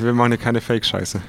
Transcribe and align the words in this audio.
nicht, 0.00 0.06
wir 0.06 0.12
machen 0.14 0.32
hier 0.32 0.38
keine 0.38 0.60
Fake-Scheiße. 0.60 1.20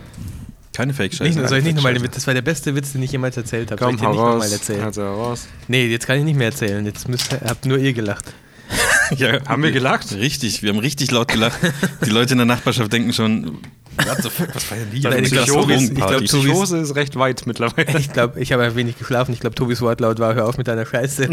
Keine 0.74 0.94
Fake-Scheiße. 0.94 1.38
Nicht, 1.40 1.50
soll 1.50 1.58
ich 1.60 1.66
nicht 1.66 1.76
nochmal 1.76 1.94
den. 1.94 2.02
Witz? 2.04 2.16
Das 2.16 2.28
war 2.28 2.34
der 2.34 2.42
beste 2.42 2.74
Witz, 2.76 2.94
den 2.94 3.04
ich 3.04 3.12
jemals 3.12 3.36
erzählt 3.38 3.72
habe. 3.72 3.80
Soll 3.80 3.88
Komm, 3.90 3.96
ich 3.96 4.02
den 4.02 4.08
hau 4.08 4.12
nicht 4.14 4.22
nochmal 4.22 4.38
raus. 4.40 4.52
erzählen? 4.52 4.82
Also 4.84 5.02
raus. 5.04 5.48
Nee, 5.68 5.88
jetzt 5.88 6.08
kann 6.08 6.18
ich 6.18 6.24
nicht 6.24 6.38
mehr 6.38 6.48
erzählen. 6.48 6.86
Jetzt 6.86 7.08
müsst, 7.10 7.32
habt 7.34 7.66
nur 7.66 7.78
ihr 7.78 7.94
gelacht. 7.94 8.26
Ja, 9.18 9.44
Haben 9.46 9.62
wir 9.64 9.74
gelacht? 9.74 10.14
Richtig, 10.14 10.64
wir 10.64 10.70
haben 10.70 10.80
richtig 10.80 11.12
laut 11.12 11.28
gelacht. 11.28 11.60
Die 12.06 12.10
Leute 12.10 12.32
in 12.32 12.38
der 12.38 12.46
Nachbarschaft 12.46 12.94
denken 12.94 13.12
schon, 13.12 13.58
what 13.98 14.24
the 14.24 14.30
fuck, 14.30 14.56
was 14.56 14.64
feiern 14.64 14.88
die? 14.90 15.02
Nein, 15.02 15.12
ich 15.26 15.34
Eine 15.38 15.44
glaub, 15.46 15.46
krasse 15.48 15.60
Tobis- 15.60 15.90
ich 15.90 15.96
glaub, 15.96 16.18
Die 16.20 16.24
Psychose 16.24 16.78
ist 16.78 16.96
recht 16.96 17.18
weit 17.18 17.46
mittlerweile. 17.46 18.00
Ich 18.00 18.14
glaube, 18.14 18.40
ich 18.40 18.54
habe 18.54 18.64
ein 18.64 18.76
wenig 18.78 18.98
geschlafen. 18.98 19.34
Ich 19.34 19.42
glaube, 19.42 19.54
Tobis 19.58 19.82
Wortlaut 19.82 20.20
war, 20.20 20.34
hör 20.36 20.48
auf 20.48 20.58
mit 20.58 20.70
deiner 20.70 20.86
Scheiße. 20.86 21.28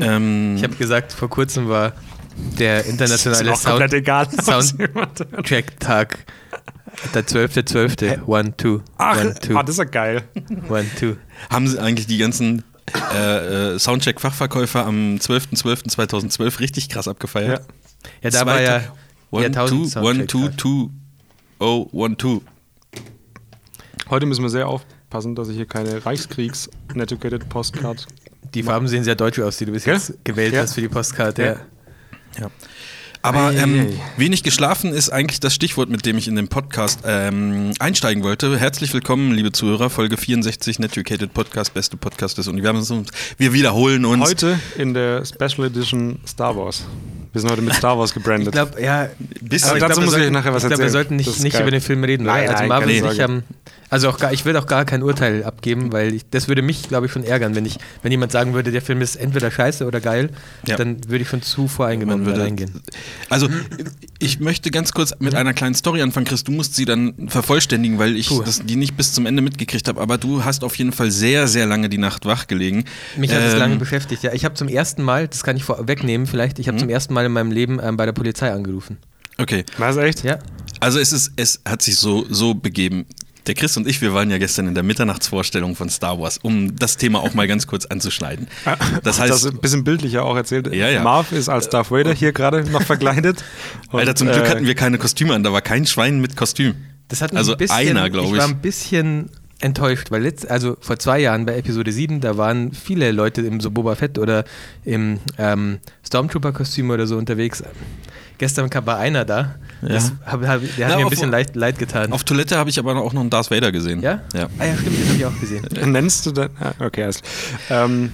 ähm, 0.00 0.56
Ich 0.56 0.64
habe 0.64 0.74
gesagt, 0.74 1.12
vor 1.12 1.30
kurzem 1.30 1.68
war 1.68 1.92
der 2.58 2.84
internationale 2.86 3.52
egal. 3.92 4.28
Sound- 4.30 4.78
jemand 4.78 5.18
hört. 5.18 5.18
Soundtrack-Tag. 5.18 6.18
Der 7.14 7.26
12.12. 7.26 8.26
One, 8.26 8.56
two. 8.56 8.80
Ach, 8.98 9.18
one, 9.18 9.34
two. 9.34 9.56
ah, 9.56 9.62
das 9.62 9.70
ist 9.76 9.78
ja 9.78 9.84
geil. 9.84 10.22
one, 10.68 10.84
two. 10.98 11.16
haben 11.50 11.66
sie 11.66 11.78
eigentlich 11.78 12.06
die 12.06 12.18
ganzen 12.18 12.64
äh, 13.14 13.74
äh, 13.74 13.78
Soundcheck-Fachverkäufer 13.78 14.84
am 14.84 15.16
12.12.2012 15.16 16.60
richtig 16.60 16.88
krass 16.90 17.08
abgefeiert? 17.08 17.64
Ja, 18.22 18.30
da 18.30 18.46
war 18.46 18.60
ja 18.60 18.82
One, 19.30 19.50
two, 19.50 19.58
Jahrtausend 19.60 19.96
one, 19.96 20.26
two, 20.26 20.48
two, 20.50 20.90
oh, 21.60 21.88
one, 21.92 22.16
two. 22.16 22.42
Heute 24.10 24.26
müssen 24.26 24.42
wir 24.42 24.50
sehr 24.50 24.68
aufpassen, 24.68 25.34
dass 25.34 25.48
ich 25.48 25.56
hier 25.56 25.66
keine 25.66 26.04
Reichskriegs-Uneducated 26.04 27.48
Postcard. 27.48 28.06
Die 28.52 28.62
Farben 28.62 28.86
sehen 28.88 29.04
sehr 29.04 29.14
deutsch 29.14 29.38
aus, 29.40 29.56
die 29.56 29.64
du 29.64 29.72
bis 29.72 29.86
Ja? 29.86 29.94
jetzt 29.94 30.12
gewählt 30.24 30.52
Ja. 30.52 30.60
hast 30.62 30.74
für 30.74 30.82
die 30.82 30.88
Postkarte. 30.88 31.42
Ja. 31.42 31.56
Ja. 32.38 32.50
Aber 33.24 33.54
ähm, 33.54 33.96
wenig 34.16 34.42
geschlafen 34.42 34.92
ist 34.92 35.10
eigentlich 35.10 35.38
das 35.38 35.54
Stichwort, 35.54 35.88
mit 35.88 36.04
dem 36.04 36.18
ich 36.18 36.26
in 36.26 36.34
den 36.34 36.48
Podcast 36.48 37.00
ähm, 37.06 37.70
einsteigen 37.78 38.24
wollte. 38.24 38.58
Herzlich 38.58 38.92
willkommen, 38.92 39.32
liebe 39.32 39.52
Zuhörer, 39.52 39.90
Folge 39.90 40.16
64, 40.16 40.80
Netucated 40.80 41.32
Podcast, 41.32 41.72
beste 41.72 41.96
Podcast 41.96 42.38
des 42.38 42.48
Universums. 42.48 43.10
Wir 43.38 43.52
wiederholen 43.52 44.04
uns. 44.04 44.28
Heute 44.28 44.58
in 44.76 44.92
der 44.92 45.24
Special 45.24 45.68
Edition 45.68 46.18
Star 46.26 46.56
Wars. 46.56 46.84
Wir 47.32 47.40
sind 47.40 47.50
heute 47.50 47.62
mit 47.62 47.74
Star 47.74 47.98
Wars 47.98 48.12
gebrandet. 48.12 48.48
Ich 48.48 48.52
glaube, 48.52 48.80
ja. 48.82 49.08
Bisschen. 49.40 49.70
aber 49.70 49.78
dazu 49.80 50.00
wir 50.00 50.04
muss 50.04 50.14
ich 50.14 50.18
sollten- 50.20 50.32
nachher 50.34 50.52
was 50.52 50.64
ich 50.64 50.68
glaube, 50.68 50.80
wir 50.82 50.84
erzählen. 50.86 50.92
sollten 50.92 51.18
Das 51.18 51.26
nicht, 51.26 51.36
ist 51.38 51.42
nicht 51.42 51.60
über 51.60 51.70
den 51.70 51.80
Film 51.80 52.04
reden, 52.04 52.24
Nein? 52.24 52.42
Also 52.48 52.60
nein, 52.60 52.68
Marvel 52.68 52.90
ich 52.90 53.00
Sorge. 53.00 53.22
haben. 53.22 53.42
Also 53.88 54.08
auch 54.08 54.18
gar, 54.18 54.32
ich 54.32 54.46
würde 54.46 54.58
auch 54.58 54.66
gar 54.66 54.86
kein 54.86 55.02
Urteil 55.02 55.44
abgeben, 55.44 55.92
weil 55.92 56.14
ich, 56.14 56.22
das 56.30 56.48
würde 56.48 56.62
mich, 56.62 56.88
glaube 56.88 57.06
ich, 57.06 57.12
schon 57.12 57.24
ärgern, 57.24 57.54
wenn 57.54 57.66
ich, 57.66 57.76
wenn 58.02 58.10
jemand 58.10 58.32
sagen 58.32 58.54
würde, 58.54 58.70
der 58.72 58.80
Film 58.80 59.02
ist 59.02 59.16
entweder 59.16 59.50
scheiße 59.50 59.86
oder 59.86 60.00
geil, 60.00 60.30
Ja. 60.66 60.76
dann 60.76 60.96
würde 61.08 61.22
ich 61.24 61.28
schon 61.28 61.42
zu 61.42 61.68
voreingenommen 61.68 62.24
würde- 62.24 62.40
reingehen. 62.40 62.80
Also, 63.28 63.48
ich 64.18 64.40
möchte 64.40 64.70
ganz 64.70 64.92
kurz 64.92 65.12
mit 65.18 65.34
einer 65.34 65.52
kleinen 65.52 65.74
Story 65.74 66.00
anfangen, 66.00 66.24
Chris. 66.24 66.42
Du 66.42 66.52
musst 66.52 66.74
sie 66.74 66.86
dann 66.86 67.28
vervollständigen, 67.28 67.98
weil 67.98 68.16
ich 68.16 68.30
das, 68.44 68.64
die 68.64 68.76
nicht 68.76 68.96
bis 68.96 69.12
zum 69.12 69.26
Ende 69.26 69.42
mitgekriegt 69.42 69.86
habe. 69.88 70.00
Aber 70.00 70.16
du 70.16 70.42
hast 70.42 70.64
auf 70.64 70.74
jeden 70.76 70.92
Fall 70.92 71.10
sehr, 71.10 71.46
sehr 71.46 71.66
lange 71.66 71.90
die 71.90 71.98
Nacht 71.98 72.24
wach 72.24 72.46
gelegen. 72.46 72.84
Mich 73.18 73.30
hat 73.30 73.42
es 73.42 73.52
Ähm, 73.52 73.58
lange 73.58 73.76
beschäftigt. 73.76 74.22
Ja, 74.22 74.32
ich 74.32 74.46
habe 74.46 74.54
zum 74.54 74.68
ersten 74.68 75.02
Mal, 75.02 75.28
das 75.28 75.42
kann 75.44 75.56
ich 75.58 75.64
vorwegnehmen, 75.64 76.26
vielleicht, 76.26 76.58
ich 76.58 76.66
habe 76.68 76.76
Mhm. 76.76 76.80
zum 76.80 76.88
ersten 76.88 77.12
Mal 77.12 77.21
in 77.26 77.32
meinem 77.32 77.50
Leben 77.50 77.80
ähm, 77.82 77.96
bei 77.96 78.06
der 78.06 78.12
Polizei 78.12 78.52
angerufen. 78.52 78.98
Okay, 79.38 79.64
Was, 79.78 79.96
echt? 79.96 80.22
Ja. 80.24 80.38
also 80.80 80.98
es 80.98 81.12
ist, 81.12 81.32
es 81.36 81.60
hat 81.66 81.82
sich 81.82 81.96
so, 81.96 82.26
so 82.28 82.54
begeben. 82.54 83.06
Der 83.48 83.54
Chris 83.54 83.76
und 83.76 83.88
ich, 83.88 84.00
wir 84.00 84.14
waren 84.14 84.30
ja 84.30 84.38
gestern 84.38 84.68
in 84.68 84.74
der 84.74 84.84
Mitternachtsvorstellung 84.84 85.74
von 85.74 85.90
Star 85.90 86.20
Wars, 86.20 86.38
um 86.38 86.76
das 86.76 86.96
Thema 86.96 87.18
auch 87.20 87.34
mal 87.34 87.48
ganz 87.48 87.66
kurz 87.66 87.86
anzuschneiden. 87.86 88.46
Das 89.02 89.18
heißt, 89.18 89.32
das 89.32 89.44
ist 89.44 89.52
ein 89.54 89.60
bisschen 89.60 89.82
bildlicher 89.82 90.24
auch 90.24 90.36
erzählt. 90.36 90.72
Ja, 90.72 90.88
ja. 90.88 91.02
Marv 91.02 91.32
ist 91.32 91.48
als 91.48 91.68
Darth 91.68 91.90
Vader 91.90 92.12
hier 92.14 92.32
gerade 92.32 92.62
noch 92.70 92.82
verkleidet. 92.82 93.42
Und, 93.90 93.98
Alter, 93.98 94.14
zum 94.14 94.28
Glück 94.28 94.44
äh, 94.44 94.48
hatten 94.48 94.66
wir 94.66 94.76
keine 94.76 94.96
Kostüme 94.98 95.34
an, 95.34 95.42
da 95.42 95.52
war 95.52 95.60
kein 95.60 95.86
Schwein 95.86 96.20
mit 96.20 96.36
Kostüm. 96.36 96.74
Das 97.08 97.20
hat 97.20 97.32
mich 97.32 97.38
also 97.38 97.52
ein 97.52 97.58
bisschen, 97.58 97.76
einer, 97.76 98.08
glaube 98.10 98.28
ich 98.28 98.34
ich. 98.34 98.38
war 98.38 98.46
ein 98.46 98.60
bisschen 98.60 99.28
enttäuscht, 99.62 100.10
weil 100.10 100.22
letzt, 100.22 100.50
also 100.50 100.76
vor 100.80 100.98
zwei 100.98 101.20
Jahren 101.20 101.46
bei 101.46 101.56
Episode 101.56 101.92
7, 101.92 102.20
da 102.20 102.36
waren 102.36 102.72
viele 102.72 103.12
Leute 103.12 103.42
im 103.42 103.60
so 103.60 103.70
Boba 103.70 103.94
Fett 103.94 104.18
oder 104.18 104.44
im 104.84 105.18
ähm, 105.38 105.78
Stormtrooper-Kostüm 106.06 106.90
oder 106.90 107.06
so 107.06 107.16
unterwegs. 107.16 107.62
Gestern 108.38 108.68
kam 108.70 108.86
war 108.86 108.98
einer 108.98 109.24
da. 109.24 109.54
Das 109.82 110.12
hab, 110.26 110.44
hab, 110.46 110.60
der 110.60 110.60
hat 110.60 110.62
Na, 110.78 110.86
mir 110.88 110.96
ein 110.96 111.04
auf- 111.04 111.10
bisschen 111.10 111.30
leid, 111.30 111.54
leid 111.54 111.78
getan. 111.78 112.12
Auf 112.12 112.24
Toilette 112.24 112.56
habe 112.58 112.70
ich 112.70 112.78
aber 112.78 112.96
auch 112.96 113.12
noch 113.12 113.20
einen 113.20 113.30
Darth 113.30 113.50
Vader 113.50 113.70
gesehen. 113.72 114.00
ja? 114.02 114.20
Ja. 114.34 114.48
Ah 114.58 114.66
ja, 114.66 114.76
stimmt, 114.76 114.98
den 114.98 115.06
habe 115.08 115.16
ich 115.18 115.26
auch 115.26 115.40
gesehen. 115.40 115.64
Nennst 115.92 116.26
du 116.26 116.32
dann? 116.32 116.50
Ah, 116.58 116.72
okay, 116.80 117.04
alles. 117.04 117.22
Ähm, 117.70 118.12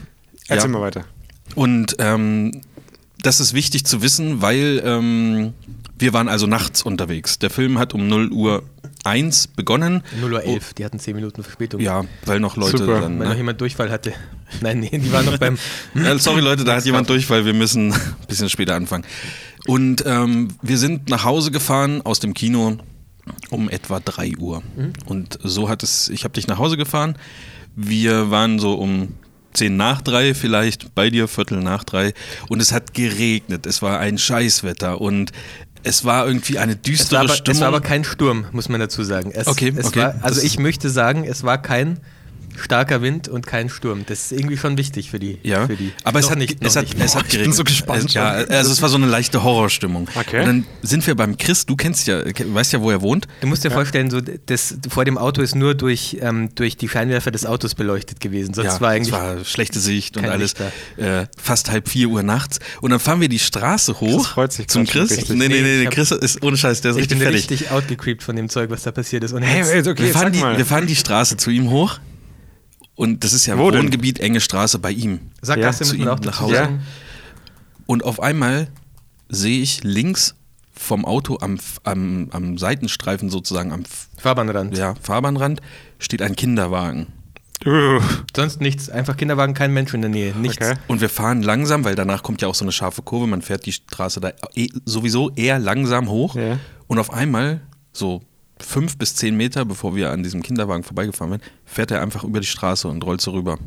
erzähl 0.49 0.71
Ja. 0.71 0.77
mal 0.79 0.83
weiter. 0.83 1.05
Und 1.55 1.97
ähm, 1.99 2.61
das 3.23 3.41
ist 3.41 3.55
wichtig 3.55 3.85
zu 3.87 4.03
wissen, 4.03 4.43
weil 4.43 4.83
ähm, 4.85 5.55
wir 5.99 6.13
waren 6.13 6.29
also 6.29 6.47
nachts 6.47 6.83
unterwegs. 6.83 7.39
Der 7.39 7.51
Film 7.51 7.79
hat 7.79 7.95
um 7.95 8.07
0 8.07 8.31
Uhr 8.31 8.63
1 9.05 9.49
begonnen. 9.49 10.03
0 10.21 10.33
Uhr 10.33 10.43
11, 10.43 10.75
die 10.75 10.85
hatten 10.85 10.99
10 10.99 11.15
Minuten 11.17 11.43
Verspätung. 11.43 11.81
Oh. 11.81 11.85
Ja, 11.85 12.05
weil 12.25 12.41
noch 12.41 12.57
Leute 12.57 12.79
Super. 12.79 13.01
dann. 13.01 13.19
Weil 13.19 13.27
noch 13.27 13.33
Ne? 13.33 13.37
jemand 13.39 13.61
Durchfall 13.61 13.91
hatte. 13.91 14.13
Nein, 14.61 14.81
nee, 14.81 14.91
die 14.99 15.13
waren 15.13 15.25
noch 15.27 15.39
beim. 15.39 15.59
Sorry 16.19 16.41
Leute, 16.41 16.65
da 16.65 16.77
hat 16.77 16.85
jemand 16.85 17.09
durch, 17.09 17.29
weil 17.31 17.45
wir 17.45 17.55
müssen 17.55 17.93
ein 17.93 18.01
bisschen 18.29 18.49
später 18.49 18.75
anfangen. 18.75 19.05
Und 19.67 20.05
ähm, 20.07 20.49
wir 20.63 20.79
sind 20.79 21.09
nach 21.11 21.25
Hause 21.25 21.51
gefahren 21.51 22.03
aus 22.03 22.21
dem 22.21 22.35
Kino 22.35 22.79
um 23.51 23.69
etwa 23.69 24.01
3 24.01 24.37
Uhr. 24.39 24.63
Und 25.05 25.39
so 25.43 25.69
hat 25.69 25.83
es, 25.83 26.09
ich 26.09 26.25
habe 26.25 26.33
dich 26.33 26.47
nach 26.47 26.57
Hause 26.59 26.79
gefahren. 26.79 27.17
Wir 27.77 28.31
waren 28.31 28.59
so 28.59 28.73
um 28.75 29.15
10 29.53 29.77
nach 29.77 30.01
3 30.01 30.35
vielleicht, 30.35 30.95
bei 30.95 31.11
dir 31.11 31.29
Viertel 31.29 31.59
nach 31.59 31.85
3. 31.85 32.15
Und 32.49 32.61
es 32.63 32.73
hat 32.73 32.95
geregnet, 32.95 33.67
es 33.67 33.83
war 33.83 33.99
ein 33.99 34.17
Scheißwetter 34.17 35.01
und 35.01 35.33
es 35.83 36.05
war 36.05 36.27
irgendwie 36.27 36.59
eine 36.59 36.73
Es 36.73 36.83
düstere 36.83 37.21
aber, 37.21 37.29
Stimmung. 37.31 37.57
es 37.57 37.61
war 37.61 37.69
aber 37.69 37.81
kein 37.81 38.05
Sturm, 38.05 38.47
muss 38.53 38.69
man 38.69 38.81
dazu 38.81 39.03
sagen. 39.03 39.31
Es, 39.33 39.47
Okay, 39.47 39.73
es 39.77 39.87
okay. 39.87 40.01
War, 40.01 40.15
also 40.23 40.37
Das- 40.41 40.45
ich 40.45 40.59
möchte 40.59 40.91
sagen, 40.91 41.25
es 41.25 41.43
war 41.45 41.61
kein 41.61 41.99
starker 42.57 43.03
Wind 43.03 43.29
und 43.29 43.47
kein 43.47 43.69
Sturm. 43.69 44.05
Das 44.07 44.27
ist 44.31 44.33
irgendwie 44.33 44.57
schon 44.57 44.79
wichtig 44.79 45.11
für 45.11 45.19
die. 45.19 45.39
Ja, 45.43 45.67
für 45.67 45.77
die. 45.77 45.93
aber 46.05 46.19
es 46.21 46.31
hat, 46.31 46.39
nicht, 46.39 46.59
es 46.65 46.77
hat, 46.77 46.85
nicht. 46.85 46.99
es 47.01 47.15
hat 47.15 47.23
ich 47.25 47.31
bin 47.31 47.39
geregnet. 47.39 47.57
so 47.57 47.65
gespannt 47.65 48.05
Es, 48.07 48.15
ja, 48.15 48.29
also 48.31 48.73
es 48.73 48.81
war 48.83 48.89
so 48.89 48.97
eine 48.97 49.07
leichte 49.07 49.43
Horrorstimmung. 49.43 50.09
Okay. 50.15 50.41
Und 50.41 50.47
dann 50.47 50.67
sind 50.83 51.07
wir 51.07 51.15
beim 51.15 51.37
Chris, 51.37 51.67
du 51.67 51.77
kennst 51.77 52.07
ja, 52.07 52.23
weißt 52.25 52.73
ja, 52.73 52.81
wo 52.81 52.91
er 52.91 53.03
wohnt. 53.03 53.27
Du 53.41 53.47
musst 53.47 53.65
dir 53.65 53.71
vorstellen, 53.71 54.11
so 54.11 54.21
das, 54.21 54.77
vor 54.89 55.05
dem 55.05 55.19
Auto 55.19 55.43
ist 55.43 55.55
nur 55.55 55.75
durch, 55.75 56.19
ähm, 56.21 56.51
durch 56.55 56.77
die 56.77 56.89
Scheinwerfer 56.89 57.31
des 57.31 57.45
Autos 57.47 57.75
beleuchtet 57.75 58.21
gewesen. 58.21 58.55
Sonst 58.55 58.75
ja, 58.75 58.81
war 58.81 58.91
eigentlich. 58.91 59.13
es 59.15 59.21
war 59.21 59.45
schlechte 59.45 59.81
Sicht 59.81 60.17
und 60.17 60.25
alles. 60.25 60.55
Äh, 60.97 61.27
fast 61.41 61.71
halb 61.71 61.89
vier 61.89 62.09
Uhr 62.09 62.23
nachts. 62.23 62.59
Und 62.81 62.91
dann 62.91 63.01
fahren 63.01 63.21
wir 63.21 63.29
die 63.29 63.39
Straße 63.39 64.01
hoch 64.01 64.27
freut 64.29 64.53
sich 64.53 64.69
zum 64.69 64.87
Chris. 64.87 65.11
richtig. 65.11 65.31
Nee, 65.31 65.49
nee, 65.49 65.61
Nee, 65.61 65.85
nee, 65.85 65.87
Chris 65.87 66.11
ist 66.11 66.43
ohne 66.43 66.57
Scheiß, 66.57 66.81
der 66.81 66.93
ist 66.93 66.97
ich 66.97 67.03
richtig 67.03 67.19
bin 67.19 67.29
fertig. 67.29 67.51
richtig 67.51 67.71
outgecreept 67.71 68.23
von 68.23 68.37
dem 68.37 68.49
Zeug, 68.49 68.71
was 68.71 68.83
da 68.83 68.93
passiert 68.93 69.25
ist. 69.25 69.33
Und 69.33 69.43
Hey, 69.43 69.63
okay, 69.81 69.95
wir, 70.05 70.13
fahren 70.13 70.25
sag 70.27 70.33
die, 70.33 70.39
mal. 70.41 70.57
wir 70.57 70.67
fahren 70.67 70.87
die 70.87 70.97
Straße 70.97 71.37
zu 71.37 71.51
ihm 71.51 71.71
hoch. 71.71 71.99
Und 72.99 73.23
das 73.23 73.33
ist 73.33 73.47
ja 73.47 73.57
Wo 73.57 73.71
denn? 73.71 73.85
Wohngebiet, 73.85 74.19
enge 74.19 74.41
Straße 74.41 74.81
bei 74.81 74.91
ihm. 74.91 75.21
Sackgasse 75.41 75.85
zu 75.85 75.95
muss 75.95 75.99
man 75.99 76.09
ihm 76.09 76.13
auch 76.19 76.25
nach 76.25 76.41
Hause. 76.41 76.55
sagen. 76.55 76.83
Und 77.87 78.05
auf 78.05 78.21
einmal 78.21 78.67
sehe 79.29 79.63
ich 79.63 79.85
links 79.85 80.35
vom 80.75 81.05
Auto 81.05 81.39
am, 81.41 81.61
am, 81.85 82.27
am 82.33 82.59
Seitenstreifen 82.59 83.31
sozusagen, 83.31 83.71
am 83.71 83.85
Fahrbahnrand. 84.17 84.77
ja, 84.77 84.97
Fahrbahnrand, 85.01 85.61
steht 86.01 86.23
ein 86.23 86.35
Kinderwagen. 86.35 87.07
Sonst 88.35 88.61
nichts. 88.61 88.91
Einfach 88.91 89.17
Kinderwagen, 89.17 89.55
kein 89.55 89.73
Mensch 89.73 89.95
in 89.95 90.01
der 90.01 90.11
Nähe. 90.11 90.35
Nichts. 90.35 90.57
Okay. 90.57 90.75
Und 90.89 91.01
wir 91.01 91.09
fahren 91.09 91.43
langsam, 91.43 91.85
weil 91.85 91.95
danach 91.95 92.25
kommt 92.25 92.43
ja 92.43 92.49
auch 92.49 92.55
so 92.57 92.65
eine 92.65 92.73
scharfe 92.73 93.03
Kurve. 93.03 93.29
Man 93.29 93.43
fährt 93.43 93.65
die 93.67 93.73
Straße 93.73 94.19
da 94.19 94.33
eh, 94.57 94.71
sowieso 94.85 95.31
eher 95.37 95.61
langsam 95.61 96.09
hoch. 96.09 96.35
Ja. 96.35 96.59
Und 96.89 96.99
auf 96.99 97.13
einmal, 97.13 97.61
so 97.93 98.23
fünf 98.63 98.97
bis 98.99 99.15
zehn 99.15 99.37
Meter, 99.37 99.65
bevor 99.65 99.95
wir 99.97 100.11
an 100.11 100.23
diesem 100.23 100.43
Kinderwagen 100.43 100.83
vorbeigefahren 100.83 101.33
sind, 101.33 101.43
fährt 101.65 101.91
er 101.91 102.03
einfach 102.03 102.25
über 102.25 102.41
die 102.41 102.47
Straße 102.47 102.89
und 102.89 103.05
rollt 103.05 103.21
so 103.21 103.33
rüber. 103.33 103.59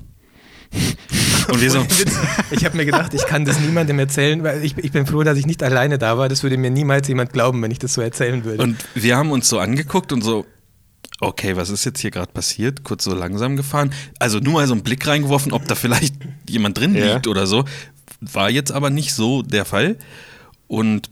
und 1.52 1.62
wir 1.62 1.70
so, 1.70 1.86
Ich 2.52 2.64
habe 2.64 2.78
mir 2.78 2.86
gedacht, 2.86 3.14
ich 3.14 3.26
kann 3.26 3.44
das 3.44 3.60
niemandem 3.60 4.00
erzählen, 4.00 4.42
weil 4.44 4.64
ich, 4.64 4.78
ich 4.78 4.92
bin 4.92 5.06
froh, 5.06 5.24
dass 5.24 5.38
ich 5.38 5.46
nicht 5.46 5.62
alleine 5.64 5.98
da 5.98 6.18
war. 6.18 6.30
Das 6.30 6.44
würde 6.44 6.58
mir 6.58 6.72
niemals 6.72 7.08
jemand 7.10 7.34
glauben, 7.34 7.62
wenn 7.62 7.72
ich 7.72 7.80
das 7.80 7.94
so 7.94 8.02
erzählen 8.02 8.44
würde. 8.46 8.64
und 8.64 8.78
wir 8.96 9.18
haben 9.18 9.32
uns 9.32 9.50
so 9.50 9.60
angeguckt 9.60 10.14
und 10.14 10.22
so, 10.22 10.46
okay, 11.20 11.56
was 11.58 11.70
ist 11.70 11.84
jetzt 11.86 12.00
hier 12.00 12.12
gerade 12.12 12.32
passiert? 12.32 12.84
Kurz 12.84 13.04
so 13.04 13.14
langsam 13.14 13.58
gefahren. 13.58 13.92
Also 14.20 14.40
nur 14.40 14.54
mal 14.54 14.68
so 14.68 14.74
einen 14.74 14.84
Blick 14.84 15.06
reingeworfen, 15.06 15.52
ob 15.52 15.68
da 15.68 15.76
vielleicht 15.76 16.16
jemand 16.50 16.78
drin 16.80 16.96
Ja. 16.96 17.14
liegt 17.16 17.28
oder 17.28 17.48
so. 17.48 17.66
War 18.22 18.50
jetzt 18.50 18.72
aber 18.72 18.90
nicht 18.90 19.14
so 19.14 19.42
der 19.42 19.66
Fall. 19.66 19.98
Und 20.68 21.12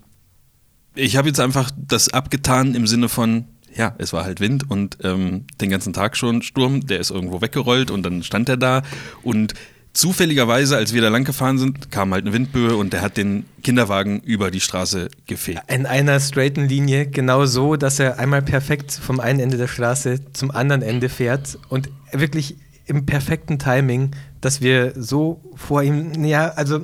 ich 0.95 1.17
habe 1.17 1.27
jetzt 1.27 1.39
einfach 1.39 1.69
das 1.75 2.09
abgetan 2.09 2.75
im 2.75 2.87
Sinne 2.87 3.09
von, 3.09 3.45
ja, 3.75 3.95
es 3.97 4.13
war 4.13 4.23
halt 4.23 4.39
Wind 4.39 4.69
und 4.69 4.97
ähm, 5.03 5.45
den 5.61 5.69
ganzen 5.69 5.93
Tag 5.93 6.17
schon 6.17 6.41
Sturm, 6.41 6.85
der 6.87 6.99
ist 6.99 7.11
irgendwo 7.11 7.41
weggerollt 7.41 7.91
und 7.91 8.03
dann 8.03 8.23
stand 8.23 8.49
er 8.49 8.57
da 8.57 8.81
und 9.23 9.53
zufälligerweise, 9.93 10.77
als 10.77 10.93
wir 10.93 11.01
da 11.01 11.09
lang 11.09 11.23
gefahren 11.23 11.57
sind, 11.57 11.91
kam 11.91 12.13
halt 12.13 12.25
eine 12.25 12.33
Windböe 12.33 12.75
und 12.75 12.93
der 12.93 13.01
hat 13.01 13.17
den 13.17 13.45
Kinderwagen 13.63 14.19
über 14.21 14.51
die 14.51 14.59
Straße 14.59 15.09
gefegt. 15.25 15.61
in 15.67 15.85
einer 15.85 16.19
straighten 16.19 16.67
Linie, 16.67 17.07
genau 17.07 17.45
so, 17.45 17.75
dass 17.75 17.99
er 17.99 18.19
einmal 18.19 18.41
perfekt 18.41 18.91
vom 18.91 19.19
einen 19.19 19.39
Ende 19.39 19.57
der 19.57 19.67
Straße 19.67 20.31
zum 20.33 20.51
anderen 20.51 20.81
Ende 20.81 21.09
fährt 21.09 21.57
und 21.69 21.89
wirklich 22.11 22.55
im 22.85 23.05
perfekten 23.05 23.59
Timing, 23.59 24.11
dass 24.41 24.61
wir 24.61 24.93
so 24.95 25.41
vor 25.55 25.83
ihm, 25.83 26.23
ja, 26.23 26.49
also, 26.49 26.81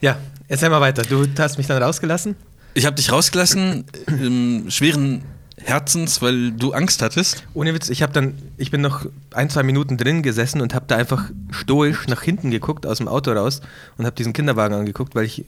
ja, 0.00 0.18
erzähl 0.48 0.68
mal 0.68 0.80
weiter. 0.80 1.02
Du 1.02 1.26
hast 1.38 1.58
mich 1.58 1.66
dann 1.66 1.82
rausgelassen? 1.82 2.36
Ich 2.74 2.86
habe 2.86 2.96
dich 2.96 3.10
rausgelassen, 3.10 3.84
im 4.06 4.70
schweren 4.70 5.22
Herzens, 5.56 6.22
weil 6.22 6.52
du 6.52 6.72
Angst 6.72 7.02
hattest? 7.02 7.44
Ohne 7.54 7.74
Witz, 7.74 7.88
ich 7.88 8.02
habe 8.02 8.12
dann, 8.12 8.34
ich 8.56 8.70
bin 8.70 8.80
noch 8.80 9.06
ein, 9.32 9.50
zwei 9.50 9.62
Minuten 9.62 9.96
drin 9.96 10.22
gesessen 10.22 10.60
und 10.60 10.74
habe 10.74 10.86
da 10.88 10.96
einfach 10.96 11.30
stoisch 11.50 12.06
nach 12.08 12.22
hinten 12.22 12.50
geguckt 12.50 12.86
aus 12.86 12.98
dem 12.98 13.08
Auto 13.08 13.32
raus 13.32 13.60
und 13.98 14.06
habe 14.06 14.16
diesen 14.16 14.32
Kinderwagen 14.32 14.74
angeguckt, 14.74 15.14
weil 15.14 15.24
ich 15.24 15.44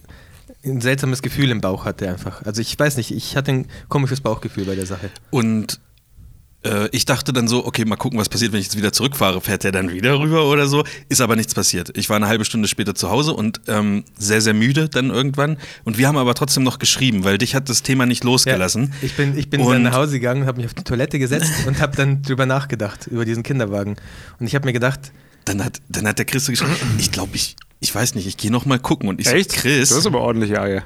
ein 0.64 0.80
seltsames 0.80 1.22
Gefühl 1.22 1.50
im 1.50 1.60
Bauch 1.60 1.84
hatte 1.84 2.08
einfach. 2.08 2.42
Also 2.42 2.60
ich 2.60 2.78
weiß 2.78 2.96
nicht, 2.96 3.10
ich 3.10 3.36
hatte 3.36 3.52
ein 3.52 3.66
komisches 3.88 4.20
Bauchgefühl 4.20 4.64
bei 4.64 4.74
der 4.74 4.86
Sache. 4.86 5.10
Und 5.30 5.80
äh, 6.64 6.88
ich 6.92 7.04
dachte 7.04 7.32
dann 7.32 7.46
so, 7.48 7.64
okay, 7.66 7.84
mal 7.84 7.96
gucken, 7.96 8.18
was 8.18 8.28
passiert, 8.28 8.52
wenn 8.52 8.60
ich 8.60 8.66
jetzt 8.66 8.76
wieder 8.76 8.92
zurückfahre. 8.92 9.40
Fährt 9.40 9.64
der 9.64 9.72
dann 9.72 9.90
wieder 9.92 10.18
rüber 10.18 10.46
oder 10.50 10.66
so? 10.66 10.84
Ist 11.08 11.20
aber 11.20 11.36
nichts 11.36 11.54
passiert. 11.54 11.96
Ich 11.96 12.08
war 12.10 12.16
eine 12.16 12.26
halbe 12.26 12.44
Stunde 12.44 12.68
später 12.68 12.94
zu 12.94 13.10
Hause 13.10 13.32
und 13.34 13.60
ähm, 13.68 14.04
sehr, 14.18 14.40
sehr 14.40 14.54
müde 14.54 14.88
dann 14.88 15.10
irgendwann. 15.10 15.58
Und 15.84 15.98
wir 15.98 16.08
haben 16.08 16.16
aber 16.16 16.34
trotzdem 16.34 16.62
noch 16.62 16.78
geschrieben, 16.78 17.24
weil 17.24 17.38
dich 17.38 17.54
hat 17.54 17.68
das 17.68 17.82
Thema 17.82 18.06
nicht 18.06 18.24
losgelassen. 18.24 18.92
Ja, 19.00 19.06
ich 19.06 19.14
bin, 19.14 19.38
ich 19.38 19.50
bin 19.50 19.60
Und- 19.60 19.72
dann 19.72 19.82
nach 19.82 19.94
Hause 19.94 20.12
gegangen, 20.12 20.46
habe 20.46 20.56
mich 20.58 20.66
auf 20.66 20.74
die 20.74 20.84
Toilette 20.84 21.18
gesetzt 21.18 21.52
und 21.66 21.80
habe 21.80 21.96
dann 21.96 22.22
drüber 22.22 22.46
nachgedacht, 22.46 23.06
über 23.06 23.24
diesen 23.24 23.42
Kinderwagen. 23.42 23.96
Und 24.40 24.46
ich 24.46 24.54
habe 24.54 24.66
mir 24.66 24.72
gedacht, 24.72 25.12
Dann 25.46 25.62
hat, 25.62 25.80
dann 25.90 26.06
hat 26.08 26.18
der 26.18 26.24
Chris 26.24 26.46
so 26.46 26.52
geschrieben, 26.52 26.72
ich 26.98 27.12
glaube, 27.12 27.36
ich, 27.36 27.56
ich 27.80 27.94
weiß 27.94 28.14
nicht, 28.14 28.26
ich 28.26 28.38
gehe 28.38 28.50
noch 28.50 28.64
mal 28.64 28.78
gucken. 28.78 29.08
Und 29.10 29.20
ich 29.20 29.26
Echt? 29.26 29.52
so, 29.52 29.60
Chris, 29.60 29.90
Das 29.90 29.98
ist 29.98 30.06
aber 30.06 30.20
ordentliche 30.22 30.58
Eier. 30.60 30.82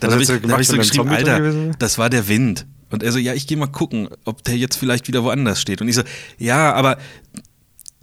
dann 0.00 0.10
habe 0.12 0.22
hast 0.22 0.30
ich, 0.30 0.50
hab 0.50 0.60
ich 0.60 0.68
so 0.68 0.76
geschrieben, 0.78 1.08
Alter, 1.10 1.38
gewesen 1.40 1.76
das 1.78 1.98
war 1.98 2.08
der 2.08 2.26
Wind. 2.28 2.64
Und 2.94 3.02
er 3.02 3.12
so, 3.12 3.18
ja, 3.18 3.34
ich 3.34 3.46
gehe 3.46 3.56
mal 3.56 3.66
gucken, 3.66 4.08
ob 4.24 4.42
der 4.44 4.56
jetzt 4.56 4.76
vielleicht 4.76 5.08
wieder 5.08 5.22
woanders 5.24 5.60
steht. 5.60 5.80
Und 5.82 5.88
ich 5.88 5.94
so, 5.94 6.02
ja, 6.38 6.72
aber 6.72 6.98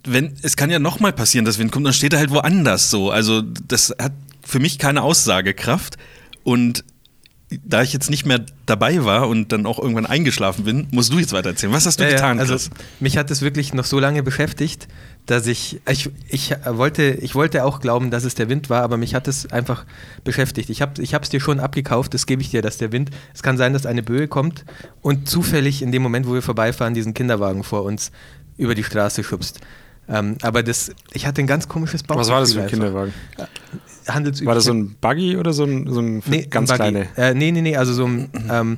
wenn, 0.04 0.36
es 0.42 0.56
kann 0.56 0.70
ja 0.70 0.80
noch 0.80 1.00
mal 1.00 1.14
passieren, 1.14 1.46
dass 1.46 1.58
Wind 1.58 1.72
kommt, 1.72 1.86
dann 1.86 1.94
steht 1.94 2.14
er 2.14 2.20
halt 2.20 2.32
woanders 2.32 2.90
so. 2.90 3.12
Also 3.12 3.42
das 3.42 3.96
hat 4.00 4.14
für 4.44 4.60
mich 4.60 4.78
keine 4.78 5.02
Aussagekraft. 5.02 5.98
Und 6.44 6.84
da 7.66 7.82
ich 7.82 7.92
jetzt 7.92 8.10
nicht 8.10 8.26
mehr 8.26 8.46
dabei 8.66 9.04
war 9.04 9.28
und 9.28 9.52
dann 9.52 9.66
auch 9.66 9.78
irgendwann 9.78 10.06
eingeschlafen 10.06 10.64
bin, 10.64 10.88
musst 10.92 11.12
du 11.12 11.20
jetzt 11.20 11.34
weiter 11.34 11.50
erzählen. 11.50 11.74
Was 11.74 11.86
hast 11.86 12.00
du 12.00 12.04
Ja, 12.04 12.10
ja, 12.10 12.16
getan, 12.16 12.40
also 12.40 12.54
Chris? 12.54 12.70
mich 13.00 13.18
hat 13.18 13.30
es 13.30 13.42
wirklich 13.42 13.74
noch 13.74 13.86
so 13.86 14.00
lange 14.00 14.24
beschäftigt, 14.24 14.88
dass 15.28 15.48
ich, 15.48 15.80
ich, 15.90 16.10
ich, 16.28 16.54
wollte, 16.66 17.04
ich 17.04 17.36
wollte 17.36 17.64
auch 17.64 17.80
glauben, 17.80 18.12
dass 18.12 18.24
es 18.24 18.36
der 18.36 18.50
Wind 18.50 18.70
war, 18.70 18.82
aber 18.82 18.98
mich 18.98 19.14
hat 19.16 19.28
es 19.28 19.52
einfach 19.52 19.86
beschäftigt. 20.24 20.70
Ich 20.70 20.82
habe 20.82 21.02
es 21.02 21.30
dir 21.30 21.40
schon 21.40 21.60
abgekauft, 21.60 22.14
das 22.14 22.26
gebe 22.26 22.42
ich 22.42 22.50
dir, 22.50 22.62
dass 22.62 22.78
der 22.78 22.92
Wind, 22.92 23.12
es 23.34 23.44
kann 23.44 23.58
sein, 23.58 23.72
dass 23.74 23.86
eine 23.86 24.04
Böe 24.04 24.28
kommt 24.28 24.66
und 25.02 25.30
zufällig 25.30 25.82
in 25.82 25.92
dem 25.92 26.02
Moment, 26.02 26.28
wo 26.28 26.34
wir 26.34 26.42
vorbeifahren, 26.42 26.94
diesen 26.94 27.14
Kinderwagen 27.14 27.64
vor 27.64 27.84
uns 27.84 28.12
über 28.58 28.76
die 28.76 28.84
Straße 28.84 29.24
schubst. 29.24 29.62
Ähm, 30.10 30.38
aber 30.42 30.64
das, 30.64 30.92
ich 31.14 31.26
hatte 31.26 31.42
ein 31.42 31.48
ganz 31.48 31.68
komisches 31.70 32.04
Bauchgefühl. 32.04 32.22
Was 32.22 32.34
war 32.34 32.40
das 32.42 32.54
für 32.54 32.60
ein 32.60 32.64
einfach. 32.66 32.78
Kinderwagen? 32.78 33.14
Handelsübliche- 34.08 34.48
War 34.48 34.56
das 34.56 34.66
so 34.66 34.74
ein 34.74 34.96
Buggy 35.00 35.38
oder 35.38 35.54
so 35.54 35.64
ein, 35.64 35.88
so 35.88 36.02
ein 36.02 36.22
nee, 36.26 36.48
ganz 36.50 36.72
ein 36.72 36.76
kleine? 36.76 37.08
Äh, 37.16 37.34
nee, 37.36 37.52
nee, 37.52 37.62
nee, 37.62 37.78
also 37.78 37.94
so 37.94 38.06
ein, 38.06 38.30
ähm, 38.50 38.78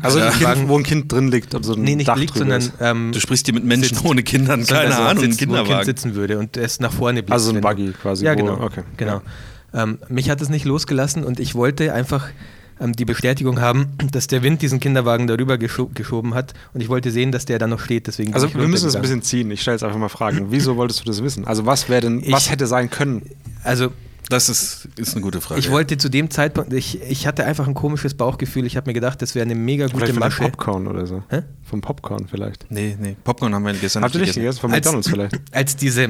Also 0.00 0.18
Ja. 0.18 0.28
ein 0.28 0.32
kind, 0.56 0.68
wo 0.68 0.76
ein 0.78 0.82
Kind 0.82 1.12
drin 1.12 1.28
liegt 1.30 1.54
und 1.54 1.62
so 1.62 1.74
ein 1.74 1.82
nee, 1.82 1.94
nicht 1.94 2.08
Dach 2.08 2.16
liegt, 2.16 2.34
drüber 2.34 2.44
sondern 2.46 2.60
ist. 2.60 2.72
ähm, 2.80 3.12
Du 3.12 3.20
sprichst 3.20 3.46
hier 3.46 3.54
mit 3.54 3.64
Menschen 3.64 3.94
sitzt. 3.96 4.04
ohne 4.04 4.22
Kindern, 4.24 4.64
keine 4.66 4.92
so 4.92 5.02
Ahnung, 5.02 5.22
sitzt, 5.24 5.48
wo 5.48 5.54
ein 5.54 5.64
Kind 5.66 5.84
sitzen 5.84 6.14
würde 6.16 6.38
und 6.38 6.56
es 6.56 6.80
nach 6.80 6.92
vorne 6.92 7.22
blickt. 7.22 7.32
Also 7.32 7.52
ein 7.52 7.60
Buggy 7.60 7.92
quasi, 7.92 8.24
Ja, 8.24 8.32
wo- 8.32 8.36
genau. 8.38 8.60
okay, 8.60 8.82
genau. 8.96 9.22
Ähm, 9.72 9.98
mich 10.08 10.30
hat 10.30 10.40
es 10.40 10.48
nicht 10.48 10.64
losgelassen 10.64 11.22
und 11.24 11.38
ich 11.40 11.54
wollte 11.54 11.92
einfach 11.94 12.26
ähm, 12.80 12.92
die 12.92 13.04
Bestätigung 13.04 13.60
haben, 13.60 13.86
dass 14.10 14.26
der 14.26 14.42
Wind 14.42 14.60
diesen 14.62 14.80
Kinderwagen 14.80 15.28
darüber 15.28 15.58
gescho 15.58 15.88
geschoben 15.94 16.34
hat 16.34 16.54
und 16.74 16.80
ich 16.80 16.88
wollte 16.88 17.12
sehen, 17.12 17.30
dass 17.30 17.44
der 17.44 17.60
da 17.60 17.68
noch 17.68 17.78
steht. 17.78 18.08
Deswegen 18.08 18.34
Also 18.34 18.52
wir 18.52 18.66
müssen 18.66 18.88
es 18.88 18.96
ein 18.96 19.02
bisschen 19.02 19.22
ziehen. 19.22 19.48
Ich 19.52 19.62
stelle 19.62 19.76
jetzt 19.76 19.84
einfach 19.84 19.98
mal 19.98 20.08
Fragen. 20.08 20.46
Wieso 20.50 20.76
wolltest 20.76 21.00
du 21.00 21.04
das 21.04 21.22
wissen? 21.22 21.46
Also 21.46 21.66
was 21.66 21.88
wäre 21.88 22.00
denn, 22.00 22.18
Ich- 22.20 22.32
was 22.32 22.50
hätte 22.50 22.66
sein 22.66 22.90
können? 22.90 23.22
Also 23.62 23.92
Das 24.28 24.48
ist, 24.48 24.88
ist 24.96 25.12
eine 25.14 25.20
gute 25.22 25.40
Frage. 25.40 25.60
ich 25.60 25.70
wollte 25.70 25.98
zu 25.98 26.08
dem 26.08 26.30
Zeitpunkt, 26.30 26.72
ich, 26.72 27.00
ich 27.02 27.26
hatte 27.26 27.44
einfach 27.44 27.66
ein 27.68 27.74
komisches 27.74 28.14
Bauchgefühl. 28.14 28.64
Ich 28.66 28.76
habe 28.76 28.88
mir 28.88 28.94
gedacht, 28.94 29.20
das 29.22 29.34
wäre 29.34 29.44
eine 29.44 29.54
mega 29.54 29.86
gute 29.86 29.98
Vielleicht 30.06 30.18
Masche. 30.18 30.42
Popcorn 30.42 30.86
oder 30.86 31.06
so. 31.06 31.22
Hä? 31.28 31.42
Vom 31.62 31.80
Popcorn 31.80 32.26
vielleicht. 32.28 32.70
Nee, 32.70 32.96
nee. 33.00 33.16
Popcorn 33.24 33.54
haben 33.54 33.64
wir 33.64 33.72
gestern 33.74 34.02
Habt 34.02 34.14
ihr 34.14 34.22
nicht 34.22 34.34
gegessen? 34.34 34.60
Von 34.60 34.72
Als- 34.72 34.84
McDonalds 34.86 35.08
vielleicht. 35.08 35.40
Als 35.54 35.76
diese 35.76 36.08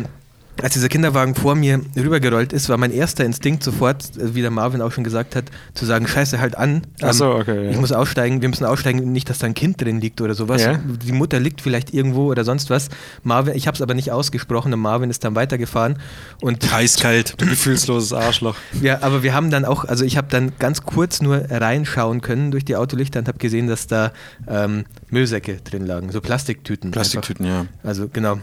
als 0.63 0.75
dieser 0.75 0.89
Kinderwagen 0.89 1.35
vor 1.35 1.55
mir 1.55 1.81
rübergerollt 1.97 2.53
ist, 2.53 2.69
war 2.69 2.77
mein 2.77 2.93
erster 2.93 3.25
Instinkt 3.25 3.63
sofort, 3.63 4.17
äh, 4.17 4.35
wie 4.35 4.41
der 4.41 4.51
Marvin 4.51 4.81
auch 4.83 4.93
schon 4.93 5.05
gesagt 5.05 5.37
hat, 5.37 5.47
zu 5.75 5.85
sagen, 5.85 6.07
scheiße 6.07 6.39
halt 6.39 6.57
an. 6.57 6.83
Ach 7.03 7.13
so, 7.13 7.31
okay, 7.33 7.65
ja. 7.65 7.71
Ich 7.71 7.79
muss 7.79 7.93
aussteigen, 7.93 8.41
wir 8.41 8.49
müssen 8.49 8.65
aussteigen, 8.65 9.13
nicht, 9.13 9.29
dass 9.31 9.39
da 9.39 9.47
ein 9.47 9.55
Kind 9.55 9.81
drin 9.81 10.01
liegt 10.01 10.21
oder 10.21 10.35
sowas. 10.35 10.63
Ja. 10.63 10.79
Die 10.79 11.13
Mutter 11.13 11.41
liegt 11.41 11.61
vielleicht 11.61 11.93
irgendwo 11.93 12.31
oder 12.31 12.45
sonst 12.45 12.71
was. 12.71 12.89
Marvin, 13.23 13.55
ich 13.55 13.67
habe 13.67 13.75
es 13.75 13.83
aber 13.83 13.95
nicht 13.95 14.13
ausgesprochen 14.13 14.73
und 14.73 14.81
Marvin 14.81 15.11
ist 15.11 15.25
dann 15.25 15.35
weitergefahren. 15.35 15.99
Und 16.41 16.73
Eiskalt. 16.73 17.35
Du 17.39 17.47
gefühlsloses 17.47 18.13
Arschloch. 18.13 18.57
ja, 18.81 18.99
aber 19.03 19.23
wir 19.23 19.35
haben 19.35 19.51
dann 19.51 19.65
auch, 19.65 19.85
also 19.85 20.05
ich 20.05 20.17
habe 20.17 20.29
dann 20.31 20.53
ganz 20.59 20.83
kurz 20.83 21.21
nur 21.21 21.45
reinschauen 21.51 22.21
können 22.21 22.51
durch 22.51 22.65
die 22.65 22.77
Autolichter 22.77 23.19
und 23.21 23.29
habe 23.29 23.39
gesehen, 23.39 23.67
dass 23.67 23.87
da 23.87 24.13
ähm, 24.47 24.85
Müllsäcke 25.11 25.57
drin 25.63 25.87
lagen, 25.87 26.13
so 26.13 26.21
Plastiktüten. 26.21 26.89
einfach. 26.89 27.01
Plastiktüten, 27.01 27.47
ja. 27.47 27.67
Also 27.83 28.09
genau. 28.09 28.39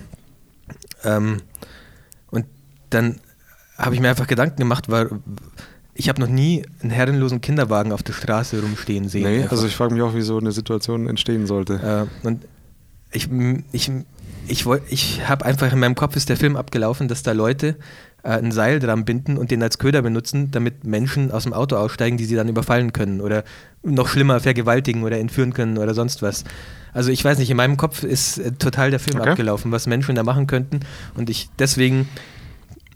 Ähm, 1.03 1.41
dann 2.93 3.19
habe 3.77 3.95
ich 3.95 4.01
mir 4.01 4.09
einfach 4.09 4.27
Gedanken 4.27 4.57
gemacht, 4.57 4.89
weil 4.89 5.09
ich 5.93 6.07
habe 6.09 6.21
noch 6.21 6.27
nie 6.27 6.63
einen 6.81 6.91
herrenlosen 6.91 7.41
Kinderwagen 7.41 7.91
auf 7.91 8.03
der 8.03 8.13
Straße 8.13 8.61
rumstehen 8.61 9.09
sehen. 9.09 9.23
Nee, 9.23 9.39
Einfach. 9.39 9.51
also 9.51 9.67
ich 9.67 9.75
frage 9.75 9.93
mich 9.93 10.03
auch, 10.03 10.15
wie 10.15 10.21
so 10.21 10.37
eine 10.37 10.51
Situation 10.51 11.07
entstehen 11.07 11.47
sollte. 11.47 12.07
Äh, 12.23 12.27
und 12.27 12.45
ich, 13.11 13.27
ich, 13.71 13.91
ich, 14.47 14.65
ich 14.89 15.27
habe 15.27 15.45
einfach 15.45 15.73
in 15.73 15.79
meinem 15.79 15.95
Kopf 15.95 16.15
ist 16.15 16.29
der 16.29 16.37
Film 16.37 16.55
abgelaufen, 16.55 17.07
dass 17.07 17.23
da 17.23 17.33
Leute 17.33 17.75
äh, 18.23 18.29
ein 18.29 18.51
Seil 18.51 18.79
dran 18.79 19.03
binden 19.03 19.37
und 19.37 19.51
den 19.51 19.61
als 19.61 19.79
Köder 19.79 20.01
benutzen, 20.01 20.51
damit 20.51 20.83
Menschen 20.85 21.31
aus 21.31 21.43
dem 21.43 21.53
Auto 21.53 21.75
aussteigen, 21.75 22.17
die 22.17 22.25
sie 22.25 22.35
dann 22.35 22.47
überfallen 22.47 22.93
können 22.93 23.19
oder 23.19 23.43
noch 23.83 24.07
schlimmer 24.07 24.39
vergewaltigen 24.39 25.03
oder 25.03 25.17
entführen 25.19 25.53
können 25.53 25.77
oder 25.77 25.93
sonst 25.93 26.21
was. 26.21 26.45
Also 26.93 27.11
ich 27.11 27.23
weiß 27.23 27.37
nicht, 27.37 27.49
in 27.49 27.57
meinem 27.57 27.77
Kopf 27.77 28.03
ist 28.03 28.37
äh, 28.37 28.51
total 28.53 28.91
der 28.91 28.99
Film 28.99 29.19
Okay. 29.19 29.31
abgelaufen, 29.31 29.71
was 29.71 29.87
Menschen 29.87 30.15
da 30.15 30.23
machen 30.23 30.47
könnten 30.47 30.81
und 31.15 31.29
ich 31.29 31.49
deswegen 31.59 32.07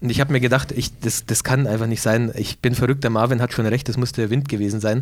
und 0.06 0.12
ich 0.12 0.19
habe 0.19 0.31
mir 0.31 0.40
gedacht, 0.40 0.72
ich, 0.72 1.00
das, 1.00 1.25
das 1.25 1.44
kann 1.44 1.66
einfach 1.66 1.88
nicht 1.88 2.04
sein. 2.04 2.31
Ich 2.36 2.60
bin 2.60 2.75
verrückt, 2.75 3.04
der 3.04 3.10
Marvin 3.10 3.42
hat 3.42 3.54
schon 3.54 3.66
recht, 3.66 3.90
das 3.90 3.98
muss 3.98 4.12
der 4.12 4.30
Wind 4.30 4.48
gewesen 4.48 4.80
sein. 4.80 5.02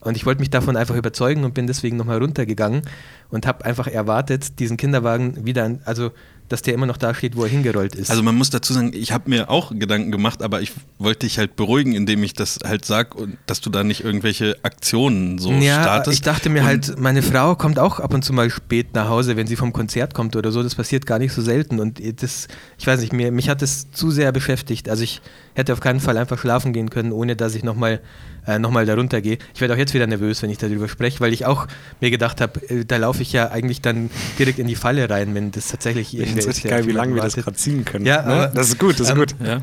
Und 0.00 0.16
ich 0.16 0.26
wollte 0.26 0.40
mich 0.40 0.50
davon 0.50 0.76
einfach 0.76 0.96
überzeugen 0.96 1.44
und 1.44 1.54
bin 1.54 1.68
deswegen 1.68 1.96
nochmal 1.96 2.18
runtergegangen 2.18 2.82
und 3.28 3.46
habe 3.46 3.64
einfach 3.64 3.86
erwartet, 3.86 4.58
diesen 4.58 4.76
Kinderwagen 4.76 5.46
wieder, 5.46 5.78
also 5.84 6.10
dass 6.50 6.62
der 6.62 6.74
immer 6.74 6.86
noch 6.86 6.96
da 6.96 7.14
steht, 7.14 7.36
wo 7.36 7.44
er 7.44 7.48
hingerollt 7.48 7.94
ist. 7.94 8.10
Also 8.10 8.24
man 8.24 8.34
muss 8.34 8.50
dazu 8.50 8.72
sagen, 8.72 8.90
ich 8.92 9.12
habe 9.12 9.30
mir 9.30 9.48
auch 9.48 9.70
Gedanken 9.70 10.10
gemacht, 10.10 10.42
aber 10.42 10.60
ich 10.60 10.72
wollte 10.98 11.20
dich 11.20 11.38
halt 11.38 11.54
beruhigen, 11.54 11.94
indem 11.94 12.24
ich 12.24 12.34
das 12.34 12.58
halt 12.64 12.84
sag 12.84 13.14
und 13.14 13.38
dass 13.46 13.60
du 13.60 13.70
da 13.70 13.84
nicht 13.84 14.02
irgendwelche 14.02 14.56
Aktionen 14.62 15.38
so 15.38 15.52
ja, 15.52 15.80
startest. 15.80 16.14
ich 16.14 16.22
dachte 16.22 16.50
mir 16.50 16.62
Und 16.62 16.66
halt, 16.66 16.98
meine 16.98 17.22
Frau 17.22 17.54
kommt 17.54 17.78
auch 17.78 18.00
ab 18.00 18.12
und 18.12 18.24
zu 18.24 18.32
mal 18.32 18.50
spät 18.50 18.94
nach 18.94 19.08
Hause, 19.08 19.36
wenn 19.36 19.46
sie 19.46 19.54
vom 19.54 19.72
Konzert 19.72 20.12
kommt 20.12 20.34
oder 20.34 20.50
so. 20.50 20.64
Das 20.64 20.74
passiert 20.74 21.06
gar 21.06 21.20
nicht 21.20 21.32
so 21.32 21.40
selten. 21.40 21.78
Und 21.78 22.00
das, 22.20 22.48
ich 22.78 22.86
weiß 22.86 23.00
nicht, 23.00 23.12
mir, 23.12 23.30
mich 23.30 23.48
hat 23.48 23.62
das 23.62 23.92
zu 23.92 24.10
sehr 24.10 24.32
beschäftigt. 24.32 24.88
Also 24.88 25.04
ich 25.04 25.22
hätte 25.54 25.72
auf 25.72 25.80
keinen 25.80 26.00
Fall 26.00 26.18
einfach 26.18 26.38
schlafen 26.38 26.72
gehen 26.72 26.90
können, 26.90 27.12
ohne 27.12 27.36
dass 27.36 27.54
ich 27.54 27.62
nochmal 27.62 28.00
äh, 28.46 28.58
noch 28.58 28.70
mal 28.70 28.86
darunter 28.86 29.20
gehe. 29.20 29.38
Ich 29.54 29.60
werde 29.60 29.74
auch 29.74 29.78
jetzt 29.78 29.94
wieder 29.94 30.06
nervös, 30.06 30.42
wenn 30.42 30.50
ich 30.50 30.58
darüber 30.58 30.88
spreche, 30.88 31.20
weil 31.20 31.32
ich 31.32 31.46
auch 31.46 31.66
mir 32.00 32.10
gedacht 32.10 32.40
habe, 32.40 32.60
äh, 32.68 32.84
da 32.84 32.96
laufe 32.96 33.22
ich 33.22 33.32
ja 33.32 33.50
eigentlich 33.50 33.80
dann 33.80 34.10
direkt 34.38 34.58
in 34.58 34.66
die 34.66 34.74
Falle 34.76 35.08
rein, 35.10 35.34
wenn 35.34 35.50
das 35.50 35.68
tatsächlich 35.68 36.08
es 36.14 36.20
irgendwer 36.20 36.46
richtig 36.46 36.62
der 36.62 36.70
geil, 36.72 36.86
wie 36.86 36.92
lange 36.92 37.14
wir 37.14 37.22
das 37.22 37.34
gerade 37.36 37.56
ziehen 37.56 37.84
können. 37.84 38.06
Ja, 38.06 38.22
ne? 38.22 38.32
aber- 38.34 38.46
das 38.48 38.68
ist 38.68 38.78
gut, 38.78 38.94
das 39.00 39.08
ist 39.08 39.10
ähm, 39.10 39.18
gut. 39.18 39.34
ja. 39.44 39.60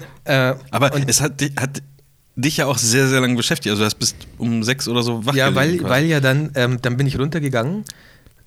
Äh, 0.52 0.56
Aber 0.72 0.94
und- 0.94 1.10
es 1.10 1.22
hat, 1.22 1.34
hat 1.60 1.82
dich 2.36 2.58
ja 2.58 2.68
auch 2.68 2.78
sehr, 2.78 3.08
sehr 3.08 3.20
lange 3.22 3.36
beschäftigt. 3.36 3.72
Also 3.72 3.82
du 3.82 3.86
hast 3.86 3.96
bis 3.96 4.14
um 4.38 4.62
sechs 4.64 4.88
oder 4.88 5.02
so 5.02 5.26
wach 5.26 5.34
ja, 5.34 5.56
weil, 5.56 5.82
weil 5.84 6.06
ja 6.06 6.20
dann, 6.20 6.52
ähm, 6.56 6.78
dann 6.82 6.96
bin 6.98 7.08
ich 7.08 7.18
runtergegangen 7.18 7.84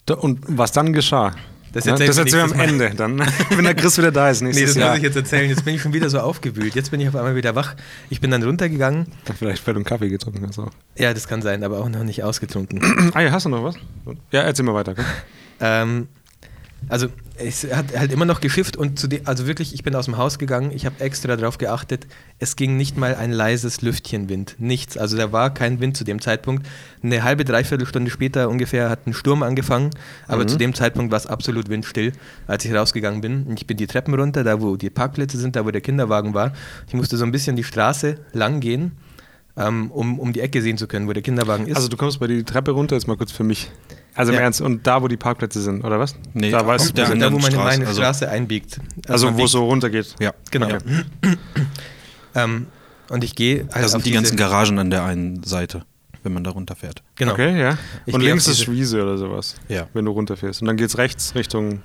Da- 0.07 0.15
Und 0.15 0.39
was 0.47 0.73
dann 0.73 0.93
geschah? 0.93 1.35
Das 1.73 1.85
Ne? 1.85 1.93
erzählen 1.93 2.09
das 2.09 2.17
wir 2.17 2.25
erzählen 2.25 2.49
wir 2.50 2.55
am 2.55 2.61
Ende, 2.69 2.91
dann, 2.97 3.19
wenn 3.50 3.65
der 3.65 3.75
Chris 3.75 3.97
wieder 3.99 4.11
da 4.11 4.29
ist 4.31 4.41
Nee, 4.41 4.49
nächstes 4.49 4.75
das 4.75 4.81
Jahr. 4.81 4.89
muss 4.91 4.99
ich 4.99 5.05
jetzt 5.05 5.17
erzählen. 5.17 5.49
Jetzt 5.49 5.65
bin 5.65 5.75
ich 5.75 5.83
schon 5.83 5.93
wieder 5.93 6.11
so 6.11 6.19
aufgewühlt. 6.21 6.75
Jetzt 6.75 6.91
bin 6.91 7.00
ich 7.00 7.09
auf 7.09 7.15
einmal 7.17 7.37
wieder 7.37 7.55
wach. 7.55 7.75
Ich 8.09 8.21
bin 8.21 8.31
dann 8.31 8.43
runtergegangen. 8.43 9.07
Vielleicht 9.39 9.67
weil 9.67 9.75
du 9.75 9.79
einen 9.79 9.85
Kaffee 9.85 10.09
getrunken 10.09 10.45
hast. 10.49 10.59
auch. 10.59 10.71
Ja, 10.97 11.15
das 11.15 11.29
kann 11.29 11.43
sein, 11.43 11.62
aber 11.65 11.79
auch 11.79 11.89
noch 11.89 12.03
nicht 12.05 12.25
ausgetrunken. 12.25 13.12
Ah 13.15 13.21
ja, 13.21 13.31
hast 13.33 13.47
du 13.47 13.50
noch 13.50 13.62
was? 13.65 13.77
Ja, 14.33 14.43
erzähl 14.43 14.65
mal 14.65 14.75
weiter. 14.75 14.95
Ähm, 15.61 16.09
also 16.89 17.09
es 17.43 17.65
hat 17.73 17.97
halt 17.97 18.13
immer 18.13 18.25
noch 18.27 18.41
geschifft 18.41 18.77
und 18.77 18.99
zu 18.99 19.07
de- 19.07 19.23
also 19.25 19.47
wirklich, 19.47 19.73
ich 19.73 19.83
bin 19.83 19.95
aus 19.95 20.05
dem 20.07 20.19
Haus 20.19 20.39
gegangen, 20.39 20.73
ich 20.75 20.85
habe 20.87 21.01
extra 21.01 21.37
darauf 21.37 21.57
geachtet, 21.59 22.07
es 22.39 22.57
ging 22.57 22.77
nicht 22.77 22.97
mal 22.99 23.15
ein 23.15 23.33
leises 23.33 23.81
Lüftchenwind, 23.81 24.57
nichts. 24.59 24.97
Also 24.99 25.17
da 25.17 25.33
war 25.33 25.53
kein 25.55 25.81
Wind 25.81 25.97
zu 25.97 26.05
dem 26.05 26.21
Zeitpunkt. 26.21 26.67
Eine 27.03 27.23
halbe, 27.23 27.45
dreiviertel 27.45 27.87
Stunde 27.87 28.11
später 28.11 28.49
ungefähr 28.49 28.91
hat 28.91 29.07
ein 29.07 29.15
Sturm 29.15 29.43
angefangen, 29.43 29.91
aber 30.27 30.43
Mhm. 30.45 30.49
zu 30.49 30.57
dem 30.59 30.75
Zeitpunkt 30.75 31.11
war 31.13 31.19
es 31.19 31.27
absolut 31.27 31.69
windstill, 31.69 32.13
als 32.47 32.65
ich 32.65 32.75
rausgegangen 32.75 33.21
bin. 33.21 33.45
Und 33.45 33.59
ich 33.61 33.67
bin 33.67 33.77
die 33.77 33.87
Treppen 33.87 34.15
runter, 34.15 34.45
da 34.45 34.61
wo 34.61 34.77
die 34.77 34.91
Parkplätze 34.91 35.39
sind, 35.39 35.57
da 35.57 35.65
wo 35.65 35.71
der 35.71 35.81
Kinderwagen 35.81 36.35
war. 36.35 36.53
Ich 36.89 36.95
musste 36.95 37.17
so 37.17 37.25
ein 37.25 37.33
bisschen 37.33 37.57
die 37.57 37.65
Straße 37.65 38.17
lang 38.33 38.61
gehen, 38.61 38.93
um, 39.57 40.19
um 40.19 40.33
die 40.33 40.40
Ecke 40.40 40.62
sehen 40.62 40.78
zu 40.78 40.87
können, 40.87 41.09
wo 41.09 41.12
der 41.12 41.23
Kinderwagen 41.23 41.66
ist. 41.66 41.76
Also 41.76 41.88
du 41.88 41.97
kommst 41.97 42.21
bei 42.21 42.26
die 42.26 42.45
Treppe 42.45 42.71
runter, 42.71 42.95
jetzt 42.97 43.07
mal 43.09 43.16
kurz 43.16 43.33
für 43.33 43.45
mich. 43.45 43.71
Also 44.14 44.33
im 44.33 44.37
Ja. 44.38 44.42
Ernst, 44.45 44.61
und 44.61 44.87
da, 44.87 45.02
wo 45.02 45.09
die 45.09 45.16
Parkplätze 45.16 45.61
sind, 45.61 45.85
oder 45.85 45.99
was? 45.99 46.14
Nee, 46.35 46.50
da 46.50 46.66
weißt 46.66 46.97
du, 46.97 47.07
sind. 47.07 47.21
da, 47.21 47.33
wo 47.33 47.38
man 47.38 47.47
in 47.47 47.52
Straße, 47.52 47.64
meine 47.78 47.87
also- 47.87 48.00
Straße 48.02 48.28
einbiegt. 48.28 48.80
Also 49.09 49.26
man 49.26 49.38
wo 49.38 49.45
es 49.45 49.52
so 49.52 49.64
runtergeht. 49.64 50.14
Ja, 50.21 50.33
Genau. 50.50 50.69
Ja. 50.69 50.78
Ähm, 52.35 52.66
und 53.09 53.25
ich 53.25 53.35
gehe 53.35 53.62
halt 53.73 53.76
Da 53.76 53.80
auf 53.83 53.88
sind 53.90 54.07
die 54.07 54.12
ganzen 54.12 54.37
Garagen 54.37 54.78
an 54.78 54.90
der 54.90 55.04
einen 55.04 55.42
Seite. 55.42 55.85
wenn 56.23 56.33
man 56.35 56.45
da 56.45 56.50
runterfährt. 56.50 57.02
Genau. 57.16 57.33
Okay, 57.33 57.59
ja. 57.59 57.78
Ich 58.04 58.12
und 58.14 58.21
links 58.21 58.47
ist 58.47 58.62
Schwiese 58.62 59.02
oder 59.02 59.16
sowas. 59.16 59.57
Ja. 59.69 59.88
Wenn 59.95 60.04
du 60.04 60.11
runterfährst. 60.12 60.61
Und 60.61 60.69
dann 60.69 60.76
geht's 60.76 60.99
rechts 60.99 61.35
Richtung. 61.35 61.80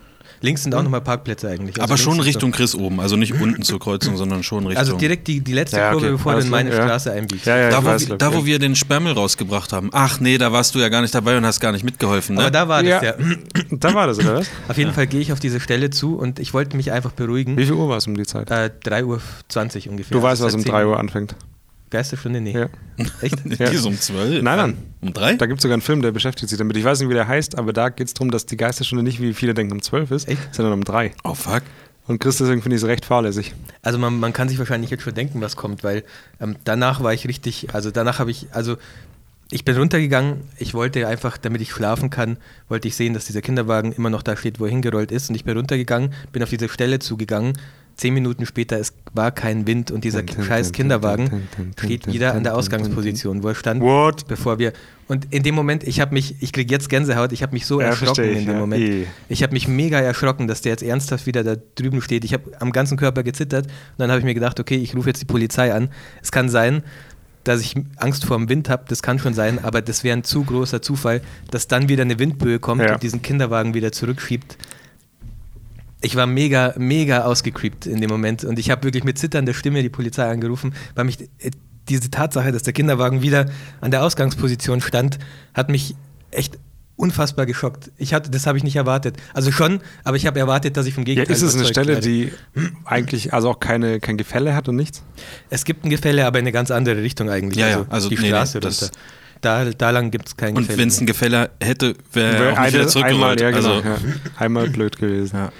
Links 0.46 0.64
sind 0.64 0.74
auch 0.76 0.84
nochmal 0.84 1.02
Parkplätze 1.02 1.50
eigentlich. 1.50 1.76
Also 1.82 1.84
Aber 1.84 1.98
schon 1.98 2.20
Richtung 2.20 2.52
Chris 2.52 2.74
oben, 2.76 3.00
also 3.02 3.16
nicht 3.18 3.34
unten 3.42 3.64
zur 3.64 3.80
Kreuzung, 3.80 4.16
sondern 4.16 4.44
schon 4.44 4.64
so- 4.64 4.70
Richtung. 4.70 4.80
Also 4.80 4.98
direkt 4.98 5.28
die, 5.28 5.42
die 5.42 5.54
letzte 5.54 5.78
Ja, 5.78 5.92
Kurve, 5.92 6.06
okay. 6.06 6.12
bevor 6.14 6.32
du 6.32 6.36
Alles 6.38 6.46
in 6.46 6.52
meine 6.52 6.70
ja. 6.70 6.76
Straße 6.84 7.12
einbiegst. 7.12 7.46
Ja, 7.46 7.58
ja, 7.58 7.70
da, 7.70 7.84
wo, 7.84 7.88
weiß, 7.88 8.08
wir- 8.10 8.18
da, 8.18 8.34
wo 8.34 8.46
wir 8.46 8.60
den 8.60 8.76
Sperrmüll 8.76 9.14
rausgebracht 9.14 9.74
haben. 9.74 9.90
Ach 9.92 10.20
nee, 10.20 10.38
da 10.38 10.52
warst 10.54 10.74
du 10.76 10.80
ja 10.80 10.90
gar 10.90 11.02
nicht 11.02 11.14
dabei 11.14 11.38
und 11.38 11.46
hast 11.46 11.60
gar 11.60 11.72
nicht 11.72 11.84
mitgeholfen, 11.84 12.36
ne? 12.36 12.42
Aber 12.44 12.52
da 12.52 12.68
war 12.68 12.84
das 12.84 13.04
ja. 13.04 13.14
Da 13.72 13.94
war 13.94 14.08
das, 14.08 14.20
oder 14.20 14.36
was? 14.36 14.48
Auf 14.68 14.78
jeden 14.78 14.94
Fall 14.94 15.08
gehe 15.08 15.20
ich 15.20 15.34
auf 15.34 15.40
diese 15.40 15.60
Stelle 15.60 15.90
zu 15.90 16.16
und 16.18 16.40
ich 16.40 16.54
wollte 16.54 16.78
mich 16.78 16.92
einfach 16.92 17.12
beruhigen. 17.12 17.58
Wie 17.58 17.66
viel 17.66 17.74
Uhr 17.74 17.90
war 17.90 17.98
es 17.98 18.08
um 18.08 18.16
die 18.16 18.24
Zeit? 18.26 18.50
Äh, 18.52 18.70
3.20 18.86 19.86
Uhr 19.88 19.92
ungefähr. 19.92 20.16
Du 20.18 20.22
weißt, 20.24 20.42
Also 20.42 20.46
was 20.46 20.54
um 20.56 20.62
seit 20.62 20.72
3 20.72 20.80
10 20.82 20.88
Uhr 20.88 21.00
anfängt. 21.00 21.36
Geisterstunde? 21.98 22.42
Nee. 22.42 22.52
Ja. 22.54 22.68
Echt? 23.22 23.38
Die 23.46 23.56
Ja. 23.56 23.70
ist 23.70 23.86
um 23.86 24.00
12. 24.00 24.42
Nein, 24.44 24.58
nein. 24.58 24.78
Um 25.02 25.14
3? 25.14 25.36
Da 25.36 25.46
gibt 25.46 25.60
es 25.60 25.64
sogar 25.64 25.74
einen 25.76 25.82
Film, 25.82 26.02
der 26.02 26.12
beschäftigt 26.12 26.50
sich 26.50 26.58
damit. 26.58 26.78
Ich 26.78 26.84
weiß 26.84 27.00
nicht, 27.00 27.10
wie 27.10 27.14
der 27.14 27.28
heißt, 27.28 27.58
aber 27.58 27.74
da 27.74 27.90
geht 27.90 28.08
es 28.08 28.14
darum, 28.14 28.32
dass 28.32 28.46
die 28.46 28.58
Geisterstunde 28.58 29.04
nicht, 29.04 29.22
wie 29.22 29.34
viele 29.34 29.54
denken, 29.54 29.74
um 29.74 29.82
12 29.82 30.12
ist, 30.12 30.28
Echt? 30.28 30.54
sondern 30.54 30.74
um 30.74 30.84
3. 30.84 31.12
Oh 31.24 31.34
fuck. 31.34 31.64
Und 32.08 32.20
Chris, 32.20 32.38
deswegen 32.38 32.62
finde 32.62 32.76
ich 32.76 32.84
es 32.84 32.88
recht 32.88 33.04
fahrlässig. 33.04 33.56
Also 33.82 33.98
man, 33.98 34.20
man 34.20 34.32
kann 34.32 34.48
sich 34.48 34.60
wahrscheinlich 34.60 34.92
jetzt 34.92 35.02
schon 35.04 35.16
denken, 35.16 35.42
was 35.42 35.56
kommt, 35.56 35.84
weil 35.84 36.04
ähm, 36.40 36.56
danach 36.64 37.02
war 37.02 37.14
ich 37.14 37.28
richtig, 37.28 37.74
also 37.74 37.90
danach 37.90 38.20
habe 38.20 38.30
ich, 38.30 38.48
also 38.52 38.78
ich 39.52 39.66
bin 39.66 39.76
runtergegangen, 39.76 40.42
ich 40.60 40.74
wollte 40.76 41.08
einfach, 41.08 41.38
damit 41.38 41.62
ich 41.62 41.72
schlafen 41.72 42.10
kann, 42.12 42.38
wollte 42.70 42.88
ich 42.88 42.96
sehen, 42.96 43.14
dass 43.16 43.26
dieser 43.26 43.42
Kinderwagen 43.42 43.92
immer 43.92 44.10
noch 44.12 44.22
da 44.22 44.36
steht, 44.38 44.60
wo 44.60 44.66
er 44.66 44.72
hingerollt 44.72 45.12
ist 45.12 45.30
und 45.30 45.36
ich 45.36 45.46
bin 45.46 45.56
runtergegangen, 45.58 46.14
bin 46.32 46.44
auf 46.44 46.50
diese 46.50 46.70
Stelle 46.70 47.00
zugegangen, 47.00 47.58
zehn 47.96 48.14
Minuten 48.14 48.46
später, 48.46 48.78
es 48.80 48.94
war 49.14 49.32
kein 49.32 49.68
Wind 49.68 49.90
und 49.92 50.04
dieser 50.04 50.24
scheiß 50.28 50.72
Kinderwagen 50.74 51.48
steht 51.80 52.08
wieder 52.12 52.34
an 52.34 52.44
der 52.44 52.56
Ausgangsposition, 52.56 53.42
wo 53.44 53.48
er 53.50 53.56
stand, 53.56 53.82
What? 53.82 54.28
bevor 54.28 54.60
wir, 54.60 54.74
und 55.08 55.32
in 55.34 55.44
dem 55.44 55.56
Moment, 55.56 55.84
ich 55.84 56.00
habe 56.02 56.14
mich, 56.14 56.36
ich 56.42 56.52
kriege 56.52 56.74
jetzt 56.74 56.90
Gänsehaut, 56.90 57.32
ich 57.32 57.44
habe 57.44 57.54
mich 57.54 57.66
so 57.66 57.80
Ja, 57.80 57.88
erschrocken 57.88 58.24
ich, 58.26 58.38
in 58.40 58.46
dem 58.46 58.54
ja. 58.54 58.60
Moment. 58.60 58.82
Eh. 58.84 59.06
Ich 59.30 59.44
habe 59.44 59.54
mich 59.54 59.68
mega 59.68 60.00
erschrocken, 60.00 60.48
dass 60.48 60.62
der 60.62 60.72
jetzt 60.72 60.84
ernsthaft 60.84 61.28
wieder 61.28 61.44
da 61.44 61.56
drüben 61.76 62.02
steht. 62.02 62.26
Ich 62.26 62.34
habe 62.34 62.52
am 62.60 62.72
ganzen 62.72 62.98
Körper 62.98 63.22
gezittert 63.24 63.68
und 63.68 63.72
dann 64.00 64.10
habe 64.10 64.20
ich 64.20 64.26
mir 64.26 64.34
gedacht, 64.34 64.60
okay, 64.60 64.76
ich 64.78 64.96
rufe 64.96 65.10
jetzt 65.10 65.22
die 65.22 65.26
Polizei 65.26 65.74
an. 65.74 65.90
Es 66.24 66.32
kann 66.32 66.50
sein, 66.50 66.82
dass 67.44 67.62
ich 67.62 67.76
Angst 67.98 68.26
vor 68.26 68.36
dem 68.38 68.50
Wind 68.50 68.68
habe, 68.70 68.86
das 68.88 69.04
kann 69.04 69.20
schon 69.20 69.36
sein, 69.36 69.64
aber 69.64 69.84
das 69.84 70.04
wäre 70.04 70.18
ein 70.18 70.24
zu 70.24 70.44
großer 70.44 70.82
Zufall, 70.82 71.22
dass 71.52 71.68
dann 71.68 71.88
wieder 71.88 72.02
eine 72.02 72.18
Windböe 72.18 72.58
kommt 72.58 72.82
Ja. 72.82 72.94
und 72.96 73.04
diesen 73.04 73.22
Kinderwagen 73.22 73.76
wieder 73.76 73.92
zurückschiebt. 73.92 74.58
Ich 76.02 76.16
war 76.16 76.28
mega, 76.28 76.74
mega 76.78 77.24
ausgecreept 77.24 77.86
in 77.88 78.02
dem 78.02 78.10
Moment 78.10 78.44
und 78.44 78.60
ich 78.60 78.70
habe 78.70 78.84
wirklich 78.84 79.04
mit 79.04 79.18
zitternder 79.18 79.54
Stimme 79.54 79.82
die 79.82 79.90
Polizei 79.90 80.30
angerufen, 80.30 80.74
weil 80.94 81.06
mich 81.06 81.22
äh, 81.40 81.52
diese 81.90 82.10
Tatsache, 82.12 82.52
dass 82.52 82.64
der 82.64 82.74
Kinderwagen 82.74 83.22
wieder 83.22 83.46
an 83.82 83.92
der 83.92 84.04
Ausgangsposition 84.04 84.82
stand, 84.82 85.20
hat 85.54 85.70
mich 85.70 85.96
echt 86.32 86.58
unfassbar 86.98 87.46
geschockt. 87.46 87.92
Ich 87.98 88.14
hatte, 88.14 88.30
das 88.32 88.48
habe 88.48 88.58
ich 88.58 88.64
nicht 88.64 88.76
erwartet. 88.78 89.18
Also 89.34 89.52
schon, 89.52 89.82
aber 90.04 90.16
ich 90.18 90.26
habe 90.28 90.40
erwartet, 90.40 90.78
dass 90.78 90.86
ich 90.86 90.94
vom 90.94 91.02
Ja, 91.04 91.14
Gegenteil 91.14 91.36
ist 91.36 91.42
es 91.42 91.56
eine 91.56 91.66
Stelle, 91.66 91.88
werde. 91.96 92.08
die 92.08 92.32
eigentlich 92.86 93.34
also 93.34 93.50
auch 93.50 93.60
keine, 93.60 94.00
kein 94.00 94.16
Gefälle 94.18 94.56
hat 94.56 94.70
und 94.70 94.78
nichts? 94.78 95.04
Es 95.50 95.66
gibt 95.66 95.84
ein 95.86 95.90
Gefälle, 95.90 96.26
aber 96.26 96.40
in 96.40 96.44
eine 96.44 96.52
ganz 96.54 96.72
andere 96.72 97.02
Richtung 97.02 97.30
eigentlich. 97.30 97.58
Ja, 97.60 97.68
ja, 97.70 97.86
also 97.90 98.08
die 98.10 98.16
nee, 98.16 98.22
nee, 98.22 98.28
Straße 98.30 98.60
das- 98.62 98.84
runter. 98.84 98.96
Da, 99.46 99.64
da 99.66 99.90
lang 99.92 100.10
gibt 100.12 100.28
es 100.28 100.36
kein 100.38 100.56
Und 100.56 100.64
Gefälle. 100.64 100.80
wenn 100.80 100.88
es 100.88 100.98
ein 101.00 101.06
mehr. 101.06 101.14
Gefälle 101.14 101.50
hätte, 101.62 101.96
wäre 102.14 102.36
er 102.36 102.42
auch 102.46 102.50
nicht 102.50 102.58
Eine- 102.60 102.74
wieder 102.74 102.88
zurückgerollt. 102.88 103.42
einmal, 103.42 103.54
ja, 103.54 103.58
genau, 103.60 103.76
also, 103.76 103.88
ja. 103.88 103.98
einmal 104.38 104.70
blöd 104.70 104.98
gewesen. 104.98 105.36
ja. 105.38 105.52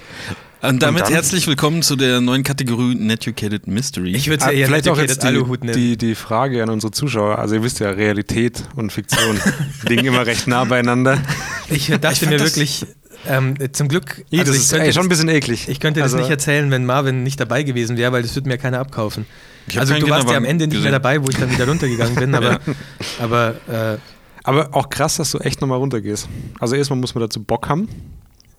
Und 0.68 0.82
damit 0.82 1.02
dann? 1.02 1.12
herzlich 1.12 1.46
willkommen 1.46 1.82
zu 1.82 1.94
der 1.94 2.20
neuen 2.20 2.42
Kategorie 2.42 2.94
Netucated 2.96 3.68
Mystery. 3.68 4.10
ich 4.16 4.26
würde 4.26 4.38
es 4.38 4.42
Ah, 4.44 4.50
ja 4.50 4.58
eher 4.58 4.66
vielleicht 4.66 4.88
auch 4.88 4.98
jetzt 4.98 5.22
die, 5.22 5.72
die, 5.72 5.96
die 5.96 6.14
Frage 6.16 6.62
an 6.62 6.70
unsere 6.70 6.90
Zuschauer. 6.90 7.38
Also 7.38 7.54
ihr 7.54 7.62
wisst 7.62 7.78
ja, 7.78 7.90
Realität 7.90 8.64
und 8.74 8.90
Fiktion 8.90 9.38
liegen 9.88 10.06
immer 10.06 10.26
recht 10.26 10.48
nah 10.48 10.64
beieinander. 10.64 11.18
ich 11.68 11.86
dachte 12.00 12.16
fand 12.26 12.30
mir 12.32 12.40
wirklich, 12.40 12.84
ähm, 13.28 13.54
zum 13.72 13.86
Glück, 13.88 14.24
also 14.32 14.44
das 14.44 14.56
ich 14.56 14.62
ist 14.62 14.70
könnte 14.70 14.86
ey, 14.86 14.92
schon 14.94 15.02
ein 15.06 15.08
bisschen 15.08 15.28
eklig. 15.28 15.68
Ich 15.68 15.78
könnte 15.78 16.02
Also- 16.02 16.16
das 16.16 16.24
nicht 16.24 16.30
erzählen, 16.32 16.70
wenn 16.72 16.84
Marvin 16.86 17.22
nicht 17.22 17.38
dabei 17.38 17.62
gewesen 17.62 17.96
wäre, 17.96 18.10
weil 18.10 18.22
das 18.22 18.34
würde 18.34 18.48
mir 18.48 18.58
keiner 18.58 18.80
abkaufen. 18.80 19.26
Also 19.76 19.94
du 19.98 20.08
warst 20.08 20.28
ja 20.30 20.36
am 20.36 20.44
Ende 20.44 20.66
nicht 20.66 20.74
mehr 20.74 20.80
gesehen. 20.80 20.92
dabei, 20.92 21.22
wo 21.24 21.28
ich 21.28 21.36
dann 21.36 21.50
wieder 21.50 21.66
runtergegangen 21.68 22.14
bin, 22.14 22.34
aber, 22.34 22.50
Ja. 22.66 22.74
aber 23.20 23.54
äh, 23.68 23.98
Aber 24.44 24.68
auch 24.74 24.88
krass, 24.90 25.16
dass 25.16 25.30
du 25.32 25.38
echt 25.38 25.60
nochmal 25.60 25.78
runtergehst. 25.78 26.28
Also 26.60 26.76
erstmal 26.76 26.98
muss 27.00 27.14
man 27.14 27.22
dazu 27.22 27.42
Bock 27.42 27.68
haben. 27.68 27.88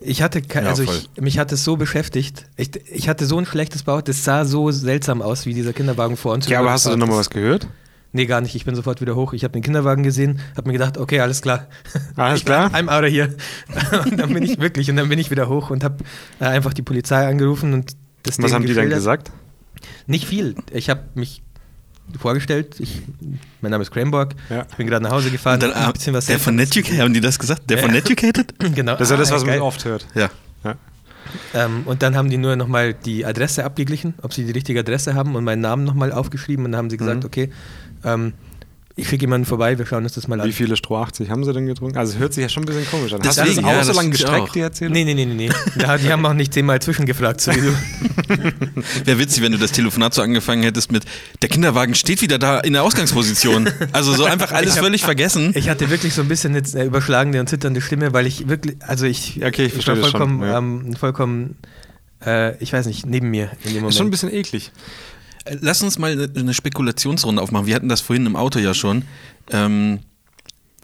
ich 0.01 0.21
hatte, 0.21 0.41
Ja, 0.53 0.61
also 0.63 0.83
voll. 0.83 0.95
ich, 1.15 1.21
mich 1.21 1.39
hat 1.39 1.51
es 1.51 1.63
so 1.63 1.77
beschäftigt. 1.77 2.45
Ich, 2.57 2.71
ich 2.91 3.07
hatte 3.07 3.25
so 3.25 3.37
ein 3.39 3.45
schlechtes 3.45 3.83
Bauch, 3.83 4.01
das 4.01 4.23
sah 4.23 4.43
so 4.45 4.69
seltsam 4.71 5.21
aus, 5.21 5.45
wie 5.45 5.53
dieser 5.53 5.73
Kinderwagen 5.73 6.17
vor 6.17 6.33
uns. 6.33 6.47
Ja, 6.49 6.59
aber 6.59 6.71
hast 6.71 6.85
du 6.85 6.89
denn 6.89 6.99
nochmal 6.99 7.17
was 7.19 7.29
gehört? 7.29 7.67
Nee, 8.13 8.25
gar 8.25 8.39
nicht. 8.41 8.55
Ich 8.55 8.63
bin 8.65 8.73
sofort 8.73 8.99
wieder 9.01 9.15
hoch. 9.15 9.33
Ich 9.33 9.43
habe 9.43 9.51
den 9.51 9.61
Kinderwagen 9.61 10.01
gesehen, 10.03 10.39
habe 10.55 10.67
mir 10.67 10.73
gedacht, 10.73 10.97
okay, 10.97 11.19
alles 11.19 11.41
klar. 11.41 11.67
Alles 12.15 12.39
Ich- 12.39 12.45
klar? 12.45 12.71
I'm 12.73 12.87
out 12.89 13.03
of 13.03 13.09
here. 13.11 13.35
und 14.09 14.17
dann 14.17 14.33
bin 14.33 14.43
ich 14.43 14.59
wirklich, 14.59 14.89
und 14.89 14.95
dann 14.97 15.09
bin 15.09 15.19
ich 15.19 15.29
wieder 15.31 15.47
hoch 15.49 15.69
und 15.69 15.83
habe 15.83 16.03
äh, 16.39 16.45
einfach 16.45 16.73
die 16.73 16.81
Polizei 16.81 17.27
angerufen 17.27 17.73
und 17.73 17.91
das 18.23 18.37
Was 18.37 18.45
denen 18.45 18.53
haben 18.53 18.65
die 18.65 18.73
dann 18.73 18.89
gesagt? 18.89 19.31
Nicht 20.05 20.25
viel. 20.27 20.55
Ich 20.71 20.89
habe 20.89 21.01
mich 21.15 21.41
vorgestellt. 22.19 22.75
Ich, 22.79 23.01
mein 23.61 23.71
Name 23.71 23.81
ist 23.81 23.91
Cranborg. 23.91 24.33
Ja. 24.49 24.65
Ich 24.69 24.75
bin 24.77 24.87
gerade 24.87 25.03
nach 25.03 25.11
Hause 25.11 25.29
gefahren. 25.31 25.55
Und 25.55 25.63
dann, 25.63 25.71
hab 25.71 25.77
ah, 25.83 25.87
ein 25.87 25.93
bisschen 25.93 26.13
was 26.13 26.25
der 26.27 26.39
von 26.39 26.55
Netucated, 26.55 26.99
haben 26.99 27.13
die 27.13 27.21
das 27.21 27.37
gesagt? 27.39 27.69
Der 27.69 27.77
von 27.79 27.89
Ja. 27.89 27.95
Netucated? 27.95 28.53
Genau. 28.75 28.93
Das 28.93 29.01
ist 29.01 29.11
ja 29.11 29.17
das, 29.17 29.31
Ah, 29.31 29.35
was 29.35 29.41
man 29.43 29.53
geil. 29.55 29.61
oft 29.61 29.83
hört. 29.85 30.07
Ja. 30.15 30.29
Ja. 30.63 30.75
Ähm, 31.53 31.81
und 31.85 32.01
dann 32.03 32.15
haben 32.15 32.29
die 32.29 32.37
nur 32.37 32.55
nochmal 32.55 32.93
die 32.93 33.25
Adresse 33.25 33.65
abgeglichen, 33.65 34.13
ob 34.21 34.33
sie 34.33 34.45
die 34.45 34.51
richtige 34.51 34.79
Adresse 34.79 35.13
haben 35.15 35.35
und 35.35 35.43
meinen 35.43 35.61
Namen 35.61 35.83
nochmal 35.83 36.11
aufgeschrieben. 36.13 36.63
Und 36.65 36.71
dann 36.71 36.79
haben 36.79 36.89
sie 36.89 36.97
gesagt, 36.97 37.19
Mhm. 37.19 37.25
okay, 37.25 37.51
ähm, 38.05 38.33
ich 38.97 39.07
schicke 39.07 39.21
jemanden 39.21 39.45
vorbei, 39.45 39.77
wir 39.77 39.85
schauen 39.85 40.03
uns 40.03 40.13
das 40.13 40.27
mal 40.27 40.41
an. 40.41 40.47
Wie 40.47 40.51
viele 40.51 40.75
Stroh 40.75 40.97
80 40.97 41.29
haben 41.29 41.43
sie 41.45 41.53
denn 41.53 41.67
getrunken? 41.67 41.97
Also 41.97 42.13
es 42.13 42.19
hört 42.19 42.33
sich 42.33 42.41
ja 42.41 42.49
schon 42.49 42.63
ein 42.63 42.65
bisschen 42.65 42.85
komisch 42.89 43.13
an. 43.13 43.21
Hast 43.23 43.37
du 43.37 43.43
Deswegen, 43.43 43.61
das 43.61 43.71
auch 43.71 43.77
ja, 43.77 43.83
so 43.83 43.93
lange 43.93 44.07
ich 44.09 44.11
gestreckt, 44.13 44.41
auch. 44.49 44.51
die 44.51 44.59
Erzählung? 44.59 44.93
Nee, 44.93 45.03
nee, 45.05 45.13
nee, 45.13 45.25
nee. 45.25 45.49
Ja, 45.79 45.97
die 45.97 46.11
haben 46.11 46.25
auch 46.25 46.33
nicht 46.33 46.53
zehnmal 46.53 46.81
zwischengefragt, 46.81 47.39
so 47.39 47.51
wie 47.53 47.61
du. 47.61 47.73
Wäre 49.05 49.19
witzig, 49.19 49.43
wenn 49.43 49.51
du 49.51 49.57
das 49.57 49.71
Telefonat 49.71 50.13
so 50.13 50.21
angefangen 50.21 50.63
hättest 50.63 50.91
mit, 50.91 51.03
der 51.41 51.49
Kinderwagen 51.49 51.95
steht 51.95 52.21
wieder 52.21 52.39
da 52.39 52.59
in 52.59 52.73
der 52.73 52.83
Ausgangsposition. 52.83 53.69
Also 53.93 54.13
so 54.13 54.25
einfach 54.25 54.51
alles 54.51 54.71
Ich 54.71 54.77
hab- 54.77 54.83
völlig 54.83 55.03
vergessen. 55.03 55.51
Ich 55.55 55.69
hatte 55.69 55.89
wirklich 55.89 56.13
so 56.13 56.21
ein 56.21 56.27
bisschen 56.27 56.55
jetzt 56.55 56.75
eine 56.75 56.85
überschlagende 56.85 57.39
und 57.39 57.47
zitternde 57.47 57.81
Stimme, 57.81 58.13
weil 58.13 58.25
ich 58.27 58.47
wirklich, 58.49 58.77
also 58.81 59.05
ich, 59.05 59.37
okay, 59.45 59.65
ich 59.65 59.73
war 59.75 59.83
verstehe 59.83 59.95
das 59.95 60.09
schon, 60.09 60.11
vollkommen, 60.11 60.41
ja. 60.41 60.57
ähm, 60.57 60.95
vollkommen, 60.95 61.55
äh, 62.25 62.57
ich 62.63 62.73
weiß 62.73 62.87
nicht, 62.87 63.05
neben 63.05 63.29
mir 63.29 63.51
in 63.63 63.69
dem 63.69 63.73
Moment. 63.75 63.91
ist 63.91 63.97
schon 63.97 64.07
ein 64.07 64.11
bisschen 64.11 64.33
eklig. 64.33 64.71
Lass 65.61 65.81
uns 65.81 65.97
mal 65.99 66.29
eine- 66.35 66.53
Spekulationsrunde 66.53 67.41
aufmachen. 67.41 67.65
Wir 67.67 67.75
hatten 67.75 67.89
das 67.89 68.01
vorhin 68.01 68.25
im 68.25 68.35
Auto 68.35 68.59
ja 68.59 68.73
schon. 68.73 69.03
Ähm, 69.51 69.99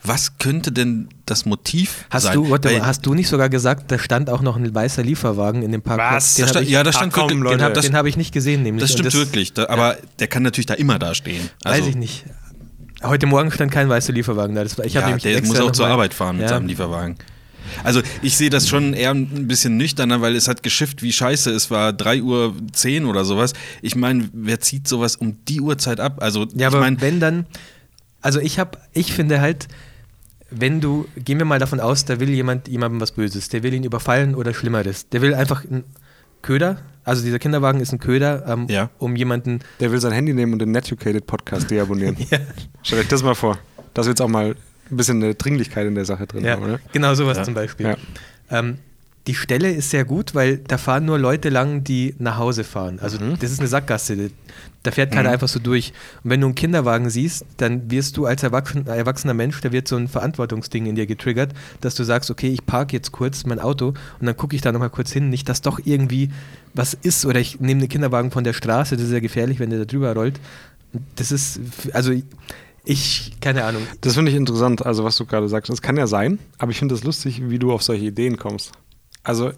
was 0.05 0.37
könnte 0.37 0.73
denn 0.73 1.07
das 1.25 1.45
Motiv 1.45 2.05
Hast 2.09 2.23
sein? 2.23 2.33
du, 2.35 2.49
warte, 2.49 2.67
Weil- 2.69 2.79
mal, 2.79 2.85
hast 2.87 3.05
du 3.05 3.13
nicht 3.13 3.29
sogar 3.29 3.47
gesagt, 3.47 3.89
da 3.91 3.97
stand 3.97 4.29
auch 4.29 4.41
noch 4.41 4.57
ein 4.57 4.75
weißer 4.75 5.01
Lieferwagen 5.01 5.63
in 5.63 5.71
dem 5.71 5.81
Parkplatz? 5.81 6.13
Was? 6.15 6.33
Den 6.35 6.41
Da 6.45 6.49
stand- 6.49 6.65
ich, 6.65 6.71
ja, 6.71 6.83
da 6.83 6.91
stand 6.91 7.13
Ach, 7.13 7.19
komm, 7.19 7.29
wirklich- 7.29 7.43
Leute. 7.43 7.57
den 7.57 7.63
habe 7.63 7.73
das- 7.73 7.91
hab 7.93 8.05
ich 8.05 8.17
nicht 8.17 8.33
gesehen, 8.33 8.63
nämlich. 8.63 8.81
das 8.83 8.91
stimmt 8.91 9.13
wirklich, 9.13 9.53
da, 9.53 9.67
aber 9.69 9.95
der 10.19 10.27
kann 10.27 10.43
natürlich 10.43 10.65
da 10.65 10.73
immer 10.73 10.99
da 10.99 11.15
stehen. 11.15 11.49
Also, 11.63 11.81
Weiß 11.81 11.87
ich 11.89 11.95
nicht. 11.95 12.25
Heute 13.01 13.25
Morgen 13.27 13.51
stand 13.51 13.71
kein 13.71 13.87
weißer 13.89 14.13
Lieferwagen 14.13 14.55
da. 14.55 14.63
Das 14.63 14.77
ich 14.79 14.93
ja, 14.93 15.01
der 15.17 15.41
muss 15.45 15.59
auch 15.59 15.71
zur 15.71 15.85
mal- 15.87 15.93
Arbeit 15.93 16.13
fahren 16.13 16.35
mit 16.37 16.43
Ja. 16.43 16.49
seinem 16.49 16.67
Lieferwagen. 16.67 17.15
Also 17.83 18.01
ich 18.21 18.37
sehe 18.37 18.49
das 18.49 18.67
schon 18.69 18.93
eher 18.93 19.11
ein 19.11 19.47
bisschen 19.47 19.77
nüchterner, 19.77 20.21
weil 20.21 20.35
es 20.35 20.47
hat 20.47 20.63
geschifft 20.63 21.01
wie 21.03 21.11
scheiße. 21.13 21.51
Es 21.51 21.71
war 21.71 21.93
3 21.93 22.21
Uhr 22.21 22.53
10 22.71 23.05
oder 23.05 23.25
sowas. 23.25 23.53
Ich 23.81 23.95
meine, 23.95 24.29
wer 24.33 24.59
zieht 24.59 24.87
sowas 24.87 25.15
um 25.15 25.37
die 25.47 25.61
Uhrzeit 25.61 25.99
ab? 25.99 26.17
Also 26.21 26.41
Ja, 26.43 26.47
ich 26.55 26.65
aber 26.67 26.79
meine, 26.79 27.01
wenn 27.01 27.19
dann, 27.19 27.45
also 28.21 28.39
ich 28.39 28.59
habe, 28.59 28.77
ich 28.93 29.13
finde 29.13 29.41
halt, 29.41 29.67
wenn 30.49 30.81
du, 30.81 31.07
gehen 31.15 31.39
wir 31.39 31.45
mal 31.45 31.59
davon 31.59 31.79
aus, 31.79 32.05
da 32.05 32.19
will 32.19 32.29
jemand 32.29 32.67
jemandem 32.67 33.01
was 33.01 33.11
Böses, 33.13 33.49
der 33.49 33.63
will 33.63 33.73
ihn 33.73 33.83
überfallen 33.83 34.35
oder 34.35 34.53
Schlimmeres, 34.53 35.09
der 35.09 35.21
will 35.21 35.33
einfach 35.33 35.65
einen 35.65 35.83
Köder, 36.43 36.77
also 37.05 37.23
dieser 37.23 37.39
Kinderwagen 37.39 37.79
ist 37.79 37.91
ein 37.91 37.99
Köder, 37.99 38.45
ähm, 38.47 38.67
Ja. 38.69 38.89
um 38.99 39.15
jemanden, 39.15 39.59
Der 39.79 39.91
will 39.91 39.99
sein 39.99 40.11
Handy 40.11 40.33
nehmen 40.33 40.53
und 40.53 40.59
den 40.59 40.71
Netucated 40.71 41.25
Podcast 41.25 41.71
deabonnieren. 41.71 42.15
ja, 42.29 42.37
Stellt 42.83 43.01
euch 43.01 43.07
das 43.07 43.23
mal 43.23 43.33
vor. 43.33 43.57
Das 43.93 44.07
jetzt 44.07 44.21
auch 44.21 44.27
mal 44.27 44.55
ein 44.91 44.97
bisschen 44.97 45.23
eine 45.23 45.35
Dringlichkeit 45.35 45.87
in 45.87 45.95
der 45.95 46.05
Sache 46.05 46.27
drin. 46.27 46.43
ja 46.43 46.53
haben, 46.53 46.63
oder? 46.63 46.79
genau 46.91 47.13
sowas 47.15 47.37
Ja. 47.37 47.43
zum 47.43 47.53
Beispiel. 47.53 47.85
Ja. 47.87 47.97
Ähm, 48.51 48.77
die 49.25 49.35
Stelle 49.35 49.71
ist 49.71 49.89
sehr 49.89 50.03
gut, 50.03 50.35
weil 50.35 50.57
da 50.57 50.77
fahren 50.77 51.05
nur 51.05 51.17
Leute 51.17 51.47
lang, 51.47 51.85
die 51.85 52.13
nach 52.19 52.37
Hause 52.37 52.65
fahren. 52.65 52.99
Also 53.01 53.17
Mhm. 53.23 53.37
das 53.39 53.51
ist 53.53 53.59
eine 53.59 53.69
Sackgasse. 53.69 54.31
Da 54.83 54.91
fährt 54.91 55.13
keiner 55.13 55.29
einfach 55.29 55.47
so 55.47 55.59
durch. 55.61 55.93
Und 56.25 56.31
wenn 56.31 56.41
du 56.41 56.47
einen 56.47 56.55
Kinderwagen 56.55 57.09
siehst, 57.09 57.45
dann 57.55 57.89
wirst 57.89 58.17
du 58.17 58.25
als 58.25 58.43
erwachsen, 58.43 58.85
erwachsener 58.85 59.33
Mensch, 59.33 59.61
da 59.61 59.71
wird 59.71 59.87
so 59.87 59.95
ein 59.95 60.09
Verantwortungsding 60.09 60.87
in 60.87 60.95
dir 60.95 61.05
getriggert, 61.05 61.53
dass 61.79 61.95
du 61.95 62.03
sagst, 62.03 62.31
okay, 62.31 62.49
ich 62.49 62.65
parke 62.65 62.91
jetzt 62.97 63.13
kurz 63.13 63.45
mein 63.45 63.59
Auto 63.59 63.93
und 64.19 64.25
dann 64.25 64.35
gucke 64.35 64.57
ich 64.57 64.61
da 64.61 64.73
nochmal 64.73 64.89
kurz 64.89 65.13
hin, 65.13 65.29
nicht, 65.29 65.47
dass 65.47 65.61
doch 65.61 65.79
irgendwie 65.85 66.29
was 66.73 66.93
ist 66.93 67.25
oder 67.25 67.39
ich 67.39 67.61
nehme 67.61 67.79
den 67.79 67.87
Kinderwagen 67.89 68.29
von 68.29 68.43
der 68.43 68.51
Straße, 68.51 68.97
das 68.97 69.05
ist 69.05 69.13
ja 69.13 69.21
gefährlich, 69.21 69.57
wenn 69.59 69.69
der 69.69 69.79
da 69.79 69.85
drüber 69.85 70.13
rollt. 70.13 70.37
Das 71.15 71.31
ist, 71.31 71.61
also 71.93 72.11
ich, 72.85 73.31
keine 73.41 73.63
Ahnung. 73.63 73.81
Das 74.01 74.15
finde 74.15 74.31
ich 74.31 74.37
interessant, 74.37 74.85
also 74.85 75.03
was 75.03 75.15
du 75.17 75.25
gerade 75.25 75.47
sagst. 75.47 75.69
Das 75.69 75.81
kann 75.81 75.95
ja 75.97 76.07
sein, 76.07 76.39
aber 76.57 76.71
ich 76.71 76.79
finde 76.79 76.95
das 76.95 77.03
lustig, 77.03 77.41
wie 77.49 77.59
du 77.59 77.71
auf 77.71 77.81
solche 77.83 78.05
Ideen 78.05 78.37
kommst. 78.37 78.71
Also, 79.23 79.51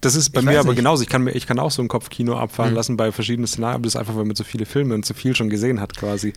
das 0.00 0.14
ist 0.14 0.30
bei 0.30 0.40
Ich 0.40 0.46
mir 0.46 0.58
aber 0.60 0.70
nicht. 0.70 0.76
genauso. 0.78 1.02
Ich 1.02 1.08
kann, 1.08 1.22
mir, 1.24 1.32
ich 1.32 1.46
kann 1.46 1.58
auch 1.58 1.70
so 1.70 1.82
ein 1.82 1.88
Kopfkino 1.88 2.36
abfahren 2.38 2.70
Mhm. 2.70 2.76
lassen 2.76 2.96
bei 2.96 3.12
verschiedenen 3.12 3.46
Szenarien, 3.46 3.76
aber 3.76 3.82
das 3.84 3.94
ist 3.94 4.00
einfach, 4.00 4.16
weil 4.16 4.24
man 4.24 4.36
zu 4.36 4.44
viele 4.44 4.66
Filme 4.66 4.94
und 4.94 5.04
zu 5.04 5.14
viel 5.14 5.34
schon 5.36 5.50
gesehen 5.50 5.80
hat 5.80 5.96
quasi. 5.96 6.32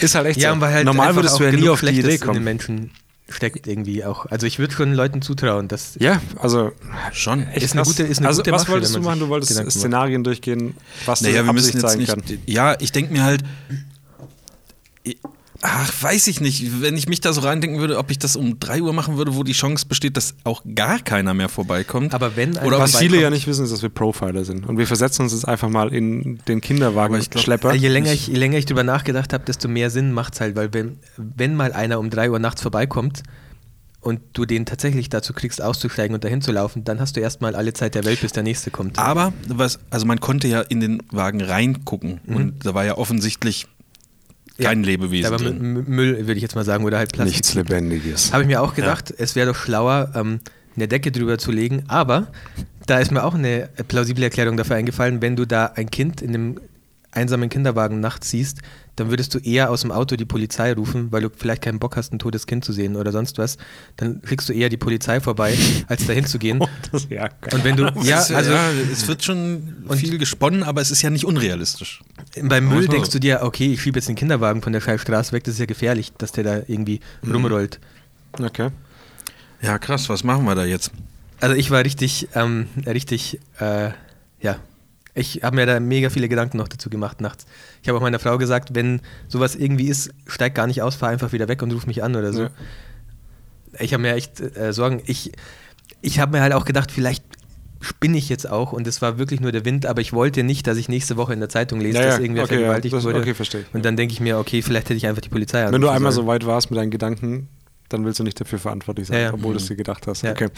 Ist 0.00 0.14
halt 0.14 0.26
echt 0.26 0.40
Ja, 0.40 0.54
so. 0.54 0.60
weil 0.60 0.72
halt 0.72 0.84
Normal 0.86 1.08
einfach 1.08 1.22
würdest 1.22 1.38
du 1.38 1.44
ja 1.44 1.52
nie 1.52 1.68
auf 1.68 1.80
die 1.80 1.86
Idee 1.86 2.00
in 2.00 2.08
den 2.08 2.20
kommen. 2.20 2.44
Menschen 2.44 2.90
steckt 3.28 3.66
irgendwie 3.68 4.04
auch. 4.04 4.26
Also 4.26 4.46
ich 4.46 4.58
würde 4.58 4.74
schon 4.74 4.92
Leuten 4.92 5.22
zutrauen, 5.22 5.66
dass 5.68 5.96
Ja, 6.00 6.20
also 6.38 6.72
Schon. 7.12 7.46
echt 7.48 7.62
Ist 7.64 7.72
eine 7.72 7.82
gute- 7.84 8.02
ist 8.02 8.18
eine 8.18 8.26
also 8.28 8.42
gute 8.42 8.52
was 8.52 8.62
Waffe, 8.62 8.72
wolltest 8.72 8.94
wenn 8.94 9.02
du 9.02 9.08
man 9.08 9.18
machen? 9.18 9.26
Du 9.26 9.32
wolltest 9.32 9.50
Gedanken 9.52 9.68
macht. 9.68 9.78
Szenarien 9.78 10.24
durchgehen, 10.24 10.74
was 11.06 11.22
Naja, 11.22 11.44
wir 11.44 11.52
müssen 11.52 11.80
Absicht 11.80 11.82
jetzt 11.82 11.90
sein 11.90 11.98
nicht. 11.98 12.08
kann. 12.08 12.38
Ja, 12.46 12.76
ich 12.80 12.92
denke 12.92 13.12
mir 13.12 13.22
halt. 13.24 13.42
Ach, 15.66 15.90
weiß 16.02 16.26
ich 16.26 16.42
nicht. 16.42 16.82
Wenn 16.82 16.94
ich 16.96 17.08
mich 17.08 17.20
da 17.22 17.32
so 17.32 17.40
reindenken 17.40 17.80
würde, 17.80 17.96
ob 17.96 18.10
ich 18.10 18.18
das 18.18 18.36
um 18.36 18.58
3 18.60 18.82
Uhr 18.82 18.92
machen 18.92 19.16
würde, 19.16 19.34
wo 19.34 19.44
die 19.44 19.52
Chance 19.52 19.86
besteht, 19.86 20.16
dass 20.16 20.34
auch 20.44 20.62
gar 20.74 20.98
keiner 20.98 21.32
mehr 21.32 21.48
vorbeikommt. 21.48 22.12
Aber 22.12 22.36
wenn 22.36 22.58
Oder 22.58 22.78
Was 22.80 22.96
viele 22.98 23.18
ja 23.20 23.30
nicht 23.30 23.46
wissen, 23.46 23.64
ist, 23.64 23.72
dass 23.72 23.80
wir 23.80 23.88
Profiler 23.88 24.44
sind. 24.44 24.66
Und 24.68 24.76
wir 24.76 24.86
versetzen 24.86 25.22
uns 25.22 25.32
jetzt 25.32 25.48
einfach 25.48 25.70
mal 25.70 25.94
in 25.94 26.38
den 26.48 26.60
Kinderwagen 26.60 27.14
Aber 27.14 27.22
ich 27.22 27.30
glaub- 27.30 27.44
Schlepper. 27.44 27.72
je 27.74 27.88
länger 27.88 28.12
ich, 28.12 28.26
je 28.26 28.34
länger 28.34 28.58
ich 28.58 28.66
drüber 28.66 28.82
nachgedacht 28.82 29.32
habe, 29.32 29.44
desto 29.46 29.68
mehr 29.68 29.88
Sinn 29.90 30.12
macht 30.12 30.34
es 30.34 30.40
halt, 30.42 30.54
weil 30.54 30.74
wenn, 30.74 30.98
wenn 31.16 31.54
mal 31.56 31.72
einer 31.72 31.98
um 31.98 32.10
3 32.10 32.30
Uhr 32.30 32.38
nachts 32.40 32.60
vorbeikommt 32.60 33.22
und 34.00 34.20
du 34.34 34.44
den 34.44 34.66
tatsächlich 34.66 35.08
dazu 35.08 35.32
kriegst, 35.32 35.62
auszusteigen 35.62 36.14
und 36.14 36.24
dahin 36.24 36.42
zu 36.42 36.52
laufen, 36.52 36.84
dann 36.84 37.00
hast 37.00 37.16
du 37.16 37.20
erstmal 37.20 37.54
alle 37.54 37.72
Zeit 37.72 37.94
der 37.94 38.04
Welt, 38.04 38.20
bis 38.20 38.32
der 38.32 38.42
nächste 38.42 38.70
kommt. 38.70 38.98
Aber 38.98 39.32
was, 39.48 39.78
also 39.88 40.04
man 40.04 40.20
konnte 40.20 40.46
ja 40.46 40.60
in 40.60 40.80
den 40.80 41.02
Wagen 41.10 41.40
reingucken 41.40 42.20
und 42.26 42.66
da 42.66 42.74
war 42.74 42.84
ja 42.84 42.98
offensichtlich 42.98 43.66
kein 44.58 44.82
Ja, 44.82 44.90
Lebewesen. 44.90 45.34
M- 45.44 45.84
Müll, 45.88 46.18
würde 46.18 46.34
ich 46.34 46.42
jetzt 46.42 46.54
mal 46.54 46.64
sagen, 46.64 46.84
oder 46.84 46.98
halt 46.98 47.12
Plastik. 47.12 47.34
Nichts 47.36 47.54
Lebendiges. 47.54 48.32
Habe 48.32 48.42
ich 48.42 48.48
mir 48.48 48.62
auch 48.62 48.74
gedacht, 48.74 49.12
es 49.16 49.34
wäre 49.34 49.48
doch 49.52 49.56
schlauer, 49.56 50.12
ähm, 50.14 50.40
eine 50.76 50.88
Decke 50.88 51.10
drüber 51.12 51.38
zu 51.38 51.50
legen. 51.52 51.84
Aber 51.88 52.28
da 52.86 52.98
ist 52.98 53.10
mir 53.12 53.24
auch 53.24 53.34
eine 53.34 53.68
plausible 53.88 54.24
Erklärung 54.24 54.56
dafür 54.56 54.76
eingefallen, 54.76 55.22
wenn 55.22 55.36
du 55.36 55.44
da 55.46 55.66
ein 55.76 55.90
Kind 55.90 56.20
in 56.22 56.34
einem 56.34 56.60
einsamen 57.14 57.48
Kinderwagen 57.48 58.00
nachts 58.00 58.30
siehst, 58.30 58.58
dann 58.96 59.10
würdest 59.10 59.34
du 59.34 59.38
eher 59.38 59.70
aus 59.70 59.80
dem 59.80 59.90
Auto 59.90 60.16
die 60.16 60.24
Polizei 60.24 60.72
rufen, 60.72 61.10
weil 61.10 61.22
du 61.22 61.30
vielleicht 61.34 61.62
keinen 61.62 61.78
Bock 61.78 61.96
hast, 61.96 62.12
ein 62.12 62.18
totes 62.18 62.46
Kind 62.46 62.64
zu 62.64 62.72
sehen 62.72 62.96
oder 62.96 63.12
sonst 63.12 63.38
was. 63.38 63.56
Dann 63.96 64.20
schickst 64.24 64.48
du 64.48 64.52
eher 64.52 64.68
die 64.68 64.76
Polizei 64.76 65.20
vorbei, 65.20 65.56
als 65.88 66.06
dahin 66.06 66.26
zu 66.26 66.38
gehen. 66.38 66.62
Das, 66.92 67.06
ja, 67.08 67.28
geil. 67.28 67.54
Und 67.54 67.64
wenn 67.64 67.76
du, 67.76 67.84
ja, 68.02 68.18
also 68.18 68.52
ja, 68.52 68.70
es 68.92 69.08
wird 69.08 69.24
schon 69.24 69.74
viel 69.96 70.18
gesponnen, 70.18 70.62
aber 70.62 70.80
es 70.80 70.90
ist 70.90 71.02
ja 71.02 71.10
nicht 71.10 71.24
unrealistisch. 71.24 72.02
beim 72.42 72.68
Müll 72.68 72.82
man 72.82 72.90
denkst 72.90 73.10
du 73.10 73.18
dir, 73.18 73.42
okay, 73.42 73.72
ich 73.72 73.82
schiebe 73.82 73.98
jetzt 73.98 74.08
den 74.08 74.16
Kinderwagen 74.16 74.62
von 74.62 74.72
der 74.72 74.80
Scheißstraße 74.80 75.32
weg, 75.32 75.44
das 75.44 75.54
ist 75.54 75.60
ja 75.60 75.66
gefährlich, 75.66 76.12
dass 76.18 76.32
der 76.32 76.44
da 76.44 76.56
irgendwie 76.66 77.00
rumrollt. 77.26 77.80
okay. 78.40 78.70
Ja, 79.60 79.78
krass, 79.78 80.08
was 80.08 80.24
machen 80.24 80.44
wir 80.44 80.54
da 80.54 80.64
jetzt? 80.64 80.90
Also 81.40 81.56
ich 81.56 81.70
war 81.70 81.84
richtig, 81.84 82.28
ähm, 82.34 82.68
richtig, 82.86 83.40
äh, 83.58 83.90
ja. 84.40 84.56
Ich 85.16 85.42
habe 85.44 85.54
mir 85.56 85.66
da 85.66 85.78
mega 85.78 86.10
viele 86.10 86.28
Gedanken 86.28 86.56
noch 86.58 86.66
dazu 86.68 86.90
gemacht 86.90 87.20
nachts. 87.20 87.46
Ich 87.82 87.88
habe 87.88 87.96
auch 87.98 88.02
meiner 88.02 88.18
Frau 88.18 88.36
gesagt, 88.36 88.74
wenn 88.74 89.00
sowas 89.28 89.54
irgendwie 89.54 89.86
ist, 89.88 90.10
steig 90.26 90.54
gar 90.56 90.66
nicht 90.66 90.82
aus, 90.82 90.96
fahr 90.96 91.10
einfach 91.10 91.32
wieder 91.32 91.46
weg 91.48 91.62
und 91.62 91.72
ruf 91.72 91.86
mich 91.86 92.02
an 92.02 92.16
oder 92.16 92.32
so. 92.32 92.42
Ja. 92.44 92.50
Ich 93.78 93.92
habe 93.92 94.02
mir 94.02 94.14
echt 94.14 94.40
äh, 94.40 94.72
Sorgen. 94.72 95.02
Ich, 95.06 95.32
ich 96.00 96.18
habe 96.20 96.32
mir 96.32 96.42
halt 96.42 96.52
auch 96.52 96.64
gedacht, 96.64 96.90
vielleicht 96.90 97.24
spinne 97.80 98.16
ich 98.16 98.28
jetzt 98.28 98.48
auch 98.48 98.72
und 98.72 98.86
es 98.86 99.02
war 99.02 99.18
wirklich 99.18 99.40
nur 99.40 99.52
der 99.52 99.64
Wind, 99.64 99.84
aber 99.86 100.00
ich 100.00 100.12
wollte 100.12 100.42
nicht, 100.42 100.66
dass 100.66 100.78
ich 100.78 100.88
nächste 100.88 101.16
Woche 101.16 101.32
in 101.34 101.40
der 101.40 101.48
Zeitung 101.50 101.80
lese, 101.80 101.98
Ja, 101.98 102.06
dass 102.06 102.16
ja, 102.16 102.22
irgendwer 102.22 102.44
okay, 102.44 102.54
vergewaltigt 102.54 102.94
das- 102.94 103.04
wurde. 103.04 103.20
okay, 103.20 103.34
verstehe 103.34 103.66
Und 103.72 103.84
dann 103.84 103.96
denke 103.96 104.12
ich 104.14 104.20
mir, 104.20 104.38
okay, 104.38 104.62
vielleicht 104.62 104.86
hätte 104.88 104.96
ich 104.96 105.06
einfach 105.06 105.20
die 105.22 105.28
Polizei 105.28 105.70
Wenn 105.70 105.80
du 105.80 105.88
einmal 105.90 106.10
so 106.12 106.16
sollen. 106.16 106.28
weit 106.28 106.46
warst 106.46 106.70
mit 106.70 106.78
deinen 106.78 106.90
Gedanken, 106.90 107.48
dann 107.90 108.04
willst 108.06 108.18
du 108.18 108.24
nicht 108.24 108.40
dafür 108.40 108.58
verantwortlich 108.58 109.06
sein, 109.08 109.18
Ja, 109.18 109.22
ja. 109.24 109.34
obwohl 109.34 109.52
du 109.52 109.58
Mhm. 109.60 109.62
es 109.62 109.66
dir 109.66 109.76
gedacht 109.76 110.06
hast. 110.06 110.22
Ja. 110.22 110.30
Okay. 110.32 110.48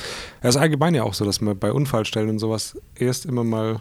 Es 0.41 0.51
ist 0.55 0.61
allgemein 0.61 0.95
ja 0.95 1.03
auch 1.03 1.15
so, 1.15 1.25
dass 1.25 1.41
man 1.41 1.59
bei 1.59 1.73
Unfallstellen 1.73 2.31
und 2.31 2.39
sowas 2.39 2.79
erst 2.95 3.27
immer 3.27 3.43
mal 3.43 3.81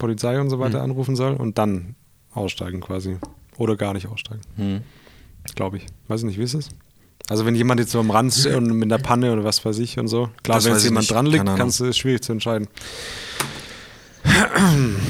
Polizei 0.00 0.40
und 0.40 0.50
so 0.50 0.58
weiter 0.58 0.78
Mhm. 0.78 0.84
anrufen 0.90 1.14
soll 1.14 1.34
und 1.34 1.58
dann 1.58 1.94
aussteigen 2.32 2.80
quasi. 2.80 3.18
Oder 3.56 3.76
gar 3.76 3.92
nicht 3.94 4.08
aussteigen, 4.08 4.40
Hm. 4.56 4.80
glaube 5.54 5.76
ich. 5.76 5.86
Weiß 6.08 6.22
ich 6.22 6.26
nicht, 6.26 6.38
wie 6.38 6.42
ist 6.42 6.54
es? 6.54 6.70
Also 7.28 7.46
wenn 7.46 7.54
jemand 7.54 7.78
jetzt 7.78 7.92
so 7.92 8.00
am 8.00 8.10
Rand 8.10 8.34
und 8.46 8.72
mit 8.72 8.92
einer 8.92 9.00
Panne 9.00 9.32
oder 9.32 9.44
was 9.44 9.64
weiß 9.64 9.78
ich 9.78 9.96
und 10.00 10.08
so. 10.08 10.30
Klar, 10.42 10.56
Das 10.58 10.64
wenn 10.64 10.72
jetzt 10.72 10.80
ich 10.82 10.88
jemand 10.88 11.02
nicht. 11.04 11.12
dran 11.12 11.26
liegt, 11.26 11.44
Keine 11.44 11.56
kannst 11.56 11.78
du, 11.78 11.84
ist 11.84 11.98
schwierig 11.98 12.24
zu 12.24 12.32
entscheiden. 12.32 12.66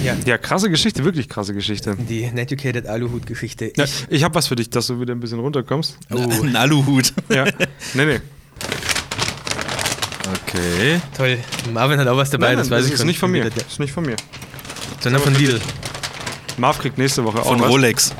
Ja. 0.04 0.16
Ja, 0.24 0.38
krasse 0.38 0.70
Geschichte, 0.70 1.04
wirklich 1.04 1.28
krasse 1.28 1.52
Geschichte. 1.54 1.96
Die 2.08 2.30
Netucated 2.30 2.86
Aluhut-Geschichte. 2.86 3.72
Ja, 3.76 3.84
Ich- 3.84 4.06
ich 4.08 4.24
habe 4.24 4.34
was 4.34 4.46
für 4.48 4.56
dich, 4.56 4.70
dass 4.70 4.86
du 4.86 5.00
wieder 5.00 5.14
ein 5.14 5.20
bisschen 5.20 5.40
runterkommst. 5.40 5.96
Oh. 6.12 6.16
Ein 6.42 6.56
Aluhut. 6.56 7.12
Ja. 7.28 7.44
Nee, 7.94 8.04
nee. 8.06 8.20
Okay. 10.46 11.00
Toll. 11.16 11.38
Marvin 11.72 11.98
hat 11.98 12.06
auch 12.08 12.16
was 12.16 12.30
dabei, 12.30 12.48
Nein, 12.48 12.58
das 12.58 12.70
nein, 12.70 12.78
weiß 12.80 12.86
ich 12.86 12.92
ist 12.92 12.98
schon. 13.00 13.06
nicht 13.08 13.18
von 13.18 13.30
mir. 13.30 13.50
Das 13.50 13.64
ist 13.66 13.80
nicht 13.80 13.92
von 13.92 14.04
mir. 14.04 14.16
Sondern 15.00 15.22
von 15.22 15.34
Lidl. 15.34 15.60
Marv 16.58 16.78
kriegt 16.78 16.98
nächste 16.98 17.24
Woche 17.24 17.40
auch 17.40 17.46
Von 17.46 17.60
was. 17.60 17.68
Rolex. 17.68 18.14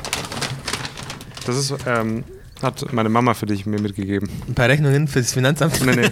Das 1.45 1.57
ist, 1.57 1.73
ähm, 1.85 2.23
hat 2.61 2.91
meine 2.93 3.09
Mama 3.09 3.33
für 3.33 3.45
dich 3.45 3.65
mir 3.65 3.79
mitgegeben. 3.79 4.29
Ein 4.47 4.55
paar 4.55 4.67
Rechnungen 4.69 5.07
fürs 5.07 5.33
Finanzamt. 5.33 5.83
Nee, 5.85 5.95
nee. 5.95 6.11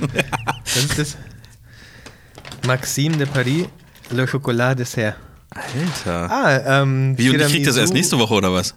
Was 0.64 0.76
ist 0.76 0.98
das? 0.98 1.16
Maxime 2.66 3.16
de 3.16 3.26
Paris, 3.26 3.66
Le 4.10 4.26
Chocolat 4.26 4.78
Dessert. 4.78 5.16
Alter. 5.50 6.30
Ah, 6.30 6.80
ähm, 6.82 7.18
Wie, 7.18 7.30
und 7.30 7.40
ich 7.40 7.46
krieg 7.48 7.64
das 7.64 7.76
erst 7.76 7.92
nächste 7.92 8.18
Woche 8.18 8.34
oder 8.34 8.52
was? 8.52 8.74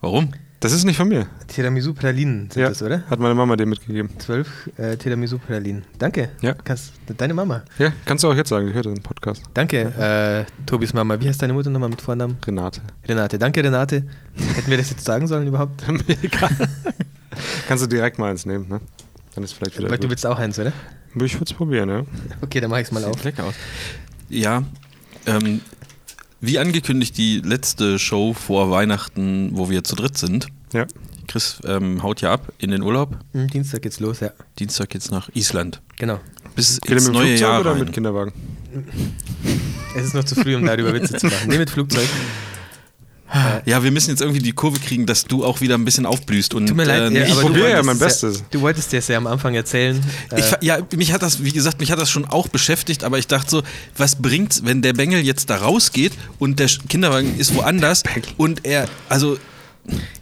Warum? 0.00 0.32
Das 0.60 0.72
ist 0.72 0.84
nicht 0.84 0.96
von 0.96 1.08
mir. 1.08 1.26
Tiramisu 1.48 1.92
Pralinen 1.92 2.50
sind 2.50 2.62
ja, 2.62 2.70
das, 2.70 2.82
oder? 2.82 3.02
hat 3.10 3.20
meine 3.20 3.34
Mama 3.34 3.56
dir 3.56 3.66
mitgegeben. 3.66 4.08
Zwölf 4.18 4.70
äh, 4.78 4.96
Tiramisu 4.96 5.38
Pralinen. 5.38 5.84
Danke. 5.98 6.30
Ja. 6.40 6.54
Kannst, 6.54 6.94
deine 7.18 7.34
Mama. 7.34 7.62
Ja, 7.78 7.92
kannst 8.06 8.24
du 8.24 8.28
auch 8.28 8.34
jetzt 8.34 8.48
sagen. 8.48 8.68
Ich 8.68 8.74
hörte 8.74 8.88
den 8.88 9.02
Podcast. 9.02 9.42
Danke, 9.52 10.46
äh, 10.48 10.64
Tobis 10.64 10.94
Mama. 10.94 11.20
Wie 11.20 11.28
heißt 11.28 11.42
deine 11.42 11.52
Mutter 11.52 11.68
nochmal 11.68 11.90
mit 11.90 12.00
Vornamen? 12.00 12.38
Renate. 12.46 12.80
Renate. 13.06 13.38
Danke, 13.38 13.62
Renate. 13.62 14.04
Hätten 14.54 14.70
wir 14.70 14.78
das 14.78 14.88
jetzt 14.90 15.04
sagen 15.04 15.26
sollen 15.26 15.46
überhaupt? 15.46 15.84
Kannst 17.68 17.84
du 17.84 17.88
direkt 17.88 18.18
mal 18.18 18.30
eins 18.30 18.46
nehmen, 18.46 18.66
ne? 18.66 18.80
Dann 19.34 19.44
ist 19.44 19.52
vielleicht 19.52 19.78
wieder 19.78 19.90
Weil 19.90 19.98
du 19.98 20.08
willst 20.08 20.24
auch 20.24 20.38
eins, 20.38 20.58
oder? 20.58 20.72
Ich 21.14 21.34
würde 21.34 21.44
es 21.44 21.52
probieren, 21.52 21.88
ja. 21.90 22.02
Okay, 22.40 22.60
dann 22.60 22.70
mach 22.70 22.78
ich's 22.78 22.92
mal 22.92 23.04
auf. 23.04 23.16
Sieht 23.16 23.24
lecker 23.24 23.44
aus. 23.44 23.54
Ja, 24.30 24.62
ähm, 25.26 25.60
wie 26.40 26.58
angekündigt, 26.58 27.16
die 27.16 27.40
letzte 27.40 27.98
Show 27.98 28.32
vor 28.34 28.70
Weihnachten, 28.70 29.50
wo 29.52 29.70
wir 29.70 29.84
zu 29.84 29.96
dritt 29.96 30.18
sind. 30.18 30.46
Ja. 30.72 30.86
Chris 31.26 31.58
ähm, 31.64 32.02
haut 32.02 32.20
ja 32.20 32.32
ab 32.32 32.52
in 32.58 32.70
den 32.70 32.82
Urlaub. 32.82 33.16
Hm, 33.32 33.48
Dienstag 33.48 33.82
geht's 33.82 33.98
los, 34.00 34.20
ja. 34.20 34.30
Dienstag 34.58 34.90
geht's 34.90 35.10
nach 35.10 35.28
Island. 35.34 35.80
Genau. 35.98 36.20
Bis 36.54 36.80
Geht 36.80 36.90
er 36.90 36.96
ins 36.96 37.06
mit 37.06 37.14
dem 37.14 37.18
neue 37.18 37.26
Flugzeug 37.28 37.40
Jahr 37.40 37.60
oder 37.60 37.72
rein. 37.72 37.80
mit 37.80 37.92
Kinderwagen? 37.92 38.32
Es 39.96 40.04
ist 40.04 40.14
noch 40.14 40.24
zu 40.24 40.34
früh, 40.34 40.54
um 40.54 40.64
darüber 40.64 40.92
Witze 40.92 41.14
zu 41.16 41.26
machen. 41.26 41.36
Nee, 41.48 41.58
mit 41.58 41.70
Flugzeug. 41.70 42.08
Ja, 43.64 43.82
wir 43.82 43.90
müssen 43.90 44.10
jetzt 44.10 44.20
irgendwie 44.20 44.40
die 44.40 44.52
Kurve 44.52 44.78
kriegen, 44.78 45.04
dass 45.06 45.24
du 45.24 45.44
auch 45.44 45.60
wieder 45.60 45.74
ein 45.76 45.84
bisschen 45.84 46.06
aufblühst. 46.06 46.54
Und, 46.54 46.68
Tut 46.68 46.76
mir 46.76 46.84
leid, 46.84 47.12
äh, 47.12 47.20
ja, 47.20 47.26
ich 47.26 47.34
probiere 47.40 47.70
ja 47.70 47.82
mein 47.82 47.96
es 47.96 48.00
Bestes. 48.00 48.44
du 48.50 48.60
wolltest 48.60 48.92
dir 48.92 48.98
es 48.98 49.08
ja 49.08 49.16
am 49.18 49.26
Anfang 49.26 49.54
erzählen. 49.54 50.00
Ich, 50.36 50.52
Äh, 50.52 50.56
ja, 50.60 50.78
mich 50.96 51.12
hat 51.12 51.22
das, 51.22 51.42
wie 51.42 51.52
gesagt, 51.52 51.80
mich 51.80 51.90
hat 51.90 51.98
das 51.98 52.10
schon 52.10 52.24
auch 52.24 52.48
beschäftigt, 52.48 53.02
aber 53.04 53.18
ich 53.18 53.26
dachte 53.26 53.50
so, 53.50 53.62
was 53.96 54.16
bringt's, 54.16 54.64
wenn 54.64 54.80
der 54.82 54.92
Bengel 54.92 55.20
jetzt 55.20 55.50
da 55.50 55.56
rausgeht 55.56 56.12
und 56.38 56.60
der 56.60 56.68
Kinderwagen 56.88 57.36
ist 57.38 57.54
woanders 57.54 58.02
und 58.36 58.64
er, 58.64 58.88
also, 59.08 59.36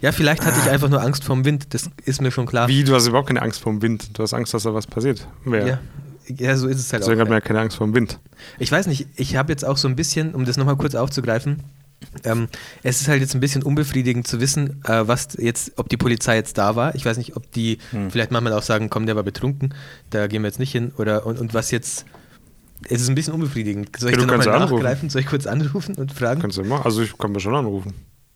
ja, 0.01 0.11
vielleicht 0.11 0.43
hatte 0.45 0.57
ich 0.63 0.69
einfach 0.69 0.89
nur 0.89 1.01
Angst 1.01 1.23
vorm 1.23 1.45
Wind. 1.45 1.67
Das 1.73 1.89
ist 2.05 2.21
mir 2.21 2.31
schon 2.31 2.45
klar. 2.45 2.67
Wie, 2.67 2.83
du 2.83 2.93
hast 2.95 3.07
überhaupt 3.07 3.27
keine 3.27 3.41
Angst 3.41 3.61
vor 3.61 3.71
dem 3.71 3.81
Wind. 3.81 4.09
Du 4.17 4.23
hast 4.23 4.33
Angst, 4.33 4.53
dass 4.53 4.63
da 4.63 4.73
was 4.73 4.85
passiert. 4.87 5.27
Wer? 5.43 5.67
Ja. 5.67 5.79
ja, 6.27 6.55
so 6.57 6.67
ist 6.67 6.79
es 6.79 6.91
halt 6.93 7.01
Deswegen 7.03 7.19
hat 7.19 7.27
auch. 7.27 7.29
man 7.29 7.37
ja 7.37 7.41
keine 7.41 7.61
Angst 7.61 7.77
vor 7.77 7.87
dem 7.87 7.95
Wind. 7.95 8.19
Ich 8.59 8.71
weiß 8.71 8.85
nicht, 8.87 9.07
ich 9.15 9.35
habe 9.35 9.51
jetzt 9.51 9.65
auch 9.65 9.77
so 9.77 9.87
ein 9.87 9.95
bisschen, 9.95 10.35
um 10.35 10.45
das 10.45 10.57
nochmal 10.57 10.75
kurz 10.75 10.93
aufzugreifen, 10.95 11.63
ähm, 12.23 12.47
es 12.83 13.01
ist 13.01 13.07
halt 13.07 13.21
jetzt 13.21 13.33
ein 13.35 13.39
bisschen 13.39 13.63
unbefriedigend 13.63 14.27
zu 14.27 14.39
wissen, 14.39 14.81
äh, 14.85 15.07
was 15.07 15.29
jetzt, 15.37 15.73
ob 15.77 15.89
die 15.89 15.97
Polizei 15.97 16.35
jetzt 16.35 16.57
da 16.57 16.75
war. 16.75 16.95
Ich 16.95 17.05
weiß 17.05 17.17
nicht, 17.17 17.35
ob 17.35 17.51
die 17.51 17.77
Hm. 17.91 18.11
vielleicht 18.11 18.31
manchmal 18.31 18.53
auch 18.53 18.61
sagen, 18.61 18.89
komm, 18.89 19.05
der 19.05 19.15
war 19.15 19.23
betrunken, 19.23 19.73
da 20.09 20.27
gehen 20.27 20.41
wir 20.43 20.47
jetzt 20.47 20.59
nicht 20.59 20.71
hin. 20.71 20.91
Oder 20.97 21.25
und, 21.25 21.39
und 21.39 21.53
was 21.53 21.71
jetzt. 21.71 22.05
Es 22.87 23.01
ist 23.01 23.07
ein 23.09 23.15
bisschen 23.15 23.33
unbefriedigend. 23.33 23.97
Soll 23.97 24.11
ich 24.11 24.17
Ja, 24.17 24.25
nochmal 24.25 24.45
ja 24.45 24.53
anrufen. 24.53 24.75
nachgreifen? 24.75 25.09
Soll 25.09 25.21
ich 25.21 25.27
kurz 25.27 25.47
anrufen 25.47 25.95
und 25.95 26.11
fragen? 26.13 26.41
Kannst 26.41 26.57
du 26.57 26.63
machen. 26.63 26.83
Also 26.85 27.01
ich 27.01 27.17
kann 27.17 27.31
mir 27.31 27.39
schon 27.39 27.55
anrufen. 27.55 27.93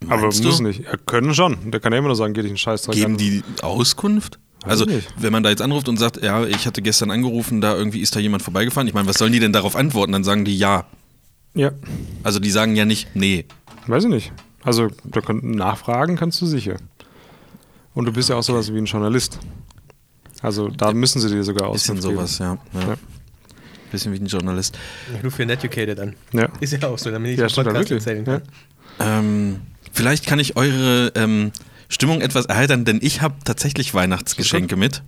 Aber 0.07 0.21
Meinst 0.21 0.43
muss 0.43 0.57
du? 0.57 0.63
nicht. 0.63 0.79
Ja, 0.85 0.95
können 1.05 1.35
schon. 1.35 1.71
Der 1.71 1.79
kann 1.81 1.91
ja 1.91 1.99
immer 1.99 2.07
nur 2.07 2.15
sagen, 2.15 2.33
geh 2.33 2.41
dich 2.41 2.49
einen 2.49 2.57
Scheiß 2.57 2.83
dran 2.83 2.95
geben 2.95 3.11
an. 3.13 3.17
die 3.17 3.43
Auskunft? 3.61 4.39
Weiß 4.63 4.71
Also, 4.71 4.87
ich 4.87 5.05
wenn 5.17 5.31
man 5.33 5.43
da 5.43 5.49
jetzt 5.49 5.61
anruft 5.61 5.87
und 5.89 5.97
sagt, 5.97 6.23
ja, 6.23 6.45
ich 6.45 6.65
hatte 6.65 6.81
gestern 6.81 7.11
angerufen, 7.11 7.59
da 7.61 7.75
irgendwie 7.75 7.99
ist 7.99 8.15
da 8.15 8.19
jemand 8.19 8.41
vorbeigefahren. 8.41 8.87
Ich 8.87 8.93
meine, 8.93 9.07
was 9.07 9.17
sollen 9.17 9.33
die 9.33 9.39
denn 9.39 9.53
darauf 9.53 9.75
antworten? 9.75 10.13
Dann 10.13 10.23
sagen 10.23 10.45
die 10.45 10.57
ja. 10.57 10.85
Ja, 11.53 11.71
Also, 12.23 12.39
die 12.39 12.51
sagen 12.51 12.75
ja 12.75 12.85
nicht, 12.85 13.15
nee. 13.15 13.45
weiß 13.87 14.03
ich 14.05 14.09
nicht. 14.09 14.31
Also 14.63 14.89
da 15.03 15.21
kann, 15.21 15.39
nachfragen 15.51 16.15
kannst 16.17 16.41
du 16.41 16.45
sicher. 16.45 16.77
Und 17.93 18.05
du 18.05 18.11
bist 18.13 18.29
ja 18.29 18.35
auch 18.35 18.43
sowas 18.43 18.71
wie 18.73 18.77
ein 18.77 18.85
Journalist. 18.85 19.39
Also 20.41 20.67
da 20.69 20.91
müssen 20.93 21.19
sie 21.21 21.29
dir 21.29 21.43
sogar 21.43 21.71
Bisschen 21.71 21.97
Auskunft 21.97 22.03
geben. 22.03 22.15
sowas, 22.27 22.37
ja. 22.39 22.57
ja. 22.73 22.87
Ja. 22.89 22.97
Bisschen 23.91 24.13
wie 24.13 24.19
ein 24.19 24.25
Journalist. 24.27 24.77
Ich 25.17 25.23
rufe 25.23 25.37
für 25.37 25.45
Netucated 25.45 25.99
an. 25.99 26.15
Ja. 26.33 26.49
Ist 26.59 26.73
ja 26.73 26.87
auch 26.87 26.97
so, 26.99 27.09
damit 27.09 27.31
ich 27.33 27.39
Ja, 27.39 27.49
stimmt, 27.49 27.67
Podcast 27.69 27.91
erzählen 27.91 28.25
Ja. 28.25 28.39
kann. 28.39 28.41
Ähm, 28.99 29.61
vielleicht 29.91 30.25
kann 30.27 30.39
ich 30.39 30.55
eure 30.57 31.11
ähm, 31.15 31.51
Stimmung 31.87 32.21
etwas 32.21 32.45
erheitern, 32.45 32.85
denn 32.85 32.99
ich 33.01 33.21
habe 33.21 33.35
tatsächlich 33.43 33.93
Weihnachtsgeschenke 33.93 34.75
mit. 34.75 35.01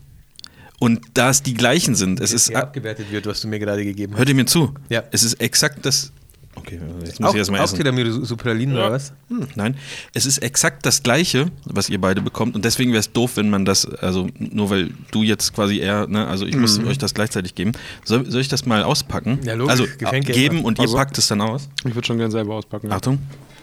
Und 0.79 1.01
da 1.13 1.29
es 1.29 1.43
die 1.43 1.53
gleichen 1.53 1.93
sind, 1.93 2.19
es 2.19 2.31
ist. 2.33 2.55
abgewertet 2.55 3.11
wird, 3.11 3.27
was 3.27 3.41
du 3.41 3.47
mir 3.47 3.59
gerade 3.59 3.83
gegeben 3.85 4.13
hast. 4.13 4.19
Hört 4.19 4.29
ihr 4.29 4.35
mir 4.35 4.45
zu? 4.47 4.73
Ja. 4.89 5.03
Es 5.11 5.21
ist 5.23 5.35
exakt 5.35 5.85
das. 5.85 6.11
Okay, 6.53 6.79
jetzt 7.05 7.19
muss 7.19 7.29
Auch, 7.29 7.33
ich 7.33 7.39
erstmal 7.39 7.61
auch 7.61 7.65
essen. 7.65 7.77
Tiramisu 7.77 8.25
Supralin 8.25 8.73
oder 8.73 8.91
was? 8.91 9.13
Hm, 9.29 9.47
Nein, 9.55 9.75
es 10.13 10.25
ist 10.25 10.39
exakt 10.39 10.85
das 10.85 11.01
gleiche, 11.01 11.49
was 11.65 11.89
ihr 11.89 11.99
beide 11.99 12.21
bekommt 12.21 12.55
und 12.55 12.65
deswegen 12.65 12.91
wäre 12.91 12.99
es 12.99 13.11
doof, 13.13 13.37
wenn 13.37 13.49
man 13.49 13.63
das, 13.63 13.85
also 13.85 14.27
nur 14.37 14.69
weil 14.69 14.89
du 15.11 15.23
jetzt 15.23 15.53
quasi 15.53 15.79
eher, 15.79 16.07
ne, 16.07 16.27
also 16.27 16.45
ich 16.45 16.55
muss 16.57 16.77
euch 16.79 16.97
das 16.97 17.13
gleichzeitig 17.13 17.55
geben. 17.55 17.71
Soll, 18.03 18.29
soll 18.29 18.41
ich 18.41 18.49
das 18.49 18.65
mal 18.65 18.83
auspacken? 18.83 19.39
Ja, 19.43 19.53
logisch, 19.53 19.71
Also 19.71 19.85
Geschenke 19.97 20.33
geben 20.33 20.63
und 20.65 20.77
ihr 20.77 20.83
Also- 20.83 20.97
packt 20.97 21.17
es 21.17 21.27
dann 21.29 21.39
aus. 21.41 21.69
Ich 21.85 21.95
würde 21.95 22.05
schon 22.05 22.17
gerne 22.17 22.31
selber 22.31 22.55
auspacken. 22.55 22.89
ja. 22.89 22.95
Achtung. 22.97 23.19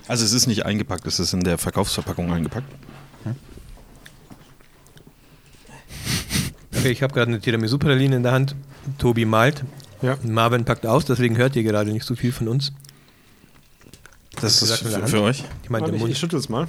Also 0.07 0.25
es 0.25 0.33
ist 0.33 0.47
nicht 0.47 0.65
eingepackt, 0.65 1.07
es 1.07 1.21
ist 1.21 1.35
in 1.35 1.41
der 1.45 1.59
Verkaufsverpackung 1.59 2.33
eingepackt. 2.33 2.67
Okay, 6.77 6.91
ich 6.91 7.03
habe 7.03 7.13
gerade 7.13 7.29
eine 7.31 7.41
Tiramisu-Praline 7.41 8.17
in 8.17 8.23
der 8.23 8.33
Hand. 8.33 8.55
Tobi 8.99 9.25
malt. 9.25 9.65
Ja. 10.03 10.17
Marvin 10.23 10.65
packt 10.65 10.87
aus, 10.87 11.05
deswegen 11.05 11.37
hört 11.37 11.57
ihr 11.57 11.63
gerade 11.63 11.91
nicht 11.91 12.05
so 12.05 12.15
viel 12.15 12.33
von 12.33 12.49
uns. 12.49 12.73
Das 14.41 14.55
ist 14.55 14.61
gesagt 14.61 14.85
mit 14.85 14.93
der 14.93 15.01
für, 15.01 15.09
für 15.09 15.23
euch. 15.23 15.45
Ich 15.65 15.71
meine, 15.71 15.87
ich, 15.89 15.99
Mund. 15.99 16.13
ich 16.13 16.19
schüttel 16.19 16.39
es 16.39 16.49
mal. 16.49 16.69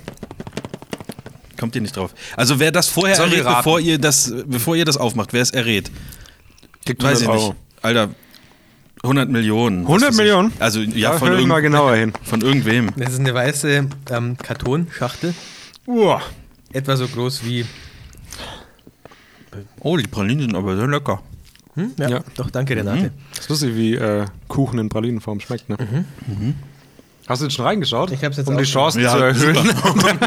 Kommt 1.59 1.75
ihr 1.75 1.81
nicht 1.81 1.95
drauf. 1.95 2.13
Also 2.35 2.59
wer 2.59 2.71
das 2.71 2.87
vorher 2.87 3.17
wir 3.17 3.43
errät, 3.43 3.57
bevor 3.57 3.79
ihr 3.79 3.99
das, 3.99 4.33
bevor 4.45 4.75
ihr 4.75 4.85
das 4.85 4.97
aufmacht, 4.97 5.33
wer 5.33 5.41
es 5.41 5.51
errät, 5.51 5.91
Kriegt 6.85 7.03
weiß 7.03 7.21
ich 7.21 7.27
100 7.27 7.35
nicht. 7.35 7.49
Euro. 7.49 7.55
Alter, 7.81 8.09
100 9.03 9.29
Millionen. 9.29 9.81
100 9.81 10.01
Was 10.01 10.07
weiß 10.07 10.11
ich. 10.13 10.17
Millionen? 10.17 10.53
Also 10.59 10.79
ja, 10.81 11.11
Da 11.11 11.17
von, 11.19 11.27
ich 11.37 11.45
mal 11.45 11.55
irgend, 11.57 11.63
genauer 11.73 11.95
hin. 11.95 12.13
von 12.23 12.41
irgendwem. 12.41 12.89
Das 12.95 13.13
ist 13.13 13.19
eine 13.19 13.33
weiße 13.33 13.87
ähm, 14.11 14.37
Kartonschachtel. 14.37 15.33
Uah. 15.85 16.21
Etwa 16.71 16.97
so 16.97 17.07
groß 17.07 17.43
wie. 17.45 17.65
Oh, 19.81 19.97
die 19.97 20.07
Pralinen 20.07 20.41
sind 20.41 20.55
aber 20.55 20.75
sehr 20.75 20.87
lecker. 20.87 21.21
Hm? 21.75 21.93
Ja, 21.97 22.09
Ja. 22.09 22.23
doch, 22.35 22.49
danke, 22.49 22.75
Renate. 22.75 23.11
Das 23.31 23.41
ist 23.41 23.49
lustig, 23.49 23.75
wie 23.75 23.95
äh, 23.95 24.25
Kuchen 24.47 24.79
in 24.79 24.89
Pralinenform 24.89 25.39
schmeckt, 25.39 25.69
ne? 25.69 25.77
Hast 27.27 27.41
du 27.41 27.45
jetzt 27.45 27.53
schon 27.55 27.65
reingeschaut? 27.65 28.11
Ich 28.11 28.23
hab's 28.23 28.37
jetzt 28.37 28.47
um 28.47 28.57
die 28.57 28.63
Chancen 28.63 29.01
Ja, 29.01 29.11
zu 29.11 29.23
erhöhen. 29.23 29.57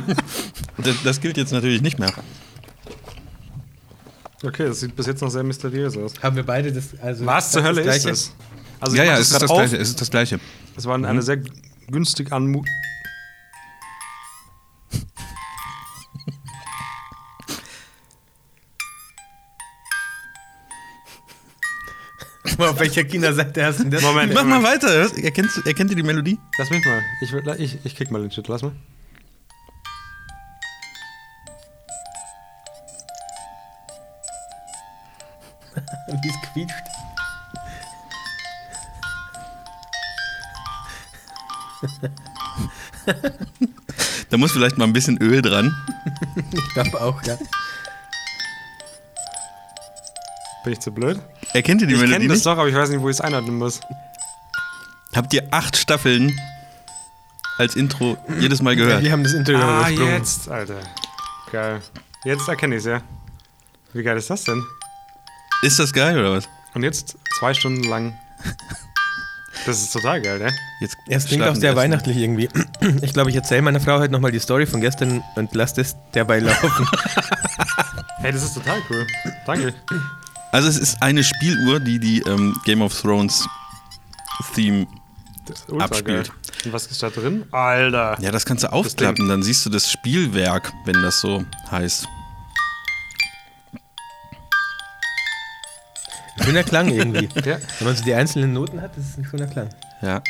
Das, 0.79 0.97
das 1.05 1.21
gilt 1.21 1.37
jetzt 1.37 1.53
natürlich 1.53 1.83
nicht 1.83 1.99
mehr. 1.99 2.13
Okay, 4.45 4.67
das 4.67 4.81
sieht 4.81 4.97
bis 4.97 5.07
jetzt 5.07 5.21
noch 5.23 5.31
sehr 5.31 5.43
mysteriös 5.45 5.97
aus. 5.97 6.15
Haben 6.23 6.37
wir 6.37 6.43
beide 6.43 6.73
das. 6.73 6.89
Also 7.01 7.25
Was 7.27 7.53
zur 7.53 7.63
das 7.63 7.69
Hölle 7.77 7.83
ist 7.83 8.05
das? 8.07 8.33
Also 8.81 8.97
ja, 8.97 9.05
ja, 9.05 9.15
es 9.19 9.31
ist 9.31 9.41
das 9.43 9.51
gleiche. 9.51 9.77
Es 9.77 9.89
ist 9.91 10.01
das 10.01 10.11
gleiche. 10.11 10.41
Es 10.77 10.87
war 10.87 10.97
eine 10.97 11.23
sehr 11.23 11.39
günstig 11.89 12.33
anmut. 12.33 12.67
Auf 22.71 22.81
welcher 22.81 23.05
China-Seite 23.05 23.65
hast 23.65 23.79
du 23.79 23.83
denn 23.85 23.93
das? 23.93 24.03
Moment, 24.03 24.35
Mach 24.35 24.45
mal 24.45 24.63
weiter. 24.63 25.11
Erkennst, 25.23 25.67
erkennt 25.67 25.91
ihr 25.91 25.97
die 25.97 26.03
Melodie? 26.03 26.39
Lass 26.59 26.71
mich 26.71 26.85
mal. 26.85 27.03
Ich, 27.21 27.33
ich, 27.75 27.79
ich 27.85 27.97
krieg 27.97 28.11
mal 28.11 28.21
den 28.23 28.31
Shit. 28.31 28.49
Lass 28.49 28.63
mal. 28.63 28.73
Wie 36.23 36.29
es 36.29 36.35
quietscht. 36.53 36.75
Da 44.31 44.39
muss 44.39 44.53
vielleicht 44.53 44.79
mal 44.79 44.85
ein 44.85 44.93
bisschen 44.93 45.19
Öl 45.19 45.43
dran. 45.43 45.75
Ich 46.53 46.75
glaube 46.75 47.01
auch, 47.01 47.23
ja. 47.25 47.37
Bin 50.65 50.73
ich 50.73 50.81
zu 50.81 50.93
blöd? 50.93 51.21
Erkennt 51.55 51.81
ihr 51.83 51.89
die 51.89 51.95
ich 51.95 52.01
Melodie 52.01 52.21
kenne 52.21 52.35
das 52.35 52.43
doch, 52.45 52.53
aber 52.57 52.69
ich 52.69 52.75
weiß 52.75 52.91
nicht, 52.91 53.01
wo 53.01 53.09
ich 53.09 53.17
es 53.17 53.21
einordnen 53.21 53.59
muss. 53.59 53.81
Habt 55.15 55.35
ihr 55.35 55.47
acht 55.51 55.77
Staffeln 55.77 56.39
als 57.59 57.75
Intro 57.77 58.17
jedes 58.39 58.63
Mal 58.63 58.77
gehört? 58.77 59.03
Wir 59.03 59.13
haben 59.13 59.25
das 59.25 59.33
Intro 59.35 59.55
Ah, 59.55 59.89
übersprungen. 59.91 60.13
jetzt, 60.15 60.49
Alter. 60.49 60.81
Geil. 61.51 61.81
Jetzt 62.25 62.49
erkenne 62.49 62.77
ich 62.77 62.81
es 62.81 62.87
ja. 62.87 63.03
Wie 63.93 64.03
geil 64.03 64.17
ist 64.17 64.31
das 64.31 64.45
denn? 64.45 64.63
Ist 65.63 65.79
das 65.79 65.93
geil 65.93 66.19
oder 66.19 66.33
was? 66.33 66.49
Und 66.75 66.83
jetzt 66.83 67.17
zwei 67.39 67.53
Stunden 67.53 67.83
lang. 67.85 68.15
Das 69.67 69.81
ist 69.81 69.93
total 69.93 70.21
geil, 70.23 70.39
ne? 70.39 70.51
Jetzt 70.81 70.97
Ja, 71.09 71.17
es 71.19 71.27
klingt 71.27 71.45
auch 71.45 71.55
sehr 71.55 71.77
weihnachtlich 71.77 72.17
irgendwie. 72.17 72.49
Ich 73.03 73.13
glaube, 73.13 73.31
ich 73.31 73.37
erzähle 73.37 73.63
meiner 73.63 73.79
Frau 73.81 73.99
heute 74.01 74.13
nochmal 74.13 74.33
die 74.33 74.41
Story 74.41 74.67
von 74.67 74.81
gestern 74.81 75.23
und 75.37 75.55
lasse 75.55 75.77
das 75.77 75.97
dabei 76.13 76.39
laufen. 76.41 76.87
Hey, 78.19 78.31
das 78.31 78.45
ist 78.45 78.55
total 78.55 78.79
cool. 78.89 79.05
Danke. 79.47 79.75
Also 80.53 80.69
es 80.69 80.79
ist 80.79 81.03
eine 81.03 81.25
Spieluhr, 81.25 81.81
die 81.81 81.99
die 81.99 82.21
ähm, 82.21 82.55
Game 82.65 82.83
of 82.83 82.99
Thrones 83.01 83.47
Theme. 84.55 84.87
Das 85.47 85.61
ist 85.61 85.71
ultra 85.71 85.87
Abspielt. 85.87 86.29
geil. 86.29 86.37
Und 86.67 86.73
was 86.73 86.87
ist 86.87 87.03
da 87.03 87.11
drin? 87.11 87.47
Alter. 87.51 88.17
Ja, 88.21 88.31
das 88.31 88.45
kannst 88.47 88.63
du 88.63 88.73
aufklappen, 88.73 89.29
dann 89.29 89.43
siehst 89.43 89.65
du 89.67 89.71
das 89.71 89.91
Spielwerk, 89.91 90.73
wenn 90.85 91.01
das 91.03 91.21
so 91.21 91.45
heißt. 91.71 92.07
Schöner 96.45 96.63
Klang 96.65 96.89
irgendwie. 96.89 97.29
Ja. 97.45 97.59
Wenn 97.79 97.87
man 97.89 97.97
so 97.97 98.05
die 98.05 98.15
einzelnen 98.15 98.53
Noten 98.53 98.81
hat, 98.81 98.97
das 98.97 99.05
ist 99.07 99.19
ein 99.19 99.25
schöner 99.25 99.47
Klang. 99.47 99.69
Ja. 100.01 100.23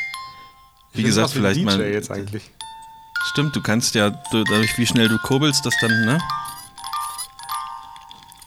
Wie 0.92 1.02
gesagt, 1.02 1.30
vielleicht 1.30 1.60
DJ 1.60 1.64
mal. 1.64 1.80
jetzt 1.80 2.10
eigentlich. 2.10 2.50
Stimmt, 3.30 3.54
du 3.56 3.62
kannst 3.62 3.94
ja 3.94 4.10
du- 4.10 4.44
dadurch, 4.44 4.76
wie 4.78 4.86
schnell 4.86 5.08
du 5.08 5.18
kurbelst, 5.18 5.64
das 5.64 5.74
dann, 5.80 6.04
ne? 6.04 6.18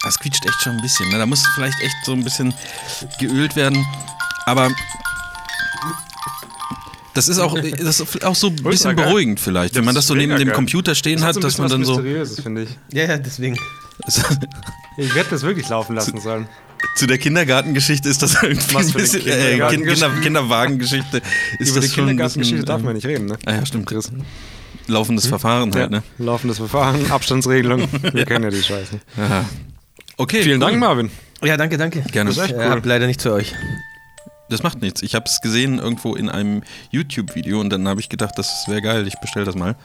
Das 0.06 0.20
quietscht 0.20 0.46
echt 0.46 0.62
schon 0.62 0.74
ein 0.78 0.82
bisschen. 0.82 1.10
Ne? 1.10 1.18
Da 1.18 1.26
muss 1.26 1.44
vielleicht 1.56 1.82
echt 1.82 1.96
so 2.06 2.14
ein 2.14 2.24
bisschen 2.24 2.54
geölt 3.20 3.56
werden. 3.56 3.84
Aber 4.46 4.70
das 7.16 7.28
ist 7.28 7.40
auch, 7.40 7.58
das 7.58 8.00
ist 8.00 8.24
auch 8.24 8.36
so 8.36 8.48
ein 8.48 8.56
bisschen 8.58 8.96
beruhigend 8.96 9.40
vielleicht, 9.40 9.74
wenn 9.74 9.82
Das 9.82 9.86
man 9.86 9.96
das 9.96 10.08
so 10.08 10.14
neben 10.16 10.36
dem. 10.38 10.52
Computer 10.52 10.94
stehen 10.96 11.22
Das 11.22 11.36
hat, 11.36 11.44
dass 11.44 11.58
man 11.58 11.70
dann 11.70 11.82
was 11.82 11.88
so 12.36 12.42
finde 12.42 12.64
ich. 12.64 12.70
Ja, 12.94 13.06
ja, 13.06 13.18
deswegen. 13.18 13.58
Ich 14.98 15.14
werde 15.14 15.30
das 15.30 15.42
wirklich 15.42 15.68
laufen 15.68 15.96
lassen 15.96 16.20
sollen. 16.22 16.48
zu 16.96 17.06
der 17.08 17.18
Kindergartengeschichte 17.18 18.08
ist 18.08 18.22
das 18.22 18.42
irgendwie 18.44 18.76
Was 18.76 18.88
ein 18.88 18.94
bisschen 18.94 19.22
äh, 19.22 19.24
kind, 19.24 19.34
Kindergartengeschichte? 19.34 20.06
Kinder, 20.06 20.22
Kinderwagengeschichte 20.22 21.22
ist 21.60 21.70
Über 21.72 21.80
das 21.82 21.90
die 21.90 21.96
Kindergartengeschichte 21.96 22.66
darf 22.66 22.82
man 22.82 22.92
äh, 22.92 22.94
nicht 22.96 23.06
reden, 23.06 23.26
ne? 23.26 23.38
Ah 23.46 23.54
ja, 23.56 23.66
stimmt. 23.66 23.94
Laufendes 24.88 25.28
Verfahren 25.28 25.74
halt, 25.74 25.92
ne? 25.92 26.04
Laufendes 26.18 26.58
Verfahren, 26.58 27.10
Abstandsregelung. 27.12 27.88
Wir 28.14 28.26
kennen 28.26 28.44
ja 28.46 28.50
die 28.52 28.64
Scheiße. 28.64 29.00
Aha. 29.18 29.46
Okay, 30.18 30.44
Vielen 30.44 30.62
cool. 30.62 30.70
Dank, 30.70 30.80
Marvin. 30.80 31.12
Ja, 31.44 31.58
danke, 31.58 31.78
danke. 31.78 32.02
Gerne. 32.12 32.30
Ich 32.32 32.38
Das 32.38 32.46
ist 32.46 32.52
echt 32.52 32.60
äh, 32.60 32.66
cool. 32.66 32.72
hab 32.72 32.86
leider 32.86 33.08
nicht 33.08 33.20
zu 33.22 33.32
euch. 33.34 33.54
Das 34.50 34.64
macht 34.64 34.82
nichts. 34.82 35.02
Ich 35.02 35.16
habe 35.16 35.26
es 35.26 35.42
gesehen 35.42 35.80
irgendwo 35.80 36.16
in 36.16 36.30
einem 36.30 36.62
YouTube-Video 36.92 37.60
und 37.60 37.70
dann 37.72 37.88
habe 37.88 38.00
ich 38.00 38.10
gedacht, 38.10 38.34
das 38.38 38.66
wäre 38.68 38.82
geil, 38.82 39.08
ich 39.08 39.16
bestelle 39.20 39.46
das 39.46 39.56
mal. 39.56 39.76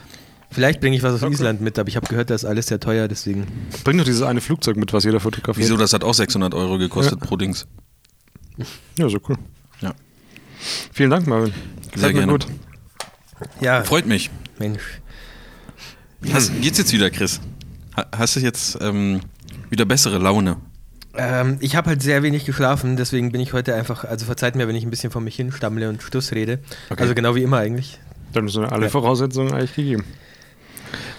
Vielleicht 0.51 0.81
bringe 0.81 0.95
ich 0.95 1.03
was 1.03 1.13
aus 1.13 1.23
Okay. 1.23 1.33
Island 1.33 1.61
mit, 1.61 1.79
aber 1.79 1.89
ich 1.89 1.95
habe 1.95 2.07
gehört, 2.07 2.29
das 2.29 2.43
ist 2.43 2.49
alles 2.49 2.67
sehr 2.67 2.79
teuer, 2.79 3.07
deswegen. 3.07 3.47
Bring 3.83 3.97
doch 3.97 4.03
dieses 4.05 4.21
eine 4.21 4.41
Flugzeug 4.41 4.75
mit, 4.77 4.91
was 4.93 5.03
jeder 5.03 5.19
fotografiert. 5.19 5.65
Wieso, 5.65 5.77
das 5.77 5.93
hat 5.93 6.03
auch 6.03 6.13
600 6.13 6.53
Euro 6.53 6.77
gekostet 6.77 7.19
Ja. 7.21 7.25
pro 7.25 7.37
Dings. 7.37 7.65
Ja, 8.97 9.09
so 9.09 9.17
cool. 9.29 9.37
Ja. 9.79 9.93
Vielen 10.93 11.09
Dank, 11.09 11.25
Marvin. 11.25 11.53
Sehr 11.95 12.09
mir 12.09 12.13
gerne. 12.15 12.31
gut. 12.33 12.47
Ja, 13.61 13.83
Freut 13.83 14.05
mich. 14.05 14.29
Mensch. 14.59 14.81
Hast, 16.31 16.51
geht's 16.61 16.77
jetzt 16.77 16.93
wieder, 16.93 17.09
Chris? 17.09 17.39
Ha- 17.97 18.05
Hast 18.15 18.35
du 18.35 18.41
jetzt 18.41 18.77
ähm, 18.81 19.21
wieder 19.71 19.85
bessere 19.85 20.19
Laune? 20.19 20.57
Ähm, 21.17 21.57
ich 21.59 21.75
habe 21.75 21.89
halt 21.89 22.01
sehr 22.01 22.23
wenig 22.23 22.45
geschlafen, 22.45 22.95
deswegen 22.95 23.31
bin 23.31 23.41
ich 23.41 23.53
heute 23.53 23.75
einfach, 23.75 24.05
also 24.05 24.25
verzeiht 24.25 24.55
mir, 24.55 24.67
wenn 24.67 24.75
ich 24.75 24.83
ein 24.85 24.89
bisschen 24.91 25.11
vor 25.11 25.21
mich 25.21 25.35
hin 25.35 25.51
stammle 25.51 25.89
und 25.89 26.01
Stuss 26.03 26.31
rede. 26.31 26.59
Okay. 26.89 27.01
Also 27.01 27.15
genau 27.15 27.35
wie 27.35 27.43
immer 27.43 27.57
eigentlich. 27.57 27.99
Dann 28.33 28.47
sind 28.47 28.65
alle 28.65 28.85
Ja. 28.85 28.89
Voraussetzungen 28.89 29.51
eigentlich 29.53 29.75
gegeben. 29.75 30.03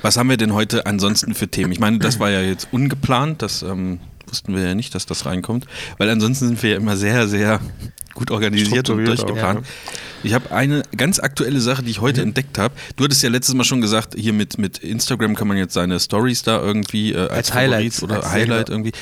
Was 0.00 0.16
haben 0.16 0.28
wir 0.30 0.36
denn 0.36 0.52
heute 0.54 0.86
ansonsten 0.86 1.34
für 1.34 1.48
Themen? 1.48 1.72
Ich 1.72 1.78
meine, 1.80 1.98
das 1.98 2.18
war 2.18 2.30
ja 2.30 2.40
jetzt 2.40 2.68
ungeplant, 2.72 3.42
das 3.42 3.62
ähm, 3.62 4.00
wussten 4.32 4.56
wir 4.56 4.62
ja 4.64 4.74
nicht, 4.74 4.94
dass 4.94 5.06
das 5.06 5.26
reinkommt, 5.26 5.66
weil 5.98 6.08
ansonsten 6.10 6.48
sind 6.48 6.62
wir 6.62 6.70
ja 6.70 6.76
immer 6.76 6.96
sehr, 6.96 7.28
sehr 7.28 7.60
gut 8.14 8.30
organisiert 8.30 8.90
und 8.90 9.04
durchgeplant. 9.04 9.60
auch, 9.60 10.24
Ich 10.24 10.34
habe 10.34 10.50
eine 10.50 10.82
ganz 10.96 11.18
aktuelle 11.20 11.60
Sache, 11.60 11.82
die 11.82 11.90
ich 11.90 12.00
heute 12.00 12.22
entdeckt 12.22 12.58
habe. 12.58 12.74
Du 12.96 13.04
hattest 13.04 13.22
ja 13.22 13.30
letztes 13.30 13.54
Mal 13.54 13.64
schon 13.64 13.80
gesagt, 13.80 14.14
hier 14.16 14.32
mit, 14.32 14.58
mit 14.58 14.78
Instagram 14.78 15.34
kann 15.34 15.48
man 15.48 15.56
jetzt 15.56 15.74
seine 15.74 15.98
Stories 16.00 16.42
da 16.42 16.60
irgendwie 16.60 17.12
äh, 17.12 17.18
als, 17.18 17.30
Als 17.30 17.50
Favorit 17.50 17.72
Highlights, 17.72 18.02
oder 18.02 18.16
als 18.16 18.30
Highlight 18.30 18.66
selber. 18.68 18.72
irgendwie. 18.72 18.92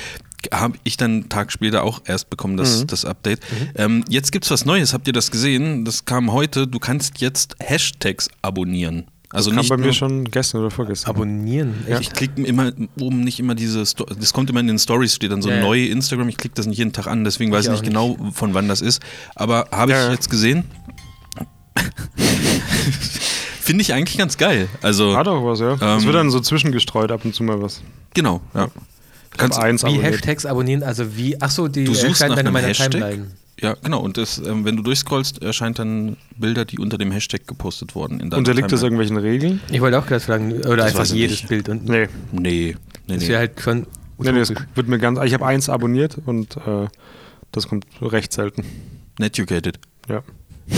Habe 0.52 0.78
ich 0.84 0.96
dann 0.96 1.10
einen 1.10 1.28
Tag 1.28 1.52
später 1.52 1.82
auch 1.82 2.00
erst 2.06 2.30
bekommen, 2.30 2.56
das, 2.56 2.86
das 2.86 3.04
Update. 3.04 3.40
Ähm, 3.74 4.04
jetzt 4.08 4.32
gibt's 4.32 4.50
was 4.50 4.64
Neues, 4.64 4.94
habt 4.94 5.06
ihr 5.06 5.12
das 5.12 5.30
gesehen? 5.30 5.84
Das 5.84 6.06
kam 6.06 6.32
heute. 6.32 6.66
Du 6.66 6.78
kannst 6.78 7.20
jetzt 7.20 7.56
Hashtags 7.60 8.28
abonnieren. 8.40 9.04
Also 9.32 9.50
Kam 9.50 9.60
nicht 9.60 9.68
bei 9.68 9.76
mir 9.76 9.92
schon 9.92 10.24
gestern 10.24 10.60
oder 10.62 10.70
vorgestern. 10.72 11.10
Abonnieren. 11.10 11.74
Ja. 11.88 12.00
Ich 12.00 12.12
klicke 12.12 12.42
immer 12.42 12.72
oben 13.00 13.20
nicht 13.20 13.38
immer 13.38 13.54
diese, 13.54 13.86
Sto 13.86 14.04
das 14.04 14.32
kommt 14.32 14.50
immer 14.50 14.58
in 14.60 14.66
den 14.66 14.78
Stories, 14.80 15.14
steht 15.14 15.30
dann 15.30 15.40
so 15.40 15.50
Ja, 15.50 15.56
ja. 15.56 15.62
neu 15.62 15.84
Instagram. 15.86 16.28
Ich 16.28 16.36
klicke 16.36 16.56
das 16.56 16.66
nicht 16.66 16.78
jeden 16.78 16.92
Tag 16.92 17.06
an, 17.06 17.22
deswegen 17.24 17.52
weiß 17.52 17.66
ich 17.66 17.72
Ich 17.72 17.82
nicht 17.82 17.96
auch 17.96 18.16
genau, 18.16 18.32
von 18.32 18.54
wann 18.54 18.66
das 18.68 18.80
ist. 18.80 19.00
Aber 19.36 19.68
habe 19.70 19.92
Ja, 19.92 20.06
ich 20.08 20.14
jetzt 20.14 20.30
gesehen. 20.30 20.64
Finde 23.60 23.82
ich 23.82 23.92
eigentlich 23.94 24.18
ganz 24.18 24.36
geil. 24.36 24.68
Also, 24.82 25.16
Hat 25.16 25.28
auch 25.28 25.44
was, 25.44 25.60
ja. 25.60 25.74
es 25.74 25.80
Ähm, 25.82 26.04
wird 26.04 26.16
dann 26.16 26.30
so 26.30 26.40
zwischengestreut 26.40 27.12
ab 27.12 27.24
und 27.24 27.34
zu 27.34 27.44
mal 27.44 27.60
was. 27.62 27.82
genau, 28.14 28.40
ja. 28.54 28.68
Kannst 29.36 29.56
Kannst, 29.56 29.58
eins 29.60 29.82
Wie 29.84 29.86
abonniert. 29.86 30.12
Hashtags 30.14 30.44
abonnieren, 30.44 30.82
also 30.82 31.16
wie, 31.16 31.40
ach 31.40 31.50
so, 31.50 31.68
die 31.68 31.84
Du 31.84 31.94
suchst 31.94 32.20
erscheinen 32.20 32.30
nach 32.32 32.38
einem 32.38 32.56
Hashtag? 32.66 32.90
Timeline. 32.90 33.30
Ja, 33.60 33.74
genau. 33.82 34.00
Und 34.00 34.16
das, 34.16 34.38
ähm, 34.38 34.64
wenn 34.64 34.76
du 34.76 34.82
durchscrollst, 34.82 35.42
erscheint 35.42 35.78
dann 35.78 36.16
Bilder, 36.36 36.64
die 36.64 36.78
unter 36.78 36.96
dem 36.98 37.10
Hashtag 37.12 37.46
gepostet 37.46 37.94
wurden. 37.94 38.32
Unterliegt 38.32 38.72
das 38.72 38.82
irgendwelchen 38.82 39.16
Regeln? 39.18 39.60
Ich 39.70 39.80
wollte 39.80 39.98
auch 39.98 40.06
gerade 40.06 40.20
fragen, 40.20 40.52
oder 40.52 40.76
Das 40.76 40.96
einfach 40.96 41.14
jedes 41.14 41.42
nicht. 41.42 41.48
Bild. 41.48 41.68
Und 41.68 41.84
Nee. 41.86 42.08
Nee, 42.32 42.40
nee, 42.40 42.76
das 43.06 43.18
nee. 43.22 43.28
wäre 43.28 43.38
halt 43.40 43.60
schon 43.60 43.86
Nee, 44.22 44.32
nee, 44.32 44.38
das 44.40 44.52
wird 44.74 44.88
mir 44.88 44.98
ganz. 44.98 45.18
Ich 45.24 45.32
habe 45.32 45.46
eins 45.46 45.68
abonniert 45.68 46.18
und 46.26 46.56
äh, 46.58 46.88
das 47.52 47.68
kommt 47.68 47.86
recht 48.02 48.32
selten. 48.32 48.64
Netucated. 49.18 49.78
Ja. 50.08 50.22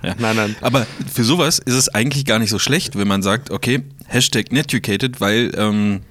Ja. 0.00 0.14
Nein, 0.16 0.36
nein. 0.36 0.54
Aber 0.60 0.86
für 1.12 1.24
sowas 1.24 1.58
ist 1.58 1.74
es 1.74 1.88
eigentlich 1.88 2.24
gar 2.24 2.38
nicht 2.38 2.50
so 2.50 2.60
schlecht, 2.60 2.96
wenn 2.96 3.08
man 3.08 3.20
sagt, 3.20 3.50
okay, 3.50 3.82
Hashtag 4.06 4.52
Netucated, 4.52 5.20
weil 5.20 5.50
ähm, 5.56 6.02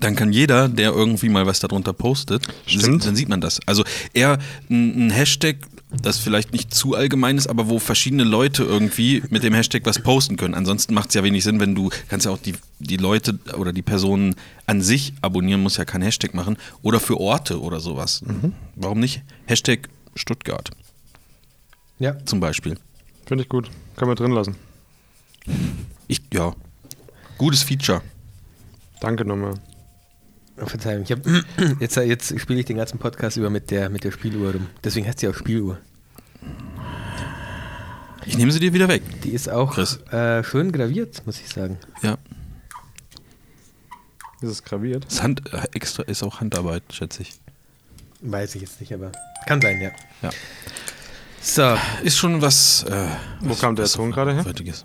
dann 0.00 0.16
kann 0.16 0.32
jeder, 0.32 0.68
der 0.68 0.90
irgendwie 0.90 1.28
mal 1.28 1.46
was 1.46 1.60
darunter 1.60 1.92
postet, 1.92 2.46
Stimmt. 2.66 3.04
dann 3.06 3.16
sieht 3.16 3.28
man 3.28 3.40
das. 3.40 3.60
Also 3.66 3.84
eher 4.12 4.38
ein 4.70 5.06
ein 5.06 5.10
Hashtag, 5.10 5.56
das 5.90 6.18
vielleicht 6.18 6.52
nicht 6.52 6.74
zu 6.74 6.94
allgemein 6.94 7.38
ist, 7.38 7.46
aber 7.46 7.68
wo 7.68 7.78
verschiedene 7.78 8.24
Leute 8.24 8.64
irgendwie 8.64 9.22
mit 9.30 9.42
dem 9.42 9.54
Hashtag 9.54 9.82
was 9.84 10.00
posten 10.00 10.36
können. 10.36 10.54
Ansonsten 10.54 10.94
macht 10.94 11.08
es 11.10 11.14
ja 11.14 11.22
wenig 11.22 11.44
Sinn, 11.44 11.60
wenn 11.60 11.74
du 11.74 11.90
kannst 12.08 12.26
ja 12.26 12.32
auch 12.32 12.38
die, 12.38 12.54
die 12.80 12.96
Leute 12.96 13.38
oder 13.56 13.72
die 13.72 13.82
Personen 13.82 14.34
an 14.66 14.82
sich 14.82 15.12
abonnieren, 15.22 15.62
muss 15.62 15.76
ja 15.76 15.84
kein 15.84 16.02
Hashtag 16.02 16.34
machen. 16.34 16.56
Oder 16.82 16.98
für 17.00 17.18
Orte 17.20 17.60
oder 17.60 17.80
sowas. 17.80 18.22
Warum 18.74 19.00
nicht? 19.00 19.22
Hashtag 19.46 19.88
Stuttgart 20.16 20.70
Ja. 21.98 22.16
zum 22.24 22.40
Beispiel. 22.40 22.76
Finde 23.26 23.42
ich 23.44 23.48
gut. 23.48 23.70
Können 23.96 24.10
wir 24.10 24.16
drin 24.16 24.32
lassen. 24.32 24.56
Ich, 26.08 26.20
ja. 26.32 26.52
Gutes 27.38 27.62
Feature. 27.62 28.02
Danke 29.00 29.24
nochmal. 29.24 29.54
Verzeihung, 30.56 31.02
ich 31.02 31.12
hab, 31.12 31.20
jetzt, 31.80 31.96
jetzt 31.96 32.40
spiele 32.40 32.60
ich 32.60 32.66
den 32.66 32.76
ganzen 32.78 32.98
Podcast 32.98 33.36
über 33.36 33.50
mit 33.50 33.70
der, 33.70 33.90
mit 33.90 34.04
der 34.04 34.10
Spieluhr 34.10 34.52
rum. 34.52 34.66
Deswegen 34.82 35.06
heißt 35.06 35.20
sie 35.20 35.28
auch 35.28 35.34
Spieluhr. 35.34 35.78
Ich 38.24 38.36
nehme 38.36 38.50
sie 38.50 38.58
dir 38.60 38.72
wieder 38.72 38.88
weg. 38.88 39.02
Die 39.22 39.30
ist 39.30 39.48
auch 39.48 39.74
Chris. 39.74 39.98
äh, 40.10 40.42
schön 40.42 40.72
graviert, 40.72 41.22
muss 41.26 41.38
ich 41.40 41.48
sagen. 41.48 41.78
Ja. 42.02 42.16
Ist 44.40 44.50
es 44.50 44.62
graviert? 44.64 45.04
Das 45.08 45.22
Hand, 45.22 45.52
äh, 45.52 45.62
extra 45.74 46.02
ist 46.04 46.22
auch 46.22 46.40
Handarbeit, 46.40 46.82
schätze 46.90 47.22
ich. 47.22 47.34
Weiß 48.20 48.54
ich 48.54 48.62
jetzt 48.62 48.80
nicht, 48.80 48.92
aber 48.92 49.12
kann 49.46 49.60
sein, 49.60 49.80
ja. 49.80 49.90
Ja. 50.22 50.30
So, 51.40 51.76
Ist 52.02 52.16
schon 52.16 52.42
was. 52.42 52.82
Äh, 52.84 53.06
Wo 53.40 53.50
was, 53.50 53.60
kam 53.60 53.76
der 53.76 53.86
Ton 53.86 54.10
gerade 54.10 54.34
her? 54.34 54.42
Fertiges. 54.42 54.84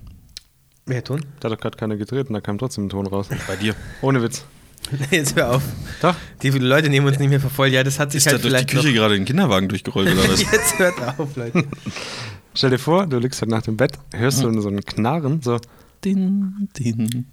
wer 0.85 1.03
Ton? 1.03 1.25
Da 1.39 1.49
hat 1.49 1.57
doch 1.57 1.61
gerade 1.61 1.77
keiner 1.77 1.95
getreten, 1.97 2.33
da 2.33 2.41
kam 2.41 2.59
trotzdem 2.59 2.85
ein 2.85 2.89
Ton 2.89 3.07
raus. 3.07 3.27
Bei 3.47 3.55
dir. 3.55 3.73
Ohne 4.01 4.21
Witz. 4.21 4.45
Jetzt 5.11 5.35
hör 5.35 5.55
auf. 5.55 5.63
Doch? 6.01 6.15
Die 6.41 6.49
Leute 6.49 6.89
nehmen 6.89 7.07
uns 7.07 7.19
nicht 7.19 7.29
mehr 7.29 7.39
voll. 7.39 7.67
Ja, 7.69 7.83
das 7.83 7.99
hat 7.99 8.11
sich 8.11 8.19
Ist 8.19 8.27
da 8.27 8.31
halt 8.33 8.43
durch 8.43 8.55
die 8.57 8.65
Küche 8.65 8.93
gerade 8.93 9.15
den 9.15 9.25
Kinderwagen 9.25 9.69
durchgerollt 9.69 10.11
oder 10.11 10.29
was? 10.29 10.41
Jetzt 10.51 10.79
hört 10.79 11.19
auf, 11.19 11.35
Leute. 11.35 11.63
Stell 12.53 12.69
dir 12.71 12.79
vor, 12.79 13.07
du 13.07 13.17
liegst 13.17 13.41
halt 13.41 13.49
nach 13.49 13.61
dem 13.61 13.77
Bett, 13.77 13.93
hörst 14.13 14.43
du 14.43 14.61
so 14.61 14.67
ein 14.69 14.81
Knarren, 14.83 15.41
so, 15.41 15.57
din, 16.03 16.67
din. 16.77 17.25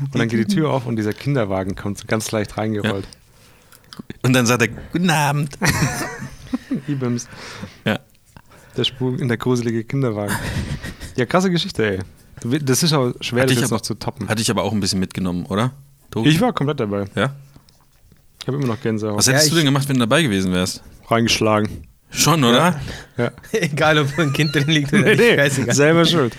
und 0.00 0.14
dann 0.14 0.28
geht 0.28 0.40
die 0.50 0.54
Tür 0.54 0.70
auf 0.70 0.86
und 0.86 0.96
dieser 0.96 1.12
Kinderwagen 1.12 1.76
kommt 1.76 1.98
so 1.98 2.04
ganz 2.08 2.32
leicht 2.32 2.58
reingerollt. 2.58 3.06
Und 4.22 4.32
dann 4.32 4.46
sagt 4.46 4.62
er, 4.62 4.68
guten 4.92 5.10
Abend. 5.10 5.56
Ibims, 6.88 7.28
Ja. 7.84 8.00
der 8.76 8.84
Spuk 8.84 9.20
in 9.20 9.28
der 9.28 9.36
gruselige 9.36 9.84
Kinderwagen. 9.84 10.34
Ja, 11.16 11.26
krasse 11.26 11.50
Geschichte, 11.50 11.84
ey. 11.84 12.60
Das 12.62 12.82
ist 12.82 12.92
auch 12.92 13.12
schwer, 13.20 13.42
Hatte 13.42 13.54
das 13.54 13.60
jetzt 13.62 13.70
aber, 13.72 13.76
noch 13.78 13.82
zu 13.82 13.94
toppen. 13.94 14.28
hatte 14.28 14.42
ich 14.42 14.50
aber 14.50 14.62
auch 14.64 14.72
ein 14.72 14.80
bisschen 14.80 15.00
mitgenommen, 15.00 15.46
oder? 15.46 15.72
Tobi? 16.10 16.28
Ich 16.30 16.40
war 16.40 16.52
komplett 16.52 16.80
dabei. 16.80 17.04
Ja? 17.14 17.34
Ich 18.40 18.46
habe 18.46 18.56
immer 18.58 18.66
noch 18.66 18.80
Gänsehaut. 18.80 19.16
Was 19.18 19.26
hättest 19.28 19.46
Ja, 19.46 19.50
du 19.50 19.56
denn 19.56 19.64
gemacht, 19.66 19.88
wenn 19.88 19.94
du 19.96 20.00
dabei 20.00 20.22
gewesen 20.22 20.52
wärst? 20.52 20.82
Reingeschlagen. 21.08 21.68
Schon, 22.10 22.42
oder? 22.42 22.80
Ja. 23.18 23.32
Egal, 23.52 23.98
ob 23.98 24.18
ein 24.18 24.32
Kind 24.32 24.54
drin 24.54 24.68
liegt 24.68 24.92
oder 24.94 25.02
Nee, 25.02 25.10
nicht. 25.10 25.20
nee, 25.20 25.36
scheißegal. 25.36 25.74
selber 25.74 26.04
schuld. 26.06 26.34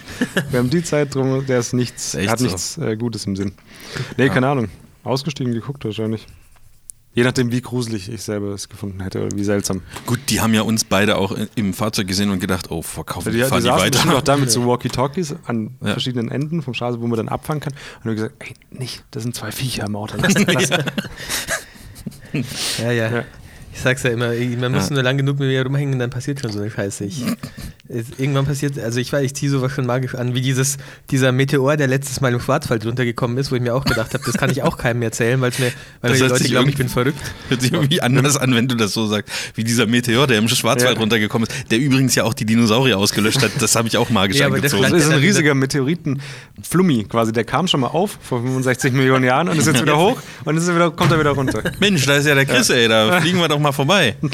Wir 0.49 0.60
haben 0.60 0.69
die 0.71 0.84
Zeit 0.84 1.13
drum, 1.13 1.45
der 1.45 1.60
ist 1.60 1.73
nichts, 1.73 2.15
Ist 2.15 2.21
echt 2.21 2.29
hat 2.32 2.39
so. 2.39 2.45
nichts 2.45 2.77
äh, 2.79 2.95
Gutes 2.97 3.25
im 3.27 3.36
Sinn. 3.36 3.51
Nee, 4.17 4.29
keine 4.29 4.47
Ahnung. 4.47 4.69
Ausgestiegen 5.03 5.53
geguckt 5.53 5.86
wahrscheinlich. 5.86 6.25
Je 7.19 7.25
nachdem, 7.25 7.51
wie 7.51 7.60
gruselig 7.62 8.08
ich 8.10 8.21
selber 8.23 8.53
es 8.53 8.69
gefunden 8.69 9.01
hätte 9.01 9.19
oder 9.25 9.36
wie 9.36 9.43
seltsam. 9.43 9.82
Gut, 10.05 10.19
die 10.29 10.39
haben 10.39 10.53
ja 10.53 10.62
uns 10.62 10.86
beide 10.86 11.17
auch 11.17 11.36
im 11.55 11.73
Fahrzeug 11.73 12.08
gesehen 12.08 12.29
und 12.32 12.39
gedacht, 12.39 12.71
oh, 12.71 12.82
verkaufen 12.82 13.34
Die, 13.34 13.38
die, 13.39 13.43
die, 13.43 13.49
fahren 13.49 13.58
die 13.62 13.67
saßen 13.67 13.91
bestimmt 13.91 14.12
auch 14.13 14.15
weiter. 14.17 14.23
da 14.23 14.38
mit 14.38 14.49
so 14.49 14.65
Walkie-Talkies 14.65 15.36
an 15.45 15.75
Ja. 15.84 15.91
verschiedenen 15.91 16.32
Enden 16.32 16.62
vom 16.62 16.73
Straße, 16.73 17.01
wo 17.01 17.08
man 17.08 17.17
dann 17.17 17.27
abfangen 17.27 17.60
kann. 17.60 17.73
Und 17.73 18.05
wir 18.05 18.10
haben 18.12 18.15
gesagt, 18.15 18.36
ey, 18.39 18.53
nicht, 18.71 19.03
das 19.12 19.23
sind 19.23 19.36
zwei 19.36 19.51
Viecher 19.51 19.86
im 19.86 19.97
Auto. 19.97 20.15
Lass, 20.21 20.34
lass. 20.36 20.69
Ja, 22.82 22.91
ja. 22.91 23.10
Ja. 23.12 23.23
Ich 23.79 23.83
sag's 23.83 24.03
ja 24.03 24.09
immer, 24.09 24.33
man 24.59 24.73
muss 24.73 24.89
Ja. 24.89 24.95
nur 24.95 25.03
lang 25.03 25.15
genug 25.17 25.39
mit 25.39 25.47
mir 25.47 25.63
rumhängen 25.63 25.93
und 25.93 25.99
dann 25.99 26.09
passiert 26.09 26.41
schon 26.41 26.51
so 26.51 26.59
eine 26.59 26.69
Scheiße. 26.69 27.05
Ich, 27.05 27.23
irgendwann 28.17 28.45
passiert, 28.45 28.77
also 28.77 28.99
ich 28.99 29.13
weiß, 29.13 29.23
ich 29.23 29.33
ziehe 29.33 29.49
sowas 29.49 29.71
schon 29.71 29.85
magisch 29.85 30.15
an, 30.15 30.35
wie 30.35 30.41
dieses, 30.41 30.77
dieser 31.11 31.31
Meteor, 31.31 31.77
der 31.77 31.87
letztes 31.87 32.19
Mal 32.19 32.33
im 32.33 32.41
Schwarzwald 32.41 32.85
runtergekommen 32.85 33.37
ist, 33.37 33.51
wo 33.51 33.55
ich 33.55 33.61
mir 33.61 33.73
auch 33.73 33.85
gedacht 33.85 34.13
habe, 34.13 34.21
das 34.25 34.35
kann 34.35 34.49
ich 34.49 34.63
auch 34.63 34.77
keinem 34.77 35.01
erzählen, 35.01 35.39
weil's 35.39 35.59
mir, 35.59 35.71
weil 36.01 36.11
Das 36.11 36.11
mir 36.11 36.15
die 36.17 36.21
hört 36.23 36.31
Leute 36.31 36.43
sich 36.43 36.51
glauben, 36.51 36.67
ich 36.69 36.73
irgendwie- 36.75 36.83
bin 36.83 36.89
verrückt. 36.89 37.21
Hört 37.47 37.61
sich 37.61 37.71
irgendwie 37.71 38.01
anders 38.01 38.35
an, 38.35 38.53
wenn 38.53 38.67
du 38.67 38.75
das 38.75 38.91
so 38.93 39.07
sagst. 39.07 39.31
Wie 39.55 39.63
dieser 39.63 39.87
Meteor, 39.87 40.27
der 40.27 40.39
im 40.39 40.49
Schwarzwald 40.49 40.95
Ja. 40.95 40.99
runtergekommen 40.99 41.47
ist, 41.47 41.71
der 41.71 41.79
übrigens 41.79 42.15
ja 42.15 42.25
auch 42.25 42.33
die 42.33 42.45
Dinosaurier 42.45 42.97
ausgelöscht 42.97 43.41
hat. 43.41 43.51
Das 43.61 43.77
habe 43.77 43.87
ich 43.87 43.95
auch 43.95 44.09
magisch 44.09 44.39
Ja, 44.39 44.47
aber 44.47 44.59
das 44.59 44.73
angezogen. 44.73 44.91
Das 44.93 45.03
ist 45.03 45.07
ein 45.09 45.21
Ja, 45.21 45.25
riesiger 45.25 45.55
Meteoriten-Flummi 45.55 47.05
quasi. 47.05 47.31
Der 47.31 47.45
kam 47.45 47.67
schon 47.67 47.79
mal 47.79 47.87
auf 47.87 48.17
vor 48.21 48.41
65 48.41 48.91
Millionen 48.93 49.23
Jahren 49.23 49.47
und 49.47 49.57
ist 49.57 49.67
jetzt 49.67 49.81
wieder 49.81 49.97
hoch 49.97 50.17
und 50.43 50.57
ist 50.57 50.67
wieder, 50.67 50.91
kommt 50.91 51.11
er 51.13 51.19
wieder 51.19 51.31
runter. 51.31 51.63
Mensch, 51.79 52.05
da 52.05 52.17
ist 52.17 52.25
ja 52.27 52.35
der 52.35 52.45
Chris, 52.45 52.69
ey, 52.69 52.87
da 52.89 53.21
fliegen 53.21 53.39
wir 53.39 53.47
doch 53.47 53.59
mal 53.59 53.68
vorbei. 53.73 54.15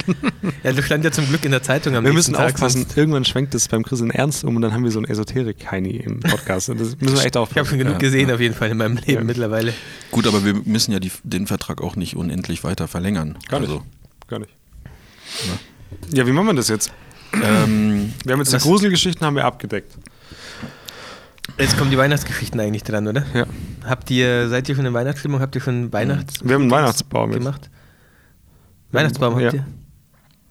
Ja, 0.63 0.73
das 0.73 0.85
stand 0.85 1.03
ja 1.03 1.11
zum 1.11 1.27
Glück 1.27 1.43
in 1.45 1.51
der 1.51 1.61
Zeitung 1.63 1.95
am 1.95 2.03
Wir 2.03 2.11
nächsten 2.13 2.31
müssen 2.31 2.41
Tag. 2.43 2.53
aufpassen, 2.55 2.81
sonst- 2.83 2.97
irgendwann 2.97 3.23
schwenkt 3.25 3.53
es 3.55 3.67
beim 3.67 3.83
Chris 3.83 3.99
in 4.01 4.09
Ernst 4.11 4.43
um 4.43 4.55
und 4.55 4.61
dann 4.63 4.73
haben 4.73 4.83
wir 4.83 4.91
so 4.91 4.99
einen 4.99 5.05
Esoterik-Heini 5.07 5.97
im 5.97 6.19
Podcast. 6.21 6.69
Das 6.69 6.77
müssen 6.77 6.99
wir 7.01 7.09
echt 7.13 7.19
Ich 7.19 7.25
habe 7.25 7.39
aufpassen. 7.41 7.67
schon 7.69 7.77
genug 7.79 7.93
Ja, 7.93 7.99
gesehen 7.99 8.29
ja. 8.29 8.35
auf 8.35 8.41
jeden 8.41 8.55
Fall 8.55 8.69
in 8.71 8.77
meinem 8.77 8.95
Leben 8.97 9.11
Ja. 9.11 9.23
mittlerweile. 9.23 9.73
Gut, 10.11 10.25
aber 10.27 10.43
wir 10.43 10.53
müssen 10.65 10.91
ja 10.91 10.99
die, 10.99 11.11
den 11.23 11.45
Vertrag 11.47 11.81
auch 11.81 11.95
nicht 11.95 12.15
unendlich 12.15 12.63
weiter 12.63 12.87
verlängern. 12.87 13.37
Gar 13.49 13.59
nicht. 13.59 13.69
Also, 13.69 13.83
Gar 14.27 14.39
nicht. 14.39 14.51
Ja, 16.11 16.25
wie 16.25 16.31
machen 16.31 16.47
wir 16.47 16.53
das 16.55 16.67
jetzt? 16.69 16.91
ähm, 17.33 18.13
Wir 18.23 18.33
haben 18.33 18.39
jetzt 18.39 18.53
die 18.53 18.57
Gruselgeschichten 18.57 19.25
haben 19.25 19.35
wir 19.35 19.45
abgedeckt. 19.45 19.91
Jetzt 21.59 21.77
kommen 21.77 21.91
die 21.91 21.97
Weihnachtsgeschichten 21.97 22.59
eigentlich 22.59 22.83
dran, 22.83 23.07
oder? 23.07 23.23
Ja. 23.33 23.45
Habt 23.85 24.09
ihr, 24.11 24.49
seid 24.49 24.67
ihr 24.67 24.75
schon 24.75 24.85
in 24.85 24.93
Weihnachtsstimmung? 24.93 25.39
Habt 25.41 25.55
ihr 25.55 25.61
schon 25.61 25.93
Weihnachts 25.93 26.43
Wir 26.43 26.55
haben 26.55 26.63
einen 26.63 26.71
Weihnachtsbaum 26.71 27.31
jetzt. 27.31 27.39
gemacht? 27.39 27.69
Weihnachtsbaum 28.91 29.33
habt 29.35 29.43
Ja. 29.43 29.53
ihr? 29.53 29.65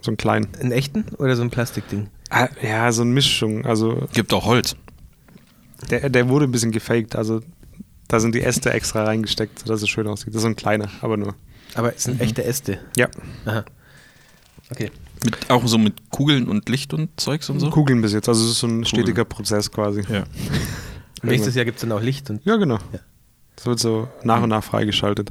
So 0.03 0.11
einen 0.11 0.16
kleinen. 0.16 0.49
Einen 0.61 0.73
echten 0.73 1.05
oder 1.16 1.35
so 1.37 1.42
ein 1.42 1.51
Plastikding? 1.51 2.09
Ah, 2.31 2.49
Ja, 2.62 2.90
so 2.92 3.03
eine 3.03 3.11
Mischung. 3.12 3.64
Also 3.64 4.07
gibt 4.12 4.33
auch 4.33 4.44
Holz. 4.44 4.77
der, 5.90 6.11
der 6.11 6.29
wurde 6.29 6.44
ein 6.47 6.53
bisschen 6.53 6.73
gefaked. 6.73 7.16
Also 7.16 7.40
da 8.09 8.20
sind 8.20 8.35
die 8.35 8.42
Äste 8.42 8.73
extra 8.73 9.05
reingesteckt, 9.05 9.61
sodass 9.61 9.83
es 9.83 9.88
schön 9.88 10.07
aussieht. 10.07 10.29
Das 10.29 10.37
ist 10.37 10.42
so 10.42 10.49
ein 10.49 10.57
kleiner, 10.57 10.90
aber 11.01 11.16
nur. 11.16 11.35
Aber 11.75 11.94
es 11.94 12.05
sind 12.05 12.20
echte 12.20 12.44
Äste. 12.44 12.79
Ja, 12.97 13.09
Aha. 13.47 13.64
Okay. 14.70 14.90
Mit, 15.25 15.51
auch 15.51 15.66
so 15.66 15.79
mit 15.79 16.11
Kugeln 16.11 16.49
und 16.49 16.68
Licht 16.68 16.92
und 16.94 17.09
Zeugs 17.18 17.49
und 17.49 17.61
so. 17.61 17.70
Kugeln 17.70 18.03
bis 18.03 18.12
jetzt. 18.12 18.29
Also 18.29 18.44
es 18.44 18.53
ist 18.53 18.59
so 18.61 18.66
ein 18.66 18.85
stetiger 18.85 19.25
Prozess 19.25 19.70
quasi. 19.70 20.03
Ja. 20.11 20.25
Nächstes 21.23 21.55
Jahr 21.55 21.64
gibt 21.64 21.77
es 21.77 21.81
dann 21.83 21.92
auch 21.92 22.03
Licht. 22.03 22.29
Und 22.31 22.44
Ja, 22.44 22.57
genau. 22.57 22.79
Ja. 22.92 22.99
Das 23.57 23.67
wird 23.67 23.79
so 23.79 24.09
nach 24.25 24.43
und 24.43 24.49
nach 24.51 24.64
freigeschaltet. 24.64 25.31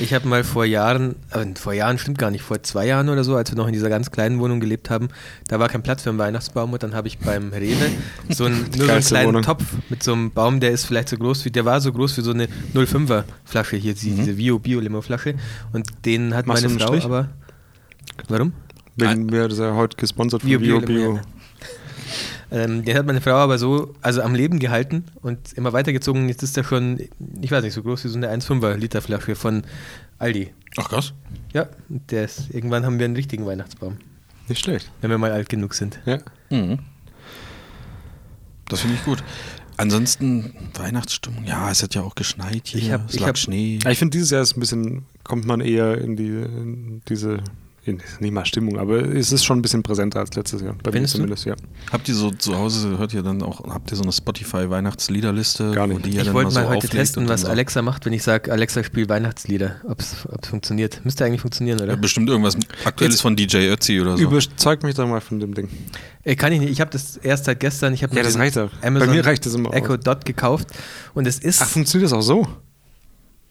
ich 0.00 0.14
habe 0.14 0.28
mal 0.28 0.44
vor 0.44 0.64
Jahren, 0.64 1.16
äh, 1.32 1.44
vor 1.58 1.72
Jahren 1.72 1.98
stimmt 1.98 2.16
gar 2.18 2.30
nicht, 2.30 2.42
vor 2.42 2.62
zwei 2.62 2.86
Jahren 2.86 3.08
oder 3.08 3.24
so, 3.24 3.34
als 3.34 3.50
wir 3.50 3.56
noch 3.56 3.66
in 3.66 3.72
dieser 3.72 3.88
ganz 3.88 4.12
kleinen 4.12 4.38
Wohnung 4.38 4.60
gelebt 4.60 4.90
haben, 4.90 5.08
da 5.48 5.58
war 5.58 5.68
kein 5.68 5.82
Platz 5.82 6.02
für 6.04 6.10
einen 6.10 6.18
Weihnachtsbaum 6.20 6.72
und 6.72 6.82
dann 6.84 6.94
habe 6.94 7.08
ich 7.08 7.18
beim 7.18 7.50
Rewe 7.52 7.90
so 8.28 8.44
einen, 8.44 8.60
nur 8.76 8.86
so 8.86 8.92
einen 8.92 9.02
kleinen 9.02 9.28
Wohnung. 9.28 9.42
Topf 9.42 9.64
mit 9.90 10.02
so 10.04 10.12
einem 10.12 10.30
Baum, 10.30 10.60
der 10.60 10.70
ist 10.70 10.84
vielleicht 10.84 11.08
so 11.08 11.16
groß 11.16 11.44
wie, 11.46 11.50
der 11.50 11.64
war 11.64 11.80
so 11.80 11.92
groß 11.92 12.16
wie 12.18 12.20
so 12.22 12.30
eine 12.30 12.46
05er 12.74 13.24
Flasche 13.44 13.76
hier, 13.76 13.94
die- 13.94 14.12
diese 14.14 14.34
Bio 14.34 14.60
Bio 14.60 14.78
Limo 14.80 15.00
Flasche 15.02 15.34
und 15.72 15.86
den 16.04 16.34
hat 16.34 16.46
Machst 16.46 16.62
meine 16.64 16.78
Frau 16.78 16.86
Strich? 16.88 17.04
aber 17.04 17.28
Warum? 18.28 18.52
Wegen 18.96 19.30
wir 19.32 19.48
das 19.48 19.58
ja 19.58 19.74
heute 19.74 19.96
gesponsert 19.96 20.42
von 20.42 20.48
Bio, 20.50 20.58
Bio 20.60 20.78
Bio, 20.80 20.86
Bio. 20.86 21.14
ja. 21.16 21.22
Ähm, 22.50 22.84
den 22.84 22.96
hat 22.96 23.04
meine 23.06 23.20
Frau 23.20 23.34
aber 23.34 23.58
so, 23.58 23.94
also 24.00 24.22
am 24.22 24.34
Leben 24.34 24.58
gehalten 24.58 25.04
und 25.22 25.52
immer 25.52 25.72
weitergezogen. 25.74 26.28
Jetzt 26.28 26.42
ist 26.42 26.56
er 26.56 26.64
schon, 26.64 26.98
ich 27.42 27.50
weiß 27.50 27.62
nicht, 27.62 27.74
so 27.74 27.82
groß 27.82 28.04
wie 28.04 28.08
so 28.08 28.16
eine 28.16 28.28
1,5er 28.34 28.74
Liter 28.76 29.02
Flasche 29.02 29.34
von 29.34 29.62
Aldi. 30.18 30.52
Ach 30.78 30.88
krass. 30.88 31.12
Ja, 31.52 31.68
der 31.88 32.24
ist, 32.24 32.48
irgendwann 32.50 32.86
haben 32.86 32.98
wir 32.98 33.04
einen 33.04 33.16
richtigen 33.16 33.44
Weihnachtsbaum, 33.46 33.98
Nicht 34.48 34.64
schlecht. 34.64 34.90
wenn 35.00 35.10
wir 35.10 35.18
mal 35.18 35.30
alt 35.32 35.48
genug 35.50 35.74
sind. 35.74 36.00
Ja. 36.06 36.18
Mhm. 36.50 36.78
Das 38.68 38.80
finde 38.80 38.96
ich 38.96 39.04
gut. 39.04 39.22
Ansonsten 39.76 40.52
Weihnachtsstimmung. 40.74 41.44
Ja, 41.44 41.70
es 41.70 41.82
hat 41.82 41.94
ja 41.94 42.02
auch 42.02 42.14
geschneit 42.14 42.66
hier. 42.66 42.80
Ich 42.82 42.90
hab- 42.92 43.08
es 43.08 43.14
ich 43.14 43.20
lag 43.20 43.28
hab- 43.28 43.38
Schnee. 43.38 43.78
Ja, 43.82 43.90
Ich 43.90 43.98
finde, 43.98 44.16
dieses 44.16 44.30
Jahr 44.30 44.42
ist 44.42 44.56
ein 44.56 44.60
bisschen, 44.60 45.06
kommt 45.22 45.46
man 45.46 45.60
eher 45.60 45.98
in, 45.98 46.16
die, 46.16 46.26
in 46.28 47.02
diese 47.08 47.38
nicht 47.92 48.32
mal 48.32 48.44
Stimmung, 48.44 48.78
aber 48.78 49.02
es 49.02 49.32
ist 49.32 49.44
schon 49.44 49.58
ein 49.58 49.62
bisschen 49.62 49.82
präsenter 49.82 50.20
als 50.20 50.34
letztes 50.34 50.60
Jahr. 50.62 50.74
Bei 50.82 50.92
Findest 50.92 51.14
mir 51.14 51.18
zumindest, 51.18 51.44
ja. 51.46 51.54
Habt 51.90 52.08
ihr 52.08 52.14
so 52.14 52.30
zu 52.30 52.56
Hause, 52.56 52.98
hört 52.98 53.14
ihr 53.14 53.22
dann 53.22 53.42
auch, 53.42 53.64
habt 53.72 53.90
ihr 53.90 53.96
so 53.96 54.02
eine 54.02 54.12
Spotify-Weihnachtsliederliste? 54.12 55.72
Gar 55.72 55.86
nicht. 55.86 55.98
wo 55.98 56.02
die 56.02 56.10
ihr 56.10 56.22
ich 56.22 56.32
wollte 56.32 56.54
mal 56.54 56.64
so 56.64 56.68
heute 56.70 56.88
testen, 56.88 57.24
und 57.24 57.28
was 57.28 57.44
Alexa 57.44 57.82
macht, 57.82 58.06
wenn 58.06 58.12
ich 58.12 58.22
sage, 58.22 58.52
Alexa 58.52 58.82
spielt 58.84 59.08
Weihnachtslieder. 59.08 59.76
Ob 59.84 60.00
es 60.00 60.26
funktioniert. 60.42 61.04
Müsste 61.04 61.24
eigentlich 61.24 61.40
funktionieren, 61.40 61.80
oder? 61.80 61.90
Ja, 61.92 61.96
bestimmt 61.96 62.28
irgendwas 62.28 62.56
Aktuelles 62.84 63.14
Jetzt- 63.16 63.22
von 63.22 63.36
DJ 63.36 63.68
Ötzi 63.68 64.00
oder 64.00 64.16
so. 64.16 64.22
Überzeug 64.22 64.82
mich 64.82 64.94
doch 64.94 65.06
mal 65.06 65.20
von 65.20 65.40
dem 65.40 65.54
Ding. 65.54 65.68
Äh, 66.24 66.36
kann 66.36 66.52
ich 66.52 66.60
nicht. 66.60 66.70
Ich 66.70 66.80
habe 66.80 66.90
das 66.90 67.16
erst 67.16 67.44
seit 67.46 67.60
gestern. 67.60 67.94
Ich 67.94 68.02
habe 68.02 68.14
Ja, 68.14 68.20
mir 68.22 68.24
das 68.28 68.38
reicht 68.38 68.58
auch. 68.58 68.70
Amazon 68.82 69.08
Bei 69.08 69.14
mir 69.14 69.24
reicht 69.24 69.46
das 69.46 69.54
immer 69.54 69.72
Echo 69.72 69.94
aus. 69.94 70.00
Dot 70.00 70.24
gekauft 70.24 70.68
und 71.14 71.26
es 71.26 71.38
ist. 71.38 71.62
Ach, 71.62 71.68
funktioniert 71.68 72.10
das 72.10 72.16
auch 72.18 72.22
so? 72.22 72.48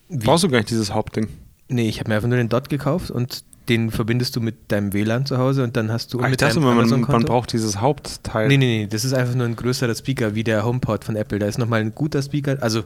Wie? 0.10 0.18
Brauchst 0.26 0.44
du 0.44 0.50
gar 0.50 0.58
nicht 0.60 0.70
dieses 0.70 0.94
Hauptding? 0.94 1.28
nee, 1.70 1.90
ich 1.90 2.00
habe 2.00 2.10
mir 2.10 2.16
einfach 2.16 2.30
nur 2.30 2.38
den 2.38 2.48
Dot 2.48 2.70
gekauft 2.70 3.12
und 3.12 3.44
den 3.70 3.92
verbindest 3.92 4.36
du 4.36 4.42
mit 4.42 4.72
deinem 4.72 4.94
WLAN 4.94 5.26
zu 5.26 5.38
Hause 5.38 5.64
und 5.64 5.76
dann 5.76 5.92
hast 5.92 6.14
du 6.14 6.20
ich 6.22 6.30
mit 6.30 6.42
dachte 6.42 6.60
deinem 6.60 6.76
man, 6.78 7.02
man 7.02 7.24
braucht 7.24 7.52
dieses 7.54 7.82
Hauptteil. 7.82 8.48
Nee, 8.48 8.58
nee, 8.58 8.80
nee, 8.80 8.88
das 8.88 9.04
ist 9.06 9.14
einfach 9.14 9.36
nur 9.36 9.46
ein 9.46 9.56
größerer 9.56 9.94
Speaker 9.96 10.36
wie 10.36 10.44
der 10.44 10.66
HomePod 10.66 11.04
von 11.04 11.16
Apple. 11.16 11.40
Da 11.40 11.48
ist 11.48 11.58
nochmal 11.58 11.82
ein 11.82 11.94
guter 11.94 12.22
Speaker, 12.22 12.58
also 12.62 12.84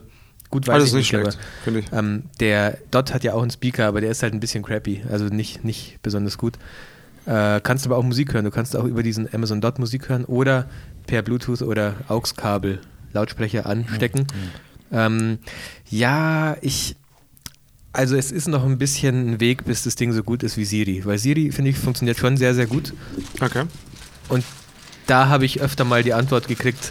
gut 0.50 0.66
weiß 0.66 0.74
Alles 0.74 0.88
ich 0.88 0.94
nicht 0.94 1.12
nicht, 1.12 1.22
schlecht, 1.22 1.38
finde 1.64 1.80
ich. 1.80 1.92
aber 1.92 1.98
ähm, 1.98 2.24
der 2.40 2.78
Dot 2.90 3.14
hat 3.14 3.24
ja 3.24 3.34
auch 3.34 3.42
einen 3.42 3.50
Speaker, 3.50 3.86
aber 3.86 4.00
der 4.00 4.10
ist 4.10 4.22
halt 4.22 4.34
ein 4.34 4.40
bisschen 4.40 4.62
crappy, 4.62 5.02
also 5.10 5.26
nicht, 5.26 5.64
nicht 5.64 5.98
besonders 6.02 6.36
gut. 6.38 6.58
Äh, 7.24 7.60
kannst 7.62 7.86
aber 7.86 7.96
auch 7.96 8.02
Musik 8.02 8.34
hören. 8.34 8.44
Du 8.44 8.50
kannst 8.50 8.76
auch 8.76 8.84
über 8.84 9.02
diesen 9.04 9.32
Amazon 9.32 9.60
Dot 9.60 9.78
Musik 9.78 10.08
hören 10.08 10.24
oder 10.24 10.66
per 11.06 11.22
Bluetooth 11.22 11.62
oder 11.62 11.94
AUX-Kabel 12.08 12.80
Lautsprecher 13.12 13.66
anstecken. 13.66 14.26
Ähm, 14.90 15.38
ja, 15.88 16.56
ich. 16.60 16.96
Also 17.92 18.16
es 18.16 18.32
ist 18.32 18.48
noch 18.48 18.64
ein 18.64 18.78
bisschen 18.78 19.32
ein 19.32 19.40
Weg, 19.40 19.64
bis 19.64 19.84
das 19.84 19.96
Ding 19.96 20.12
so 20.12 20.22
gut 20.22 20.42
ist 20.42 20.56
wie 20.56 20.64
Siri. 20.64 21.04
Weil 21.04 21.18
Siri, 21.18 21.52
finde 21.52 21.70
ich, 21.70 21.78
funktioniert 21.78 22.18
schon 22.18 22.36
sehr, 22.36 22.54
sehr 22.54 22.66
gut. 22.66 22.94
Okay. 23.40 23.64
Und 24.28 24.44
da 25.06 25.28
habe 25.28 25.44
ich 25.44 25.60
öfter 25.60 25.84
mal 25.84 26.02
die 26.02 26.14
Antwort 26.14 26.48
gekriegt, 26.48 26.90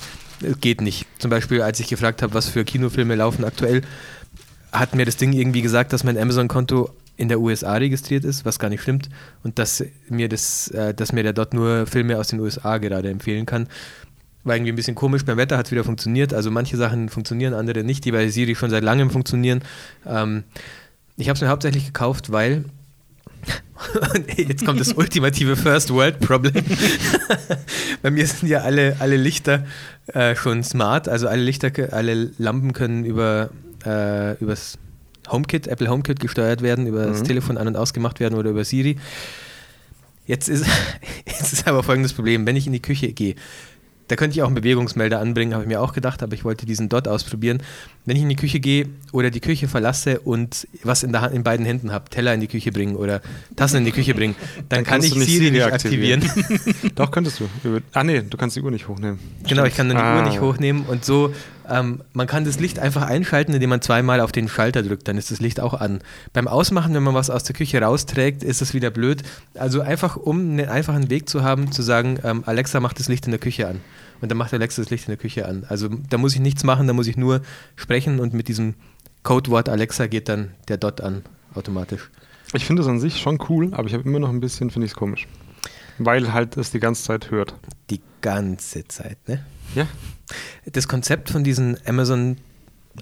geht 0.59 0.81
nicht. 0.81 1.07
Zum 1.17 1.31
Beispiel, 1.31 1.61
als 1.61 1.79
ich 1.79 1.87
gefragt 1.87 2.21
habe, 2.21 2.33
was 2.33 2.47
für 2.47 2.63
Kinofilme 2.63 3.15
laufen 3.15 3.45
aktuell, 3.45 3.81
hat 4.71 4.95
mir 4.95 5.05
das 5.05 5.17
Ding 5.17 5.33
irgendwie 5.33 5.61
gesagt, 5.61 5.91
dass 5.91 6.03
mein 6.03 6.17
Amazon-Konto 6.17 6.91
in 7.17 7.29
der 7.29 7.39
USA 7.39 7.73
registriert 7.73 8.23
ist, 8.23 8.45
was 8.45 8.57
gar 8.57 8.69
nicht 8.69 8.81
stimmt, 8.81 9.09
und 9.43 9.59
dass 9.59 9.83
mir 10.09 10.29
das, 10.29 10.69
äh, 10.69 10.93
dass 10.93 11.13
mir 11.13 11.23
der 11.23 11.33
dort 11.33 11.53
nur 11.53 11.85
Filme 11.85 12.17
aus 12.17 12.29
den 12.29 12.39
USA 12.39 12.77
gerade 12.77 13.09
empfehlen 13.09 13.45
kann. 13.45 13.67
War 14.43 14.55
irgendwie 14.55 14.71
ein 14.71 14.75
bisschen 14.75 14.95
komisch. 14.95 15.23
Beim 15.23 15.37
Wetter 15.37 15.57
hat 15.57 15.67
es 15.67 15.71
wieder 15.71 15.83
funktioniert. 15.83 16.33
Also 16.33 16.49
manche 16.49 16.77
Sachen 16.77 17.09
funktionieren, 17.09 17.53
andere 17.53 17.83
nicht, 17.83 18.05
die 18.05 18.11
bei 18.11 18.27
Siri 18.29 18.55
schon 18.55 18.71
seit 18.71 18.83
langem 18.83 19.11
funktionieren. 19.11 19.61
Ähm, 20.05 20.45
ich 21.21 21.29
habe 21.29 21.35
es 21.35 21.41
mir 21.41 21.49
hauptsächlich 21.49 21.85
gekauft, 21.85 22.31
weil 22.31 22.65
jetzt 24.37 24.65
kommt 24.65 24.79
das 24.79 24.93
ultimative 24.93 25.55
First 25.55 25.91
World 25.91 26.19
Problem. 26.19 26.63
Bei 28.01 28.11
mir 28.11 28.27
sind 28.27 28.47
ja 28.49 28.59
alle, 28.59 28.95
alle 28.99 29.17
Lichter 29.17 29.65
äh, 30.07 30.35
schon 30.35 30.63
smart, 30.63 31.07
also 31.07 31.27
alle 31.27 31.41
Lichter, 31.41 31.71
alle 31.91 32.31
Lampen 32.37 32.73
können 32.73 33.05
über 33.05 33.49
äh, 33.85 34.37
übers 34.39 34.77
HomeKit, 35.29 35.67
Apple 35.67 35.87
HomeKit 35.89 36.19
gesteuert 36.19 36.61
werden, 36.61 36.87
über 36.87 37.05
das 37.05 37.19
Mhm. 37.21 37.25
Telefon 37.25 37.57
an- 37.57 37.67
und 37.67 37.75
ausgemacht 37.77 38.19
werden 38.19 38.35
oder 38.37 38.49
über 38.51 38.63
Siri. 38.65 38.97
Jetzt 40.27 40.49
ist, 40.49 40.65
jetzt 41.25 41.53
ist 41.53 41.67
aber 41.67 41.83
folgendes 41.83 42.13
Problem, 42.13 42.45
wenn 42.45 42.55
ich 42.55 42.67
in 42.67 42.73
die 42.73 42.81
Küche 42.81 43.11
gehe, 43.13 43.35
da 44.11 44.17
könnte 44.17 44.35
ich 44.35 44.41
auch 44.41 44.47
einen 44.47 44.55
Bewegungsmelder 44.55 45.19
anbringen, 45.21 45.53
habe 45.53 45.63
ich 45.63 45.69
mir 45.69 45.79
auch 45.81 45.93
gedacht, 45.93 46.21
aber 46.21 46.33
ich 46.33 46.43
wollte 46.43 46.65
diesen 46.65 46.89
Dot 46.89 47.07
ausprobieren. 47.07 47.63
Wenn 48.05 48.17
ich 48.17 48.23
in 48.23 48.27
die 48.29 48.35
Küche 48.35 48.59
gehe 48.59 48.87
oder 49.13 49.29
die 49.31 49.39
Küche 49.39 49.69
verlasse 49.69 50.19
und 50.19 50.67
was 50.83 51.03
in, 51.03 51.13
der 51.13 51.21
Hand, 51.21 51.33
in 51.33 51.43
beiden 51.43 51.65
Händen 51.65 51.93
habe, 51.93 52.09
Teller 52.09 52.33
in 52.33 52.41
die 52.41 52.47
Küche 52.47 52.73
bringen 52.73 52.97
oder 52.97 53.21
Tassen 53.55 53.77
in 53.77 53.85
die 53.85 53.91
Küche 53.93 54.13
bringen, 54.13 54.35
dann, 54.67 54.79
Dann 54.79 54.83
kann 54.83 55.01
ich 55.03 55.15
nicht 55.15 55.29
Siri 55.29 55.51
nicht 55.51 55.63
aktivieren. 55.63 56.23
aktivieren. 56.23 56.91
Doch, 56.95 57.09
könntest 57.09 57.39
du. 57.39 57.47
Ah, 57.93 58.03
nee, 58.03 58.21
du 58.21 58.35
kannst 58.37 58.57
die 58.57 58.61
Uhr 58.61 58.71
nicht 58.71 58.87
hochnehmen. 58.89 59.17
genau, 59.47 59.63
ich 59.63 59.75
kann 59.75 59.87
dann 59.87 59.95
die 59.97 60.03
Ah. 60.03 60.17
Uhr 60.17 60.23
nicht 60.27 60.41
hochnehmen 60.41 60.83
und 60.87 61.05
so, 61.05 61.33
ähm, 61.69 62.01
man 62.13 62.27
kann 62.27 62.45
das 62.45 62.59
Licht 62.59 62.79
einfach 62.79 63.03
einschalten, 63.03 63.53
indem 63.53 63.69
man 63.69 63.81
zweimal 63.81 64.21
auf 64.21 64.31
den 64.31 64.47
Schalter 64.47 64.83
drückt, 64.83 65.07
dann 65.07 65.17
ist 65.17 65.31
das 65.31 65.39
Licht 65.39 65.59
auch 65.59 65.73
an. 65.73 65.99
Beim 66.33 66.47
Ausmachen, 66.47 66.93
wenn 66.93 67.03
man 67.03 67.13
was 67.13 67.29
aus 67.29 67.43
der 67.43 67.55
Küche 67.55 67.81
rausträgt, 67.81 68.43
ist 68.43 68.61
es 68.61 68.73
wieder 68.73 68.89
blöd. 68.89 69.23
Also 69.53 69.81
einfach, 69.81 70.17
um 70.17 70.39
einen 70.39 70.69
einfachen 70.69 71.09
Weg 71.09 71.29
zu 71.29 71.43
haben, 71.43 71.71
zu 71.71 71.81
sagen, 71.81 72.19
ähm, 72.23 72.43
Alexa 72.45 72.79
macht 72.79 72.99
das 72.99 73.07
Licht 73.07 73.25
in 73.25 73.31
der 73.31 73.39
Küche 73.39 73.67
an. 73.67 73.81
Und 74.21 74.29
dann 74.29 74.37
macht 74.37 74.53
Alexa 74.53 74.81
das 74.81 74.91
Licht 74.91 75.05
in 75.05 75.11
der 75.11 75.17
Küche 75.17 75.47
an. 75.47 75.65
Also 75.67 75.87
da 75.87 76.17
muss 76.17 76.33
ich 76.33 76.41
nichts 76.41 76.63
machen, 76.63 76.87
da 76.87 76.93
muss 76.93 77.07
ich 77.07 77.17
nur 77.17 77.41
sprechen 77.75 78.19
und 78.19 78.33
mit 78.33 78.47
diesem 78.47 78.75
Codewort 79.23 79.69
Alexa 79.69 80.07
geht 80.07 80.29
dann 80.29 80.51
der 80.67 80.77
Dot 80.77 81.01
an, 81.01 81.23
automatisch. 81.53 82.09
Ich 82.53 82.65
finde 82.65 82.81
es 82.81 82.87
an 82.87 82.99
sich 82.99 83.19
schon 83.19 83.39
cool, 83.49 83.69
aber 83.73 83.87
ich 83.87 83.93
habe 83.93 84.03
immer 84.03 84.19
noch 84.19 84.29
ein 84.29 84.39
bisschen, 84.39 84.71
finde 84.71 84.85
ich 84.85 84.91
es 84.91 84.97
komisch. 84.97 85.27
Weil 85.97 86.33
halt 86.33 86.57
es 86.57 86.71
die 86.71 86.79
ganze 86.79 87.03
Zeit 87.03 87.31
hört. 87.31 87.55
Die 87.89 88.01
ganze 88.21 88.87
Zeit, 88.87 89.17
ne? 89.27 89.45
Ja. 89.75 89.87
Das 90.65 90.87
Konzept 90.87 91.29
von 91.29 91.43
diesen 91.43 91.77
Amazon 91.85 92.37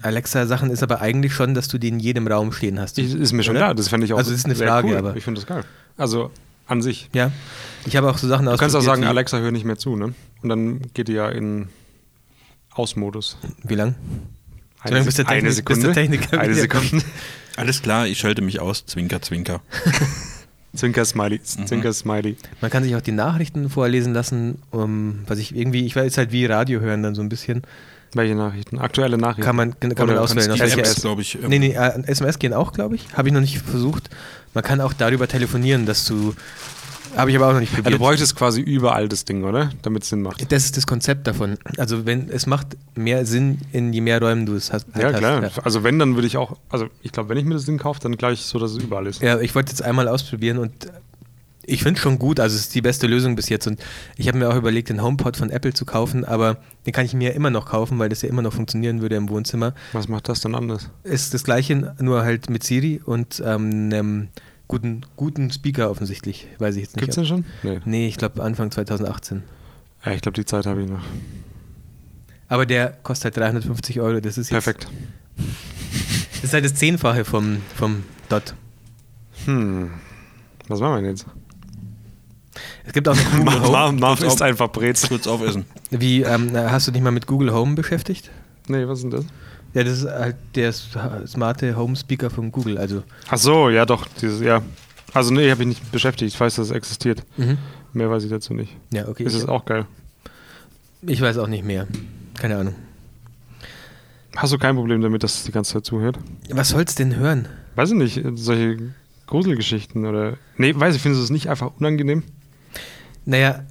Alexa-Sachen 0.02 0.70
ist 0.70 0.82
aber 0.82 1.00
eigentlich 1.00 1.34
schon, 1.34 1.54
dass 1.54 1.66
du 1.68 1.76
die 1.78 1.88
in 1.88 1.98
jedem 1.98 2.26
Raum 2.28 2.52
stehen 2.52 2.78
hast. 2.78 2.98
Ich, 2.98 3.12
ist 3.14 3.32
mir 3.32 3.42
schon 3.42 3.56
Oder? 3.56 3.66
klar, 3.66 3.74
das 3.74 3.88
fände 3.88 4.06
ich 4.06 4.12
auch 4.12 4.18
Also 4.18 4.30
das 4.30 4.38
ist 4.40 4.44
eine 4.46 4.54
sehr 4.54 4.68
Frage, 4.68 4.88
cool. 4.88 4.96
aber- 4.96 5.16
Ich 5.16 5.24
finde 5.24 5.40
das 5.40 5.48
geil. 5.48 5.64
Also 5.96 6.30
an 6.66 6.80
sich. 6.82 7.08
Ja. 7.12 7.32
Ich 7.86 7.96
habe 7.96 8.08
auch 8.08 8.16
so 8.18 8.28
Sachen 8.28 8.46
Du 8.46 8.56
kannst 8.56 8.76
auch 8.76 8.80
sagen, 8.82 9.04
Alexa, 9.04 9.38
hör 9.38 9.50
nicht 9.50 9.64
mehr 9.64 9.76
zu, 9.78 9.96
ne? 9.96 10.14
Und 10.42 10.48
dann 10.48 10.80
geht 10.94 11.08
die 11.08 11.14
ja 11.14 11.28
in 11.28 11.68
Ausmodus. 12.72 13.36
Wie 13.64 13.74
lang? 13.74 13.96
Eine, 14.80 14.94
lange, 14.94 15.06
bis 15.06 15.16
der 15.16 15.28
eine 15.28 15.40
Technik- 15.40 15.46
bis 15.48 15.56
Sekunde. 15.56 15.82
der 15.82 15.94
Techniker 15.94 16.40
eine. 16.40 16.54
Sekunde. 16.54 17.04
Alles 17.56 17.82
klar, 17.82 18.06
ich 18.06 18.18
schalte 18.18 18.42
mich 18.42 18.60
aus. 18.60 18.86
Zwinker, 18.86 19.20
zwinker. 19.20 19.60
Zwinker 20.74 21.04
Smiley. 21.04 21.40
Mhm. 21.58 21.66
Zwinker 21.66 21.92
Smiley. 21.92 22.36
Man 22.60 22.70
kann 22.70 22.82
sich 22.84 22.94
auch 22.96 23.00
die 23.00 23.12
Nachrichten 23.12 23.68
vorlesen 23.70 24.12
lassen, 24.12 24.62
um, 24.70 25.20
was 25.26 25.38
ich 25.38 25.54
irgendwie, 25.54 25.84
ich 25.84 25.96
weiß 25.96 26.16
halt 26.18 26.32
wie 26.32 26.46
Radio 26.46 26.80
hören 26.80 27.02
dann 27.02 27.14
so 27.14 27.22
ein 27.22 27.28
bisschen. 27.28 27.62
Welche 28.12 28.34
Nachrichten? 28.34 28.78
Aktuelle 28.78 29.18
Nachrichten. 29.18 29.42
Kann 29.42 29.54
man, 29.56 29.78
kann 29.78 30.06
man 30.06 30.18
auswählen. 30.18 30.48
welcher 30.50 30.64
SMS, 30.64 31.00
glaube 31.00 31.22
ich. 31.22 31.36
ähm, 31.36 31.48
Nee, 31.48 31.58
nee, 31.60 31.72
äh, 31.74 32.02
SMS 32.06 32.38
gehen 32.40 32.52
auch, 32.52 32.72
glaube 32.72 32.96
ich. 32.96 33.06
Habe 33.14 33.28
ich 33.28 33.34
noch 33.34 33.40
nicht 33.40 33.58
versucht. 33.58 34.10
Man 34.52 34.64
kann 34.64 34.80
auch 34.80 34.92
darüber 34.92 35.28
telefonieren, 35.28 35.86
dass 35.86 36.04
du. 36.06 36.34
Habe 37.16 37.30
ich 37.30 37.36
aber 37.36 37.48
auch 37.48 37.52
noch 37.52 37.60
nicht 37.60 37.72
Ja, 37.72 37.78
du 37.78 37.82
probiert. 37.82 38.00
bräuchtest 38.00 38.36
quasi 38.36 38.60
überall 38.60 39.08
das 39.08 39.24
Ding, 39.24 39.44
oder? 39.44 39.70
Damit 39.82 40.04
es 40.04 40.08
Sinn 40.10 40.22
macht. 40.22 40.50
das 40.52 40.64
ist 40.64 40.76
das 40.76 40.86
Konzept 40.86 41.26
davon. 41.26 41.58
Also 41.76 42.06
wenn 42.06 42.28
es 42.30 42.46
macht 42.46 42.76
mehr 42.94 43.26
Sinn, 43.26 43.58
in 43.72 43.92
je 43.92 44.00
mehr 44.00 44.20
Räumen 44.20 44.46
du 44.46 44.54
es 44.54 44.72
hast. 44.72 44.86
Ja, 44.96 45.04
halt 45.04 45.18
klar. 45.18 45.42
Hast. 45.42 45.58
Also 45.60 45.82
wenn, 45.82 45.98
dann 45.98 46.14
würde 46.14 46.26
ich 46.26 46.36
auch, 46.36 46.56
also 46.68 46.86
ich 47.02 47.12
glaube, 47.12 47.28
wenn 47.28 47.36
ich 47.38 47.44
mir 47.44 47.54
das 47.54 47.64
Ding 47.64 47.78
kaufe, 47.78 48.00
dann 48.00 48.16
gleich 48.16 48.42
so, 48.42 48.58
dass 48.58 48.72
es 48.72 48.78
überall 48.78 49.06
ist. 49.06 49.20
Ja, 49.22 49.40
ich 49.40 49.54
wollte 49.54 49.70
jetzt 49.70 49.82
einmal 49.82 50.08
ausprobieren 50.08 50.58
und 50.58 50.72
ich 51.62 51.82
finde 51.82 51.98
es 51.98 52.02
schon 52.02 52.18
gut, 52.18 52.40
also 52.40 52.56
es 52.56 52.62
ist 52.62 52.74
die 52.74 52.80
beste 52.82 53.06
Lösung 53.06 53.36
bis 53.36 53.48
jetzt 53.48 53.66
und 53.66 53.80
ich 54.16 54.26
habe 54.26 54.38
mir 54.38 54.48
auch 54.48 54.56
überlegt, 54.56 54.88
den 54.88 55.02
HomePod 55.02 55.36
von 55.36 55.50
Apple 55.50 55.72
zu 55.72 55.84
kaufen, 55.84 56.24
aber 56.24 56.56
den 56.86 56.92
kann 56.92 57.04
ich 57.04 57.14
mir 57.14 57.34
immer 57.34 57.50
noch 57.50 57.66
kaufen, 57.66 57.98
weil 57.98 58.08
das 58.08 58.22
ja 58.22 58.28
immer 58.28 58.42
noch 58.42 58.52
funktionionieren 58.52 59.02
würde 59.02 59.14
im 59.16 59.28
Wohnzimmer. 59.28 59.74
Was 59.92 60.08
macht 60.08 60.28
das 60.28 60.40
dann 60.40 60.54
anders? 60.56 60.88
Ist 61.04 61.32
das 61.34 61.44
gleiche, 61.44 61.94
nur 62.00 62.22
halt 62.22 62.50
mit 62.50 62.64
Siri 62.64 63.00
und 63.04 63.40
ähm, 63.44 63.90
einem 63.92 64.28
guten, 64.70 65.00
guten 65.16 65.50
Speaker 65.50 65.90
offensichtlich, 65.90 66.46
weiß 66.58 66.76
ich 66.76 66.82
jetzt 66.82 66.94
nicht. 66.96 67.00
Gibt's 67.00 67.16
den 67.16 67.26
schon? 67.26 67.44
Nee. 67.64 67.80
Nee, 67.84 68.06
ich 68.08 68.16
glaube 68.16 68.42
Anfang 68.42 68.70
2018. 68.70 69.42
Ja, 70.06 70.12
ich 70.12 70.22
glaube, 70.22 70.36
die 70.36 70.44
Zeit 70.44 70.64
habe 70.66 70.82
ich 70.82 70.88
noch. 70.88 71.02
Aber 72.48 72.66
der 72.66 72.90
kostet 73.02 73.36
halt 73.36 73.52
350 73.54 74.00
Euro, 74.00 74.20
das 74.20 74.38
ist 74.38 74.50
jetzt, 74.50 74.64
Perfekt. 74.64 74.86
Das 75.36 76.44
ist 76.44 76.52
halt 76.54 76.64
das 76.64 76.74
Zehnfache 76.74 77.24
vom, 77.24 77.58
vom 77.76 78.04
Dot. 78.28 78.54
Hm. 79.44 79.90
Was 80.68 80.80
machen 80.80 80.92
wir 80.94 81.00
denn 81.02 81.10
jetzt? 81.10 81.26
Es 82.84 82.92
gibt 82.92 83.08
auch 83.08 83.16
noch 83.16 83.30
Google 83.36 83.60
Home. 83.62 83.98
Marv, 84.00 84.20
isst 84.22 84.40
auf- 84.40 84.42
einfach 84.42 84.70
Brezel. 84.70 85.08
Kurz 85.08 85.26
aufessen. 85.26 85.64
Wie, 85.90 86.22
ähm, 86.22 86.50
hast 86.56 86.86
du 86.86 86.92
dich 86.92 87.02
mal 87.02 87.10
mit 87.10 87.26
Google 87.26 87.52
Home 87.52 87.74
beschäftigt? 87.74 88.30
Nee, 88.68 88.86
was 88.86 88.98
ist 88.98 89.02
denn 89.04 89.10
das? 89.10 89.24
Ja, 89.74 89.84
das 89.84 89.98
ist 90.02 90.06
halt 90.08 90.36
der 90.54 90.72
smarte 90.72 91.76
Home 91.76 91.94
Speaker 91.96 92.30
von 92.30 92.50
Google. 92.50 92.78
Also, 92.78 93.02
Ach 93.28 93.38
so, 93.38 93.70
ja 93.70 93.86
doch. 93.86 94.06
Dieses, 94.20 94.40
ja. 94.40 94.62
Also 95.12 95.32
nee, 95.32 95.50
habe 95.50 95.62
ich 95.62 95.68
nicht 95.68 95.92
beschäftigt. 95.92 96.32
Ich 96.34 96.40
weiß, 96.40 96.56
dass 96.56 96.66
es 96.66 96.72
existiert. 96.72 97.24
mhm. 97.36 97.58
Mehr 97.92 98.08
weiß 98.10 98.22
ich 98.24 98.30
dazu 98.30 98.54
nicht. 98.54 98.76
ja, 98.92 99.08
okay. 99.08 99.24
Ist 99.24 99.34
es 99.34 99.46
auch 99.46 99.64
geil. 99.64 99.84
ich 101.02 101.20
weiß 101.20 101.38
auch 101.38 101.48
nicht 101.48 101.64
mehr. 101.64 101.88
Keine 102.38 102.56
Ahnung. 102.56 102.74
Hast 104.36 104.52
du 104.52 104.58
kein 104.58 104.76
Problem 104.76 105.00
damit, 105.00 105.24
dass 105.24 105.38
es 105.38 105.44
die 105.44 105.50
ganze 105.52 105.72
Zeit 105.72 105.84
zuhört? 105.84 106.16
Was 106.50 106.68
soll's 106.68 106.94
denn 106.94 107.16
hören? 107.16 107.48
Weiß 107.74 107.90
ich 107.90 107.96
nicht, 107.96 108.22
solche 108.36 108.92
Gruselgeschichten 109.26 110.06
oder. 110.06 110.36
Nee, 110.56 110.72
weiß 110.76 110.94
ich, 110.94 111.02
findest 111.02 111.20
du 111.20 111.24
es 111.24 111.30
nicht 111.30 111.48
einfach 111.48 111.72
unangenehm? 111.78 112.22
Naja, 113.24 113.64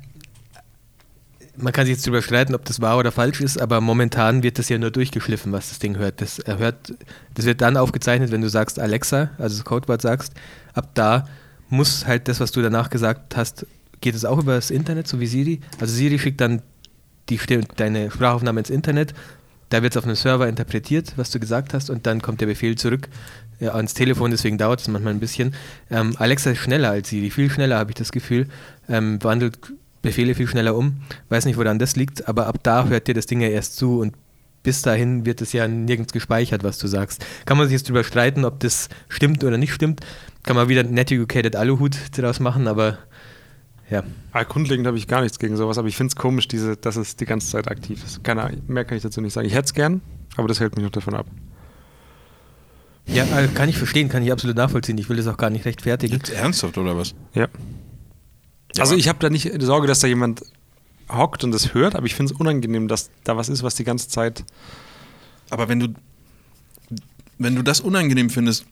man 1.61 1.73
kann 1.73 1.85
sich 1.85 1.95
jetzt 1.95 2.05
darüber 2.05 2.21
streiten, 2.21 2.55
ob 2.55 2.65
das 2.65 2.81
wahr 2.81 2.97
oder 2.97 3.11
falsch 3.11 3.41
ist, 3.41 3.61
aber 3.61 3.81
momentan 3.81 4.43
wird 4.43 4.59
das 4.59 4.69
ja 4.69 4.77
nur 4.77 4.91
durchgeschliffen, 4.91 5.51
was 5.51 5.69
das 5.69 5.79
Ding 5.79 5.97
hört. 5.97 6.21
Das, 6.21 6.39
er 6.39 6.57
hört, 6.57 6.93
das 7.35 7.45
wird 7.45 7.61
dann 7.61 7.77
aufgezeichnet, 7.77 8.31
wenn 8.31 8.41
du 8.41 8.49
sagst 8.49 8.79
Alexa, 8.79 9.31
also 9.37 9.57
das 9.57 9.65
Codewort 9.65 10.01
sagst. 10.01 10.33
Ab 10.73 10.89
da 10.93 11.27
muss 11.69 12.05
halt 12.05 12.27
das, 12.27 12.39
was 12.39 12.51
du 12.51 12.61
danach 12.61 12.89
gesagt 12.89 13.37
hast, 13.37 13.65
geht 14.01 14.15
es 14.15 14.25
auch 14.25 14.39
über 14.39 14.55
das 14.55 14.71
Internet, 14.71 15.07
so 15.07 15.19
wie 15.19 15.27
Siri. 15.27 15.59
Also 15.79 15.93
Siri 15.93 16.19
schickt 16.19 16.41
dann 16.41 16.61
die, 17.29 17.39
deine 17.75 18.09
Sprachaufnahme 18.11 18.59
ins 18.59 18.69
Internet 18.69 19.13
Da 19.69 19.83
wird 19.83 19.93
es 19.93 19.97
auf 19.97 20.05
einem 20.05 20.15
Server 20.15 20.47
interpretiert, 20.47 21.13
was 21.15 21.29
du 21.29 21.39
gesagt 21.39 21.73
hast, 21.73 21.89
und 21.89 22.07
dann 22.07 22.21
kommt 22.21 22.41
der 22.41 22.47
Befehl 22.47 22.75
zurück 22.75 23.07
ja, 23.59 23.75
ans 23.75 23.93
Telefon, 23.93 24.31
deswegen 24.31 24.57
dauert 24.57 24.79
es 24.79 24.87
manchmal 24.87 25.13
ein 25.13 25.19
bisschen. 25.19 25.53
Ähm, 25.91 26.15
Alexa 26.17 26.51
ist 26.51 26.59
schneller 26.59 26.91
als 26.91 27.09
Siri, 27.09 27.29
viel 27.29 27.49
schneller 27.49 27.77
habe 27.77 27.91
ich 27.91 27.95
das 27.95 28.11
Gefühl, 28.11 28.47
ähm, 28.87 29.21
wandelt 29.21 29.59
Befehle 30.01 30.35
viel 30.35 30.47
schneller 30.47 30.75
um. 30.75 31.01
Weiß 31.29 31.45
nicht, 31.45 31.57
woran 31.57 31.79
das 31.79 31.95
liegt, 31.95 32.27
aber 32.27 32.47
ab 32.47 32.59
da 32.63 32.87
hört 32.87 33.07
dir 33.07 33.13
das 33.13 33.25
Ding 33.25 33.41
ja 33.41 33.49
erst 33.49 33.75
zu 33.75 33.99
und 33.99 34.13
bis 34.63 34.81
dahin 34.81 35.25
wird 35.25 35.41
es 35.41 35.53
ja 35.53 35.67
nirgends 35.67 36.13
gespeichert, 36.13 36.63
was 36.63 36.77
du 36.77 36.87
sagst. 36.87 37.25
Kann 37.45 37.57
man 37.57 37.67
sich 37.67 37.73
jetzt 37.73 37.87
darüber 37.87 38.03
streiten, 38.03 38.45
ob 38.45 38.59
das 38.59 38.89
stimmt 39.07 39.43
oder 39.43 39.57
nicht 39.57 39.73
stimmt. 39.73 40.01
Kann 40.43 40.55
man 40.55 40.67
wieder 40.69 40.83
Net 40.83 41.11
Educated 41.11 41.55
Aluhut 41.55 41.97
daraus 42.17 42.39
machen, 42.39 42.67
aber 42.67 42.97
ja. 43.89 44.03
Ah, 44.31 44.43
grundlegend 44.43 44.85
habe 44.85 44.97
ich 44.97 45.07
gar 45.07 45.21
nichts 45.21 45.39
gegen 45.39 45.55
sowas, 45.55 45.77
aber 45.77 45.87
ich 45.87 45.97
finde 45.97 46.11
es 46.11 46.15
komisch, 46.15 46.47
diese, 46.47 46.77
dass 46.77 46.95
es 46.95 47.15
die 47.15 47.25
ganze 47.25 47.49
Zeit 47.49 47.67
aktiv 47.69 48.03
ist. 48.03 48.23
Keine, 48.23 48.57
mehr 48.67 48.85
kann 48.85 48.97
ich 48.97 49.03
dazu 49.03 49.21
nicht 49.21 49.33
sagen. 49.33 49.47
Ich 49.47 49.53
hätte 49.53 49.65
es 49.65 49.73
gern, 49.73 50.01
aber 50.37 50.47
das 50.47 50.59
hält 50.59 50.75
mich 50.75 50.83
noch 50.83 50.91
davon 50.91 51.15
ab. 51.15 51.25
Ja, 53.07 53.23
äh, 53.23 53.47
kann 53.47 53.69
ich 53.69 53.77
verstehen, 53.77 54.09
kann 54.09 54.21
ich 54.21 54.31
absolut 54.31 54.55
nachvollziehen. 54.55 54.97
Ich 54.97 55.09
will 55.09 55.17
das 55.17 55.25
auch 55.27 55.37
gar 55.37 55.49
nicht 55.49 55.65
rechtfertigen. 55.65 56.17
Jetzt 56.17 56.29
ernsthaft 56.29 56.77
oder 56.77 56.95
was? 56.95 57.15
Ja. 57.33 57.47
Ja, 58.75 58.83
also 58.83 58.95
ich 58.95 59.07
habe 59.07 59.19
da 59.19 59.29
nicht 59.29 59.49
Sorge, 59.61 59.87
dass 59.87 59.99
da 59.99 60.07
jemand 60.07 60.41
hockt 61.11 61.43
und 61.43 61.51
das 61.51 61.73
hört, 61.73 61.95
aber 61.95 62.05
ich 62.05 62.13
finde 62.15 62.33
es 62.33 62.39
unangenehm, 62.39 62.87
dass 62.87 63.09
da 63.23 63.35
was 63.35 63.49
ist, 63.49 63.63
was 63.63 63.75
die 63.75 63.83
ganze 63.83 64.09
Zeit. 64.09 64.43
Aber 65.49 65.67
wenn 65.67 65.79
du, 65.79 65.87
wenn 67.37 67.55
du 67.55 67.63
das 67.63 67.79
unangenehm 67.81 68.29
findest, 68.29 68.65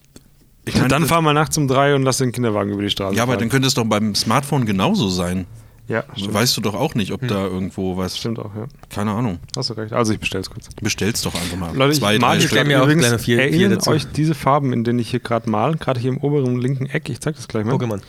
ich 0.66 0.76
Und 0.76 0.82
meine, 0.82 0.90
dann 0.90 1.06
fahr 1.06 1.22
mal 1.22 1.34
nachts 1.34 1.58
um 1.58 1.68
drei 1.68 1.96
und 1.96 2.04
lass 2.04 2.18
den 2.18 2.32
Kinderwagen 2.32 2.72
über 2.74 2.82
die 2.84 2.90
Straße 2.90 3.16
ja, 3.16 3.24
aber 3.24 3.34
fahren. 3.34 3.40
dann 3.40 3.50
könnte 3.50 3.68
es 3.68 3.74
doch 3.74 3.86
beim 3.86 4.14
Smartphone 4.16 4.66
genauso 4.66 5.08
sein. 5.10 5.46
Ja, 5.88 6.04
stimmt. 6.18 6.34
Weißt 6.34 6.58
du 6.58 6.62
doch 6.62 6.74
auch 6.76 6.96
nicht, 6.96 7.14
ob 7.14 7.26
da 7.30 7.46
irgendwo 7.46 7.96
was. 7.96 8.18
Stimmt 8.18 8.40
auch, 8.40 8.54
ja. 8.54 8.68
Keine 8.90 9.12
Ahnung. 9.12 9.40
Hast 9.56 9.70
du 9.70 9.74
recht. 9.76 9.94
Also 9.94 10.12
ich 10.12 10.20
bestell's 10.20 10.50
kurz. 10.50 10.68
Bestell's 10.82 11.22
doch 11.22 11.34
einfach 11.34 11.56
mal. 11.56 11.74
Leute, 11.74 11.98
Zwei, 11.98 12.18
ich 12.18 12.22
hier 12.22 12.36
Stück. 12.40 12.50
stell 12.50 12.66
mir 12.66 12.84
auch 12.84 12.88
noch 12.88 12.94
vier- 13.02 13.20
vier 13.20 13.40
erinnern 13.40 13.72
dazu. 13.72 13.92
euch 13.92 14.06
diese 14.12 14.36
Farben, 14.36 14.74
in 14.74 14.84
denen 14.84 15.00
ich 15.00 15.10
hier 15.10 15.22
gerade 15.22 15.50
male, 15.50 15.78
gerade 15.78 16.02
hier 16.02 16.10
im 16.12 16.18
oberen 16.18 16.60
linken 16.60 16.88
Eck, 16.88 17.08
ich 17.10 17.22
zeig 17.22 17.38
das 17.38 17.48
gleich 17.48 17.64
mal. 17.64 17.76
Pokémon. 17.76 18.02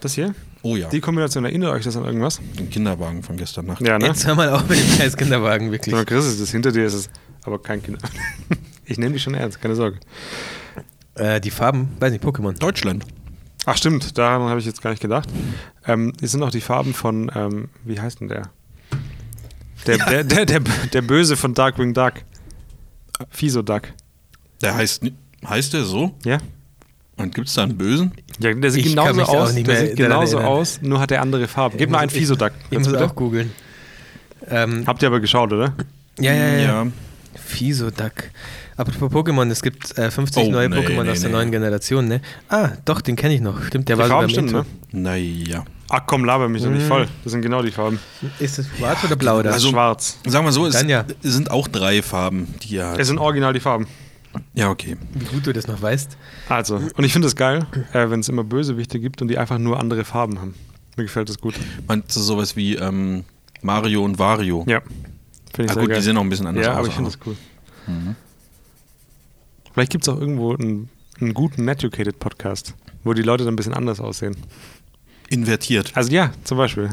Das 0.00 0.14
hier? 0.14 0.34
Oh 0.62 0.76
ja, 0.76 0.88
Die 0.88 1.00
Kombination, 1.00 1.44
erinnert 1.44 1.72
euch 1.72 1.84
das 1.84 1.96
an 1.96 2.04
irgendwas? 2.04 2.40
den 2.58 2.70
Kinderwagen 2.70 3.22
von 3.22 3.36
gestern 3.36 3.66
Nacht. 3.66 3.80
Ja, 3.80 3.98
ne? 3.98 4.06
Jetzt 4.06 4.26
hör 4.26 4.34
mal 4.36 4.48
auf 4.50 4.68
mit 4.68 4.78
dem 4.78 4.86
scheiß 4.86 5.16
Kinderwagen, 5.16 5.72
wirklich. 5.72 5.92
Mal, 5.92 6.04
Chris, 6.04 6.24
ist 6.26 6.40
das 6.40 6.50
hinter 6.50 6.70
dir 6.70 6.84
ist 6.84 6.94
es 6.94 7.10
aber 7.44 7.60
kein 7.60 7.82
Kinder. 7.82 8.00
ich 8.84 8.98
nehme 8.98 9.14
dich 9.14 9.22
schon 9.22 9.34
ernst, 9.34 9.60
keine 9.60 9.74
Sorge. 9.74 9.98
Äh, 11.14 11.40
die 11.40 11.50
Farben, 11.50 11.88
weiß 11.98 12.12
nicht, 12.12 12.24
Pokémon. 12.24 12.56
Deutschland. 12.58 13.04
Ach 13.66 13.76
stimmt, 13.76 14.16
daran 14.18 14.48
habe 14.48 14.60
ich 14.60 14.66
jetzt 14.66 14.82
gar 14.82 14.90
nicht 14.90 15.02
gedacht. 15.02 15.28
Ähm, 15.86 16.12
es 16.20 16.32
sind 16.32 16.42
auch 16.42 16.50
die 16.50 16.60
Farben 16.60 16.94
von, 16.94 17.30
ähm, 17.34 17.68
wie 17.84 18.00
heißt 18.00 18.20
denn 18.20 18.28
der? 18.28 18.50
Der, 19.86 19.98
der, 19.98 20.24
der, 20.24 20.46
der, 20.46 20.60
der 20.60 21.02
Böse 21.02 21.36
von 21.36 21.54
Darkwing 21.54 21.92
Duck. 21.92 22.14
Fiso 23.30 23.62
Duck. 23.62 23.82
Der 24.62 24.74
heißt, 24.76 25.02
heißt 25.44 25.72
der 25.72 25.82
so? 25.84 26.14
Ja? 26.24 26.38
Und 27.16 27.34
gibt 27.34 27.48
es 27.48 27.54
da 27.54 27.64
einen 27.64 27.76
Bösen? 27.76 28.12
Ja, 28.40 28.52
der 28.54 28.70
sieht 28.70 28.86
Ich 28.86 28.96
kann 28.96 29.14
genauso 29.14 29.32
aus. 29.38 29.52
nicht 29.52 29.66
Der 29.66 29.76
sieht 29.86 29.96
genauso 29.96 30.38
erinnern. 30.38 30.52
aus, 30.56 30.80
nur 30.82 30.98
hat 31.00 31.10
er 31.12 31.20
andere 31.22 31.46
Farben. 31.46 31.76
Gib 31.76 31.90
mal 31.90 31.98
einen 31.98 32.10
Fiso 32.10 32.34
Duck. 32.34 32.52
Ich 32.70 32.78
muss 32.78 32.88
bitte. 32.88 33.04
auch 33.04 33.14
googeln. 33.14 33.52
Ähm, 34.48 34.84
Habt 34.86 35.02
ihr 35.02 35.08
aber 35.08 35.20
geschaut, 35.20 35.52
oder? 35.52 35.74
ja, 36.18 36.32
ja, 36.32 36.46
ja. 36.48 36.58
Ja. 36.58 36.86
Fisoduck. 37.34 38.12
Apropos 38.76 39.12
Pokémon, 39.12 39.48
es 39.50 39.62
gibt 39.62 39.96
äh, 39.98 40.10
50 40.10 40.44
Oh, 40.44 40.50
neue 40.50 40.68
nee, 40.68 40.76
Pokémon 40.76 41.04
nee, 41.04 41.10
aus 41.10 41.20
der 41.20 41.28
nee. 41.30 41.36
neuen 41.36 41.50
Generation, 41.50 42.08
ne? 42.08 42.20
Ah, 42.48 42.70
doch, 42.84 43.00
den 43.02 43.16
kenne 43.16 43.34
ich 43.34 43.40
noch. 43.40 43.62
Stimmt, 43.64 43.88
der 43.88 43.96
Die 43.96 44.00
war 44.02 44.08
Farben 44.08 44.30
Intro. 44.34 44.58
ne? 44.58 44.66
Naja. 44.92 45.64
Ach 45.90 46.00
komm, 46.06 46.24
laber 46.24 46.48
mich 46.48 46.62
doch 46.62 46.70
nicht 46.70 46.84
Mhm. 46.84 46.88
voll. 46.88 47.08
Das 47.22 47.32
sind 47.32 47.42
genau 47.42 47.62
die 47.62 47.70
Farben. 47.70 47.98
Ist 48.38 48.58
das 48.58 48.66
schwarz 48.78 49.04
oder 49.04 49.16
blau 49.16 49.36
da? 49.38 49.42
Das 49.44 49.54
Also- 49.54 49.68
ist 49.68 49.72
schwarz. 49.72 50.18
Sagen 50.26 50.44
wir 50.46 50.52
so, 50.52 50.66
es 50.66 50.72
Dann 50.74 50.88
ja. 50.88 51.04
sind 51.20 51.50
auch 51.50 51.68
drei 51.68 52.00
Farben, 52.02 52.54
die 52.62 52.80
hat. 52.82 52.98
Es 52.98 53.08
sind 53.08 53.18
original 53.18 53.52
die 53.52 53.60
Farben. 53.60 53.86
Ja, 54.54 54.70
okay. 54.70 54.96
Wie 55.14 55.24
gut 55.26 55.46
du 55.46 55.52
das 55.52 55.66
noch 55.66 55.80
weißt. 55.82 56.16
Also, 56.48 56.76
und 56.76 57.04
ich 57.04 57.12
finde 57.12 57.28
es 57.28 57.36
geil, 57.36 57.66
äh, 57.92 58.08
wenn 58.10 58.20
es 58.20 58.28
immer 58.28 58.44
Bösewichte 58.44 58.98
gibt 59.00 59.20
und 59.22 59.28
die 59.28 59.38
einfach 59.38 59.58
nur 59.58 59.78
andere 59.78 60.04
Farben 60.04 60.40
haben. 60.40 60.54
Mir 60.96 61.04
gefällt 61.04 61.28
das 61.28 61.38
gut. 61.38 61.54
Meinst 61.86 62.14
du 62.16 62.20
sowas 62.20 62.56
wie 62.56 62.76
ähm, 62.76 63.24
Mario 63.62 64.04
und 64.04 64.18
Wario? 64.18 64.64
Ja. 64.68 64.80
Finde 65.54 65.64
ich 65.64 65.70
Ah, 65.70 65.74
sehr 65.74 65.82
gut, 65.82 65.90
geil. 65.90 65.98
die 65.98 66.04
sehen 66.04 66.16
auch 66.16 66.22
ein 66.22 66.28
bisschen 66.30 66.46
anders 66.46 66.64
ja, 66.66 66.72
aus. 66.72 66.78
aber 66.78 66.88
ich 66.88 66.94
finde 66.94 67.10
das 67.10 67.18
cool. 67.26 67.36
Vielleicht 69.72 69.92
gibt 69.92 70.04
es 70.04 70.08
auch 70.08 70.20
irgendwo 70.20 70.54
einen, 70.54 70.88
einen 71.20 71.34
guten 71.34 71.64
Netucated 71.64 72.18
Podcast, 72.18 72.74
wo 73.04 73.14
die 73.14 73.22
Leute 73.22 73.44
dann 73.44 73.54
ein 73.54 73.56
bisschen 73.56 73.74
anders 73.74 74.00
aussehen. 74.00 74.36
Invertiert. 75.28 75.92
Also 75.94 76.10
ja, 76.12 76.32
zum 76.44 76.58
Beispiel. 76.58 76.90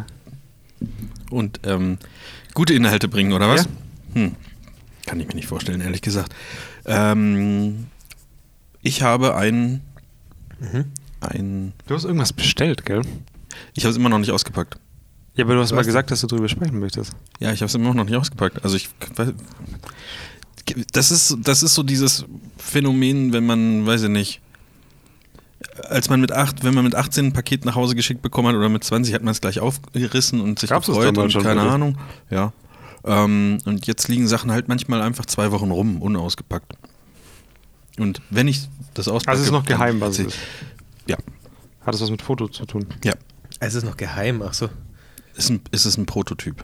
Und 1.29 1.59
ähm, 1.63 1.97
gute 2.53 2.73
Inhalte 2.73 3.07
bringen, 3.09 3.33
oder 3.33 3.49
was? 3.49 3.65
Ja. 3.65 4.21
Hm. 4.21 4.35
Kann 5.05 5.19
ich 5.19 5.27
mir 5.27 5.35
nicht 5.35 5.47
vorstellen, 5.47 5.81
ehrlich 5.81 6.01
gesagt. 6.01 6.33
Ähm, 6.89 7.87
ich 8.81 9.01
habe 9.01 9.35
ein, 9.35 9.81
ein. 11.21 11.73
Du 11.87 11.95
hast 11.95 12.03
irgendwas 12.05 12.33
bestellt, 12.33 12.85
gell? 12.85 13.01
Ich 13.73 13.83
habe 13.83 13.91
es 13.91 13.97
immer 13.97 14.09
noch 14.09 14.19
nicht 14.19 14.31
ausgepackt. 14.31 14.77
Ja, 15.35 15.45
aber 15.45 15.55
du 15.55 15.61
hast 15.61 15.71
Du 15.71 15.75
mal 15.75 15.85
gesagt, 15.85 16.11
dass 16.11 16.21
du 16.21 16.27
drüber 16.27 16.49
sprechen 16.49 16.79
möchtest. 16.79 17.13
Ja, 17.39 17.51
ich 17.51 17.61
habe 17.61 17.67
es 17.67 17.75
immer 17.75 17.93
noch 17.93 18.03
nicht 18.03 18.15
ausgepackt. 18.15 18.63
Also 18.63 18.75
ich. 18.75 18.89
Das 20.91 21.11
ist, 21.11 21.37
das 21.43 21.63
ist 21.63 21.73
so 21.73 21.83
dieses 21.83 22.25
Phänomen, 22.57 23.33
wenn 23.33 23.45
man, 23.45 23.85
weiß 23.85 24.03
ich 24.03 24.09
nicht, 24.09 24.41
als 25.89 26.09
man 26.09 26.21
mit 26.21 26.31
acht, 26.31 26.63
wenn 26.63 26.73
man 26.73 26.83
mit 26.83 26.95
18 26.95 27.27
ein 27.27 27.33
Paket 27.33 27.65
nach 27.65 27.75
Hause 27.75 27.95
geschickt 27.95 28.21
bekommen 28.21 28.49
hat 28.49 28.55
oder 28.55 28.69
mit 28.69 28.83
20, 28.83 29.13
hat 29.13 29.23
man 29.23 29.31
es 29.31 29.41
gleich 29.41 29.59
aufgerissen 29.59 30.41
und 30.41 30.59
sich 30.59 30.69
Gab's 30.69 30.87
gefreut 30.87 31.17
und 31.17 31.31
schon 31.31 31.43
keine 31.43 31.61
wirklich? 31.61 31.73
Ahnung. 31.73 31.97
Ja. 32.29 32.53
Ähm, 33.05 33.59
und 33.65 33.87
jetzt 33.87 34.07
liegen 34.07 34.27
Sachen 34.27 34.51
halt 34.51 34.67
manchmal 34.67 35.01
einfach 35.01 35.25
zwei 35.25 35.51
Wochen 35.51 35.71
rum, 35.71 36.01
unausgepackt. 36.01 36.73
Und 37.97 38.21
wenn 38.29 38.47
ich 38.47 38.67
das 38.93 39.07
auspacke. 39.07 39.31
Also 39.31 39.41
es 39.41 39.47
ist 39.47 39.53
noch 39.53 39.65
geheim, 39.65 39.99
was 40.01 40.19
ist. 40.19 40.37
Ja, 41.07 41.17
Hat 41.85 41.95
es 41.95 42.01
was 42.01 42.11
mit 42.11 42.21
Foto 42.21 42.47
zu 42.47 42.65
tun? 42.65 42.85
ja. 43.03 43.13
Es 43.61 43.75
ist 43.75 43.83
noch 43.83 43.97
geheim, 43.97 44.41
ach 44.41 44.53
so. 44.53 44.69
Ist, 45.35 45.49
ein, 45.49 45.59
ist 45.71 45.85
es 45.85 45.97
ein 45.97 46.05
Prototyp? 46.05 46.63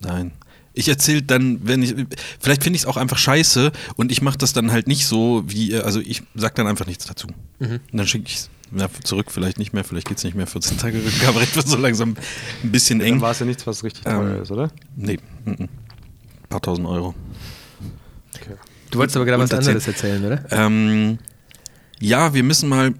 Nein. 0.00 0.32
Ich 0.72 0.88
erzähle 0.88 1.22
dann, 1.22 1.66
wenn 1.66 1.82
ich, 1.82 1.94
vielleicht 2.40 2.62
finde 2.62 2.76
ich 2.76 2.82
es 2.82 2.86
auch 2.86 2.96
einfach 2.96 3.18
scheiße 3.18 3.70
und 3.96 4.10
ich 4.10 4.22
mache 4.22 4.38
das 4.38 4.54
dann 4.54 4.72
halt 4.72 4.86
nicht 4.88 5.06
so, 5.06 5.42
wie, 5.46 5.76
also 5.76 6.00
ich 6.00 6.22
sag 6.34 6.54
dann 6.54 6.66
einfach 6.66 6.86
nichts 6.86 7.04
dazu. 7.04 7.26
Mhm. 7.58 7.80
Und 7.92 7.98
dann 7.98 8.06
schicke 8.06 8.28
ich 8.28 8.36
es 8.36 8.50
ja, 8.74 8.88
zurück, 9.04 9.30
vielleicht 9.30 9.58
nicht 9.58 9.72
mehr, 9.72 9.84
vielleicht 9.84 10.08
geht 10.08 10.18
es 10.18 10.24
nicht 10.24 10.36
mehr, 10.36 10.46
14 10.46 10.78
Tage 10.78 11.04
Rückgaberecht 11.04 11.54
wird 11.56 11.68
so 11.68 11.76
langsam 11.76 12.16
ein 12.62 12.72
bisschen 12.72 12.98
Dann 12.98 13.08
eng. 13.08 13.20
war 13.20 13.30
es 13.30 13.38
ja 13.38 13.46
nichts, 13.46 13.66
was 13.66 13.84
richtig 13.84 14.04
Ähm, 14.06 14.16
teuer 14.18 14.42
ist, 14.42 14.50
oder? 14.50 14.70
Nee, 14.96 15.18
mm, 15.44 15.50
mm. 15.50 15.68
paar 16.48 16.60
tausend 16.60 16.86
Euro. 16.86 17.14
Okay. 18.34 18.56
Du 18.90 18.98
wolltest 18.98 19.16
aber 19.16 19.24
gerade 19.24 19.42
was 19.42 19.52
anderes 19.52 19.86
erzählen, 19.86 20.24
oder? 20.24 20.44
Ähm, 20.50 21.18
ja, 22.00 22.34
wir 22.34 22.42
müssen 22.42 22.68
mal, 22.68 22.94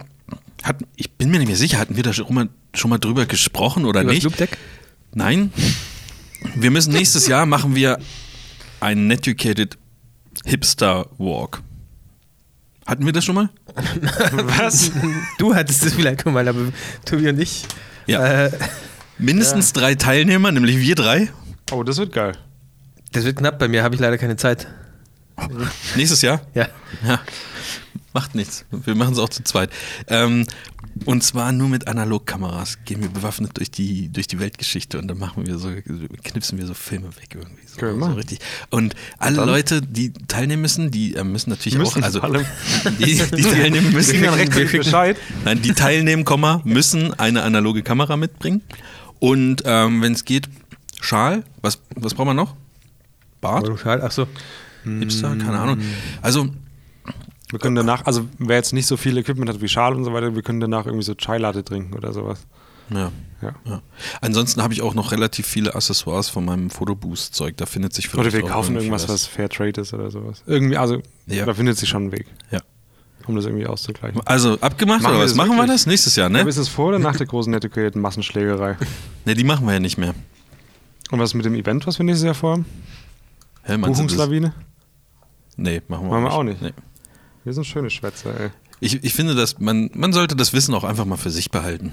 hat, 0.63 0.77
ich 0.97 1.13
bin 1.13 1.31
mir 1.31 1.39
nicht 1.39 1.49
mehr 1.49 1.57
sicher, 1.57 1.79
hatten 1.79 1.97
wir 1.97 2.03
da 2.03 2.13
schon 2.13 2.33
mal, 2.35 2.49
schon 2.75 2.91
mal 2.91 2.99
drüber 2.99 3.27
gesprochen 3.27 3.85
oder 3.85 4.01
Über 4.03 4.11
das 4.11 4.15
nicht? 4.15 4.25
Loop 4.25 4.37
Deck? 4.37 4.57
Nein. 5.15 5.53
Wir 6.55 6.71
müssen 6.71 6.93
nächstes 6.93 7.27
Jahr 7.27 7.47
machen 7.47 7.75
wir 7.75 7.99
einen 8.81 9.07
Netucated 9.07 9.77
Hipster 10.45 11.09
Walk. 11.19 11.63
Hatten 12.87 13.05
wir 13.05 13.13
das 13.13 13.25
schon 13.25 13.35
mal? 13.35 13.51
Was? 13.77 14.91
Du 15.39 15.55
hattest 15.55 15.85
es 15.85 15.95
vielleicht 15.95 16.23
schon 16.23 16.33
mal, 16.33 16.47
aber 16.49 16.73
Tobi 17.05 17.29
und 17.29 17.39
ich. 17.41 17.65
Ja. 18.07 18.47
Äh, 18.47 18.51
Mindestens 19.19 19.73
drei 19.73 19.95
Teilnehmer, 19.95 20.53
nämlich 20.53 20.79
wir 20.79 20.95
drei. 20.95 21.31
Oh, 21.73 21.83
das 21.83 21.97
wird 21.99 22.13
geil. 22.13 22.33
das 23.13 23.25
wird 23.25 23.37
knapp, 23.39 23.59
bei 23.59 23.69
mir 23.69 23.83
habe 23.83 23.95
ich 23.95 24.01
leider 24.01 24.19
keine 24.19 24.37
Zeit. 24.37 24.67
Nächstes 25.95 26.23
Jahr? 26.23 26.41
Ja. 26.55 26.69
Ja. 27.07 27.21
Macht 28.13 28.35
nichts. 28.35 28.65
Wir 28.71 28.95
machen 28.95 29.13
es 29.13 29.19
auch 29.19 29.29
zu 29.29 29.43
zweit. 29.43 29.71
Ähm, 30.09 30.47
und 31.05 31.23
zwar 31.23 31.53
nur 31.53 31.69
mit 31.69 31.89
Analogkameras 31.89 32.79
gehen 32.85 33.03
wir 33.03 33.09
bewaffnet 33.09 33.57
durch 33.59 33.71
die, 33.71 34.09
durch 34.09 34.27
die 34.27 34.39
Weltgeschichte 34.39 34.99
und 34.99 35.09
dann 35.09 35.19
machen 35.19 35.47
wir 35.47 35.59
so, 35.59 35.71
knipsen 36.25 36.59
wir 36.59 36.67
so 36.67 36.75
Filme 36.75 37.09
weg 37.17 37.35
irgendwie. 37.35 37.67
So, 37.67 37.83
wir 37.83 37.95
so 37.95 38.13
richtig. 38.15 38.39
Und 38.71 38.95
alle 39.19 39.37
Dann? 39.37 39.49
Leute, 39.49 39.83
die 39.83 40.13
teilnehmen 40.13 40.63
müssen, 40.63 40.91
die 40.91 41.15
äh, 41.15 41.25
müssen 41.25 41.51
natürlich 41.51 41.79
Müssen 41.79 42.03
auch, 42.03 42.07
also 42.07 42.21
die, 42.99 43.17
die 43.17 43.43
teilnehmen 43.43 43.89
Wir 43.89 43.95
müssen. 43.95 44.11
kriegen 44.13 44.25
dann 44.25 44.35
rechtzeitig 44.35 44.73
Bescheid. 44.73 45.17
Nein, 45.45 45.61
die 45.63 45.73
teilnehmen, 45.73 46.25
Komma, 46.25 46.63
müssen 46.65 47.13
eine 47.15 47.43
analoge 47.43 47.83
Kamera 47.83 48.17
mitbringen. 48.17 48.63
Und 49.19 49.63
ähm, 49.65 50.03
wenn 50.03 50.13
es 50.13 50.25
geht, 50.25 50.49
Schal. 51.01 51.45
Was, 51.63 51.81
was 51.95 52.15
braucht 52.15 52.27
man 52.27 52.37
noch? 52.37 52.55
Bart? 53.41 53.65
Warum 53.65 53.79
schade? 53.79 54.03
Ach 54.05 54.11
so. 54.11 54.27
Hipster? 54.85 55.37
Keine 55.37 55.59
Ahnung. 55.59 55.79
Also, 56.23 56.49
Wir 57.49 57.59
können 57.59 57.77
danach, 57.77 58.07
also 58.07 58.27
wer 58.39 58.57
jetzt 58.57 58.73
nicht 58.73 58.87
so 58.87 58.97
viel 58.97 59.17
Equipment 59.19 59.49
hat 59.49 59.61
wie 59.61 59.69
Schal 59.69 59.95
und 59.95 60.05
so 60.05 60.13
weiter, 60.13 60.35
wir 60.35 60.43
können 60.43 60.61
danach 60.61 60.87
irgendwie 60.87 61.05
so 61.05 61.15
Chai 61.15 61.39
Latte 61.39 61.65
trinken 61.65 61.95
oder 61.95 62.13
sowas. 62.13 62.47
ja. 62.91 63.11
Ja. 63.43 63.55
ja. 63.67 63.83
Ansonsten 64.23 64.63
habe 64.63 64.73
ich 64.73 64.81
auch 64.81 64.95
noch 64.95 65.13
relativ 65.13 65.47
viele 65.47 65.75
Accessoires 65.75 66.31
von 66.31 66.47
meinem 66.47 66.71
Fotoboost-Zeug. 66.71 67.55
Da 67.59 67.67
findet 67.67 67.93
sich 67.93 68.07
Oder 68.15 68.23
vielleicht 68.23 68.39
wir 68.39 68.45
auch 68.45 68.49
kaufen 68.49 68.77
irgendwas, 68.77 69.07
was 69.11 69.27
Fair 69.27 69.51
Trade 69.51 69.79
ist 69.83 69.93
oder 69.93 70.11
sowas. 70.11 70.43
Irgendwie, 70.47 70.79
also 70.79 71.03
Ja. 71.27 71.45
da 71.45 71.53
findet 71.53 71.77
sich 71.77 71.87
schon 71.87 72.07
ein 72.07 72.13
Weg, 72.13 72.27
Ja. 72.51 72.61
um 73.27 73.37
das 73.37 73.45
irgendwie 73.45 73.67
auszugleichen. 73.67 74.23
Also, 74.25 74.59
abgemacht 74.61 75.03
Machen 75.03 75.11
oder 75.17 75.21
wir 75.21 75.25
was? 75.27 75.35
Machen 75.35 75.51
wir 75.51 75.57
wirklich? 75.59 75.73
das? 75.75 75.87
Nächstes 75.87 76.17
Jahr, 76.17 76.31
ne? 76.31 76.41
Aber 76.41 76.49
ist 76.49 76.57
es 76.57 76.69
vor 76.69 76.89
oder 76.89 76.99
nach 76.99 77.15
der 77.15 77.27
großen 77.27 77.51
nettokurierten 77.53 78.01
Massenschlägerei? 78.01 78.77
Ne, 79.27 79.35
die 79.35 79.45
machen 79.45 79.67
wir 79.67 79.75
ja 79.75 79.81
nicht 79.81 79.99
mehr. 79.99 80.15
Und 81.11 81.19
was 81.19 81.35
mit 81.35 81.45
dem 81.45 81.55
Event, 81.55 81.87
was 81.87 81.99
wir 81.99 82.05
nächstes 82.05 82.25
Jahr 82.25 82.35
vorhaben? 82.35 82.65
Hä? 83.65 83.77
Buchungslawine? 83.77 84.55
Nee, 85.57 85.83
machen 85.89 86.07
wir, 86.07 86.11
Machen 86.13 86.25
wir 86.25 86.33
auch 86.33 86.43
nicht. 86.43 86.63
Nee. 86.63 86.73
Wir 87.47 87.53
sind 87.53 87.65
schöne 87.65 87.91
Schwätzer, 87.91 88.41
ey. 88.41 88.51
Ich, 88.81 89.05
ich 89.05 89.15
finde, 89.15 89.37
dass 89.37 89.61
man, 89.61 89.89
man 89.95 90.13
sollte 90.13 90.35
das 90.35 90.53
Wissen 90.53 90.75
auch 90.75 90.83
einfach 90.83 91.05
mal 91.05 91.17
für 91.17 91.31
sich 91.31 91.53
behalten. 91.53 91.93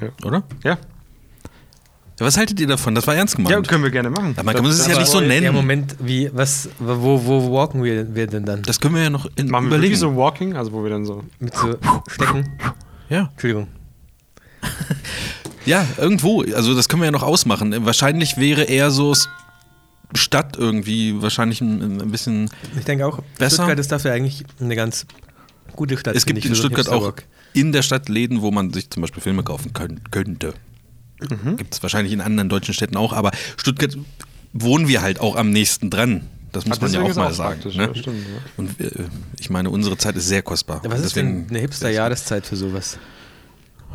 Ja. 0.00 0.08
Oder? 0.24 0.44
Ja, 0.62 0.70
Ja, 0.70 0.78
was 2.26 2.36
haltet 2.36 2.60
ihr 2.60 2.68
davon? 2.68 2.94
Das 2.94 3.04
war 3.08 3.16
ernst 3.16 3.34
gemeint. 3.34 3.50
ja 3.50 3.60
können 3.60 3.82
wir 3.82 3.90
gerne 3.90 4.08
machen. 4.10 4.34
Aber 4.36 4.44
man 4.44 4.54
kann 4.54 4.64
es 4.66 4.86
ja 4.86 4.96
nicht 5.00 5.10
so 5.10 5.18
nennen. 5.20 5.42
Ja, 5.46 5.50
Moment, 5.50 5.96
wie, 5.98 6.30
was, 6.32 6.68
wo, 6.78 7.20
wo 7.26 7.52
walken 7.56 7.82
wir, 7.82 8.14
wir 8.14 8.28
denn 8.28 8.44
dann? 8.44 8.62
Das 8.62 8.78
können 8.80 8.94
wir 8.94 9.02
ja 9.02 9.10
noch 9.10 9.26
in, 9.34 9.48
Machen 9.50 9.64
wir 9.64 9.78
überlegen. 9.78 9.82
wirklich 9.82 9.98
so 9.98 10.14
Walking, 10.14 10.54
also 10.54 10.70
wo 10.72 10.84
wir 10.84 10.90
dann 10.90 11.04
so. 11.04 11.24
Mit 11.40 11.56
so 11.56 11.76
Stecken? 12.08 12.56
Ja. 13.08 13.30
Entschuldigung. 13.32 13.66
ja, 15.66 15.84
irgendwo. 15.98 16.42
Also 16.54 16.76
das 16.76 16.88
können 16.88 17.02
wir 17.02 17.06
ja 17.06 17.12
noch 17.12 17.24
ausmachen. 17.24 17.84
Wahrscheinlich 17.84 18.36
wäre 18.36 18.62
eher 18.62 18.92
so 18.92 19.12
Stadt 20.14 20.56
irgendwie 20.56 21.20
wahrscheinlich 21.20 21.60
ein, 21.60 22.00
ein 22.00 22.10
bisschen. 22.10 22.48
Ich 22.78 22.84
denke 22.84 23.06
auch, 23.06 23.20
Besser? 23.38 23.56
Stuttgart 23.56 23.78
ist 23.78 23.92
dafür 23.92 24.12
eigentlich 24.12 24.44
eine 24.60 24.76
ganz 24.76 25.06
gute 25.74 25.96
Stadt. 25.98 26.16
Es 26.16 26.26
gibt 26.26 26.38
ich, 26.38 26.46
in 26.46 26.54
Stuttgart 26.54 26.88
auch 26.88 27.12
in 27.52 27.72
der 27.72 27.82
Stadt 27.82 28.08
Läden, 28.08 28.42
wo 28.42 28.50
man 28.50 28.72
sich 28.72 28.90
zum 28.90 29.00
Beispiel 29.00 29.22
Filme 29.22 29.42
kaufen 29.42 29.72
können, 29.72 30.02
könnte. 30.10 30.54
Mhm. 31.20 31.56
Gibt 31.56 31.74
es 31.74 31.82
wahrscheinlich 31.82 32.12
in 32.12 32.20
anderen 32.20 32.48
deutschen 32.48 32.74
Städten 32.74 32.96
auch, 32.96 33.12
aber 33.12 33.30
Stuttgart 33.56 33.96
wohnen 34.52 34.88
wir 34.88 35.02
halt 35.02 35.20
auch 35.20 35.36
am 35.36 35.50
nächsten 35.50 35.90
dran. 35.90 36.28
Das 36.52 36.66
muss 36.66 36.78
Ah, 36.78 36.82
man 36.82 36.92
ja 36.92 37.02
auch 37.02 37.14
mal 37.14 37.26
auch 37.28 37.32
sagen. 37.32 37.60
Ne? 37.64 37.72
ja, 37.72 37.94
stimmt, 37.94 38.16
ja. 38.18 38.40
Und 38.56 38.80
äh, 38.80 39.04
ich 39.38 39.50
meine, 39.50 39.70
unsere 39.70 39.98
Zeit 39.98 40.16
ist 40.16 40.28
sehr 40.28 40.42
kostbar. 40.42 40.80
Ja, 40.84 40.90
was 40.90 41.00
ist 41.00 41.16
denn 41.16 41.46
eine 41.50 41.58
Hipster-Jahreszeit 41.58 42.46
für 42.46 42.56
sowas? 42.56 42.98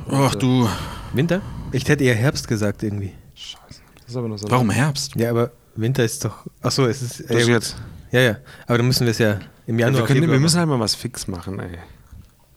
Ach 0.10 0.36
du, 0.36 0.68
Winter? 1.14 1.42
Ich 1.72 1.88
hätte 1.88 2.04
eher 2.04 2.16
Herbst 2.16 2.48
gesagt 2.48 2.84
irgendwie. 2.84 3.14
Scheiße. 3.36 3.82
Das 4.02 4.10
ist 4.10 4.16
aber 4.16 4.28
noch 4.28 4.38
so. 4.38 4.50
warum 4.50 4.70
Herbst? 4.70 5.16
Ja, 5.16 5.30
aber 5.30 5.52
Winter 5.76 6.04
ist 6.04 6.26
doch. 6.26 6.46
Ach 6.62 6.72
so, 6.72 6.86
es 6.86 7.02
ist. 7.02 7.30
Das 7.30 7.48
ja, 7.48 7.54
jetzt. 7.54 7.76
ja, 8.12 8.22
ja. 8.22 8.38
Aber 8.68 8.78
dann 8.78 8.88
müssen 8.88 9.06
wir 9.06 9.12
es 9.12 9.18
ja 9.18 9.40
im 9.68 9.80
Januar. 9.80 10.02
wir, 10.02 10.08
können, 10.08 10.30
wir 10.30 10.40
müssen 10.40 10.60
halt 10.60 10.70
mal 10.70 10.80
was 10.80 10.96
fix 10.96 11.28
machen, 11.28 11.60
ey. 11.60 11.78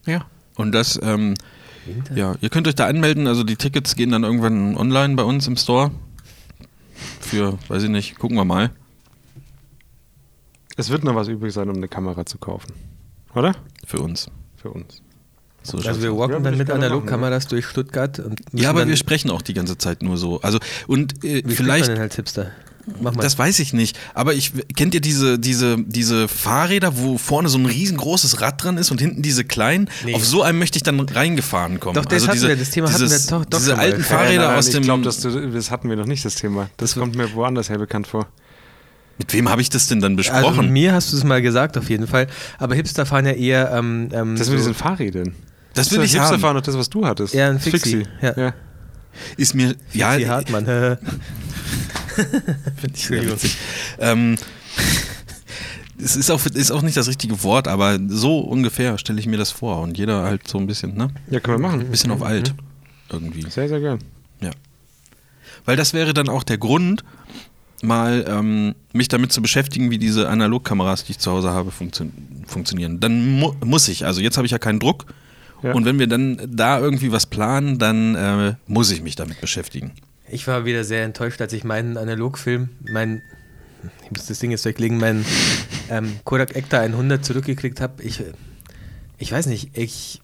Ja. 0.05 0.25
Und 0.55 0.71
das, 0.73 0.99
ähm. 1.01 1.35
Winter? 1.85 2.15
ja, 2.15 2.35
ihr 2.41 2.49
könnt 2.49 2.67
euch 2.67 2.75
da 2.75 2.87
anmelden. 2.87 3.27
Also 3.27 3.43
die 3.43 3.55
Tickets 3.55 3.95
gehen 3.95 4.11
dann 4.11 4.23
irgendwann 4.23 4.75
online 4.75 5.15
bei 5.15 5.23
uns 5.23 5.47
im 5.47 5.55
Store. 5.55 5.91
Für, 7.19 7.57
weiß 7.67 7.83
ich 7.83 7.89
nicht, 7.89 8.17
gucken 8.17 8.37
wir 8.37 8.45
mal. 8.45 8.71
Es 10.77 10.89
wird 10.89 11.03
noch 11.03 11.15
was 11.15 11.27
übrig 11.27 11.53
sein, 11.53 11.69
um 11.69 11.75
eine 11.75 11.87
Kamera 11.87 12.25
zu 12.25 12.37
kaufen. 12.37 12.73
Oder? 13.33 13.53
Für 13.85 13.99
uns. 13.99 14.29
Für 14.57 14.71
uns. 14.71 15.01
So 15.63 15.77
Also 15.77 16.01
wir 16.01 16.15
walken 16.15 16.43
dann 16.43 16.57
mit 16.57 16.69
Analogkameras 16.69 17.47
durch 17.47 17.65
Stuttgart 17.65 18.21
ja, 18.51 18.69
aber 18.69 18.87
wir 18.87 18.95
sprechen 18.97 19.31
auch 19.31 19.41
die 19.41 19.53
ganze 19.53 19.77
Zeit 19.77 20.03
nur 20.03 20.17
so. 20.17 20.39
Also, 20.41 20.59
und 20.85 21.23
äh, 21.23 21.41
wie 21.45 21.55
vielleicht 21.55 21.87
man 21.87 21.95
denn 21.95 22.03
als 22.03 22.15
Hipster? 22.15 22.51
Das 23.19 23.37
weiß 23.37 23.59
ich 23.59 23.73
nicht. 23.73 23.97
Aber 24.13 24.33
ich 24.33 24.51
kennt 24.75 24.93
ihr 24.93 25.01
diese, 25.01 25.39
diese, 25.39 25.77
diese 25.79 26.27
Fahrräder, 26.27 26.97
wo 26.97 27.17
vorne 27.17 27.49
so 27.49 27.57
ein 27.57 27.65
riesengroßes 27.65 28.41
Rad 28.41 28.63
dran 28.63 28.77
ist 28.77 28.91
und 28.91 29.01
hinten 29.01 29.21
diese 29.21 29.43
kleinen? 29.43 29.89
Nee. 30.05 30.13
Auf 30.13 30.25
so 30.25 30.43
einem 30.43 30.59
möchte 30.59 30.77
ich 30.77 30.83
dann 30.83 30.99
reingefahren 30.99 31.79
kommen. 31.79 31.95
Doch, 31.95 32.05
das 32.05 32.13
also 32.13 32.27
hatten 32.27 32.35
diese, 32.37 32.47
wir, 32.49 32.55
das 32.57 32.69
Thema 32.69 32.87
hatten 32.89 32.99
wir 33.01 33.07
dieses, 33.07 33.25
doch- 33.27 33.45
doch 33.45 33.57
Diese 33.57 33.77
alten 33.77 34.03
Fahrräder 34.03 34.43
Nein, 34.43 34.47
nein, 34.49 34.57
aus 34.59 34.67
ich 34.67 34.73
dem. 34.75 34.83
glaube, 34.83 35.03
das, 35.03 35.19
das 35.21 35.71
hatten 35.71 35.89
wir 35.89 35.95
noch 35.95 36.05
nicht, 36.05 36.23
das 36.25 36.35
Thema. 36.35 36.69
Das 36.77 36.95
kommt 36.95 37.15
mir 37.15 37.33
woanders 37.33 37.69
her 37.69 37.79
bekannt 37.79 38.05
vor. 38.07 38.27
mit 39.17 39.33
wem 39.33 39.49
habe 39.49 39.61
ich 39.61 39.69
das 39.69 39.87
denn 39.87 39.99
dann 39.99 40.17
also 40.17 40.31
besprochen? 40.31 40.71
mir 40.71 40.93
hast 40.93 41.11
du 41.11 41.17
es 41.17 41.23
mal 41.23 41.41
gesagt 41.41 41.77
auf 41.77 41.89
jeden 41.89 42.05
Fall. 42.07 42.27
Aber 42.59 42.75
Hipster 42.75 43.05
fahren 43.05 43.25
ja 43.25 43.31
eher. 43.31 43.71
Ähm, 43.73 44.09
ähm, 44.13 44.35
Das 44.37 44.45
so, 44.47 44.51
mit 44.51 44.59
diesen 44.59 44.73
Fahrrädern. 44.75 45.33
das 45.73 45.91
will 45.91 45.99
ist 45.99 46.05
ich 46.05 46.11
Hipster 46.13 46.33
haben. 46.33 46.41
fahren, 46.41 46.55
doch 46.55 46.61
das, 46.61 46.77
was 46.77 46.89
du 46.89 47.05
hattest. 47.05 47.33
Ja, 47.33 47.49
ein 47.49 47.59
Fixie, 47.59 48.03
ja. 48.21 48.37
ja. 48.37 48.53
Ist 49.37 49.55
mir. 49.55 49.75
Ja, 49.93 50.15
ja, 50.15 50.27
Hartmann. 50.29 50.65
Finde 52.77 52.95
ich 52.95 53.05
sehr 53.05 53.25
witzig. 53.25 53.57
Ähm, 53.99 54.37
es 56.01 56.15
ist 56.15 56.29
auch, 56.29 56.45
ist 56.45 56.71
auch 56.71 56.81
nicht 56.81 56.97
das 56.97 57.07
richtige 57.07 57.41
Wort, 57.43 57.67
aber 57.67 57.99
so 58.07 58.39
ungefähr 58.39 58.97
stelle 58.97 59.19
ich 59.19 59.27
mir 59.27 59.37
das 59.37 59.51
vor. 59.51 59.81
Und 59.81 59.97
jeder 59.97 60.23
halt 60.23 60.47
so 60.47 60.57
ein 60.57 60.67
bisschen, 60.67 60.95
ne? 60.95 61.09
Ja, 61.29 61.39
können 61.39 61.61
wir 61.61 61.69
Ein 61.69 61.77
machen. 61.77 61.89
bisschen 61.91 62.11
auf 62.11 62.23
alt. 62.23 62.53
Irgendwie. 63.09 63.49
Sehr, 63.49 63.69
sehr 63.69 63.79
gern. 63.79 63.99
Ja. 64.41 64.51
Weil 65.65 65.77
das 65.77 65.93
wäre 65.93 66.13
dann 66.13 66.27
auch 66.29 66.43
der 66.43 66.57
Grund, 66.57 67.03
mal 67.81 68.25
ähm, 68.27 68.75
mich 68.93 69.07
damit 69.07 69.31
zu 69.31 69.41
beschäftigen, 69.41 69.91
wie 69.91 69.97
diese 69.97 70.29
Analogkameras, 70.29 71.05
die 71.05 71.11
ich 71.11 71.19
zu 71.19 71.31
Hause 71.31 71.51
habe, 71.51 71.71
funktio 71.71 72.07
funktionieren. 72.47 72.99
Dann 72.99 73.39
mu 73.39 73.53
muss 73.63 73.87
ich. 73.87 74.05
Also 74.05 74.21
jetzt 74.21 74.37
habe 74.37 74.45
ich 74.45 74.51
ja 74.51 74.59
keinen 74.59 74.79
Druck. 74.79 75.05
Ja. 75.63 75.73
Und 75.73 75.85
wenn 75.85 75.97
wir 75.97 76.07
dann 76.07 76.39
da 76.47 76.79
irgendwie 76.79 77.11
was 77.11 77.25
planen, 77.25 77.79
dann 77.79 78.15
äh, 78.15 78.55
muss 78.67 78.91
ich 78.91 79.01
mich 79.01 79.15
damit 79.15 79.41
beschäftigen. 79.41 79.91
Ich 80.27 80.47
war 80.47 80.65
wieder 80.65 80.83
sehr 80.83 81.03
enttäuscht, 81.03 81.41
als 81.41 81.53
ich 81.53 81.63
meinen 81.63 81.97
Analogfilm, 81.97 82.69
mein, 82.89 83.21
ich 84.03 84.11
muss 84.11 84.25
das 84.25 84.39
Ding 84.39 84.51
jetzt 84.51 84.65
weglegen, 84.65 84.97
meinen 84.97 85.25
ähm, 85.89 86.19
Kodak 86.23 86.55
Ektar 86.55 86.81
100 86.81 87.23
zurückgekriegt 87.23 87.79
habe. 87.79 88.01
Ich, 88.03 88.23
ich 89.17 89.31
weiß 89.31 89.45
nicht, 89.45 89.77
ich, 89.77 90.21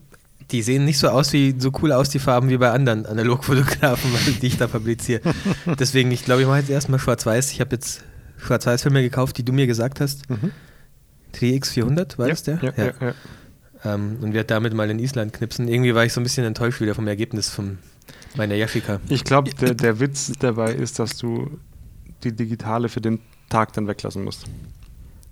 die 0.51 0.63
sehen 0.63 0.85
nicht 0.85 0.97
so 0.97 1.09
aus 1.09 1.33
wie, 1.33 1.55
so 1.57 1.71
cool 1.81 1.91
aus, 1.91 2.09
die 2.09 2.19
Farben, 2.19 2.49
wie 2.49 2.57
bei 2.57 2.71
anderen 2.71 3.05
Analogfotografen, 3.05 4.11
die 4.41 4.47
ich 4.47 4.57
da 4.57 4.67
fabriziere. 4.67 5.21
Deswegen, 5.79 6.11
ich 6.11 6.25
glaube, 6.25 6.41
ich 6.41 6.47
mache 6.47 6.59
jetzt 6.59 6.69
erstmal 6.69 6.99
schwarz-weiß. 6.99 7.51
Ich 7.51 7.61
habe 7.61 7.75
jetzt 7.75 8.03
Schwarz-Weiß-Filme 8.37 9.01
gekauft, 9.01 9.37
die 9.37 9.45
du 9.45 9.53
mir 9.53 9.67
gesagt 9.67 9.99
hast. 10.01 10.29
Mhm. 10.29 10.51
3X400, 11.35 12.17
war 12.17 12.27
ja, 12.27 12.31
das 12.31 12.43
der? 12.43 12.59
Ja, 12.61 12.73
ja. 12.75 12.93
Ja, 12.99 13.13
Ähm, 13.93 14.17
und 14.21 14.33
werde 14.33 14.47
damit 14.47 14.73
mal 14.73 14.89
in 14.89 14.99
Island 14.99 15.33
knipsen. 15.33 15.67
Irgendwie 15.67 15.95
war 15.95 16.03
ich 16.03 16.13
so 16.13 16.19
ein 16.19 16.23
bisschen 16.23 16.45
enttäuscht 16.45 16.81
wieder 16.81 16.95
vom 16.95 17.07
Ergebnis 17.07 17.49
von 17.49 17.77
meiner 18.35 18.55
Yashica. 18.55 18.99
Ich 19.09 19.23
glaube, 19.23 19.51
der, 19.51 19.73
der 19.73 19.99
Witz 19.99 20.31
dabei 20.39 20.73
ist, 20.73 20.99
dass 20.99 21.17
du 21.17 21.59
die 22.23 22.31
digitale 22.35 22.89
für 22.89 23.01
den 23.01 23.19
Tag 23.49 23.73
dann 23.73 23.87
weglassen 23.87 24.23
musst. 24.23 24.45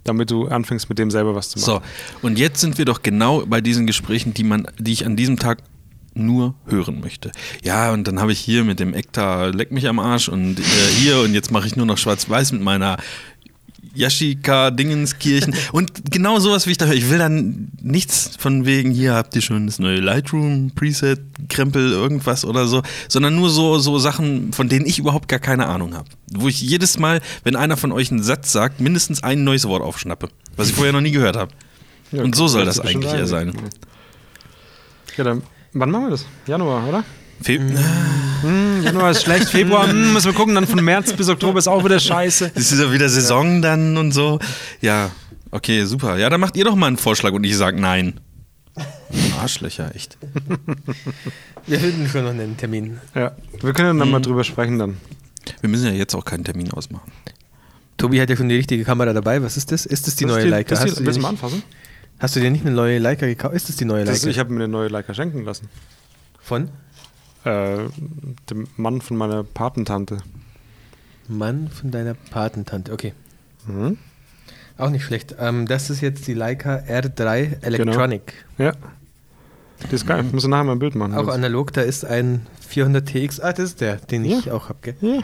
Damit 0.03 0.31
du 0.31 0.47
anfängst, 0.47 0.89
mit 0.89 0.97
dem 0.97 1.11
selber 1.11 1.35
was 1.35 1.49
zu 1.49 1.59
machen. 1.59 1.81
So, 2.21 2.27
und 2.27 2.39
jetzt 2.39 2.61
sind 2.61 2.77
wir 2.77 2.85
doch 2.85 3.03
genau 3.03 3.45
bei 3.45 3.61
diesen 3.61 3.85
Gesprächen, 3.85 4.33
die 4.33 4.43
man, 4.43 4.67
die 4.77 4.93
ich 4.93 5.05
an 5.05 5.15
diesem 5.15 5.37
Tag 5.37 5.59
nur 6.13 6.55
hören 6.65 6.99
möchte. 6.99 7.31
Ja, 7.63 7.91
und 7.91 8.07
dann 8.07 8.19
habe 8.19 8.31
ich 8.31 8.39
hier 8.39 8.63
mit 8.63 8.79
dem 8.79 8.93
Ektar 8.93 9.51
Leck 9.53 9.71
mich 9.71 9.87
am 9.87 9.99
Arsch 9.99 10.27
und 10.29 10.59
äh, 10.59 10.63
hier 10.97 11.19
und 11.19 11.33
jetzt 11.33 11.51
mache 11.51 11.67
ich 11.67 11.75
nur 11.75 11.85
noch 11.85 11.97
schwarz-weiß 11.97 12.51
mit 12.51 12.61
meiner 12.61 12.97
Yashika 13.93 14.71
Dingenskirchen 14.71 15.55
und 15.71 16.11
genau 16.11 16.39
sowas 16.39 16.67
wie 16.67 16.71
ich 16.71 16.77
da 16.77 16.85
höre. 16.85 16.95
Ich 16.95 17.09
will 17.09 17.17
dann 17.17 17.69
nichts 17.81 18.31
von 18.37 18.65
wegen, 18.65 18.91
hier 18.91 19.13
habt 19.13 19.35
ihr 19.35 19.41
schon 19.41 19.65
das 19.67 19.79
neue 19.79 19.99
Lightroom 19.99 20.71
Preset, 20.75 21.19
Krempel, 21.49 21.91
irgendwas 21.91 22.45
oder 22.45 22.67
so, 22.67 22.81
sondern 23.07 23.35
nur 23.35 23.49
so, 23.49 23.79
so 23.79 23.97
Sachen, 23.99 24.53
von 24.53 24.69
denen 24.69 24.85
ich 24.85 24.99
überhaupt 24.99 25.27
gar 25.27 25.39
keine 25.39 25.67
Ahnung 25.67 25.95
habe. 25.95 26.09
Wo 26.31 26.47
ich 26.47 26.61
jedes 26.61 26.99
Mal, 26.99 27.21
wenn 27.43 27.55
einer 27.55 27.77
von 27.77 27.91
euch 27.91 28.11
einen 28.11 28.23
Satz 28.23 28.51
sagt, 28.51 28.79
mindestens 28.79 29.23
ein 29.23 29.43
neues 29.43 29.67
Wort 29.67 29.81
aufschnappe, 29.81 30.29
was 30.55 30.69
ich 30.69 30.75
vorher 30.75 30.93
noch 30.93 31.01
nie 31.01 31.11
gehört 31.11 31.35
habe. 31.35 31.51
Ja, 32.11 32.23
Und 32.23 32.35
so 32.35 32.47
soll 32.47 32.65
das 32.65 32.79
eigentlich 32.79 33.13
eher 33.13 33.27
sein. 33.27 33.53
Ja, 35.17 35.23
dann, 35.23 35.43
wann 35.73 35.91
machen 35.91 36.05
wir 36.05 36.11
das? 36.11 36.25
Januar, 36.47 36.87
oder? 36.87 37.03
Fe 37.41 37.59
Hm, 38.41 38.83
Januar 38.83 39.11
ist 39.11 39.23
schlecht, 39.23 39.49
Februar 39.49 39.87
hm, 39.89 40.13
müssen 40.13 40.27
wir 40.27 40.33
gucken, 40.33 40.55
dann 40.55 40.65
von 40.67 40.83
März 40.83 41.11
bis 41.13 41.27
Oktober 41.29 41.59
ist 41.59 41.67
auch 41.67 41.83
wieder 41.83 41.99
scheiße. 41.99 42.51
Das 42.55 42.71
ist 42.71 42.79
ja 42.79 42.91
wieder 42.91 43.09
Saison 43.09 43.61
dann 43.61 43.97
und 43.97 44.11
so. 44.13 44.39
Ja, 44.81 45.11
okay, 45.51 45.83
super. 45.85 46.17
Ja, 46.17 46.29
dann 46.29 46.39
macht 46.39 46.55
ihr 46.55 46.63
doch 46.65 46.75
mal 46.75 46.87
einen 46.87 46.97
Vorschlag 46.97 47.31
und 47.33 47.43
ich 47.43 47.57
sage 47.57 47.79
nein. 47.79 48.19
Arschlöcher, 49.41 49.93
echt. 49.95 50.17
Wir 51.67 51.79
finden 51.79 52.07
schon 52.07 52.23
noch 52.23 52.29
einen 52.31 52.55
Termin. 52.55 52.99
Ja, 53.13 53.33
wir 53.61 53.73
können 53.73 53.99
dann 53.99 54.07
Mhm. 54.07 54.11
mal 54.13 54.21
drüber 54.21 54.43
sprechen 54.45 54.79
dann. 54.79 54.97
Wir 55.61 55.69
müssen 55.69 55.85
ja 55.87 55.93
jetzt 55.93 56.15
auch 56.15 56.23
keinen 56.23 56.43
Termin 56.45 56.71
ausmachen. 56.71 57.11
Tobi 57.97 58.21
hat 58.21 58.29
ja 58.29 58.37
schon 58.37 58.47
die 58.47 58.55
richtige 58.55 58.85
Kamera 58.85 59.11
dabei. 59.11 59.41
Was 59.43 59.57
ist 59.57 59.71
das? 59.73 59.85
Ist 59.85 60.07
das 60.07 60.15
die 60.15 60.25
Das 60.25 60.33
neue 60.35 60.45
Leica? 60.47 60.69
Das 60.69 60.79
Hast 60.81 60.87
ist 60.89 60.95
du 60.97 61.01
die, 61.01 61.07
willst 61.07 61.17
dir 61.17 61.21
du 61.21 61.27
mal 61.27 61.31
nicht, 61.33 61.43
anfassen? 61.43 61.63
hast 62.19 62.35
du 62.35 62.39
dir 62.39 62.51
nicht 62.51 62.65
eine 62.65 62.73
neue 62.75 62.99
Leica 62.99 63.25
gekauft? 63.25 63.55
Ist 63.55 63.67
das 63.67 63.75
die 63.75 63.85
neue 63.85 64.05
Das, 64.05 64.19
Leica? 64.21 64.29
ich 64.29 64.39
habe 64.39 64.49
mir 64.53 64.63
eine 64.63 64.67
neue 64.69 64.87
Leica 64.87 65.13
schenken 65.13 65.43
lassen. 65.43 65.67
Von? 66.41 66.69
Äh, 67.49 67.89
dem 68.49 68.67
Mann 68.77 69.01
von 69.01 69.17
meiner 69.17 69.43
Patentante. 69.43 70.17
Mann 71.27 71.67
von 71.69 71.91
deiner 71.91 72.13
Patentante. 72.13 72.91
Okay. 72.91 73.13
Mhm. 73.67 73.97
Auch 74.77 74.89
nicht 74.89 75.03
schlecht. 75.03 75.35
Ähm, 75.39 75.67
das 75.67 75.89
ist 75.89 76.01
jetzt 76.01 76.27
die 76.27 76.33
Leica 76.33 76.77
R3 76.77 77.63
Electronic. 77.63 78.33
Ja. 78.57 78.73
Die 79.89 79.95
ist 79.95 80.05
geil. 80.07 80.25
Ich 80.25 80.33
muss 80.33 80.45
nachher 80.47 80.63
mal 80.63 80.73
ein 80.73 80.79
Bild 80.79 80.95
machen. 80.95 81.13
Auch 81.15 81.27
analog, 81.27 81.71
da 81.73 81.81
ist 81.81 82.05
ein 82.05 82.45
400 82.67 83.05
TX. 83.07 83.39
Ah, 83.39 83.51
das 83.53 83.65
ist 83.65 83.81
der, 83.81 83.97
den 83.97 84.25
ich 84.25 84.45
Ja. 84.45 84.53
auch 84.53 84.69
habe, 84.69 84.79
gell? 84.81 84.95
Ja. 85.01 85.21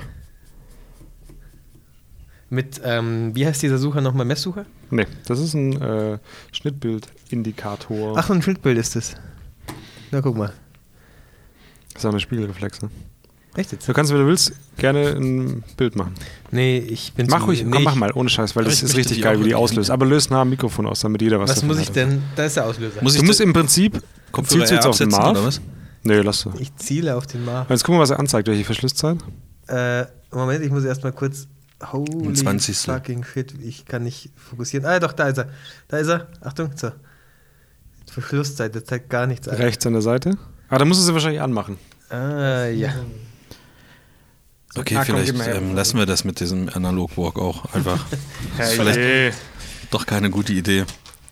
Mit, 2.49 2.80
ähm, 2.84 3.32
wie 3.34 3.45
heißt 3.45 3.61
dieser 3.61 3.78
Sucher 3.78 4.01
nochmal? 4.01 4.26
Messsucher? 4.26 4.65
Nee, 4.91 5.07
das 5.28 5.39
ist 5.39 5.53
ein 5.55 5.82
äh, 5.82 6.19
Schnittbildindikator. 6.51 8.17
Ach, 8.17 8.30
ein 8.30 8.41
Schildbild 8.41 8.78
ist 8.78 8.95
das. 8.95 9.15
Na, 10.11 10.21
guck 10.21 10.38
mal. 10.38 10.53
Das 11.96 12.04
ist 12.04 12.06
auch 12.06 12.12
eine 12.12 12.20
Spiegelreflex. 12.20 12.84
Ne? 12.84 12.89
Echt 13.56 13.72
jetzt? 13.72 13.88
Du 13.88 13.93
kannst, 13.93 14.12
wenn 14.12 14.20
du 14.20 14.28
willst, 14.28 14.52
gerne 14.78 15.12
ein 15.16 15.64
Bild 15.78 15.96
machen. 15.96 16.14
Nee, 16.52 16.78
ich 16.78 17.14
bin 17.14 17.26
Mach 17.30 17.48
ruhig, 17.48 17.64
nee, 17.64 17.72
komm, 17.72 17.84
mach 17.84 17.96
mal, 17.96 18.12
ohne 18.14 18.30
Scheiß, 18.30 18.56
weil 18.56 18.66
das 18.66 18.84
ist 18.84 18.96
richtig 18.96 19.22
geil, 19.22 19.39
wie 19.39 19.46
die 19.46 19.56
auslöst. 19.56 19.89
Aber 19.89 20.06
löst 20.06 20.30
nah 20.30 20.41
am 20.41 20.50
Mikrofon 20.50 20.86
aus, 20.86 21.00
damit 21.00 21.22
jeder 21.22 21.39
was, 21.39 21.50
Was 21.50 21.64
muss 21.64 21.80
ich 21.80 21.88
hat. 21.88 21.96
denn? 21.96 22.22
Da 22.36 22.46
ist 22.46 22.58
der 22.58 22.66
Auslöser. 22.66 23.02
Muss 23.02 23.16
Du 23.16 23.24
musst 23.24 23.39
im 23.41 23.54
Prinzip, 23.54 24.02
Kopfhörer 24.32 24.60
zielst 24.66 24.72
du 24.72 24.76
jetzt 24.76 24.86
auf 24.86 24.98
den 24.98 25.10
Marv? 25.10 25.32
oder 25.32 25.46
was? 25.46 25.62
Nee, 26.04 26.20
lass 26.20 26.43
du. 26.43 26.52
ich 26.60 26.76
ziele 26.76 27.16
auf 27.16 27.26
den 27.28 27.43
Mar. 27.46 27.66
Jetzt 27.70 27.84
gucken 27.84 27.98
wir, 27.98 28.04
was 28.04 28.10
er 28.12 28.20
anzeigt. 28.20 28.48
Welche 28.48 28.64
Verschlusszeit? 28.66 29.18
Äh, 29.68 30.06
Moment, 30.32 30.64
ich 30.64 30.70
muss 30.70 30.84
erstmal 30.84 31.14
kurz 31.14 31.48
Holy 31.91 32.34
20. 32.34 32.78
fucking 32.78 33.24
shit, 33.24 33.54
ich 33.64 33.86
kann 33.86 34.04
nicht 34.04 34.30
fokussieren. 34.36 34.86
Ah, 34.86 35.00
doch, 35.00 35.14
da 35.14 35.30
ist 35.30 35.38
er. 35.38 35.50
Da 35.88 35.98
ist 35.98 36.08
er. 36.10 36.28
Achtung, 36.41 36.72
so. 36.76 36.91
Verschlusszeit, 38.12 38.76
das 38.76 38.84
zeigt 38.86 39.10
gar 39.10 39.28
nichts 39.28 39.48
an. 39.48 39.56
Rechts 39.56 39.86
an 39.86 39.93
der 39.93 40.02
Seite. 40.02 40.38
Ah, 40.70 40.78
da 40.78 40.86
musst 40.86 41.01
du 41.01 41.05
sie 41.05 41.13
wahrscheinlich 41.13 41.41
anmachen. 41.41 41.78
Ah, 42.09 42.66
ja. 42.68 42.93
Okay, 44.78 44.95
Ah, 44.97 45.05
komm, 45.05 45.18
vielleicht 45.18 45.47
ähm, 45.55 45.74
lassen 45.76 45.97
wir 45.97 46.05
das 46.05 46.24
mit 46.26 46.39
diesem 46.39 46.70
Analog-Walk 46.70 47.39
auch 47.39 47.74
einfach. 47.74 48.05
Das 48.57 48.70
ist 48.72 48.76
vielleicht 48.76 49.38
doch 49.91 50.05
keine 50.05 50.30
gute 50.30 50.53
Idee, 50.53 50.86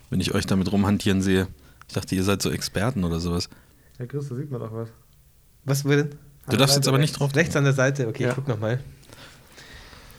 wenn 0.10 0.20
ich 0.20 0.34
euch 0.34 0.46
damit 0.46 0.72
rumhantieren 0.72 1.22
sehe. 1.22 1.48
Ich 1.88 1.94
dachte, 1.94 2.16
ihr 2.16 2.24
seid 2.24 2.42
so 2.42 2.52
Experten 2.52 3.04
oder 3.04 3.20
sowas. 3.20 3.50
Herr 3.98 4.08
Chris, 4.08 4.30
da 4.30 4.36
sieht 4.36 4.50
man 4.52 4.62
doch 4.62 4.72
was. 4.74 4.90
Was 5.66 5.84
denn? 5.84 6.16
Du 6.50 6.58
darfst 6.58 6.76
jetzt 6.76 6.88
aber 6.88 6.98
nicht 6.98 7.20
drauf. 7.20 7.36
Rechts 7.36 7.56
an 7.56 7.64
der 7.64 7.74
Seite, 7.74 8.08
okay, 8.08 8.24
Ja. 8.24 8.30
ich 8.30 8.36
guck 8.36 8.48
nochmal. 8.48 8.80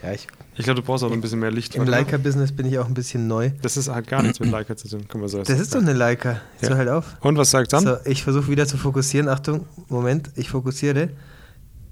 Ja, 0.02 0.12
ich, 0.12 0.26
Ich 0.56 0.64
glaube, 0.64 0.80
du 0.80 0.86
brauchst 0.86 1.02
auch 1.02 1.08
noch 1.08 1.16
ein 1.16 1.20
bisschen 1.20 1.40
mehr 1.40 1.50
Licht. 1.50 1.74
im 1.74 1.84
mal. 1.84 1.90
Leica-Business 1.90 2.52
bin 2.52 2.66
ich 2.66 2.78
auch 2.78 2.86
ein 2.86 2.94
bisschen 2.94 3.26
neu. 3.26 3.50
Das 3.62 3.76
ist 3.76 3.88
halt 3.88 4.06
gar 4.06 4.22
nichts 4.22 4.38
mit 4.38 4.50
Leica 4.50 4.76
zu 4.76 4.88
tun. 4.88 5.08
Können 5.08 5.22
wir 5.24 5.28
so 5.28 5.42
Das 5.42 5.58
ist 5.58 5.74
doch 5.74 5.80
eine 5.80 5.92
Leica. 5.92 6.40
Jetzt 6.60 6.62
Ja. 6.62 6.68
hör 6.70 6.76
halt 6.78 6.88
auf. 6.90 7.16
Und 7.20 7.36
was 7.36 7.50
sagt 7.50 7.72
dann? 7.72 7.84
So, 7.84 7.96
ich 8.04 8.22
versuche 8.22 8.48
wieder 8.48 8.66
zu 8.66 8.76
fokussieren. 8.76 9.28
Achtung, 9.28 9.66
Moment, 9.88 10.30
ich 10.36 10.50
fokussiere. 10.50 11.08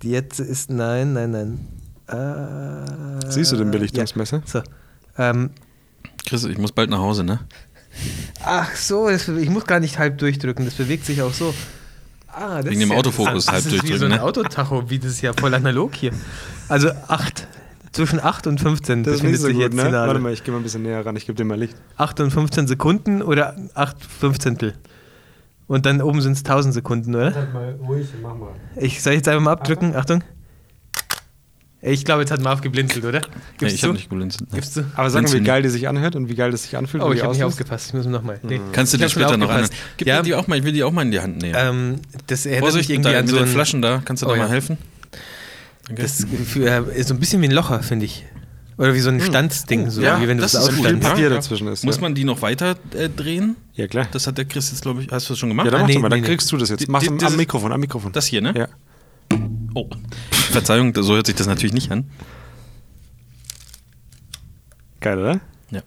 Jetzt 0.02 0.38
ist, 0.40 0.70
nein, 0.70 1.12
nein, 1.12 1.30
nein. 1.30 1.68
Äh, 2.08 3.30
Siehst 3.30 3.52
du 3.52 3.56
den 3.56 3.70
Belichtungsmesser? 3.70 4.38
Ja. 4.38 4.42
So. 4.46 4.62
Ähm, 5.18 5.50
Chris, 6.26 6.44
ich 6.44 6.58
muss 6.58 6.72
bald 6.72 6.90
nach 6.90 6.98
Hause, 6.98 7.24
ne? 7.24 7.40
ach 8.44 8.74
so, 8.74 9.08
das, 9.10 9.28
ich 9.28 9.50
muss 9.50 9.66
gar 9.66 9.80
nicht 9.80 9.98
halb 9.98 10.18
durchdrücken. 10.18 10.64
Das 10.64 10.74
bewegt 10.74 11.04
sich 11.04 11.20
auch 11.22 11.32
so. 11.32 11.54
Ah, 12.28 12.56
das 12.62 12.66
Wegen 12.66 12.74
ist 12.76 12.80
dem 12.82 12.90
ja 12.92 12.96
Autofokus 12.96 13.46
interessant. 13.46 13.52
halb 13.54 13.64
das 13.64 13.72
ist 13.72 13.72
wie 13.72 13.76
so 13.76 13.82
durchdrücken, 13.88 14.12
ein 14.12 14.18
ne? 14.18 14.22
Autotacho, 14.24 14.88
wie 14.90 14.98
das 14.98 15.10
ist 15.12 15.20
ja 15.20 15.32
voll 15.34 15.52
analog 15.54 15.94
hier. 15.94 16.12
Also 16.68 16.90
8. 17.08 17.46
Zwischen 17.92 18.20
8 18.20 18.46
und 18.46 18.58
15 18.60 19.02
Das 19.04 19.16
ist 19.16 19.22
nicht 19.22 19.32
befindet 19.32 19.40
so 19.40 19.46
sich 19.48 19.54
gut, 19.56 19.62
jetzt 19.64 19.74
ne? 19.74 19.84
die 19.84 19.90
Nadel. 19.90 20.06
Warte 20.08 20.20
mal, 20.20 20.32
ich 20.32 20.42
gehe 20.44 20.52
mal 20.52 20.60
ein 20.60 20.62
bisschen 20.64 20.82
näher 20.82 21.04
ran. 21.04 21.14
Ich 21.16 21.26
gebe 21.26 21.36
dir 21.36 21.44
mal 21.44 21.58
Licht. 21.58 21.76
8 21.98 22.20
und 22.20 22.30
15 22.30 22.66
Sekunden 22.66 23.20
oder 23.22 23.54
8 23.74 23.96
Fünfzehntel. 24.04 24.74
Und 25.66 25.84
dann 25.86 26.00
oben 26.02 26.20
sind 26.20 26.32
es 26.32 26.38
1000 26.40 26.74
Sekunden, 26.74 27.14
oder? 27.14 27.34
Halt 27.34 27.52
mal 27.54 27.78
ruhig, 27.86 28.06
mach 28.22 28.34
mal. 28.36 28.52
Ich 28.76 29.02
soll 29.02 29.12
jetzt 29.14 29.28
einfach 29.28 29.42
mal 29.42 29.52
abdrücken. 29.52 29.94
Achtung. 29.94 30.22
Ich 31.84 32.04
glaube, 32.04 32.20
jetzt 32.22 32.30
hat 32.30 32.40
Marv 32.40 32.60
geblinzelt, 32.60 33.04
oder? 33.04 33.18
Nee, 33.20 33.26
Gibst 33.58 33.74
ich 33.74 33.80
du? 33.80 33.88
habe 33.88 33.96
nicht 33.96 34.08
geblinzelt. 34.08 34.48
ne. 34.52 34.54
Gibst 34.54 34.76
du? 34.76 34.84
Aber 34.94 35.10
sag 35.10 35.24
mal, 35.24 35.32
wie 35.32 35.40
geil 35.40 35.62
die 35.62 35.68
sich 35.68 35.88
anhört 35.88 36.14
und 36.14 36.28
wie 36.28 36.36
geil 36.36 36.52
das 36.52 36.62
sich 36.62 36.76
anfühlt. 36.76 37.02
Oh, 37.02 37.10
ich 37.10 37.16
die 37.18 37.22
habe 37.24 37.32
nicht 37.34 37.42
aufgepasst. 37.42 37.88
Ich 37.88 37.94
muss 37.94 38.06
nochmal. 38.06 38.38
Nee. 38.44 38.60
Kannst 38.72 38.92
du 38.92 38.96
Ich 38.98 39.02
dir 39.02 39.08
schon 39.08 39.22
später 39.22 39.36
noch 39.36 39.48
an. 39.50 39.62
aufgepasst. 39.62 39.72
Gib 39.96 40.06
Ja, 40.06 40.18
mir 40.18 40.22
die 40.22 40.34
auch 40.36 40.46
mal, 40.46 40.58
ich 40.58 40.64
will 40.64 40.72
die 40.72 40.84
auch 40.84 40.92
mal 40.92 41.02
in 41.02 41.10
die 41.10 41.18
Hand 41.20 41.42
nehmen. 41.42 41.56
ähm, 41.58 42.00
das 42.28 42.46
erinnert 42.46 42.70
Vorsicht 42.70 42.88
mich 42.88 42.96
irgendwie 42.98 43.16
an 43.16 43.22
mit 43.24 43.30
so 43.30 43.36
den 43.36 43.46
ein, 43.46 43.50
Flaschen 43.50 43.82
da. 43.82 44.00
Kannst 44.04 44.22
du 44.22 44.26
Oh, 44.26 44.30
da 44.30 44.36
ja. 44.36 44.42
mal 44.44 44.48
helfen? 44.50 44.78
Danke. 45.86 46.02
Das 46.02 46.24
für, 46.46 46.90
ist 46.92 47.08
so 47.08 47.14
ein 47.14 47.20
bisschen 47.20 47.42
wie 47.42 47.46
ein 47.46 47.52
Locher, 47.52 47.82
finde 47.82 48.06
ich. 48.06 48.24
Oder 48.78 48.94
wie 48.94 49.00
so 49.00 49.10
ein 49.10 49.20
Standsding, 49.20 49.90
so 49.90 50.00
Ja, 50.00 50.20
wie 50.20 50.28
wenn 50.28 50.38
du 50.38 50.42
das 50.42 50.52
das, 50.52 50.68
ist 50.68 50.78
ausstandst. 50.78 51.08
Papier 51.08 51.28
dazwischen 51.30 51.68
ist. 51.68 51.84
Muss 51.84 51.96
ja. 51.96 52.00
man 52.02 52.14
die 52.14 52.24
noch 52.24 52.40
weiter 52.42 52.76
äh, 52.94 53.08
drehen? 53.08 53.56
Ja, 53.74 53.86
klar. 53.86 54.08
Das 54.10 54.26
hat 54.26 54.38
der 54.38 54.44
Chris 54.44 54.70
jetzt, 54.70 54.82
glaube 54.82 55.02
ich. 55.02 55.10
Hast 55.10 55.28
du 55.28 55.34
das 55.34 55.38
schon 55.38 55.50
gemacht? 55.50 55.66
Ja, 55.66 55.70
dann 55.72 55.80
Ah, 55.80 55.84
mach 55.84 55.88
nee, 55.90 55.98
mal. 55.98 56.08
Dann 56.08 56.20
nee, 56.20 56.26
kriegst 56.26 56.50
du 56.50 56.56
das 56.56 56.70
jetzt. 56.70 56.88
Mach 56.88 57.06
am, 57.06 57.18
das 57.18 57.32
am 57.32 57.36
Mikrofon, 57.36 57.72
am 57.72 57.80
Mikrofon. 57.80 58.12
Das 58.12 58.26
hier, 58.26 58.40
ne? 58.40 58.54
Ja. 58.56 58.68
Oh. 59.74 59.88
Verzeihung, 60.30 60.94
so 61.00 61.14
hört 61.14 61.26
sich 61.26 61.34
das 61.34 61.46
natürlich 61.46 61.74
nicht 61.74 61.90
an. 61.92 62.08
Geil, 65.00 65.18
oder? 65.18 65.40
Ja. 65.70 65.82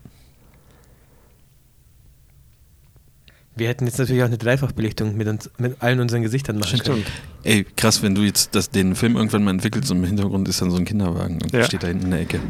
Wir 3.58 3.70
hätten 3.70 3.86
jetzt 3.86 3.98
natürlich 4.00 4.22
auch 4.22 4.28
eine 4.28 4.38
Dreifachbelichtung 4.38 5.16
mit, 5.16 5.28
uns, 5.28 5.50
mit 5.58 5.82
allen 5.82 6.00
unseren 6.02 6.22
Gesichtern 6.24 6.58
machen 6.60 6.78
können. 6.80 7.04
Stimmt. 7.04 7.12
Ey, 7.44 7.64
krass, 7.78 8.02
wenn 8.04 8.14
du 8.14 8.22
jetzt 8.24 8.54
das, 8.54 8.70
den 8.70 8.96
Film 8.96 9.16
irgendwann 9.16 9.44
mal 9.46 9.52
entwickelst 9.52 9.90
und 9.92 9.98
im 10.00 10.04
Hintergrund 10.04 10.48
ist 10.50 10.62
dann 10.62 10.72
so 10.72 10.78
ein 10.78 10.84
Kinderwagen 10.86 11.42
und 11.42 11.54
Ja. 11.54 11.64
steht 11.64 11.84
da 11.84 11.88
hinten 11.88 12.06
in 12.06 12.12
der 12.12 12.20
Ecke. 12.22 12.42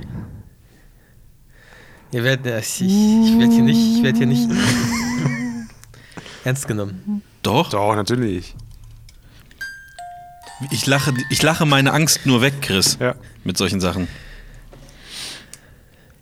Ihr 2.12 2.24
werdet, 2.24 2.46
äh, 2.48 2.60
ich, 2.60 2.82
ich 2.82 3.38
werde 3.40 3.54
hier 3.54 3.64
nicht, 3.64 3.98
ich 3.98 4.04
werde 4.04 4.18
hier 4.18 4.28
nicht 4.28 4.50
ernst 6.44 6.68
genommen. 6.68 7.22
Doch, 7.44 7.70
Doch, 7.70 7.96
natürlich. 7.96 8.56
Ich, 10.72 10.86
lache, 10.88 11.14
ich 11.30 11.42
lache 11.44 11.66
meine 11.66 11.92
Angst 11.94 12.26
nur 12.26 12.42
weg, 12.42 12.54
Chris, 12.62 12.98
Ja. 13.00 13.16
mit 13.44 13.58
solchen 13.58 13.80
Sachen. 13.82 14.08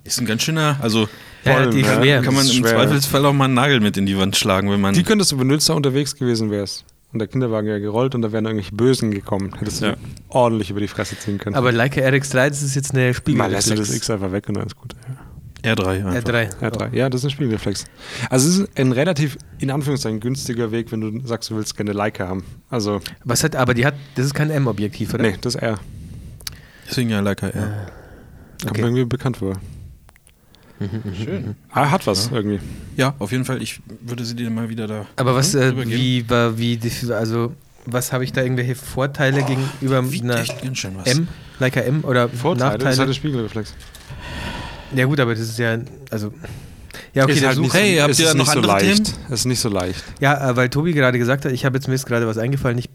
Ist 0.03 0.19
ein 0.19 0.25
ganz 0.25 0.41
schöner, 0.41 0.77
also 0.81 1.07
Ja, 1.46 1.66
die 1.66 1.82
ist 1.82 1.88
ja. 1.88 1.96
schwer. 2.02 2.22
kann 2.22 2.34
man 2.34 2.46
im 2.46 2.52
schwer. 2.52 2.72
Zweifelsfall 2.72 3.26
auch 3.26 3.34
mal 3.34 3.46
einen 3.46 3.54
Nagel 3.56 3.80
mit 3.80 3.98
in 3.98 4.06
die 4.06 4.18
Wand 4.18 4.36
schlagen, 4.36 4.70
wenn 4.72 4.80
man. 4.82 4.94
Die 4.94 5.04
könntest 5.04 5.32
du 5.32 5.38
benutzen, 5.38 5.68
da 5.70 5.74
unterwegs 5.76 6.16
gewesen 6.16 6.52
wärst. 6.52 6.86
Und 7.12 7.20
der 7.20 7.28
Kinderwagen 7.28 7.68
wäre 7.68 7.80
gerollt 7.80 8.16
und 8.16 8.24
da 8.24 8.32
wären 8.32 8.46
irgendwelche 8.46 8.74
Bösen 8.76 9.12
gekommen. 9.12 9.54
Hättest 9.60 9.82
du 9.82 9.86
Ja. 9.88 9.96
ordentlich 10.30 10.72
über 10.72 10.80
die 10.80 10.88
Fresse 10.88 11.18
ziehen 11.20 11.38
können. 11.38 11.56
Aber 11.56 11.72
Leica 11.72 12.02
RX3, 12.02 12.50
das 12.50 12.64
ist 12.64 12.76
jetzt 12.76 12.91
eine 12.96 13.14
mal 13.36 13.52
lässt 13.52 13.70
du 13.70 13.76
das. 13.76 13.94
X 13.94 14.10
einfach 14.10 14.32
weg 14.32 14.48
und 14.48 14.56
dann 14.58 14.66
ist 14.66 14.76
gut. 14.76 14.96
Ja. 15.64 15.74
R3 15.76 15.88
einfach. 16.08 16.14
R3. 16.32 16.50
Ja, 16.62 16.70
drei. 16.72 16.89
ja, 16.91 17.10
das 17.10 17.22
ist 17.22 17.26
ein 17.26 17.30
Spiegelreflex. 17.30 17.86
Also 18.30 18.50
es 18.50 18.58
ist 18.58 18.80
ein 18.80 18.91
relativ, 18.91 19.38
in 19.60 19.70
Anführungszeichen, 19.70 20.20
günstiger 20.20 20.72
Weg, 20.72 20.91
wenn 20.91 21.02
du 21.02 21.26
sagst, 21.28 21.52
du 21.52 21.56
willst 21.56 21.78
gerne 21.78 21.94
Leica 21.94 22.28
haben. 22.28 22.44
Also, 22.70 23.00
Was 23.24 23.44
hat, 23.44 23.56
aber 23.56 23.74
die 23.74 23.86
hat, 23.86 23.94
das 24.16 24.26
ist 24.26 24.34
kein 24.34 24.50
M-Objektiv, 24.50 25.14
oder? 25.14 25.24
nee, 25.24 25.36
das 25.39 25.56
ist 25.56 25.62
R. 25.62 25.80
Deswegen 26.89 27.12
ja 27.12 27.20
Leica 27.20 27.48
R. 27.48 27.52
Kommt 28.62 28.72
Okay. 28.72 28.82
mir 28.82 28.88
irgendwie 28.88 29.06
bekannt 29.06 29.38
vor. 29.38 29.54
Schön. 31.23 31.55
Ah, 31.71 31.91
hat 31.91 32.07
was 32.07 32.29
irgendwie. 32.31 32.59
Ja, 32.95 33.15
auf 33.19 33.31
jeden 33.31 33.45
Fall. 33.45 33.61
Ich 33.61 33.81
würde 34.01 34.25
sie 34.25 34.36
dir 34.36 34.49
mal 34.49 34.69
wieder 34.69 34.88
da. 34.88 35.05
Aber 35.15 35.36
was, 35.36 35.55
äh, 35.55 35.73
wie, 35.88 36.29
war, 36.29 36.57
wie, 36.57 36.79
also, 37.11 37.53
was 37.86 38.13
habe 38.13 38.23
ich 38.23 38.31
da 38.31 38.41
irgendwelche 38.41 38.75
Vorteile 38.75 39.43
gegenüber 39.43 40.11
Wiegt 40.11 40.23
einer 40.23 40.39
echt 40.39 40.61
ganz 40.61 40.77
schön 40.77 40.95
was. 40.95 41.07
M, 41.07 41.27
Leica 41.59 41.81
M 41.81 42.03
oder 42.03 42.29
Vorteile, 42.29 42.34
das 42.34 42.53
ist 42.53 42.63
halt 42.63 42.84
Nachteile? 42.84 43.07
der 43.07 43.13
Spiegelreflex. 43.13 43.73
Ja 44.95 45.05
gut, 45.05 45.19
aber 45.19 45.31
das 45.31 45.41
ist 45.41 45.57
ja, 45.57 45.77
also, 46.11 46.34
ja 47.13 47.23
okay, 47.23 47.34
ist 47.34 47.41
der 47.41 47.47
halt 47.49 47.57
Such, 47.57 47.63
nicht 47.63 47.73
Hey, 47.73 47.95
so, 47.95 48.01
habt 48.01 48.11
es 48.11 48.19
ihr 48.19 48.27
ist 48.27 48.36
noch 48.36 48.45
nicht 48.45 48.53
so 48.53 48.61
leicht. 48.61 49.05
Themen? 49.05 49.17
Es 49.29 49.39
ist 49.39 49.45
nicht 49.45 49.59
so 49.59 49.69
leicht. 49.69 50.03
ja, 50.19 50.49
äh, 50.49 50.55
weil 50.55 50.69
Tobi 50.69 50.93
gerade 50.93 51.17
gesagt 51.17 51.45
hat, 51.45 51.51
ich 51.51 51.65
habe 51.65 51.77
jetzt 51.77 51.88
mir 51.88 51.97
gerade 51.97 52.27
was 52.27 52.38
eingefallen, 52.38 52.77
ich, 52.77 52.89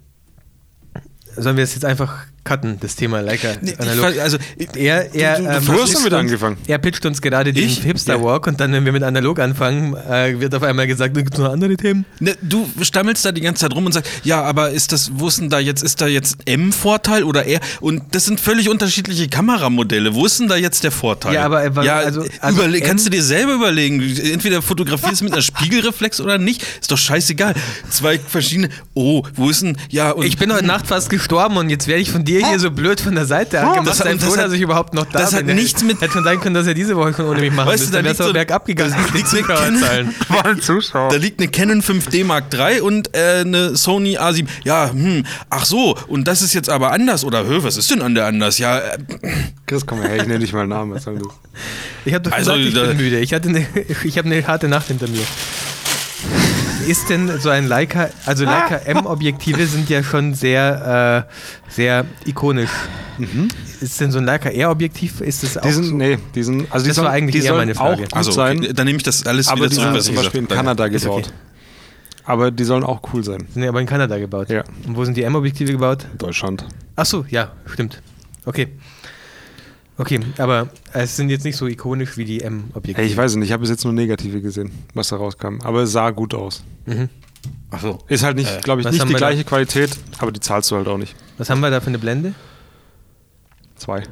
sollen 1.37 1.57
wir 1.57 1.65
das 1.65 1.75
jetzt 1.75 1.85
einfach 1.85 2.27
cutten, 2.49 2.79
das 2.81 2.97
Thema 2.97 3.21
Leica 3.21 3.49
Nee, 3.61 3.73
ich 3.73 3.81
analog? 3.81 4.19
also, 4.21 4.39
er, 4.75 5.15
er, 5.15 5.37
du- 5.39 5.43
du- 5.45 5.49
ähm, 5.51 5.63
schon 5.65 5.75
wieder 5.77 5.97
uns- 6.05 6.13
angefangen. 6.15 6.57
Er 6.67 6.79
pitcht 6.79 7.05
uns 7.07 7.21
gerade 7.21 7.53
den 7.53 7.65
Ich? 7.65 7.83
Hipster 7.83 8.15
Ja. 8.17 8.23
Walk 8.23 8.47
und 8.47 8.59
dann, 8.61 8.73
wenn 8.73 8.85
wir 8.85 8.93
mit 8.93 9.03
analog 9.03 9.39
anfangen, 9.39 9.95
äh, 9.95 10.41
wird 10.41 10.55
auf 10.55 10.63
einmal 10.63 10.87
gesagt, 10.87 11.15
gibt 11.15 11.33
es 11.35 11.39
noch 11.39 11.51
andere 11.53 11.77
Themen? 11.77 12.05
Ne, 12.21 12.37
du 12.43 12.69
stammelst 12.83 13.25
da 13.25 13.33
die 13.33 13.41
ganze 13.41 13.63
Zeit 13.63 13.75
rum 13.75 13.87
und 13.87 13.93
sagst, 13.93 14.11
ja, 14.25 14.43
aber 14.43 14.71
ist 14.71 14.93
das, 14.93 15.11
wo 15.15 15.29
ist 15.29 15.39
denn 15.41 15.51
da 15.51 15.59
jetzt, 15.59 15.83
ist 15.83 16.01
da 16.01 16.07
jetzt 16.07 16.39
M-Vorteil 16.47 17.25
oder 17.25 17.47
R? 17.47 17.61
Und 17.81 18.03
das 18.15 18.25
sind 18.25 18.41
völlig 18.41 18.69
unterschiedliche 18.69 19.29
Kameramodelle. 19.29 20.15
Wo 20.15 20.27
ist 20.27 20.41
denn 20.41 20.49
da 20.49 20.57
jetzt 20.57 20.85
der 20.85 20.91
Vorteil? 20.91 21.35
Ja, 21.35 21.45
aber, 21.45 21.65
äh, 21.65 21.71
ja, 21.85 21.97
also- 21.99 22.25
also 22.41 22.63
M- 22.63 22.81
kannst 22.83 23.07
du 23.07 23.11
dir 23.11 23.23
selber 23.23 23.55
überlegen. 23.55 24.01
Entweder 24.33 24.63
fotografierst 24.63 25.21
du 25.21 25.25
mit 25.25 25.33
einer 25.33 25.43
Spiegelreflex 25.43 26.21
oder 26.21 26.39
nicht. 26.39 26.63
Ist 26.81 26.91
doch 26.91 26.99
scheißegal. 26.99 27.55
Zwei 27.91 28.19
verschiedene. 28.19 28.69
Oh, 28.95 29.23
wo 29.35 29.51
ist 29.51 29.63
denn. 29.63 29.77
Ja, 29.91 30.11
und 30.13 30.27
Ich 30.27 30.37
bin 30.37 30.53
heute 30.53 30.67
Nacht 30.67 30.87
fast 30.87 31.11
gestorben 31.11 31.57
und 31.57 31.71
jetzt 31.71 31.87
werde 31.89 32.03
ich 32.03 32.11
von 32.11 32.25
dir 32.25 32.38
hier 32.47 32.59
so 32.59 32.71
blöd 32.71 33.01
von 33.01 33.15
der 33.15 33.25
Seite 33.27 33.61
angemacht. 33.61 33.87
das 33.89 34.01
hat- 34.01 34.07
Sei 34.07 34.15
das 34.15 34.25
froh, 34.25 34.37
dass 34.37 34.53
ich 34.53 34.61
überhaupt 34.61 34.95
noch 34.95 35.05
da 35.07 35.19
das 35.21 35.35
hat 35.35 35.47
bin. 35.47 35.57
nichts 35.57 35.83
mit- 35.83 36.01
Hätte 36.01 36.13
schon 36.13 36.25
sein 36.25 36.41
können, 36.41 36.55
dass 36.55 36.67
er 36.67 36.75
diese 36.75 36.97
Woche 36.97 37.15
schon 37.15 37.27
ohne 37.27 37.41
mich 37.41 37.53
machen 37.53 37.69
Weißt 37.69 37.81
du, 37.81 37.87
müsste. 37.87 37.93
da 37.93 37.99
Dann 37.99 38.05
wäre 38.05 38.13
liegt 38.13 38.21
es 38.21 38.27
so- 38.27 38.33
bergab 38.33 38.65
gegangen. 38.67 38.95
mit 39.13 39.15
den 39.15 39.27
Zuschauerzahlen. 39.27 40.15
War 40.29 40.47
ein 40.47 40.61
Zuschauer. 40.63 41.11
Da 41.11 41.17
liegt 41.17 41.41
eine 41.41 41.51
Canon 41.51 41.83
5D 41.83 42.25
Mark 42.25 42.45
III 42.53 42.81
und 42.81 43.15
äh, 43.17 43.41
eine 43.41 43.77
Sony 43.77 44.19
A7. 44.19 44.47
Ja, 44.65 44.91
hm, 44.91 45.25
ach 45.51 45.65
so, 45.65 45.97
und 46.09 46.25
das 46.29 46.43
ist 46.43 46.55
jetzt 46.55 46.71
aber 46.71 46.93
anders. 46.93 47.25
Oder, 47.25 47.47
hö, 47.47 47.63
was 47.63 47.77
ist 47.77 47.91
denn 47.91 48.03
an 48.03 48.15
der 48.15 48.27
anders? 48.27 48.59
Ja, 48.59 48.79
äh, 48.79 48.99
Chris, 49.67 49.85
komm 49.87 50.03
her, 50.03 50.17
ich 50.17 50.23
nenne 50.27 50.39
dich 50.41 50.53
mal 50.53 50.61
einen 50.61 50.71
Namen. 50.71 50.95
Was 50.95 51.05
soll 51.05 51.15
das? 51.19 51.27
Ich 52.05 52.15
habe 52.15 52.23
doch 52.29 52.33
Also, 52.33 52.53
gesagt, 52.53 52.69
ich 52.69 52.75
da- 52.75 52.85
bin 52.87 52.97
müde. 52.97 53.19
Ich, 53.21 53.33
hatte 53.35 53.49
eine, 53.49 53.67
ich 54.05 54.17
habe 54.19 54.29
eine 54.31 54.47
harte 54.47 54.69
Nacht 54.69 54.87
hinter 54.89 55.09
mir. 55.09 55.23
Ist 56.89 57.11
denn 57.11 57.39
so 57.39 57.51
ein 57.51 57.67
Leica, 57.67 58.09
also 58.25 58.45
Leica 58.47 58.77
M-Objektive 58.77 59.67
sind 59.67 59.91
ja 59.91 60.03
schon 60.03 60.33
sehr, 60.33 61.27
äh, 61.29 61.71
sehr 61.71 62.07
ikonisch. 62.25 62.71
Ist 63.83 64.01
denn 64.01 64.11
so 64.11 64.19
ein 64.19 64.25
Leica 64.25 64.49
R-Objektiv, 64.49 65.21
ist 65.21 65.43
das 65.43 65.59
auch 65.59 65.63
Die 65.63 65.73
sind, 65.73 65.85
so? 65.85 65.95
nee, 65.97 66.19
die 66.35 66.43
sind, 66.43 66.67
also 66.73 66.85
die 66.85 66.89
Das 66.89 66.97
war 66.97 67.05
sollen, 67.05 67.15
eigentlich 67.15 67.43
die 67.43 67.47
eher 67.47 67.55
meine 67.55 67.75
Frage. 67.75 67.95
auch 67.95 67.99
gut 67.99 68.15
also, 68.17 68.31
sein, 68.31 68.59
okay, 68.59 68.73
dann 68.73 68.87
nehme 68.87 68.97
ich 68.97 69.03
das 69.03 69.27
alles 69.27 69.49
aber 69.49 69.59
wieder 69.59 69.69
die 69.69 69.75
zurück, 69.75 69.89
sind 69.89 69.97
was 69.97 70.05
zum 70.07 70.15
Beispiel 70.15 70.41
in. 70.41 70.49
Kanada 70.49 70.85
okay. 70.85 70.99
gebaut. 70.99 71.33
Aber 72.25 72.51
die 72.51 72.65
sollen 72.65 72.85
auch 72.85 73.01
cool 73.13 73.23
sein. 73.23 73.47
Sind 73.53 73.63
ja 73.63 73.69
aber 73.69 73.81
in 73.81 73.87
Kanada 73.87 74.17
gebaut. 74.19 74.49
Ja. 74.49 74.65
Und 74.87 74.97
wo 74.97 75.05
sind 75.05 75.17
die 75.17 75.23
M-Objektive 75.25 75.73
gebaut? 75.73 76.07
Deutschland. 76.17 76.65
Ach 76.97 77.07
so, 77.07 77.27
ja, 77.29 77.53
stimmt. 77.67 78.01
Okay. 78.47 78.69
Okay, 79.99 80.21
aber 80.39 80.69
es 80.93 81.17
sind 81.17 81.29
jetzt 81.29 81.45
nicht 81.45 81.57
so 81.57 81.67
ikonisch 81.67 82.17
wie 82.17 82.25
die 82.25 82.41
M-Objektive. 82.41 82.99
Hey, 82.99 83.07
ich 83.11 83.17
weiß 83.17 83.35
nicht, 83.37 83.49
ich 83.49 83.53
habe 83.53 83.63
bis 83.63 83.71
jetzt 83.71 83.83
nur 83.85 83.93
Negative 83.93 84.41
gesehen, 84.41 84.71
was 84.95 85.09
da 85.09 85.17
rauskam. 85.17 85.59
Aber 85.65 85.83
es 85.83 85.93
sah 85.93 86.11
gut 86.11 86.35
aus. 86.35 86.63
Mhm. 86.87 87.09
Ach 87.71 87.81
so. 87.81 87.99
Ist 88.07 88.23
halt 88.23 88.37
nicht, 88.37 88.51
Äh, 88.51 88.61
glaube 88.61 88.81
ich, 88.81 88.87
nicht 88.87 89.03
die 89.03 89.09
wir 89.09 89.13
da? 89.15 89.19
gleiche 89.19 89.45
Qualität, 89.45 89.91
aber 90.19 90.31
die 90.33 90.41
zahlst 90.41 90.71
du 90.71 90.77
halt 90.77 90.87
auch 90.87 90.99
nicht. 90.99 91.17
Was 91.37 91.51
haben 91.51 91.61
wir 91.61 91.71
da 91.71 91.81
für 91.81 91.89
eine 91.89 91.99
Blende? 91.99 92.35
Zwei. 93.77 94.05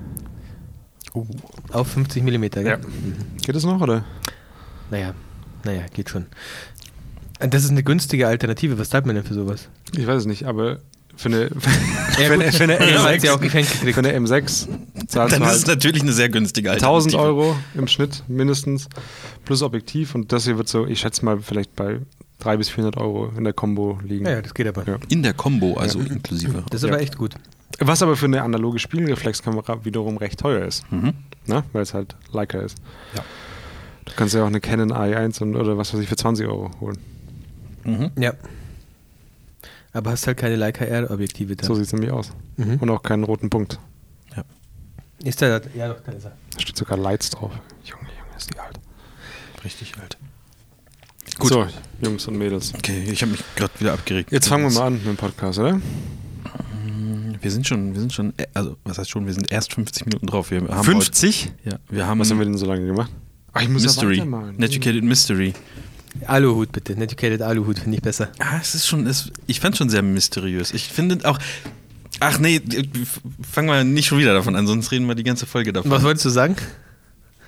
Auf 1.70 1.88
50 1.88 2.22
mm, 2.22 2.40
gell? 2.50 2.66
Ja. 2.66 2.76
Geht 3.42 3.54
das 3.56 3.64
noch, 3.64 3.80
oder? 3.80 4.04
Naja, 4.90 5.14
naja, 5.64 5.82
geht 5.94 6.10
schon. 6.10 6.26
Äh, 7.38 7.48
Das 7.48 7.64
ist 7.64 7.70
eine 7.70 7.82
günstige 7.82 8.26
Alternative. 8.28 8.78
Was 8.78 8.90
zahlt 8.90 9.06
man 9.06 9.14
denn 9.14 9.24
für 9.24 9.34
sowas? 9.34 9.68
Ich 9.96 10.06
weiß 10.06 10.18
es 10.22 10.26
nicht, 10.26 10.44
aber 10.44 10.80
für 11.16 11.28
eine, 11.28 11.42
Ja, 11.44 11.50
für 12.26 12.32
eine, 12.34 12.52
für 12.52 12.62
eine 12.64 12.74
Ja, 12.92 13.04
weil 13.04 13.20
sie 13.20 13.28
M6, 13.28 13.32
auch 13.34 13.40
geschenkt 13.40 13.72
gekriegt. 13.72 13.94
für 13.94 14.00
eine 14.00 14.18
M6 14.18 14.68
zahlst 15.06 15.14
Dann 15.14 15.28
du 15.28 15.34
ist 15.36 15.42
halt 15.42 15.56
es 15.58 15.66
natürlich 15.66 16.02
eine 16.02 16.12
sehr 16.12 16.28
günstige 16.28 16.70
1000 16.72 17.14
Alternative. 17.14 17.42
Euro 17.42 17.56
im 17.74 17.88
Schnitt 17.88 18.22
mindestens 18.28 18.88
plus 19.44 19.62
Objektiv 19.62 20.14
und 20.14 20.32
das 20.32 20.44
hier 20.44 20.56
wird 20.58 20.68
so, 20.68 20.86
ich 20.86 21.00
schätze 21.00 21.24
mal, 21.24 21.38
vielleicht 21.40 21.74
bei 21.76 22.00
300 22.40 22.58
bis 22.58 22.68
400 22.68 22.96
Euro 23.00 23.32
in 23.36 23.44
der 23.44 23.52
Combo 23.54 23.98
liegen. 24.04 24.26
Ja, 24.26 24.32
ja, 24.32 24.42
das 24.42 24.52
geht 24.54 24.66
aber. 24.68 24.86
Ja. 24.86 24.98
In 25.08 25.22
der 25.22 25.32
Combo, 25.32 25.74
also 25.74 26.00
inklusive. 26.00 26.64
Das 26.70 26.82
ist 26.82 26.88
Ja. 26.88 26.94
aber 26.94 27.02
echt 27.02 27.16
gut. 27.16 27.34
Was 27.78 28.02
aber 28.02 28.16
für 28.16 28.26
eine 28.26 28.42
analoge 28.42 28.78
Spiegelreflexkamera 28.78 29.84
wiederum 29.84 30.16
recht 30.18 30.38
teuer 30.40 30.64
ist, 30.66 30.90
Mhm. 30.92 31.14
ne? 31.46 31.64
weil 31.72 31.82
es 31.82 31.94
halt 31.94 32.14
Leica 32.32 32.58
ist. 32.58 32.76
Ja. 33.14 33.22
Du 34.04 34.12
kannst 34.16 34.34
ja 34.34 34.42
auch 34.42 34.46
eine 34.48 34.60
Canon 34.60 34.92
i1 34.92 35.42
und, 35.42 35.56
oder 35.56 35.76
was 35.78 35.92
weiß 35.92 36.00
ich 36.00 36.08
für 36.08 36.16
20 36.16 36.46
Euro 36.46 36.70
holen. 36.80 36.98
Mhm. 37.84 38.10
Ja. 38.18 38.32
Aber 39.96 40.10
hast 40.10 40.26
halt 40.26 40.36
keine 40.36 40.56
Leica 40.56 40.84
R-Objektive 40.84 41.56
da. 41.56 41.66
So 41.66 41.74
sieht 41.74 41.86
es 41.86 41.92
nämlich 41.92 42.10
aus. 42.10 42.32
Mhm. 42.56 42.76
Und 42.80 42.90
auch 42.90 43.02
keinen 43.02 43.24
roten 43.24 43.48
Punkt. 43.48 43.78
Ist 45.24 45.40
der 45.40 45.60
da? 45.60 45.68
Ja, 45.74 45.88
doch, 45.88 46.00
da 46.04 46.12
ist 46.12 46.24
er. 46.26 46.32
Da 46.54 46.60
steht 46.60 46.76
sogar 46.76 46.98
Lights 46.98 47.30
drauf. 47.30 47.50
Junge, 47.84 48.02
Junge, 48.02 48.36
ist 48.36 48.52
die 48.52 48.58
alt. 48.58 48.78
Richtig 49.64 49.94
alt. 49.98 50.18
Gut. 51.38 51.48
So, 51.48 51.66
Jungs 52.02 52.28
und 52.28 52.36
Mädels. 52.36 52.74
Okay, 52.74 53.04
ich 53.10 53.22
habe 53.22 53.32
mich 53.32 53.42
gerade 53.56 53.72
wieder 53.80 53.94
abgeregt. 53.94 54.30
Jetzt 54.30 54.48
fangen 54.48 54.64
wir 54.64 54.78
mal 54.78 54.88
an 54.88 54.92
mit 54.94 55.06
dem 55.06 55.16
Podcast, 55.16 55.58
oder? 55.58 55.80
Wir 57.40 57.50
sind 57.50 57.66
schon, 57.66 57.94
wir 57.94 58.00
sind 58.00 58.12
schon, 58.12 58.34
äh, 58.36 58.46
also 58.52 58.76
was 58.84 58.98
heißt 58.98 59.10
schon, 59.10 59.24
wir 59.26 59.32
sind 59.32 59.50
erst 59.50 59.72
50 59.72 60.04
Minuten 60.04 60.26
drauf. 60.26 60.50
Wir 60.50 60.60
haben 60.60 60.84
50? 60.84 61.52
Heute, 61.64 61.70
ja, 61.70 61.78
wir 61.88 62.06
haben 62.06 62.20
Was 62.20 62.30
haben 62.30 62.38
wir 62.38 62.44
denn 62.44 62.58
so 62.58 62.66
lange 62.66 62.86
gemacht? 62.86 63.10
Ach, 63.52 63.62
ich 63.62 63.68
muss 63.68 63.82
Mystery. 63.82 64.18
ja. 64.18 64.50
Educated 64.58 65.04
Mystery. 65.04 65.54
Aluhut 66.26 66.72
bitte. 66.72 66.94
Educated 66.96 67.42
Aluhut 67.42 67.78
finde 67.78 67.96
ich 67.96 68.02
besser. 68.02 68.28
Ah, 68.38 68.58
es 68.60 68.74
ist 68.74 68.86
schon, 68.86 69.06
es, 69.06 69.30
ich 69.46 69.60
fand 69.60 69.76
schon 69.76 69.88
sehr 69.90 70.02
mysteriös. 70.02 70.72
Ich 70.72 70.88
finde 70.88 71.18
auch, 71.28 71.38
ach 72.20 72.38
nee, 72.38 72.56
f- 72.56 73.20
fangen 73.50 73.68
wir 73.68 73.84
nicht 73.84 74.06
schon 74.06 74.18
wieder 74.18 74.34
davon 74.34 74.56
an, 74.56 74.66
sonst 74.66 74.90
reden 74.92 75.06
wir 75.06 75.14
die 75.14 75.24
ganze 75.24 75.46
Folge 75.46 75.72
davon. 75.72 75.90
Was 75.90 76.02
wolltest 76.02 76.24
du 76.24 76.30
sagen? 76.30 76.56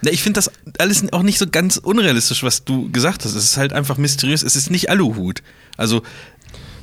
Na, 0.02 0.10
ich 0.12 0.22
finde 0.22 0.38
das 0.38 0.50
alles 0.78 1.12
auch 1.12 1.22
nicht 1.22 1.38
so 1.38 1.46
ganz 1.50 1.76
unrealistisch, 1.76 2.42
was 2.44 2.64
du 2.64 2.90
gesagt 2.92 3.24
hast. 3.24 3.34
Es 3.34 3.44
ist 3.44 3.56
halt 3.56 3.72
einfach 3.72 3.98
mysteriös. 3.98 4.42
Es 4.44 4.54
ist 4.56 4.70
nicht 4.70 4.90
Aluhut. 4.90 5.42
Also, 5.76 6.02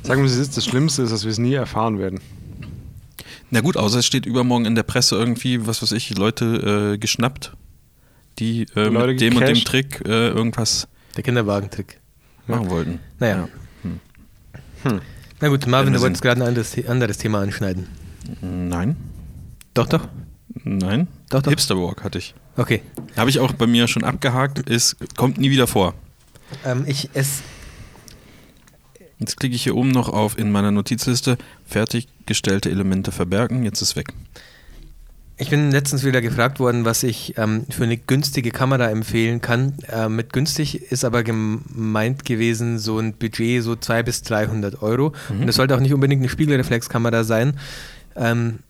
Sagen 0.02 0.22
wir, 0.22 0.30
es 0.30 0.36
ist 0.36 0.56
das 0.56 0.64
Schlimmste 0.64 1.02
ist, 1.02 1.10
dass 1.12 1.24
wir 1.24 1.30
es 1.32 1.38
nie 1.38 1.54
erfahren 1.54 1.98
werden. 1.98 2.20
na 3.50 3.60
gut, 3.60 3.76
außer 3.76 3.98
es 4.00 4.06
steht 4.06 4.26
übermorgen 4.26 4.64
in 4.66 4.74
der 4.74 4.82
Presse 4.84 5.16
irgendwie, 5.16 5.66
was 5.66 5.82
weiß 5.82 5.92
ich, 5.92 6.16
Leute 6.16 6.92
äh, 6.94 6.98
geschnappt, 6.98 7.52
die 8.38 8.66
äh, 8.76 8.84
Leute 8.88 9.06
mit 9.12 9.20
dem 9.20 9.36
und 9.36 9.48
dem. 9.48 9.56
Trick 9.64 10.02
äh, 10.04 10.28
irgendwas 10.28 10.86
Der 11.16 11.22
Kinderwagentrick. 11.24 12.00
machen 12.46 12.70
wollten. 12.70 13.00
Naja. 13.18 13.48
Hm. 13.82 14.00
Hm. 14.82 15.00
Na 15.40 15.48
gut, 15.48 15.66
Marvin, 15.66 15.92
du 15.92 16.00
wolltest 16.00 16.22
gerade 16.22 16.40
ein 16.42 16.48
anderes, 16.48 16.76
anderes 16.86 17.18
Thema 17.18 17.40
anschneiden. 17.40 17.86
Nein, 18.40 18.96
Doch, 19.74 19.86
doch. 19.86 20.08
nein. 20.64 21.08
Doch, 21.30 21.42
doch. 21.42 21.50
Hipsterwalk 21.50 22.02
hatte 22.02 22.18
ich. 22.18 22.34
Okay. 22.56 22.82
Habe 23.16 23.30
ich 23.30 23.38
auch 23.40 23.52
bei 23.52 23.66
mir 23.66 23.86
schon 23.88 24.04
abgehakt. 24.04 24.58
Ist, 24.60 24.96
kommt 25.16 25.38
nie 25.38 25.50
wieder 25.50 25.66
vor. 25.66 25.94
Ähm, 26.64 26.84
ich 26.86 27.10
esse. 27.14 27.42
Jetzt 29.18 29.38
klicke 29.38 29.54
ich 29.56 29.62
hier 29.62 29.76
oben 29.76 29.90
noch 29.90 30.08
auf 30.08 30.38
in 30.38 30.50
meiner 30.52 30.70
Notizliste 30.70 31.38
fertiggestellte 31.66 32.70
Elemente 32.70 33.12
verbergen. 33.12 33.64
Jetzt 33.64 33.80
ist 33.82 33.96
weg. 33.96 34.12
Ich 35.38 35.50
bin 35.50 35.70
letztens 35.70 36.02
wieder 36.02 36.22
gefragt 36.22 36.60
worden, 36.60 36.86
was 36.86 37.02
ich 37.02 37.34
ähm, 37.36 37.66
für 37.68 37.84
eine 37.84 37.98
günstige 37.98 38.50
Kamera 38.50 38.88
empfehlen 38.88 39.42
kann. 39.42 39.74
Ähm, 39.92 40.16
mit 40.16 40.32
günstig 40.32 40.90
ist 40.90 41.04
aber 41.04 41.22
gemeint 41.24 42.24
gewesen 42.24 42.78
so 42.78 42.98
ein 42.98 43.12
Budget 43.12 43.62
so 43.62 43.76
200 43.76 44.06
bis 44.06 44.22
300 44.22 44.82
Euro. 44.82 45.12
Mhm. 45.28 45.42
Und 45.42 45.48
es 45.48 45.56
sollte 45.56 45.74
auch 45.76 45.80
nicht 45.80 45.92
unbedingt 45.92 46.20
eine 46.22 46.30
Spiegelreflexkamera 46.30 47.22
sein. 47.24 47.58
Ähm, 48.16 48.60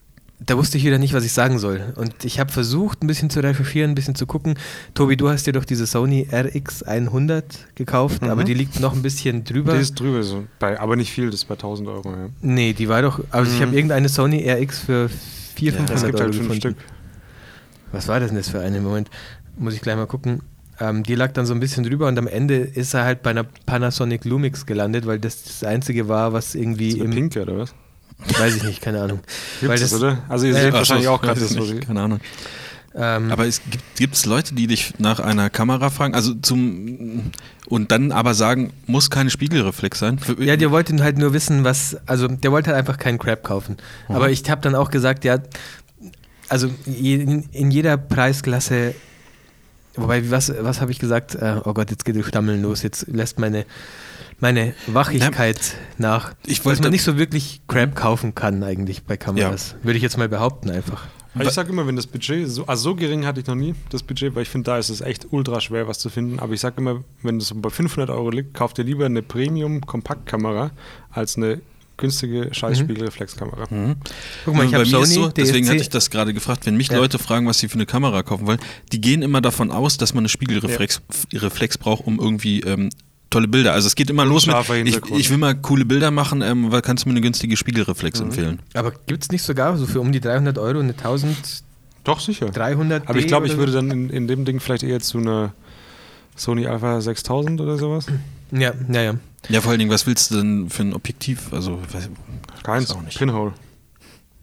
da 0.41 0.59
wusste 0.59 0.77
ich 0.77 0.85
wieder 0.85 0.99
nicht, 0.99 1.15
was 1.15 1.25
ich 1.25 1.33
sagen 1.33 1.59
soll. 1.61 1.95
Und 1.95 2.25
ich 2.25 2.41
habe 2.41 2.53
versucht, 2.53 3.03
ein 3.03 3.07
bisschen 3.07 3.31
zu 3.31 3.41
recherchieren, 3.41 3.93
ein 3.93 3.95
bisschen 3.95 4.17
zu 4.17 4.27
gucken. 4.27 4.59
Tobi, 4.93 5.17
du 5.17 5.29
hast 5.31 5.47
dir 5.47 5.53
doch 5.53 5.65
diese 5.65 5.87
Sony 5.87 6.27
RX100 6.31 7.45
gekauft, 7.77 8.23
Mhm. 8.23 8.29
aber 8.31 8.43
die 8.45 8.55
liegt 8.55 8.81
noch 8.81 8.93
ein 8.93 9.03
bisschen 9.03 9.45
drüber. 9.45 9.75
Die 9.75 9.81
ist 9.81 9.99
drüber, 9.99 10.23
so 10.25 10.45
bei, 10.59 10.79
aber 10.81 10.97
nicht 10.97 11.13
viel, 11.13 11.27
das 11.27 11.37
ist 11.37 11.45
bei 11.45 11.55
1000 11.55 11.89
Euro. 11.89 12.11
Ja. 12.11 12.29
nee, 12.43 12.73
die 12.73 12.89
war 12.89 13.03
doch. 13.03 13.21
Also 13.31 13.53
ich 13.53 13.59
Mhm. 13.61 13.67
habe 13.67 13.77
irgendeine 13.77 14.09
Sony 14.09 14.51
RX 14.51 14.81
für 14.81 15.09
400, 15.57 15.91
Ja, 15.91 15.97
500 15.97 15.97
Es 15.97 16.03
gibt 16.07 16.15
Euro 16.15 16.25
halt 16.25 16.35
fünf 16.35 16.49
gefunden. 16.49 16.61
Stück. 16.61 16.77
Was 17.93 18.09
war 18.09 18.21
das 18.21 18.29
denn 18.29 18.37
das 18.39 18.49
für 18.49 18.61
eine? 18.61 18.81
Moment, 18.81 19.11
muss 19.59 19.75
ich 19.75 19.81
gleich 19.81 19.97
mal 19.97 20.07
gucken. 20.07 20.43
Ähm, 20.79 21.03
die 21.03 21.15
lag 21.15 21.33
dann 21.33 21.47
so 21.47 21.55
ein 21.55 21.61
bisschen 21.61 21.85
drüber 21.85 22.07
und 22.09 22.19
am 22.19 22.27
Ende 22.27 22.57
ist 22.57 22.93
er 22.95 23.05
halt 23.05 23.23
bei 23.23 23.31
einer 23.31 23.45
Panasonic 23.45 24.25
Lumix 24.27 24.67
gelandet, 24.67 25.07
weil 25.07 25.19
das 25.19 25.43
das 25.45 25.65
einzige 25.65 26.09
war, 26.09 26.33
was 26.35 26.55
irgendwie 26.55 26.89
Ist 26.91 26.99
im. 26.99 27.11
Pinke, 27.13 27.43
oder 27.43 27.57
was? 27.59 27.75
Weiß 28.39 28.57
ich 28.57 28.63
nicht, 28.63 28.81
keine 28.83 29.01
Ahnung. 29.03 29.21
Gibt's 29.61 29.69
Weil 29.69 29.79
das, 29.79 29.95
oder? 29.95 30.19
Also 30.29 30.47
ihr 30.47 30.55
Äh, 30.55 30.63
seht 30.63 30.73
wahrscheinlich 30.73 31.09
auch 31.09 31.21
gerade 31.21 31.41
das, 31.41 31.51
nicht, 31.51 31.73
ich... 31.75 31.81
Keine 31.81 32.01
Ahnung. 32.03 32.21
Ähm, 32.99 33.31
Aber 33.31 33.47
es 33.47 33.61
gibt 33.97 34.15
es 34.15 34.25
Leute, 34.25 34.55
die 34.55 34.67
dich 34.67 34.95
nach 34.99 35.21
einer 35.21 35.51
Kamera 35.51 35.91
fragen, 35.91 36.15
also 36.15 36.33
zum 36.35 37.31
und 37.69 37.91
dann 37.93 38.11
aber 38.13 38.33
sagen, 38.35 38.73
muss 38.87 39.11
keine 39.11 39.29
Spiegelreflex 39.29 39.99
sein. 39.99 40.19
Ja, 40.39 40.57
der 40.57 40.71
wollte 40.71 40.97
halt 41.03 41.19
nur 41.19 41.33
wissen, 41.33 41.65
was. 41.65 41.97
Also, 42.07 42.29
der 42.29 42.53
wollte 42.53 42.71
halt 42.71 42.79
einfach 42.79 42.99
keinen 42.99 43.19
Crap 43.19 43.43
kaufen. 43.43 43.77
Aber 44.09 44.31
ich 44.31 44.49
habe 44.49 44.61
dann 44.61 44.75
auch 44.75 44.91
gesagt, 44.91 45.25
ja, 45.25 45.39
also 46.49 46.71
in 46.87 47.71
jeder 47.71 47.97
Preisklasse. 47.97 48.95
Wobei, 49.97 50.31
was, 50.31 50.53
was 50.61 50.81
habe 50.81 50.91
ich 50.91 50.99
gesagt? 50.99 51.35
Äh, 51.35 51.57
oh 51.65 51.73
Gott, 51.73 51.91
jetzt 51.91 52.05
geht 52.05 52.17
das 52.17 52.27
Stammeln 52.27 52.63
los. 52.63 52.83
Jetzt 52.83 53.09
lässt 53.09 53.39
meine, 53.39 53.65
meine 54.41 54.75
Wachigkeit 54.87 55.59
nach. 55.97 56.35
ich 56.47 56.61
dass 56.61 56.81
man 56.81 56.91
nicht 56.91 57.03
so 57.03 57.19
wirklich 57.19 57.63
Crap 57.67 57.97
kaufen 57.97 58.35
kann, 58.35 58.63
eigentlich 58.63 59.05
bei 59.05 59.17
Kameras. 59.17 59.75
Würde 59.83 59.97
ich 59.97 60.03
jetzt 60.03 60.19
mal 60.19 60.29
behaupten, 60.29 60.71
einfach. 60.71 61.07
Ich 61.45 61.51
sag 61.51 61.69
immer, 61.69 61.87
wenn 61.87 61.97
das 61.97 62.07
Budget, 62.07 62.49
so, 62.49 62.67
also 62.67 62.83
so 62.91 62.95
gering 62.95 63.27
hatte 63.27 63.41
ich 63.41 63.47
noch 63.47 63.55
nie, 63.55 63.75
das 63.91 64.03
Budget, 64.03 64.35
weil 64.35 64.43
ich 64.43 64.49
finde, 64.49 64.65
da 64.71 64.79
ist 64.79 64.89
es 64.89 65.01
echt 65.01 65.27
ultra 65.33 65.61
schwer, 65.61 65.87
was 65.89 65.99
zu 65.99 66.09
finden. 66.09 66.39
Aber 66.41 66.53
ich 66.55 66.61
sag 66.61 66.79
immer, 66.79 67.03
wenn 67.23 67.39
es 67.39 67.53
bei 67.55 67.71
500 67.71 68.11
Euro 68.11 68.31
liegt, 68.31 68.55
kauft 68.55 68.79
ihr 68.79 68.85
lieber 68.85 69.07
eine 69.07 69.23
Premium-Kompaktkamera 69.23 70.71
als 71.11 71.37
eine 71.37 71.61
günstige 71.99 72.49
Scheiß-Spiegelreflexkamera. 72.53 73.67
Mhm. 73.71 73.97
Guck 74.45 74.55
mal, 74.55 74.65
ich 74.67 74.71
Bei 74.73 74.79
habe 74.81 74.89
mir 74.91 74.99
ist 75.03 75.15
Sony, 75.15 75.27
so, 75.27 75.29
deswegen 75.31 75.65
DSC. 75.65 75.71
hatte 75.73 75.83
ich 75.83 75.89
das 75.89 76.11
gerade 76.11 76.35
gefragt, 76.35 76.67
wenn 76.67 76.77
mich 76.77 76.89
Ja. 76.89 76.99
Leute 76.99 77.19
fragen, 77.19 77.47
was 77.47 77.59
sie 77.59 77.69
für 77.69 77.75
eine 77.77 77.87
Kamera 77.87 78.23
kaufen 78.23 78.47
wollen, 78.47 78.59
die 78.93 79.01
gehen 79.01 79.23
immer 79.23 79.41
davon 79.41 79.71
aus, 79.71 79.97
dass 79.97 80.13
man 80.13 80.23
eine 80.23 80.29
Spiegelreflex 80.29 81.01
Reflex 81.33 81.79
braucht, 81.79 82.07
um 82.07 82.19
irgendwie 82.21 82.61
ähm, 82.61 82.91
tolle 83.37 83.49
Bilder. 83.49 83.73
Also 83.73 83.87
es 83.87 83.95
geht 83.95 84.09
immer 84.11 84.25
los 84.25 84.47
mit, 84.47 84.57
ich, 84.87 84.97
ich 85.13 85.31
will 85.31 85.37
mal 85.39 85.55
coole 85.55 85.85
Bilder 85.85 86.11
machen, 86.11 86.41
ähm, 86.43 86.73
weil 86.73 86.81
kannst 86.83 87.05
du 87.05 87.09
mir 87.09 87.13
eine 87.15 87.21
günstige 87.21 87.57
Spiegelreflex 87.57 88.21
Mhm. 88.21 88.27
empfehlen? 88.27 88.61
Aber 88.75 88.93
gibt 89.07 89.23
es 89.25 89.31
nicht 89.31 89.43
sogar 89.43 89.77
so 89.77 89.87
für 89.87 90.01
um 90.01 90.11
die 90.13 90.21
300 90.21 90.59
Euro 90.59 90.81
eine 90.81 90.93
1300 90.93 91.63
Doch, 92.05 92.21
sicher. 92.21 92.47
D 92.51 92.61
Aber 92.61 93.19
ich 93.19 93.27
glaube, 93.27 93.47
ich 93.47 93.57
würde 93.57 93.73
dann 93.73 93.91
in, 93.91 94.11
in 94.11 94.27
dem 94.29 94.45
Ding 94.45 94.61
vielleicht 94.61 94.83
eher 94.85 95.01
zu 95.01 95.19
einer 95.19 95.53
Sony 96.37 96.67
Alpha 96.67 97.01
6000 97.01 97.61
oder 97.61 97.77
sowas. 97.79 98.07
so? 98.07 98.13
Ja, 98.57 98.73
ja, 98.91 99.03
ja. 99.03 99.15
Ja, 99.49 99.61
vor 99.61 99.71
allen 99.71 99.79
Dingen, 99.81 99.91
was 99.91 100.07
willst 100.07 100.31
du 100.31 100.37
denn 100.37 100.71
für 100.71 100.83
ein 100.83 100.95
Objektiv? 100.95 101.53
Also, 101.53 101.79
weiß, 101.93 102.09
Keins. 102.63 102.89
Weiß 102.91 102.97
auch 102.97 103.03
nicht. 103.03 103.19
Pinhole. 103.19 103.53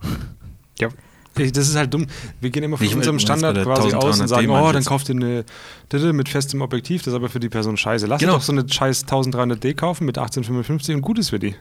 Ja. 0.79 0.89
Ich- 1.37 1.51
Das 1.51 1.67
ist 1.67 1.75
halt 1.75 1.93
dumm. 1.93 2.05
Wir 2.41 2.49
gehen 2.49 2.63
immer 2.63 2.77
von 2.77 2.85
Ich 2.85 2.95
unserem 2.95 3.19
Standard 3.19 3.63
quasi 3.63 3.93
aus 3.93 4.19
und 4.19 4.25
1300D 4.25 4.27
sagen, 4.27 4.49
oh, 4.49 4.67
ich 4.67 4.73
dann 4.73 4.83
kauft 4.85 5.09
ihr 5.09 5.15
eine 5.15 6.13
mit 6.13 6.29
festem 6.29 6.61
Objektiv, 6.61 7.01
das 7.01 7.13
ist 7.13 7.15
aber 7.15 7.29
für 7.29 7.39
die 7.39 7.49
Person 7.49 7.75
scheiße. 7.77 8.05
Lass 8.07 8.19
Genau. 8.19 8.33
doch 8.33 8.41
so 8.41 8.51
eine 8.51 8.65
scheiß 8.69 9.05
1300D 9.07 9.73
kaufen 9.73 10.05
mit 10.05 10.17
1855 10.17 10.95
und 10.95 11.01
gut 11.01 11.17
ist 11.19 11.29
für 11.29 11.39
die. 11.39 11.55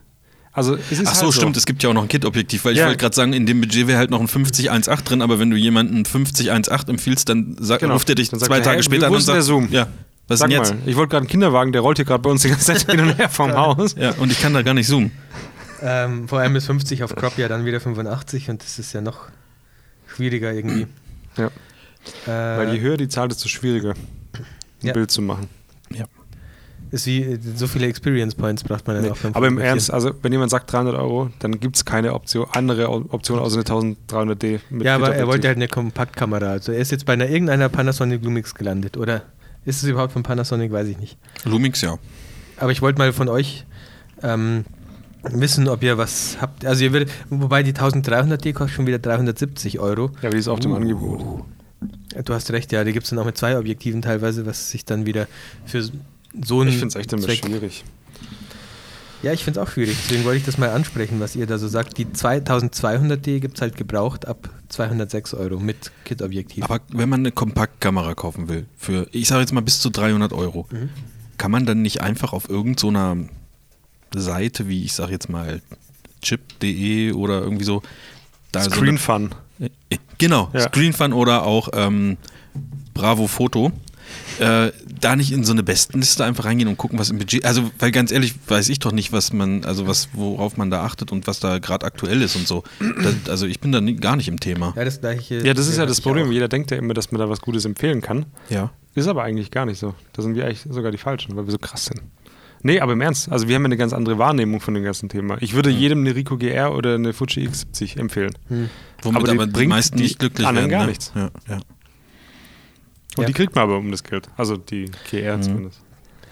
Also 0.54 0.76
es 0.90 0.98
ist 0.98 1.06
Ach 1.08 1.14
so, 1.14 1.24
halt 1.26 1.34
stimmt, 1.34 1.56
es 1.56 1.64
gibt 1.64 1.82
ja 1.82 1.88
auch 1.88 1.94
noch 1.94 2.02
ein 2.02 2.08
Kit-Objektiv, 2.08 2.66
weil 2.66 2.72
ich 2.74 2.80
Ja. 2.80 2.84
wollte 2.86 2.98
gerade 2.98 3.14
sagen, 3.16 3.32
in 3.32 3.46
dem 3.46 3.62
Budget 3.62 3.86
wäre 3.86 3.96
halt 3.98 4.10
noch 4.10 4.20
ein 4.20 4.28
5018 4.28 5.04
drin, 5.06 5.22
aber 5.22 5.38
wenn 5.38 5.48
du 5.48 5.56
jemanden 5.56 6.04
5018 6.04 6.90
empfiehlst, 6.90 7.26
dann 7.30 7.56
sag, 7.58 7.80
Genau. 7.80 7.94
ruft 7.94 8.10
er 8.10 8.16
dich 8.16 8.28
Dann 8.28 8.38
sagt 8.38 8.48
zwei 8.50 8.58
er, 8.58 8.62
Tage 8.62 8.76
hey, 8.76 8.82
später 8.82 9.06
an 9.06 9.14
und 9.14 9.26
denn 9.26 9.34
der 9.34 9.42
sagt, 9.42 9.46
Zoom? 9.46 9.68
ja, 9.70 9.86
was 10.28 10.40
Sag 10.40 10.50
denn 10.50 10.58
jetzt? 10.58 10.74
mal, 10.74 10.80
ich 10.84 10.96
wollte 10.96 11.08
gerade 11.12 11.22
einen 11.22 11.30
Kinderwagen, 11.30 11.72
der 11.72 11.80
rollt 11.80 11.96
hier 11.96 12.04
gerade 12.04 12.20
bei 12.22 12.28
uns 12.28 12.42
die 12.42 12.48
ganze 12.50 12.66
Zeit 12.66 12.82
hin 12.90 13.00
und 13.00 13.16
her 13.16 13.30
vom 13.30 13.52
Haus. 13.54 13.94
Ja, 13.98 14.10
und 14.18 14.30
ich 14.30 14.42
kann 14.42 14.52
da 14.52 14.60
gar 14.60 14.74
nicht 14.74 14.88
zoomen. 14.88 15.10
Ähm, 15.80 16.28
vor 16.28 16.38
allem 16.40 16.54
ist 16.54 16.66
50 16.66 17.02
auf 17.02 17.16
Crop 17.16 17.38
ja 17.38 17.48
dann 17.48 17.64
wieder 17.64 17.80
85 17.80 18.50
und 18.50 18.62
das 18.62 18.78
ist 18.78 18.92
ja 18.92 19.00
noch 19.00 19.28
schwieriger 20.14 20.52
irgendwie. 20.52 20.86
Ja. 21.36 21.46
Äh, 22.26 22.58
Weil 22.58 22.74
je 22.74 22.80
höher 22.80 22.96
die 22.96 23.08
Zahl, 23.08 23.28
desto 23.28 23.48
schwieriger 23.48 23.90
ein 23.92 24.86
Ja. 24.86 24.92
Bild 24.92 25.10
zu 25.10 25.22
machen. 25.22 25.48
Ja. 25.94 26.04
ist 26.90 27.06
wie 27.06 27.38
so 27.54 27.66
viele 27.66 27.86
Experience 27.86 28.34
Points 28.34 28.64
braucht 28.64 28.86
man 28.86 28.96
dann 28.96 29.04
Nee. 29.06 29.10
auch 29.12 29.34
Aber 29.34 29.46
im. 29.46 29.58
Ernst, 29.58 29.90
also 29.90 30.12
wenn 30.22 30.30
jemand 30.32 30.50
sagt 30.50 30.70
300 30.72 30.94
Euro, 30.94 31.30
dann 31.38 31.58
gibt 31.58 31.76
es 31.76 31.84
keine 31.86 32.12
Option, 32.12 32.46
andere 32.52 32.88
Option 32.90 33.38
außer 33.38 33.56
eine 33.56 33.64
1300D 33.64 34.60
mit 34.70 34.84
Ja, 34.84 34.96
aber 34.96 35.14
er 35.14 35.26
wollte 35.26 35.48
halt 35.48 35.56
eine 35.56 35.68
Kompaktkamera. 35.68 36.46
Also 36.50 36.72
er 36.72 36.78
ist 36.78 36.90
jetzt 36.90 37.06
bei 37.06 37.14
einer 37.14 37.28
irgendeiner 37.28 37.68
Panasonic 37.70 38.22
Lumix 38.22 38.54
gelandet, 38.54 38.96
oder? 38.98 39.22
Ist 39.64 39.82
es 39.82 39.88
überhaupt 39.88 40.12
von 40.12 40.22
Panasonic? 40.22 40.70
Weiß 40.72 40.88
ich 40.88 40.98
nicht. 40.98 41.16
Lumix, 41.44 41.80
ja. 41.80 41.96
Aber 42.58 42.72
ich 42.72 42.82
wollte 42.82 42.98
mal 42.98 43.12
von 43.12 43.28
euch 43.28 43.64
ähm, 44.22 44.64
wissen, 45.30 45.68
ob 45.68 45.82
ihr 45.82 45.98
was 45.98 46.38
habt. 46.40 46.64
Also 46.64 46.84
ihr 46.84 46.92
würdet, 46.92 47.10
wobei 47.30 47.62
die 47.62 47.72
1300D 47.72 48.52
kostet 48.52 48.76
schon 48.76 48.86
wieder 48.86 48.98
370 48.98 49.78
Euro. 49.80 50.10
Ja, 50.20 50.28
aber 50.28 50.30
die 50.30 50.38
ist 50.38 50.48
auf 50.48 50.58
Uh. 50.58 50.62
dem 50.62 50.74
Angebot. 50.74 51.44
Du 52.24 52.34
hast 52.34 52.50
recht, 52.50 52.70
ja, 52.72 52.84
die 52.84 52.92
gibt 52.92 53.04
es 53.04 53.10
dann 53.10 53.18
auch 53.18 53.24
mit 53.24 53.36
zwei 53.38 53.58
Objektiven 53.58 54.02
teilweise, 54.02 54.44
was 54.46 54.70
sich 54.70 54.84
dann 54.84 55.06
wieder 55.06 55.26
für 55.64 55.82
so 56.44 56.60
einen 56.60 56.68
Ich 56.70 56.74
finde 56.78 56.88
es 56.88 56.96
echt 56.96 57.12
immer 57.12 57.22
Zweck- 57.22 57.44
schwierig. 57.44 57.84
Ja, 59.22 59.32
ich 59.32 59.44
finde 59.44 59.60
es 59.60 59.66
auch 59.66 59.70
schwierig. 59.72 59.96
Deswegen 60.02 60.24
wollte 60.24 60.38
ich 60.38 60.44
das 60.44 60.58
mal 60.58 60.70
ansprechen, 60.70 61.20
was 61.20 61.36
ihr 61.36 61.46
da 61.46 61.56
so 61.58 61.68
sagt. 61.68 61.96
Die 61.96 62.06
2200D 62.06 63.38
gibt 63.38 63.54
es 63.56 63.60
halt 63.62 63.76
gebraucht 63.76 64.26
ab 64.26 64.50
206 64.68 65.34
Euro 65.34 65.60
mit 65.60 65.92
Kit-Objektiv. 66.04 66.64
Aber 66.64 66.80
wenn 66.92 67.08
man 67.08 67.20
eine 67.20 67.30
Kompaktkamera 67.30 68.14
kaufen 68.14 68.48
will, 68.48 68.66
für, 68.76 69.06
ich 69.12 69.28
sage 69.28 69.42
jetzt 69.42 69.52
mal 69.52 69.60
bis 69.60 69.78
zu 69.78 69.90
300 69.90 70.32
Euro, 70.32 70.66
Mhm. 70.72 70.88
kann 71.38 71.52
man 71.52 71.66
dann 71.66 71.82
nicht 71.82 72.00
einfach 72.00 72.32
auf 72.32 72.48
irgendeiner 72.50 73.16
Seite, 74.20 74.68
wie 74.68 74.84
ich 74.84 74.92
sage 74.92 75.12
jetzt 75.12 75.28
mal 75.28 75.60
chip.de 76.22 77.12
oder 77.12 77.40
irgendwie 77.40 77.64
so, 77.64 77.82
da 78.52 78.60
so 78.62 78.70
eine- 78.70 78.76
Screen 78.80 78.98
Fun. 78.98 79.34
Äh, 79.60 79.98
Genau, 80.18 80.50
Ja. 80.52 80.60
Screenfun 80.68 81.12
oder 81.12 81.44
auch 81.44 81.68
ähm, 81.72 82.16
Bravo 82.94 83.26
Foto. 83.26 83.72
Äh, 84.38 84.70
da 85.00 85.16
nicht 85.16 85.32
in 85.32 85.42
so 85.42 85.52
eine 85.52 85.62
Bestenliste 85.62 86.24
einfach 86.24 86.44
reingehen 86.44 86.68
und 86.68 86.76
gucken, 86.76 86.98
was 86.98 87.10
im 87.10 87.18
Budget. 87.18 87.44
Also, 87.44 87.70
weil 87.78 87.90
ganz 87.90 88.12
ehrlich, 88.12 88.34
weiß 88.46 88.68
ich 88.68 88.78
doch 88.78 88.92
nicht, 88.92 89.10
was 89.12 89.32
man, 89.32 89.64
also 89.64 89.86
was, 89.88 90.10
worauf 90.12 90.56
man 90.56 90.70
da 90.70 90.84
achtet 90.84 91.10
und 91.12 91.26
was 91.26 91.40
da 91.40 91.58
gerade 91.58 91.84
aktuell 91.86 92.20
ist 92.22 92.36
und 92.36 92.46
so. 92.46 92.62
Das, 93.02 93.14
also 93.28 93.46
ich 93.46 93.58
bin 93.60 93.72
da 93.72 93.80
nie, 93.80 93.96
gar 93.96 94.14
nicht 94.16 94.28
im 94.28 94.38
Thema. 94.38 94.74
Ja, 94.76 94.84
das 94.84 95.00
gleiche. 95.00 95.44
Ja, 95.46 95.54
das 95.54 95.66
ist 95.66 95.78
ja 95.78 95.86
das 95.86 96.00
Problem. 96.00 96.30
Jeder 96.30 96.48
denkt 96.48 96.70
ja 96.70 96.76
immer, 96.76 96.94
dass 96.94 97.10
man 97.10 97.20
da 97.20 97.28
was 97.28 97.40
Gutes 97.40 97.64
empfehlen 97.64 98.00
kann. 98.00 98.26
Ja. 98.48 98.70
Ist 98.94 99.08
aber 99.08 99.22
eigentlich 99.24 99.50
gar 99.50 99.64
nicht 99.66 99.78
so. 99.78 99.94
Da 100.12 100.22
sind 100.22 100.34
wir 100.34 100.44
eigentlich 100.44 100.66
sogar 100.68 100.90
die 100.92 100.98
Falschen, 100.98 101.34
weil 101.36 101.46
wir 101.46 101.52
so 101.52 101.58
krass 101.58 101.86
sind. 101.86 102.02
Nee, 102.62 102.80
aber 102.80 102.92
im 102.92 103.00
Ernst. 103.00 103.30
Also 103.30 103.48
wir 103.48 103.54
haben 103.56 103.62
ja 103.62 103.66
eine 103.66 103.76
ganz 103.76 103.92
andere 103.92 104.18
Wahrnehmung 104.18 104.60
von 104.60 104.74
dem 104.74 104.84
ganzen 104.84 105.08
Thema. 105.08 105.36
Ich 105.40 105.54
würde 105.54 105.70
jedem 105.70 106.00
eine 106.00 106.14
Ricoh 106.14 106.36
GR 106.36 106.74
oder 106.74 106.94
eine 106.94 107.12
Fuji 107.12 107.48
X70 107.48 107.98
empfehlen. 107.98 108.32
Hm. 108.48 108.70
Womit 109.02 109.20
Aber 109.22 109.30
aber, 109.32 109.46
die 109.46 109.52
die, 109.52 109.56
bringt 109.56 109.68
meisten 109.70 109.96
die 109.96 110.04
nicht 110.04 110.18
glücklich 110.18 110.46
anderen 110.46 110.70
werden. 110.70 110.78
gar 110.78 110.84
ne? 110.84 110.88
nichts. 110.90 111.12
Ja, 111.14 111.30
ja. 111.48 111.54
Und 111.56 113.22
Ja. 113.22 113.24
die 113.26 113.32
kriegt 113.32 113.54
man 113.54 113.64
aber 113.64 113.78
um 113.78 113.90
das 113.90 114.04
Geld. 114.04 114.28
Also 114.36 114.56
die 114.56 114.90
GR 115.10 115.36
Mhm. 115.36 115.42
zumindest. 115.42 115.80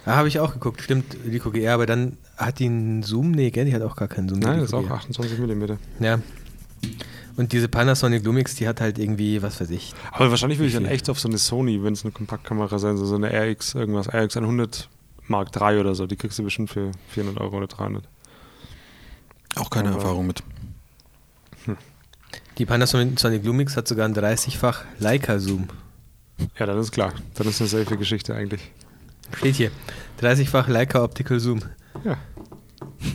Ah, 0.07 0.17
habe 0.17 0.29
ich 0.29 0.39
auch 0.41 0.53
geguckt. 0.55 0.81
Stimmt, 0.83 1.17
Rico 1.27 1.51
GR, 1.51 1.75
aber 1.75 1.85
dann 1.87 2.17
hat 2.37 2.59
die 2.59 2.67
einen 2.67 3.03
Zoom. 3.03 3.33
Nee, 3.33 3.51
gell, 3.51 3.67
die 3.67 3.75
hat 3.75 3.83
auch 3.83 3.97
gar 3.97 4.09
keinen 4.09 4.29
Zoom. 4.29 4.41
die 4.41 4.47
Nein, 4.47 4.59
das 4.59 4.69
ist 4.69 4.75
auch 4.75 4.83
GR. 4.87 4.95
28 4.97 5.39
mm. 5.39 5.65
Ja. 6.03 6.21
Und 7.37 7.53
diese 7.53 7.69
Panasonic 7.69 8.25
Lumix, 8.25 8.55
die 8.55 8.67
hat 8.67 8.81
halt 8.81 8.99
irgendwie, 8.99 9.43
was 9.43 9.61
weiß 9.61 9.71
ich. 9.71 9.93
Aber 10.13 10.31
wahrscheinlich 10.31 10.59
würde 10.59 10.69
ich 10.69 10.75
dann 10.75 10.87
echt 10.87 11.11
auf 11.11 11.21
so 11.21 11.29
eine 11.29 11.39
Sony, 11.39 11.83
wenn 11.83 11.93
es 11.93 12.05
eine 12.05 12.13
Kompaktkamera 12.13 12.79
sein 12.79 12.97
soll, 12.97 13.07
so 13.07 13.15
eine 13.17 13.31
RX, 13.31 13.75
irgendwas, 13.75 14.09
RX 14.13 14.37
100 14.39 14.89
Mark 15.31 15.49
III 15.59 15.79
oder 15.79 15.95
so. 15.95 16.07
Die 16.07 16.17
kriegst 16.17 16.39
du 16.39 16.43
bestimmt 16.45 16.71
für 16.71 16.91
400 17.09 17.41
Euro 17.41 17.57
oder 17.59 17.67
300. 17.69 18.05
Auch 19.57 19.71
keine 19.71 19.89
Aber- 19.89 19.99
Erfahrung 19.99 20.27
mit. 20.27 20.43
Die 22.59 22.67
Panasonic 22.67 23.45
Lumix 23.45 23.77
hat 23.77 23.89
sogar 23.89 24.05
einen 24.05 24.15
30-fach 24.15 24.85
Leica-Zoom. 24.99 25.69
Ja, 26.59 26.67
dann 26.67 26.79
ist 26.79 26.93
klar. 26.93 27.13
Dann 27.35 27.47
ist 27.49 27.61
eine 27.61 27.69
safe 27.69 27.97
Geschichte 27.97 28.35
eigentlich. 28.35 28.61
Steht 29.39 29.57
hier. 29.57 29.71
30-fach 30.21 30.69
Leica 30.69 31.03
Optical 31.03 31.41
Zoom. 31.41 31.61
Ja, 32.05 32.19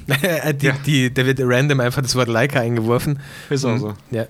die, 0.53 0.66
Ja. 0.66 0.74
die, 0.86 1.13
da 1.13 1.26
wird 1.26 1.39
random 1.41 1.80
einfach 1.80 2.01
das 2.01 2.16
Wort 2.16 2.28
Leica 2.28 2.59
eingeworfen. 2.59 3.20
ist 3.49 3.66
auch 3.66 3.76
Mhm. 3.76 3.80
so. 3.80 3.93
Ja. 4.11 4.26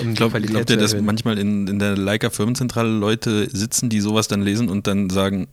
Um 0.00 0.10
Ich 0.10 0.16
glaube, 0.16 0.40
die 0.40 0.46
Qualität 0.48 0.50
glaubt 0.50 0.70
ihr, 0.70 0.76
dass 0.76 0.94
manchmal 1.00 1.38
in, 1.38 1.66
in 1.66 1.78
der 1.78 1.96
Leica-Firmenzentrale 1.96 2.88
Leute 2.90 3.48
sitzen, 3.54 3.88
die 3.88 4.00
sowas 4.00 4.28
dann 4.28 4.42
lesen 4.42 4.68
und 4.68 4.86
dann 4.86 5.08
sagen, 5.10 5.48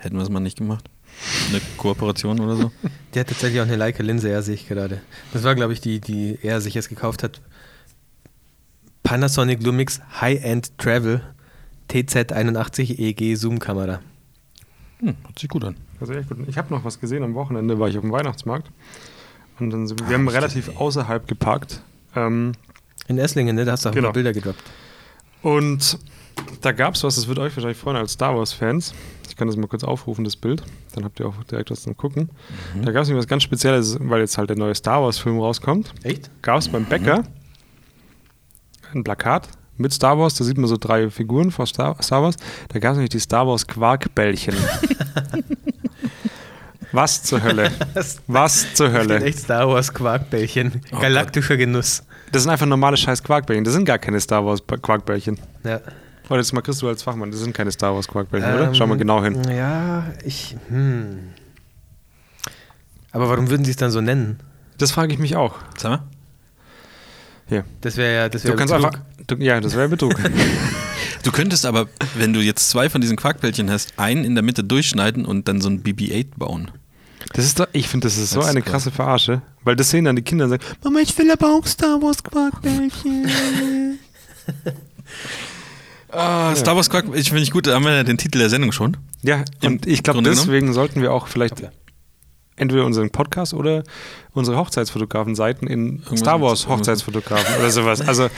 hätten 0.00 0.16
wir 0.16 0.22
es 0.22 0.28
mal 0.30 0.40
nicht 0.40 0.58
gemacht? 0.58 0.88
Eine 1.48 1.60
Kooperation 1.76 2.38
oder 2.40 2.56
so? 2.56 2.70
Der 3.14 3.20
hat 3.20 3.28
tatsächlich 3.28 3.60
auch 3.60 3.66
eine 3.66 3.76
Leica-Linse, 3.76 4.30
ja, 4.30 4.42
sehe 4.42 4.54
ich 4.54 4.68
gerade. 4.68 5.00
Das 5.32 5.42
war, 5.44 5.54
glaube 5.54 5.72
ich, 5.72 5.80
die, 5.80 6.00
die 6.00 6.38
er 6.42 6.60
sich 6.60 6.74
jetzt 6.74 6.88
gekauft 6.88 7.22
hat. 7.22 7.40
Panasonic 9.02 9.62
Lumix 9.62 10.00
High-End 10.20 10.76
Travel 10.78 11.22
TZ81 11.90 12.98
EG 12.98 13.34
Zoom-Kamera. 13.34 14.00
Hm, 15.00 15.16
hört 15.24 15.38
sich 15.38 15.48
gut 15.48 15.64
an. 15.64 15.76
Also 16.00 16.12
echt 16.12 16.28
gut. 16.28 16.38
Ich 16.46 16.58
habe 16.58 16.72
noch 16.74 16.84
was 16.84 17.00
gesehen 17.00 17.22
am 17.22 17.34
Wochenende, 17.34 17.78
war 17.78 17.88
ich 17.88 17.96
auf 17.96 18.02
dem 18.02 18.12
Weihnachtsmarkt. 18.12 18.70
Und 19.58 19.70
dann 19.70 19.86
sind, 19.86 20.06
wir 20.08 20.14
haben 20.14 20.28
relativ 20.28 20.76
außerhalb 20.76 21.26
geparkt. 21.26 21.82
Ähm, 22.14 22.52
In 23.08 23.18
Esslingen, 23.18 23.56
ne? 23.56 23.64
Da 23.64 23.72
hast 23.72 23.84
du 23.84 23.88
auch 23.88 23.94
Genau. 23.94 24.12
Bilder 24.12 24.32
gedroppt. 24.32 24.62
und 25.42 25.98
da 26.60 26.72
gab 26.72 26.94
es 26.94 27.02
was, 27.02 27.16
das 27.16 27.26
wird 27.26 27.38
euch 27.38 27.56
wahrscheinlich 27.56 27.78
freuen 27.78 27.96
als 27.96 28.12
Star 28.12 28.36
Wars-Fans. 28.36 28.94
Ich 29.38 29.40
kann 29.40 29.46
das 29.46 29.56
mal 29.56 29.68
kurz 29.68 29.84
aufrufen, 29.84 30.24
das 30.24 30.34
Bild. 30.34 30.64
Dann 30.96 31.04
habt 31.04 31.20
ihr 31.20 31.26
auch 31.28 31.44
direkt 31.44 31.70
was 31.70 31.82
zum 31.82 31.96
Gucken. 31.96 32.28
Da 32.82 32.90
gab 32.90 33.02
es 33.02 33.08
nämlich 33.08 33.22
was 33.22 33.28
ganz 33.28 33.44
Spezielles, 33.44 33.96
weil 34.00 34.18
jetzt 34.18 34.36
halt 34.36 34.50
der 34.50 34.56
neue 34.56 34.74
Star 34.74 35.00
Wars-Film 35.00 35.38
rauskommt. 35.38 35.94
Echt? 36.02 36.28
Gab 36.42 36.58
es 36.58 36.68
beim 36.68 36.84
Bäcker 36.86 37.22
ein 38.92 39.04
Plakat 39.04 39.48
mit 39.76 39.92
Star 39.92 40.18
Wars. 40.18 40.34
Da 40.34 40.42
sieht 40.42 40.58
man 40.58 40.66
so 40.66 40.76
drei 40.76 41.08
Figuren 41.08 41.52
vor 41.52 41.66
Star, 41.66 41.96
Star 42.02 42.20
Wars. 42.20 42.34
Da 42.66 42.80
gab 42.80 42.90
es 42.90 42.96
nämlich 42.96 43.10
die 43.10 43.20
Star 43.20 43.46
Wars 43.46 43.64
Quarkbällchen. 43.64 44.56
was 46.90 47.22
zur 47.22 47.40
Hölle? 47.40 47.70
Was 48.26 48.74
zur 48.74 48.90
Hölle? 48.90 49.22
echt 49.22 49.38
Star 49.38 49.68
Wars 49.68 49.94
Quarkbällchen. 49.94 50.82
Oh 50.90 50.98
Galaktischer 50.98 51.56
Genuss. 51.56 52.02
Das 52.32 52.42
sind 52.42 52.50
einfach 52.50 52.66
normale 52.66 52.96
scheiß 52.96 53.22
Quarkbällchen. 53.22 53.62
Das 53.62 53.74
sind 53.74 53.84
gar 53.84 54.00
keine 54.00 54.18
Star 54.18 54.44
Wars 54.44 54.60
Quarkbällchen. 54.66 55.38
Ja. 55.62 55.80
Oder 56.28 56.38
jetzt 56.38 56.52
mal 56.52 56.60
kriegst 56.60 56.82
du 56.82 56.88
als 56.88 57.02
Fachmann, 57.02 57.30
das 57.30 57.40
sind 57.40 57.54
keine 57.54 57.70
Star 57.72 57.94
Wars 57.94 58.06
Quarkbällchen, 58.08 58.52
oder? 58.54 58.74
Schau 58.74 58.86
mal 58.86 58.94
Ähm, 58.94 58.98
genau 58.98 59.22
hin. 59.24 59.42
Ja, 59.50 60.06
ich. 60.24 60.56
Hm. 60.68 61.30
Aber 63.12 63.28
warum 63.30 63.48
würden 63.50 63.64
sie 63.64 63.70
es 63.70 63.76
dann 63.78 63.90
so 63.90 64.00
nennen? 64.00 64.38
Das 64.76 64.90
frage 64.90 65.12
ich 65.12 65.18
mich 65.18 65.36
auch. 65.36 65.54
Sag 65.76 65.90
mal. 65.90 66.02
Hier. 67.48 67.64
Das 67.80 67.96
wäre 67.96 68.14
ja. 68.14 68.28
Das 68.28 68.42
kannst 68.42 68.58
Betrug. 68.74 68.74
einfach. 68.84 69.00
Du, 69.26 69.36
ja, 69.36 69.60
das 69.60 69.74
wäre 69.74 69.88
Betrug. 69.88 70.14
Du 71.24 71.32
könntest 71.32 71.66
aber, 71.66 71.88
wenn 72.16 72.32
du 72.32 72.40
jetzt 72.40 72.70
zwei 72.70 72.88
von 72.88 73.00
diesen 73.00 73.16
Quarkbällchen 73.16 73.70
hast, 73.70 73.98
einen 73.98 74.24
in 74.24 74.34
der 74.36 74.44
Mitte 74.44 74.62
durchschneiden 74.62 75.24
und 75.24 75.48
dann 75.48 75.60
so 75.60 75.68
ein 75.68 75.82
BB-8 75.82 76.28
bauen. 76.36 76.70
Das 77.32 77.44
ist 77.44 77.58
doch, 77.58 77.66
ich 77.72 77.88
finde, 77.88 78.06
das 78.06 78.16
ist 78.16 78.30
so 78.30 78.36
Das 78.36 78.46
ist 78.46 78.50
eine 78.52 78.60
cool. 78.60 78.66
krasse 78.70 78.90
Verarsche, 78.92 79.42
weil 79.64 79.74
das 79.74 79.90
sehen 79.90 80.04
dann 80.04 80.14
die 80.14 80.22
Kinder 80.22 80.44
und 80.44 80.50
sagen, 80.52 80.62
Mama, 80.84 81.00
ich 81.00 81.18
will 81.18 81.28
aber 81.32 81.48
auch 81.48 81.66
Star 81.66 82.00
Wars 82.00 82.22
Quarkbällchen. 82.22 83.28
Ah, 86.10 86.54
Star 86.56 86.74
Wars 86.74 86.88
Quark, 86.88 87.06
ich 87.14 87.28
finde 87.28 87.42
ich 87.42 87.50
gut, 87.50 87.66
da 87.66 87.74
haben 87.74 87.84
wir 87.84 87.94
ja 87.94 88.02
den 88.02 88.18
Titel 88.18 88.38
der 88.38 88.48
Sendung 88.48 88.72
schon. 88.72 88.96
ja, 89.22 89.44
Im 89.60 89.74
und 89.74 89.86
ich 89.86 90.02
glaube, 90.02 90.16
Grunde 90.16 90.30
genommen? 90.30 90.46
deswegen 90.46 90.72
sollten 90.72 91.02
wir 91.02 91.12
auch 91.12 91.28
vielleicht 91.28 91.62
entweder 92.56 92.84
unseren 92.84 93.10
Podcast 93.10 93.54
oder 93.54 93.84
unsere 94.32 94.56
Hochzeitsfotografen-Seiten 94.56 95.66
in 95.66 96.02
Star 96.16 96.40
Wars 96.40 96.66
Hochzeitsfotografen 96.68 97.56
oder 97.58 97.70
sowas. 97.70 98.00
Also, 98.00 98.28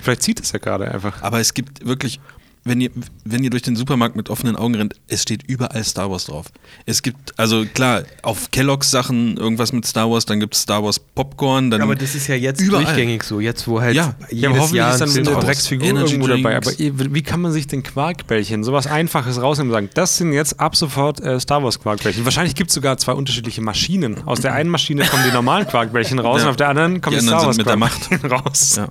vielleicht 0.00 0.22
zieht 0.22 0.40
es 0.40 0.52
ja 0.52 0.58
gerade 0.58 0.90
einfach. 0.90 1.22
Aber 1.22 1.40
es 1.40 1.54
gibt 1.54 1.86
wirklich, 1.86 2.20
wenn 2.64 2.80
ihr, 2.80 2.90
wenn 3.24 3.42
ihr 3.42 3.48
durch 3.50 3.62
den 3.62 3.74
Supermarkt 3.74 4.16
mit 4.16 4.28
offenen 4.28 4.54
Augen 4.54 4.74
rennt, 4.74 4.94
es 5.08 5.22
steht 5.22 5.42
überall 5.48 5.82
Star 5.82 6.10
Wars 6.10 6.26
drauf. 6.26 6.46
Es 6.84 7.00
gibt, 7.02 7.38
also 7.38 7.64
klar, 7.64 8.02
auf 8.22 8.50
Kellogg's 8.50 8.90
Sachen 8.90 9.36
irgendwas 9.38 9.72
mit 9.72 9.86
Star 9.86 10.10
Wars, 10.10 10.26
dann 10.26 10.40
gibt 10.40 10.54
es 10.54 10.62
Star 10.62 10.84
Wars 10.84 10.98
Popcorn, 10.98 11.70
dann 11.70 11.80
Aber 11.80 11.94
das 11.96 12.14
ist 12.14 12.26
ja 12.26 12.34
jetzt 12.34 12.60
Überall. 12.60 12.84
durchgängig 12.84 13.22
so. 13.24 13.40
Jetzt, 13.40 13.66
wo 13.66 13.80
halt 13.80 13.96
Ja. 13.96 14.14
jedes 14.30 14.70
Ja, 14.72 14.76
Jahr 14.76 14.92
ist 14.92 15.00
dann 15.00 15.10
eine 15.10 15.40
Drecksfigur 15.40 15.88
Energy 15.88 16.12
irgendwo 16.14 16.28
dabei. 16.28 16.56
Aber 16.56 16.70
wie 16.78 17.22
kann 17.22 17.40
man 17.40 17.52
sich 17.52 17.66
den 17.66 17.82
Quarkbällchen, 17.82 18.62
sowas 18.62 18.86
Einfaches 18.86 19.40
rausnehmen 19.40 19.70
und 19.70 19.74
sagen, 19.76 19.90
das 19.94 20.18
sind 20.18 20.32
jetzt 20.34 20.60
ab 20.60 20.76
sofort 20.76 21.20
äh, 21.20 21.40
Star 21.40 21.62
Wars 21.64 21.80
Quarkbällchen. 21.80 22.24
Wahrscheinlich 22.24 22.54
gibt 22.54 22.70
es 22.70 22.74
sogar 22.74 22.98
zwei 22.98 23.12
unterschiedliche 23.12 23.62
Maschinen. 23.62 24.22
Aus 24.26 24.40
der 24.40 24.52
einen 24.52 24.68
Maschine 24.70 25.04
kommen 25.06 25.22
die 25.26 25.32
normalen 25.32 25.66
Quarkbällchen 25.66 26.18
raus 26.18 26.40
Ja. 26.40 26.44
und 26.46 26.50
auf 26.50 26.56
der 26.56 26.68
anderen 26.68 27.00
kommen 27.00 27.16
Die 27.16 27.20
die, 27.22 27.26
Star 27.26 27.46
Wars 27.46 27.56
sind 27.56 27.66
mit 27.66 27.72
der 27.72 27.76
Quarkbällchen 27.88 28.30
raus. 28.30 28.76
Ja. 28.76 28.88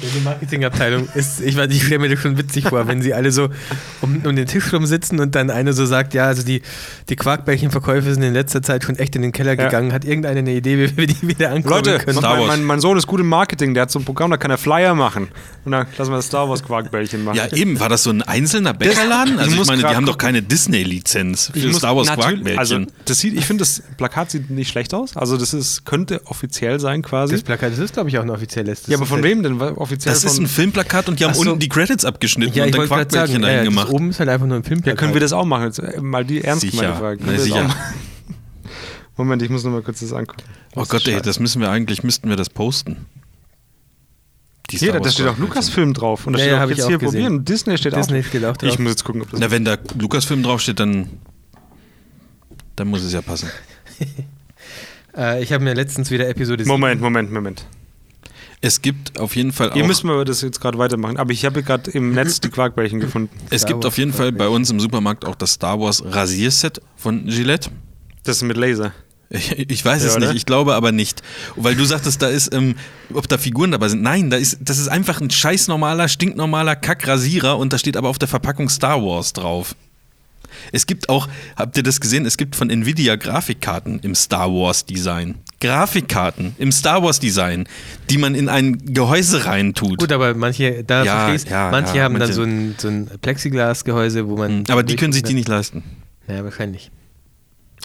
Die 0.00 0.20
Marketingabteilung 0.24 1.08
ist, 1.14 1.40
ich, 1.40 1.56
weiß, 1.56 1.70
ich 1.70 1.84
stelle 1.84 2.00
mir 2.00 2.08
das 2.08 2.18
schon 2.20 2.36
witzig 2.36 2.68
vor, 2.68 2.86
wenn 2.88 3.00
sie 3.02 3.14
alle 3.14 3.30
so 3.32 3.48
um, 4.00 4.20
um 4.24 4.34
den 4.36 4.46
Tisch 4.46 4.72
rum 4.72 4.86
sitzen 4.86 5.20
und 5.20 5.34
dann 5.34 5.50
eine 5.50 5.72
so 5.72 5.86
sagt, 5.86 6.14
ja, 6.14 6.26
also 6.26 6.42
die, 6.42 6.62
die 7.08 7.16
Quarkbällchenverkäufe 7.16 8.12
sind 8.12 8.22
in 8.22 8.32
letzter 8.32 8.62
Zeit 8.62 8.84
schon 8.84 8.96
echt 8.96 9.14
in 9.16 9.22
den 9.22 9.32
Keller 9.32 9.54
Ja. 9.56 9.64
gegangen. 9.66 9.92
Hat 9.92 10.04
irgendeiner 10.04 10.40
eine 10.40 10.52
Idee, 10.52 10.78
wie 10.78 10.96
wir 10.96 11.06
die 11.06 11.22
wieder 11.28 11.50
ankommen 11.50 11.74
Leute, 11.84 11.98
können? 11.98 12.18
Star 12.18 12.30
mein, 12.32 12.40
Wars. 12.40 12.48
mein, 12.48 12.64
mein 12.64 12.80
Sohn 12.80 12.98
ist 12.98 13.06
gut 13.06 13.20
im 13.20 13.28
Marketing, 13.28 13.74
der 13.74 13.82
hat 13.82 13.90
so 13.90 13.98
ein 13.98 14.04
Programm, 14.04 14.30
da 14.30 14.36
kann 14.36 14.50
er 14.50 14.58
Flyer 14.58 14.94
machen. 14.94 15.28
Und 15.64 15.72
dann 15.72 15.86
lassen 15.96 16.10
wir 16.10 16.16
das 16.16 16.26
Star 16.26 16.48
Wars 16.48 16.62
Quarkbällchen 16.64 17.22
machen. 17.24 17.36
ja, 17.36 17.52
eben, 17.56 17.78
war 17.80 17.88
das 17.88 18.02
so 18.02 18.10
ein 18.10 18.22
einzelner 18.22 18.74
Bäckerladen? 18.74 19.34
ich 19.34 19.40
Also 19.40 19.50
ich 19.52 19.56
muss 19.58 19.66
meine, 19.68 19.82
die 19.82 19.88
haben 19.88 20.06
doch 20.06 20.18
keine 20.18 20.42
Disney-Lizenz 20.42 21.50
für 21.52 21.58
Ich 21.58 21.66
muss- 21.66 21.76
Star 21.78 21.96
Wars 21.96 22.08
natürlich- 22.08 22.26
Quarkbällchen. 22.44 22.58
Also, 22.58 22.80
das 23.04 23.18
sieht, 23.20 23.34
ich 23.34 23.44
finde, 23.46 23.62
das 23.62 23.82
Plakat 23.96 24.30
sieht 24.30 24.50
nicht 24.50 24.68
schlecht 24.70 24.92
aus. 24.94 25.16
Also, 25.16 25.36
das 25.36 25.54
ist, 25.54 25.84
könnte 25.84 26.20
offiziell 26.26 26.80
sein 26.80 27.02
quasi. 27.02 27.32
Das 27.34 27.42
Plakat, 27.42 27.72
das 27.72 27.78
ist, 27.78 27.94
glaube 27.94 28.08
ich, 28.08 28.18
auch 28.18 28.22
ein 28.22 28.30
offizielles. 28.30 28.82
Das 28.82 28.88
ja, 28.90 28.96
aber 28.96 29.06
von 29.06 29.22
wem 29.22 29.42
denn? 29.42 29.60
Offiziell 29.84 30.14
das 30.14 30.24
ist 30.24 30.38
ein 30.38 30.46
Filmplakat 30.46 31.08
und 31.08 31.20
die 31.20 31.24
haben 31.24 31.34
so. 31.34 31.40
unten 31.42 31.58
die 31.58 31.68
Credits 31.68 32.04
abgeschnitten 32.06 32.54
Ja, 32.54 32.64
und 32.64 32.74
dann 32.74 32.86
Quarkbällchen 32.86 33.42
sagen, 33.42 33.56
ja, 33.56 33.62
gemacht. 33.64 33.90
oben 33.90 34.08
ist 34.10 34.18
halt 34.18 34.30
einfach 34.30 34.46
nur 34.46 34.56
ein 34.56 34.62
Ja, 34.62 34.68
Filmplakat. 34.68 34.98
können 34.98 35.12
wir 35.14 35.20
das 35.20 35.32
auch 35.32 35.44
machen? 35.44 35.64
Jetzt, 35.66 35.78
äh, 35.78 36.00
mal 36.00 36.24
die 36.24 36.42
ernst 36.42 36.62
Sicher. 36.62 36.76
gemeinte 36.80 36.98
Frage. 37.00 37.20
Na, 37.26 37.38
sicher. 37.38 37.74
Moment, 39.16 39.42
ich 39.42 39.50
muss 39.50 39.62
noch 39.62 39.70
mal 39.72 39.82
kurz 39.82 40.00
das 40.00 40.12
angucken. 40.12 40.42
Oh 40.74 40.84
Gott, 40.88 41.06
ey, 41.06 41.20
das 41.20 41.38
müssen 41.38 41.60
wir 41.60 41.70
eigentlich, 41.70 42.02
müssten 42.02 42.28
wir 42.28 42.36
das 42.36 42.48
posten. 42.50 43.06
Die 44.70 44.78
Hier, 44.78 44.98
da 44.98 45.10
steht 45.10 45.26
auch. 45.26 45.36
Lucasfilm 45.38 45.92
drauf. 45.92 46.26
Und 46.26 46.32
da 46.32 46.38
Ja, 46.38 46.44
steht 46.44 46.52
ja, 46.56 46.64
auch 46.64 46.68
jetzt 46.70 46.78
ich 46.78 46.86
hier 46.86 46.98
gesehen. 46.98 47.10
probieren. 47.22 47.44
Disney 47.44 47.76
steht 47.78 47.94
Disney 47.94 48.20
auch. 48.20 48.24
steht 48.24 48.44
auch 48.46 48.56
drauf. 48.56 48.70
Ich 48.70 48.78
muss 48.78 48.90
jetzt 48.92 49.04
gucken, 49.04 49.20
ob 49.22 49.30
das. 49.30 49.38
Na, 49.38 49.50
wenn 49.50 49.64
da 49.64 49.76
Lucasfilm 49.98 50.42
draufsteht, 50.42 50.80
dann, 50.80 51.10
dann 52.74 52.88
muss 52.88 53.02
es 53.02 53.12
ja 53.12 53.20
passen. 53.22 53.50
Äh, 55.16 55.44
ich 55.44 55.52
habe 55.52 55.62
mir 55.62 55.74
letztens 55.74 56.10
wieder 56.10 56.28
Episode 56.28 56.64
Moment, 56.64 57.00
Moment, 57.00 57.30
Moment. 57.30 57.64
Es 58.64 58.80
gibt 58.80 59.20
auf 59.20 59.36
jeden 59.36 59.52
Fall 59.52 59.72
auch. 59.72 59.76
Ihr 59.76 59.84
müsst 59.84 60.04
mal 60.04 60.24
das 60.24 60.40
jetzt 60.40 60.58
gerade 60.58 60.78
weitermachen. 60.78 61.18
Aber 61.18 61.32
ich 61.32 61.44
habe 61.44 61.62
gerade 61.62 61.90
im 61.90 62.12
Netz 62.12 62.40
die 62.40 62.48
Quarkbällchen 62.48 62.98
gefunden. 62.98 63.28
es 63.50 63.60
Star 63.60 63.68
gibt 63.68 63.84
Wars 63.84 63.92
auf 63.92 63.98
jeden 63.98 64.14
Fall 64.14 64.32
bei 64.32 64.48
uns 64.48 64.70
im 64.70 64.80
Supermarkt 64.80 65.26
auch 65.26 65.34
das 65.34 65.52
Star 65.52 65.78
Wars 65.78 66.02
Rasierset 66.02 66.80
von 66.96 67.26
Gillette. 67.26 67.68
Das 68.22 68.38
ist 68.38 68.42
mit 68.44 68.56
Laser. 68.56 68.94
Ich, 69.28 69.52
ich 69.70 69.84
weiß 69.84 70.02
Ja, 70.02 70.08
es 70.08 70.16
oder? 70.16 70.28
nicht, 70.28 70.36
ich 70.36 70.46
glaube 70.46 70.74
aber 70.76 70.92
nicht. 70.92 71.22
Weil 71.56 71.74
du 71.74 71.84
sagtest, 71.84 72.22
da 72.22 72.28
ist, 72.28 72.54
ähm, 72.54 72.76
ob 73.12 73.28
da 73.28 73.36
Figuren 73.36 73.70
dabei 73.70 73.88
sind. 73.88 74.00
Nein, 74.00 74.30
da 74.30 74.38
ist, 74.38 74.56
das 74.62 74.78
ist 74.78 74.88
einfach 74.88 75.20
ein 75.20 75.28
scheiß 75.28 75.68
normaler, 75.68 76.08
stinknormaler 76.08 76.74
Kackrasierer 76.74 77.58
und 77.58 77.70
da 77.74 77.76
steht 77.76 77.98
aber 77.98 78.08
auf 78.08 78.18
der 78.18 78.28
Verpackung 78.28 78.70
Star 78.70 79.02
Wars 79.02 79.34
drauf. 79.34 79.76
Es 80.72 80.86
gibt 80.86 81.08
auch, 81.08 81.28
habt 81.56 81.76
ihr 81.76 81.82
das 81.82 82.00
gesehen? 82.00 82.26
Es 82.26 82.36
gibt 82.36 82.56
von 82.56 82.70
Nvidia 82.70 83.16
Grafikkarten 83.16 83.98
im 84.00 84.14
Star 84.14 84.48
Wars 84.50 84.84
Design. 84.84 85.36
Grafikkarten 85.60 86.54
im 86.58 86.72
Star 86.72 87.02
Wars 87.02 87.20
Design, 87.20 87.66
die 88.10 88.18
man 88.18 88.34
in 88.34 88.48
ein 88.48 88.78
Gehäuse 88.78 89.46
reintut. 89.46 89.98
Gut, 89.98 90.12
aber 90.12 90.34
manche, 90.34 90.84
da 90.84 91.04
Ja, 91.04 91.18
verstehst, 91.26 91.48
ja, 91.50 91.70
manche 91.70 91.96
ja, 91.96 92.04
haben 92.04 92.12
manche- 92.14 92.26
dann 92.28 92.34
so 92.34 92.42
ein, 92.42 92.74
so 92.76 92.88
ein 92.88 93.10
Plexiglas-Gehäuse, 93.20 94.28
wo 94.28 94.36
man. 94.36 94.64
aber 94.68 94.82
die 94.82 94.96
können 94.96 95.12
sich 95.12 95.22
die 95.22 95.34
nicht 95.34 95.48
leisten. 95.48 95.82
Ja, 96.28 96.44
wahrscheinlich. 96.44 96.90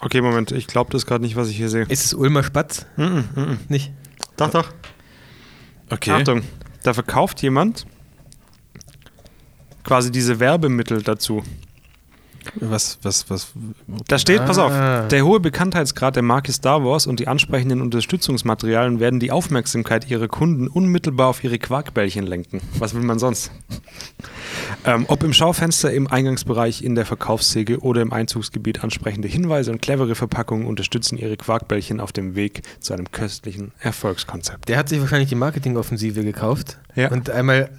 Okay, 0.02 0.22
Moment, 0.22 0.52
ich 0.52 0.68
glaube 0.68 0.92
das 0.92 1.06
gerade 1.06 1.24
nicht, 1.24 1.36
was 1.36 1.50
ich 1.50 1.58
hier 1.58 1.70
sehe. 1.70 1.84
Ist 1.84 2.06
es 2.06 2.14
Ulmer 2.14 2.44
Spatz? 2.44 2.86
Mm 2.96 3.02
-mm, 3.04 3.24
mm 3.36 3.40
-mm. 3.40 3.58
Nicht? 3.68 3.92
Doch, 4.38 4.50
doch. 4.50 4.70
Okay. 5.90 6.12
Achtung, 6.12 6.44
da 6.84 6.94
verkauft 6.94 7.42
jemand 7.42 7.86
quasi 9.84 10.12
diese 10.12 10.40
Werbemittel 10.40 11.02
dazu. 11.02 11.44
Was, 12.56 12.98
was, 13.04 13.30
was? 13.30 13.54
Da 14.08 14.18
steht, 14.18 14.46
pass 14.46 14.58
auf, 14.58 14.72
Ah. 14.72 15.08
der 15.08 15.26
hohe 15.26 15.40
Bekanntheitsgrad 15.40 16.16
der 16.16 16.24
Marke 16.24 16.52
Star 16.52 16.84
Wars 16.84 17.08
und 17.08 17.20
die 17.20 17.28
ansprechenden 17.28 17.82
Unterstützungsmaterialien 17.82 19.00
werden 19.00 19.20
die 19.20 19.32
Aufmerksamkeit 19.32 20.10
ihrer 20.10 20.28
Kunden 20.28 20.68
unmittelbar 20.68 21.28
auf 21.28 21.44
ihre 21.44 21.60
Quarkbällchen 21.60 22.26
lenken. 22.26 22.62
Was 22.78 22.94
will 22.94 23.02
man 23.02 23.20
sonst? 23.20 23.52
Ähm, 24.86 25.06
ob 25.08 25.24
im 25.24 25.34
Schaufenster, 25.34 25.92
im 25.92 26.08
Eingangsbereich, 26.08 26.84
in 26.84 26.96
der 26.96 27.06
Verkaufssäge 27.06 27.80
oder 27.80 28.02
im 28.02 28.14
Einzugsgebiet 28.14 28.84
ansprechende 28.84 29.28
Hinweise 29.28 29.72
und 29.72 29.82
clevere 29.82 30.16
Verpackungen 30.16 30.66
unterstützen 30.68 31.18
ihre 31.18 31.38
Quarkbällchen 31.38 32.00
auf 32.00 32.12
dem 32.12 32.36
Weg 32.36 32.62
zu 32.80 32.94
einem 32.94 33.12
köstlichen 33.12 33.72
Erfolgskonzept. 33.80 34.70
Der 34.70 34.78
hat 34.78 34.90
sich 34.90 35.00
wahrscheinlich 35.02 35.30
die 35.30 35.36
Marketingoffensive 35.36 36.24
gekauft. 36.24 36.78
Ja. 36.96 37.12
Und 37.12 37.30
einmal, 37.30 37.70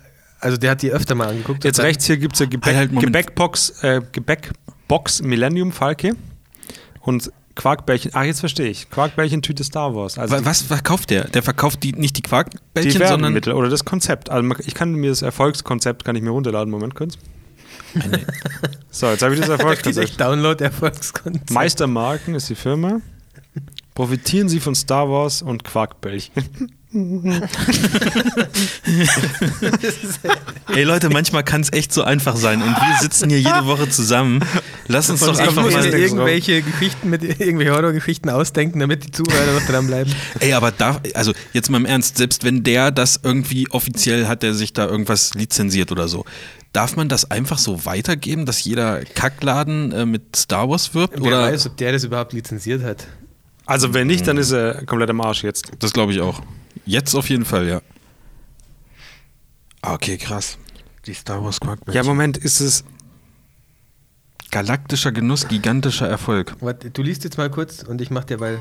also 0.41 0.57
der 0.57 0.73
hat 0.73 0.83
die 0.83 0.91
öfter 0.91 1.15
mal 1.15 1.29
angeguckt. 1.29 1.65
Jetzt 1.65 1.81
rechts 1.81 2.07
hier 2.07 2.17
gibt 2.17 2.35
es 2.35 2.41
ja 2.41 2.47
Gebäck, 2.47 2.75
Halt, 2.77 2.91
halt. 2.93 3.01
Gebäckbox, 3.01 3.83
äh, 3.83 4.01
Gebäckbox 4.13 5.23
Millennium 5.23 5.73
Falke 5.73 6.17
und 7.01 7.31
Quarkbällchen. 7.57 8.15
Ah, 8.15 8.23
jetzt 8.25 8.41
verstehe 8.41 8.69
ich. 8.69 8.89
Quarkbällchen 8.91 9.43
Tüte 9.43 9.65
Star 9.65 9.95
Wars. 9.95 10.17
Also 10.19 10.35
Wa- 10.37 10.45
Was 10.45 10.63
verkauft 10.63 11.11
der? 11.11 11.25
Der 11.25 11.43
verkauft 11.43 11.83
die, 11.83 11.93
nicht 11.93 12.17
die 12.17 12.23
die 12.23 12.29
Quarkbällchen, 12.29 12.93
sondern 12.93 13.21
Werbemittel 13.23 13.53
oder 13.53 13.69
das 13.69 13.85
Konzept. 13.85 14.31
Also 14.31 14.49
ich 14.65 14.75
kann 14.75 14.95
mir 14.95 15.11
das 15.11 15.23
Erfolgskonzept 15.23 16.05
kann 16.05 16.17
ich 16.17 16.23
mir 16.23 16.31
runterladen. 16.31 16.71
Moment 16.71 16.95
kurz. 16.95 17.19
So, 18.93 19.07
jetzt 19.09 19.23
habe 19.23 19.35
ich 19.35 19.41
das 19.41 19.49
Erfolgskonzept. 19.59 20.21
Download-Erfolgskonzept. 20.21 21.51
Meistermarken 21.51 22.35
ist 22.35 22.49
die 22.49 22.55
Firma. 22.55 23.01
Profitieren 23.95 24.49
Sie 24.49 24.61
von 24.61 24.75
Star 24.75 25.09
Wars 25.11 25.43
und 25.43 25.65
Quarkbällchen. 25.65 26.73
Ey 30.75 30.83
Leute, 30.83 31.09
manchmal 31.09 31.45
kann 31.45 31.61
es 31.61 31.73
echt 31.73 31.93
so 31.93 32.03
einfach 32.03 32.35
sein 32.35 32.61
und 32.61 32.69
wir 32.69 32.99
sitzen 33.01 33.31
hier 33.31 33.39
jede 33.39 33.65
Woche 33.67 33.89
zusammen. 33.89 34.45
Lass 34.89 35.09
uns 35.09 35.21
doch 35.21 35.39
einfach 35.39 35.71
mal. 35.71 35.87
irgendwelche 35.87 36.63
Geschichten 36.63 37.09
mit 37.09 37.23
irgendwelche 37.23 37.73
Horrorgeschichten 37.73 38.29
ausdenken, 38.29 38.81
damit 38.81 39.05
die 39.05 39.13
Zuhörer 39.13 39.53
noch 39.53 39.65
dranbleiben. 39.69 40.13
Ey, 40.41 40.53
aber 40.53 40.73
da, 40.73 41.01
also 41.15 41.33
jetzt 41.53 41.71
mal 41.71 41.79
im 41.79 41.87
Ernst, 41.87 42.19
selbst 42.19 42.43
wenn 42.43 42.65
der 42.65 42.91
das 42.91 43.21
irgendwie 43.23 43.71
offiziell 43.71 44.27
hat, 44.27 44.43
der 44.43 44.55
sich 44.55 44.73
da 44.73 44.87
irgendwas 44.87 45.35
lizenziert 45.35 45.93
oder 45.93 46.09
so, 46.09 46.25
darf 46.73 46.97
man 46.97 47.09
das 47.09 47.31
einfach 47.31 47.59
so 47.59 47.85
weitergeben, 47.85 48.47
dass 48.47 48.65
jeder 48.65 49.05
Kackladen 49.05 49.93
äh, 49.93 50.07
mit 50.07 50.35
Star 50.35 50.69
Wars 50.69 50.93
wirbt? 50.93 51.15
Wer 51.15 51.23
Oder 51.23 51.43
weiß, 51.43 51.67
ob 51.67 51.77
der 51.77 51.93
das 51.93 52.03
überhaupt 52.03 52.33
lizenziert 52.33 52.83
hat. 52.83 53.07
Also 53.71 53.95
wenn 53.95 54.09
nicht, 54.09 54.27
dann 54.27 54.37
ist 54.37 54.51
er 54.51 54.85
komplett 54.85 55.11
am 55.11 55.21
Arsch 55.21 55.45
jetzt. 55.45 55.71
das 55.79 55.93
glaube 55.93 56.11
ich 56.11 56.21
auch. 56.21 56.43
Jetzt 56.87 57.15
auf 57.15 57.31
jeden 57.31 57.45
Fall, 57.45 57.69
ja. 57.69 57.83
Ah, 59.81 59.95
Okay, 59.95 60.19
krass. 60.19 60.59
Die 61.07 61.15
Star 61.15 61.43
Wars 61.45 61.61
Quarkbällchen. 61.61 61.95
Ja, 61.95 62.03
Moment, 62.03 62.37
ist 62.37 62.59
es. 62.59 62.83
Galaktischer 64.51 65.13
Genuss, 65.13 65.47
gigantischer 65.47 66.09
Erfolg. 66.09 66.57
Warte, 66.59 66.91
du 66.91 67.01
liest 67.03 67.23
jetzt 67.23 67.39
mal 67.39 67.49
kurz 67.49 67.85
und 67.85 68.01
ich 68.01 68.11
mach 68.11 68.25
dir, 68.25 68.41
weil. 68.41 68.61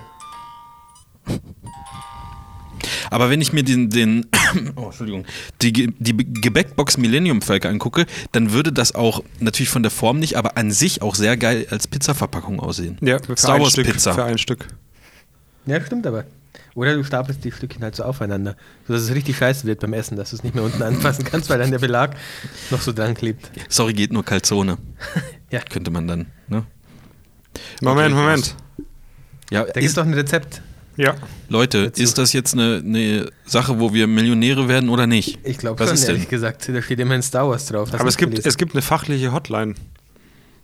Aber 3.10 3.32
wenn 3.32 3.42
ich 3.42 3.52
mir 3.52 3.64
den, 3.64 3.90
den 3.90 4.28
oh, 4.76 4.86
Entschuldigung, 4.86 5.26
die, 5.64 5.74
die 5.74 6.16
Gebäckbox 6.16 6.98
Millennium 6.98 7.42
Falke 7.42 7.68
angucke, 7.68 8.06
dann 8.32 8.52
würde 8.52 8.72
das 8.72 8.94
auch 8.94 9.24
natürlich 9.40 9.70
von 9.70 9.82
der 9.82 9.92
Form 9.92 10.20
nicht, 10.20 10.38
aber 10.38 10.56
an 10.56 10.70
sich 10.70 11.02
auch 11.02 11.16
sehr 11.16 11.36
geil 11.36 11.66
als 11.72 11.88
Pizzaverpackung 11.88 12.60
aussehen. 12.60 13.00
Ja, 13.02 13.18
für 13.18 13.36
Star 13.36 13.56
ein 13.56 13.62
Wars 13.64 13.72
Stück, 13.72 13.88
Pizza. 13.88 14.14
Für 14.14 14.26
ein 14.26 14.38
Stück. 14.38 14.68
Ja, 15.66 15.80
stimmt 15.82 16.06
aber. 16.08 16.26
Oder 16.76 16.96
du 16.96 17.04
stapelst 17.04 17.44
die 17.44 17.52
Stückchen 17.52 17.84
halt 17.84 17.96
so 17.96 18.04
aufeinander, 18.04 18.56
sodass 18.88 19.04
es 19.04 19.14
richtig 19.14 19.38
scheiße 19.38 19.66
wird 19.66 19.80
beim 19.82 19.94
Essen, 19.94 20.18
dass 20.18 20.32
du 20.32 20.36
es 20.38 20.44
nicht 20.44 20.56
mehr 20.56 20.64
unten 20.64 20.82
anfassen 20.82 21.24
kannst, 21.26 21.50
weil 21.50 21.60
dann 21.60 21.72
der 21.72 21.80
Belag 21.80 22.16
noch 22.72 22.82
so 22.82 22.92
dran 22.92 23.14
klebt. 23.14 23.52
Sorry, 23.70 23.94
geht 23.94 24.12
nur 24.14 24.24
Calzone. 24.24 24.78
Ja. 25.52 25.62
Könnte 25.62 25.90
man 25.90 26.08
dann, 26.08 26.28
ne? 26.48 26.64
Moment, 27.82 28.14
Moment. 28.14 28.56
Ja, 29.50 29.64
Da 29.64 29.82
gibt 29.82 29.98
doch 29.98 30.06
ein 30.06 30.14
Rezept. 30.14 30.62
Ja. 30.96 31.16
Leute, 31.48 31.86
Dazu. 31.86 32.04
ist 32.04 32.20
das 32.20 32.34
jetzt 32.34 32.54
eine, 32.54 32.84
eine 32.86 33.32
Sache, 33.46 33.80
wo 33.80 33.92
wir 33.92 34.06
Millionäre 34.06 34.68
werden 34.68 34.90
oder 34.90 35.08
nicht? 35.08 35.40
Ich 35.44 35.58
glaube 35.58 35.80
Was 35.80 35.88
schon, 35.88 35.96
ist 35.96 36.08
denn? 36.08 36.16
ehrlich 36.18 36.30
gesagt. 36.30 36.70
Da 36.70 36.82
steht 36.84 37.00
immerhin 37.00 37.24
Star 37.24 37.50
Wars 37.50 37.66
drauf. 37.66 37.92
Hast 37.92 38.00
Aber 38.00 38.10
es 38.10 38.18
gibt, 38.18 38.30
gelesen? 38.32 38.48
es 38.48 38.58
gibt 38.58 38.74
eine 38.74 38.84
fachliche 38.84 39.32
Hotline. 39.34 39.74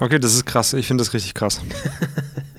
Okay, 0.00 0.18
das 0.18 0.32
ist 0.34 0.46
krass. 0.46 0.72
Ich 0.72 0.86
finde 0.86 1.04
das 1.04 1.12
richtig 1.12 1.34
krass. 1.34 1.60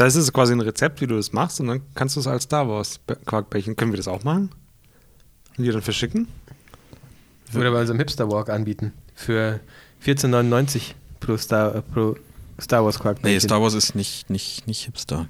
da 0.00 0.06
ist 0.06 0.16
es 0.16 0.32
quasi 0.32 0.54
ein 0.54 0.60
Rezept, 0.62 1.02
wie 1.02 1.06
du 1.06 1.14
das 1.14 1.34
machst, 1.34 1.60
und 1.60 1.66
dann 1.66 1.82
kannst 1.94 2.16
du 2.16 2.20
es 2.20 2.26
als 2.26 2.44
Star 2.44 2.66
Wars 2.66 3.00
Quarkbällchen. 3.26 3.76
Können 3.76 3.92
wir 3.92 3.98
das 3.98 4.08
auch 4.08 4.24
machen? 4.24 4.50
Und 5.58 5.64
die 5.64 5.70
dann 5.70 5.82
verschicken? 5.82 6.26
Oder 7.54 7.70
bei 7.70 7.80
unserem 7.80 7.98
Hipster 7.98 8.30
Walk 8.30 8.48
anbieten. 8.48 8.94
Für 9.14 9.60
14,99 10.02 10.94
pro 11.20 11.36
Star, 11.36 11.82
pro 11.82 12.16
Star 12.58 12.82
Wars 12.82 12.98
Quark. 12.98 13.22
Nee, 13.22 13.38
Star 13.40 13.60
Wars 13.60 13.74
ist 13.74 13.94
nicht, 13.94 14.30
nicht, 14.30 14.66
nicht 14.66 14.86
Hipster. 14.86 15.28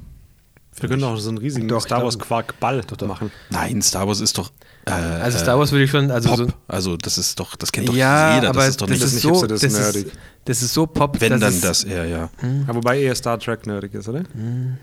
Wir 0.77 0.89
können 0.89 1.03
auch 1.03 1.17
so 1.17 1.31
einen 1.31 1.39
riesigen 1.39 1.67
Doch, 1.67 1.81
Star 1.81 1.99
ich 1.99 2.05
Wars 2.05 2.19
Quarkball 2.21 2.85
machen. 3.09 3.33
Nein, 3.51 3.83
Star 3.83 4.07
Wars 4.07 4.21
ist 4.21 4.39
doch. 4.39 4.53
Äh, 4.87 4.91
Also 4.93 5.39
Star 5.39 5.59
Wars 5.59 5.73
würde 5.73 5.85
ich 5.85 5.91
schon, 5.91 6.11
also 6.11 6.29
Pop. 6.31 6.39
so. 6.39 6.47
Also 6.67 6.97
das 6.97 7.19
ist 7.19 7.39
doch, 7.39 7.55
das 7.57 7.71
kennt 7.71 7.89
doch 7.89 7.95
Ja, 7.95 8.37
jeder. 8.37 8.49
aber 8.49 8.61
das 8.61 8.71
ist 8.71 8.81
doch 8.81 8.87
das 8.87 8.97
nicht. 8.99 9.07
ist 9.07 9.13
nicht 9.15 9.23
so, 9.23 9.47
das 9.47 9.61
das 9.61 9.95
ist 9.97 10.07
das 10.47 10.63
ist 10.63 10.73
so 10.73 10.87
Pop, 10.87 11.21
wenn 11.21 11.39
dann 11.39 11.61
das 11.61 11.85
eher, 11.85 12.07
ja. 12.07 12.31
Ja, 12.43 12.75
wobei 12.75 12.99
eher 13.01 13.15
Star 13.15 13.39
Trek 13.39 13.67
nerdig 13.67 13.93
ist, 13.95 14.09
oder? 14.09 14.23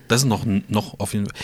Das 0.06 0.22
ist 0.22 0.26
noch, 0.28 0.46
noch 0.68 0.98
auf 1.00 1.12
jeden 1.14 1.26
Fall. 1.26 1.34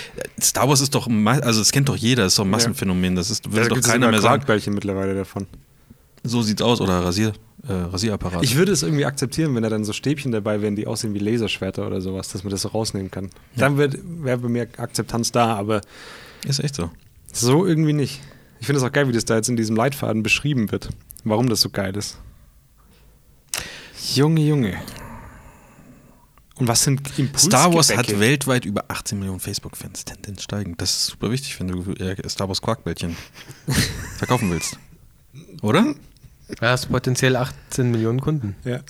Star 0.41 0.69
Wars 0.69 0.81
ist 0.81 0.95
doch, 0.95 1.09
also 1.09 1.61
das 1.61 1.73
kennt 1.73 1.89
doch 1.89 1.97
jeder, 1.97 2.27
ist 2.27 2.39
doch 2.39 2.45
ein 2.45 2.51
Massenphänomen. 2.51 3.17
Das 3.17 3.29
ist, 3.31 3.45
Da 3.47 3.53
würde 3.53 3.69
doch 3.69 3.75
gibt 3.77 3.87
es 3.87 3.93
keiner 3.93 4.11
mehr 4.11 4.21
sagen. 4.21 4.45
Mittlerweile 4.73 5.15
davon. 5.17 5.47
So 6.23 6.41
sieht's 6.43 6.63
aus 6.63 6.81
oder 6.81 7.05
Rasier, 7.05 7.33
äh, 7.69 7.73
Rasierapparat. 7.73 8.43
Ich 8.45 8.57
würde 8.57 8.73
es 8.73 8.83
irgendwie 8.83 9.05
akzeptieren, 9.05 9.55
wenn 9.55 9.63
da 9.63 9.69
dann 9.69 9.85
so 9.85 9.93
Stäbchen 9.93 10.33
dabei 10.33 10.63
wären, 10.63 10.75
die 10.77 10.87
aussehen 10.87 11.13
wie 11.13 11.19
Laserschwerter 11.19 11.87
oder 11.87 12.01
sowas, 12.01 12.29
dass 12.29 12.45
man 12.45 12.51
das 12.51 12.63
so 12.63 12.69
rausnehmen 12.69 13.11
kann. 13.11 13.29
Dann 13.57 13.77
wird- 13.77 13.99
wäre 14.23 14.39
bei 14.39 14.49
mir 14.49 14.69
Akzeptanz 14.79 15.33
da, 15.33 15.55
aber 15.57 15.83
ist 16.47 16.61
echt 16.61 16.77
so. 16.77 16.91
so 17.33 17.67
irgendwie 17.67 17.93
nicht. 17.93 18.21
Ich 18.65 18.67
finde 18.67 18.79
es 18.79 18.83
auch 18.83 18.93
geil, 18.93 19.07
wie 19.09 19.13
das 19.13 19.27
da 19.27 19.37
jetzt 19.37 19.51
in 19.51 19.57
diesem 19.57 19.77
Leitfaden 19.77 20.23
beschrieben 20.23 20.73
wird, 20.73 20.89
warum 21.23 21.51
das 21.51 21.61
so 21.61 21.69
geil 21.69 21.95
ist. 21.99 22.17
Junge, 24.15 24.41
Junge. 24.41 24.81
Und 26.55 26.67
was 26.67 26.83
sind 26.83 27.03
Impulse? 27.19 27.45
Star 27.45 27.75
Wars 27.75 27.95
hat 27.95 28.19
weltweit 28.19 28.65
über 28.65 28.87
18 28.89 29.19
Millionen 29.19 29.41
Facebook-Fans, 29.41 30.07
Tendenz 30.07 30.45
steigend. 30.45 30.81
Das 30.81 30.97
ist 30.97 31.07
super 31.09 31.31
wichtig, 31.31 31.61
wenn 31.61 31.69
du 31.69 31.93
äh, 31.93 32.17
Star 32.27 32.49
Wars 32.49 32.63
Quarkbällchen 32.63 33.15
verkaufen 34.17 34.51
willst. 34.51 34.79
Oder? 35.61 35.95
Du 36.49 36.61
hast 36.63 36.87
potenziell 36.87 37.37
18 37.37 37.91
Millionen 37.91 38.23
Kunden. 38.23 38.57
Ja. 38.65 38.81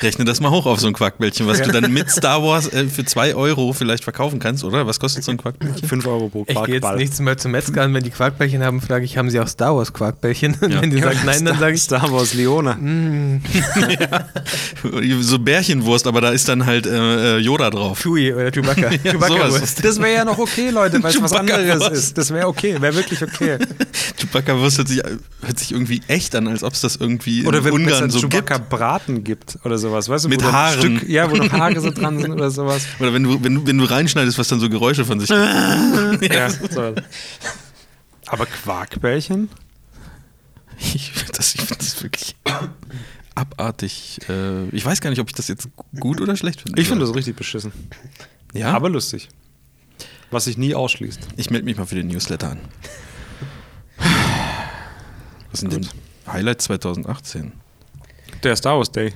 Rechne 0.00 0.24
das 0.24 0.40
mal 0.40 0.50
hoch 0.50 0.66
auf 0.66 0.80
so 0.80 0.86
ein 0.86 0.92
Quarkbällchen, 0.92 1.46
was 1.46 1.60
du 1.62 1.70
dann 1.70 1.92
mit 1.92 2.10
Star 2.10 2.42
Wars 2.42 2.68
äh, 2.72 2.86
für 2.88 3.04
2 3.04 3.34
Euro 3.34 3.72
vielleicht 3.72 4.04
verkaufen 4.04 4.38
kannst, 4.40 4.64
oder? 4.64 4.86
Was 4.86 4.98
kostet 5.00 5.24
so 5.24 5.30
ein 5.30 5.36
Quarkbällchen? 5.36 5.88
5 5.88 6.06
Euro 6.06 6.28
pro 6.28 6.40
Ich 6.42 6.54
gehe 6.54 6.56
jetzt 6.56 6.68
Quarkball. 6.82 6.96
nichts 6.96 7.20
mehr 7.20 7.36
zum 7.38 7.52
Metzger 7.52 7.82
an, 7.82 7.94
wenn 7.94 8.02
die 8.02 8.10
Quarkbällchen 8.10 8.62
haben, 8.64 8.80
frage 8.80 9.04
ich, 9.04 9.16
haben 9.16 9.30
sie 9.30 9.38
auch 9.40 9.48
Star 9.48 9.76
Wars 9.76 9.92
Quarkbällchen? 9.92 10.56
Und 10.60 10.72
Ja. 10.72 10.82
wenn 10.82 10.90
die 10.90 11.00
sagen 11.00 11.18
nein, 11.24 11.44
dann 11.44 11.58
sage 11.58 11.74
ich, 11.74 11.82
Star 11.82 12.10
Wars 12.12 12.34
Leona. 12.34 12.74
mm, 12.74 13.42
So 15.20 15.38
Bärchenwurst, 15.38 16.06
aber 16.06 16.20
da 16.20 16.30
ist 16.30 16.48
dann 16.48 16.66
halt 16.66 16.86
äh, 16.86 17.36
äh, 17.36 17.38
Yoda 17.38 17.70
drauf. 17.70 18.00
Chewie 18.02 18.32
oder 18.32 18.50
Chewbacca. 18.50 18.90
Ja, 19.04 19.12
Chewbacca-Wurst. 19.12 19.84
Das 19.84 19.98
wäre 19.98 20.12
ja 20.14 20.24
noch 20.24 20.38
okay, 20.38 20.70
Leute, 20.70 21.02
weil 21.02 21.10
es 21.14 21.20
was 21.22 21.32
anderes 21.32 21.88
ist. 21.90 22.18
Das 22.18 22.30
wäre 22.32 22.46
okay, 22.46 22.76
wäre 22.80 22.94
wirklich 22.94 23.22
okay. 23.22 23.58
Chewbacca-Wurst 24.18 24.78
hört 24.78 24.88
sich, 24.88 25.02
hört 25.42 25.58
sich 25.58 25.72
irgendwie 25.72 26.00
echt 26.08 26.34
an, 26.36 26.48
als 26.48 26.62
ob 26.62 26.72
es 26.72 26.80
das 26.80 26.96
irgendwie 26.96 27.46
Oder 27.46 27.58
in 27.58 27.64
wenn 27.64 27.72
Ungarn 27.72 28.06
es 28.08 28.14
so 28.14 28.20
Chewbacca 28.20 28.56
gibt. 28.58 28.68
Braten 28.70 29.24
gibt 29.24 29.58
oder 29.64 29.73
sowas, 29.78 30.08
weißt 30.08 30.24
du? 30.24 30.28
Mit 30.28 30.42
Haaren. 30.42 30.78
Stück, 30.98 31.08
ja, 31.08 31.30
wo 31.30 31.36
noch 31.36 31.50
Haare 31.52 31.80
so 31.80 31.90
dran 31.90 32.18
sind 32.20 32.32
oder 32.32 32.50
sowas. 32.50 32.86
Oder 33.00 33.12
wenn 33.12 33.22
du, 33.22 33.42
wenn, 33.42 33.54
du, 33.54 33.66
wenn 33.66 33.78
du 33.78 33.84
reinschneidest, 33.84 34.38
was 34.38 34.48
dann 34.48 34.60
so 34.60 34.68
Geräusche 34.68 35.04
von 35.04 35.20
sich. 35.20 35.28
Ja, 36.30 36.50
so. 36.50 36.94
Aber 38.26 38.46
Quarkbällchen? 38.46 39.48
Ich 40.78 41.12
finde 41.12 41.32
das, 41.32 41.54
ich 41.54 41.62
find 41.62 41.80
das 41.80 42.02
wirklich. 42.02 42.36
abartig. 43.34 44.18
Äh, 44.28 44.68
ich 44.68 44.84
weiß 44.84 45.00
gar 45.00 45.10
nicht, 45.10 45.20
ob 45.20 45.28
ich 45.28 45.34
das 45.34 45.48
jetzt 45.48 45.68
gut 45.98 46.20
oder 46.20 46.36
schlecht 46.36 46.62
finde. 46.62 46.80
Ich 46.80 46.88
finde 46.88 47.04
das 47.04 47.14
richtig 47.14 47.36
beschissen. 47.36 47.72
Ja, 48.52 48.72
Aber 48.72 48.88
lustig. 48.88 49.28
Was 50.30 50.44
sich 50.44 50.56
nie 50.58 50.74
ausschließt. 50.74 51.20
ich 51.36 51.50
melde 51.50 51.64
mich 51.64 51.76
mal 51.76 51.86
für 51.86 51.94
den 51.96 52.08
Newsletter 52.08 52.52
an. 52.52 52.58
Was 55.50 55.60
sind 55.60 55.72
denn. 55.72 55.86
Highlights 56.26 56.64
2018? 56.64 57.52
Der 58.42 58.56
Star 58.56 58.76
Wars 58.76 58.90
Day 58.90 59.14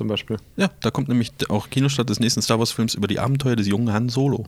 zum 0.00 0.08
Beispiel. 0.08 0.38
Ja, 0.56 0.70
da 0.80 0.90
kommt 0.90 1.08
nämlich 1.08 1.30
auch 1.50 1.68
Kinostart 1.68 2.08
des 2.08 2.20
nächsten 2.20 2.40
Star 2.40 2.58
Wars 2.58 2.72
Films 2.72 2.94
über 2.94 3.06
die 3.06 3.18
Abenteuer 3.18 3.54
des 3.54 3.66
jungen 3.66 3.92
Han 3.92 4.08
Solo. 4.08 4.46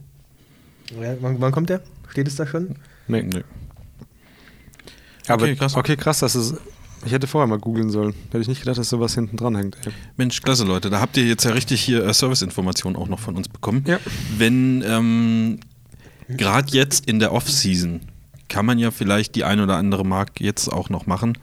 Ja, 0.98 1.14
wann, 1.20 1.38
wann 1.42 1.53
kommt 1.53 1.68
der? 1.68 1.82
Steht 2.09 2.26
es 2.26 2.36
da 2.36 2.46
schon? 2.46 2.76
Nee. 3.07 3.20
Nee. 3.22 3.42
Aber, 5.28 5.42
Okay, 5.44 5.57
krass. 5.57 5.76
Okay, 5.76 5.96
krass, 5.96 6.20
dass 6.20 6.34
es. 6.36 6.55
Ich 7.05 7.12
hätte 7.12 7.26
vorher 7.26 7.46
mal 7.46 7.59
googeln 7.59 7.90
sollen. 7.90 8.14
Hätte 8.28 8.38
ich 8.40 8.48
nicht 8.48 8.61
gedacht, 8.61 8.78
dass 8.78 8.88
sowas 8.88 9.14
hinten 9.14 9.36
dran 9.36 9.55
hängt. 9.55 9.76
Ey. 9.84 9.92
Mensch, 10.16 10.40
klasse 10.40 10.64
Leute, 10.64 10.88
da 10.88 11.00
habt 11.00 11.18
ihr 11.18 11.26
jetzt 11.26 11.44
ja 11.44 11.50
richtig 11.50 11.82
hier 11.82 12.03
äh, 12.03 12.14
Serviceinformationen 12.14 12.98
auch 12.98 13.09
noch 13.09 13.18
von 13.18 13.36
uns 13.36 13.50
bekommen. 13.50 13.84
Ja. 13.86 13.98
Wenn 14.38 14.82
ähm, 14.86 15.61
gerade 16.28 16.72
jetzt 16.72 17.05
in 17.05 17.18
der 17.18 17.34
Off-Season 17.34 18.00
kann 18.48 18.64
man 18.64 18.78
ja 18.78 18.90
vielleicht 18.90 19.34
die 19.34 19.44
ein 19.44 19.61
oder 19.61 19.76
andere 19.76 20.07
Mark 20.07 20.40
jetzt 20.40 20.72
auch 20.72 20.88
noch 20.88 21.07
machen 21.07 21.36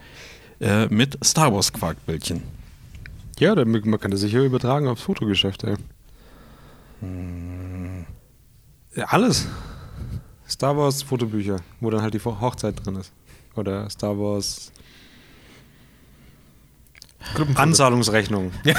äh, 0.60 0.88
mit 0.88 1.24
Star 1.24 1.53
Wars 1.53 1.72
Quarkbällchen. 1.72 2.41
Ja, 3.39 3.55
man 3.55 3.99
kann 3.99 4.11
das 4.11 4.19
sicher 4.19 4.43
übertragen 4.43 4.87
aufs 4.87 5.01
Fotogeschäft, 5.01 5.63
ey. 5.63 5.75
Ja, 8.95 9.05
alles. 9.05 9.47
Star 10.47 10.75
Wars 10.75 11.03
Fotobücher, 11.03 11.57
wo 11.79 11.89
dann 11.89 12.01
halt 12.01 12.13
die 12.13 12.19
Ho- 12.19 12.39
Hochzeit 12.41 12.83
drin 12.85 12.95
ist. 12.95 13.11
Oder 13.55 13.89
Star 13.89 14.17
Wars 14.17 14.71
Anzahlungsrechnung. 17.55 18.51
Ja. 18.63 18.75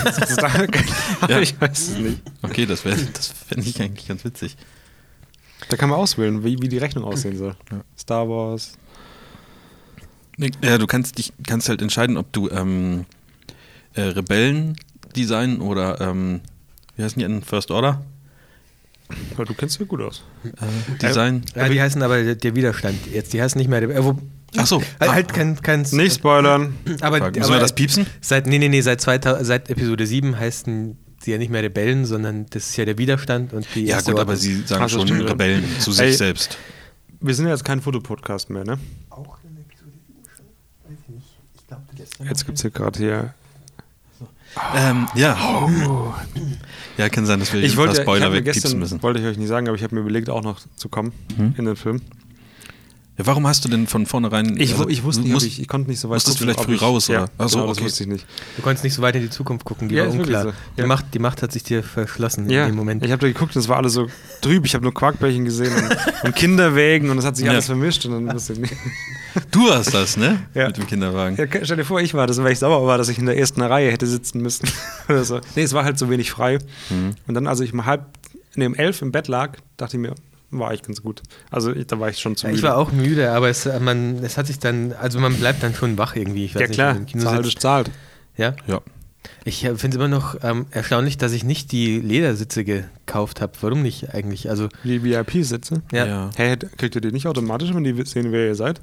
Ja. 1.28 1.40
Ich 1.40 1.60
weiß 1.60 1.78
es 1.88 1.98
nicht. 1.98 2.20
Okay, 2.42 2.66
das 2.66 2.84
wäre 2.84 2.96
das 2.96 3.28
fände 3.28 3.66
ich 3.68 3.80
eigentlich 3.80 4.08
ganz 4.08 4.24
witzig. 4.24 4.56
Da 5.68 5.76
kann 5.76 5.90
man 5.90 5.98
auswählen, 5.98 6.42
wie, 6.42 6.60
wie 6.60 6.68
die 6.68 6.78
Rechnung 6.78 7.04
aussehen 7.04 7.36
soll. 7.36 7.54
Star 7.98 8.28
Wars. 8.28 8.72
Ja, 10.62 10.78
du 10.78 10.86
kannst 10.86 11.18
dich 11.18 11.32
kannst 11.46 11.68
halt 11.68 11.82
entscheiden, 11.82 12.16
ob 12.16 12.32
du 12.32 12.48
ähm, 12.48 13.04
äh, 13.94 14.02
Rebellen 14.02 14.76
designen 15.16 15.60
oder 15.60 16.00
ähm, 16.00 16.40
wie 16.96 17.02
heißen 17.02 17.18
die 17.18 17.24
in 17.24 17.42
First 17.42 17.70
Order? 17.70 18.04
Ja, 19.36 19.44
du 19.44 19.54
kennst 19.54 19.80
ja 19.80 19.86
gut 19.86 20.00
aus. 20.00 20.22
Äh, 20.44 20.98
Design. 21.02 21.42
Ja, 21.56 21.68
die 21.68 21.80
heißen 21.80 22.00
aber 22.02 22.22
der, 22.22 22.34
der 22.36 22.54
Widerstand 22.54 22.96
jetzt. 23.12 23.32
Die 23.32 23.42
heißen 23.42 23.58
nicht 23.58 23.68
mehr. 23.68 23.82
Äh, 23.82 24.04
wo, 24.04 24.16
Ach 24.56 24.66
so. 24.66 24.82
Halt, 24.98 25.12
halt 25.12 25.32
kein, 25.32 25.60
kein. 25.60 25.82
Nicht 25.92 26.14
spoilern. 26.14 26.74
Aber, 27.00 27.18
Fuck, 27.18 27.36
Müssen 27.36 27.44
aber 27.44 27.54
wir 27.54 27.60
das 27.60 27.74
piepsen? 27.74 28.06
Seit, 28.20 28.46
nee, 28.46 28.58
nee, 28.58 28.68
nee, 28.68 28.80
seit, 28.80 29.00
2000, 29.00 29.46
seit 29.46 29.70
Episode 29.70 30.06
7 30.06 30.38
heißen 30.38 30.96
sie 31.22 31.32
ja 31.32 31.38
nicht 31.38 31.50
mehr 31.50 31.62
Rebellen, 31.62 32.06
sondern 32.06 32.46
das 32.50 32.70
ist 32.70 32.76
ja 32.76 32.84
der 32.84 32.98
Widerstand 32.98 33.52
und 33.52 33.66
die 33.74 33.84
Ja 33.84 34.00
gut, 34.00 34.18
aber 34.18 34.36
sie 34.36 34.62
sagen 34.62 34.88
schon 34.88 35.06
stimmt, 35.06 35.22
ja. 35.22 35.28
Rebellen 35.28 35.64
zu 35.78 35.92
sich 35.92 36.06
Ey. 36.06 36.12
selbst. 36.12 36.56
Wir 37.20 37.34
sind 37.34 37.44
ja 37.44 37.52
jetzt 37.52 37.64
kein 37.64 37.80
Fotopodcast 37.80 38.48
mehr, 38.48 38.64
ne? 38.64 38.78
Auch 39.10 39.38
in 39.44 39.56
Episode 39.60 39.92
7 40.06 40.22
schon? 40.34 40.46
Weiß 40.90 40.98
ich 41.02 41.14
nicht. 41.14 41.26
Ich 41.56 41.66
glaube, 41.66 41.82
gestern. 41.94 42.26
Jetzt 42.26 42.46
gibt 42.46 42.56
es 42.56 42.62
hier 42.62 42.70
gerade 42.70 42.98
hier. 42.98 43.34
Ähm, 44.74 45.06
ja. 45.14 45.36
Ja, 46.98 47.08
kann 47.08 47.24
sein, 47.26 47.40
dass 47.40 47.52
wir 47.52 47.62
Ich 47.62 47.72
ein 47.72 47.76
wollte, 47.78 47.92
paar 47.92 48.00
ich 48.00 48.02
Spoiler 48.22 48.30
mir 48.30 48.44
wegpiepsen 48.44 48.78
müssen. 48.78 49.02
wollte 49.02 49.20
ich 49.20 49.26
euch 49.26 49.38
nicht 49.38 49.48
sagen, 49.48 49.68
aber 49.68 49.76
ich 49.76 49.82
habe 49.82 49.94
mir 49.94 50.00
überlegt, 50.02 50.28
auch 50.28 50.42
noch 50.42 50.60
zu 50.76 50.88
kommen 50.88 51.12
Hm? 51.36 51.54
in 51.56 51.64
den 51.64 51.76
Film. 51.76 52.02
Ja, 53.20 53.26
warum 53.26 53.46
hast 53.46 53.64
du 53.64 53.68
denn 53.68 53.86
von 53.86 54.06
vornherein. 54.06 54.56
Ich, 54.58 54.72
also, 54.72 54.88
ich 54.88 55.02
wusste 55.04 55.22
nicht, 55.22 55.32
musst- 55.32 55.46
ich, 55.46 55.60
ich 55.60 55.68
konnte 55.68 55.90
nicht 55.90 56.00
so 56.00 56.08
weit 56.08 56.14
musstest 56.16 56.38
gucken, 56.38 56.54
vielleicht 56.54 56.64
früh 56.66 56.74
ich, 56.76 56.80
raus, 56.82 57.08
ja, 57.08 57.24
oder? 57.24 57.30
Ach 57.36 57.48
so, 57.50 57.56
genau, 57.58 57.68
das 57.68 57.76
okay. 57.76 57.84
wusste 57.86 58.02
ich 58.04 58.08
nicht. 58.08 58.26
Du 58.56 58.62
konntest 58.62 58.82
nicht 58.84 58.94
so 58.94 59.02
weit 59.02 59.14
in 59.16 59.22
die 59.22 59.28
Zukunft 59.30 59.66
gucken, 59.66 59.88
die 59.90 59.96
Ja, 59.96 60.06
war 60.06 60.12
unklar. 60.12 60.42
so. 60.44 60.52
Die, 60.76 60.80
Ja. 60.80 60.86
Macht, 60.86 61.06
die 61.12 61.18
Macht 61.18 61.42
hat 61.42 61.52
sich 61.52 61.62
dir 61.62 61.82
verschlossen 61.82 62.48
Ja, 62.48 62.62
in 62.64 62.72
dem 62.72 62.76
Moment. 62.76 63.04
ich 63.04 63.10
habe 63.12 63.20
da 63.20 63.26
geguckt 63.26 63.54
und 63.54 63.60
es 63.60 63.68
war 63.68 63.76
alles 63.76 63.92
so 63.92 64.06
trüb. 64.40 64.64
Ich 64.64 64.74
habe 64.74 64.84
nur 64.84 64.94
Quarkbällchen 64.94 65.44
gesehen 65.44 65.72
und, 65.74 66.24
und 66.24 66.34
Kinderwägen 66.34 67.10
und 67.10 67.18
es 67.18 67.26
hat 67.26 67.36
sich 67.36 67.44
Ja. 67.44 67.52
alles 67.52 67.66
vermischt 67.66 68.06
und 68.06 68.12
dann 68.26 68.34
wusste 68.34 68.54
ich 68.54 68.60
nicht. 68.60 68.74
Du 69.52 69.68
warst 69.68 69.94
das, 69.94 70.16
ne? 70.16 70.40
Ja. 70.54 70.66
Mit 70.66 70.76
dem 70.78 70.86
Kinderwagen. 70.88 71.36
Ja, 71.36 71.46
stell 71.62 71.76
dir 71.76 71.84
vor, 71.84 72.00
ich 72.00 72.14
war 72.14 72.26
das, 72.26 72.42
weil 72.42 72.50
ich 72.52 72.58
sauer 72.58 72.84
war, 72.88 72.98
dass 72.98 73.08
ich 73.08 73.18
in 73.18 73.26
der 73.26 73.38
ersten 73.38 73.60
Reihe 73.62 73.88
hätte 73.92 74.06
sitzen 74.08 74.40
müssen. 74.40 74.68
Oder 75.08 75.22
so. 75.24 75.40
Nee, 75.54 75.62
es 75.62 75.72
war 75.72 75.84
halt 75.84 75.98
so 76.00 76.10
wenig 76.10 76.32
frei. 76.32 76.58
Mhm. 76.88 77.14
Und 77.28 77.34
dann, 77.34 77.46
als 77.46 77.60
ich 77.60 77.72
um 77.72 77.84
halb, 77.86 78.06
nee, 78.56 78.66
um 78.66 78.74
elf 78.74 79.02
im 79.02 79.12
Bett 79.12 79.28
lag, 79.28 79.52
dachte 79.76 79.96
ich 79.96 80.00
mir, 80.00 80.14
war 80.50 80.68
eigentlich 80.68 80.82
ganz 80.82 81.02
gut. 81.02 81.22
Also 81.50 81.72
ich, 81.72 81.86
da 81.86 81.98
war 82.00 82.08
ich 82.08 82.18
schon 82.18 82.36
zu 82.36 82.46
müde. 82.46 82.58
ich 82.58 82.62
war 82.62 82.76
auch 82.76 82.92
müde, 82.92 83.30
aber 83.32 83.48
es, 83.48 83.66
äh, 83.66 83.78
man, 83.80 84.22
es 84.24 84.36
hat 84.36 84.46
sich 84.46 84.58
dann, 84.58 84.92
also 84.92 85.20
man 85.20 85.34
bleibt 85.34 85.62
dann 85.62 85.74
schon 85.74 85.98
wach 85.98 86.16
irgendwie. 86.16 86.44
Ich 86.44 86.54
weiß 86.54 86.76
ja 86.76 86.94
nicht, 86.94 87.12
klar, 87.12 87.24
zahlt 87.24 87.46
ist 87.46 87.60
zahlt. 87.60 87.90
Ja? 88.36 88.54
Ja. 88.66 88.80
Ich 89.44 89.64
äh, 89.64 89.76
finde 89.76 89.88
es 89.88 89.94
immer 89.96 90.08
noch 90.08 90.36
ähm, 90.42 90.66
erstaunlich, 90.70 91.18
dass 91.18 91.32
ich 91.32 91.44
nicht 91.44 91.72
die 91.72 92.00
Ledersitze 92.00 92.64
gekauft 92.64 93.40
habe. 93.40 93.52
Warum 93.60 93.82
nicht 93.82 94.14
eigentlich? 94.14 94.48
Also, 94.48 94.68
Die 94.84 95.02
VIP-Sitze. 95.02 95.82
ja, 95.92 96.06
Ja. 96.06 96.30
Hä, 96.36 96.56
kriegt 96.76 96.94
ihr 96.94 97.00
die 97.00 97.12
nicht 97.12 97.26
automatisch, 97.26 97.72
wenn 97.74 97.84
die 97.84 98.02
sehen, 98.04 98.32
wer 98.32 98.46
ihr 98.46 98.54
seid? 98.54 98.80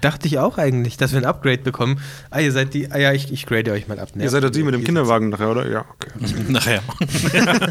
Dachte 0.00 0.26
ich 0.28 0.38
auch 0.38 0.58
eigentlich, 0.58 0.96
dass 0.96 1.12
wir 1.12 1.18
ein 1.18 1.24
Upgrade 1.24 1.58
bekommen. 1.62 2.00
Ah, 2.30 2.40
ihr 2.40 2.52
seid 2.52 2.74
die, 2.74 2.90
ah 2.90 2.98
ja, 2.98 3.12
ich, 3.12 3.32
ich 3.32 3.46
grade 3.46 3.72
euch 3.72 3.88
mal 3.88 3.98
ab. 3.98 4.14
Ne? 4.14 4.24
ihr 4.24 4.30
seid 4.30 4.44
doch 4.44 4.50
die 4.50 4.62
mit 4.62 4.74
dem 4.74 4.84
Kinderwagen 4.84 5.28
nachher, 5.30 5.50
oder? 5.50 5.68
Ja, 5.68 5.84
okay. 5.94 6.10
Nachher. 6.48 6.82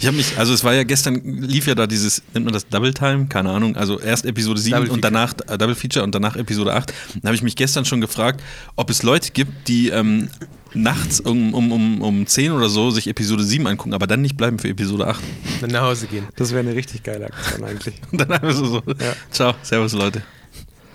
ich 0.00 0.06
habe 0.06 0.16
mich, 0.16 0.38
also 0.38 0.52
es 0.54 0.64
war 0.64 0.74
ja 0.74 0.82
gestern, 0.84 1.14
lief 1.24 1.66
ja 1.66 1.74
da 1.74 1.86
dieses, 1.86 2.22
nennt 2.32 2.44
man 2.44 2.54
das 2.54 2.68
Double 2.68 2.92
Time? 2.92 3.26
Keine 3.26 3.50
Ahnung. 3.50 3.76
Also 3.76 4.00
erst 4.00 4.26
Episode 4.26 4.60
7 4.60 4.72
Double 4.74 4.90
und 4.90 5.02
Feature. 5.04 5.12
danach, 5.12 5.34
äh, 5.54 5.58
Double 5.58 5.74
Feature 5.74 6.04
und 6.04 6.14
danach 6.14 6.36
Episode 6.36 6.74
8. 6.74 6.92
Da 7.22 7.28
habe 7.28 7.36
ich 7.36 7.42
mich 7.42 7.56
gestern 7.56 7.84
schon 7.84 8.00
gefragt, 8.00 8.42
ob 8.76 8.90
es 8.90 9.02
Leute 9.02 9.30
gibt, 9.32 9.68
die 9.68 9.88
ähm, 9.88 10.28
nachts 10.74 11.20
um, 11.20 11.54
um, 11.54 11.72
um, 11.72 12.02
um 12.02 12.26
10 12.26 12.52
oder 12.52 12.68
so 12.68 12.90
sich 12.90 13.06
Episode 13.06 13.44
7 13.44 13.66
angucken, 13.66 13.94
aber 13.94 14.06
dann 14.06 14.22
nicht 14.22 14.36
bleiben 14.36 14.58
für 14.58 14.68
Episode 14.68 15.06
8. 15.06 15.22
Dann 15.60 15.70
nach 15.70 15.82
Hause 15.82 16.06
gehen. 16.06 16.26
Das 16.36 16.50
wäre 16.50 16.60
eine 16.60 16.74
richtig 16.74 17.02
geile 17.02 17.26
Aktion 17.26 17.64
eigentlich. 17.64 17.94
Und 18.10 18.20
dann 18.20 18.32
einfach 18.32 18.52
so, 18.52 18.64
so 18.66 18.82
Ja. 18.88 19.14
ciao, 19.30 19.54
servus 19.62 19.92
Leute. 19.92 20.22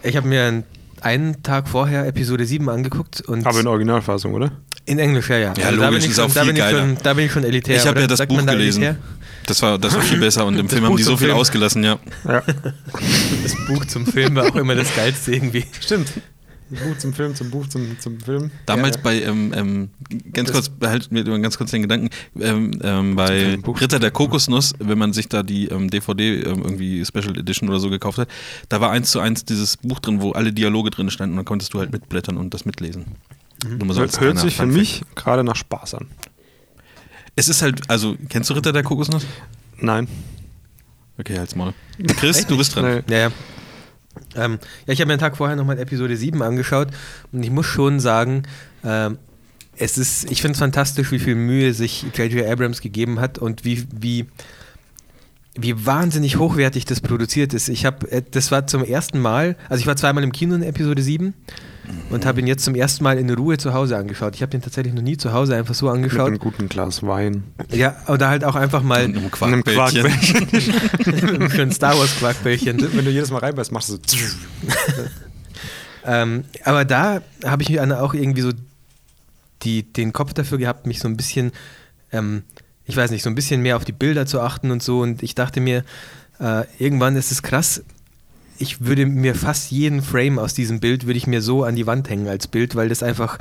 Ich 0.04 0.16
habe 0.16 0.28
mir 0.28 0.64
einen, 1.02 1.44
Tag 1.44 1.68
vorher 1.68 2.06
Episode 2.08 2.46
7 2.46 2.70
angeguckt 2.70 3.22
und 3.22 3.46
Aber 3.46 3.60
in 3.60 3.68
Originalfassung, 3.68 4.34
oder? 4.34 4.52
in 4.86 4.98
Englisch, 4.98 5.30
ja, 5.30 5.38
ja. 5.38 5.48
Ja, 5.50 5.54
da, 5.54 5.70
logisch, 5.70 6.02
bin 6.02 6.10
ich 6.10 6.16
schon, 6.16 6.34
da, 6.34 6.44
bin 6.44 6.56
ich 6.56 6.64
schon, 6.64 6.98
da 7.04 7.14
bin 7.14 7.26
ich 7.26 7.32
schon 7.32 7.44
elitär. 7.44 7.76
ich 7.76 7.86
habe 7.86 8.02
ja 8.02 8.08
das 8.08 8.26
Buch 8.26 8.42
da 8.42 8.54
gelesen. 8.54 8.82
elitär? 8.82 9.02
Das 9.46 9.62
war, 9.62 9.78
das 9.78 9.94
war 9.94 10.02
viel 10.02 10.20
besser 10.20 10.46
und 10.48 10.56
im 10.58 10.66
Das 10.66 10.74
Film 10.74 10.86
haben 10.86 10.92
Buch 10.94 10.98
die 10.98 11.04
so 11.04 11.16
viel 11.16 11.28
Film. 11.28 11.38
ausgelassen, 11.38 11.84
ja. 11.84 12.00
Ja. 12.28 12.42
Das 13.44 13.56
Buch 13.68 13.86
zum 13.86 14.06
Film 14.08 14.36
war 14.36 14.46
auch 14.48 14.56
immer 14.56 14.74
das 14.76 14.94
Geilste 14.96 15.34
irgendwie. 15.34 15.66
Stimmt. 15.80 16.10
Buch 16.78 16.98
zum 16.98 17.14
Film, 17.14 17.36
zum 17.36 17.50
Buch 17.50 17.68
zum, 17.68 18.00
zum 18.00 18.20
Film. 18.20 18.52
Damals 18.66 18.98
ja, 18.98 19.02
bei, 19.04 19.22
ähm, 19.22 19.54
ähm, 19.56 19.90
ganz 20.34 20.48
Das- 20.50 20.56
kurz, 20.56 20.70
behalt 20.70 21.12
mir 21.12 21.24
ganz 21.24 21.58
kurz 21.58 21.72
den 21.72 21.82
Gedanken, 21.82 22.10
ähm, 22.40 22.80
ähm, 22.84 23.16
bei. 23.16 23.58
Ritter 23.66 24.00
der 24.00 24.12
Kokosnuss, 24.12 24.74
wenn 24.80 24.98
man 24.98 25.14
sich 25.14 25.30
da 25.30 25.44
die 25.44 25.68
ähm, 25.68 25.90
DVD 25.90 26.44
ähm, 26.44 26.62
irgendwie 26.64 27.04
Special 27.06 27.38
Edition 27.38 27.70
oder 27.70 27.80
so 27.80 27.90
gekauft 27.90 28.18
hat, 28.18 28.30
da 28.70 28.82
war 28.82 28.92
eins 28.92 29.12
zu 29.12 29.20
eins 29.20 29.46
dieses 29.46 29.78
Buch 29.78 30.00
drin, 30.00 30.22
wo 30.22 30.32
alle 30.32 30.54
Dialoge 30.54 30.90
drin 30.92 31.10
standen 31.10 31.34
und 31.34 31.38
dann 31.38 31.46
konntest 31.46 31.74
du 31.74 31.80
halt 31.80 31.92
mitblättern 31.92 32.38
und 32.38 32.54
das 32.54 32.66
mitlesen. 32.66 33.06
Mal 33.84 33.94
so 33.94 34.02
als 34.02 34.20
Hört, 34.20 34.40
sich 34.40 34.56
für 34.56 34.66
mich 34.66 35.04
gerade 35.16 35.44
nach 35.44 35.56
Spaß 35.56 35.96
an. 35.96 36.08
Es 37.36 37.50
ist 37.50 37.62
halt, 37.62 37.90
also, 37.90 38.16
kennst 38.30 38.50
du 38.50 38.54
Ritter 38.54 38.74
der 38.74 38.84
Kokosnuss? 38.84 39.26
Nein. 39.78 40.08
Okay, 41.18 41.38
halt's 41.38 41.56
mal. 41.56 41.74
Chris, 42.18 42.46
du 42.48 42.58
bist 42.58 42.76
dran. 42.76 43.04
Nee. 43.08 43.14
Ja, 43.14 43.20
ja. 43.28 43.32
Ähm, 44.36 44.60
ja, 44.86 44.94
ich 44.94 45.02
habe 45.02 45.08
mir 45.08 45.14
einen 45.14 45.20
Tag 45.20 45.38
vorher 45.38 45.56
nochmal 45.56 45.80
Episode 45.80 46.16
7 46.16 46.42
angeschaut 46.42 46.90
und 47.32 47.44
ich 47.44 47.52
muss 47.52 47.66
schon 47.66 48.00
sagen, 48.00 48.44
ähm, 48.84 49.18
es 49.78 49.98
ist, 49.98 50.30
ich 50.30 50.42
finde 50.42 50.54
es 50.54 50.60
fantastisch, 50.60 51.12
wie 51.12 51.20
viel 51.20 51.36
Mühe 51.36 51.74
sich 51.74 52.06
J.J. 52.14 52.46
Abrams 52.46 52.82
gegeben 52.82 53.20
hat 53.20 53.38
und 53.38 53.64
wie, 53.64 53.88
wie, 53.96 54.28
wie 55.56 55.86
wahnsinnig 55.86 56.38
hochwertig 56.38 56.86
das 56.86 57.02
produziert 57.02 57.54
ist. 57.54 57.70
Ich 57.70 57.86
habe, 57.86 58.10
äh, 58.12 58.22
das 58.30 58.52
war 58.52 58.68
zum 58.68 58.84
ersten 58.84 59.20
Mal, 59.20 59.56
also 59.68 59.82
ich 59.82 59.88
war 59.88 59.96
zweimal 59.96 60.24
im 60.24 60.32
Kino 60.32 60.56
in 60.56 60.64
Episode 60.64 61.02
7 61.02 61.34
und 62.12 62.26
habe 62.26 62.40
ihn 62.40 62.48
jetzt 62.48 62.64
zum 62.64 62.76
ersten 62.76 63.04
Mal 63.04 63.18
in 63.18 63.30
Ruhe 63.32 63.58
zu 63.58 63.74
Hause 63.74 63.98
angeschaut. 63.98 64.36
Ich 64.36 64.42
habe 64.42 64.52
den 64.52 64.62
tatsächlich 64.62 64.94
noch 64.94 65.02
nie 65.02 65.18
zu 65.18 65.34
Hause 65.34 65.56
einfach 65.56 65.74
so 65.74 65.88
Mit 65.88 65.96
angeschaut. 65.96 66.28
einem 66.28 66.38
guten 66.40 66.70
Glas 66.70 67.02
Wein. 67.04 67.44
Ja, 67.72 67.96
oder 68.08 68.30
halt 68.30 68.44
auch 68.44 68.56
einfach 68.56 68.84
mal 68.84 69.06
Und 69.06 69.16
einem 69.18 69.32
Einem 69.42 69.64
Quarkbällchen. 69.64 70.48
für 71.50 71.62
ein 71.64 71.72
Star 71.72 71.98
Wars 71.98 72.16
Quarkbällchen. 72.18 72.80
Wenn 72.94 73.06
du 73.06 73.12
jedes 73.12 73.32
Mal 73.32 73.40
reinbeißt, 73.40 73.72
machst 73.72 73.90
du 73.90 73.94
so. 74.06 74.18
Ähm, 76.06 76.46
aber 76.64 76.86
da 76.86 77.22
habe 77.46 77.62
ich 77.62 77.74
dann 77.74 77.92
auch 77.92 78.14
irgendwie 78.14 78.42
so 78.42 78.52
die, 79.64 79.84
den 79.84 80.14
Kopf 80.14 80.34
dafür 80.34 80.58
gehabt, 80.58 80.88
mich 80.88 81.00
so 81.00 81.08
ein 81.08 81.18
bisschen, 81.18 81.52
ähm, 82.12 82.44
ich 82.90 82.98
weiß 82.98 83.12
nicht, 83.12 83.22
so 83.22 83.30
ein 83.30 83.36
bisschen 83.36 83.62
mehr 83.62 83.78
auf 83.78 83.86
die 83.86 83.92
Bilder 83.92 84.26
zu 84.26 84.42
achten 84.42 84.72
und 84.72 84.82
so. 84.82 85.02
Und 85.02 85.22
ich 85.22 85.36
dachte 85.36 85.62
mir, 85.62 85.84
äh, 86.40 86.64
irgendwann 86.80 87.16
ist 87.16 87.32
es 87.32 87.44
krass. 87.44 87.84
Ich 88.58 88.84
würde 88.84 89.06
mir 89.06 89.36
fast 89.36 89.70
jeden 89.70 90.02
Frame 90.02 90.40
aus 90.40 90.56
diesem 90.56 90.80
Bild 90.80 91.06
würde 91.06 91.18
ich 91.18 91.28
mir 91.28 91.44
so 91.44 91.64
an 91.64 91.76
die 91.76 91.86
Wand 91.86 92.10
hängen 92.10 92.28
als 92.28 92.48
Bild, 92.48 92.76
weil 92.76 92.90
das 92.90 93.04
einfach 93.04 93.38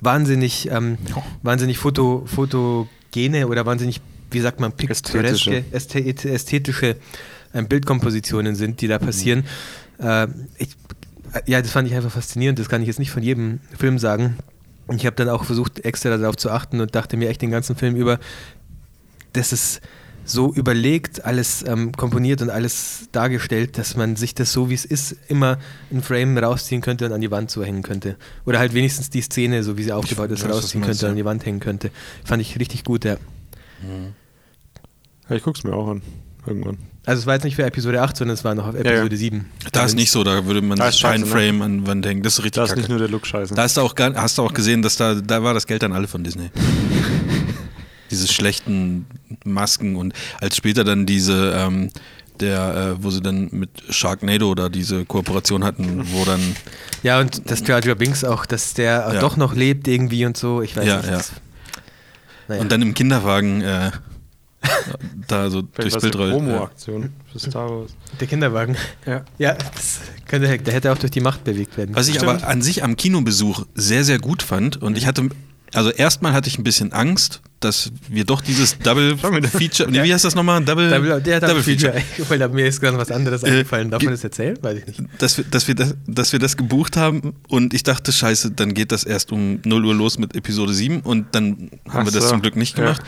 wahnsinnig, 0.00 0.68
ähm, 0.72 0.98
wahnsinnig 1.42 1.78
Foto, 1.78 2.24
fotogene 2.26 3.46
oder 3.46 3.64
wahnsinnig, 3.66 4.00
wie 4.32 4.40
sagt 4.40 4.58
man, 4.58 4.72
piktoreske, 4.72 5.64
ästhetische, 5.70 6.30
ästhetische 6.30 6.96
ähm, 7.54 7.68
Bildkompositionen 7.68 8.56
sind, 8.56 8.80
die 8.80 8.88
da 8.88 8.98
passieren. 8.98 9.44
Äh, 10.00 10.26
ich, 10.58 10.70
ja, 11.46 11.62
das 11.62 11.70
fand 11.70 11.86
ich 11.86 11.94
einfach 11.94 12.10
faszinierend. 12.10 12.58
Das 12.58 12.68
kann 12.68 12.82
ich 12.82 12.88
jetzt 12.88 12.98
nicht 12.98 13.12
von 13.12 13.22
jedem 13.22 13.60
Film 13.78 14.00
sagen. 14.00 14.38
Ich 14.90 15.06
habe 15.06 15.14
dann 15.14 15.28
auch 15.28 15.44
versucht, 15.44 15.84
extra 15.84 16.16
darauf 16.16 16.36
zu 16.36 16.50
achten 16.50 16.80
und 16.80 16.94
dachte 16.94 17.16
mir 17.16 17.28
echt 17.28 17.42
den 17.42 17.50
ganzen 17.50 17.76
Film 17.76 17.94
über, 17.94 18.18
dass 19.32 19.52
es 19.52 19.80
so 20.24 20.52
überlegt, 20.52 21.24
alles 21.24 21.64
ähm, 21.66 21.92
komponiert 21.92 22.42
und 22.42 22.50
alles 22.50 23.08
dargestellt, 23.12 23.78
dass 23.78 23.96
man 23.96 24.16
sich 24.16 24.34
das 24.34 24.52
so, 24.52 24.68
wie 24.68 24.74
es 24.74 24.84
ist, 24.84 25.16
immer 25.28 25.58
ein 25.90 26.02
Frame 26.02 26.36
rausziehen 26.36 26.82
könnte 26.82 27.06
und 27.06 27.12
an 27.12 27.20
die 27.20 27.30
Wand 27.30 27.50
so 27.50 27.64
hängen 27.64 27.82
könnte. 27.82 28.16
Oder 28.44 28.58
halt 28.58 28.74
wenigstens 28.74 29.10
die 29.10 29.22
Szene, 29.22 29.62
so 29.62 29.78
wie 29.78 29.84
sie 29.84 29.92
aufgebaut 29.92 30.30
ist, 30.30 30.46
rausziehen 30.46 30.84
könnte 30.84 31.06
und 31.06 31.12
an 31.12 31.16
ja. 31.16 31.22
die 31.22 31.24
Wand 31.24 31.46
hängen 31.46 31.60
könnte. 31.60 31.90
Fand 32.24 32.42
ich 32.42 32.58
richtig 32.58 32.84
gut, 32.84 33.04
ja. 33.04 33.16
Ja, 35.28 35.36
ich 35.36 35.42
guck's 35.42 35.64
mir 35.64 35.72
auch 35.72 35.88
an. 35.88 36.02
Irgendwann. 36.46 36.78
Also 37.04 37.20
es 37.20 37.26
war 37.26 37.34
jetzt 37.34 37.44
nicht 37.44 37.56
für 37.56 37.64
Episode 37.64 38.02
8, 38.02 38.16
sondern 38.16 38.34
es 38.34 38.44
war 38.44 38.54
noch 38.54 38.66
auf 38.66 38.74
Episode 38.74 39.14
ja. 39.14 39.16
7. 39.16 39.46
Da 39.72 39.84
ist 39.84 39.94
nicht 39.94 40.10
so, 40.10 40.24
da 40.24 40.44
würde 40.44 40.60
man 40.60 40.78
ist 40.78 40.98
scheiße, 40.98 41.02
keinen 41.02 41.20
ne? 41.20 41.26
Frame 41.26 41.62
an 41.62 41.86
Wand 41.86 42.06
hängen. 42.06 42.22
Das 42.22 42.34
ist 42.34 42.44
richtig 42.44 42.56
Da 42.56 42.64
ist 42.64 42.70
kacke. 42.70 42.80
nicht 42.80 42.90
nur 42.90 42.98
der 42.98 43.08
Look 43.08 43.26
scheiße. 43.26 43.54
Da 43.54 43.62
hast 43.62 43.76
du 43.76 43.80
auch, 43.80 43.94
hast 43.98 44.38
du 44.38 44.42
auch 44.42 44.52
gesehen, 44.52 44.82
dass 44.82 44.96
da, 44.96 45.14
da 45.14 45.42
war 45.42 45.54
das 45.54 45.66
Geld 45.66 45.82
dann 45.82 45.92
alle 45.92 46.06
von 46.06 46.22
Disney. 46.22 46.50
diese 48.10 48.28
schlechten 48.28 49.06
Masken 49.44 49.96
und 49.96 50.12
als 50.40 50.56
später 50.56 50.84
dann 50.84 51.06
diese, 51.06 51.52
ähm, 51.56 51.90
der, 52.40 52.96
äh, 52.98 53.02
wo 53.02 53.10
sie 53.10 53.20
dann 53.20 53.48
mit 53.50 53.70
Sharknado 53.90 54.54
da 54.54 54.68
diese 54.68 55.04
Kooperation 55.04 55.64
hatten, 55.64 56.06
wo 56.12 56.24
dann, 56.24 56.40
Ja, 57.02 57.18
und 57.20 57.50
dass 57.50 57.66
Jar 57.66 57.84
Jar 57.84 57.96
Binks 57.96 58.22
auch, 58.24 58.46
dass 58.46 58.74
der 58.74 59.10
Ja. 59.14 59.20
doch 59.20 59.36
noch 59.36 59.54
lebt 59.54 59.88
irgendwie 59.88 60.24
und 60.24 60.36
so, 60.36 60.62
ich 60.62 60.76
weiß 60.76 60.86
Ja, 60.86 60.96
nicht. 60.98 61.06
ja. 61.10 61.16
das- 61.16 61.32
Naja. 62.46 62.60
und 62.62 62.70
dann 62.72 62.80
im 62.82 62.94
Kinderwagen 62.94 63.60
äh, 63.62 63.90
da 65.28 65.50
so 65.50 65.62
durchs 65.62 65.98
Bild 66.00 66.16
rollt. 66.16 66.32
Ja. 66.32 66.38
Promo-Aktion 66.38 67.12
für 67.30 67.38
Star 67.38 67.68
Wars. 67.70 67.90
der 68.20 68.26
Kinderwagen. 68.26 68.76
Ja. 69.06 69.24
Ja, 69.38 69.54
das 69.54 70.00
könnte, 70.26 70.58
der 70.58 70.74
hätte 70.74 70.92
auch 70.92 70.98
durch 70.98 71.10
die 71.12 71.20
Macht 71.20 71.44
bewegt 71.44 71.76
werden. 71.76 71.94
Was 71.94 72.08
ich 72.08 72.16
Stimmt. 72.16 72.30
aber 72.42 72.48
an 72.48 72.62
sich 72.62 72.82
am 72.82 72.96
Kinobesuch 72.96 73.66
sehr, 73.74 74.04
sehr 74.04 74.18
gut 74.18 74.42
fand 74.42 74.80
und 74.80 74.96
ich 74.96 75.06
hatte, 75.06 75.28
also 75.74 75.90
erstmal 75.90 76.32
hatte 76.32 76.48
ich 76.48 76.58
ein 76.58 76.64
bisschen 76.64 76.92
Angst, 76.92 77.40
dass 77.60 77.90
wir 78.08 78.24
doch 78.24 78.40
dieses 78.40 78.78
Double 78.78 79.16
Feature, 79.18 79.90
nee, 79.90 80.02
wie 80.04 80.12
heißt 80.14 80.24
das 80.24 80.34
nochmal? 80.34 80.64
Double, 80.64 80.88
Double, 80.90 81.20
der 81.20 81.40
Double 81.40 81.62
Feature. 81.62 81.94
Weil 82.28 82.38
da 82.38 82.48
mir 82.48 82.66
ist 82.66 82.80
gerade 82.80 82.96
was 82.98 83.10
anderes 83.10 83.42
Äh, 83.42 83.48
eingefallen. 83.50 83.90
Darf 83.90 84.02
man 84.02 84.12
das 84.12 84.22
erzählen? 84.24 84.56
Weiß 84.62 84.78
ich 84.78 84.86
nicht. 84.86 85.00
dass 85.18 85.36
wir, 85.38 85.44
dass, 85.44 85.66
wir 85.68 85.74
das, 85.74 85.94
dass 86.06 86.32
wir 86.32 86.38
das 86.38 86.56
gebucht 86.56 86.96
haben 86.96 87.34
und 87.48 87.74
ich 87.74 87.82
dachte, 87.82 88.12
scheiße, 88.12 88.52
dann 88.52 88.74
geht 88.74 88.92
das 88.92 89.04
erst 89.04 89.32
um 89.32 89.60
0 89.64 89.84
Uhr 89.86 89.94
los 89.94 90.18
mit 90.18 90.36
Episode 90.36 90.72
7 90.72 91.00
und 91.00 91.34
dann 91.34 91.70
haben 91.88 92.00
Ach 92.02 92.04
wir 92.04 92.12
das 92.12 92.24
so. 92.24 92.30
zum 92.30 92.42
Glück 92.42 92.54
nicht 92.56 92.76
Ja. 92.78 92.84
gemacht. 92.84 93.02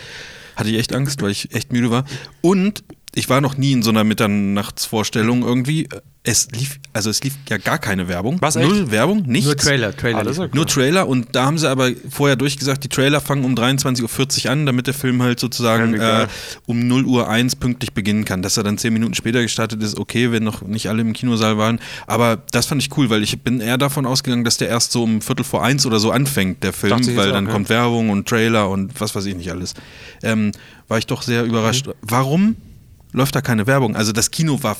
Hatte 0.56 0.68
ich 0.70 0.78
echt 0.78 0.94
Angst, 0.94 1.22
weil 1.22 1.30
ich 1.30 1.54
echt 1.54 1.72
müde 1.72 1.90
war. 1.90 2.04
Und 2.42 2.82
ich 3.14 3.28
war 3.28 3.40
noch 3.40 3.56
nie 3.56 3.72
in 3.72 3.82
so 3.82 3.90
einer 3.90 4.04
Mitternachtsvorstellung 4.04 5.42
irgendwie. 5.42 5.88
Es 6.22 6.48
lief, 6.52 6.78
also 6.92 7.08
es 7.08 7.24
lief 7.24 7.34
ja 7.48 7.56
gar 7.56 7.78
keine 7.78 8.06
Werbung. 8.06 8.36
Was, 8.40 8.54
echt? 8.54 8.68
Null 8.68 8.90
Werbung, 8.90 9.22
nichts. 9.22 9.46
Nur 9.46 9.56
Trailer. 9.56 9.96
Trailer 9.96 10.18
Ah, 10.18 10.30
okay. 10.30 10.50
Nur 10.52 10.66
Trailer 10.66 11.08
und 11.08 11.34
da 11.34 11.46
haben 11.46 11.56
sie 11.56 11.68
aber 11.68 11.90
vorher 12.10 12.36
durchgesagt, 12.36 12.84
die 12.84 12.88
Trailer 12.88 13.20
fangen 13.22 13.44
um 13.44 13.54
23.40 13.54 14.44
Uhr 14.44 14.50
an, 14.52 14.66
damit 14.66 14.86
der 14.86 14.94
Film 14.94 15.22
halt 15.22 15.40
sozusagen 15.40 15.96
Ja, 15.96 16.24
äh, 16.24 16.28
um 16.66 16.86
0 16.86 17.04
Uhr 17.06 17.28
1 17.28 17.56
pünktlich 17.56 17.94
beginnen 17.94 18.26
kann. 18.26 18.42
Dass 18.42 18.58
er 18.58 18.64
dann 18.64 18.76
10 18.76 18.92
Minuten 18.92 19.14
später 19.14 19.40
gestartet 19.40 19.82
ist, 19.82 19.98
okay, 19.98 20.30
wenn 20.30 20.44
noch 20.44 20.62
nicht 20.62 20.88
alle 20.88 21.00
im 21.00 21.14
Kinosaal 21.14 21.56
waren. 21.56 21.80
Aber 22.06 22.42
das 22.52 22.66
fand 22.66 22.82
ich 22.82 22.96
cool, 22.96 23.08
weil 23.10 23.22
ich 23.22 23.40
bin 23.40 23.60
eher 23.60 23.78
davon 23.78 24.04
ausgegangen, 24.04 24.44
dass 24.44 24.58
der 24.58 24.68
erst 24.68 24.92
so 24.92 25.02
um 25.02 25.22
Viertel 25.22 25.44
vor 25.44 25.64
eins 25.64 25.86
oder 25.86 25.98
so 25.98 26.10
anfängt, 26.10 26.62
der 26.62 26.74
Film, 26.74 26.90
Dachte 26.90 27.16
weil 27.16 27.32
dann 27.32 27.46
auch, 27.46 27.48
ja. 27.48 27.54
kommt 27.54 27.70
Werbung 27.70 28.10
und 28.10 28.28
Trailer 28.28 28.68
und 28.68 29.00
was 29.00 29.14
weiß 29.14 29.24
ich 29.24 29.34
nicht 29.34 29.50
alles. 29.50 29.72
Ähm, 30.22 30.52
war 30.86 30.98
ich 30.98 31.06
doch 31.06 31.22
sehr 31.22 31.44
überrascht. 31.44 31.86
Mhm. 31.86 31.92
Warum 32.02 32.56
läuft 33.12 33.34
da 33.34 33.40
keine 33.40 33.66
Werbung? 33.66 33.96
Also 33.96 34.12
das 34.12 34.30
Kino 34.30 34.62
war 34.62 34.76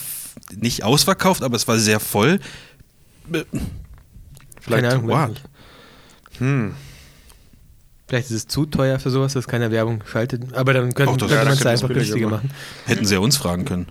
nicht 0.55 0.83
ausverkauft, 0.85 1.43
aber 1.43 1.57
es 1.57 1.67
war 1.69 1.79
sehr 1.79 2.01
voll. 2.01 2.41
Vielleicht, 4.61 4.91
Keine 4.91 5.15
Ahnung. 5.15 5.37
Hm. 6.39 6.75
Vielleicht 8.09 8.31
ist 8.31 8.37
es 8.37 8.47
zu 8.49 8.67
teuer 8.67 8.99
für 8.99 9.11
sowas, 9.11 9.35
dass 9.35 9.47
keiner 9.47 9.71
Werbung 9.71 10.03
schaltet. 10.05 10.53
Aber 10.55 10.73
dann 10.73 10.93
können, 10.95 11.11
Auch 11.11 11.17
das- 11.17 11.29
könnte 11.29 11.45
ja, 11.45 11.49
man 11.49 11.59
es 11.59 11.67
einfach 11.67 11.89
günstiger 11.89 12.29
machen. 12.29 12.49
machen. 12.49 12.57
Hätten 12.87 13.07
sie 13.07 13.15
ja 13.15 13.21
uns 13.21 13.37
fragen 13.37 13.65
können. 13.65 13.87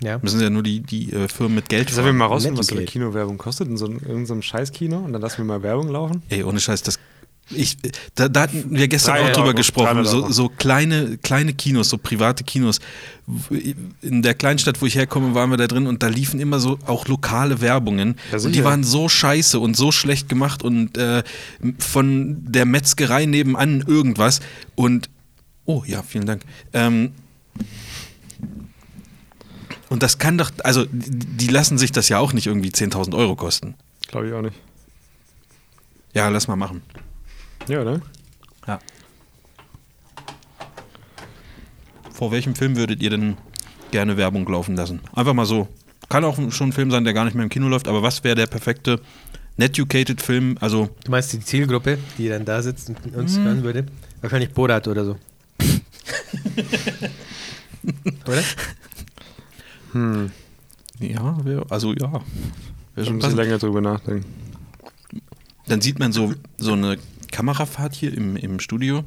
Ja. 0.00 0.18
Müssen 0.18 0.38
sie 0.38 0.44
ja 0.44 0.50
nur 0.50 0.62
die, 0.62 0.80
die 0.80 1.12
äh, 1.12 1.26
Firmen 1.26 1.54
mit 1.56 1.68
Geld 1.68 1.88
Sollen 1.88 2.04
wir 2.04 2.10
fragen. 2.10 2.18
mal 2.18 2.26
rausfinden, 2.26 2.58
was 2.58 2.66
so 2.66 2.76
eine. 2.76 2.84
Kinowerbung 2.84 3.38
kostet 3.38 3.66
in 3.68 3.76
so 3.76 3.86
einem, 3.86 3.98
irgendeinem 3.98 4.42
Scheiß-Kino 4.42 4.98
und 4.98 5.12
dann 5.14 5.22
lassen 5.22 5.38
wir 5.38 5.44
mal 5.46 5.62
Werbung 5.62 5.88
laufen? 5.88 6.22
Ey, 6.28 6.44
ohne 6.44 6.60
Scheiß, 6.60 6.82
das. 6.82 6.98
Ich, 7.50 7.76
da, 8.16 8.28
da 8.28 8.42
hatten 8.42 8.76
wir 8.76 8.88
gestern 8.88 9.16
Drei 9.16 9.24
auch 9.24 9.32
drüber 9.32 9.46
Euro, 9.48 9.56
gesprochen. 9.56 10.02
300 10.02 10.06
So, 10.06 10.30
so 10.30 10.48
kleine, 10.48 11.16
kleine 11.18 11.54
Kinos, 11.54 11.88
so 11.90 11.98
private 11.98 12.42
Kinos. 12.42 12.80
In 14.02 14.22
der 14.22 14.34
Kleinstadt, 14.34 14.82
wo 14.82 14.86
ich 14.86 14.96
herkomme, 14.96 15.34
waren 15.34 15.50
wir 15.50 15.56
da 15.56 15.68
drin 15.68 15.86
und 15.86 16.02
da 16.02 16.08
liefen 16.08 16.40
immer 16.40 16.58
so 16.58 16.78
auch 16.86 17.06
lokale 17.06 17.60
Werbungen. 17.60 18.16
Ja, 18.32 18.38
und 18.38 18.52
die 18.52 18.64
waren 18.64 18.82
so 18.82 19.08
scheiße 19.08 19.60
und 19.60 19.76
so 19.76 19.92
schlecht 19.92 20.28
gemacht 20.28 20.64
und 20.64 20.98
äh, 20.98 21.22
von 21.78 22.38
der 22.44 22.64
Metzgerei 22.64 23.26
nebenan 23.26 23.84
irgendwas. 23.86 24.40
Und. 24.74 25.08
Oh 25.66 25.82
ja, 25.86 26.02
vielen 26.02 26.26
Dank. 26.26 26.42
Ähm, 26.72 27.12
und 29.88 30.02
das 30.02 30.18
kann 30.18 30.36
doch, 30.36 30.50
also 30.64 30.84
die 30.90 31.46
die 31.46 31.52
lassen 31.52 31.78
sich 31.78 31.92
das 31.92 32.08
ja 32.08 32.18
auch 32.18 32.32
nicht 32.32 32.46
irgendwie 32.46 32.70
10.000 32.70 33.16
Euro 33.16 33.36
kosten. 33.36 33.74
Glaube 34.08 34.28
ich 34.28 34.34
auch 34.34 34.42
nicht. 34.42 34.56
Ja, 36.12 36.28
lass 36.28 36.48
mal 36.48 36.56
machen. 36.56 36.82
Ja, 37.68 37.80
oder? 37.82 38.00
Ja. 38.66 38.78
Vor 42.12 42.30
welchem 42.30 42.54
Film 42.54 42.76
würdet 42.76 43.02
ihr 43.02 43.10
denn 43.10 43.36
gerne 43.90 44.16
Werbung 44.16 44.48
laufen 44.48 44.76
lassen? 44.76 45.00
Einfach 45.14 45.34
mal 45.34 45.46
so. 45.46 45.68
Kann 46.08 46.24
auch 46.24 46.36
schon 46.52 46.68
ein 46.68 46.72
Film 46.72 46.90
sein, 46.90 47.04
der 47.04 47.12
gar 47.12 47.24
nicht 47.24 47.34
mehr 47.34 47.42
im 47.42 47.48
Kino 47.50 47.68
läuft, 47.68 47.88
aber 47.88 48.02
was 48.02 48.22
wäre 48.22 48.36
der 48.36 48.46
perfekte 48.46 49.00
Netucated 49.56 50.22
Film? 50.22 50.56
Also, 50.60 50.88
Du 51.04 51.10
meinst 51.10 51.32
die 51.32 51.40
Zielgruppe, 51.40 51.98
die 52.18 52.28
dann 52.28 52.44
da 52.44 52.62
sitzt 52.62 52.88
und 52.90 53.16
uns 53.16 53.38
hören 53.38 53.64
würde? 53.64 53.86
Wahrscheinlich 54.20 54.52
Borat 54.52 54.86
oder 54.86 55.04
so. 55.04 55.16
oder? 58.26 58.42
Hm. 59.92 60.30
ja, 61.00 61.44
wär, 61.44 61.64
also 61.70 61.92
ja. 61.94 62.12
Wär 62.12 62.20
Schon 62.96 63.04
schon 63.04 63.14
ein 63.14 63.18
bisschen 63.18 63.36
länger 63.36 63.58
drüber 63.58 63.80
nachdenken. 63.80 64.26
Dann 65.66 65.80
sieht 65.80 65.98
man 65.98 66.12
so, 66.12 66.32
so 66.58 66.72
eine 66.74 66.98
Kamerafahrt 67.26 67.94
hier 67.94 68.12
im, 68.14 68.36
im 68.36 68.60
Studio. 68.60 69.04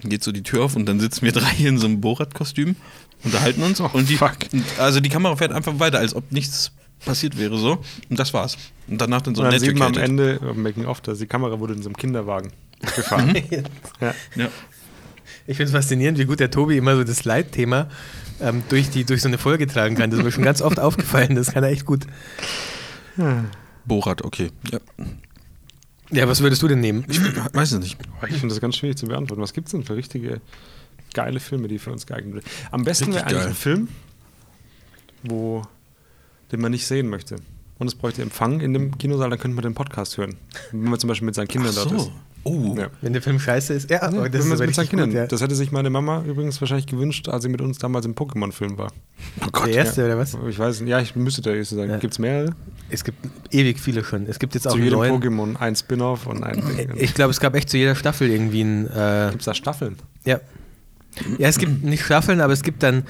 Dann 0.00 0.10
geht 0.10 0.24
so 0.24 0.32
die 0.32 0.42
Tür 0.42 0.64
auf 0.64 0.76
und 0.76 0.86
dann 0.86 0.98
sitzen 1.00 1.22
wir 1.22 1.32
drei 1.32 1.54
in 1.58 1.78
so 1.78 1.86
einem 1.86 2.00
Borat-Kostüm, 2.00 2.76
unterhalten 3.24 3.62
uns. 3.62 3.80
und 3.80 4.08
die, 4.08 4.16
fuck. 4.16 4.36
und 4.52 4.64
also 4.78 5.00
die 5.00 5.08
Kamera 5.08 5.36
fährt 5.36 5.52
einfach 5.52 5.78
weiter, 5.78 5.98
als 5.98 6.14
ob 6.14 6.30
nichts 6.32 6.72
passiert 7.04 7.38
wäre 7.38 7.56
so. 7.58 7.82
Und 8.08 8.18
das 8.18 8.34
war's. 8.34 8.56
Und 8.88 9.00
danach 9.00 9.22
dann 9.22 9.34
so 9.34 9.42
und 9.42 9.50
dann 9.50 9.60
sieht 9.60 9.78
man 9.78 9.96
am. 9.96 10.02
Ende, 10.02 10.40
im 10.42 10.62
Making 10.62 10.86
of, 10.86 11.00
dass 11.00 11.18
die 11.18 11.26
Kamera 11.26 11.58
wurde 11.60 11.74
in 11.74 11.82
so 11.82 11.88
einem 11.88 11.96
Kinderwagen 11.96 12.52
gefahren. 12.80 13.34
ja. 14.00 14.14
Ja. 14.36 14.48
Ich 15.46 15.56
finde 15.56 15.64
es 15.64 15.72
faszinierend, 15.72 16.18
wie 16.18 16.24
gut 16.24 16.40
der 16.40 16.50
Tobi 16.50 16.76
immer 16.76 16.96
so 16.96 17.04
das 17.04 17.24
Leitthema 17.24 17.88
ähm, 18.40 18.62
durch, 18.68 18.90
die, 18.90 19.04
durch 19.04 19.22
so 19.22 19.28
eine 19.28 19.38
Folge 19.38 19.66
tragen 19.66 19.96
kann. 19.96 20.10
Das 20.10 20.18
ist 20.18 20.24
mir 20.24 20.32
schon 20.32 20.44
ganz 20.44 20.62
oft 20.62 20.78
aufgefallen. 20.80 21.34
Das 21.34 21.52
kann 21.52 21.64
er 21.64 21.70
echt 21.70 21.84
gut. 21.84 22.06
Borat, 23.84 24.22
okay. 24.22 24.50
Ja. 24.70 24.78
Ja, 26.12 26.28
was 26.28 26.40
würdest 26.42 26.62
du 26.62 26.68
denn 26.68 26.80
nehmen? 26.80 27.04
Ich 27.08 27.20
weiß 27.54 27.72
es 27.72 27.80
nicht. 27.80 27.96
Ich 28.28 28.36
finde 28.38 28.48
das 28.54 28.60
ganz 28.60 28.76
schwierig 28.76 28.96
zu 28.98 29.06
beantworten. 29.06 29.42
Was 29.42 29.52
gibt 29.52 29.68
es 29.68 29.72
denn 29.72 29.82
für 29.84 29.96
richtige 29.96 30.40
geile 31.14 31.40
Filme, 31.40 31.68
die 31.68 31.78
für 31.78 31.90
uns 31.90 32.06
geeignet 32.06 32.44
sind? 32.44 32.46
Am 32.70 32.84
besten 32.84 33.12
wäre 33.14 33.24
eigentlich 33.26 33.46
ein 33.46 33.54
Film, 33.54 33.88
wo, 35.22 35.62
den 36.50 36.60
man 36.60 36.72
nicht 36.72 36.86
sehen 36.86 37.08
möchte. 37.08 37.36
Und 37.78 37.86
es 37.88 37.94
bräuchte 37.94 38.22
Empfang 38.22 38.60
in 38.60 38.72
dem 38.74 38.96
Kinosaal, 38.98 39.30
dann 39.30 39.38
könnte 39.38 39.54
man 39.56 39.62
den 39.62 39.74
Podcast 39.74 40.16
hören. 40.18 40.36
Wenn 40.70 40.84
man 40.90 41.00
zum 41.00 41.08
Beispiel 41.08 41.26
mit 41.26 41.34
seinen 41.34 41.48
Kindern 41.48 41.74
dort 41.74 41.92
ist. 41.92 42.10
Oh. 42.44 42.74
Ja. 42.76 42.90
Wenn 43.00 43.12
der 43.12 43.22
Film 43.22 43.38
scheiße 43.38 43.72
ist. 43.72 43.88
Ja, 43.90 44.02
Ja, 44.10 44.22
wenn 44.24 44.32
das 44.32 44.44
man 44.44 44.54
ist 44.54 44.66
mit 44.66 44.74
seinen 44.74 44.88
Kindern. 44.88 45.08
gut, 45.10 45.16
ja. 45.16 45.26
Das 45.26 45.40
hätte 45.40 45.54
sich 45.54 45.70
meine 45.72 45.90
Mama 45.90 46.22
übrigens 46.26 46.60
wahrscheinlich 46.60 46.86
gewünscht, 46.86 47.28
als 47.28 47.44
sie 47.44 47.48
mit 47.48 47.60
uns 47.60 47.78
damals 47.78 48.04
im 48.04 48.14
Pokémon-Film 48.14 48.78
war. 48.78 48.92
Oh 49.40 49.48
Gott. 49.52 49.66
Der 49.68 49.74
erste 49.74 50.04
oder 50.04 50.18
was? 50.18 50.36
Ich 50.48 50.58
weiß 50.58 50.80
nicht, 50.80 50.90
ja, 50.90 51.00
ich 51.00 51.14
müsste 51.14 51.40
der 51.42 51.54
erste 51.56 51.76
sagen. 51.76 51.90
Ja. 51.90 51.98
Gibt 51.98 52.14
es 52.14 52.18
mehrere? 52.18 52.54
Es 52.92 53.04
gibt 53.04 53.18
ewig 53.50 53.80
viele 53.80 54.04
schon. 54.04 54.26
Es 54.26 54.38
gibt 54.38 54.54
jetzt 54.54 54.68
auch 54.68 54.72
Zu 54.72 54.78
jedem 54.78 54.98
neuen. 54.98 55.14
Pokémon 55.22 55.56
ein 55.56 55.74
Spin-off 55.74 56.26
und 56.26 56.44
ein. 56.44 56.62
Ich 56.96 57.14
glaube, 57.14 57.30
es 57.30 57.40
gab 57.40 57.54
echt 57.54 57.70
zu 57.70 57.76
jeder 57.78 57.94
Staffel 57.94 58.30
irgendwie 58.30 58.62
ein. 58.62 58.86
Äh, 58.86 59.28
Gibt 59.30 59.40
es 59.40 59.46
da 59.46 59.54
Staffeln? 59.54 59.96
ja. 60.24 60.40
Ja, 61.38 61.48
es 61.48 61.58
gibt 61.58 61.84
nicht 61.84 62.02
Staffeln, 62.04 62.40
aber 62.40 62.54
es 62.54 62.62
gibt 62.62 62.82
dann 62.82 63.04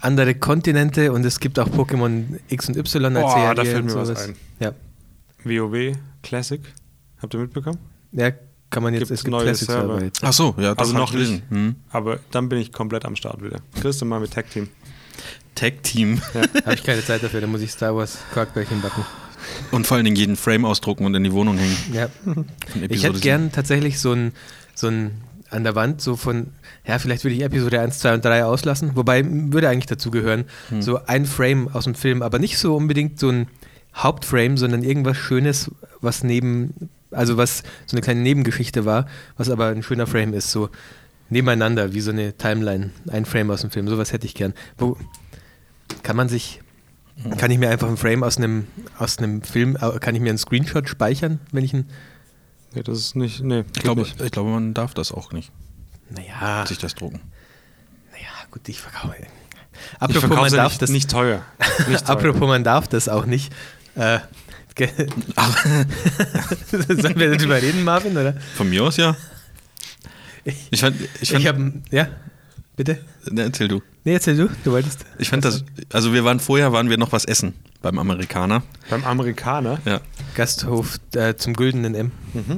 andere 0.00 0.34
Kontinente 0.34 1.12
und 1.12 1.26
es 1.26 1.40
gibt 1.40 1.58
auch 1.58 1.68
Pokémon 1.68 2.24
X 2.48 2.68
und 2.68 2.76
Y 2.78 3.16
als 3.16 3.34
Boah, 3.34 3.54
da 3.54 3.64
fällt 3.64 3.84
mir 3.84 3.94
was 3.94 4.08
sowas. 4.08 4.28
ein. 4.28 4.36
Ja. 4.60 4.72
WoW 5.44 5.94
Classic. 6.22 6.60
Habt 7.20 7.34
ihr 7.34 7.40
mitbekommen? 7.40 7.78
ja, 8.12 8.30
kann 8.70 8.82
man 8.82 8.94
jetzt. 8.94 9.00
Gibt's 9.08 9.20
es 9.20 9.24
gibt 9.24 9.32
neue 9.32 9.44
Classic 9.44 9.66
Server. 9.66 9.86
Server 9.88 10.04
jetzt. 10.04 10.24
Ach 10.24 10.32
so, 10.32 10.54
ja, 10.58 10.74
das 10.74 10.78
Also 10.78 10.94
noch 10.94 11.10
ich 11.10 11.12
gelesen. 11.12 11.42
Hm. 11.50 11.74
Aber 11.90 12.18
dann 12.30 12.48
bin 12.48 12.58
ich 12.60 12.72
komplett 12.72 13.04
am 13.04 13.14
Start 13.14 13.42
wieder. 13.42 13.60
Du 13.82 14.04
mal 14.06 14.20
mit 14.20 14.32
Tag 14.32 14.50
Team. 14.50 14.68
Tag 15.54 15.82
Team. 15.82 16.20
Habe 16.64 16.74
ich 16.74 16.82
keine 16.82 17.04
Zeit 17.04 17.22
dafür, 17.22 17.40
da 17.40 17.46
muss 17.46 17.60
ich 17.60 17.70
Star 17.70 17.94
Wars 17.96 18.18
Quarkbällchen 18.32 18.80
backen. 18.80 19.04
Und 19.70 19.86
vor 19.86 19.96
allen 19.96 20.04
Dingen 20.04 20.16
jeden 20.16 20.36
Frame 20.36 20.64
ausdrucken 20.64 21.04
und 21.04 21.14
in 21.14 21.22
die 21.24 21.32
Wohnung 21.32 21.58
hängen. 21.58 21.76
Ja. 21.92 22.08
Ich 22.88 23.04
hätte 23.04 23.20
gern 23.20 23.52
tatsächlich 23.52 24.00
so 24.00 24.12
ein, 24.12 24.32
so 24.74 24.88
ein 24.88 25.12
an 25.50 25.62
der 25.62 25.74
Wand 25.74 26.00
so 26.00 26.16
von, 26.16 26.48
ja, 26.86 26.98
vielleicht 26.98 27.22
würde 27.24 27.36
ich 27.36 27.42
Episode 27.42 27.80
1, 27.80 27.98
2 28.00 28.14
und 28.14 28.24
3 28.24 28.44
auslassen, 28.44 28.92
wobei 28.96 29.22
würde 29.24 29.68
eigentlich 29.68 29.86
dazu 29.86 30.10
gehören, 30.10 30.44
Hm. 30.70 30.82
so 30.82 31.04
ein 31.06 31.26
Frame 31.26 31.68
aus 31.72 31.84
dem 31.84 31.94
Film, 31.94 32.22
aber 32.22 32.38
nicht 32.38 32.58
so 32.58 32.74
unbedingt 32.74 33.20
so 33.20 33.28
ein 33.28 33.46
Hauptframe, 33.94 34.56
sondern 34.56 34.82
irgendwas 34.82 35.16
Schönes, 35.16 35.70
was 36.00 36.24
neben 36.24 36.90
Also 37.12 37.36
was 37.36 37.62
so 37.86 37.96
eine 37.96 38.00
kleine 38.00 38.20
Nebengeschichte 38.22 38.84
war, 38.84 39.06
was 39.36 39.48
aber 39.48 39.66
ein 39.68 39.84
schöner 39.84 40.08
Frame 40.08 40.34
ist, 40.34 40.50
so 40.50 40.70
nebeneinander, 41.30 41.94
wie 41.94 42.00
so 42.00 42.10
eine 42.10 42.36
Timeline, 42.36 42.90
ein 43.08 43.24
Frame 43.24 43.50
aus 43.52 43.60
dem 43.60 43.70
Film. 43.70 43.86
Sowas 43.88 44.12
hätte 44.12 44.26
ich 44.26 44.34
gern. 44.34 44.52
Wo 44.78 44.96
kann 46.02 46.16
man 46.16 46.28
sich, 46.28 46.60
kann 47.38 47.50
ich 47.50 47.58
mir 47.58 47.70
einfach 47.70 47.88
ein 47.88 47.96
Frame 47.96 48.22
aus 48.24 48.36
einem, 48.36 48.66
aus 48.98 49.18
einem 49.18 49.42
Film, 49.42 49.76
äh, 49.80 49.98
kann 49.98 50.14
ich 50.14 50.20
mir 50.20 50.30
einen 50.30 50.38
Screenshot 50.38 50.88
speichern, 50.88 51.40
wenn 51.52 51.64
ich 51.64 51.72
einen. 51.74 51.88
Nee, 52.74 52.82
das 52.82 52.98
ist 52.98 53.16
nicht. 53.16 53.40
Nee, 53.42 53.64
Ich 53.76 53.82
glaube, 53.82 54.02
ich 54.02 54.30
glaube, 54.32 54.50
man 54.50 54.74
darf 54.74 54.94
das 54.94 55.12
auch 55.12 55.32
nicht, 55.32 55.52
Naja, 56.10 56.66
sich 56.66 56.78
das 56.78 56.94
drucken. 56.94 57.20
naja, 58.12 58.26
gut, 58.50 58.68
ich 58.68 58.80
verkaufe. 58.80 59.14
Ich 59.20 59.26
Apropos, 60.00 60.20
verkaufe 60.20 60.40
man 60.40 60.52
darf 60.52 60.72
nicht, 60.72 60.82
das 60.82 60.90
nicht 60.90 61.10
teuer. 61.10 61.42
Nicht 61.88 62.06
teuer. 62.06 62.16
Apropos, 62.16 62.48
man 62.48 62.64
darf 62.64 62.88
das 62.88 63.08
auch 63.08 63.26
nicht. 63.26 63.52
Äh, 63.96 64.18
Sollen 66.70 67.16
wir 67.18 67.36
darüber 67.36 67.62
reden, 67.62 67.84
Marvin? 67.84 68.16
Oder? 68.16 68.34
Von 68.56 68.68
mir 68.68 68.82
aus 68.82 68.96
ja. 68.96 69.16
Ich 70.44 70.80
fand, 70.80 71.00
ich 71.00 71.22
Ich, 71.22 71.30
fand 71.30 71.46
habe, 71.46 71.72
ja, 71.90 72.08
bitte. 72.76 72.98
ne, 73.30 73.42
erzähl 73.42 73.68
du. 73.68 73.82
Nee, 74.04 74.14
erzähl 74.14 74.36
du, 74.36 74.48
du 74.64 74.72
wolltest. 74.72 75.04
Ich 75.18 75.30
fand 75.30 75.44
das, 75.44 75.64
also 75.92 76.12
wir 76.12 76.24
waren 76.24 76.40
vorher, 76.40 76.72
waren 76.72 76.90
wir 76.90 76.98
noch 76.98 77.12
was 77.12 77.24
essen 77.24 77.54
beim 77.80 77.98
Amerikaner. 77.98 78.62
Beim 78.90 79.04
Amerikaner. 79.04 79.78
Ja, 79.84 80.00
Gasthof 80.34 80.98
äh, 81.14 81.34
zum 81.36 81.54
güldenen 81.54 81.94
M. 81.94 82.10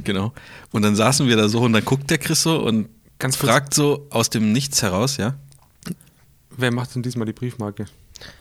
genau. 0.05 0.33
Und 0.73 0.83
dann 0.83 0.97
saßen 0.97 1.29
wir 1.29 1.37
da 1.37 1.49
so 1.49 1.61
und 1.61 1.73
dann 1.73 1.85
guckt 1.85 2.11
der 2.11 2.19
Chris 2.19 2.43
so 2.43 2.59
und 2.63 2.89
Ganz 3.19 3.37
fragt 3.37 3.73
so 3.75 4.07
aus 4.11 4.29
dem 4.29 4.53
Nichts 4.53 4.83
heraus, 4.83 5.17
ja. 5.17 5.35
Wer 6.57 6.73
macht 6.73 6.95
denn 6.95 7.03
diesmal 7.03 7.27
die 7.27 7.33
Briefmarke? 7.33 7.87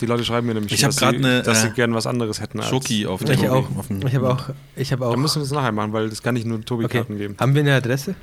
Die 0.02 0.06
Leute 0.06 0.24
schreiben 0.26 0.48
mir 0.48 0.54
nämlich, 0.54 0.72
Ich 0.74 0.82
dass 0.82 0.96
grad 0.98 1.16
sie- 1.16 1.22
ne, 1.22 1.44
dass 1.44 1.62
sie 1.62 1.68
äh, 1.68 1.72
gern 1.72 1.94
was 1.94 2.08
anderes 2.08 2.40
hätten. 2.42 2.60
Als, 2.60 2.70
Schoki 2.70 3.06
auf 3.06 3.22
Ich 3.22 3.28
dem 3.40 3.50
auch. 3.50 3.68
auf 3.78 3.88
dem- 3.88 4.06
Ich 4.08 4.16
habe 4.16 4.30
auch. 4.34 4.50
Ich 4.76 4.92
habe 4.92 5.06
auch. 5.06 5.12
Dann 5.12 5.22
müssen 5.22 5.42
wir 5.42 5.44
es 5.44 5.52
nachher 5.52 5.72
machen, 5.74 5.92
weil 5.94 6.10
das 6.10 6.22
kann 6.24 6.34
nicht 6.34 6.46
nur 6.48 6.64
Tobi 6.64 6.86
okay. 6.86 7.00
Karten 7.00 7.18
geben. 7.18 7.36
Haben 7.40 7.54
wir 7.56 7.62
eine 7.62 7.76
Adresse? 7.76 8.16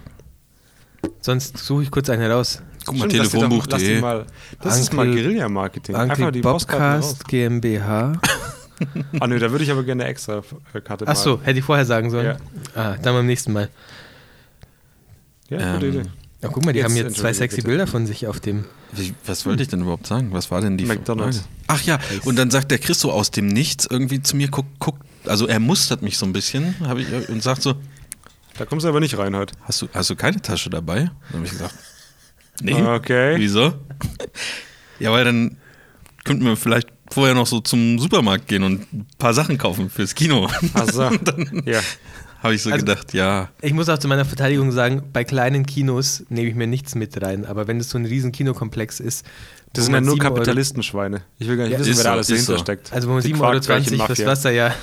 Sonst 1.20 1.59
suche 1.59 1.83
ich 1.85 1.91
kurz 1.91 2.09
eine 2.11 2.31
raus. 2.31 2.62
Guck 2.84 2.96
mal, 2.98 3.09
Stimmt, 3.10 3.22
lass 3.24 3.30
die 3.30 3.38
doch- 3.38 3.42
lass 3.42 3.80
die 3.80 3.86
telefonbuch.de. 3.86 4.00
mal- 4.00 4.26
Das 4.60 4.78
ist 4.80 4.92
mal 4.92 5.06
Guerilla-Marketing. 5.06 5.94
Einfach 5.94 6.30
die. 6.30 6.40
Bobcast 6.40 7.26
GmbH. 7.28 8.12
Ah 9.20 9.28
nö, 9.28 9.38
da 9.38 9.48
würde 9.52 9.62
ich 9.62 9.70
aber 9.70 9.84
gerne 9.84 10.02
eine 10.02 10.10
extra 10.10 10.42
äh, 10.74 10.80
Karte 10.80 11.04
Ach 11.06 11.14
so, 11.14 11.30
malen. 11.34 11.44
hätte 11.44 11.59
ich 11.60 11.64
vorher 11.64 11.84
sagen 11.86 12.10
sollen. 12.10 12.26
Ja. 12.26 12.36
Ah, 12.74 12.96
dann 13.00 13.14
beim 13.14 13.26
nächsten 13.26 13.52
Mal. 13.52 13.68
Ja, 15.48 15.74
gute 15.74 15.86
Ähm, 15.86 15.92
Idee. 16.00 16.09
Ja, 16.42 16.48
guck 16.48 16.64
mal, 16.64 16.72
die 16.72 16.80
Jetzt 16.80 16.88
haben 16.88 16.96
jetzt 16.96 17.16
zwei 17.18 17.32
sexy 17.32 17.56
bitte. 17.59 17.68
Bilder 17.68 17.86
von 17.86 18.06
sich 18.06 18.26
auf 18.26 18.40
dem. 18.40 18.64
Wie, 18.90 19.14
was 19.24 19.46
wollte 19.46 19.62
ich 19.62 19.68
denn 19.68 19.82
überhaupt 19.82 20.09
sagen? 20.09 20.32
Was 20.32 20.50
war 20.50 20.60
denn 20.60 20.76
die 20.76 20.86
McDonald's. 20.86 21.38
Frage? 21.38 21.48
Ach 21.68 21.82
ja, 21.82 21.98
und 22.24 22.36
dann 22.36 22.50
sagt 22.50 22.72
der 22.72 22.78
Chris 22.78 22.98
so 22.98 23.12
aus 23.12 23.30
dem 23.30 23.46
Nichts 23.46 23.86
irgendwie 23.88 24.20
zu 24.20 24.36
mir, 24.36 24.48
guck, 24.48 24.66
guck, 24.80 24.96
also 25.26 25.46
er 25.46 25.60
mustert 25.60 26.02
mich 26.02 26.18
so 26.18 26.26
ein 26.26 26.32
bisschen 26.32 26.74
ich, 26.98 27.28
und 27.28 27.40
sagt 27.42 27.62
so, 27.62 27.74
Da 28.59 28.64
kommst 28.66 28.84
du 28.84 28.88
aber 28.88 28.98
nicht 28.98 29.16
rein 29.16 29.36
heute. 29.36 29.54
hast 29.62 29.80
du, 29.82 29.88
hast 29.94 30.10
du 30.10 30.16
keine 30.16 30.42
Tasche 30.42 30.68
dabei? 30.70 31.10
Dann 31.30 31.36
habe 31.36 31.44
ich 31.44 31.52
gesagt, 31.52 31.74
nee. 32.61 32.74
Okay. 32.83 33.35
Wieso? 33.39 33.74
Ja, 34.99 35.11
weil 35.12 35.24
dann 35.24 35.57
könnten 36.24 36.45
wir 36.45 36.57
vielleicht 36.57 36.89
vorher 37.11 37.35
noch 37.35 37.47
so 37.47 37.61
zum 37.61 37.99
Supermarkt 37.99 38.49
gehen 38.49 38.62
und 38.62 38.93
ein 38.93 39.07
paar 39.19 39.35
Sachen 39.35 39.59
kaufen 39.59 39.91
fürs 39.91 40.15
Kino. 40.15 40.49
Ach 40.74 40.89
so. 40.91 41.03
ja. 41.65 41.81
Habe 42.43 42.55
ich 42.55 42.62
so 42.62 42.70
Also- 42.70 42.85
gedacht, 42.85 43.12
ja. 43.15 43.49
Ich 43.61 43.73
muss 43.73 43.89
auch 43.89 43.99
zu 43.99 44.09
meiner 44.09 44.24
Verteidigung 44.24 44.73
sagen, 44.73 45.03
bei 45.12 45.23
kleinen 45.24 45.65
Kinos 45.66 46.24
nehme 46.29 46.49
ich 46.49 46.55
mir 46.55 46.66
nichts 46.66 46.95
mit 46.95 47.20
rein. 47.23 47.45
Aber 47.45 47.69
wenn 47.69 47.79
es 47.79 47.91
so 47.91 47.99
ein 47.99 48.05
riesen 48.07 48.33
Kinokomplex 48.33 48.99
ist, 49.01 49.24
Das 49.74 49.85
sind 49.85 49.95
ja 49.95 50.01
nur 50.01 50.19
Kapitalistenschweine. 50.19 51.23
Ich 51.39 51.47
will 51.49 51.57
gar 51.57 51.65
nicht 51.65 51.74
Ja, 51.74 51.79
wissen, 51.79 51.97
wer 51.99 52.03
da 52.03 52.03
so, 52.03 52.11
alles 52.15 52.31
ist 52.31 52.49
dahinter 52.49 52.53
so. 52.59 52.59
steckt. 52.59 52.93
Also 52.93 53.09
wo 53.09 53.12
man 53.15 53.23
Die 53.23 53.35
7,20 53.35 53.41
Euro 53.43 53.53
fürs 53.53 53.66
Quarkbällchen-Mafia. 53.66 54.27
Wasser 54.27 54.51
ja. 54.51 54.74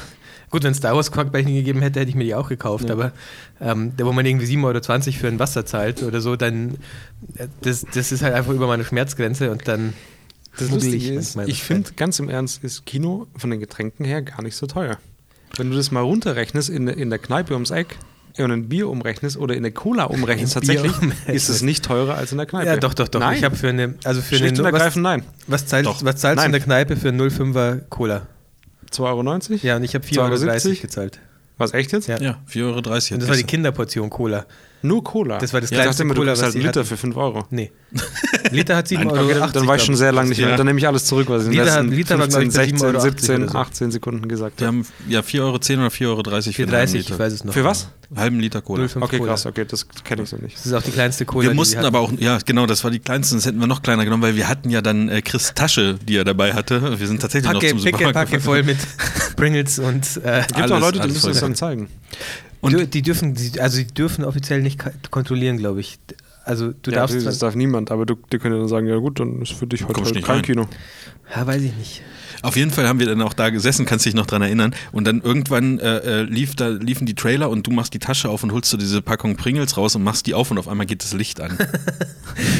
Gut, 0.50 0.64
wenn 0.64 0.72
es 0.72 0.78
Star 0.78 0.96
Wars 0.96 1.12
Quarkbällchen 1.12 1.54
gegeben 1.54 1.82
hätte, 1.82 2.00
hätte 2.00 2.10
ich 2.10 2.16
mir 2.16 2.24
die 2.24 2.36
auch 2.36 2.50
gekauft. 2.50 2.90
Ja. 2.90 2.94
Aber 2.94 3.12
ähm, 3.62 3.94
da, 3.96 4.06
wo 4.06 4.12
man 4.12 4.26
irgendwie 4.26 4.46
7,20 4.46 4.66
Euro 4.66 5.20
für 5.20 5.28
ein 5.28 5.40
Wasser 5.40 5.66
zahlt 5.66 6.02
oder 6.04 6.22
so, 6.22 6.36
dann 6.36 6.78
äh, 7.36 7.48
das, 7.62 7.86
das 7.94 8.12
ist 8.12 8.24
halt 8.24 8.34
einfach 8.34 8.54
über 8.54 8.68
meine 8.68 8.84
Schmerzgrenze 8.84 9.52
und 9.52 9.68
dann 9.68 9.94
Das 10.58 10.70
Lustige 10.72 11.14
ist, 11.14 11.36
ich 11.46 11.60
was 11.60 11.68
finde, 11.68 11.92
ganz 11.94 12.20
im 12.20 12.30
Ernst, 12.30 12.64
ist 12.64 12.86
Kino 12.86 13.28
von 13.38 13.52
den 13.52 13.60
Getränken 13.60 14.06
her 14.06 14.22
gar 14.22 14.42
nicht 14.42 14.56
so 14.56 14.66
teuer. 14.66 14.98
Wenn 15.58 15.70
du 15.70 15.78
das 15.78 15.92
mal 15.92 16.02
runterrechnest 16.02 16.70
in, 16.70 16.88
in 16.88 17.10
der 17.10 17.20
Kneipe 17.20 17.54
ums 17.54 17.72
Eck 17.72 17.98
und 18.38 18.52
ein 18.52 18.70
Bier 18.70 18.88
umrechnest 18.88 19.38
oder 19.38 19.56
in 19.56 19.64
der 19.64 19.72
Cola 19.72 20.06
umrechnest, 20.06 20.54
Bier 20.54 20.62
tatsächlich, 20.62 21.02
umrechnest. 21.02 21.30
ist 21.30 21.50
es 21.50 21.62
nicht 21.62 21.84
teurer 21.84 22.16
als 22.16 22.32
in 22.32 22.38
der 22.38 22.48
Kneipe. 22.48 22.68
Ja, 22.68 22.78
doch, 22.78 22.94
doch, 22.94 23.08
doch. 23.08 23.20
Nein. 23.20 23.38
Ich 23.38 23.44
habe 23.44 23.56
für 23.56 23.70
eine, 23.70 23.96
also 24.04 24.22
für 24.22 24.36
Schlicht 24.36 24.54
eine, 24.54 24.68
und 24.68 24.74
was, 24.74 24.74
ergreifend 24.74 25.04
nein. 25.04 25.24
was, 25.48 25.66
zahlst, 25.68 25.88
Doch. 25.88 26.04
was 26.04 26.16
zahlst 26.18 26.42
du 26.42 26.46
in 26.46 26.52
der 26.52 26.62
Kneipe 26.62 26.96
für 26.96 27.10
0,5er 27.10 27.82
Cola? 27.90 28.28
2,90 28.94 29.52
Euro? 29.52 29.60
Ja, 29.64 29.76
und 29.78 29.84
ich 29.84 29.96
habe 29.96 30.06
4,30 30.06 30.18
2,70 30.18 30.68
Euro 30.68 30.82
gezahlt. 30.82 31.20
Was, 31.58 31.74
echt 31.74 31.92
jetzt? 31.92 32.08
Ja. 32.08 32.20
Ja, 32.20 32.42
4,30 32.50 32.64
Euro. 32.64 32.78
Und 32.78 33.22
das 33.22 33.30
war 33.30 33.36
die 33.36 33.44
Kinderportion 33.44 34.10
Cola. 34.10 34.46
Nur 34.82 35.04
Cola. 35.04 35.38
Das 35.40 35.52
war 35.54 35.62
das 35.62 35.70
ja, 35.72 35.78
ich 35.78 35.82
kleinste 35.84 36.04
dachte 36.04 36.04
immer, 36.04 36.14
du 36.14 36.22
Cola, 36.22 36.32
kriegst 36.32 36.40
was 36.42 36.44
halt 36.46 36.54
sie 36.54 36.60
einen 36.60 36.68
Liter 36.68 36.80
hatten. 36.82 36.90
für 36.90 36.98
5 36.98 37.18
Euro. 37.18 37.46
Nee. 37.50 37.72
Liter 38.52 38.76
hat 38.78 38.88
7,80 38.88 39.12
Euro. 39.12 39.24
Okay, 39.26 39.40
dann, 39.40 39.52
dann 39.52 39.68
war 39.68 39.76
ich 39.76 39.84
schon 39.84 39.96
sehr 39.96 40.12
lange 40.12 40.30
nicht 40.30 40.40
mehr. 40.40 40.50
Ja. 40.52 40.58
Dann 40.58 40.66
nehme 40.68 40.80
ich 40.80 40.88
alles 40.88 41.06
zurück, 41.06 41.28
was 41.30 41.42
ich 41.44 41.48
in 41.50 41.54
den 41.54 41.64
Liter 41.66 41.82
letzten 41.84 41.92
Liter 41.96 42.20
war, 42.20 42.28
glaub 42.28 42.42
15, 42.42 42.64
ich, 42.76 42.80
bei 42.82 42.88
16, 42.88 42.88
7,80 42.88 42.94
Euro 42.94 43.02
17, 43.02 43.44
oder 43.44 43.52
so. 43.52 43.58
18 43.58 43.92
Sekunden 43.92 44.28
gesagt. 44.30 44.60
Wir 44.60 44.66
Ja. 44.66 44.68
haben 44.68 44.86
ja 45.08 45.20
4,10 45.20 45.40
Euro 45.42 45.50
oder 45.52 45.60
4,30 45.92 46.06
Euro 46.08 46.22
für 46.54 46.64
einen 46.64 46.72
halben 46.72 46.92
4,30, 46.92 46.94
Liter. 46.98 47.14
ich 47.14 47.20
weiß 47.20 47.34
es 47.34 47.44
noch. 47.44 47.54
Für 47.54 47.64
was? 47.64 47.90
Halben 48.16 48.40
Liter 48.40 48.62
Cola. 48.62 48.84
0,5 48.86 49.02
Okay, 49.04 49.18
Cola. 49.20 49.32
krass, 49.34 49.46
okay, 49.46 49.66
das 49.66 49.88
kenne 50.04 50.24
ich 50.24 50.30
so 50.30 50.38
nicht. 50.38 50.56
Das 50.58 50.66
ist 50.66 50.74
auch 50.74 50.82
die 50.82 50.92
kleinste 50.92 51.26
Cola. 51.26 51.44
Wir 51.44 51.50
die 51.52 51.56
mussten 51.56 51.84
aber 51.86 52.00
auch, 52.00 52.12
ja 52.18 52.40
genau, 52.46 52.66
das 52.66 52.84
war 52.84 52.90
die 52.92 53.00
kleinste, 53.00 53.36
das 53.36 53.46
hätten 53.46 53.60
wir 53.60 53.68
noch 53.68 53.82
kleiner 53.84 54.04
genommen, 54.06 54.24
weil 54.24 54.36
wir 54.36 54.48
hatten 54.48 54.70
ja 54.70 54.82
dann 54.82 55.10
äh, 55.10 55.22
Chris 55.22 55.54
Tasche, 55.54 55.96
die 56.08 56.16
er 56.16 56.24
dabei 56.24 56.54
hatte. 56.54 57.00
Wir 57.00 57.06
sind 57.08 57.22
tatsächlich 57.22 57.52
Packe, 57.52 57.66
noch 57.66 57.70
zum 57.72 57.80
Supermarkt 57.80 58.14
Packe 58.14 58.40
voll 58.40 58.64
mit 58.64 58.78
Pringles 59.36 59.78
und 59.80 60.06
äh, 60.24 60.42
Gibt 60.48 60.54
auch 60.56 60.62
Alles- 60.62 60.80
Leute, 60.80 61.00
die 61.02 61.08
müssen 61.10 61.32
es 61.32 61.40
dann 61.40 61.54
zeigen. 61.56 61.88
Und- 62.62 62.94
die, 62.94 63.02
dürfen, 63.02 63.36
also 63.60 63.78
die 63.78 63.88
dürfen 63.88 64.24
offiziell 64.26 64.62
nicht 64.62 64.80
kontrollieren, 65.12 65.58
glaube 65.58 65.80
ich. 65.82 66.00
Also 66.50 66.74
du 66.82 66.90
ja, 66.90 67.02
darfst 67.02 67.24
das, 67.28 67.38
darf 67.38 67.54
niemand, 67.54 67.92
aber 67.92 68.08
du, 68.08 68.16
die 68.32 68.40
können 68.40 68.56
ja 68.56 68.60
dann 68.60 68.70
sagen, 68.70 68.88
ja 68.88 68.96
gut, 68.96 69.20
dann 69.20 69.40
ist 69.40 69.52
für 69.52 69.68
dich 69.68 69.88
heute 69.88 70.02
nicht 70.02 70.26
kein 70.26 70.38
rein. 70.38 70.42
Kino. 70.42 70.68
ja, 71.36 71.46
weiß 71.46 71.62
ich 71.62 71.76
nicht. 71.76 72.02
Auf 72.42 72.56
jeden 72.56 72.72
Fall 72.72 72.88
haben 72.88 72.98
wir 73.00 73.06
dann 73.06 73.22
auch 73.22 73.34
da 73.34 73.52
gesessen, 73.52 73.86
kannst 73.86 74.08
dich 74.08 74.16
noch 74.16 74.26
dran 74.26 74.42
erinnern. 74.42 74.74
Und 74.92 75.06
dann 75.06 75.22
irgendwann 75.22 75.78
äh, 75.78 75.98
äh, 75.98 76.22
lief 76.24 76.56
da, 76.56 76.70
liefen 76.70 77.06
die 77.06 77.14
Trailer 77.14 77.52
und 77.52 77.68
du 77.68 77.72
machst 77.72 77.94
die 77.94 78.00
Tasche 78.00 78.30
auf 78.30 78.42
und 78.42 78.52
holst 78.52 78.72
so 78.72 78.78
diese 78.78 79.04
Packung 79.04 79.36
Pringles 79.36 79.78
raus 79.78 79.96
und 79.96 80.04
machst 80.04 80.26
die 80.26 80.34
auf 80.34 80.50
und 80.50 80.58
auf 80.58 80.68
einmal 80.68 80.88
geht 80.88 81.04
das 81.04 81.14
Licht 81.14 81.40
an. 81.40 81.56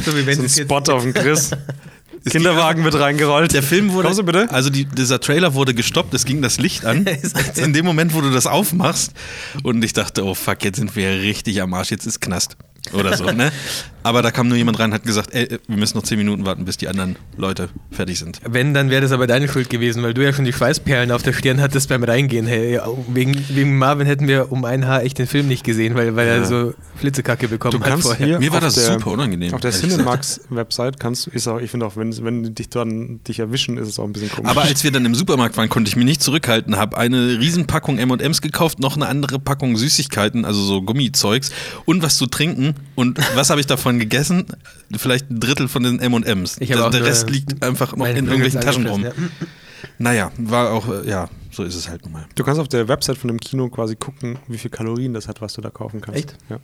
So 0.06 0.16
wie 0.16 0.26
wenn 0.26 0.36
So 0.36 0.44
ein 0.44 0.50
Spot 0.50 0.94
auf 0.94 1.04
den 1.04 1.14
Chris. 1.14 1.52
Kinderwagen 2.30 2.84
wird 2.84 2.96
reingerollt. 2.96 3.54
Der 3.54 3.64
Film 3.64 3.94
wurde. 3.94 4.08
Kommst 4.08 4.20
du 4.20 4.24
bitte? 4.24 4.52
Also 4.52 4.70
die, 4.70 4.86
dieser 4.86 5.20
Trailer 5.20 5.54
wurde 5.54 5.74
gestoppt, 5.74 6.14
es 6.14 6.26
ging 6.26 6.42
das 6.42 6.60
Licht 6.60 6.86
an. 6.86 7.06
Ist. 7.22 7.58
In 7.58 7.74
dem 7.74 7.86
Moment, 7.86 8.14
wo 8.14 8.22
du 8.22 8.30
das 8.30 8.46
aufmachst. 8.46 9.14
Und 9.64 9.84
ich 9.84 9.94
dachte, 9.94 10.26
oh 10.26 10.36
fuck, 10.36 10.64
jetzt 10.64 10.78
sind 10.78 10.96
wir 10.96 11.10
richtig 11.22 11.62
am 11.62 11.74
Arsch, 11.74 11.92
jetzt 11.92 12.06
ist 12.06 12.20
Knast. 12.20 12.58
Oder 12.94 13.16
so, 13.18 13.26
ne? 13.32 13.52
Aber 14.02 14.22
da 14.22 14.32
kam 14.32 14.48
nur 14.48 14.56
jemand 14.58 14.80
rein 14.80 14.92
und 14.92 14.94
hat 14.96 15.04
gesagt, 15.04 15.34
ey, 15.34 15.60
wir 15.68 15.78
müssen 15.78 15.98
noch 15.98 16.04
zehn 16.06 16.18
Minuten 16.18 16.46
warten, 16.46 16.64
bis 16.64 16.78
die 16.78 16.88
anderen 16.88 17.18
Leute 17.36 17.68
fertig 17.92 18.18
sind. 18.18 18.40
Wenn, 18.48 18.74
dann 18.74 18.90
wäre 18.90 19.02
das 19.02 19.12
aber 19.12 19.28
deine 19.28 19.50
Schuld 19.50 19.70
gewesen, 19.70 20.02
weil 20.04 20.14
du 20.14 20.24
ja 20.24 20.32
schon 20.32 20.46
die 20.46 20.54
Schweißperlen 20.54 21.12
auf 21.12 21.22
der 21.22 21.34
Stirn 21.34 21.60
hattest 21.60 21.90
beim 21.90 22.04
Reingehen. 22.04 22.48
Hey, 22.48 22.80
wegen, 23.10 23.36
wegen 23.50 23.78
Marvin 23.78 24.08
hätten 24.08 24.28
wir 24.28 24.52
um 24.54 24.64
ein 24.64 24.88
Haar 24.88 25.04
echt 25.04 25.20
den 25.20 25.28
Film 25.28 25.48
nicht 25.50 25.66
gesehen, 25.66 25.96
weil, 25.96 26.16
weil 26.16 26.28
er 26.30 26.38
Ja. 26.38 26.46
so 26.46 26.74
Flitzekacke 26.96 27.50
bekommen 27.50 27.74
Du 27.74 27.80
hat 27.82 27.90
kannst 27.90 28.08
vorher. 28.08 28.26
hier 28.26 28.40
Mir 28.40 28.52
war 28.54 28.62
das 28.62 28.76
der, 28.76 28.94
super 28.94 29.12
unangenehm, 29.12 29.54
Auf 29.54 29.60
der. 29.62 29.72
Cinemax-Website 29.72 31.00
kannst 31.00 31.28
du, 31.28 31.32
ist 31.32 31.48
auch, 31.48 31.60
ich 31.60 31.70
finde 31.72 31.86
auch, 31.86 31.96
wenn, 31.98 32.16
wenn 32.24 32.44
die 32.44 32.54
dich 32.56 32.70
dann 32.70 33.20
dich 33.28 33.40
erwischen, 33.40 33.78
ist 33.78 33.88
es 33.90 34.00
auch 34.00 34.06
ein 34.06 34.14
bisschen 34.14 34.30
komisch. 34.32 34.50
Aber 34.50 34.62
als 34.64 34.84
wir 34.84 34.92
dann 34.92 35.06
im 35.06 35.16
Supermarkt 35.16 35.58
waren, 35.58 35.70
konnte 35.70 35.90
ich 35.90 35.96
mich 35.96 36.06
nicht 36.06 36.22
zurückhalten, 36.24 36.78
habe 36.78 36.98
eine 36.98 37.40
Riesenpackung 37.40 37.98
M&M's 37.98 38.42
gekauft, 38.42 38.80
noch 38.80 38.96
eine 38.96 39.08
andere 39.08 39.40
Packung 39.40 39.78
Süßigkeiten, 39.78 40.46
also 40.46 40.62
so 40.62 40.82
Gummizeugs 40.82 41.52
und 41.86 42.02
was 42.02 42.18
zu 42.18 42.26
trinken. 42.28 42.69
Und 42.96 43.20
was 43.36 43.50
habe 43.50 43.60
ich 43.60 43.68
davon 43.68 44.00
gegessen? 44.00 44.46
Vielleicht 44.96 45.30
ein 45.30 45.40
Drittel 45.40 45.68
von 45.68 45.84
den 45.84 46.00
M&M's. 46.00 46.56
Der, 46.56 46.90
der 46.90 47.06
Rest 47.06 47.30
liegt 47.30 47.64
einfach 47.64 47.96
noch 47.96 48.06
in 48.08 48.26
irgendwelchen 48.28 48.62
Taschen 48.62 48.88
rum. 48.88 49.04
angefressen, 49.04 49.32
Naja, 49.98 50.32
war 50.38 50.72
auch, 50.72 50.88
äh, 50.90 51.10
ja, 51.10 51.30
so 51.52 51.64
ist 51.64 51.76
es 51.76 51.90
halt 51.90 52.04
nun 52.04 52.14
mal. 52.14 52.26
du 52.36 52.44
kannst 52.44 52.60
auf 52.60 52.68
der 52.68 52.88
Website 52.88 53.18
von 53.18 53.28
dem 53.28 53.40
Kino 53.40 53.70
quasi 53.70 53.96
gucken, 53.96 54.40
wie 54.48 54.58
viel 54.58 54.72
Kalorien 54.72 55.14
das 55.14 55.28
hat, 55.28 55.42
was 55.42 55.54
du 55.54 55.62
da 55.62 55.70
kaufen 55.70 56.02
kannst. 56.02 56.20
Echt? 56.20 56.36
Ja. 56.50 56.60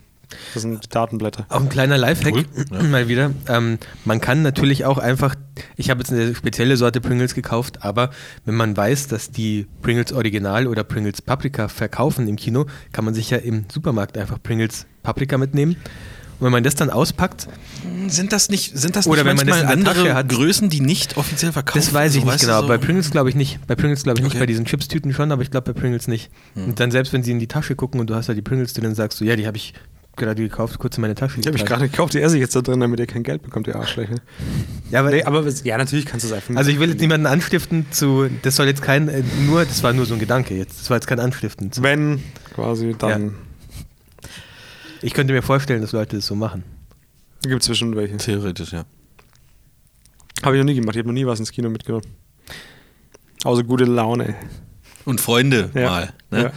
Das 0.53 0.64
sind 0.64 0.95
Datenblätter. 0.95 1.45
Auch 1.49 1.61
ein 1.61 1.69
kleiner 1.69 1.98
Lifehack, 1.98 2.34
Cool, 2.34 2.45
ja. 2.72 2.84
mal 2.84 3.07
wieder. 3.07 3.32
Ähm, 3.48 3.77
man 4.06 4.22
kann 4.22 4.41
natürlich 4.41 4.86
auch 4.86 4.98
einfach, 4.98 5.36
ich 5.76 5.90
habe 5.90 5.99
jetzt 6.02 6.11
eine 6.11 6.34
spezielle 6.34 6.77
Sorte 6.77 6.99
Pringles 7.02 7.36
gekauft, 7.36 7.84
aber 7.84 8.10
wenn 8.45 8.56
man 8.56 8.76
weiß, 8.76 9.07
dass 9.07 9.32
die 9.32 9.68
Pringles 9.82 10.14
Original 10.14 10.68
oder 10.68 10.84
Pringles 10.84 11.22
Paprika 11.22 11.68
verkaufen 11.68 12.27
im 12.27 12.38
Kino, 12.38 12.65
kann 12.91 13.06
man 13.06 13.14
sich 13.14 13.30
ja 13.30 13.38
im 13.38 13.65
Supermarkt 13.72 14.18
einfach 14.18 14.41
Pringles 14.41 14.88
Paprika 15.06 15.38
mitnehmen. 15.38 15.76
Und 16.38 16.45
wenn 16.48 16.52
man 16.52 16.64
das 16.64 16.76
dann 16.76 16.90
auspackt, 16.90 17.48
Sind 18.07 18.34
das 18.34 18.49
nicht, 18.49 18.77
sind 18.77 18.98
das 18.98 19.07
Oder 19.07 19.23
nicht 19.23 19.27
wenn 19.30 19.38
man 19.38 19.48
das 19.48 19.57
in 19.61 19.68
der 19.68 19.72
andere 19.72 19.94
Tasche 19.95 20.14
hat. 20.15 20.27
Größen, 20.30 20.69
die 20.69 20.82
nicht 20.82 21.15
offiziell 21.15 21.53
verkauft 21.53 21.77
das 21.77 21.94
weiß 21.94 22.14
ich 22.15 22.23
so, 22.23 22.30
nicht 22.30 22.41
genau. 22.41 22.61
so- 22.61 22.68
Bei 22.68 22.77
Pringles 22.77 23.10
glaube 23.11 23.30
ich 23.30 23.36
nicht. 23.36 23.65
Bei 23.68 23.76
Pringles 23.76 24.03
glaube 24.03 24.19
ich 24.19 24.23
nicht. 24.23 24.34
Okay. 24.34 24.40
Bei 24.41 24.45
diesen 24.45 24.65
Chips-Tüten 24.65 25.14
schon, 25.14 25.32
aber 25.32 25.44
ich 25.44 25.52
glaube 25.52 25.72
bei 25.73 25.80
Pringles 25.80 26.10
nicht. 26.10 26.30
Und 26.56 26.80
dann 26.82 26.91
selbst 26.91 27.14
wenn 27.14 27.23
sie 27.23 27.32
in 27.32 27.40
die 27.40 27.48
Tasche 27.48 27.76
gucken 27.76 28.02
und 28.02 28.10
du 28.10 28.15
hast 28.15 28.27
da 28.27 28.34
die 28.34 28.41
Pringles 28.41 28.73
drin, 28.73 28.94
sagst 28.95 29.22
du, 29.22 29.23
ja, 29.26 29.38
die 29.38 29.48
habe 29.48 29.56
ich 29.56 29.73
gerade 30.18 30.41
gekauft, 30.41 30.77
kurz 30.80 30.98
in 30.98 31.02
meine 31.02 31.15
Tasche 31.15 31.40
Die 31.41 31.48
habe 31.48 31.57
ich 31.57 31.65
gerade 31.65 31.88
gekauft, 31.90 32.14
die 32.14 32.22
esse 32.22 32.36
ich 32.36 32.41
jetzt 32.41 32.56
da 32.56 32.61
drin, 32.61 32.80
damit 32.82 32.99
ihr 32.99 33.07
kein 33.07 33.23
Geld 33.23 33.41
bekommt, 33.44 33.68
ihr 33.68 33.76
Arschlöcher. 33.77 34.15
Ja, 34.91 34.99
aber 35.02 35.11
Nee, 35.11 35.23
aber 35.23 35.45
ja, 35.64 35.77
natürlich 35.77 36.06
kannst 36.06 36.23
du 36.26 36.27
es 36.30 36.34
einfach 36.34 36.56
Also 36.56 36.69
ich 36.72 36.80
will 36.80 36.90
jetzt 36.90 37.02
niemanden 37.02 37.27
anstiften 37.27 37.86
zu, 37.91 38.30
das 38.41 38.56
soll 38.57 38.65
jetzt 38.68 38.82
kein, 38.82 39.07
äh, 39.10 39.23
nur, 39.45 39.64
das 39.65 39.84
war 39.84 39.91
nur 39.94 40.06
so 40.06 40.14
ein 40.14 40.19
Gedanke 40.19 40.56
jetzt, 40.56 40.80
das 40.82 40.90
war 40.90 40.98
jetzt 40.98 41.07
kein 41.07 41.19
Anstiften. 41.19 41.72
Zu, 41.72 41.82
Wenn, 41.84 42.22
quasi, 42.53 42.94
dann. 42.98 43.36
Ich 45.02 45.14
könnte 45.14 45.34
mir 45.34 45.42
vorstellen, 45.42 45.82
dass 45.82 45.92
Leute 45.92 46.16
das 46.18 46.26
so 46.26 46.36
machen. 46.36 46.64
Da 47.42 47.50
gibt 47.50 47.62
es 47.62 47.68
bestimmt 47.68 47.96
welche. 47.96 48.18
Theoretisch, 48.18 48.72
ja. 48.72 48.86
Habe 50.44 50.56
ich 50.56 50.60
noch 50.60 50.66
nie 50.66 50.76
gemacht. 50.76 50.96
Ich 50.96 51.00
habe 51.00 51.08
noch 51.10 51.14
nie 51.14 51.26
was 51.26 51.40
ins 51.40 51.52
Kino 51.52 51.70
mitgenommen. 51.70 52.06
Außer 53.44 53.64
gute 53.64 53.86
Laune. 53.86 54.36
Und 55.06 55.22
Freunde 55.22 55.70
Ja. 55.74 55.90
mal. 55.90 56.14
Ne? 56.32 56.44
Ja. 56.44 56.52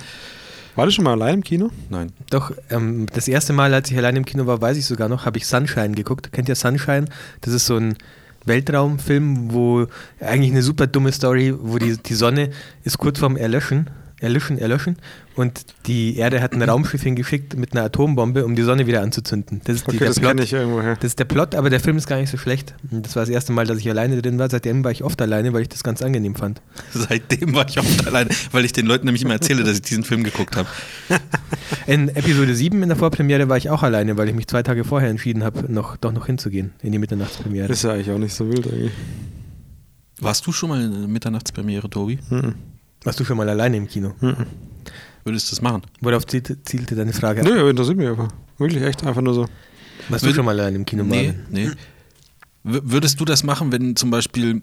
War 0.74 0.86
du 0.86 0.93
schon 0.93 1.05
mal 1.05 1.12
allein 1.12 1.35
im 1.35 1.43
Kino? 1.44 1.70
Nein. 1.90 2.12
Doch, 2.31 2.52
ähm, 2.70 3.06
das 3.12 3.27
erste 3.28 3.52
Mal, 3.52 3.74
als 3.74 3.90
ich 3.90 3.97
allein 3.98 4.16
im 4.16 4.24
Kino 4.24 4.47
war, 4.47 4.60
weiß 4.62 4.77
ich 4.77 4.86
sogar 4.86 5.09
noch, 5.09 5.27
habe 5.27 5.36
ich 5.39 5.47
Sunshine 5.47 5.90
geguckt. 5.94 6.32
Kennt 6.32 6.48
ihr 6.48 6.55
Sunshine? 6.55 7.06
Das 7.40 7.52
ist 7.52 7.66
so 7.66 7.77
ein 7.77 7.97
Weltraumfilm, 8.44 9.52
wo 9.52 9.86
eigentlich 10.20 10.52
eine 10.52 10.62
super 10.62 10.86
dumme 10.86 11.12
Story, 11.12 11.52
wo 11.59 11.78
die, 11.78 11.97
die 11.98 12.15
Sonne 12.15 12.51
ist 12.85 12.97
kurz 12.98 13.19
vorm 13.19 13.36
Erlöschen, 13.36 13.90
Erlöschen, 14.20 14.58
Erlöschen 14.58 14.96
und 15.36 15.66
die 15.86 16.16
Erde 16.16 16.40
hat 16.42 16.52
ein 16.52 16.62
Raumschiff 16.62 17.02
hingeschickt 17.02 17.56
mit 17.56 17.72
einer 17.72 17.84
Atombombe, 17.84 18.44
um 18.44 18.56
die 18.56 18.62
Sonne 18.62 18.86
wieder 18.88 19.00
anzuzünden. 19.02 19.60
Das 19.64 19.76
ist 19.76 19.86
die, 19.86 19.90
Okay, 19.90 19.98
der 19.98 20.08
das 20.08 20.18
Plot. 20.18 20.40
ich 20.40 20.52
irgendwo 20.52 20.82
her. 20.82 20.96
Das 20.96 21.04
ist 21.12 21.18
der 21.20 21.24
Plot, 21.24 21.54
aber 21.54 21.70
der 21.70 21.78
Film 21.78 21.96
ist 21.96 22.08
gar 22.08 22.16
nicht 22.18 22.30
so 22.30 22.36
schlecht. 22.36 22.74
Das 22.90 23.14
war 23.14 23.22
das 23.22 23.28
erste 23.28 23.52
Mal, 23.52 23.66
dass 23.66 23.78
ich 23.78 23.88
alleine 23.88 24.20
drin 24.20 24.38
war. 24.38 24.50
Seitdem 24.50 24.82
war 24.82 24.90
ich 24.90 25.04
oft 25.04 25.22
alleine, 25.22 25.52
weil 25.52 25.62
ich 25.62 25.68
das 25.68 25.84
ganz 25.84 26.02
angenehm 26.02 26.34
fand. 26.34 26.60
Seitdem 26.92 27.54
war 27.54 27.68
ich 27.68 27.78
oft 27.78 28.06
alleine, 28.06 28.30
weil 28.50 28.64
ich 28.64 28.72
den 28.72 28.86
Leuten 28.86 29.06
nämlich 29.06 29.22
immer 29.22 29.34
erzähle, 29.34 29.62
dass 29.62 29.74
ich 29.76 29.82
diesen 29.82 30.02
Film 30.04 30.24
geguckt 30.24 30.56
habe. 30.56 30.68
In 31.86 32.08
Episode 32.08 32.54
7 32.54 32.82
in 32.82 32.88
der 32.88 32.98
Vorpremiere 32.98 33.48
war 33.48 33.56
ich 33.56 33.70
auch 33.70 33.82
alleine, 33.82 34.16
weil 34.16 34.28
ich 34.28 34.34
mich 34.34 34.46
zwei 34.46 34.62
Tage 34.62 34.84
vorher 34.84 35.08
entschieden 35.10 35.44
habe, 35.44 35.72
noch, 35.72 35.96
doch 35.96 36.12
noch 36.12 36.26
hinzugehen 36.26 36.72
in 36.82 36.92
die 36.92 36.98
Mitternachtspremiere. 36.98 37.72
Ist 37.72 37.84
ja 37.84 37.92
eigentlich 37.92 38.10
auch 38.10 38.18
nicht 38.18 38.34
so 38.34 38.48
wild 38.48 38.66
eigentlich. 38.66 38.92
Warst 40.20 40.46
du 40.46 40.52
schon 40.52 40.68
mal 40.70 40.82
in 40.82 40.90
der 40.92 41.08
Mitternachtspremiere, 41.08 41.88
Tobi? 41.88 42.18
Mhm. 42.28 42.54
Warst 43.04 43.20
du 43.20 43.24
schon 43.24 43.36
mal 43.36 43.48
alleine 43.48 43.76
im 43.76 43.88
Kino? 43.88 44.14
Mhm. 44.20 44.36
Würdest 45.24 45.48
du 45.50 45.56
das 45.56 45.62
machen? 45.62 45.82
Worauf 46.00 46.26
zielte, 46.26 46.62
zielte 46.62 46.94
deine 46.94 47.12
Frage? 47.12 47.40
ab? 47.42 47.46
Nö, 47.46 47.68
interessiert 47.70 47.96
mich 47.98 48.08
einfach. 48.08 48.28
Wirklich 48.58 48.82
echt 48.82 49.04
einfach 49.04 49.20
nur 49.22 49.34
so. 49.34 49.46
Warst 50.08 50.22
du 50.22 50.28
Würde- 50.28 50.36
schon 50.36 50.44
mal 50.44 50.58
alleine 50.58 50.76
im 50.76 50.84
Kino? 50.84 51.04
Nee, 51.04 51.34
nee. 51.50 51.70
Würdest 52.64 53.20
du 53.20 53.24
das 53.24 53.44
machen, 53.44 53.72
wenn 53.72 53.94
zum 53.96 54.10
Beispiel 54.10 54.62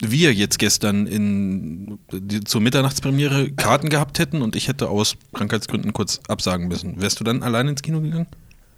wir 0.00 0.32
jetzt 0.32 0.58
gestern 0.58 1.06
in, 1.06 1.98
die, 2.12 2.40
zur 2.44 2.60
Mitternachtspremiere 2.60 3.50
Karten 3.52 3.88
gehabt 3.88 4.18
hätten 4.18 4.42
und 4.42 4.54
ich 4.56 4.68
hätte 4.68 4.88
aus 4.88 5.16
Krankheitsgründen 5.32 5.92
kurz 5.92 6.20
absagen 6.28 6.68
müssen? 6.68 7.00
Wärst 7.00 7.18
du 7.20 7.24
dann 7.24 7.42
allein 7.42 7.68
ins 7.68 7.82
Kino 7.82 8.00
gegangen? 8.00 8.26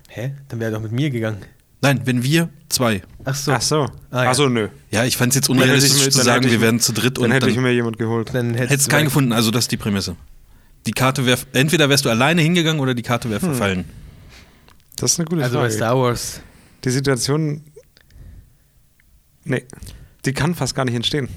Hä? 0.09 0.35
Dann 0.49 0.61
wäre 0.61 0.71
er 0.71 0.75
doch 0.77 0.83
mit 0.83 0.93
mir 0.93 1.11
gegangen. 1.11 1.39
Nein, 1.81 2.01
wenn 2.05 2.23
wir 2.23 2.49
zwei. 2.69 3.03
Ach 3.25 3.35
so. 3.35 3.53
Ach 3.53 3.63
so. 3.63 3.89
Ah, 4.11 4.25
ja. 4.25 4.31
Ach 4.31 4.35
so, 4.35 4.49
nö. 4.49 4.69
Ja, 4.91 5.05
ich 5.05 5.17
fand 5.17 5.31
es 5.31 5.37
jetzt 5.37 5.45
hätte 5.49 5.53
unrealistisch 5.53 6.05
mir- 6.07 6.11
zu 6.11 6.23
sagen, 6.23 6.43
hätte 6.43 6.47
ich 6.49 6.53
wir 6.55 6.61
werden 6.61 6.81
zu 6.81 6.93
dritt 6.93 7.17
Dann 7.19 7.25
und 7.27 7.31
hätte 7.33 7.47
dann 7.47 7.55
ich 7.55 7.61
mir 7.61 7.73
jemand 7.73 7.99
geholt. 7.99 8.31
Dann 8.35 8.51
hättest 8.55 8.71
hättest 8.71 8.87
du 8.89 8.91
keinen 8.91 9.05
gefunden. 9.05 9.33
Also 9.33 9.51
das 9.51 9.65
ist 9.65 9.73
die 9.73 9.77
Prämisse. 9.77 10.17
Die 10.87 10.93
Karte 10.93 11.25
wäre, 11.27 11.39
entweder 11.53 11.89
wärst 11.89 12.05
du 12.05 12.11
alleine 12.11 12.43
hingegangen 12.43 12.81
oder 12.81 12.95
die 12.95 13.03
Karte 13.03 13.25
Hm. 13.25 13.31
wäre 13.31 13.41
verfallen. 13.41 13.85
Das 14.97 15.13
ist 15.13 15.21
eine 15.21 15.27
gute 15.29 15.43
Also 15.45 15.57
bei 15.57 15.63
Frage. 15.63 15.75
Star 15.75 15.97
Wars. 15.97 16.41
Die 16.85 16.91
Situation. 16.91 17.63
Nee. 19.45 19.65
Die 20.25 20.33
kann 20.33 20.55
fast 20.55 20.75
gar 20.75 20.85
nicht 20.85 20.95
entstehen. 20.95 21.29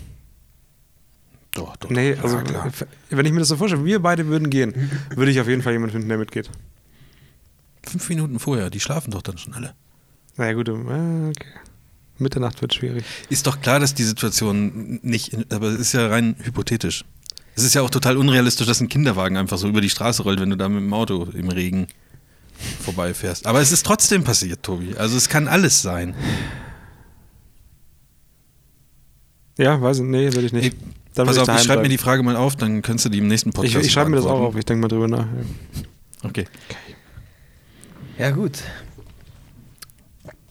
Doch, 1.53 1.75
doch. 1.77 1.89
Nee, 1.89 2.15
also 2.21 2.37
Ja, 2.37 2.43
klar. 2.43 2.71
wenn 3.09 3.25
ich 3.25 3.31
mir 3.33 3.39
das 3.39 3.49
so 3.49 3.57
vorstelle, 3.57 3.83
wir 3.85 3.99
beide 4.01 4.25
würden 4.27 4.49
gehen, 4.49 4.89
würde 5.15 5.31
ich 5.31 5.39
auf 5.39 5.47
jeden 5.47 5.61
Fall 5.61 5.73
jemanden 5.73 5.93
finden, 5.93 6.09
der 6.09 6.17
mitgeht. 6.17 6.49
Fünf 7.83 8.07
Minuten 8.09 8.39
vorher, 8.39 8.69
die 8.69 8.79
schlafen 8.79 9.11
doch 9.11 9.21
dann 9.21 9.37
schon 9.37 9.53
alle. 9.53 9.73
Naja, 10.37 10.53
gut, 10.53 10.69
äh, 10.69 10.71
okay. 10.71 11.47
Mitternacht 12.17 12.61
wird 12.61 12.73
schwierig. 12.73 13.03
Ist 13.29 13.47
doch 13.47 13.61
klar, 13.61 13.79
dass 13.79 13.93
die 13.93 14.03
Situation 14.03 14.99
nicht, 15.01 15.35
aber 15.51 15.67
es 15.67 15.79
ist 15.79 15.93
ja 15.93 16.07
rein 16.07 16.35
hypothetisch. 16.43 17.03
Es 17.55 17.63
ist 17.63 17.73
ja 17.73 17.81
auch 17.81 17.89
total 17.89 18.17
unrealistisch, 18.17 18.67
dass 18.67 18.79
ein 18.79 18.87
Kinderwagen 18.87 19.37
einfach 19.37 19.57
so 19.57 19.67
über 19.67 19.81
die 19.81 19.89
Straße 19.89 20.23
rollt, 20.23 20.39
wenn 20.39 20.51
du 20.51 20.55
da 20.55 20.69
mit 20.69 20.81
dem 20.81 20.93
Auto 20.93 21.27
im 21.33 21.49
Regen 21.49 21.87
vorbeifährst. 22.81 23.45
Aber 23.45 23.59
es 23.59 23.71
ist 23.71 23.85
trotzdem 23.85 24.23
passiert, 24.23 24.63
Tobi. 24.63 24.95
Also 24.97 25.17
es 25.17 25.27
kann 25.27 25.47
alles 25.47 25.81
sein. 25.81 26.15
Ja, 29.57 29.81
weiß 29.81 29.99
ich, 29.99 30.03
nee, 30.03 30.31
würde 30.33 30.45
ich 30.45 30.53
nicht. 30.53 30.77
Dann 31.13 31.27
Pass 31.27 31.37
auf, 31.37 31.49
ich 31.49 31.63
schreibe 31.63 31.81
mir 31.81 31.89
die. 31.89 31.97
Frage 31.97 32.23
mal 32.23 32.37
auf, 32.37 32.55
dann 32.55 32.81
kannst 32.81 33.03
du 33.03 33.09
die 33.09 33.17
im 33.17 33.27
nächsten 33.27 33.51
Podcast 33.51 33.75
Ich, 33.75 33.87
ich 33.87 33.91
schreibe 33.91 34.09
mir 34.09 34.15
das 34.15 34.25
auch 34.25 34.39
auf, 34.39 34.55
ich 34.55 34.63
denke 34.63 34.81
mal 34.81 34.87
drüber 34.87 35.07
nach. 35.07 35.25
Ja. 35.25 36.29
Okay. 36.29 36.45
Ja, 38.17 38.31
gut. 38.31 38.59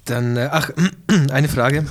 Dann, 0.04 0.36
äh, 0.36 0.48
ach, 0.50 0.70
eine 1.32 1.48
Frage. 1.48 1.84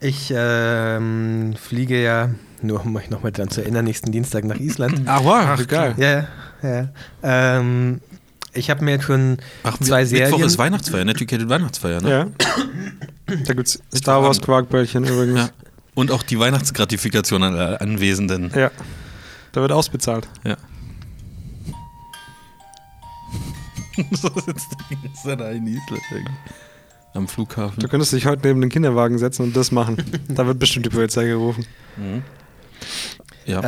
Ich 0.00 0.32
ähm, 0.34 1.54
fliege 1.60 2.02
ja, 2.02 2.30
nur 2.62 2.84
um 2.84 2.94
euch 2.96 3.10
nochmal 3.10 3.32
dran 3.32 3.50
zu 3.50 3.62
erinnern, 3.62 3.84
nächsten 3.84 4.12
Dienstag 4.12 4.44
nach 4.44 4.56
Island. 4.56 5.02
Ach, 5.06 5.24
wow, 5.24 5.58
wie 5.58 5.66
geil. 5.66 5.94
Ja, 5.96 6.10
ja. 6.12 6.28
ja. 6.62 6.88
Ähm, 7.22 8.00
ich 8.52 8.70
habe 8.70 8.84
mir 8.84 8.92
jetzt 8.92 9.04
schon 9.04 9.38
Ach, 9.62 9.78
zwei 9.78 10.04
Serien. 10.04 10.30
Mittwoch 10.30 10.46
ist 10.46 10.58
Weihnachtsfeier, 10.58 11.04
Netiquette 11.04 11.48
Weihnachtsfeier, 11.48 12.00
ne? 12.00 12.10
Ja. 12.10 12.26
Da 13.26 13.54
gibt 13.54 13.68
es 13.68 13.82
Star 13.94 14.22
Wars 14.22 14.40
Quarkbällchen 14.40 15.04
übrigens. 15.04 15.40
Ja. 15.40 15.50
Und 15.94 16.10
auch 16.10 16.22
die 16.22 16.38
Weihnachtsgratifikation 16.38 17.42
an 17.42 17.54
alle 17.54 17.80
Anwesenden. 17.80 18.50
Ja. 18.54 18.70
Da 19.52 19.60
wird 19.60 19.72
ausbezahlt. 19.72 20.28
Ja. 20.44 20.56
so 24.12 24.30
sitzt 24.34 24.66
er 25.24 25.36
da 25.36 25.50
in 25.50 25.66
Island 25.66 26.02
irgendwie. 26.10 26.32
Am 27.16 27.28
Flughafen. 27.28 27.80
Du 27.80 27.88
könntest 27.88 28.12
dich 28.12 28.26
heute 28.26 28.46
neben 28.46 28.60
den 28.60 28.70
Kinderwagen 28.70 29.18
setzen 29.18 29.42
und 29.42 29.56
das 29.56 29.72
machen. 29.72 29.96
da 30.28 30.46
wird 30.46 30.58
bestimmt 30.58 30.86
die 30.86 30.90
Polizei 30.90 31.24
gerufen. 31.26 31.64
Mhm. 31.96 32.22
Ja. 33.46 33.60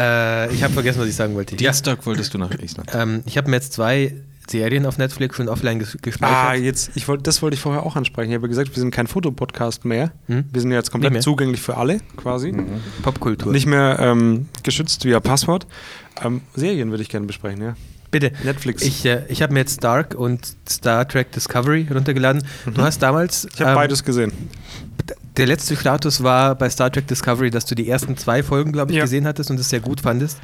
Äh, 0.47 0.53
ich 0.53 0.63
habe 0.63 0.75
vergessen, 0.75 1.01
was 1.01 1.09
ich 1.09 1.15
sagen 1.15 1.35
wollte. 1.35 1.55
Ja, 1.55 1.59
Dienstag 1.59 2.05
wolltest 2.05 2.35
du 2.35 2.39
nach 2.39 2.51
Island. 2.51 2.91
ähm, 2.95 3.23
ich 3.27 3.37
habe 3.39 3.49
mir 3.49 3.57
jetzt 3.57 3.73
zwei 3.73 4.15
Serien 4.51 4.87
auf 4.87 4.99
Netflix 4.99 5.37
schon 5.37 5.49
offline 5.49 5.79
ges 5.79 5.95
Ah, 5.95 5.99
gespeichert. 6.03 6.65
jetzt, 6.65 6.91
ich 6.95 7.07
wollte, 7.07 7.23
das 7.23 7.43
wollte 7.43 7.55
ich 7.55 7.61
vorher 7.61 7.85
auch 7.85 7.97
ansprechen. 7.97 8.31
Ich 8.31 8.35
habe 8.35 8.47
ja 8.47 8.49
gesagt, 8.49 8.75
wir 8.75 8.81
sind 8.81 8.91
kein 8.91 9.07
Fotopodcast 9.07 9.85
mehr. 9.85 10.11
Hm? 10.27 10.45
Wir 10.51 10.61
sind 10.63 10.71
ja 10.71 10.79
jetzt 10.79 10.91
komplett 10.91 11.23
zugänglich 11.23 11.61
für 11.61 11.77
alle, 11.77 12.01
quasi. 12.17 12.55
Popkultur. 13.03 13.53
Nicht 13.53 13.67
mehr 13.67 13.99
ähm, 14.01 14.49
geschützt 14.63 15.05
via 15.05 15.21
Passwort. 15.21 15.67
Ähm, 16.25 16.41
Serien 16.55 16.91
würde 16.91 17.03
ich 17.03 17.09
gerne 17.09 17.27
besprechen, 17.27 17.63
ja. 17.63 17.77
Bitte. 18.11 18.33
Netflix. 18.45 18.83
Ich, 18.83 19.05
äh, 19.05 19.23
ich 19.29 19.43
habe 19.43 19.53
mir 19.53 19.61
jetzt 19.61 19.83
Dark 19.85 20.15
und 20.15 20.57
Star 20.69 21.07
Trek 21.07 21.31
Discovery 21.33 21.87
runtergeladen. 21.93 22.43
Du 22.75 22.83
hast 22.83 23.03
damals. 23.03 23.45
Mhm. 23.45 23.51
Ich 23.55 23.61
habe 23.61 23.71
ähm, 23.71 23.77
beides 23.77 24.05
gesehen. 24.05 24.33
Der 25.37 25.47
letzte 25.47 25.77
Status 25.77 26.23
war 26.23 26.55
bei 26.55 26.69
Star 26.71 26.91
Trek 26.91 27.07
Discovery, 27.07 27.51
dass 27.51 27.65
du 27.65 27.75
die 27.75 27.89
ersten 27.89 28.17
zwei 28.17 28.43
Folgen, 28.43 28.73
glaube 28.73 28.93
ich, 28.93 28.97
Ja. 28.99 29.05
gesehen 29.05 29.27
hattest 29.27 29.51
und 29.51 29.61
es 29.61 29.69
sehr 29.69 29.81
gut 29.81 30.01
fandest. 30.01 30.39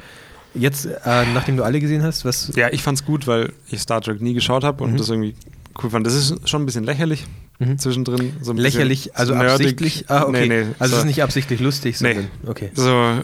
Jetzt, 0.53 0.85
äh, 0.85 1.25
nachdem 1.33 1.57
du 1.57 1.63
alle 1.63 1.79
gesehen 1.81 2.01
hast, 2.03 2.23
was. 2.23 2.51
Ja, 2.55 2.69
ich 2.71 2.81
fand's 2.81 3.03
gut, 3.03 3.27
weil 3.27 3.51
ich 3.69 3.81
Star 3.81 3.99
Trek 4.01 4.21
nie 4.21 4.33
geschaut 4.33 4.63
habe 4.63 4.83
und 4.83 4.93
Mhm. 4.93 4.97
das 4.97 5.09
irgendwie 5.09 5.35
cool 5.83 5.89
fand. 5.89 6.07
Das 6.07 6.13
ist 6.13 6.47
schon 6.47 6.61
ein 6.61 6.65
bisschen 6.65 6.85
lächerlich 6.85 7.25
Mhm. 7.59 7.77
zwischendrin. 7.77 8.33
So 8.41 8.51
ein 8.51 8.57
Lächerlich, 8.57 9.15
also 9.17 9.33
so 9.33 9.37
nerdig. 9.39 9.53
absichtlich. 9.53 10.05
Ah, 10.09 10.23
okay. 10.23 10.47
Nee, 10.47 10.63
nee, 10.63 10.67
also 10.79 10.91
so, 10.91 10.97
es 10.97 11.03
ist 11.03 11.05
nicht 11.07 11.23
absichtlich 11.23 11.59
lustig, 11.59 11.99
Nee. 11.99 12.13
sondern. 12.13 12.31
Okay. 12.47 12.71
so 12.73 12.89
ein 12.89 13.23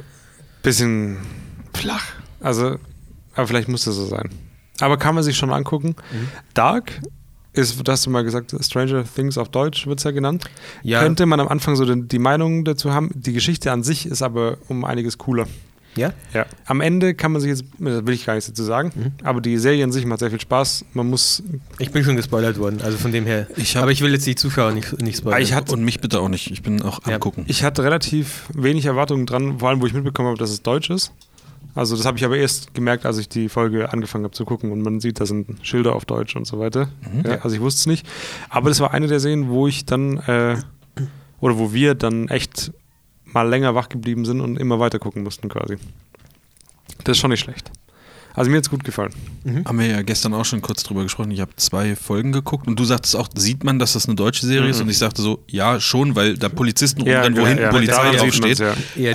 bisschen 0.64 1.18
flach. 1.74 2.04
Also, 2.42 2.78
aber 3.36 3.48
vielleicht 3.48 3.68
muss 3.70 3.86
das 3.86 3.96
so 3.96 4.06
sein. 4.06 4.30
Aber 4.80 4.98
kann 4.98 5.16
man 5.16 5.24
sich 5.24 5.38
schon 5.38 5.52
angucken. 5.52 5.90
Mhm. 6.12 6.28
Dark 6.54 7.02
ist, 7.54 7.86
da 7.88 7.92
hast 7.92 8.06
du 8.06 8.10
mal 8.10 8.24
gesagt, 8.24 8.56
Stranger 8.62 9.04
Things 9.04 9.38
auf 9.38 9.50
Deutsch 9.50 9.86
wird 9.86 10.00
es 10.00 10.04
ja 10.06 10.12
genannt. 10.12 10.46
Ja. 10.84 11.02
Könnte 11.02 11.26
man 11.26 11.40
am 11.40 11.48
Anfang 11.50 11.76
so 11.76 11.96
die, 11.96 12.20
Meinung 12.20 12.64
dazu 12.66 12.94
haben. 12.94 13.12
Die 13.14 13.34
Geschichte 13.34 13.72
an 13.72 13.84
sich 13.84 14.06
ist 14.06 14.22
aber 14.22 14.58
um 14.70 14.86
einiges 14.86 15.18
cooler. 15.18 15.48
Ja? 15.98 16.14
Ja. 16.34 16.46
Am 16.68 16.80
Ende 16.80 17.14
kann 17.14 17.34
man 17.34 17.42
sich 17.42 17.50
jetzt, 17.50 17.66
das 17.78 18.06
will 18.06 18.14
ich 18.14 18.26
gar 18.26 18.36
nichts 18.36 18.48
dazu 18.50 18.64
sagen, 18.64 18.94
Mhm. 18.96 19.12
aber 19.26 19.42
die 19.42 19.58
Serie 19.58 19.84
an 19.84 19.92
sich 19.92 20.06
macht 20.06 20.20
sehr 20.20 20.30
viel 20.30 20.40
Spaß. 20.40 20.86
Man 20.94 21.10
muss, 21.10 21.44
Ich 21.80 21.92
bin 21.92 22.06
schon 22.06 22.16
gespoilert 22.16 22.58
worden, 22.58 22.80
also 22.82 22.98
von 22.98 23.12
dem 23.12 23.26
her. 23.26 23.48
Ich 23.58 23.76
hab- 23.76 23.84
aber 23.84 23.92
ich 23.92 24.00
will 24.02 24.14
jetzt 24.14 24.26
die 24.26 24.36
Zuschauer 24.36 24.72
nicht, 24.72 25.02
nicht 25.02 25.18
spoilern. 25.18 25.42
Ich 25.42 25.54
hatte- 25.54 25.74
Und 25.74 25.84
mich 25.84 26.00
bitte 26.00 26.22
auch 26.22 26.30
nicht. 26.30 26.50
Ich 26.50 26.62
bin 26.62 26.82
auch 26.82 27.06
Ja. 27.06 27.16
am 27.16 27.20
Gucken. 27.20 27.44
ich 27.48 27.66
hatte 27.66 27.84
relativ 27.84 28.46
wenig 28.54 28.86
Erwartungen 28.86 29.26
dran, 29.26 29.60
vor 29.60 29.68
allem 29.68 29.82
wo 29.82 29.86
ich 29.86 29.94
mitbekommen 29.94 30.30
habe, 30.30 30.38
dass 30.38 30.50
es 30.52 30.62
Deutsch 30.62 30.90
ist. 30.90 31.12
Also 31.74 31.96
das 31.96 32.06
habe 32.06 32.18
ich 32.18 32.26
aber 32.26 32.38
erst 32.38 32.74
gemerkt, 32.74 33.06
als 33.06 33.18
ich 33.18 33.30
die 33.30 33.48
Folge 33.50 33.92
angefangen 33.92 34.24
habe 34.26 34.34
zu 34.34 34.46
gucken 34.46 34.72
und 34.72 34.82
man 34.82 35.00
sieht, 35.00 35.20
da 35.20 35.26
sind 35.26 35.66
Schilder 35.66 35.96
auf 35.96 36.06
Deutsch 36.06 36.36
und 36.36 36.46
so 36.46 36.60
weiter. 36.60 36.90
Mhm. 37.12 37.30
Ja, 37.30 37.40
also 37.42 37.56
ich 37.56 37.62
wusste 37.62 37.80
es 37.80 37.86
nicht. 37.86 38.08
Aber 38.50 38.70
das 38.70 38.80
war 38.80 38.94
eine 38.94 39.08
der 39.08 39.20
Serien, 39.20 39.50
wo 39.50 39.68
ich 39.68 39.86
dann, 39.86 40.18
äh, 40.18 40.58
oder 41.40 41.58
wo 41.58 41.74
wir 41.74 41.96
dann 41.96 42.28
echt 42.28 42.72
mal 43.26 43.48
länger 43.48 43.74
wach 43.76 43.90
geblieben 43.90 44.26
sind 44.26 44.42
und 44.42 44.58
immer 44.58 44.80
weiter 44.80 45.00
gucken 45.00 45.24
mussten 45.24 45.48
quasi. 45.50 45.78
Das 47.04 47.18
ist 47.18 47.20
schon 47.20 47.32
nicht 47.32 47.40
schlecht. 47.40 47.72
Also 48.34 48.50
mir 48.50 48.58
hat 48.58 48.64
es 48.64 48.70
gut 48.70 48.84
gefallen. 48.84 49.14
Mhm. 49.44 49.66
Haben 49.66 49.80
wir 49.80 49.88
ja 49.88 50.02
gestern 50.02 50.34
auch 50.34 50.46
schon 50.46 50.62
kurz 50.62 50.84
drüber 50.84 51.04
gesprochen. 51.04 51.32
Ich 51.32 51.42
habe 51.42 51.52
zwei 51.56 51.96
Folgen 51.96 52.32
geguckt 52.32 52.68
und 52.68 52.80
du 52.80 52.86
sagtest 52.86 53.16
auch, 53.16 53.30
sieht 53.36 53.64
man, 53.64 53.80
dass 53.80 53.94
das 53.94 54.06
eine 54.08 54.16
deutsche 54.16 54.46
Serie 54.46 54.70
ist? 54.70 54.78
Mhm. 54.78 54.84
Und 54.84 54.90
ich 54.90 54.98
sagte 54.98 55.22
so, 55.22 55.44
ja, 55.48 55.80
schon, 55.80 56.16
weil 56.16 56.38
da 56.38 56.50
Polizisten 56.50 57.06
Ja, 57.06 57.24
rumrennen, 57.24 57.38
wo 57.38 57.42
ja, 57.42 57.48
hinten 57.48 57.64
ja. 57.64 57.70
Polizei 57.70 58.16
draufsteht. 58.16 58.64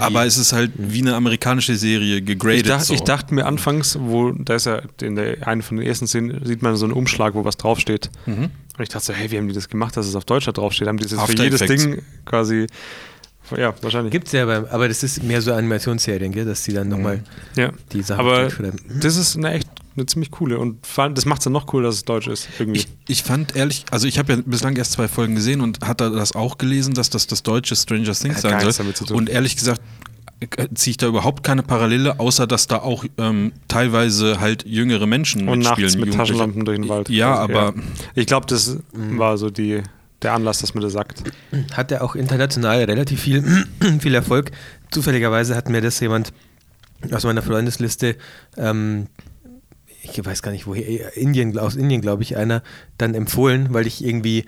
Aber 0.01 0.26
es 0.26 0.36
ist 0.36 0.52
halt 0.52 0.72
wie 0.76 1.01
eine 1.01 1.14
amerikanische 1.14 1.76
Serie 1.76 2.22
gegradet. 2.22 2.62
Ich, 2.62 2.68
dacht, 2.68 2.84
so. 2.84 2.94
ich 2.94 3.02
dachte 3.02 3.34
mir 3.34 3.47
anfangs, 3.47 3.98
wo, 4.01 4.32
da 4.32 4.56
ist 4.56 4.66
ja 4.66 4.82
in 5.01 5.16
der 5.16 5.47
einen 5.47 5.62
von 5.62 5.76
den 5.76 5.86
ersten 5.86 6.06
Szenen, 6.06 6.44
sieht 6.44 6.62
man 6.62 6.76
so 6.76 6.84
einen 6.84 6.93
Umschlag, 6.93 7.34
wo 7.34 7.44
was 7.44 7.56
draufsteht. 7.56 8.10
Mhm. 8.26 8.51
Und 8.78 8.82
ich 8.82 8.90
dachte 8.90 9.06
so, 9.06 9.12
hey, 9.14 9.30
wie 9.30 9.38
haben 9.38 9.48
die 9.48 9.55
das 9.55 9.68
gemacht, 9.68 9.97
dass 9.97 10.06
es 10.06 10.14
auf 10.14 10.26
Deutsch 10.26 10.44
da 10.44 10.52
draufsteht? 10.52 10.86
Haben 10.86 10.98
die 10.98 11.05
das 11.05 11.12
jetzt 11.12 11.20
After 11.20 11.36
für 11.36 11.43
jedes 11.44 11.60
Effects. 11.62 11.84
Ding 11.84 12.02
quasi, 12.26 12.66
ja, 13.56 13.74
wahrscheinlich. 13.82 14.12
Gibt's 14.12 14.32
ja, 14.32 14.43
aber, 14.43 14.70
aber 14.70 14.89
das 14.89 15.02
ist 15.02 15.23
mehr 15.23 15.43
so 15.43 15.52
Animationsserien, 15.52 16.32
gell, 16.32 16.44
dass 16.44 16.62
die 16.64 16.73
dann 16.73 16.89
nochmal 16.89 17.23
ja. 17.56 17.70
die 17.93 18.02
Sachen 18.02 18.20
Aber 18.20 18.51
schreiben. 18.51 18.78
das 19.01 19.16
ist 19.16 19.36
eine 19.36 19.52
echt 19.52 19.68
eine 19.97 20.05
ziemlich 20.06 20.31
coole. 20.31 20.59
Und 20.59 20.86
vor 20.86 21.05
allem, 21.05 21.14
das 21.14 21.24
macht 21.24 21.39
es 21.40 21.44
dann 21.44 21.55
noch 21.55 21.66
cooler, 21.66 21.89
dass 21.89 21.94
es 21.97 22.05
deutsch 22.05 22.27
ist. 22.27 22.48
Irgendwie. 22.59 22.81
Ich, 22.81 22.89
ich 23.09 23.23
fand 23.23 23.56
ehrlich, 23.56 23.85
also 23.90 24.06
ich 24.06 24.18
habe 24.18 24.35
ja 24.35 24.39
bislang 24.44 24.77
erst 24.77 24.93
zwei 24.93 25.09
Folgen 25.09 25.35
gesehen 25.35 25.60
und 25.62 25.81
hatte 25.86 26.10
das 26.10 26.35
auch 26.35 26.59
gelesen, 26.59 26.93
dass 26.94 27.09
das 27.09 27.27
das 27.27 27.43
deutsche 27.43 27.74
Stranger 27.77 28.12
Things 28.12 28.36
Hat 28.36 28.43
sein 28.43 28.60
soll. 28.60 28.73
damit 28.73 28.97
zu 28.97 29.06
tun. 29.06 29.16
Und 29.16 29.31
ehrlich 29.31 29.56
gesagt 29.56 29.81
äh, 30.40 30.68
ziehe 30.74 30.90
ich 30.90 30.97
da 30.98 31.06
überhaupt 31.06 31.43
keine 31.44 31.62
Parallele, 31.62 32.20
außer 32.20 32.47
dass 32.47 32.66
da 32.66 32.81
auch 32.81 33.06
ähm, 33.16 33.52
teilweise 33.68 34.39
halt 34.39 34.66
jüngere 34.66 35.06
Menschen 35.06 35.48
Und 35.48 35.60
nachts 35.60 35.78
mitspielen. 35.81 36.01
mit 36.01 36.09
Jugendliche. 36.14 36.18
Taschenlampen 36.18 36.64
durch 36.66 36.78
den 36.78 36.89
Wald. 36.90 37.09
Ja, 37.09 37.39
Also, 37.39 37.55
aber 37.55 37.74
Ich 38.14 38.27
glaube, 38.27 38.44
das 38.47 38.77
Mhm. 38.93 39.18
war 39.18 39.39
so 39.39 39.48
die, 39.48 39.82
der 40.22 40.32
Anlass, 40.32 40.59
dass 40.59 40.74
man 40.74 40.82
das 40.82 40.93
sagt. 40.93 41.22
Hat 41.72 41.93
er 41.93 42.02
auch 42.02 42.14
international 42.14 42.82
relativ 42.84 43.20
viel, 43.20 43.43
viel 44.01 44.14
Erfolg. 44.14 44.51
Zufälligerweise 44.90 45.55
hat 45.55 45.68
mir 45.68 45.80
das 45.80 46.01
jemand 46.01 46.32
aus 47.12 47.24
meiner 47.24 47.43
Freundesliste, 47.43 48.16
ähm, 48.56 49.06
ich 50.02 50.24
weiß 50.24 50.43
gar 50.43 50.52
nicht 50.52 50.66
woher, 50.66 51.16
Indien, 51.16 51.59
aus 51.59 51.76
Indien 51.76 52.01
glaube 52.01 52.22
ich, 52.22 52.36
einer 52.36 52.62
dann 52.97 53.14
empfohlen, 53.14 53.68
weil 53.72 53.86
ich 53.86 54.05
irgendwie 54.05 54.44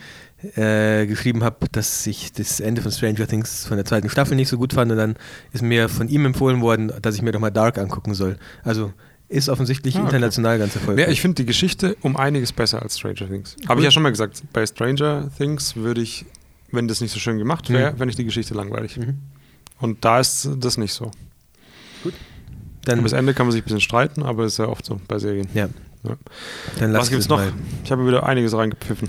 äh, 0.54 1.06
geschrieben 1.06 1.42
habe, 1.42 1.66
dass 1.72 2.06
ich 2.06 2.32
das 2.32 2.60
Ende 2.60 2.80
von 2.80 2.92
Stranger 2.92 3.26
Things 3.26 3.66
von 3.66 3.76
der 3.76 3.84
zweiten 3.84 4.08
Staffel 4.08 4.36
nicht 4.36 4.48
so 4.48 4.56
gut 4.56 4.72
fand 4.72 4.90
und 4.92 4.96
dann 4.96 5.16
ist 5.52 5.62
mir 5.62 5.88
von 5.88 6.08
ihm 6.08 6.24
empfohlen 6.26 6.60
worden, 6.60 6.92
dass 7.02 7.16
ich 7.16 7.22
mir 7.22 7.32
doch 7.32 7.40
mal 7.40 7.50
Dark 7.50 7.76
angucken 7.78 8.14
soll. 8.14 8.38
Also 8.62 8.92
ist 9.28 9.48
offensichtlich 9.48 9.94
Ah, 9.96 9.98
okay. 10.00 10.06
international 10.08 10.58
ganz 10.58 10.74
erfolgreich. 10.74 11.06
Ja, 11.06 11.12
ich 11.12 11.20
finde 11.20 11.36
die 11.36 11.46
Geschichte 11.46 11.96
um 12.02 12.16
einiges 12.16 12.52
besser 12.52 12.82
als 12.82 12.98
Stranger 12.98 13.28
Things. 13.28 13.56
Habe 13.68 13.80
ich 13.80 13.84
ja 13.84 13.90
schon 13.90 14.02
mal 14.02 14.10
gesagt, 14.10 14.42
bei 14.52 14.64
Stranger 14.66 15.30
Things 15.36 15.76
würde 15.76 16.00
ich, 16.00 16.24
wenn 16.72 16.88
das 16.88 17.00
nicht 17.00 17.12
so 17.12 17.18
schön 17.18 17.38
gemacht 17.38 17.68
wäre, 17.70 17.92
Mhm. 17.92 17.98
wenn 18.00 18.08
ich 18.08 18.16
die 18.16 18.24
Geschichte 18.24 18.54
langweilig. 18.54 18.96
Mhm. 18.96 19.18
Und 19.80 20.04
da 20.04 20.20
ist 20.20 20.48
das 20.58 20.76
nicht 20.78 20.92
so. 20.92 21.10
dann, 22.84 23.02
Bis 23.02 23.12
Ende 23.12 23.34
kann 23.34 23.46
man 23.46 23.52
sich 23.52 23.60
ein 23.62 23.64
bisschen 23.64 23.80
streiten, 23.80 24.22
aber 24.22 24.44
ist 24.46 24.58
ja 24.58 24.66
oft 24.66 24.84
so 24.84 25.00
bei 25.08 25.18
Serien. 25.18 25.48
ja. 25.54 25.68
Ja. 26.04 26.16
Dann 26.78 26.92
lass 26.92 27.02
Was 27.02 27.10
gibt's 27.10 27.24
es 27.24 27.28
noch? 27.28 27.38
mal. 27.38 27.52
Ich 27.82 27.90
habe 27.90 28.06
wieder 28.06 28.24
einiges 28.24 28.54
reingepfiffen. 28.56 29.08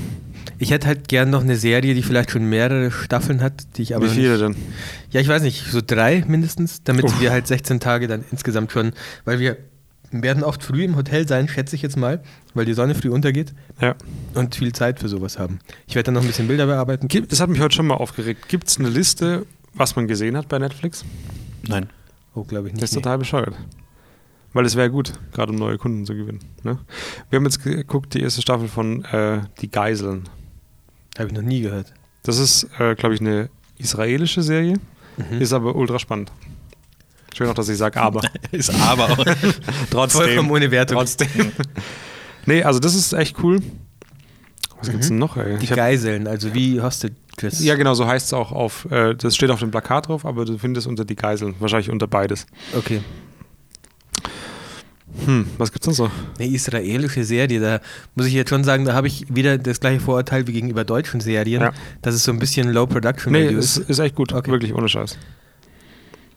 Ich 0.57 0.71
hätte 0.71 0.87
halt 0.87 1.07
gern 1.07 1.29
noch 1.29 1.43
eine 1.43 1.55
Serie, 1.55 1.93
die 1.93 2.01
vielleicht 2.01 2.31
schon 2.31 2.45
mehrere 2.45 2.89
Staffeln 2.89 3.41
hat, 3.41 3.77
die 3.77 3.83
ich 3.83 3.95
aber 3.95 4.05
Wie 4.05 4.09
viele 4.09 4.31
nicht, 4.31 4.41
denn? 4.41 4.55
Ja, 5.11 5.21
ich 5.21 5.27
weiß 5.27 5.43
nicht, 5.43 5.65
so 5.71 5.81
drei 5.85 6.25
mindestens, 6.27 6.81
damit 6.83 7.05
Uff. 7.05 7.21
wir 7.21 7.29
halt 7.29 7.45
16 7.45 7.79
Tage 7.79 8.07
dann 8.07 8.25
insgesamt 8.31 8.71
schon, 8.71 8.93
weil 9.23 9.37
wir 9.39 9.57
werden 10.11 10.43
oft 10.43 10.63
früh 10.63 10.83
im 10.83 10.95
Hotel 10.95 11.27
sein, 11.27 11.47
schätze 11.47 11.75
ich 11.75 11.81
jetzt 11.81 11.97
mal, 11.97 12.21
weil 12.53 12.65
die 12.65 12.73
Sonne 12.73 12.95
früh 12.95 13.09
untergeht 13.09 13.53
Ja. 13.79 13.95
und 14.33 14.55
viel 14.55 14.73
Zeit 14.73 14.99
für 14.99 15.07
sowas 15.09 15.37
haben. 15.39 15.59
Ich 15.87 15.95
werde 15.95 16.05
dann 16.05 16.15
noch 16.15 16.21
ein 16.21 16.27
bisschen 16.27 16.47
Bilder 16.47 16.65
bearbeiten. 16.65 17.07
Gibt, 17.07 17.31
das 17.31 17.39
hat 17.39 17.49
mich 17.49 17.59
heute 17.59 17.75
schon 17.75 17.87
mal 17.87 17.95
aufgeregt. 17.95 18.47
Gibt 18.49 18.67
es 18.67 18.79
eine 18.79 18.89
Liste, 18.89 19.45
was 19.73 19.95
man 19.95 20.07
gesehen 20.07 20.35
hat 20.37 20.47
bei 20.47 20.59
Netflix? 20.59 21.05
nein. 21.67 21.89
Oh, 22.35 22.43
glaube 22.43 22.67
ich 22.67 22.73
nicht. 22.73 22.83
Das 22.83 22.91
ist 22.91 22.95
nee. 22.95 23.01
total 23.01 23.17
bescheuert. 23.17 23.55
Weil 24.53 24.65
es 24.65 24.75
wäre 24.75 24.89
gut, 24.91 25.13
gerade 25.33 25.51
um 25.51 25.57
neue 25.57 25.77
Kunden 25.77 26.05
zu 26.05 26.15
gewinnen. 26.15 26.39
Ne? 26.63 26.77
Wir 27.29 27.37
haben 27.37 27.43
jetzt 27.45 27.63
geguckt, 27.63 28.13
die 28.13 28.21
erste 28.21 28.41
Staffel 28.41 28.67
von 28.67 29.03
äh, 29.05 29.41
Die 29.61 29.69
Geiseln. 29.69 30.23
Habe 31.17 31.29
ich 31.29 31.33
noch 31.35 31.41
nie 31.41 31.61
gehört. 31.61 31.91
Das 32.23 32.37
ist, 32.37 32.67
äh, 32.79 32.95
glaube 32.95 33.15
ich, 33.15 33.21
eine 33.21 33.49
israelische 33.77 34.41
Serie, 34.43 34.75
Mhm. 35.17 35.41
ist 35.41 35.53
aber 35.53 35.75
ultra 35.75 35.97
spannend. 35.99 36.31
Schön 37.35 37.47
auch, 37.47 37.53
dass 37.53 37.69
ich 37.69 37.77
sage, 37.77 37.99
aber. 38.01 38.21
Ist 38.51 38.69
aber 38.73 39.09
auch. 39.11 40.09
Vollkommen 40.09 40.51
ohne 40.51 40.71
Wertung. 40.71 40.97
Trotzdem. 40.97 41.51
nee, 42.45 42.63
also 42.63 42.79
das 42.79 42.95
ist 42.95 43.13
echt 43.13 43.37
cool. 43.43 43.59
Was 44.79 44.89
gibt's 44.89 45.07
denn 45.09 45.17
noch, 45.17 45.35
ey? 45.37 45.57
Die 45.57 45.65
Ich 45.65 45.71
hab, 45.71 45.77
Geiseln, 45.77 46.25
also 46.27 46.53
wie 46.53 46.81
Hostages. 46.81 47.61
ja, 47.63 47.75
genau, 47.75 47.93
so 47.93 48.07
heißt 48.07 48.27
es 48.27 48.33
auch 48.33 48.51
auf. 48.51 48.87
Äh, 48.91 49.13
das 49.15 49.35
steht 49.35 49.51
auf 49.51 49.59
dem 49.59 49.71
Plakat 49.71 50.07
drauf, 50.07 50.25
aber 50.25 50.45
du 50.45 50.57
findest 50.57 50.87
unter 50.87 51.03
die 51.05 51.15
Geiseln. 51.15 51.55
Wahrscheinlich 51.59 51.89
unter 51.89 52.07
beides. 52.07 52.45
Okay. 52.77 53.01
Hm, 55.25 55.47
was 55.57 55.71
gibt's 55.71 55.85
denn 55.85 55.93
so? 55.95 56.09
Eine 56.37 56.47
israelische 56.47 57.23
Serie, 57.25 57.59
da 57.59 57.79
muss 58.15 58.27
ich 58.27 58.33
jetzt 58.33 58.49
schon 58.49 58.63
sagen, 58.63 58.85
da 58.85 58.93
habe 58.93 59.07
ich 59.07 59.25
wieder 59.35 59.57
das 59.57 59.79
gleiche 59.79 59.99
Vorurteil 59.99 60.47
wie 60.47 60.53
gegenüber 60.53 60.85
deutschen 60.85 61.19
Serien, 61.19 61.61
Ja. 61.61 61.73
dass 62.01 62.13
es 62.15 62.23
so 62.23 62.31
ein 62.31 62.39
bisschen 62.39 62.71
Low 62.71 62.85
Production 62.85 63.33
Nee, 63.33 63.47
ist. 63.47 63.77
ist 63.77 63.99
echt 63.99 64.15
gut. 64.15 64.31
Okay. 64.33 64.51
Wirklich, 64.51 64.73
ohne 64.73 64.87
Scheiß. 64.87 65.17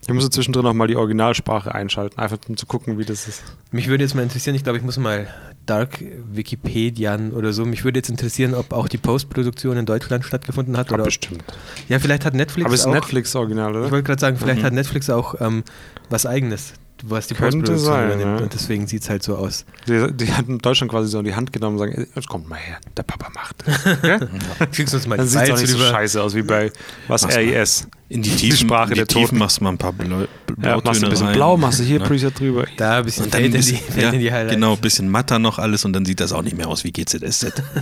Ich 0.05 0.13
muss 0.13 0.29
zwischendrin 0.29 0.63
noch 0.63 0.73
mal 0.73 0.87
die 0.87 0.95
Originalsprache 0.97 1.73
einschalten, 1.73 2.19
einfach 2.19 2.37
um 2.49 2.57
zu 2.57 2.65
gucken, 2.65 2.97
wie 2.99 3.05
das 3.05 3.27
ist. 3.27 3.41
Mich 3.71 3.87
würde 3.87 4.03
jetzt 4.03 4.15
mal 4.15 4.21
interessieren, 4.23 4.55
ich 4.55 4.63
glaube, 4.63 4.77
ich 4.77 4.83
muss 4.83 4.97
mal 4.97 5.27
Dark 5.65 6.03
Wikipedian 6.31 7.31
oder 7.31 7.53
so. 7.53 7.63
Mich 7.65 7.83
würde 7.85 7.99
jetzt 7.99 8.09
interessieren, 8.09 8.53
ob 8.53 8.73
auch 8.73 8.89
die 8.89 8.97
Postproduktion 8.97 9.77
in 9.77 9.85
Deutschland 9.85 10.25
stattgefunden 10.25 10.75
hat. 10.77 10.91
Oder 10.91 11.03
ob, 11.03 11.05
bestimmt. 11.05 11.43
ja, 11.87 11.99
vielleicht 11.99 12.25
hat 12.25 12.33
Netflix 12.33 12.65
Aber 12.65 12.73
es 12.75 12.81
ist 12.81 12.85
auch. 12.87 12.91
ein 12.91 12.95
Netflix-Original, 12.99 13.71
Ich 13.71 13.77
oder? 13.77 13.91
wollte 13.91 14.03
gerade 14.03 14.19
sagen, 14.19 14.37
vielleicht 14.37 14.59
Mhm. 14.61 14.65
hat 14.65 14.73
Netflix 14.73 15.09
auch 15.09 15.39
ähm, 15.39 15.63
was 16.09 16.25
Eigenes, 16.25 16.73
was 17.05 17.27
die 17.27 17.33
Könnte 17.35 17.77
sein, 17.77 18.07
übernimmt. 18.07 18.39
ja. 18.39 18.43
Und 18.45 18.53
deswegen 18.53 18.87
sieht 18.87 19.03
es 19.03 19.09
halt 19.09 19.23
so 19.23 19.35
aus. 19.35 19.65
Die, 19.87 20.07
die 20.13 20.31
hat 20.33 20.47
in 20.47 20.57
Deutschland 20.59 20.91
quasi 20.91 21.07
so 21.09 21.19
in 21.19 21.25
die 21.25 21.35
Hand 21.35 21.51
genommen 21.53 21.75
und 21.77 21.79
sagen, 21.79 21.93
"Ey, 22.01 22.07
jetzt 22.15 22.27
kommt 22.27 22.47
mal 22.49 22.55
her, 22.57 22.77
der 22.97 23.03
Papa 23.03 23.29
macht 23.35 23.55
das. 23.65 23.83
Gell? 24.01 24.29
Schickst 24.71 24.93
uns 24.95 25.05
mal 25.07 25.17
Dann 25.17 25.25
die 25.25 25.31
sieht 25.31 25.41
es 25.43 25.51
auch 25.51 25.57
nicht 25.57 25.69
so 25.69 25.77
scheiße 25.77 26.21
aus 26.21 26.33
wie 26.35 26.41
bei 26.43 26.71
was 27.07 27.23
Mach's. 27.23 27.35
RIS. 27.37 27.87
In 28.09 28.21
die 28.21 28.29
Tiefen, 28.29 28.67
Sprache 28.67 28.89
in 28.89 28.93
die 28.93 28.95
der 28.99 29.07
Tiefen 29.07 29.23
Toten. 29.25 29.37
machst 29.39 29.59
du 29.59 29.63
mal 29.63 29.71
ein 29.71 29.77
paar 29.79 29.91
Blau, 29.91 30.19
Ja, 30.21 30.27
Blautöne 30.55 30.81
machst 30.83 31.01
du 31.01 31.05
ein 31.05 31.09
bisschen 31.09 31.25
rein. 31.27 31.35
blau, 31.35 31.57
machst 31.57 31.79
du 31.79 31.83
hier 31.83 31.99
Ne? 31.99 32.05
Preset 32.05 32.39
drüber. 32.39 32.65
Da 32.77 32.97
ein 32.99 33.05
bisschen 33.05 33.25
Und 33.25 33.33
dann 33.33 33.39
ein 33.41 33.45
in 33.45 33.51
die, 33.53 33.57
bisschen, 33.57 33.79
ja, 33.99 34.09
in 34.11 34.19
die 34.19 34.31
Highlights. 34.31 34.53
genau, 34.53 34.73
ein 34.73 34.79
bisschen 34.81 35.09
matter 35.09 35.39
noch 35.39 35.57
alles 35.57 35.83
und 35.83 35.93
dann 35.93 36.05
sieht 36.05 36.19
das 36.19 36.31
auch 36.31 36.43
nicht 36.43 36.55
mehr 36.55 36.67
aus 36.67 36.83
wie 36.83 36.91
GZSZ. 36.91 37.63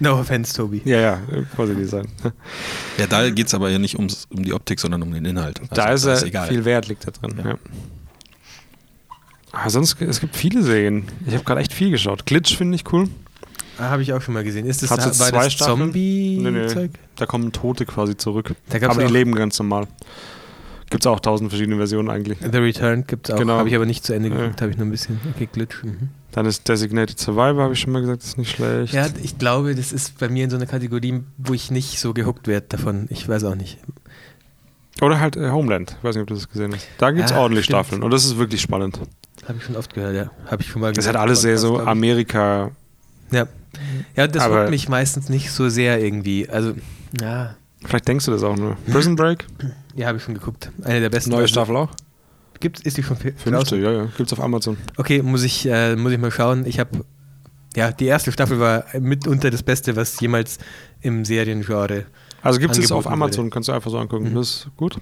No 0.00 0.16
offense, 0.20 0.54
Tobi. 0.54 0.80
Ja, 0.84 1.00
ja, 1.00 1.18
vorsichtig 1.56 1.88
sein. 1.90 2.06
ja, 2.98 3.06
da 3.08 3.28
geht 3.30 3.48
es 3.48 3.54
aber 3.54 3.68
ja 3.70 3.80
nicht 3.80 3.96
ums, 3.96 4.28
um 4.30 4.44
die 4.44 4.52
Optik, 4.52 4.78
sondern 4.78 5.02
um 5.02 5.12
den 5.12 5.24
Inhalt. 5.24 5.60
Also, 5.60 5.74
da 5.74 5.86
ist 5.92 6.04
er, 6.04 6.22
egal. 6.24 6.46
viel 6.48 6.64
Wert 6.64 6.86
liegt 6.86 7.04
da 7.04 7.10
drin. 7.10 7.34
Ja. 7.42 7.50
Ja. 7.50 7.58
Aber 9.52 9.70
sonst, 9.70 10.00
es 10.02 10.20
gibt 10.20 10.36
viele 10.36 10.62
Serien. 10.62 11.04
Ich 11.26 11.34
habe 11.34 11.44
gerade 11.44 11.60
echt 11.60 11.72
viel 11.72 11.90
geschaut. 11.90 12.26
Glitch 12.26 12.56
finde 12.56 12.74
ich 12.76 12.92
cool. 12.92 13.08
Ah, 13.78 13.90
Habe 13.90 14.02
ich 14.02 14.12
auch 14.12 14.20
schon 14.20 14.34
mal 14.34 14.42
gesehen. 14.44 14.66
Ist 14.66 14.82
das, 14.82 14.90
Hat's 14.90 15.04
jetzt 15.04 15.18
zwei 15.18 15.44
das 15.44 15.52
Staffeln? 15.52 15.78
Zombie-Zeug? 15.92 16.90
Da 17.16 17.26
kommen 17.26 17.52
Tote 17.52 17.86
quasi 17.86 18.16
zurück. 18.16 18.54
Da 18.68 18.88
aber 18.88 19.04
die 19.06 19.12
leben 19.12 19.34
ganz 19.34 19.58
normal. 19.58 19.86
Gibt 20.90 21.04
es 21.04 21.06
auch 21.06 21.20
tausend 21.20 21.50
verschiedene 21.50 21.76
Versionen 21.76 22.08
eigentlich. 22.10 22.38
The 22.40 22.58
Return 22.58 23.06
gibt 23.06 23.28
es 23.28 23.34
auch. 23.34 23.38
Genau. 23.38 23.58
Habe 23.58 23.68
ich 23.68 23.74
aber 23.76 23.86
nicht 23.86 24.04
zu 24.04 24.14
Ende 24.14 24.30
Ja. 24.30 24.36
geguckt, 24.36 24.62
habe 24.62 24.70
ich 24.72 24.78
nur 24.78 24.86
ein 24.86 24.90
bisschen. 24.90 25.20
Okay, 25.34 25.48
Glitch. 25.52 25.82
Mhm. 25.84 26.08
Dann 26.32 26.46
ist 26.46 26.66
Designated 26.68 27.18
Survivor, 27.18 27.62
habe 27.62 27.74
ich 27.74 27.80
schon 27.80 27.92
mal 27.92 28.00
gesagt, 28.00 28.22
ist 28.22 28.38
nicht 28.38 28.50
schlecht. 28.50 28.94
Ja, 28.94 29.06
ich 29.22 29.38
glaube, 29.38 29.74
das 29.74 29.92
ist 29.92 30.18
bei 30.18 30.28
mir 30.28 30.44
in 30.44 30.50
so 30.50 30.56
einer 30.56 30.66
Kategorie, 30.66 31.20
wo 31.36 31.52
ich 31.54 31.70
nicht 31.70 32.00
so 32.00 32.14
gehuckt 32.14 32.48
werde 32.48 32.66
davon. 32.68 33.06
Ich 33.10 33.28
weiß 33.28 33.44
auch 33.44 33.54
nicht. 33.54 33.78
Oder 35.00 35.20
halt 35.20 35.36
äh, 35.36 35.50
Homeland. 35.50 35.94
Ich 35.98 36.04
weiß 36.04 36.16
nicht, 36.16 36.22
ob 36.22 36.28
du 36.28 36.34
das 36.34 36.48
gesehen 36.48 36.74
hast. 36.74 36.86
Da 36.98 37.10
gibt 37.10 37.26
es 37.26 37.30
Ja, 37.32 37.38
ordentlich 37.38 37.66
stimmt. 37.66 37.84
Staffeln 37.86 38.02
und 38.02 38.10
das 38.10 38.24
ist 38.24 38.36
wirklich 38.38 38.60
spannend. 38.60 38.98
Habe 39.46 39.58
ich 39.58 39.64
schon 39.64 39.76
oft 39.76 39.94
gehört, 39.94 40.14
ja. 40.14 40.30
Habe 40.50 40.62
ich 40.62 40.68
schon 40.68 40.80
mal 40.80 40.92
Das 40.92 41.04
gehört. 41.04 41.16
hat 41.16 41.22
alles 41.22 41.40
sehr 41.42 41.58
so. 41.58 41.78
Amerika. 41.80 42.70
Ja. 43.30 43.46
Ja, 44.16 44.26
das 44.26 44.42
Aber- 44.42 44.62
huckt 44.62 44.70
mich 44.70 44.88
meistens 44.88 45.28
nicht 45.28 45.50
so 45.50 45.68
sehr 45.68 46.02
irgendwie. 46.02 46.48
Also, 46.48 46.74
ja. 47.20 47.54
Vielleicht 47.84 48.08
denkst 48.08 48.24
du 48.24 48.32
das 48.32 48.42
auch 48.42 48.56
nur. 48.56 48.76
Prison 48.90 49.14
Break, 49.14 49.46
Ja, 49.94 50.08
habe 50.08 50.18
ich 50.18 50.24
schon 50.24 50.34
geguckt. 50.34 50.70
Eine 50.82 51.00
der 51.00 51.10
besten. 51.10 51.30
neue 51.30 51.42
Also, 51.42 51.52
Staffel 51.52 51.76
auch. 51.76 51.90
Gibt's, 52.60 52.80
ist 52.80 52.96
die 52.96 53.04
schon 53.04 53.16
Fünfte, 53.16 53.50
draußen? 53.52 53.80
ja, 53.80 53.92
ja. 53.92 54.08
Gibt's 54.16 54.32
auf 54.32 54.40
Amazon. 54.40 54.76
Okay, 54.96 55.22
muss 55.22 55.44
ich, 55.44 55.64
äh, 55.66 55.94
muss 55.94 56.10
ich 56.10 56.18
mal 56.18 56.32
schauen. 56.32 56.66
Ich 56.66 56.80
habe, 56.80 57.04
ja, 57.76 57.92
die 57.92 58.06
erste 58.06 58.32
Staffel 58.32 58.58
war 58.58 58.84
mitunter 58.98 59.50
das 59.50 59.62
Beste, 59.62 59.94
was 59.94 60.18
jemals 60.20 60.58
im 61.00 61.24
Seriengenre. 61.24 62.06
Also 62.42 62.58
gibt 62.58 62.76
es 62.76 62.90
auf 62.90 63.06
Amazon, 63.06 63.44
wurde. 63.44 63.50
kannst 63.54 63.68
du 63.68 63.72
einfach 63.72 63.90
so 63.92 63.98
angucken. 63.98 64.30
Mhm. 64.30 64.34
Das 64.34 64.48
ist 64.48 64.68
gut. 64.76 64.96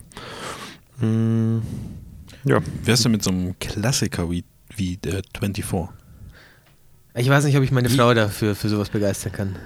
Mm, 1.00 1.58
ja. 2.46 2.60
Wärst 2.84 3.04
du 3.04 3.08
mit 3.08 3.22
so 3.22 3.30
einem 3.30 3.58
Klassiker 3.58 4.30
wie, 4.30 4.44
wie 4.74 4.96
der 4.96 5.22
24? 5.38 5.88
Ich 7.14 7.28
weiß 7.28 7.44
nicht, 7.44 7.56
ob 7.56 7.62
ich 7.62 7.72
meine 7.72 7.90
Wie- 7.90 7.96
Frau 7.96 8.12
dafür 8.14 8.54
für 8.54 8.68
sowas 8.68 8.88
begeistern 8.90 9.32
kann. 9.32 9.56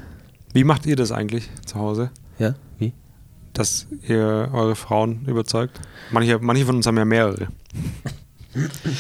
Wie 0.53 0.65
macht 0.65 0.87
ihr 0.87 0.97
das 0.97 1.13
eigentlich 1.13 1.49
zu 1.67 1.77
Hause? 1.77 2.11
Ja? 2.39 2.55
Wie? 2.79 2.93
Dass 3.53 3.87
ihr 4.09 4.51
eure 4.53 4.77
Frauen 4.77 5.25
überzeugt? 5.27 5.81
Manche, 6.13 6.39
manche 6.41 6.65
von 6.67 6.77
uns 6.77 6.87
haben 6.87 6.97
ja 6.97 7.05
mehrere. 7.05 7.49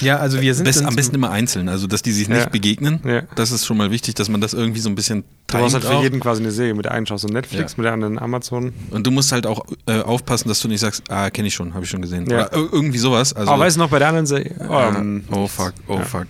Ja, 0.00 0.18
also 0.18 0.40
wir 0.40 0.54
sind 0.54 0.64
Best, 0.64 0.84
am 0.84 0.94
besten 0.94 1.16
immer 1.16 1.30
einzeln, 1.30 1.68
also 1.68 1.86
dass 1.88 2.02
die 2.02 2.12
sich 2.12 2.28
nicht 2.28 2.38
Ja. 2.44 2.48
begegnen. 2.48 3.00
Ja. 3.04 3.22
Das 3.34 3.50
ist 3.50 3.66
schon 3.66 3.76
mal 3.76 3.90
wichtig, 3.90 4.14
dass 4.14 4.28
man 4.28 4.40
das 4.40 4.54
irgendwie 4.54 4.78
so 4.80 4.88
ein 4.88 4.94
bisschen 4.94 5.24
Du 5.48 5.58
hast 5.58 5.74
halt 5.74 5.84
für 5.84 5.90
auch. 5.96 6.02
jeden 6.04 6.20
quasi 6.20 6.40
eine 6.42 6.52
Serie. 6.52 6.72
Mit 6.74 6.84
der 6.84 6.92
einen 6.92 7.06
schaust 7.06 7.24
du 7.24 7.28
Netflix, 7.28 7.72
Ja. 7.72 7.78
mit 7.78 7.84
der 7.86 7.92
anderen 7.94 8.18
Amazon. 8.20 8.72
Und 8.90 9.04
du 9.06 9.10
musst 9.10 9.32
halt 9.32 9.46
auch 9.46 9.64
äh, 9.86 10.00
aufpassen, 10.02 10.48
dass 10.48 10.60
du 10.60 10.68
nicht 10.68 10.78
sagst, 10.80 11.02
ah, 11.08 11.30
kenne 11.30 11.48
ich 11.48 11.54
schon, 11.54 11.74
habe 11.74 11.84
ich 11.84 11.90
schon 11.90 12.00
gesehen. 12.02 12.30
Ja. 12.30 12.46
Oder 12.46 12.52
ir- 12.56 12.68
irgendwie 12.72 12.98
sowas. 12.98 13.32
Also, 13.32 13.50
Aber 13.50 13.64
weißt 13.64 13.76
du 13.76 13.80
noch, 13.80 13.90
bei 13.90 13.98
der 13.98 14.08
anderen 14.08 14.26
Serie. 14.26 14.54
Ähm, 14.70 15.24
oh 15.32 15.48
fuck, 15.48 15.72
oh 15.88 15.94
Ja. 15.96 16.04
fuck. 16.04 16.26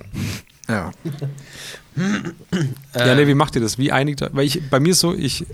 Ja. 0.68 0.92
ja, 2.94 3.14
nee, 3.14 3.26
wie 3.26 3.34
macht 3.34 3.54
ihr 3.56 3.60
das? 3.60 3.76
Wie 3.78 3.92
einigt 3.92 4.22
ihr? 4.22 4.30
Weil 4.32 4.46
ich, 4.46 4.62
bei 4.70 4.80
mir 4.80 4.90
ist 4.92 5.00
so, 5.00 5.12
ich 5.14 5.44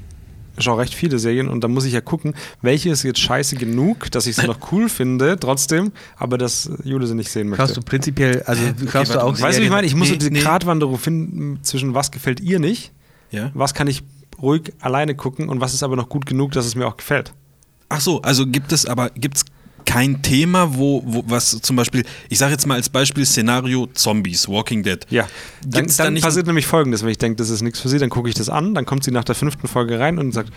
schaue 0.59 0.79
recht 0.79 0.95
viele 0.95 1.19
Serien 1.19 1.49
und 1.49 1.63
da 1.63 1.69
muss 1.69 1.85
ich 1.85 1.93
ja 1.93 2.01
gucken, 2.01 2.35
welche 2.63 2.91
ist 2.91 3.03
jetzt 3.03 3.21
scheiße 3.21 3.57
genug, 3.57 4.11
dass 4.11 4.27
ich 4.27 4.37
sie 4.37 4.47
noch 4.47 4.73
cool 4.73 4.89
finde, 4.89 5.39
trotzdem, 5.39 5.93
aber 6.17 6.39
dass 6.39 6.71
Jule 6.85 7.07
sie 7.07 7.15
nicht 7.15 7.31
sehen 7.31 7.49
möchte. 7.49 7.63
Schaust 7.63 7.77
du 7.77 7.83
prinzipiell, 7.83 8.43
also 8.43 8.63
schaust 8.91 8.95
warte, 8.95 9.13
du 9.13 9.21
auch 9.21 9.41
weißt 9.41 9.59
du, 9.59 9.63
wie 9.63 9.67
ich 9.67 9.71
meine? 9.71 9.87
Ich 9.87 9.95
muss 9.95 10.09
so 10.09 10.15
Nee, 10.15 10.19
diese 10.19 10.33
nee. 10.33 10.41
Gratwanderung 10.41 10.99
finden 10.99 11.59
zwischen 11.63 11.95
was 11.95 12.11
gefällt 12.11 12.41
ihr 12.41 12.59
nicht, 12.59 12.93
ja. 13.31 13.51
was 13.55 13.75
kann 13.75 13.87
ich 13.87 14.03
ruhig 14.41 14.73
alleine 14.81 15.15
gucken 15.15 15.49
und 15.49 15.61
was 15.61 15.75
ist 15.75 15.83
aber 15.83 15.97
noch 15.97 16.09
gut 16.09 16.27
genug, 16.27 16.53
dass 16.53 16.67
es 16.67 16.75
mir 16.75 16.87
auch 16.87 16.97
gefällt. 16.97 17.33
Ach 17.89 18.01
so, 18.01 18.21
also 18.23 18.47
gibt 18.47 18.73
es 18.73 18.87
aber, 18.87 19.11
gibt's 19.11 19.45
kein 19.87 20.21
Thema, 20.21 20.77
wo, 20.77 21.03
wo 21.07 21.25
was 21.27 21.61
zum 21.63 21.77
Beispiel, 21.77 22.05
ich 22.29 22.39
sage 22.39 22.53
jetzt 22.53 22.67
mal 22.67 22.75
als 22.75 22.89
Beispiel 22.89 23.25
Szenario 23.25 23.87
Zombies, 23.95 24.49
Walking 24.49 24.83
Dead. 24.83 24.99
Ja, 25.11 25.27
dann, 25.67 25.87
dann 25.97 26.15
nicht- 26.15 26.23
passiert 26.23 26.47
nämlich 26.47 26.67
folgendes, 26.67 27.03
wenn 27.03 27.11
ich 27.11 27.19
denke, 27.19 27.37
das 27.37 27.49
ist 27.51 27.63
nichts 27.63 27.81
für 27.81 27.89
sie, 27.89 27.99
dann 27.99 28.11
gucke 28.11 28.29
ich 28.29 28.35
das 28.35 28.49
an, 28.51 28.75
dann 28.75 28.85
kommt 28.85 29.05
sie 29.05 29.11
nach 29.11 29.25
der 29.25 29.35
fünften 29.35 29.69
Folge 29.69 29.99
rein 29.99 30.19
und 30.19 30.33
sagt, 30.33 30.53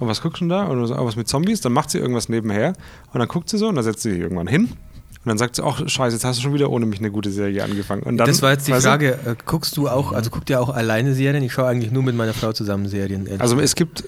oh, 0.00 0.06
was 0.06 0.20
guckst 0.22 0.40
du 0.40 0.46
denn 0.46 0.48
da? 0.48 0.68
Oder 0.68 0.86
so, 0.86 0.96
oh, 0.96 1.04
was 1.04 1.14
mit 1.16 1.28
Zombies? 1.28 1.60
Dann 1.60 1.72
macht 1.72 1.90
sie 1.90 1.98
irgendwas 1.98 2.28
nebenher 2.28 2.72
und 3.12 3.20
dann 3.20 3.28
guckt 3.28 3.48
sie 3.50 3.58
so 3.58 3.68
und 3.68 3.76
dann 3.76 3.84
setzt 3.84 4.02
sie 4.02 4.10
sich 4.12 4.20
irgendwann 4.20 4.46
hin 4.48 4.64
und 4.64 5.26
dann 5.28 5.36
sagt 5.36 5.56
sie, 5.56 5.62
ach 5.62 5.86
scheiße, 5.86 6.16
jetzt 6.16 6.24
hast 6.24 6.38
du 6.38 6.42
schon 6.42 6.54
wieder 6.54 6.70
ohne 6.70 6.86
mich 6.86 6.98
eine 7.00 7.10
gute 7.10 7.30
Serie 7.30 7.62
angefangen. 7.62 8.02
Und 8.04 8.16
dann, 8.16 8.26
das 8.26 8.40
war 8.40 8.52
jetzt 8.52 8.66
die 8.66 8.72
weißt 8.72 8.86
du, 8.86 8.88
Frage, 8.88 9.18
äh, 9.26 9.36
guckst 9.44 9.76
du 9.76 9.88
auch, 9.88 10.12
also 10.12 10.30
guckt 10.30 10.48
ihr 10.48 10.58
auch 10.60 10.70
alleine 10.70 11.14
Serien? 11.14 11.44
Ich 11.44 11.52
schaue 11.52 11.66
eigentlich 11.66 11.92
nur 11.92 12.02
mit 12.02 12.16
meiner 12.16 12.32
Frau 12.32 12.52
zusammen 12.54 12.88
Serien. 12.88 13.28
Also 13.38 13.60
es 13.60 13.74
gibt 13.74 14.04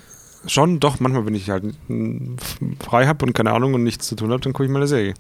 schon, 0.46 0.80
doch, 0.80 1.00
manchmal, 1.00 1.26
wenn 1.26 1.34
ich 1.34 1.50
halt 1.50 1.64
frei 2.80 3.06
habe 3.06 3.24
und 3.24 3.32
keine 3.32 3.52
Ahnung 3.52 3.74
und 3.74 3.82
nichts 3.82 4.06
zu 4.08 4.16
tun 4.16 4.30
habe, 4.30 4.40
dann 4.40 4.52
gucke 4.52 4.64
ich 4.64 4.70
mal 4.70 4.78
eine 4.78 4.88
Serie. 4.88 5.14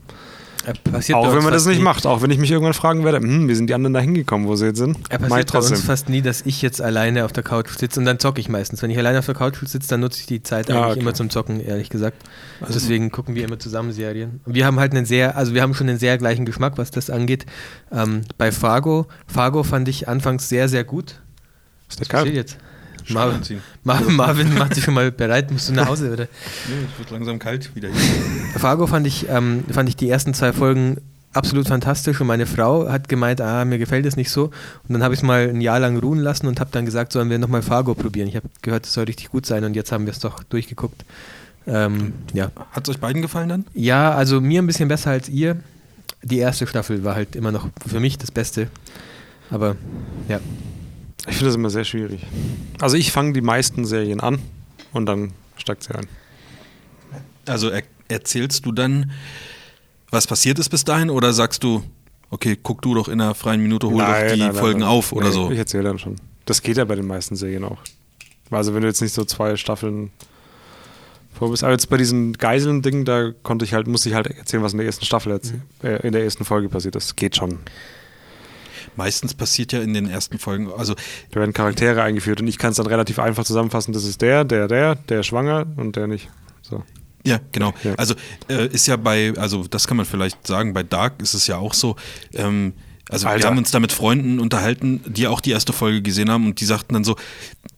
Äh, 0.64 0.74
passiert 0.74 1.18
Auch 1.18 1.34
wenn 1.34 1.42
man 1.42 1.52
das 1.52 1.66
nicht 1.66 1.78
nie. 1.78 1.82
macht, 1.82 2.06
auch 2.06 2.22
wenn 2.22 2.30
ich 2.30 2.38
mich 2.38 2.50
irgendwann 2.52 2.72
fragen 2.72 3.04
werde, 3.04 3.18
hm, 3.18 3.48
wie 3.48 3.54
sind 3.56 3.68
die 3.68 3.74
anderen 3.74 3.94
da 3.94 4.00
hingekommen, 4.00 4.46
wo 4.46 4.54
sie 4.54 4.66
jetzt 4.66 4.78
sind? 4.78 4.96
Er 5.08 5.20
ich 5.20 5.28
passiert 5.28 5.52
bei 5.52 5.58
uns 5.58 5.82
fast 5.82 6.08
nie, 6.08 6.22
dass 6.22 6.42
ich 6.42 6.62
jetzt 6.62 6.80
alleine 6.80 7.24
auf 7.24 7.32
der 7.32 7.42
Couch 7.42 7.70
sitze 7.76 7.98
und 7.98 8.06
dann 8.06 8.20
zocke 8.20 8.40
ich 8.40 8.48
meistens. 8.48 8.80
Wenn 8.80 8.90
ich 8.90 8.98
alleine 8.98 9.18
auf 9.18 9.26
der 9.26 9.34
Couch 9.34 9.56
sitze, 9.64 9.88
dann 9.88 10.00
nutze 10.00 10.20
ich 10.20 10.26
die 10.26 10.42
Zeit 10.42 10.70
Ah, 10.70 10.74
eigentlich 10.74 10.90
okay. 10.92 11.00
immer 11.00 11.14
zum 11.14 11.30
Zocken, 11.30 11.58
ehrlich 11.60 11.90
gesagt. 11.90 12.22
Deswegen 12.68 13.10
gucken 13.10 13.34
wir 13.34 13.44
immer 13.44 13.58
zusammen 13.58 13.90
Serien. 13.92 14.40
Und 14.44 14.54
wir 14.54 14.64
haben 14.64 14.78
halt 14.78 14.92
einen 14.94 15.04
sehr, 15.04 15.36
also 15.36 15.52
wir 15.52 15.62
haben 15.62 15.74
schon 15.74 15.88
einen 15.88 15.98
sehr 15.98 16.16
gleichen 16.16 16.44
Geschmack, 16.44 16.78
was 16.78 16.92
das 16.92 17.10
angeht. 17.10 17.44
Ähm, 17.90 18.22
bei 18.38 18.52
Fargo, 18.52 19.06
Fargo 19.26 19.64
fand 19.64 19.88
ich 19.88 20.06
anfangs 20.08 20.48
sehr, 20.48 20.68
sehr 20.68 20.84
gut. 20.84 21.16
Ist 21.88 21.98
der 21.98 22.06
Was 22.06 22.08
passiert 22.08 22.36
jetzt? 22.36 22.58
Marvin, 23.08 23.60
Marvin, 23.84 24.16
Marvin 24.16 24.54
macht 24.54 24.74
sich 24.74 24.84
schon 24.84 24.94
mal 24.94 25.10
bereit, 25.10 25.50
musst 25.50 25.68
du 25.68 25.72
nach 25.72 25.88
Hause, 25.88 26.12
oder? 26.12 26.24
Nee, 26.68 26.86
es 26.92 26.98
wird 26.98 27.10
langsam 27.10 27.38
kalt 27.38 27.74
wieder 27.74 27.88
hier. 27.88 28.58
Fargo 28.58 28.86
fand 28.86 29.06
ich, 29.06 29.28
ähm, 29.28 29.64
fand 29.70 29.88
ich 29.88 29.96
die 29.96 30.08
ersten 30.08 30.34
zwei 30.34 30.52
Folgen 30.52 30.98
absolut 31.32 31.66
fantastisch 31.66 32.20
und 32.20 32.26
meine 32.26 32.46
Frau 32.46 32.88
hat 32.88 33.08
gemeint, 33.08 33.40
ah, 33.40 33.64
mir 33.64 33.78
gefällt 33.78 34.06
es 34.06 34.16
nicht 34.16 34.30
so. 34.30 34.44
Und 34.44 34.92
dann 34.92 35.02
habe 35.02 35.14
ich 35.14 35.20
es 35.20 35.24
mal 35.24 35.48
ein 35.48 35.60
Jahr 35.60 35.80
lang 35.80 35.98
ruhen 35.98 36.18
lassen 36.18 36.46
und 36.46 36.60
habe 36.60 36.70
dann 36.72 36.84
gesagt, 36.84 37.12
sollen 37.12 37.30
wir 37.30 37.38
nochmal 37.38 37.62
Fargo 37.62 37.94
probieren. 37.94 38.28
Ich 38.28 38.36
habe 38.36 38.48
gehört, 38.60 38.86
es 38.86 38.92
soll 38.92 39.04
richtig 39.04 39.30
gut 39.30 39.46
sein 39.46 39.64
und 39.64 39.74
jetzt 39.74 39.92
haben 39.92 40.06
wir 40.06 40.12
es 40.12 40.18
doch 40.18 40.42
durchgeguckt. 40.44 41.04
Ähm, 41.66 42.12
ja. 42.34 42.50
Hat 42.72 42.88
es 42.88 42.94
euch 42.94 43.00
beiden 43.00 43.22
gefallen 43.22 43.48
dann? 43.48 43.64
ja, 43.72 44.12
also 44.12 44.40
mir 44.40 44.60
ein 44.60 44.66
bisschen 44.66 44.88
besser 44.88 45.10
als 45.10 45.28
ihr. 45.28 45.56
Die 46.22 46.38
erste 46.38 46.66
Staffel 46.66 47.04
war 47.04 47.14
halt 47.14 47.34
immer 47.34 47.52
noch 47.52 47.68
für 47.86 48.00
mich 48.00 48.18
das 48.18 48.30
Beste. 48.30 48.68
Aber 49.50 49.76
ja, 50.28 50.40
Ich 51.28 51.36
finde 51.36 51.46
das 51.46 51.54
immer 51.54 51.70
sehr 51.70 51.84
schwierig. 51.84 52.20
Also 52.80 52.96
ich 52.96 53.12
fange 53.12 53.32
die 53.32 53.40
meisten 53.42 53.84
Serien 53.84 54.20
an 54.20 54.38
und 54.92 55.06
dann 55.06 55.32
steigt 55.56 55.84
sie 55.84 55.94
ein. 55.94 56.06
Also 57.46 57.68
er, 57.70 57.82
erzählst 58.08 58.66
du 58.66 58.72
dann, 58.72 59.12
was 60.10 60.26
passiert 60.26 60.58
ist 60.58 60.68
bis 60.68 60.84
dahin 60.84 61.10
oder 61.10 61.32
sagst 61.32 61.62
du, 61.64 61.82
okay, 62.30 62.58
guck 62.60 62.82
du 62.82 62.94
doch 62.94 63.08
in 63.08 63.20
einer 63.20 63.34
freien 63.34 63.62
Minute, 63.62 63.86
hol 63.88 63.98
doch 63.98 64.06
die 64.34 64.40
Folgen 64.58 64.82
auf 64.82 65.12
oder 65.12 65.26
so? 65.32 65.50
Ich 65.50 65.58
erzähle 65.58 65.84
dann 65.84 65.98
schon. 65.98 66.16
Das 66.44 66.62
geht 66.62 66.76
ja 66.76 66.84
bei 66.84 66.96
den 66.96 67.06
meisten 67.06 67.36
Serien 67.36 67.64
auch. 67.64 67.78
Also 68.50 68.74
wenn 68.74 68.82
du 68.82 68.88
jetzt 68.88 69.00
nicht 69.00 69.14
so 69.14 69.24
zwei 69.24 69.56
Staffeln 69.56 70.10
vor 71.32 71.50
bist. 71.50 71.62
Aber 71.64 71.72
jetzt 71.72 71.88
bei 71.88 71.96
diesen 71.96 72.34
Geiseln-Ding, 72.34 73.04
da 73.04 73.30
konnte 73.42 73.64
ich 73.64 73.72
halt, 73.74 73.86
musste 73.86 74.08
ich 74.08 74.14
halt 74.14 74.26
erzählen, 74.26 74.62
was 74.62 74.72
in 74.72 74.78
der 74.78 74.86
ersten 74.86 75.04
Staffel 75.04 75.32
erzäh- 75.32 75.60
äh, 75.82 76.06
in 76.06 76.12
der 76.12 76.24
ersten 76.24 76.44
Folge 76.44 76.68
passiert 76.68 76.94
ist. 76.96 77.16
Geht 77.16 77.36
schon. 77.36 77.58
Meistens 78.96 79.34
passiert 79.34 79.72
ja 79.72 79.80
in 79.80 79.94
den 79.94 80.08
ersten 80.08 80.38
Folgen, 80.38 80.70
also 80.72 80.94
Da 81.30 81.40
werden 81.40 81.52
Charaktere 81.52 82.02
eingeführt 82.02 82.40
und 82.40 82.48
ich 82.48 82.58
kann 82.58 82.70
es 82.70 82.76
dann 82.76 82.86
relativ 82.86 83.18
einfach 83.18 83.44
zusammenfassen. 83.44 83.92
Das 83.92 84.04
ist 84.04 84.22
der, 84.22 84.44
der, 84.44 84.68
der, 84.68 84.96
der 84.96 85.20
ist 85.20 85.26
schwanger 85.26 85.66
und 85.76 85.96
der 85.96 86.06
nicht. 86.06 86.28
So. 86.62 86.82
Ja, 87.24 87.38
genau. 87.52 87.72
Ja. 87.84 87.94
Also 87.94 88.14
äh, 88.48 88.66
ist 88.66 88.86
ja 88.86 88.96
bei, 88.96 89.32
also 89.36 89.66
das 89.68 89.86
kann 89.86 89.96
man 89.96 90.06
vielleicht 90.06 90.46
sagen, 90.46 90.74
bei 90.74 90.82
Dark 90.82 91.22
ist 91.22 91.34
es 91.34 91.46
ja 91.46 91.56
auch 91.56 91.74
so. 91.74 91.96
Ähm, 92.34 92.74
also 93.08 93.26
wir 93.26 93.32
Alter. 93.32 93.48
haben 93.48 93.58
uns 93.58 93.70
da 93.70 93.80
mit 93.80 93.92
Freunden 93.92 94.40
unterhalten, 94.40 95.02
die 95.06 95.26
auch 95.26 95.40
die 95.40 95.50
erste 95.50 95.72
Folge 95.72 96.02
gesehen 96.02 96.30
haben 96.30 96.46
und 96.46 96.60
die 96.60 96.64
sagten 96.64 96.94
dann 96.94 97.04
so, 97.04 97.16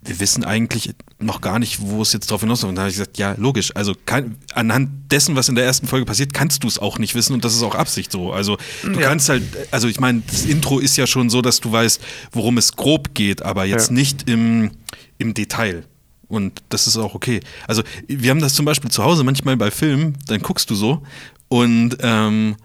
wir 0.02 0.20
wissen 0.20 0.44
eigentlich 0.44 0.94
noch 1.24 1.40
gar 1.40 1.58
nicht, 1.58 1.80
wo 1.80 2.02
es 2.02 2.12
jetzt 2.12 2.30
drauf 2.30 2.40
hinausläuft. 2.42 2.70
Und 2.70 2.76
da 2.76 2.82
habe 2.82 2.90
ich 2.90 2.96
gesagt, 2.96 3.18
ja, 3.18 3.34
logisch. 3.38 3.74
Also 3.74 3.94
kann, 4.06 4.36
anhand 4.54 4.90
dessen, 5.10 5.36
was 5.36 5.48
in 5.48 5.54
der 5.54 5.64
ersten 5.64 5.86
Folge 5.86 6.06
passiert, 6.06 6.32
kannst 6.34 6.62
du 6.64 6.68
es 6.68 6.78
auch 6.78 6.98
nicht 6.98 7.14
wissen 7.14 7.32
und 7.34 7.44
das 7.44 7.54
ist 7.54 7.62
auch 7.62 7.74
Absicht 7.74 8.12
so. 8.12 8.32
Also 8.32 8.56
du 8.82 8.92
Ja. 9.00 9.08
kannst 9.08 9.28
halt, 9.28 9.42
also 9.70 9.88
ich 9.88 10.00
meine, 10.00 10.22
das 10.26 10.44
Intro 10.44 10.78
ist 10.78 10.96
ja 10.96 11.06
schon 11.06 11.30
so, 11.30 11.42
dass 11.42 11.60
du 11.60 11.72
weißt, 11.72 12.00
worum 12.32 12.58
es 12.58 12.76
grob 12.76 13.14
geht, 13.14 13.42
aber 13.42 13.64
jetzt 13.64 13.88
Ja. 13.88 13.94
nicht 13.94 14.28
im, 14.28 14.70
im 15.18 15.34
Detail. 15.34 15.84
Und 16.28 16.62
das 16.68 16.86
ist 16.86 16.96
auch 16.96 17.14
okay. 17.14 17.40
Also 17.68 17.82
wir 18.08 18.30
haben 18.30 18.40
das 18.40 18.54
zum 18.54 18.64
Beispiel 18.64 18.90
zu 18.90 19.04
Hause 19.04 19.24
manchmal 19.24 19.56
bei 19.56 19.70
Filmen, 19.70 20.16
dann 20.26 20.40
guckst 20.40 20.68
du 20.70 20.74
so 20.74 21.02
und 21.48 21.96
ähm, 22.00 22.56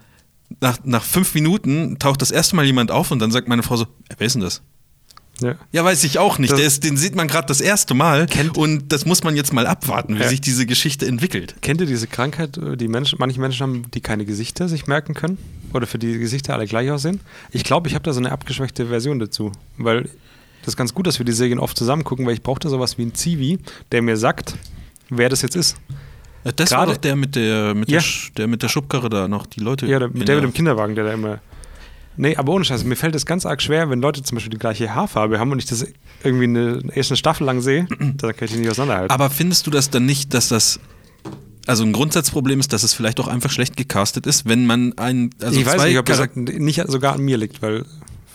nach, 0.62 0.80
nach 0.84 1.04
fünf 1.04 1.36
Minuten 1.36 2.00
taucht 2.00 2.22
das 2.22 2.32
erste 2.32 2.56
Mal 2.56 2.66
jemand 2.66 2.90
auf 2.90 3.12
und 3.12 3.20
dann 3.20 3.32
sagt 3.32 3.48
meine 3.48 3.62
Frau 3.62 3.76
so, 3.76 3.84
"Äh, 4.10 4.16
wer 4.18 4.26
ist 4.28 4.34
denn 4.34 4.42
das? 4.42 4.62
Ja. 5.42 5.56
Ja, 5.72 5.84
weiß 5.84 6.04
ich 6.04 6.18
auch 6.20 6.38
nicht. 6.40 6.52
Der 6.58 6.66
ist, 6.66 6.84
den 6.84 6.98
sieht 6.98 7.16
man 7.16 7.28
gerade 7.28 7.48
das 7.48 7.62
erste 7.62 7.94
Mal 7.94 8.26
Kennt- 8.28 8.58
und 8.58 8.92
das 8.92 9.06
muss 9.06 9.24
man 9.24 9.36
jetzt 9.36 9.54
mal 9.54 9.66
abwarten, 9.68 10.16
wie 10.18 10.22
Ja. 10.24 10.28
sich 10.30 10.42
diese 10.42 10.66
Geschichte 10.66 11.06
entwickelt. 11.06 11.56
Kennt 11.62 11.82
ihr 11.82 11.88
diese 11.88 12.08
Krankheit, 12.08 12.58
äh, 12.58 12.76
die 12.78 12.88
Menschen, 12.88 13.18
manche 13.20 13.40
Menschen 13.40 13.64
haben, 13.64 13.84
die 13.94 14.02
keine 14.02 14.26
Gesichter 14.26 14.68
sich 14.68 14.88
merken 14.88 15.14
können? 15.14 15.38
Oder 15.74 15.88
für 15.88 16.00
die 16.00 16.18
Gesichter 16.18 16.54
alle 16.56 16.66
gleich 16.66 16.90
aussehen? 16.92 17.20
Ich 17.52 17.64
glaube, 17.64 17.88
ich 17.88 17.96
habe 17.96 18.04
da 18.04 18.14
so 18.14 18.20
eine 18.20 18.32
abgeschwächte 18.32 18.88
Version 18.88 19.20
dazu. 19.20 19.52
Weil 19.78 20.04
das 20.62 20.70
ist 20.74 20.78
ganz 20.78 20.94
gut, 20.94 21.08
dass 21.08 21.20
wir 21.20 21.26
die 21.26 21.32
Serien 21.32 21.60
oft 21.60 21.78
zusammen 21.78 22.04
gucken, 22.04 22.26
weil 22.26 22.34
ich 22.34 22.44
brauchte 22.44 22.68
sowas 22.70 22.98
wie 22.98 23.04
einen 23.04 23.14
Zivi, 23.16 23.60
der 23.92 24.02
mir 24.02 24.18
sagt, 24.18 24.56
wer 25.10 25.30
das 25.30 25.42
jetzt 25.42 25.56
ist. 25.56 25.78
Äh, 26.44 26.52
Das 26.56 26.70
Gerade- 26.70 26.88
war 26.88 26.94
doch 26.96 26.98
der 27.02 27.16
mit 27.16 27.36
der, 27.36 27.74
mit, 27.76 27.90
Ja. 27.90 28.00
der, 28.00 28.08
der 28.38 28.48
mit 28.48 28.64
der 28.64 28.70
Schubkarre 28.70 29.10
da 29.10 29.28
noch, 29.28 29.46
die 29.46 29.60
Leute. 29.60 29.86
Ja, 29.88 30.00
der, 30.00 30.10
in 30.14 30.26
der 30.26 30.36
mit 30.36 30.44
dem 30.46 30.54
Kinderwagen, 30.54 30.96
der 30.96 31.06
da 31.06 31.14
immer. 31.14 31.40
Nee, 32.22 32.36
aber 32.36 32.52
ohne 32.52 32.66
Scheiß, 32.66 32.84
mir 32.84 32.98
fällt 32.98 33.16
es 33.16 33.26
ganz 33.26 33.46
arg 33.46 33.62
schwer, 33.62 33.90
wenn 33.90 34.02
Leute 34.02 34.22
zum 34.22 34.36
Beispiel 34.36 34.50
die 34.50 34.58
gleiche 34.58 34.94
Haarfarbe 34.94 35.40
haben 35.40 35.54
und 35.54 35.60
ich 35.60 35.66
das 35.68 35.88
irgendwie 36.22 36.44
eine, 36.44 36.82
erst 36.94 37.12
eine 37.12 37.18
Staffel 37.18 37.46
lang 37.46 37.62
sehe, 37.62 37.88
dann 38.00 38.36
kann 38.36 38.46
ich 38.46 38.52
die 38.52 38.58
nicht 38.58 38.70
auseinanderhalten. 38.70 39.10
Aber 39.10 39.30
findest 39.30 39.66
du 39.68 39.72
das 39.72 39.90
dann 39.90 40.06
nicht, 40.06 40.34
dass 40.34 40.50
das 40.50 40.82
also 41.66 41.86
ein 41.86 41.94
Grundsatzproblem 41.94 42.60
ist, 42.60 42.74
dass 42.74 42.84
es 42.84 42.94
vielleicht 42.94 43.22
auch 43.22 43.30
einfach 43.30 43.52
schlecht 43.52 43.78
gecastet 43.78 44.28
ist, 44.28 44.50
wenn 44.50 44.66
man 44.66 44.98
ein 44.98 45.30
also 45.42 45.58
ich 45.58 45.66
weiß 45.66 45.86
nicht, 45.86 45.98
ob 45.98 46.08
das 46.08 46.28
nicht 46.36 46.84
sogar 46.90 47.14
an 47.14 47.22
mir 47.22 47.38
liegt, 47.38 47.62
weil 47.62 47.86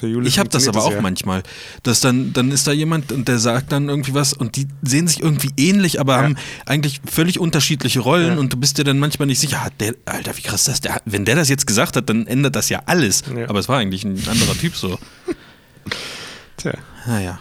für 0.04 0.10
Julius 0.10 0.32
Ich 0.32 0.38
habe 0.38 0.48
das 0.48 0.68
aber 0.68 0.80
funktioniert 0.80 0.92
auch 0.92 0.96
ja. 0.98 1.02
manchmal, 1.02 1.42
dass 1.82 2.00
dann 2.00 2.32
dann 2.32 2.50
ist 2.50 2.66
da 2.66 2.72
jemand 2.72 3.10
und 3.12 3.26
der 3.28 3.38
sagt 3.38 3.72
dann 3.72 3.88
irgendwie 3.88 4.14
was 4.14 4.32
und 4.32 4.56
die 4.56 4.66
sehen 4.82 5.06
sich 5.08 5.20
irgendwie 5.22 5.50
ähnlich, 5.56 6.00
aber 6.00 6.16
Ja. 6.16 6.22
haben 6.22 6.36
eigentlich 6.66 7.00
völlig 7.10 7.38
unterschiedliche 7.40 8.00
Rollen 8.00 8.34
Ja. 8.34 8.38
und 8.38 8.52
du 8.52 8.56
bist 8.56 8.78
dir 8.78 8.84
dann 8.84 8.98
manchmal 8.98 9.26
nicht 9.26 9.40
sicher, 9.40 9.64
hat 9.64 9.72
der 9.80 9.94
Alter, 10.04 10.36
wie 10.36 10.42
krass 10.42 10.62
ist 10.62 10.68
das? 10.68 10.80
Der, 10.82 11.00
wenn 11.04 11.24
der 11.24 11.36
das 11.36 11.48
jetzt 11.48 11.66
gesagt 11.66 11.96
hat, 11.96 12.08
dann 12.08 12.26
ändert 12.26 12.54
das 12.56 12.68
ja 12.68 12.82
alles. 12.86 13.22
Ja. 13.34 13.48
Aber 13.48 13.58
es 13.58 13.68
war 13.68 13.78
eigentlich 13.78 14.04
ein 14.04 14.22
anderer 14.28 14.54
Typ 14.58 14.76
so. 14.76 14.98
Tja. 16.56 16.72
Naja. 17.06 17.38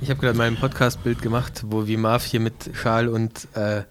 ich 0.00 0.10
habe 0.10 0.20
gerade 0.20 0.36
mal 0.36 0.46
ein 0.46 0.56
Podcast-Bild 0.56 1.20
gemacht, 1.22 1.62
wo 1.66 1.86
wie 1.86 1.96
Marv 1.96 2.24
hier 2.24 2.40
mit 2.40 2.70
Schal 2.74 3.08
und 3.08 3.48
äh, 3.54 3.82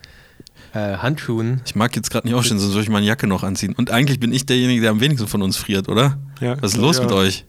äh, 0.76 0.98
Handschuhen 0.98 1.62
Ich 1.66 1.74
mag 1.76 1.96
jetzt 1.96 2.12
gerade 2.12 2.28
nicht 2.28 2.36
aufstehen, 2.36 2.60
sonst 2.60 2.74
soll 2.74 2.84
ich 2.84 2.90
meine 2.90 3.06
Jacke 3.06 3.26
noch 3.28 3.44
anziehen. 3.44 3.74
Und 3.76 3.90
eigentlich 3.92 4.20
bin 4.20 4.32
ich 4.34 4.46
derjenige, 4.46 4.82
der 4.82 4.92
am 4.92 5.00
wenigsten 5.00 5.28
von 5.28 5.42
uns 5.42 5.58
friert, 5.58 5.88
oder? 5.90 6.18
Ja, 6.42 6.62
Was 6.62 6.74
ist 6.74 6.78
los 6.78 6.98
ja. 6.98 7.04
mit 7.04 7.12
euch? 7.14 7.46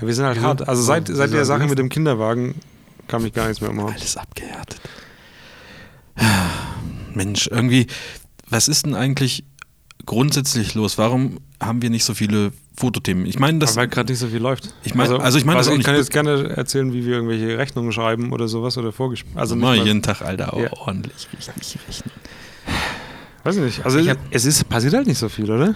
Ja, 0.00 0.06
wir 0.06 0.14
sind 0.14 0.24
halt 0.26 0.40
hart. 0.40 0.68
Also 0.68 0.82
seit, 0.82 1.08
seit 1.08 1.32
der 1.32 1.44
Sache 1.44 1.66
mit 1.66 1.78
dem 1.78 1.88
Kinderwagen 1.88 2.56
kam 3.08 3.24
ich 3.24 3.32
gar 3.32 3.46
nichts 3.46 3.60
mehr 3.62 3.70
umhauen. 3.70 3.94
Alles 3.94 4.16
abgehärtet. 4.16 4.80
Mensch, 7.14 7.46
irgendwie, 7.46 7.86
was 8.48 8.68
ist 8.68 8.84
denn 8.86 8.94
eigentlich 8.94 9.44
grundsätzlich 10.04 10.74
los? 10.74 10.98
Warum 10.98 11.38
haben 11.62 11.82
wir 11.82 11.90
nicht 11.90 12.04
so 12.04 12.14
viele 12.14 12.52
Fotothemen? 12.76 13.26
Ich 13.26 13.38
meine, 13.38 13.58
das. 13.58 13.76
weil 13.76 13.88
gerade 13.88 14.12
nicht 14.12 14.18
so 14.20 14.26
viel 14.28 14.38
läuft. 14.40 14.74
Ich 14.84 14.94
mein- 14.94 15.10
also 15.10 15.38
ich 15.38 15.44
mein 15.44 15.56
was 15.56 15.66
das 15.66 15.74
auch 15.74 15.78
ich 15.78 15.84
kann 15.84 15.94
jetzt 15.96 16.10
gerne 16.10 16.50
erzählen, 16.50 16.92
wie 16.92 17.04
wir 17.06 17.14
irgendwelche 17.14 17.56
Rechnungen 17.58 17.92
schreiben 17.92 18.32
oder 18.32 18.48
sowas 18.48 18.76
oder 18.76 18.92
vorgespielt. 18.92 19.36
Also 19.36 19.54
Also 19.54 19.64
mal- 19.64 19.76
jeden 19.78 20.02
Tag, 20.02 20.20
Alter, 20.22 20.54
Ja. 20.58 20.72
ordentlich, 20.72 21.26
richtig 21.56 21.80
rechnen. 21.88 22.10
Weiß 23.44 23.56
ich 23.56 23.62
nicht. 23.62 23.84
Also 23.84 23.98
Ich 23.98 24.08
hab- 24.10 24.18
es 24.30 24.44
ist 24.44 24.68
passiert 24.68 24.94
halt 24.94 25.06
nicht 25.06 25.18
so 25.18 25.28
viel, 25.28 25.50
oder? 25.50 25.74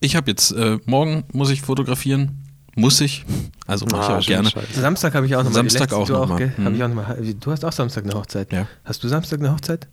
Ich 0.00 0.14
habe 0.16 0.30
jetzt, 0.30 0.52
äh, 0.52 0.78
morgen 0.86 1.24
muss 1.32 1.50
ich 1.50 1.62
fotografieren. 1.62 2.44
Muss 2.76 3.00
ich. 3.00 3.24
Also 3.66 3.86
mache 3.86 4.02
ich 4.02 4.08
Ah, 4.08 4.18
auch 4.18 4.22
schön, 4.22 4.34
gerne. 4.34 4.50
scheiße. 4.50 4.80
Samstag 4.80 5.14
habe 5.14 5.26
ich 5.26 5.34
auch 5.34 5.42
noch 5.42 5.50
Samstag 5.52 5.92
auch 5.92 6.06
du 6.06 6.12
noch 6.12 6.20
auch, 6.22 6.28
mal. 6.28 6.36
gell? 6.38 6.52
Hab 6.64 6.72
ich 6.72 6.82
auch 6.84 6.88
noch 6.88 6.94
mal. 6.94 7.34
Du 7.40 7.50
hast 7.50 7.64
auch 7.64 7.72
Samstag 7.72 8.04
eine 8.04 8.14
Hochzeit. 8.14 8.52
Ja. 8.52 8.68
Hast 8.84 9.02
du 9.02 9.08
Samstag 9.08 9.40
eine 9.40 9.50
Hochzeit? 9.52 9.88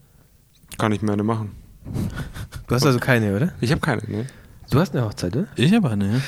Kann 0.77 0.91
ich 0.91 1.01
mehr 1.01 1.13
eine 1.13 1.23
machen. 1.23 1.51
Du 2.67 2.75
hast 2.75 2.85
also 2.85 2.99
keine, 2.99 3.35
oder? 3.35 3.53
Ich 3.61 3.71
habe 3.71 3.81
keine, 3.81 4.03
ne? 4.07 4.27
Du 4.69 4.79
hast 4.79 4.93
eine 4.95 5.03
Hochzeit, 5.05 5.35
oder? 5.35 5.47
Ich 5.55 5.73
habe 5.73 5.89
eine, 5.89 6.13
ja. 6.13 6.21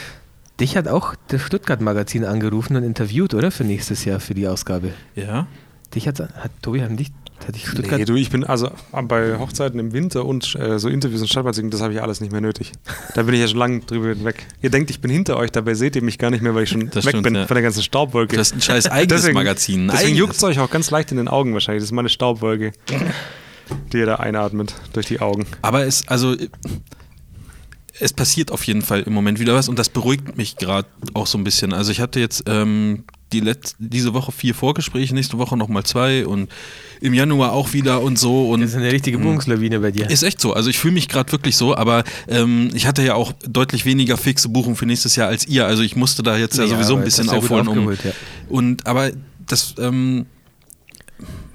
Dich 0.60 0.76
hat 0.76 0.88
auch 0.88 1.14
das 1.28 1.44
Stuttgart-Magazin 1.44 2.26
angerufen 2.26 2.76
und 2.76 2.84
interviewt, 2.84 3.36
oder? 3.36 3.52
Für 3.52 3.64
nächstes 3.64 4.04
Jahr, 4.06 4.20
für 4.20 4.34
die 4.34 4.48
Ausgabe. 4.48 4.94
Ja. 5.16 5.46
Dich 5.94 6.08
hat, 6.08 6.20
hat 6.20 6.52
Tobi, 6.64 6.82
hat 6.82 6.98
dich, 6.98 7.12
hat 7.46 7.56
dich 7.56 7.68
Stuttgart. 7.68 8.00
Nee, 8.00 8.06
du, 8.06 8.16
ich 8.16 8.30
bin 8.30 8.44
also 8.44 8.72
bei 8.92 9.38
Hochzeiten 9.38 9.80
im 9.80 9.94
Winter 9.94 10.26
und 10.26 10.56
äh, 10.56 10.80
so 10.80 10.90
Interviews 10.90 11.22
und 11.22 11.28
Stadtbazingen, 11.28 11.70
das 11.72 11.82
habe 11.82 11.94
ich 11.94 12.02
alles 12.02 12.20
nicht 12.22 12.32
mehr 12.32 12.42
nötig. 12.42 12.72
Da 13.16 13.24
bin 13.24 13.34
ich 13.36 13.42
ja 13.42 13.48
schon 13.48 13.58
lange 13.58 13.80
drüber 13.82 14.08
hinweg. 14.10 14.46
Ihr 14.62 14.70
denkt, 14.70 14.90
ich 14.90 15.00
bin 15.02 15.12
hinter 15.12 15.38
euch, 15.38 15.52
dabei 15.52 15.74
seht 15.76 15.96
ihr 15.96 16.04
mich 16.04 16.18
gar 16.18 16.30
nicht 16.32 16.42
mehr, 16.42 16.56
weil 16.56 16.64
ich 16.64 16.70
schon 16.70 16.90
Das 16.90 17.06
weg 17.06 17.12
stimmt, 17.12 17.24
bin 17.24 17.36
ja. 17.36 17.48
von 17.48 17.56
der 17.56 17.62
ganzen 17.64 17.84
Staubwolke. 17.84 18.36
Du 18.36 18.40
hast 18.40 18.54
ein 18.54 18.62
scheiß 18.62 18.88
eigenes 18.88 19.08
Deswegen- 19.22 19.36
Magazin. 19.36 19.90
ein 19.90 19.96
Deswegen 19.96 20.16
juckt 20.18 20.36
es 20.36 20.44
euch 20.44 20.60
auch 20.60 20.70
ganz 20.70 20.90
leicht 20.92 21.12
in 21.12 21.18
den 21.18 21.28
Augen 21.28 21.54
wahrscheinlich. 21.54 21.82
Das 21.82 21.90
ist 21.90 21.94
meine 21.94 22.10
Staubwolke, 22.10 22.72
die 23.94 23.98
ihr 23.98 24.06
da 24.06 24.16
einatmet 24.16 24.74
durch 24.94 25.06
die 25.06 25.20
Augen. 25.20 25.46
Aber 25.62 25.86
es, 25.86 26.08
also, 26.08 26.36
es 28.00 28.14
passiert 28.14 28.52
auf 28.52 28.64
jeden 28.66 28.82
Fall 28.82 29.02
im 29.02 29.14
Moment 29.14 29.40
wieder 29.40 29.56
was 29.56 29.70
und 29.70 29.80
das 29.80 29.90
beruhigt 29.90 30.38
mich 30.38 30.58
gerade 30.58 30.88
auch 31.14 31.28
so 31.28 31.38
ein 31.38 31.44
bisschen. 31.44 31.74
Also 31.74 31.92
ich 31.92 32.00
hatte 32.00 32.20
jetzt 32.20 32.44
ähm, 32.48 33.06
die 33.34 33.40
Letz 33.42 33.76
diese 33.78 34.14
Woche 34.14 34.32
vier 34.32 34.56
Vorgespräche, 34.56 35.14
nächste 35.14 35.38
Woche 35.38 35.58
nochmal 35.58 35.84
zwei 35.84 36.26
und 36.26 36.50
im 37.02 37.14
Januar 37.14 37.52
auch 37.52 37.74
wieder 37.74 38.02
und 38.02 38.18
so. 38.18 38.50
Und 38.50 38.62
Das 38.62 38.70
ist 38.72 38.76
eine 38.78 38.92
richtige 38.92 39.18
Buchungslawine 39.20 39.80
bei 39.82 39.92
dir. 39.92 40.10
ist 40.10 40.24
echt 40.24 40.40
so. 40.40 40.54
Also 40.54 40.70
ich 40.70 40.78
fühle 40.80 40.94
mich 40.94 41.10
gerade 41.10 41.32
wirklich 41.32 41.58
so, 41.58 41.76
aber 41.76 42.04
ähm, 42.28 42.70
ich 42.74 42.88
hatte 42.88 43.04
ja 43.04 43.16
auch 43.16 43.34
deutlich 43.48 43.86
weniger 43.86 44.16
fixe 44.18 44.48
Buchungen 44.50 44.76
für 44.78 44.86
nächstes 44.86 45.16
Jahr 45.18 45.28
als 45.28 45.46
ihr. 45.48 45.66
Also 45.66 45.84
ich 45.84 45.96
musste 45.96 46.24
da 46.24 46.38
jetzt 46.38 46.58
ja, 46.58 46.64
Ja, 46.64 46.70
sowieso 46.70 46.96
ein 46.96 47.04
bisschen 47.04 47.30
aufholen. 47.30 47.68
Um, 47.68 47.92
ja. 47.92 47.98
Und 48.48 48.88
aber 48.88 49.12
das 49.46 49.76
ähm, 49.78 50.26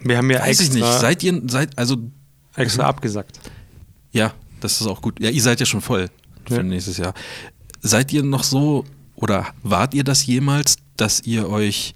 Wir 0.03 0.19
haben 0.19 0.31
ja 0.31 0.41
weiß 0.41 0.61
ich 0.61 0.73
nicht. 0.73 0.85
Seid 0.87 1.23
ihr, 1.23 1.41
seid, 1.47 1.77
also 1.79 1.97
extra 2.57 2.85
abgesagt. 2.85 3.39
ja, 4.13 4.35
das 4.61 4.81
ist 4.81 4.87
auch 4.87 5.01
gut. 5.01 5.19
Ja, 5.21 5.31
ihr 5.31 5.43
seid 5.43 5.59
ja 5.61 5.67
schon 5.67 5.81
voll 5.81 6.09
für 6.47 6.57
Ja. 6.57 6.63
nächstes 6.63 6.99
Jahr. 6.99 7.15
Seid 7.81 8.13
ihr 8.13 8.23
noch 8.23 8.45
so 8.45 8.85
oder 9.17 9.47
wart 9.63 9.95
ihr 9.95 10.05
das 10.05 10.25
jemals, 10.27 10.77
dass 11.03 11.21
ihr 11.27 11.49
euch 11.49 11.95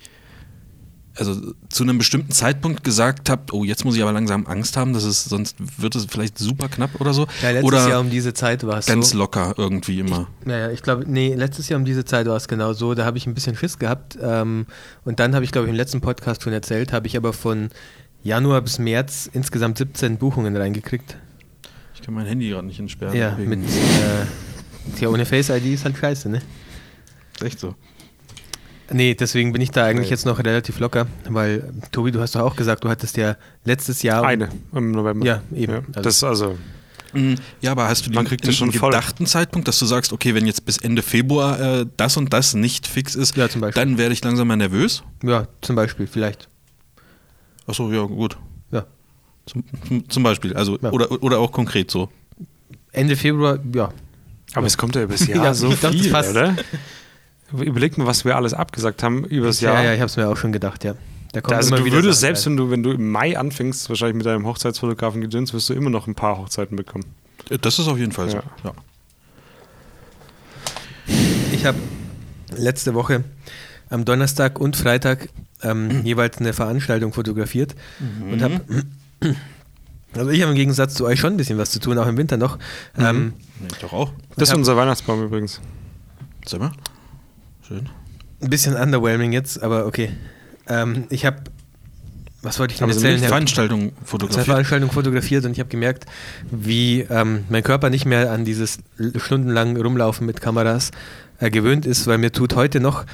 also 1.14 1.54
zu 1.68 1.84
einem 1.84 1.96
bestimmten 1.96 2.32
Zeitpunkt 2.32 2.84
gesagt 2.84 3.30
habt, 3.30 3.52
oh, 3.52 3.64
jetzt 3.64 3.84
muss 3.84 3.96
ich 3.96 4.02
aber 4.02 4.12
langsam 4.12 4.46
Angst 4.46 4.76
haben, 4.76 4.92
dass 4.92 5.04
es 5.04 5.24
sonst 5.24 5.56
wird 5.80 5.94
es 5.94 6.06
vielleicht 6.06 6.36
super 6.36 6.68
knapp 6.68 7.00
oder 7.00 7.14
so? 7.14 7.26
Ja, 7.40 7.52
letztes 7.52 7.64
oder 7.64 7.88
Jahr 7.88 8.00
um 8.00 8.10
diese 8.10 8.34
Zeit 8.34 8.66
war 8.66 8.78
es 8.78 8.86
ganz 8.86 9.10
so. 9.10 9.18
locker 9.18 9.54
irgendwie 9.56 10.00
immer. 10.00 10.26
Naja, 10.44 10.72
ich 10.72 10.82
glaube, 10.82 11.04
nee, 11.06 11.34
letztes 11.34 11.68
Jahr 11.68 11.78
um 11.78 11.86
diese 11.86 12.04
Zeit 12.04 12.26
war 12.26 12.36
es 12.36 12.48
genau 12.48 12.72
so. 12.72 12.94
Da 12.94 13.04
habe 13.04 13.16
ich 13.16 13.26
ein 13.26 13.32
bisschen 13.32 13.56
Schiss 13.56 13.78
gehabt. 13.78 14.18
Ähm, 14.20 14.66
und 15.04 15.20
dann 15.20 15.34
habe 15.34 15.44
ich, 15.44 15.52
glaube 15.52 15.68
ich, 15.68 15.70
im 15.70 15.76
letzten 15.76 16.00
Podcast 16.00 16.42
schon 16.42 16.52
erzählt, 16.52 16.92
habe 16.92 17.06
ich 17.06 17.16
aber 17.16 17.32
von 17.32 17.70
Januar 18.22 18.60
bis 18.60 18.78
März 18.78 19.30
insgesamt 19.32 19.78
17 19.78 20.18
Buchungen 20.18 20.54
reingekriegt. 20.56 21.16
Ich 21.94 22.02
kann 22.02 22.12
mein 22.12 22.26
Handy 22.26 22.50
gerade 22.50 22.66
nicht 22.66 22.80
entsperren. 22.80 23.16
Ja, 23.16 23.36
mit. 23.36 23.60
Äh, 23.60 25.00
ja, 25.00 25.08
ohne 25.08 25.24
Face 25.24 25.48
ID 25.48 25.66
ist 25.66 25.84
halt 25.84 25.96
scheiße, 25.96 26.28
ne? 26.28 26.42
echt 27.42 27.60
so. 27.60 27.74
Nee, 28.92 29.14
deswegen 29.14 29.52
bin 29.52 29.60
ich 29.62 29.70
da 29.72 29.84
eigentlich 29.84 30.06
Nee. 30.08 30.14
jetzt 30.14 30.26
noch 30.26 30.38
relativ 30.38 30.78
locker, 30.78 31.06
weil, 31.28 31.72
Tobi, 31.90 32.12
du 32.12 32.20
hast 32.20 32.34
doch 32.36 32.42
auch 32.42 32.54
gesagt, 32.56 32.84
du 32.84 32.88
hattest 32.88 33.16
ja 33.16 33.36
letztes 33.64 34.02
Jahr. 34.02 34.24
Eine 34.24 34.48
im 34.72 34.92
November. 34.92 35.26
Ja, 35.26 35.42
eben. 35.54 35.84
Also- 35.88 36.00
das 36.02 36.24
also 36.24 36.58
Mm, 37.12 37.34
Ja, 37.62 37.70
aber 37.70 37.88
hast 37.88 38.04
du 38.04 38.10
den, 38.10 38.24
kriegt 38.26 38.42
den 38.44 38.48
das 38.50 38.56
schon 38.56 38.72
voll. 38.72 38.90
gedachten 38.90 39.26
Zeitpunkt, 39.26 39.68
dass 39.68 39.78
du 39.78 39.86
sagst, 39.86 40.12
okay, 40.12 40.34
wenn 40.34 40.44
jetzt 40.44 40.66
bis 40.66 40.76
Ende 40.76 41.02
Februar 41.02 41.58
äh, 41.58 41.86
das 41.96 42.16
und 42.16 42.32
das 42.32 42.52
nicht 42.54 42.86
fix 42.86 43.14
ist, 43.14 43.36
Ja, 43.36 43.46
dann 43.48 43.96
werde 43.96 44.12
ich 44.12 44.22
langsam 44.22 44.48
mal 44.48 44.56
nervös? 44.56 45.02
Ja, 45.22 45.46
zum 45.62 45.76
Beispiel, 45.76 46.06
vielleicht. 46.08 46.48
Achso, 47.66 47.90
ja, 47.92 48.02
gut. 48.02 48.36
Ja. 48.70 48.84
Zum, 49.46 49.64
zum- 49.88 50.08
zum 50.10 50.22
Beispiel, 50.24 50.54
also 50.54 50.78
Ja. 50.82 50.90
oder, 50.90 51.10
oder 51.22 51.38
auch 51.38 51.52
konkret 51.52 51.90
so. 51.90 52.10
Ende 52.92 53.16
Februar, 53.16 53.60
ja. 53.72 53.92
Aber 54.54 54.66
es 54.66 54.76
kommt 54.76 54.94
ja 54.96 55.02
übers 55.04 55.26
Jahr 55.26 55.44
Ja, 55.44 55.54
so 55.54 55.70
dachte 55.70 55.92
viel, 55.92 56.10
fast. 56.10 56.30
oder? 56.32 56.54
Überleg 57.52 57.96
mal, 57.98 58.06
was 58.06 58.24
wir 58.24 58.36
alles 58.36 58.54
abgesagt 58.54 59.02
haben 59.02 59.24
übers 59.24 59.60
Jahr. 59.60 59.76
Ja, 59.76 59.84
ja, 59.84 59.94
ich 59.94 60.00
habe 60.00 60.06
es 60.06 60.16
mir 60.16 60.28
auch 60.28 60.36
schon 60.36 60.52
gedacht, 60.52 60.82
ja. 60.84 60.94
Da 61.32 61.40
kommt 61.40 61.56
also 61.56 61.76
immer 61.76 61.84
du 61.84 61.92
würdest 61.92 62.20
selbst, 62.20 62.46
rein. 62.46 62.52
wenn 62.52 62.56
du, 62.56 62.70
wenn 62.70 62.82
du 62.82 62.92
im 62.92 63.10
Mai 63.10 63.38
anfängst, 63.38 63.88
wahrscheinlich 63.88 64.16
mit 64.16 64.26
deinem 64.26 64.46
Hochzeitsfotografen 64.46 65.20
gedöns, 65.20 65.52
wirst 65.52 65.68
du 65.68 65.74
immer 65.74 65.90
noch 65.90 66.06
ein 66.06 66.14
paar 66.14 66.38
Hochzeiten 66.38 66.76
bekommen. 66.76 67.04
Äh, 67.50 67.58
Das 67.58 67.78
ist 67.78 67.88
auf 67.88 67.98
jeden 67.98 68.12
Fall 68.12 68.30
so. 68.30 68.38
Ja. 68.38 68.42
Ja. 68.64 68.72
Ich 71.52 71.64
habe 71.64 71.78
letzte 72.56 72.94
Woche 72.94 73.24
am 73.90 74.04
Donnerstag 74.04 74.58
und 74.60 74.76
Freitag 74.76 75.28
ähm, 75.62 76.00
jeweils 76.04 76.38
eine 76.38 76.52
Veranstaltung 76.52 77.12
fotografiert 77.12 77.74
und 78.30 78.42
habe 78.42 78.60
also 80.14 80.30
ich 80.30 80.42
habe 80.42 80.52
im 80.52 80.56
Gegensatz 80.56 80.94
zu 80.94 81.04
euch 81.04 81.20
schon 81.20 81.34
ein 81.34 81.36
bisschen 81.36 81.58
was 81.58 81.70
zu 81.70 81.80
tun, 81.80 81.98
auch 81.98 82.06
im 82.06 82.16
Winter 82.16 82.36
noch. 82.36 82.58
Ähm, 82.98 83.34
Nee, 83.60 83.68
ich 83.72 83.78
doch 83.78 83.92
auch. 83.92 84.12
Das 84.36 84.50
ist 84.50 84.54
unser 84.54 84.76
Weihnachtsbaum 84.76 85.22
übrigens. 85.24 85.60
Sag 86.44 86.60
mal. 86.60 86.72
Schön. 87.66 87.88
ein 88.40 88.50
bisschen 88.50 88.74
underwhelming 88.74 89.32
jetzt, 89.32 89.62
aber 89.62 89.86
okay. 89.86 90.10
Ähm, 90.68 91.04
ich 91.10 91.24
habe, 91.24 91.38
was 92.42 92.58
wollte 92.58 92.72
ich 92.72 92.78
denn 92.78 92.90
so 92.90 92.94
erzählen? 92.94 93.20
Ich 93.20 93.28
Veranstaltung 93.28 93.92
fotografiert. 94.04 94.46
Veranstaltungen 94.46 94.92
fotografiert 94.92 95.44
und 95.44 95.52
ich 95.52 95.58
habe 95.58 95.68
gemerkt, 95.68 96.06
wie 96.50 97.00
ähm, 97.02 97.44
mein 97.48 97.62
Körper 97.62 97.90
nicht 97.90 98.04
mehr 98.04 98.30
an 98.30 98.44
dieses 98.44 98.78
stundenlang 99.16 99.76
Rumlaufen 99.76 100.26
mit 100.26 100.40
Kameras 100.40 100.90
äh, 101.38 101.50
gewöhnt 101.50 101.86
ist, 101.86 102.06
weil 102.06 102.18
mir 102.18 102.32
tut 102.32 102.54
heute 102.54 102.80
noch 102.80 103.04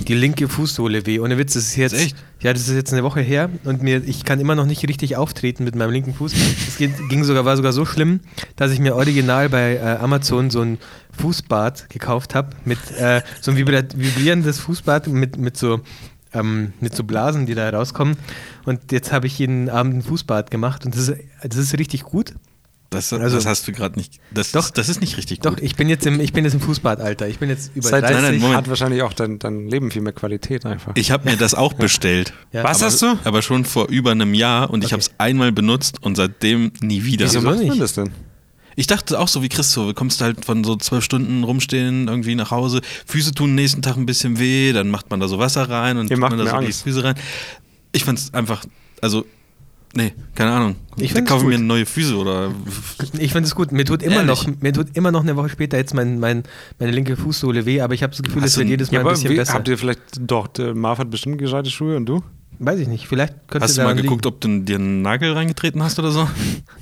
die 0.00 0.14
linke 0.14 0.48
Fußsohle 0.48 1.06
weh. 1.06 1.18
Ohne 1.18 1.38
Witz, 1.38 1.54
das 1.54 1.64
ist 1.64 1.76
jetzt, 1.76 1.94
Echt? 1.94 2.16
ja, 2.40 2.52
das 2.52 2.68
ist 2.68 2.74
jetzt 2.74 2.92
eine 2.92 3.02
Woche 3.02 3.20
her 3.20 3.50
und 3.64 3.82
mir, 3.82 4.02
ich 4.04 4.24
kann 4.24 4.40
immer 4.40 4.54
noch 4.54 4.66
nicht 4.66 4.86
richtig 4.88 5.16
auftreten 5.16 5.64
mit 5.64 5.74
meinem 5.74 5.90
linken 5.90 6.14
Fuß. 6.14 6.32
Es 6.34 6.76
ging 7.08 7.24
sogar, 7.24 7.44
war 7.44 7.56
sogar 7.56 7.72
so 7.72 7.84
schlimm, 7.84 8.20
dass 8.56 8.70
ich 8.70 8.78
mir 8.78 8.94
original 8.94 9.48
bei 9.48 9.76
äh, 9.76 9.80
Amazon 10.00 10.50
so 10.50 10.60
ein 10.60 10.78
Fußbad 11.18 11.90
gekauft 11.90 12.34
habe 12.34 12.50
mit 12.64 12.78
äh, 12.96 13.22
so 13.40 13.50
ein 13.50 13.56
vibrierendes 13.56 14.60
Fußbad 14.60 15.08
mit, 15.08 15.36
mit 15.36 15.56
so 15.56 15.80
ähm, 16.34 16.74
mit 16.80 16.94
so 16.94 17.04
Blasen, 17.04 17.46
die 17.46 17.54
da 17.54 17.70
rauskommen. 17.70 18.16
Und 18.64 18.92
jetzt 18.92 19.12
habe 19.12 19.26
ich 19.26 19.38
jeden 19.38 19.70
Abend 19.70 19.96
ein 19.96 20.02
Fußbad 20.02 20.50
gemacht 20.50 20.84
und 20.84 20.94
das 20.94 21.08
ist, 21.08 21.20
das 21.42 21.56
ist 21.56 21.78
richtig 21.78 22.02
gut. 22.02 22.34
Das, 22.90 23.12
Also- 23.12 23.36
das 23.36 23.44
hast 23.44 23.68
du 23.68 23.72
gerade 23.72 23.98
nicht. 23.98 24.14
Das, 24.30 24.52
Doch. 24.52 24.70
das 24.70 24.88
ist 24.88 25.00
nicht 25.02 25.18
richtig 25.18 25.40
Doch, 25.40 25.50
gut. 25.56 25.60
ich 25.62 25.76
bin 25.76 25.90
jetzt 25.90 26.06
im, 26.06 26.20
ich 26.20 26.32
bin 26.32 26.44
jetzt 26.44 26.54
im 26.54 26.60
Fußbadalter. 26.60 27.28
Ich 27.28 27.38
bin 27.38 27.50
jetzt 27.50 27.70
über 27.74 27.86
Seit 27.86 28.04
30. 28.04 28.22
nein, 28.22 28.40
nein, 28.40 28.56
hat 28.56 28.68
wahrscheinlich 28.68 29.02
auch 29.02 29.12
dein, 29.12 29.38
dein 29.38 29.68
Leben 29.68 29.90
viel 29.90 30.00
mehr 30.00 30.14
Qualität 30.14 30.64
einfach. 30.64 30.92
Ich 30.94 31.10
habe 31.10 31.28
mir 31.30 31.36
das 31.36 31.52
auch 31.54 31.72
bestellt. 31.74 32.32
Ja. 32.52 32.64
Was 32.64 32.78
aber, 32.78 32.86
hast 32.90 33.02
du? 33.02 33.18
Aber 33.24 33.42
schon 33.42 33.66
vor 33.66 33.88
über 33.88 34.12
einem 34.12 34.32
Jahr 34.32 34.70
und 34.70 34.80
ich 34.84 34.86
Okay. 34.86 34.92
habe 34.94 35.00
es 35.02 35.10
einmal 35.18 35.52
benutzt 35.52 36.02
und 36.02 36.16
seitdem 36.16 36.72
nie 36.80 37.04
wieder. 37.04 37.26
Wieso 37.26 37.40
Wieso 37.40 37.48
macht 37.50 37.58
man 37.58 37.68
nicht? 37.68 37.80
das 37.82 37.92
denn? 37.92 38.10
Ich 38.74 38.86
dachte 38.86 39.18
auch 39.18 39.28
so 39.28 39.42
wie 39.42 39.48
Christo, 39.50 39.86
du 39.88 39.92
kommst 39.92 40.20
halt 40.22 40.44
von 40.46 40.62
so 40.64 40.76
zwölf 40.76 41.04
Stunden 41.04 41.42
rumstehen 41.44 42.06
irgendwie 42.08 42.36
nach 42.36 42.52
Hause, 42.52 42.80
Füße 43.06 43.34
tun 43.34 43.54
nächsten 43.56 43.82
Tag 43.82 43.96
ein 43.96 44.06
bisschen 44.06 44.38
weh, 44.38 44.72
dann 44.72 44.88
macht 44.88 45.10
man 45.10 45.18
da 45.20 45.26
so 45.28 45.38
Wasser 45.38 45.68
rein 45.68 45.98
und 45.98 46.04
Ihr 46.04 46.16
tut 46.16 46.20
macht 46.20 46.30
man 46.36 46.38
da 46.38 46.50
so 46.52 46.56
Angst. 46.56 46.86
die 46.86 46.90
Füße 46.90 47.02
rein. 47.04 47.16
Ich 47.92 48.04
fand's 48.04 48.32
einfach, 48.32 48.64
also, 49.02 49.26
nee, 49.98 50.12
keine 50.34 50.52
Ahnung. 50.52 50.76
Ich 50.96 51.12
kaufe 51.24 51.44
mir 51.46 51.58
neue 51.58 51.84
Füße 51.86 52.16
oder 52.16 52.52
Ich 53.18 53.32
finde 53.32 53.46
es 53.46 53.54
gut. 53.54 53.70
Mir 53.72 53.84
tut 53.84 54.02
immer 54.02 54.16
Ehrlich? 54.22 54.46
noch, 54.46 54.60
mir 54.60 54.72
tut 54.72 54.96
immer 54.96 55.10
noch 55.12 55.22
eine 55.22 55.36
Woche 55.36 55.48
später 55.48 55.76
jetzt 55.76 55.94
mein, 55.94 56.18
mein, 56.18 56.44
meine 56.78 56.92
linke 56.92 57.16
Fußsohle 57.16 57.66
weh, 57.66 57.80
aber 57.80 57.94
ich 57.94 58.02
habe 58.02 58.10
das 58.12 58.22
Gefühl, 58.22 58.42
es 58.44 58.56
wird 58.56 58.68
jedes 58.68 58.90
Mal 58.90 58.98
Ja, 59.00 59.04
ein 59.06 59.12
bisschen 59.12 59.30
wie, 59.30 59.36
besser. 59.36 59.54
habt 59.54 59.68
ihr 59.68 59.76
vielleicht 59.78 60.00
doch, 60.18 60.48
Marv 60.74 60.98
hat 60.98 61.10
bestimmt 61.10 61.38
gescheite 61.38 61.70
Schuhe 61.70 61.96
und 61.96 62.06
du? 62.06 62.22
Weiß 62.60 62.80
ich 62.80 62.88
nicht. 62.88 63.06
Vielleicht 63.06 63.34
könnte 63.46 63.64
hast 63.64 63.78
du 63.78 63.82
mal 63.82 63.94
geguckt, 63.94 64.24
liegen. 64.24 64.34
ob 64.34 64.40
du 64.40 64.58
dir 64.60 64.76
einen 64.76 65.00
Nagel 65.02 65.32
reingetreten 65.32 65.80
hast 65.82 65.98
oder 66.00 66.10
so? 66.10 66.28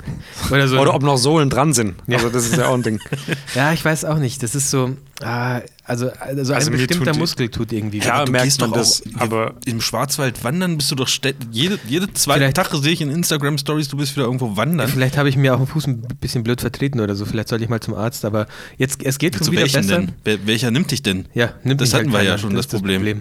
oder 0.50 0.68
so. 0.68 0.78
Oder 0.78 0.94
ob 0.94 1.02
noch 1.02 1.18
Sohlen 1.18 1.50
dran 1.50 1.74
sind. 1.74 1.96
Ja. 2.06 2.16
Also 2.16 2.30
das 2.30 2.46
ist 2.46 2.56
ja 2.56 2.68
auch 2.68 2.74
ein 2.74 2.82
Ding. 2.82 2.98
ja, 3.54 3.72
ich 3.74 3.84
weiß 3.84 4.06
auch 4.06 4.18
nicht. 4.18 4.42
Das 4.42 4.54
ist 4.54 4.70
so, 4.70 4.96
ah, 5.22 5.60
also, 5.84 6.10
also, 6.18 6.54
Also 6.54 6.70
ein 6.70 6.76
bestimmter 6.78 7.12
tut 7.12 7.20
Muskel 7.20 7.48
tut 7.50 7.72
irgendwie 7.72 8.02
weh. 8.02 8.06
Ja, 8.06 8.24
du 8.24 8.32
man 8.32 8.70
doch 8.70 8.72
das, 8.72 9.02
auch, 9.16 9.20
aber- 9.20 9.54
im 9.66 9.82
Schwarzwald 9.82 10.42
wandern 10.44 10.78
bist 10.78 10.90
du 10.90 10.94
doch 10.94 11.08
jede, 11.52 11.78
jede 11.86 12.10
zweite 12.14 12.38
Vielleicht- 12.40 12.56
Tag 12.56 12.70
sehe 12.72 12.92
ich 12.92 13.02
in 13.02 13.10
Instagram 13.10 13.58
Stories, 13.58 13.88
du 13.88 13.98
bist 13.98 14.16
wieder 14.16 14.24
irgendwo 14.24 14.56
wandern. 14.56 14.88
Vielleicht 14.88 15.18
habe 15.18 15.28
ich 15.28 15.36
mir 15.36 15.54
auch 15.54 15.58
den 15.58 15.66
Fuß 15.66 15.88
ein 15.88 16.02
bisschen 16.20 16.42
blöd 16.42 16.62
vertreten 16.62 17.00
oder 17.00 17.14
so. 17.14 17.26
Vielleicht 17.26 17.48
sollte 17.48 17.64
ich 17.64 17.70
mal 17.70 17.80
zum 17.80 17.94
Arzt. 17.94 18.24
Aber 18.24 18.46
jetzt, 18.78 19.02
es 19.04 19.18
geht 19.18 19.34
schon 19.36 19.44
Zu 19.44 19.52
wieder 19.52 19.62
besser. 19.64 19.82
denn? 19.82 20.12
Welcher 20.46 20.70
nimmt 20.70 20.90
dich 20.90 21.02
denn? 21.02 21.26
Ja, 21.34 21.50
nimmt 21.64 21.82
Das 21.82 21.88
mich 21.88 21.94
halt 21.94 22.06
hatten 22.06 22.12
wir 22.14 22.22
ja 22.22 22.38
schon, 22.38 22.54
das 22.54 22.66
ist 22.66 22.72
Problem. 22.72 23.20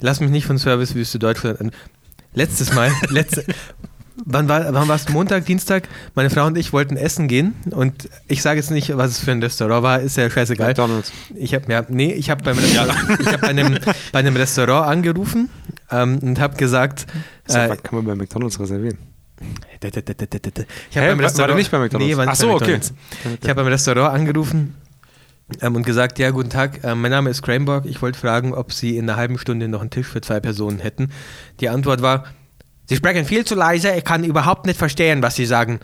Lass 0.00 0.20
mich 0.20 0.30
nicht 0.30 0.46
von 0.46 0.58
Servicewüste 0.58 1.18
Deutschland 1.18 1.60
an. 1.60 1.70
Letztes 2.34 2.72
Mal, 2.74 2.92
letzte, 3.08 3.44
wann 4.24 4.48
war 4.48 4.72
wann 4.72 4.88
war's? 4.88 5.08
Montag, 5.08 5.46
Dienstag? 5.46 5.88
Meine 6.14 6.30
Frau 6.30 6.46
und 6.46 6.56
ich 6.56 6.72
wollten 6.72 6.96
essen 6.96 7.28
gehen 7.28 7.54
und 7.70 8.08
ich 8.28 8.42
sage 8.42 8.60
jetzt 8.60 8.70
nicht, 8.70 8.96
was 8.96 9.10
es 9.12 9.18
für 9.18 9.32
ein 9.32 9.42
Restaurant 9.42 9.82
war, 9.82 10.00
ist 10.00 10.16
ja 10.16 10.30
scheißegal. 10.30 10.68
McDonalds. 10.68 11.12
Ich 11.34 11.54
habe 11.54 11.70
ja, 11.72 11.84
nee, 11.88 12.12
ich 12.12 12.30
habe 12.30 12.42
ich 12.50 13.26
hab 13.26 13.40
bei, 13.40 13.48
einem, 13.48 13.78
bei 14.12 14.18
einem 14.20 14.36
Restaurant 14.36 14.88
angerufen 14.88 15.48
ähm, 15.90 16.18
und 16.20 16.38
habe 16.40 16.56
gesagt, 16.56 17.06
Sag 17.46 17.70
äh, 17.70 17.76
kann 17.76 17.96
man 17.96 18.04
bei 18.04 18.14
McDonalds 18.14 18.58
reservieren? 18.60 18.98
ich 19.80 19.86
habe 19.86 21.06
Hä? 21.06 21.08
beim 21.08 21.18
War- 21.18 21.18
war 21.18 21.24
Restaurant 21.24 21.50
der 21.50 21.56
nicht 21.56 21.70
bei 21.70 21.78
McDonald's? 21.78 22.10
Nee, 22.10 22.16
war 22.16 22.26
nicht 22.26 22.32
Ach 22.32 22.36
so, 22.36 22.46
bei 22.48 22.52
okay. 22.54 22.64
McDonald's. 22.72 22.92
Ich 23.42 23.48
habe 23.48 23.62
beim 23.62 23.72
Restaurant 23.72 24.14
angerufen 24.14 24.74
ähm, 25.60 25.76
und 25.76 25.84
gesagt, 25.84 26.18
ja, 26.18 26.30
guten 26.30 26.50
Tag, 26.50 26.84
äh, 26.84 26.94
mein 26.94 27.10
Name 27.10 27.30
ist 27.30 27.42
Cranborg. 27.42 27.86
Ich 27.86 28.00
wollte 28.02 28.18
fragen, 28.18 28.54
ob 28.54 28.72
Sie 28.72 28.96
in 28.96 29.08
einer 29.08 29.16
halben 29.18 29.38
Stunde 29.38 29.68
noch 29.68 29.80
einen 29.80 29.90
Tisch 29.90 30.06
für 30.06 30.20
zwei 30.20 30.40
Personen 30.40 30.78
hätten. 30.78 31.10
Die 31.60 31.68
Antwort 31.68 32.02
war, 32.02 32.24
Sie 32.86 32.96
sprechen 32.96 33.24
viel 33.24 33.44
zu 33.44 33.54
leise, 33.54 33.92
ich 33.92 34.04
kann 34.04 34.24
überhaupt 34.24 34.66
nicht 34.66 34.78
verstehen, 34.78 35.22
was 35.22 35.36
Sie 35.36 35.46
sagen. 35.46 35.78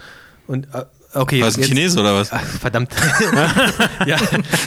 Und 0.48 0.66
äh, 0.74 0.84
okay. 1.14 1.40
War 1.40 1.48
es 1.48 1.56
ein 1.56 1.60
jetzt- 1.60 1.68
Chinese 1.68 2.00
oder 2.00 2.14
was? 2.14 2.32
Ach, 2.32 2.44
verdammt. 2.44 2.92
ja, 4.06 4.16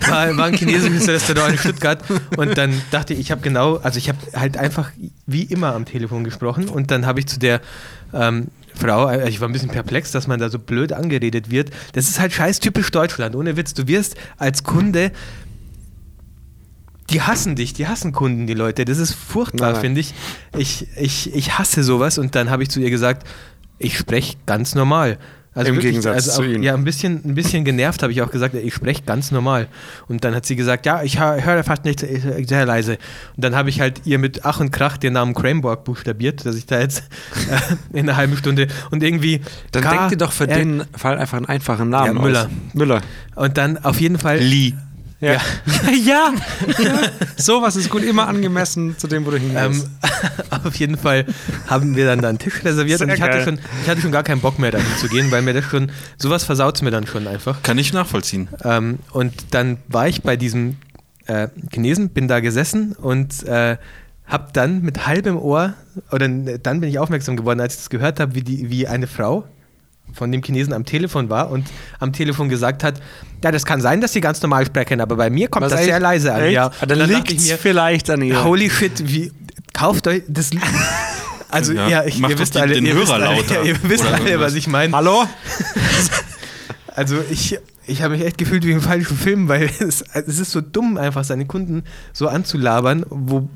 war, 0.08 0.38
war 0.38 0.46
ein 0.46 0.54
chinesisches 0.54 1.08
Restaurant 1.08 1.52
in 1.54 1.58
Stuttgart 1.58 2.02
und 2.38 2.58
dann 2.58 2.82
dachte 2.92 3.14
ich, 3.14 3.20
ich 3.20 3.32
habe 3.32 3.42
genau, 3.42 3.78
also 3.78 3.98
ich 3.98 4.10
habe 4.10 4.20
halt 4.36 4.58
einfach 4.58 4.92
wie 5.26 5.44
immer 5.44 5.74
am 5.76 5.86
Telefon 5.86 6.24
gesprochen 6.24 6.70
und 6.70 6.92
dann 6.92 7.06
habe 7.06 7.20
ich 7.20 7.28
zu 7.28 7.40
der 7.40 7.62
ähm, 8.14 8.48
Frau, 8.80 9.10
äh, 9.10 9.30
ich 9.30 9.42
war 9.42 9.50
ein 9.50 9.52
bisschen 9.52 9.70
perplex, 9.70 10.12
dass 10.12 10.28
man 10.28 10.40
da 10.40 10.50
so 10.50 10.60
blöd 10.60 10.94
angeredet 10.94 11.52
wird. 11.52 11.70
Das 11.94 12.10
ist 12.10 12.20
halt 12.20 12.32
scheiß 12.34 12.60
typisch 12.60 12.92
Deutschland, 12.92 13.36
ohne 13.36 13.58
Witz. 13.58 13.74
Du 13.74 13.88
wirst 13.88 14.16
als 14.38 14.64
Kunde 14.64 15.12
die 17.10 17.22
hassen 17.22 17.56
dich, 17.56 17.74
die 17.74 17.88
hassen 17.88 18.12
Kunden, 18.12 18.46
die 18.46 18.54
Leute. 18.54 18.86
Das 18.86 19.00
ist 19.00 19.14
furchtbar, 19.14 19.76
finde 19.76 20.00
ich. 20.00 20.14
ich. 20.56 20.88
Ich 20.96 21.34
ich 21.34 21.58
hasse 21.58 21.84
sowas 21.84 22.18
und 22.18 22.36
dann 22.36 22.50
habe 22.50 22.64
ich 22.64 22.70
zu 22.70 22.80
ihr 22.80 22.92
gesagt, 22.92 23.28
ich 23.80 23.98
spreche 23.98 24.38
ganz 24.46 24.76
normal. 24.76 25.18
Also 25.60 25.70
Im 25.72 25.76
wirklich, 25.76 25.92
Gegensatz 25.92 26.16
also 26.16 26.32
zu 26.32 26.42
auch, 26.42 26.46
Ihnen. 26.54 26.64
Ja, 26.64 26.74
ein 26.74 26.84
bisschen, 26.84 27.22
ein 27.26 27.36
bisschen 27.36 27.66
genervt 27.66 28.02
habe 28.02 28.12
ich 28.14 28.22
auch 28.22 28.32
gesagt, 28.32 28.56
ich 28.56 28.74
spreche 28.74 29.02
ganz 29.04 29.32
normal. 29.32 29.68
Und 30.08 30.24
dann 30.24 30.34
hat 30.34 30.46
sie 30.46 30.56
gesagt, 30.56 30.86
ja, 30.86 31.04
ich 31.04 31.20
hö- 31.20 31.44
höre 31.44 31.64
fast 31.64 31.84
nicht, 31.86 32.02
äh, 32.02 32.44
sehr 32.48 32.66
leise. 32.66 32.94
Und 33.36 33.44
dann 33.44 33.56
habe 33.56 33.70
ich 33.70 33.82
halt 33.82 34.02
ihr 34.06 34.20
mit 34.20 34.46
Ach 34.46 34.60
und 34.60 34.72
Krach 34.72 34.98
den 34.98 35.14
Namen 35.14 35.34
Cranborg 35.34 35.84
buchstabiert, 35.84 36.46
dass 36.46 36.56
ich 36.56 36.66
da 36.66 36.80
jetzt 36.80 37.04
äh, 37.94 37.98
in 37.98 38.08
einer 38.10 38.18
halben 38.18 38.38
Stunde 38.38 38.68
und 38.92 39.04
irgendwie. 39.04 39.42
Dann 39.72 39.84
K- 39.84 39.90
denkt 39.90 40.12
ihr 40.12 40.18
doch 40.18 40.32
für 40.32 40.48
den 40.48 40.84
Fall 40.96 41.18
einfach 41.18 41.38
einen 41.38 41.46
einfachen 41.48 41.90
Namen 41.90 42.16
Ja, 42.16 42.22
Müller. 42.22 42.42
aus. 42.46 42.50
Müller. 42.74 43.02
Und 43.36 43.58
dann 43.58 43.78
auf 43.84 44.00
jeden 44.00 44.18
Fall. 44.18 44.38
Lee. 44.40 44.74
Ja. 45.22 45.34
Ja. 45.34 45.42
ja. 46.06 46.34
ja. 46.80 47.02
Sowas 47.38 47.76
ist 47.76 47.90
gut, 47.90 48.04
immer 48.04 48.28
angemessen 48.28 48.98
zu 48.98 49.08
dem, 49.08 49.26
wo 49.26 49.32
du 49.32 49.38
hingehst. 49.38 49.58
Ähm, 49.84 49.84
auf 50.64 50.76
jeden 50.76 50.98
Fall 50.98 51.26
haben 51.68 51.96
wir 51.96 52.06
dann 52.06 52.22
da 52.22 52.30
einen 52.30 52.40
Tisch 52.40 52.64
reserviert 52.64 53.00
Sehr 53.00 53.08
und 53.08 53.14
ich 53.14 53.22
hatte, 53.22 53.38
geil. 53.38 53.44
schon, 53.44 53.60
ich 53.84 53.90
hatte 53.90 54.02
schon 54.02 54.12
gar 54.12 54.24
keinen 54.24 54.42
Bock 54.42 54.60
mehr 54.60 54.72
dahin 54.72 54.88
zu 54.98 55.08
gehen, 55.10 55.30
weil 55.32 55.42
mir 55.42 55.54
das 55.54 55.66
schon, 55.66 55.92
sowas 56.18 56.44
versaut 56.46 56.82
mir 56.82 56.92
dann 56.92 57.06
schon 57.06 57.28
einfach. 57.28 57.62
Kann 57.64 57.78
ich 57.78 57.92
nachvollziehen. 57.94 58.48
Ähm, 58.64 59.00
und 59.12 59.34
dann 59.54 59.78
war 59.88 60.08
ich 60.08 60.22
bei 60.24 60.38
diesem 60.38 60.78
äh, 61.28 61.48
Chinesen, 61.74 62.10
bin 62.10 62.28
da 62.28 62.40
gesessen 62.40 62.94
und 62.94 63.44
äh, 63.44 63.78
habe 64.26 64.48
dann 64.54 64.82
mit 64.84 65.06
halbem 65.08 65.38
Ohr, 65.38 65.74
oder 66.12 66.26
n- 66.26 66.60
dann 66.64 66.80
bin 66.82 66.90
ich 66.90 66.98
aufmerksam 67.00 67.36
geworden, 67.36 67.60
als 67.60 67.74
ich 67.74 67.80
das 67.82 67.90
gehört 67.90 68.20
habe, 68.20 68.36
wie, 68.36 68.42
die, 68.42 68.70
wie 68.70 68.88
eine 68.88 69.08
Frau 69.08 69.46
von 70.14 70.32
dem 70.32 70.42
Chinesen 70.44 70.74
am 70.74 70.86
Telefon 70.86 71.30
war 71.30 71.50
und 71.52 71.66
am 72.00 72.12
Telefon 72.14 72.50
gesagt 72.50 72.84
hat, 72.84 73.02
ja, 73.44 73.52
das 73.52 73.66
kann 73.66 73.80
sein, 73.82 74.02
dass 74.02 74.14
sie 74.14 74.22
ganz 74.22 74.42
normal 74.42 74.66
sprechen, 74.66 75.00
aber 75.02 75.16
bei 75.16 75.30
mir 75.30 75.48
kommt 75.48 75.66
Was, 75.66 75.72
das 75.72 75.82
echt? 75.82 75.90
sehr 75.90 76.00
leise 76.00 76.34
an. 76.34 76.42
Echt? 76.44 76.54
Ja. 76.54 76.68
Ah, 76.68 76.74
Und 76.82 76.92
Dann, 76.92 77.10
liegt 77.10 77.32
ich 77.32 77.38
es 77.38 77.50
mir, 77.50 77.58
vielleicht 77.58 78.10
an 78.10 78.22
ihr. 78.22 78.44
Holy 78.44 78.70
shit, 78.72 79.08
wie 79.08 79.32
kauft 79.74 80.08
euch 80.08 80.24
das. 80.28 80.50
Also 81.52 81.74
Ja, 81.74 81.88
ja, 81.88 82.04
ich, 82.06 82.20
ihr 82.22 82.38
wisst 82.38 82.56
alle, 82.58 82.76
den 82.76 82.86
ihr 82.86 82.96
wisst 82.96 83.08
Hörer 83.12 83.28
alle, 83.28 83.38
lauter 83.38 83.64
ihr 83.66 83.76
wisst 83.82 84.04
oder 84.04 84.14
alle, 84.14 84.26
irgendwas. 84.26 84.52
was 84.52 84.56
ich 84.56 84.68
meine. 84.68 84.96
Hallo? 84.96 85.26
Also 86.96 87.16
ich, 87.32 87.58
ich 87.88 88.02
habe 88.04 88.16
mich 88.18 88.26
echt 88.26 88.38
gefühlt 88.38 88.64
wie 88.66 88.72
im 88.72 88.82
falschen 88.82 89.18
Film, 89.18 89.48
weil 89.48 89.70
es, 89.80 90.04
es 90.14 90.40
ist 90.40 90.52
so 90.52 90.62
dumm, 90.62 90.98
einfach 90.98 91.24
seine 91.24 91.46
Kunden 91.46 91.84
so 92.14 92.28
anzulabern, 92.28 93.04
wo 93.10 93.50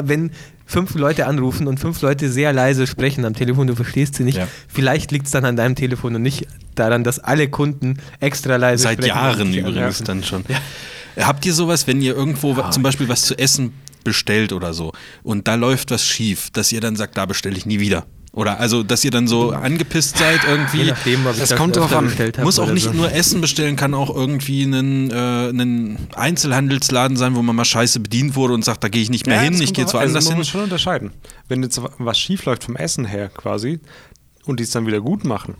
wenn 0.00 0.30
fünf 0.66 0.94
Leute 0.94 1.26
anrufen 1.26 1.66
und 1.66 1.78
fünf 1.78 2.00
Leute 2.02 2.30
sehr 2.30 2.52
leise 2.52 2.86
sprechen 2.86 3.24
am 3.24 3.34
Telefon, 3.34 3.66
du 3.66 3.74
verstehst 3.74 4.14
sie 4.14 4.24
nicht. 4.24 4.38
Ja. 4.38 4.48
Vielleicht 4.68 5.12
liegt 5.12 5.26
es 5.26 5.32
dann 5.32 5.44
an 5.44 5.56
deinem 5.56 5.74
Telefon 5.74 6.14
und 6.14 6.22
nicht 6.22 6.46
daran, 6.74 7.04
dass 7.04 7.18
alle 7.18 7.48
Kunden 7.48 7.98
extra 8.20 8.56
leise 8.56 8.84
Seit 8.84 8.98
sprechen. 8.98 9.08
Jahren 9.08 9.52
Ja. 9.52 9.60
übrigens 9.68 10.02
dann 10.02 10.22
schon. 10.24 10.44
Habt 11.18 11.46
ihr 11.46 11.54
sowas, 11.54 11.86
wenn 11.86 12.00
ihr 12.02 12.14
irgendwo 12.16 12.56
wa- 12.56 12.70
zum 12.70 12.82
Beispiel 12.82 13.08
was 13.08 13.22
zu 13.22 13.38
essen 13.38 13.72
bestellt 14.02 14.52
oder 14.52 14.74
so 14.74 14.92
und 15.22 15.48
da 15.48 15.54
läuft 15.54 15.90
was 15.90 16.04
schief, 16.04 16.50
dass 16.50 16.72
ihr 16.72 16.80
dann 16.80 16.96
sagt, 16.96 17.16
da 17.16 17.24
bestelle 17.26 17.56
ich 17.56 17.64
nie 17.66 17.78
wieder? 17.80 18.04
Oder 18.34 18.58
also, 18.58 18.82
dass 18.82 19.04
ihr 19.04 19.12
dann 19.12 19.28
so 19.28 19.52
angepisst 19.52 20.18
seid 20.18 20.42
Je 20.42 20.50
irgendwie? 20.50 20.84
nachdem, 20.90 21.24
ob 21.26 21.36
ich 21.36 21.42
Es 21.42 21.50
das 21.50 21.58
kommt 21.58 21.76
drauf 21.76 21.92
an. 21.94 22.12
Muss 22.42 22.58
auch 22.58 22.70
nicht 22.72 22.84
so. 22.84 22.92
nur 22.92 23.12
Essen 23.12 23.40
bestellen, 23.40 23.76
kann 23.76 23.94
auch 23.94 24.14
irgendwie 24.14 24.64
ein 24.64 25.10
äh, 25.12 25.50
ein 25.50 25.98
Einzelhandelsladen 26.16 27.16
sein, 27.16 27.36
wo 27.36 27.42
man 27.42 27.54
mal 27.54 27.64
scheiße 27.64 28.00
bedient 28.00 28.34
wurde 28.34 28.54
und 28.54 28.64
sagt, 28.64 28.82
da 28.82 28.88
gehe 28.88 29.02
ich 29.02 29.10
nicht 29.10 29.26
mehr 29.26 29.40
hin, 29.40 29.52
das 29.52 29.60
ich 29.60 29.72
gehe 29.72 29.84
woanders 29.86 30.16
also 30.16 30.28
man 30.30 30.32
hin. 30.34 30.38
muss 30.38 30.48
schon 30.48 30.62
unterscheiden. 30.62 31.12
Wenn 31.48 31.62
jetzt 31.62 31.80
was 31.98 32.18
schief 32.18 32.44
läuft 32.44 32.64
vom 32.64 32.74
Essen 32.76 33.04
her 33.04 33.28
quasi 33.28 33.78
und 34.46 34.58
die 34.58 34.64
es 34.64 34.70
dann 34.70 34.86
wieder 34.86 35.00
gut 35.00 35.24
machen 35.24 35.54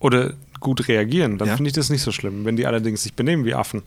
oder 0.00 0.32
gut 0.60 0.88
reagieren, 0.88 1.36
dann 1.36 1.48
Ja. 1.48 1.56
finde 1.56 1.68
ich 1.68 1.74
das 1.74 1.90
nicht 1.90 2.00
so 2.02 2.10
schlimm. 2.10 2.46
Wenn 2.46 2.56
die 2.56 2.66
allerdings 2.66 3.02
sich 3.02 3.12
benehmen 3.14 3.44
wie 3.44 3.52
Affen. 3.54 3.82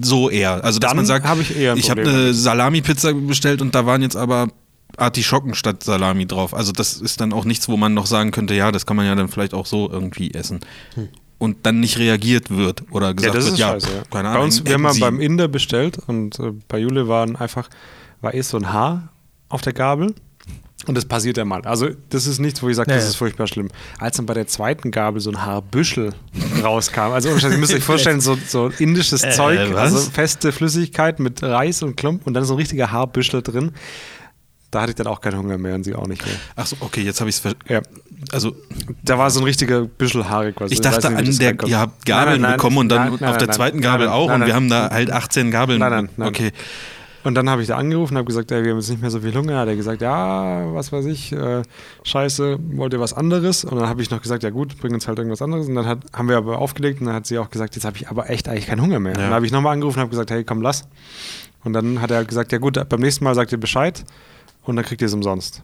So 0.00 0.30
eher. 0.30 0.64
Also, 0.64 0.78
dass 0.78 0.90
Dann 0.90 0.96
man 0.96 1.06
sagt, 1.06 1.26
habe 1.26 1.42
ich 1.42 1.54
ich 1.56 1.90
habe 1.90 2.00
eine. 2.02 2.32
Salami-Pizza 2.32 3.12
bestellt 3.12 3.60
und 3.60 3.74
da 3.74 3.84
waren 3.86 4.00
jetzt 4.02 4.16
aber 4.16 4.48
Artischocken 4.96 5.54
statt 5.54 5.82
Salami 5.82 6.26
drauf. 6.26 6.54
Also, 6.54 6.72
das 6.72 6.94
ist 6.94 7.20
dann 7.20 7.32
auch 7.32 7.44
nichts, 7.44 7.68
wo 7.68 7.76
man 7.76 7.94
noch 7.94 8.06
sagen 8.06 8.30
könnte, 8.30 8.54
ja, 8.54 8.72
das 8.72 8.86
kann 8.86 8.96
man 8.96 9.06
ja 9.06 9.14
dann 9.14 9.28
vielleicht 9.28 9.54
auch 9.54 9.66
so 9.66 9.90
irgendwie 9.90 10.32
essen. 10.34 10.60
Und 11.38 11.64
dann 11.64 11.80
nicht 11.80 11.98
reagiert 11.98 12.50
wird 12.50 12.82
oder 12.90 13.14
gesagt 13.14 13.34
das 13.34 13.44
wird, 13.44 13.54
ist 13.54 13.60
ja, 13.60 13.68
scheiße. 13.72 13.86
Ja. 13.88 14.02
keine 14.10 14.24
Bei 14.28 14.34
Ahnung. 14.34 14.44
uns, 14.44 14.64
wir 14.64 14.74
haben 14.74 14.82
mal 14.82 14.94
beim 14.98 15.20
Inder 15.20 15.48
bestellt 15.48 15.98
und 16.06 16.38
äh, 16.38 16.52
bei 16.68 16.78
Jule 16.78 17.08
waren 17.08 17.36
einfach, 17.36 17.70
war 18.20 18.34
eh 18.34 18.42
so 18.42 18.58
ein 18.58 18.72
Haar 18.72 19.08
auf 19.48 19.62
der 19.62 19.72
Gabel. 19.72 20.14
Und 20.86 20.94
das 20.96 21.04
passiert 21.04 21.36
ja 21.36 21.44
mal. 21.44 21.60
Also, 21.62 21.88
das 22.08 22.26
ist 22.26 22.38
nichts, 22.38 22.62
wo 22.62 22.68
ich 22.70 22.76
sage, 22.76 22.90
Ja, 22.90 22.96
das 22.96 23.04
ja. 23.04 23.10
ist 23.10 23.16
furchtbar 23.16 23.46
schlimm. 23.46 23.68
Als 23.98 24.16
dann 24.16 24.24
bei 24.24 24.32
der 24.32 24.46
zweiten 24.46 24.90
Gabel 24.90 25.20
so 25.20 25.30
ein 25.30 25.44
Haarbüschel 25.44 26.14
rauskam, 26.62 27.12
also 27.12 27.28
ihr 27.28 27.58
müsst 27.58 27.74
euch 27.74 27.84
vorstellen, 27.84 28.20
so, 28.22 28.36
so 28.46 28.68
indisches 28.78 29.22
Äh, 29.22 29.30
Zeug, 29.30 29.60
was? 29.74 29.94
also 29.94 30.10
feste 30.10 30.52
Flüssigkeit 30.52 31.20
mit 31.20 31.42
Reis 31.42 31.82
und 31.82 31.96
Klump 31.96 32.26
und 32.26 32.32
dann 32.32 32.44
so 32.44 32.54
ein 32.54 32.56
richtiger 32.58 32.90
Haarbüschel 32.92 33.42
drin. 33.42 33.72
Da 34.70 34.82
hatte 34.82 34.90
ich 34.90 34.96
dann 34.96 35.06
auch 35.08 35.20
keinen 35.20 35.38
Hunger 35.38 35.58
mehr 35.58 35.74
und 35.74 35.84
sie 35.84 35.94
auch 35.94 36.06
nicht 36.06 36.24
mehr. 36.24 36.34
Ach 36.54 36.66
so, 36.66 36.76
okay, 36.80 37.02
jetzt 37.02 37.20
habe 37.20 37.28
ich 37.28 37.36
es 37.36 37.40
ver 37.40 37.54
Ja. 37.68 37.80
Also, 38.32 38.54
Da 39.02 39.18
war 39.18 39.30
so 39.30 39.40
ein 39.40 39.44
richtiger 39.44 39.82
Büschel 39.82 40.28
Haare 40.28 40.52
quasi. 40.52 40.74
ich 40.74 40.80
dachte 40.80 41.10
nicht, 41.10 41.40
an 41.42 41.58
der, 41.58 41.68
ihr 41.68 41.78
habt 41.78 42.06
Gabeln 42.06 42.40
Nein, 42.40 42.50
nein, 42.50 42.56
bekommen 42.56 42.78
und 42.78 42.88
dann 42.88 43.10
nein, 43.10 43.18
nein, 43.20 43.30
auf 43.30 43.38
der 43.38 43.48
nein, 43.48 43.56
zweiten 43.56 43.76
nein, 43.78 43.82
Gabel 43.82 44.06
nein, 44.06 44.14
auch 44.14 44.28
nein, 44.28 44.42
und 44.42 44.46
wir 44.46 44.54
nein. 44.54 44.56
haben 44.56 44.68
da 44.68 44.90
halt 44.90 45.10
18 45.10 45.50
Gabeln. 45.50 45.80
Nein, 45.80 45.90
nein, 45.90 46.08
nein. 46.16 46.28
Okay. 46.28 46.52
Und 47.22 47.34
dann 47.34 47.50
habe 47.50 47.60
ich 47.60 47.68
da 47.68 47.76
angerufen 47.76 48.14
und 48.14 48.18
habe 48.18 48.26
gesagt, 48.26 48.50
ey, 48.50 48.64
wir 48.64 48.70
haben 48.70 48.78
jetzt 48.78 48.88
nicht 48.88 49.02
mehr 49.02 49.10
so 49.10 49.20
viel 49.20 49.34
Hunger. 49.34 49.58
Hat 49.58 49.68
er 49.68 49.76
gesagt, 49.76 50.00
ja, 50.00 50.72
was 50.72 50.90
weiß 50.90 51.04
ich, 51.06 51.32
äh, 51.32 51.62
scheiße, 52.02 52.58
wollt 52.76 52.94
ihr 52.94 53.00
was 53.00 53.12
anderes? 53.12 53.64
Und 53.64 53.78
dann 53.78 53.88
habe 53.88 54.00
ich 54.00 54.10
noch 54.10 54.22
gesagt, 54.22 54.42
ja 54.42 54.48
gut, 54.50 54.78
bring 54.78 54.94
uns 54.94 55.06
halt 55.06 55.18
irgendwas 55.18 55.42
anderes. 55.42 55.68
Und 55.68 55.74
dann 55.74 55.86
hat, 55.86 55.98
haben 56.14 56.28
wir 56.28 56.38
aber 56.38 56.58
aufgelegt 56.58 57.00
und 57.00 57.08
dann 57.08 57.14
hat 57.14 57.26
sie 57.26 57.38
auch 57.38 57.50
gesagt, 57.50 57.74
jetzt 57.74 57.84
habe 57.84 57.96
ich 57.98 58.08
aber 58.08 58.30
echt 58.30 58.48
eigentlich 58.48 58.68
keinen 58.68 58.80
Hunger 58.80 59.00
mehr. 59.00 59.12
Und 59.12 59.20
dann 59.20 59.32
habe 59.34 59.44
ich 59.44 59.52
nochmal 59.52 59.74
angerufen 59.74 59.98
und 59.98 60.02
habe 60.02 60.10
gesagt, 60.10 60.30
hey, 60.30 60.44
komm, 60.44 60.62
lass. 60.62 60.88
Und 61.62 61.74
dann 61.74 62.00
hat 62.00 62.10
er 62.10 62.18
halt 62.18 62.28
gesagt, 62.28 62.52
ja 62.52 62.58
gut, 62.58 62.88
beim 62.88 63.00
nächsten 63.00 63.24
Mal 63.24 63.34
sagt 63.34 63.52
ihr 63.52 63.60
Bescheid 63.60 64.02
und 64.62 64.76
dann 64.76 64.84
kriegt 64.84 65.00
ihr 65.02 65.06
es 65.06 65.14
umsonst. 65.14 65.62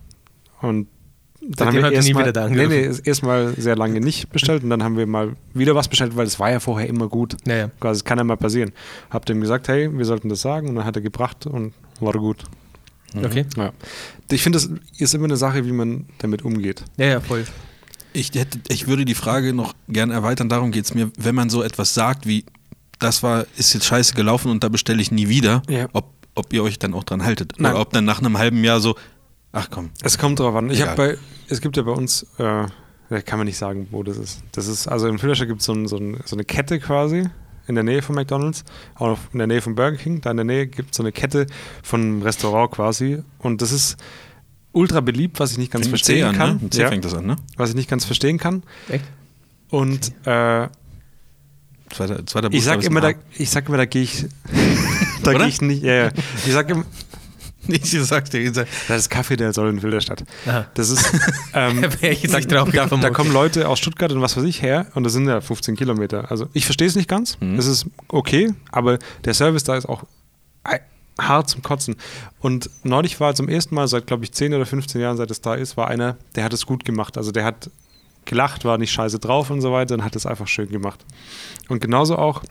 Und 0.60 0.88
dann 1.40 1.72
Seitdem 1.72 1.84
ihr 1.84 1.90
nie 1.90 1.94
erstmal- 1.96 2.22
wieder 2.24 2.32
da 2.32 2.48
Nee, 2.48 2.62
angerufen. 2.64 2.90
nee, 3.04 3.08
erstmal 3.08 3.54
sehr 3.56 3.76
lange 3.76 4.00
nicht 4.00 4.30
bestellt 4.30 4.64
und 4.64 4.70
dann 4.70 4.82
haben 4.82 4.96
wir 4.96 5.06
mal 5.06 5.36
wieder 5.54 5.74
was 5.74 5.86
bestellt, 5.86 6.16
weil 6.16 6.26
es 6.26 6.40
war 6.40 6.50
ja 6.50 6.58
vorher 6.60 6.88
immer 6.88 7.08
gut. 7.08 7.36
Ja, 7.46 7.56
ja. 7.56 7.68
Quasi, 7.78 7.98
es 7.98 8.04
kann 8.04 8.18
ja 8.18 8.24
mal 8.24 8.36
passieren. 8.36 8.72
Hab 9.10 9.26
dem 9.26 9.40
gesagt, 9.40 9.68
hey, 9.68 9.88
wir 9.96 10.04
sollten 10.04 10.28
das 10.28 10.40
sagen 10.40 10.68
und 10.70 10.74
dann 10.76 10.84
hat 10.84 10.96
er 10.96 11.02
gebracht 11.02 11.46
und 11.46 11.72
war 12.00 12.12
gut. 12.14 12.44
Okay. 13.14 13.46
Ja. 13.56 13.72
Ich 14.30 14.42
finde, 14.42 14.58
das 14.58 14.68
ist 14.98 15.14
immer 15.14 15.24
eine 15.26 15.36
Sache, 15.36 15.64
wie 15.64 15.72
man 15.72 16.06
damit 16.18 16.42
umgeht. 16.42 16.82
Ja, 16.96 17.06
ja, 17.06 17.20
voll. 17.20 17.44
Ich, 18.12 18.32
hätte, 18.34 18.58
ich 18.68 18.88
würde 18.88 19.04
die 19.04 19.14
Frage 19.14 19.52
noch 19.52 19.74
gern 19.88 20.10
erweitern, 20.10 20.48
darum 20.48 20.72
geht 20.72 20.86
es 20.86 20.94
mir, 20.94 21.10
wenn 21.16 21.34
man 21.34 21.48
so 21.48 21.62
etwas 21.62 21.94
sagt 21.94 22.26
wie, 22.26 22.44
das 22.98 23.22
war, 23.22 23.46
ist 23.56 23.72
jetzt 23.74 23.84
scheiße 23.86 24.14
gelaufen 24.14 24.50
und 24.50 24.64
da 24.64 24.68
bestelle 24.68 25.00
ich 25.00 25.12
nie 25.12 25.28
wieder, 25.28 25.62
Ja. 25.68 25.86
ob, 25.92 26.12
ob 26.36 26.52
ihr 26.52 26.62
euch 26.62 26.78
dann 26.78 26.94
auch 26.94 27.04
dran 27.04 27.24
haltet. 27.24 27.54
Nein. 27.58 27.72
Oder 27.72 27.80
ob 27.80 27.92
dann 27.92 28.04
nach 28.04 28.20
einem 28.20 28.38
halben 28.38 28.62
Jahr 28.62 28.80
so, 28.80 28.94
ach 29.52 29.68
komm. 29.70 29.90
Es 30.02 30.18
kommt 30.18 30.38
drauf 30.38 30.54
an. 30.54 30.70
Ich 30.70 30.82
habe 30.82 30.94
bei, 30.96 31.18
es 31.48 31.60
gibt 31.60 31.76
ja 31.76 31.82
bei 31.82 31.92
uns, 31.92 32.22
äh, 32.38 32.66
da 33.08 33.20
kann 33.24 33.38
man 33.38 33.46
nicht 33.46 33.58
sagen, 33.58 33.88
wo 33.90 34.02
das 34.02 34.16
ist. 34.16 34.42
Das 34.52 34.68
ist, 34.68 34.86
also 34.86 35.08
in 35.08 35.18
Filderstadt 35.18 35.48
gibt 35.48 35.62
so 35.62 35.74
es 35.74 35.90
so, 35.90 35.96
ein, 35.96 36.20
so 36.24 36.36
eine 36.36 36.44
Kette 36.44 36.78
quasi 36.78 37.28
in 37.66 37.74
der 37.74 37.82
Nähe 37.82 38.00
von 38.02 38.14
McDonalds, 38.14 38.64
auch 38.94 39.18
in 39.32 39.38
der 39.38 39.48
Nähe 39.48 39.60
von 39.60 39.74
Burger 39.74 39.96
King. 39.96 40.20
Da 40.20 40.30
in 40.30 40.36
der 40.36 40.44
Nähe 40.44 40.66
gibt 40.68 40.92
es 40.92 40.96
so 40.96 41.02
eine 41.02 41.10
Kette 41.10 41.46
von 41.82 42.00
einem 42.00 42.22
Restaurant 42.22 42.70
quasi. 42.72 43.22
Und 43.38 43.60
das 43.60 43.72
ist 43.72 43.96
ultra 44.72 45.00
beliebt, 45.00 45.40
was 45.40 45.52
ich 45.52 45.58
nicht 45.58 45.72
ganz 45.72 45.86
Fängt 45.86 45.98
verstehen 45.98 46.28
an, 46.28 46.36
kann. 46.36 46.60
ne? 46.62 46.70
C 46.70 46.82
Ja, 46.82 46.88
fängt 46.88 47.04
das 47.04 47.14
an, 47.14 47.26
ne? 47.26 47.36
was 47.56 47.70
ich 47.70 47.74
nicht 47.74 47.88
ganz 47.90 48.04
verstehen 48.04 48.38
kann. 48.38 48.62
Echt? 48.88 49.04
Und 49.70 50.12
äh, 50.26 50.68
Zweiter, 51.90 52.26
zweiter 52.26 52.48
ich 52.52 52.64
sag 52.64 52.82
immer, 52.82 53.00
da, 53.00 53.12
ich 53.36 53.48
sag 53.48 53.68
immer, 53.68 53.76
da 53.76 53.84
gehe 53.84 54.02
ich, 54.02 54.26
gehe 55.32 55.46
ich 55.46 55.60
nicht. 55.60 55.82
Ja, 55.82 55.94
ja. 55.94 56.10
Ich 56.46 56.52
sag 56.52 56.68
immer, 56.70 56.84
Ich 57.68 57.90
sag's 57.90 58.30
dir, 58.30 58.40
ich 58.40 58.54
sag, 58.54 58.68
das 58.88 59.02
ist 59.02 59.10
Kaffee, 59.10 59.36
der 59.36 59.52
soll 59.52 59.70
in 59.70 59.80
Filderstadt. 59.80 60.24
Aha. 60.46 60.66
Das 60.74 60.90
ist, 60.90 61.12
ähm, 61.54 61.84
ich 62.00 62.22
nicht 62.22 62.52
drauf 62.52 62.70
da, 62.72 62.86
da 62.86 63.10
kommen 63.10 63.32
Leute 63.32 63.68
aus 63.68 63.78
Stuttgart 63.78 64.12
und 64.12 64.20
was 64.20 64.36
weiß 64.36 64.44
ich 64.44 64.62
her 64.62 64.86
und 64.94 65.04
das 65.04 65.12
sind 65.12 65.26
ja 65.26 65.40
15 65.40 65.76
Kilometer. 65.76 66.30
Also 66.30 66.48
ich 66.52 66.64
verstehe 66.64 66.86
es 66.86 66.94
nicht 66.94 67.08
ganz. 67.08 67.38
Mhm. 67.40 67.58
Es 67.58 67.66
ist 67.66 67.86
okay, 68.08 68.52
aber 68.70 68.98
der 69.24 69.34
Service 69.34 69.64
da 69.64 69.76
ist 69.76 69.86
auch 69.86 70.04
hart 71.18 71.48
zum 71.48 71.62
Kotzen. 71.62 71.96
Und 72.40 72.68
neulich 72.82 73.18
war 73.20 73.34
zum 73.34 73.48
ersten 73.48 73.74
Mal 73.74 73.88
seit, 73.88 74.06
glaube 74.06 74.24
ich, 74.24 74.32
10 74.32 74.52
oder 74.52 74.66
15 74.66 75.00
Jahren, 75.00 75.16
seit 75.16 75.30
es 75.30 75.40
da 75.40 75.54
ist, 75.54 75.76
war 75.76 75.88
einer, 75.88 76.16
der 76.34 76.44
hat 76.44 76.52
es 76.52 76.66
gut 76.66 76.84
gemacht. 76.84 77.16
Also 77.16 77.32
der 77.32 77.44
hat 77.44 77.70
gelacht, 78.26 78.64
war 78.64 78.76
nicht 78.76 78.92
scheiße 78.92 79.18
drauf 79.18 79.50
und 79.50 79.62
so 79.62 79.72
weiter 79.72 79.94
und 79.94 80.04
hat 80.04 80.14
es 80.14 80.26
einfach 80.26 80.46
schön 80.46 80.68
gemacht. 80.68 81.04
Und 81.68 81.80
genauso 81.80 82.16
auch, 82.16 82.42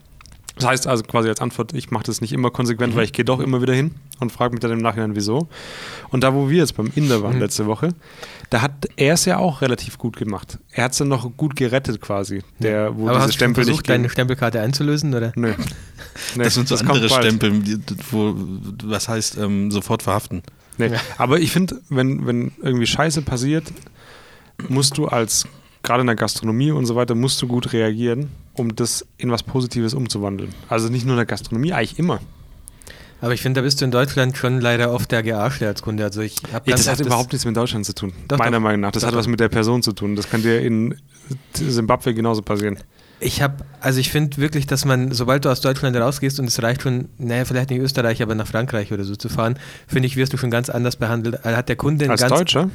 das 0.56 0.66
heißt 0.66 0.88
also 0.88 1.04
quasi 1.04 1.30
als 1.30 1.42
Antwort, 1.42 1.74
ich 1.74 1.92
mache 1.92 2.04
das 2.06 2.22
nicht 2.22 2.32
immer 2.34 2.50
konsequent, 2.52 2.94
Mhm. 2.94 2.98
weil 2.98 3.04
ich 3.06 3.14
gehe 3.14 3.26
doch 3.26 3.40
immer 3.40 3.62
wieder 3.62 3.74
hin 3.74 3.92
und 4.20 4.32
frage 4.32 4.54
mich 4.54 4.62
dann 4.62 4.72
im 4.72 4.80
Nachhinein, 4.80 5.16
wieso. 5.16 5.48
Und 6.10 6.24
da, 6.24 6.34
wo 6.34 6.50
wir 6.50 6.58
jetzt 6.60 6.76
beim 6.78 6.92
Inder 6.96 7.22
waren 7.24 7.36
Mhm. 7.36 7.42
letzte 7.42 7.66
Woche, 7.66 7.90
da 8.50 8.62
hat 8.62 8.72
er 8.96 9.16
es 9.16 9.26
ja 9.26 9.38
auch 9.38 9.62
relativ 9.62 9.98
gut 9.98 10.16
gemacht. 10.18 10.58
Er 10.72 10.86
hat 10.86 10.94
es 10.94 10.98
dann 11.00 11.08
noch 11.10 11.36
gut 11.36 11.56
gerettet 11.56 12.00
quasi, 12.02 12.42
der, 12.60 12.96
wo 12.96 13.08
Aber 13.08 13.12
diese 13.12 13.14
hast 13.14 13.16
du 13.16 13.22
schon 13.22 13.32
Stempel 13.34 13.62
nicht 13.66 13.70
versucht, 13.72 13.90
deine 13.90 14.04
gehen. 14.04 14.12
Stempelkarte 14.12 14.62
einzulösen, 14.62 15.14
oder? 15.14 15.32
Nö. 15.36 15.54
Nee, 16.36 16.44
das 16.46 16.54
sind 16.54 16.68
so 16.70 16.76
andere. 16.78 17.10
Stempel, 17.10 17.62
wo, 18.12 18.36
was 18.86 19.10
heißt 19.10 19.38
ähm, 19.38 19.70
sofort 19.72 20.02
verhaften. 20.04 20.44
Nee. 20.78 20.88
Ja. 20.88 21.00
Aber 21.18 21.40
ich 21.40 21.52
finde, 21.52 21.82
wenn, 21.90 22.26
wenn 22.26 22.52
irgendwie 22.62 22.86
Scheiße 22.88 23.22
passiert, 23.22 23.66
musst 24.70 24.98
du 24.98 25.08
als, 25.08 25.46
gerade 25.86 26.02
in 26.02 26.08
der 26.08 26.16
Gastronomie 26.16 26.72
und 26.72 26.86
so 26.86 26.96
weiter, 26.96 27.16
musst 27.16 27.42
du 27.42 27.48
gut 27.48 27.72
reagieren, 27.74 28.30
um 28.54 28.76
das 28.76 29.06
in 29.18 29.32
was 29.32 29.44
Positives 29.44 29.94
umzuwandeln. 29.94 30.54
Also 30.68 30.90
nicht 30.90 31.06
nur 31.06 31.14
in 31.14 31.18
der 31.18 31.26
Gastronomie, 31.26 31.74
eigentlich 31.74 31.98
immer. 32.00 32.20
Aber 33.22 33.34
ich 33.34 33.42
finde, 33.42 33.62
da 33.62 33.64
bist 33.64 33.80
du 33.80 33.86
in 33.86 33.92
Deutschland 33.92 34.38
schon 34.38 34.60
leider 34.60 34.92
oft 34.92 35.12
der 35.12 35.24
Gearschte 35.24 35.68
als 35.68 35.82
Kunde. 35.82 36.04
Also 36.04 36.22
ich 36.22 36.42
habe 36.52 36.70
Ja, 36.70 36.76
das 36.76 36.88
hat 36.88 37.00
überhaupt 37.00 37.32
nichts 37.32 37.46
mit 37.46 37.56
Deutschland 37.56 37.86
zu 37.86 37.96
tun. 37.96 38.14
Doch, 38.28 38.38
meiner 38.38 38.58
doch. 38.58 38.64
Meinung 38.64 38.82
nach. 38.82 38.92
Das 38.92 39.02
Doch, 39.02 39.08
hat 39.08 39.16
was 39.16 39.28
mit 39.28 39.40
der 39.40 39.50
Person 39.50 39.82
zu 39.82 39.94
tun. 39.94 40.16
Das 40.16 40.30
kann 40.30 40.42
dir 40.42 40.62
in 40.62 40.96
Simbabwe 41.54 42.14
genauso 42.14 42.42
passieren. 42.42 42.78
Ich 43.22 43.42
habe, 43.42 43.64
also 43.80 44.00
ich 44.00 44.12
finde 44.12 44.38
wirklich, 44.38 44.68
dass 44.68 44.84
man, 44.84 45.12
sobald 45.12 45.46
du 45.46 45.50
aus 45.50 45.62
Deutschland 45.62 45.96
rausgehst 45.96 46.40
und 46.40 46.48
es 46.48 46.62
reicht 46.62 46.82
schon, 46.82 47.08
naja, 47.18 47.46
vielleicht 47.46 47.70
nicht 47.70 47.80
Österreich, 47.80 48.22
aber 48.22 48.36
nach 48.36 48.46
Frankreich 48.46 48.92
oder 48.92 49.06
so 49.06 49.16
zu 49.16 49.30
fahren, 49.30 49.58
finde 49.88 50.08
ich, 50.08 50.18
wirst 50.18 50.34
du 50.34 50.38
schon 50.38 50.52
ganz 50.52 50.70
anders 50.70 50.98
behandelt. 50.98 51.44
Hat 51.46 51.70
der 51.70 51.78
Kunde 51.78 52.10
Als 52.10 52.22
ganz, 52.22 52.34
Deutscher? 52.34 52.70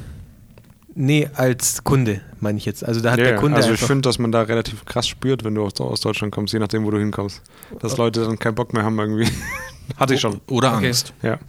Nee, 0.93 1.29
als 1.35 1.83
Kunde, 1.83 2.21
meine 2.39 2.57
ich 2.57 2.65
jetzt. 2.65 2.83
Also 2.83 2.99
da 2.99 3.11
hat 3.11 3.19
Ja, 3.19 3.23
der 3.25 3.33
ja. 3.35 3.39
Kunde 3.39 3.55
also 3.57 3.71
ich 3.71 3.79
finde, 3.79 4.01
dass 4.01 4.19
man 4.19 4.31
da 4.31 4.41
relativ 4.41 4.83
krass 4.85 5.07
spürt, 5.07 5.43
wenn 5.45 5.55
du 5.55 5.63
aus, 5.63 5.79
aus 5.79 6.01
Deutschland 6.01 6.33
kommst, 6.33 6.53
je 6.53 6.59
nachdem, 6.59 6.83
wo 6.83 6.91
du 6.91 6.99
hinkommst. 6.99 7.41
Dass 7.79 7.95
Leute 7.97 8.25
dann 8.25 8.37
keinen 8.37 8.55
Bock 8.55 8.73
mehr 8.73 8.83
haben 8.83 8.99
irgendwie. 8.99 9.27
Hatte 9.97 10.13
ich 10.15 10.19
schon. 10.21 10.41
Oder 10.49 10.75
Okay. 10.75 10.87
Angst. 10.87 11.13
Ja. 11.21 11.39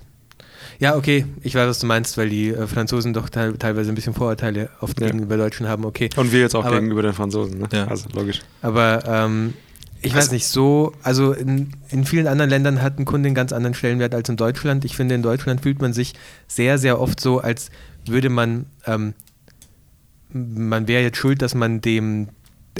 Ja, 0.79 0.97
okay, 0.97 1.27
ich 1.43 1.55
weiß, 1.55 1.69
was 1.69 1.79
du 1.81 1.87
meinst, 1.87 2.17
weil 2.19 2.29
die 2.29 2.49
äh, 2.49 2.67
Franzosen 2.67 3.13
doch 3.13 3.29
teil, 3.29 3.57
teilweise 3.57 3.91
ein 3.93 3.95
bisschen 3.95 4.15
Vorurteile 4.15 4.69
oft 4.81 5.01
Ja. 5.01 5.07
gegenüber 5.07 5.37
Deutschen 5.37 5.69
haben, 5.69 5.85
okay. 5.85 6.09
Und 6.17 6.33
wir 6.33 6.41
jetzt 6.41 6.55
auch 6.57 6.65
Aber- 6.65 6.77
gegenüber 6.77 7.03
den 7.03 7.13
Franzosen. 7.13 7.59
Ne? 7.59 7.69
Ja. 7.73 7.87
Also 7.87 8.09
logisch. 8.15 8.41
Aber 8.63 9.05
ähm, 9.07 9.55
ich 10.01 10.13
weiß 10.15 10.33
nicht, 10.33 10.47
so, 10.49 10.93
also 11.05 11.33
in, 11.33 11.73
in 11.91 12.05
vielen 12.05 12.27
anderen 12.27 12.51
Ländern 12.51 12.83
hat 12.83 12.99
ein 12.99 13.05
Kunde 13.05 13.29
einen 13.29 13.37
ganz 13.37 13.53
anderen 13.53 13.75
Stellenwert 13.75 14.15
als 14.15 14.29
in 14.29 14.37
Deutschland. 14.37 14.85
Ich 14.85 14.97
finde, 14.97 15.15
in 15.15 15.23
Deutschland 15.23 15.61
fühlt 15.61 15.81
man 15.81 15.93
sich 15.93 16.15
sehr, 16.49 16.79
sehr 16.79 17.01
oft 17.01 17.21
so, 17.21 17.39
als 17.39 17.71
würde 18.07 18.29
man, 18.29 18.67
ähm, 18.87 19.15
man 20.33 20.89
wäre 20.89 21.03
jetzt 21.03 21.17
schuld, 21.19 21.43
dass 21.43 21.55
man 21.55 21.81
dem 21.81 22.29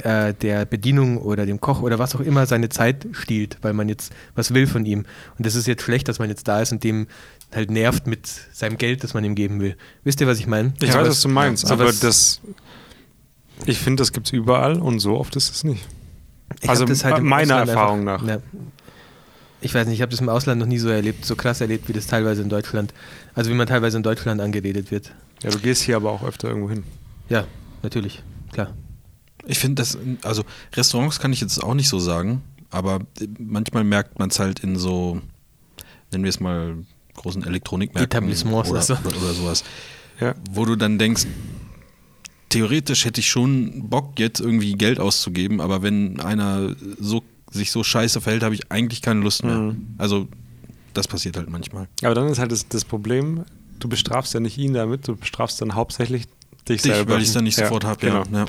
äh, 0.01 0.33
der 0.33 0.65
Bedienung 0.65 1.17
oder 1.17 1.45
dem 1.45 1.61
Koch 1.61 1.81
oder 1.81 1.99
was 1.99 2.15
auch 2.15 2.19
immer 2.21 2.45
seine 2.47 2.69
Zeit 2.69 3.05
stiehlt, 3.11 3.57
weil 3.61 3.73
man 3.73 3.89
jetzt 3.89 4.11
was 4.35 4.53
will 4.53 4.65
von 4.67 4.85
ihm. 4.85 5.05
Und 5.37 5.45
das 5.45 5.55
ist 5.55 5.67
jetzt 5.67 5.83
schlecht, 5.83 6.07
dass 6.07 6.17
man 6.19 6.29
jetzt 6.29 6.47
da 6.47 6.61
ist 6.61 6.71
und 6.71 6.83
dem 6.83 7.07
halt 7.53 7.69
nervt 7.69 8.07
mit 8.07 8.27
seinem 8.53 8.77
Geld, 8.77 9.03
das 9.03 9.13
man 9.13 9.23
ihm 9.23 9.35
geben 9.35 9.59
will. 9.61 9.75
Wisst 10.03 10.19
ihr, 10.21 10.25
was 10.27 10.39
ich 10.39 10.47
meine? 10.47 10.73
Ich 10.81 10.89
Ja, 10.89 10.95
weiß, 10.99 11.09
was- 11.09 11.21
du 11.21 11.29
meinst, 11.29 11.65
ja, 11.65 11.71
aber 11.71 11.85
das. 11.93 12.41
Ich 13.65 13.77
finde, 13.77 14.01
das 14.01 14.11
gibt 14.11 14.25
es 14.27 14.33
überall 14.33 14.79
und 14.79 14.99
so 14.99 15.15
oft 15.17 15.35
ist 15.35 15.51
es 15.51 15.63
nicht. 15.63 15.85
Ich 16.61 16.69
Also 16.69 16.85
halt 16.87 17.21
meiner 17.23 17.53
Ausland 17.61 17.69
Erfahrung 17.69 17.99
einfach, 18.09 18.25
nach. 18.25 18.35
Ja. 18.35 18.41
Ich 19.61 19.73
weiß 19.73 19.85
nicht, 19.87 19.95
ich 19.95 20.01
habe 20.01 20.09
das 20.11 20.19
im 20.19 20.27
Ausland 20.29 20.59
noch 20.59 20.67
nie 20.67 20.79
so 20.79 20.89
erlebt, 20.89 21.23
so 21.23 21.35
krass 21.35 21.61
erlebt, 21.61 21.87
wie 21.87 21.93
das 21.93 22.07
teilweise 22.07 22.41
in 22.41 22.49
Deutschland, 22.49 22.93
also 23.35 23.49
wie 23.49 23.53
man 23.53 23.67
teilweise 23.67 23.95
in 23.97 24.03
Deutschland 24.03 24.41
angeredet 24.41 24.91
wird. 24.91 25.13
Ja, 25.43 25.51
du 25.51 25.59
gehst 25.59 25.83
hier 25.83 25.95
aber 25.95 26.11
auch 26.11 26.23
öfter 26.23 26.49
irgendwo 26.49 26.69
hin. 26.69 26.83
Ja, 27.29 27.45
natürlich, 27.81 28.21
klar. 28.51 28.73
Ich 29.45 29.59
finde 29.59 29.81
das, 29.81 29.97
also 30.21 30.43
Restaurants 30.75 31.19
kann 31.19 31.33
ich 31.33 31.41
jetzt 31.41 31.61
auch 31.61 31.73
nicht 31.73 31.89
so 31.89 31.99
sagen, 31.99 32.41
aber 32.69 32.99
manchmal 33.39 33.83
merkt 33.83 34.19
man 34.19 34.29
es 34.29 34.39
halt 34.39 34.59
in 34.59 34.77
so, 34.77 35.21
nennen 36.11 36.23
wir 36.23 36.29
es 36.29 36.39
mal, 36.39 36.77
großen 37.15 37.43
Elektronikmärkten 37.43 38.17
Etablissements 38.17 38.69
oder, 38.69 38.79
oder 38.79 38.81
so. 38.81 38.93
oder, 38.95 39.17
oder 39.17 39.33
sowas, 39.33 39.63
Ja. 40.19 40.33
wo 40.51 40.65
du 40.65 40.75
dann 40.75 40.97
denkst, 40.97 41.25
theoretisch 42.49 43.05
hätte 43.05 43.19
ich 43.21 43.29
schon 43.29 43.89
Bock, 43.89 44.19
jetzt 44.19 44.39
irgendwie 44.39 44.73
Geld 44.73 44.99
auszugeben, 44.99 45.59
aber 45.61 45.81
wenn 45.81 46.19
einer 46.19 46.75
so, 46.99 47.23
sich 47.51 47.71
so 47.71 47.83
scheiße 47.83 48.21
verhält, 48.21 48.43
habe 48.43 48.55
ich 48.55 48.71
eigentlich 48.71 49.01
keine 49.01 49.19
Lust 49.21 49.43
mehr. 49.43 49.57
Mhm. 49.57 49.87
Also 49.97 50.27
das 50.93 51.07
passiert 51.07 51.37
halt 51.37 51.49
manchmal. 51.49 51.87
Aber 52.03 52.15
dann 52.15 52.27
ist 52.27 52.39
halt 52.39 52.51
das, 52.51 52.67
das 52.67 52.85
Problem, 52.85 53.43
du 53.79 53.87
bestrafst 53.89 54.33
ja 54.33 54.39
nicht 54.39 54.57
ihn 54.57 54.73
damit, 54.73 55.07
du 55.07 55.15
bestrafst 55.15 55.61
dann 55.61 55.75
hauptsächlich 55.75 56.25
dich, 56.69 56.81
Dich, 56.81 56.93
selber. 56.93 57.13
weil 57.13 57.21
ich 57.21 57.27
es 57.27 57.33
dann 57.33 57.43
nicht 57.43 57.57
Ja, 57.59 57.65
sofort 57.65 57.83
habe. 57.85 57.99
Genau. 57.99 58.23
Ja, 58.31 58.39
ja. 58.39 58.45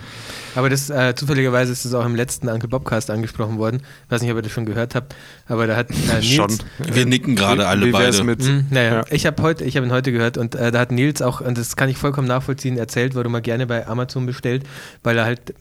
Aber 0.55 0.71
das, 0.71 0.89
äh, 0.89 1.15
zufälligerweise 1.17 1.73
ist 1.73 1.85
es 1.85 1.95
auch 1.95 2.05
im 2.07 2.15
letzten 2.15 2.49
Uncle 2.49 2.69
Bobcast 2.69 3.11
angesprochen 3.11 3.59
worden. 3.59 3.83
Ich 4.07 4.11
weiß 4.11 4.23
nicht, 4.23 4.31
ob 4.31 4.37
ihr 4.39 4.43
das 4.43 4.53
schon 4.53 4.67
gehört 4.67 4.95
habt, 4.95 5.15
aber 5.49 5.67
da 5.67 5.75
hat 5.77 5.91
äh, 5.91 5.95
Nils, 6.21 6.27
Schon. 6.27 6.53
Wir 6.79 7.07
nicken 7.07 7.35
gerade 7.35 7.67
alle 7.67 7.87
Wie 7.87 7.91
beide. 7.91 8.23
Mit, 8.23 8.41
Mhm, 8.41 8.67
naja, 8.71 8.95
Ja. 8.97 9.05
ich 9.11 9.27
habe 9.27 9.43
heute, 9.43 9.65
ich 9.65 9.77
habe 9.77 9.87
ihn 9.87 9.93
heute 9.93 10.13
gehört 10.13 10.39
und 10.39 10.55
äh, 10.55 10.71
da 10.71 10.79
hat 10.79 10.93
Nils 10.93 11.23
auch, 11.23 11.41
und 11.41 11.59
das 11.59 11.75
kann 11.77 11.89
ich 11.89 11.99
vollkommen 11.99 12.29
nachvollziehen, 12.29 12.79
erzählt, 12.79 13.15
warum 13.17 13.35
er 13.35 13.41
gerne 13.41 13.67
bei 13.67 13.87
Amazon 13.87 14.27
bestellt, 14.27 14.63
weil 15.03 15.19
er 15.19 15.25
halt 15.25 15.55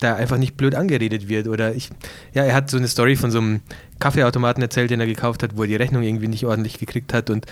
da 0.00 0.14
einfach 0.14 0.36
nicht 0.38 0.56
blöd 0.56 0.76
angeredet 0.76 1.28
wird. 1.28 1.48
Oder 1.48 1.74
ich, 1.74 1.90
ja, 2.32 2.44
er 2.44 2.54
hat 2.54 2.70
so 2.70 2.76
eine 2.76 2.86
Story 2.86 3.16
von 3.16 3.32
so 3.32 3.38
einem 3.38 3.60
Kaffeeautomaten 3.98 4.62
erzählt, 4.62 4.92
den 4.92 5.00
er 5.00 5.06
gekauft 5.06 5.42
hat, 5.42 5.56
wo 5.56 5.62
er 5.62 5.66
die 5.68 5.74
Rechnung 5.74 6.04
irgendwie 6.04 6.28
nicht 6.28 6.44
ordentlich 6.46 6.78
gekriegt 6.78 7.12
hat. 7.12 7.30
Und 7.30 7.46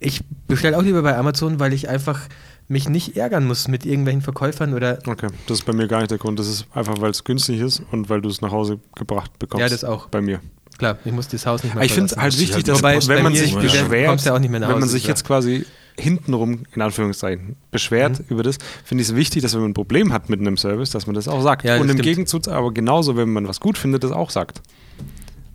ich 0.00 0.22
bestelle 0.48 0.78
auch 0.78 0.82
lieber 0.82 1.02
bei 1.02 1.14
Amazon, 1.16 1.60
weil 1.60 1.74
ich 1.74 1.90
einfach 1.90 2.20
mich 2.68 2.88
nicht 2.88 3.16
ärgern 3.16 3.46
muss 3.46 3.68
mit 3.68 3.84
irgendwelchen 3.84 4.22
Verkäufern 4.22 4.74
oder 4.74 4.98
Okay, 5.06 5.28
das 5.46 5.58
ist 5.58 5.66
bei 5.66 5.72
mir 5.72 5.86
gar 5.86 5.98
nicht 5.98 6.10
der 6.10 6.18
Grund. 6.18 6.38
Das 6.38 6.48
ist 6.48 6.66
einfach, 6.74 7.00
weil 7.00 7.10
es 7.10 7.24
günstig 7.24 7.60
ist 7.60 7.82
und 7.92 8.08
weil 8.08 8.20
du 8.22 8.28
es 8.28 8.40
nach 8.40 8.52
Hause 8.52 8.80
gebracht 8.96 9.38
bekommst. 9.38 9.60
Ja, 9.62 9.68
das 9.68 9.84
auch. 9.84 10.08
Bei 10.08 10.20
mir. 10.20 10.40
klar, 10.78 10.98
ich 11.04 11.12
muss 11.12 11.28
das 11.28 11.46
Haus 11.46 11.62
nicht 11.62 11.74
mehr 11.74 11.80
Aber 11.80 11.86
ich 11.86 11.92
finde 11.92 12.12
es 12.12 12.16
halt 12.16 12.38
wichtig, 12.38 12.54
halt 12.54 12.68
dass 12.68 12.78
Wobei, 12.78 12.98
wenn 13.06 13.22
man 13.22 13.34
sich 13.34 13.54
beschwert, 13.54 14.08
kommst 14.08 14.26
ja 14.26 14.34
auch 14.34 14.38
nicht 14.38 14.50
mehr 14.50 14.60
nach 14.60 14.68
wenn 14.70 14.80
man 14.80 14.88
sich 14.88 15.06
jetzt 15.06 15.24
quasi 15.24 15.66
hintenrum, 15.96 16.64
in 16.74 16.82
Anführungszeichen, 16.82 17.54
beschwert 17.70 18.18
Mhm. 18.18 18.26
über 18.28 18.42
das, 18.42 18.58
finde 18.84 19.02
ich 19.02 19.10
es 19.10 19.14
wichtig, 19.14 19.42
dass 19.42 19.54
wenn 19.54 19.60
man 19.60 19.70
ein 19.70 19.74
Problem 19.74 20.12
hat 20.12 20.28
mit 20.28 20.40
einem 20.40 20.56
Service, 20.56 20.90
dass 20.90 21.06
man 21.06 21.14
das 21.14 21.28
auch 21.28 21.42
sagt. 21.42 21.64
Ja, 21.64 21.74
das 21.74 21.82
und 21.82 21.88
im 21.88 21.92
stimmt. 21.98 22.04
Gegenzug 22.04 22.48
aber 22.48 22.72
genauso, 22.72 23.16
wenn 23.16 23.32
man 23.32 23.46
was 23.46 23.60
gut 23.60 23.78
findet, 23.78 24.02
das 24.02 24.10
auch 24.10 24.30
sagt. 24.30 24.60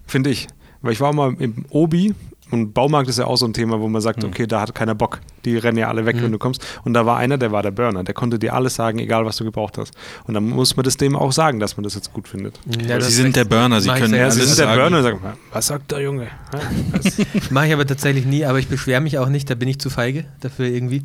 Finde 0.07 0.29
ich. 0.29 0.47
Weil 0.81 0.93
ich 0.93 1.01
war 1.01 1.11
mal 1.11 1.35
im 1.39 1.65
Obi 1.69 2.15
und 2.51 2.73
Baumarkt 2.73 3.09
ist 3.09 3.19
ja 3.19 3.25
auch 3.25 3.35
so 3.37 3.45
ein 3.45 3.53
Thema, 3.53 3.79
wo 3.79 3.87
man 3.87 4.01
sagt, 4.01 4.23
okay, 4.23 4.47
da 4.47 4.61
hat 4.61 4.73
keiner 4.75 4.95
Bock. 4.95 5.19
Die 5.45 5.57
rennen 5.57 5.77
ja 5.77 5.87
alle 5.87 6.05
weg, 6.05 6.15
Mhm. 6.17 6.23
wenn 6.23 6.31
du 6.31 6.37
kommst. 6.39 6.65
Und 6.83 6.93
da 6.93 7.05
war 7.05 7.17
einer, 7.17 7.37
der 7.37 7.51
war 7.51 7.61
der 7.63 7.71
Burner. 7.71 8.03
Der 8.03 8.13
konnte 8.13 8.39
dir 8.39 8.53
alles 8.53 8.75
sagen, 8.75 8.99
egal 8.99 9.25
was 9.25 9.37
du 9.37 9.43
gebraucht 9.43 9.77
hast. 9.77 9.93
Und 10.25 10.33
dann 10.33 10.43
muss 10.49 10.75
man 10.75 10.83
das 10.83 10.97
dem 10.97 11.15
auch 11.15 11.31
sagen, 11.31 11.59
dass 11.59 11.77
man 11.77 11.83
das 11.83 11.95
jetzt 11.95 12.11
gut 12.13 12.27
findet. 12.27 12.59
Ja, 12.87 12.99
Sie 13.01 13.11
sind 13.11 13.35
der 13.35 13.45
Burner, 13.45 13.79
Sie 13.81 13.89
können 13.89 14.13
Ja, 14.13 14.23
alles 14.23 14.35
sie 14.35 14.41
sind 14.45 14.57
der 14.59 14.65
sagen. 14.67 14.79
Burner 14.81 14.97
und 14.97 15.03
sagen, 15.03 15.19
was 15.53 15.67
sagt 15.67 15.91
der 15.91 16.01
Junge? 16.01 16.27
Mache 17.51 17.67
ich 17.67 17.73
aber 17.73 17.85
tatsächlich 17.85 18.25
nie, 18.25 18.45
aber 18.45 18.59
ich 18.59 18.67
beschwere 18.67 19.01
mich 19.01 19.17
auch 19.17 19.29
nicht, 19.29 19.49
da 19.49 19.55
bin 19.55 19.67
ich 19.69 19.79
zu 19.79 19.89
feige 19.89 20.25
dafür 20.41 20.65
irgendwie. 20.67 21.03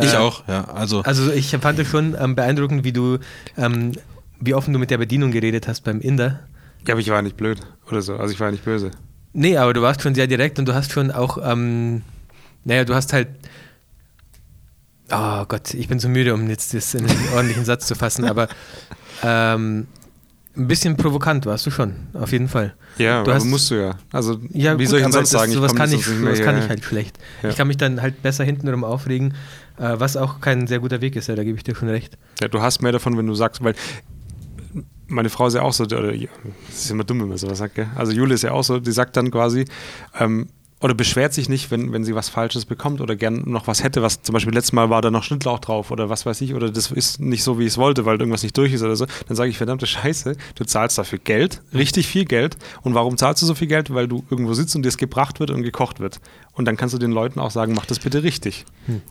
Ich 0.00 0.12
Äh, 0.14 0.16
auch, 0.16 0.46
ja. 0.48 0.64
Also, 0.64 1.02
Also 1.02 1.30
ich 1.32 1.50
fand 1.50 1.78
es 1.78 1.88
schon 1.88 2.16
ähm, 2.18 2.34
beeindruckend, 2.34 2.84
wie 2.84 2.92
du, 2.92 3.18
ähm, 3.56 3.92
wie 4.40 4.54
offen 4.54 4.72
du 4.72 4.78
mit 4.78 4.90
der 4.90 4.98
Bedienung 4.98 5.30
geredet 5.30 5.68
hast 5.68 5.82
beim 5.84 6.00
Inder. 6.00 6.40
Ja, 6.86 6.94
aber 6.94 7.00
ich 7.00 7.10
war 7.10 7.22
nicht 7.22 7.36
blöd 7.36 7.60
oder 7.90 8.02
so. 8.02 8.16
Also 8.16 8.32
ich 8.32 8.40
war 8.40 8.50
nicht 8.50 8.64
böse. 8.64 8.90
Nee, 9.38 9.56
aber 9.56 9.72
du 9.72 9.82
warst 9.82 10.02
schon 10.02 10.14
sehr 10.14 10.26
direkt 10.26 10.58
und 10.58 10.66
du 10.66 10.74
hast 10.74 10.90
schon 10.92 11.10
auch, 11.12 11.38
ähm, 11.42 12.02
naja, 12.64 12.84
du 12.84 12.94
hast 12.94 13.12
halt, 13.12 13.28
oh 15.10 15.44
Gott, 15.46 15.74
ich 15.74 15.88
bin 15.88 15.98
so 15.98 16.08
müde, 16.08 16.34
um 16.34 16.48
jetzt 16.48 16.74
das 16.74 16.94
in 16.94 17.06
einen 17.08 17.28
ordentlichen 17.34 17.64
Satz 17.64 17.86
zu 17.86 17.94
fassen, 17.94 18.24
aber 18.24 18.48
ähm, 19.22 19.86
ein 20.56 20.66
bisschen 20.66 20.96
provokant 20.96 21.46
warst 21.46 21.64
du 21.66 21.70
schon, 21.70 21.94
auf 22.14 22.32
jeden 22.32 22.48
Fall. 22.48 22.74
Ja, 22.98 23.22
Du 23.22 23.30
aber 23.30 23.34
hast- 23.34 23.44
musst 23.44 23.70
du 23.70 23.76
ja. 23.76 23.96
Also 24.12 24.40
Ja, 24.52 24.74
wie 24.76 24.82
gut, 24.84 24.90
soll 24.90 24.98
ich 24.98 25.04
denn 25.04 25.12
sonst 25.12 25.30
sagen? 25.30 25.52
sowas 25.52 25.70
komm 25.70 25.78
kann, 25.78 25.92
ich, 25.92 26.04
mehr 26.08 26.34
sowas 26.34 26.44
kann 26.44 26.58
ich 26.58 26.68
halt 26.68 26.82
schlecht. 26.84 27.16
Ja. 27.44 27.50
Ich 27.50 27.56
kann 27.56 27.68
mich 27.68 27.76
dann 27.76 28.02
halt 28.02 28.22
besser 28.22 28.42
hintenrum 28.42 28.82
aufregen, 28.82 29.34
äh, 29.78 29.94
was 29.98 30.16
auch 30.16 30.40
kein 30.40 30.66
sehr 30.66 30.80
guter 30.80 31.00
Weg 31.00 31.14
ist, 31.14 31.28
ja, 31.28 31.36
da 31.36 31.44
gebe 31.44 31.56
ich 31.56 31.62
dir 31.62 31.76
schon 31.76 31.88
recht. 31.88 32.18
Ja, 32.40 32.48
du 32.48 32.60
hast 32.60 32.82
mehr 32.82 32.90
davon, 32.92 33.16
wenn 33.16 33.26
du 33.28 33.34
sagst, 33.34 33.62
weil 33.62 33.74
meine 35.08 35.30
Frau 35.30 35.46
ist 35.46 35.54
ja 35.54 35.62
auch 35.62 35.72
so, 35.72 35.84
oder 35.84 36.12
das 36.12 36.28
ist 36.70 36.90
immer 36.90 37.04
dumm, 37.04 37.20
wenn 37.20 37.28
man 37.28 37.38
sowas 37.38 37.58
sagt, 37.58 37.74
gell? 37.74 37.88
Also 37.96 38.12
Jule 38.12 38.34
ist 38.34 38.42
ja 38.42 38.52
auch 38.52 38.62
so, 38.62 38.78
die 38.78 38.92
sagt 38.92 39.16
dann 39.16 39.30
quasi, 39.30 39.64
ähm, 40.18 40.48
oder 40.80 40.94
beschwert 40.94 41.34
sich 41.34 41.48
nicht, 41.48 41.70
wenn, 41.70 41.92
wenn 41.92 42.04
sie 42.04 42.14
was 42.14 42.28
Falsches 42.28 42.64
bekommt 42.64 43.00
oder 43.00 43.16
gern 43.16 43.42
noch 43.46 43.66
was 43.66 43.82
hätte, 43.82 44.00
was 44.02 44.22
zum 44.22 44.32
Beispiel 44.32 44.54
letztes 44.54 44.72
Mal 44.72 44.90
war 44.90 45.02
da 45.02 45.10
noch 45.10 45.24
Schnittlauch 45.24 45.58
drauf 45.58 45.90
oder 45.90 46.08
was 46.08 46.24
weiß 46.24 46.40
ich, 46.42 46.54
oder 46.54 46.70
das 46.70 46.90
ist 46.92 47.20
nicht 47.20 47.42
so, 47.42 47.58
wie 47.58 47.64
ich 47.64 47.72
es 47.72 47.78
wollte, 47.78 48.04
weil 48.04 48.18
irgendwas 48.18 48.42
nicht 48.44 48.56
durch 48.56 48.72
ist 48.72 48.82
oder 48.82 48.94
so, 48.94 49.06
dann 49.26 49.36
sage 49.36 49.50
ich, 49.50 49.58
verdammte 49.58 49.86
Scheiße, 49.86 50.36
du 50.54 50.64
zahlst 50.64 50.96
dafür 50.98 51.18
Geld, 51.18 51.62
richtig 51.74 52.06
viel 52.06 52.24
Geld. 52.24 52.56
Und 52.82 52.94
warum 52.94 53.16
zahlst 53.16 53.42
du 53.42 53.46
so 53.46 53.54
viel 53.54 53.66
Geld? 53.66 53.92
Weil 53.92 54.06
du 54.06 54.24
irgendwo 54.30 54.54
sitzt 54.54 54.76
und 54.76 54.82
dir 54.82 54.88
es 54.88 54.98
gebracht 54.98 55.40
wird 55.40 55.50
und 55.50 55.62
gekocht 55.62 55.98
wird. 56.00 56.20
Und 56.52 56.64
dann 56.64 56.76
kannst 56.76 56.94
du 56.94 56.98
den 56.98 57.12
Leuten 57.12 57.38
auch 57.40 57.50
sagen, 57.52 57.72
mach 57.74 57.86
das 57.86 57.98
bitte 58.00 58.22
richtig. 58.22 58.64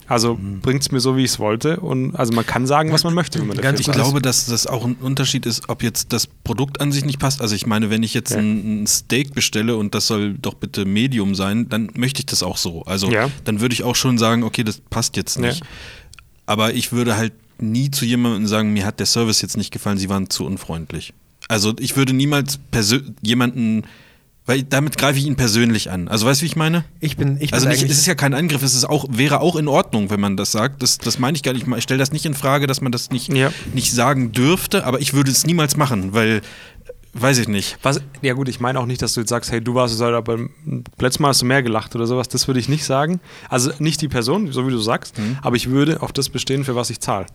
Also 0.07 0.38
bringt 0.61 0.81
es 0.81 0.91
mir 0.91 0.99
so, 0.99 1.15
wie 1.15 1.23
ich 1.23 1.31
es 1.31 1.39
wollte. 1.39 1.80
Und 1.80 2.15
also 2.15 2.34
man 2.34 2.45
kann 2.45 2.65
sagen, 2.68 2.91
was 2.91 3.03
man 3.03 3.14
möchte, 3.14 3.39
wenn 3.39 3.48
man 3.48 3.57
Ganz 3.57 3.80
Ich 3.80 3.91
glaube, 3.91 4.22
dass 4.22 4.45
das 4.48 4.68
auch 4.68 4.85
ein 4.85 4.95
Unterschied 4.95 5.45
ist, 5.45 5.69
ob 5.69 5.81
jetzt 5.84 6.11
das 6.14 6.27
Produkt 6.27 6.81
an 6.81 6.91
sich 6.91 7.06
nicht 7.06 7.19
passt. 7.19 7.41
Also 7.41 7.56
ich 7.56 7.65
meine, 7.65 7.89
wenn 7.89 8.03
ich 8.03 8.14
jetzt 8.14 8.31
Ja. 8.31 8.38
ein, 8.39 8.84
ein 8.84 8.88
Steak 8.88 9.34
bestelle 9.34 9.77
und 9.77 9.95
das 9.95 10.07
soll 10.07 10.34
doch 10.34 10.56
bitte 10.56 10.85
Medium 10.85 11.35
sein, 11.35 11.57
dann 11.70 11.90
möchte 11.96 12.20
ich 12.22 12.26
das 12.28 12.44
auch 12.44 12.58
so. 12.58 12.84
Also 12.84 13.12
Ja. 13.12 13.30
dann 13.44 13.60
würde 13.62 13.74
ich 13.74 13.84
auch 13.84 13.96
schon 13.96 14.18
sagen, 14.18 14.44
okay, 14.44 14.64
das 14.64 14.80
passt 14.90 15.18
jetzt 15.18 15.40
nicht. 15.40 15.64
Aber 16.46 16.74
ich 16.74 16.92
würde 16.92 17.18
halt 17.18 17.34
nie 17.60 17.90
zu 17.92 18.06
jemandem 18.06 18.48
sagen, 18.48 18.72
mir 18.74 18.86
hat 18.86 19.00
der 19.00 19.06
Service 19.08 19.42
jetzt 19.42 19.58
nicht 19.58 19.72
gefallen, 19.72 19.98
sie 19.98 20.10
waren 20.10 20.30
zu 20.30 20.46
unfreundlich. 20.46 21.14
Also 21.48 21.74
ich 21.80 21.96
würde 21.96 22.14
niemals 22.14 22.60
jemanden, 23.22 23.84
weil 24.46 24.64
damit 24.64 24.98
greife 24.98 25.20
ich 25.20 25.26
ihn 25.26 25.36
persönlich 25.36 25.92
an. 25.92 26.08
Also 26.08 26.26
weißt 26.26 26.42
du, 26.42 26.44
wie 26.44 26.48
ich 26.48 26.56
meine? 26.56 26.86
Ich 27.00 27.18
bin, 27.18 27.36
ich 27.42 27.52
bin 27.52 27.54
Also 27.54 27.68
nicht, 27.68 27.84
es 27.84 27.98
ist 27.98 28.06
ja 28.06 28.16
kein 28.16 28.34
Angriff, 28.34 28.64
es 28.64 28.76
ist 28.76 28.86
auch, 28.86 29.06
wäre 29.10 29.42
auch 29.42 29.56
in 29.58 29.68
Ordnung, 29.68 30.10
wenn 30.10 30.20
man 30.22 30.38
das 30.38 30.52
sagt. 30.52 30.82
Das, 30.84 30.98
das 31.00 31.20
meine 31.20 31.36
ich 31.36 31.44
gar 31.44 31.54
nicht. 31.54 31.66
Ich 31.68 31.84
stelle 31.84 31.98
das 32.00 32.12
nicht 32.12 32.26
in 32.26 32.34
Frage, 32.34 32.68
dass 32.68 32.80
man 32.80 32.92
das 32.92 33.10
nicht, 33.10 33.34
Ja. 33.34 33.52
nicht 33.74 33.92
sagen 33.92 34.32
dürfte, 34.32 34.86
aber 34.86 35.02
ich 35.02 35.14
würde 35.14 35.32
es 35.32 35.46
niemals 35.46 35.76
machen, 35.76 36.14
weil, 36.14 36.42
weiß 37.22 37.38
ich 37.39 37.48
nicht. 37.48 37.77
Was, 37.84 38.02
ja 38.22 38.34
gut, 38.34 38.48
ich 38.49 38.60
meine 38.60 38.80
auch 38.80 38.85
nicht, 38.85 39.02
dass 39.02 39.14
du 39.14 39.22
jetzt 39.22 39.30
sagst, 39.30 39.52
hey, 39.52 39.61
du 39.61 39.73
warst 39.76 39.94
es 39.95 40.02
halt, 40.02 40.14
aber 40.15 40.38
letztes 40.99 41.19
Mal 41.19 41.30
hast 41.30 41.41
du 41.41 41.45
mehr 41.45 41.64
gelacht 41.64 41.95
oder 41.95 42.07
sowas. 42.07 42.27
Das 42.30 42.48
würde 42.48 42.60
ich 42.60 42.69
nicht 42.69 42.84
sagen. 42.85 43.19
Also 43.49 43.72
nicht 43.80 44.02
die 44.02 44.07
Person, 44.07 44.52
so 44.52 44.68
wie 44.68 44.72
du 44.72 44.80
sagst, 44.80 45.18
Mhm. 45.18 45.38
aber 45.41 45.56
ich 45.56 45.69
würde 45.69 46.02
auf 46.02 46.11
das 46.14 46.30
bestehen, 46.30 46.64
für 46.64 46.76
was 46.76 46.89
ich 46.89 46.99
zahle. 46.99 47.26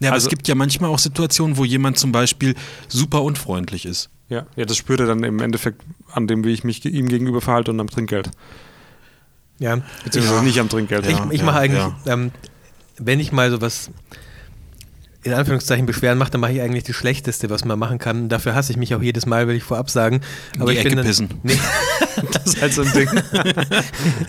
Ja, 0.00 0.08
aber 0.10 0.14
Also- 0.14 0.26
es 0.26 0.30
gibt 0.30 0.46
ja 0.48 0.54
manchmal 0.54 0.90
auch 0.90 0.98
Situationen, 0.98 1.56
wo 1.56 1.64
jemand 1.64 1.98
zum 1.98 2.12
Beispiel 2.12 2.54
super 2.88 3.22
unfreundlich 3.22 3.84
ist. 3.86 4.10
Ja, 4.28 4.46
ja, 4.56 4.64
das 4.64 4.76
spürt 4.76 5.00
er 5.00 5.06
dann 5.06 5.24
im 5.24 5.40
Endeffekt 5.40 5.82
an 6.12 6.26
dem, 6.26 6.44
wie 6.44 6.52
ich 6.52 6.64
mich 6.64 6.84
ihm 6.84 7.08
gegenüber 7.08 7.40
verhalte 7.40 7.70
und 7.70 7.80
am 7.80 7.88
Trinkgeld. 7.90 8.30
Ja. 9.58 9.78
Beziehungsweise 10.04 10.36
Ja. 10.38 10.42
nicht 10.42 10.58
am 10.60 10.68
Trinkgeld. 10.68 11.06
Ich, 11.06 11.12
Ja, 11.12 11.28
ich 11.30 11.40
ja, 11.40 11.44
mache 11.46 11.58
eigentlich, 11.58 11.82
ja. 11.82 12.12
ähm, 12.14 12.30
wenn 12.98 13.20
ich 13.20 13.32
mal 13.32 13.50
sowas 13.50 13.90
in 15.24 15.32
Anführungszeichen 15.34 15.86
Beschweren 15.86 16.18
mache, 16.18 16.30
dann 16.32 16.40
mache 16.40 16.52
ich 16.52 16.60
eigentlich 16.60 16.84
das 16.84 16.96
Schlechteste, 16.96 17.48
was 17.50 17.64
man 17.64 17.78
machen 17.78 17.98
kann. 17.98 18.28
Dafür 18.28 18.54
hasse 18.54 18.72
ich 18.72 18.76
mich 18.78 18.94
auch 18.94 19.02
jedes 19.02 19.24
Mal, 19.26 19.46
will 19.48 19.54
ich 19.54 19.62
vorab 19.62 19.88
sagen. 19.90 20.20
Aber 20.58 20.72
die 20.72 20.78
ich 20.78 20.80
Ecke 20.80 20.90
bin 20.90 20.96
dann, 20.98 21.06
pissen. 21.06 21.28
Nee, 21.42 21.58
Das 22.32 22.44
ist 22.46 22.60
halt 22.62 22.72
so 22.74 22.82
ein 22.82 22.92
Ding. 22.92 23.08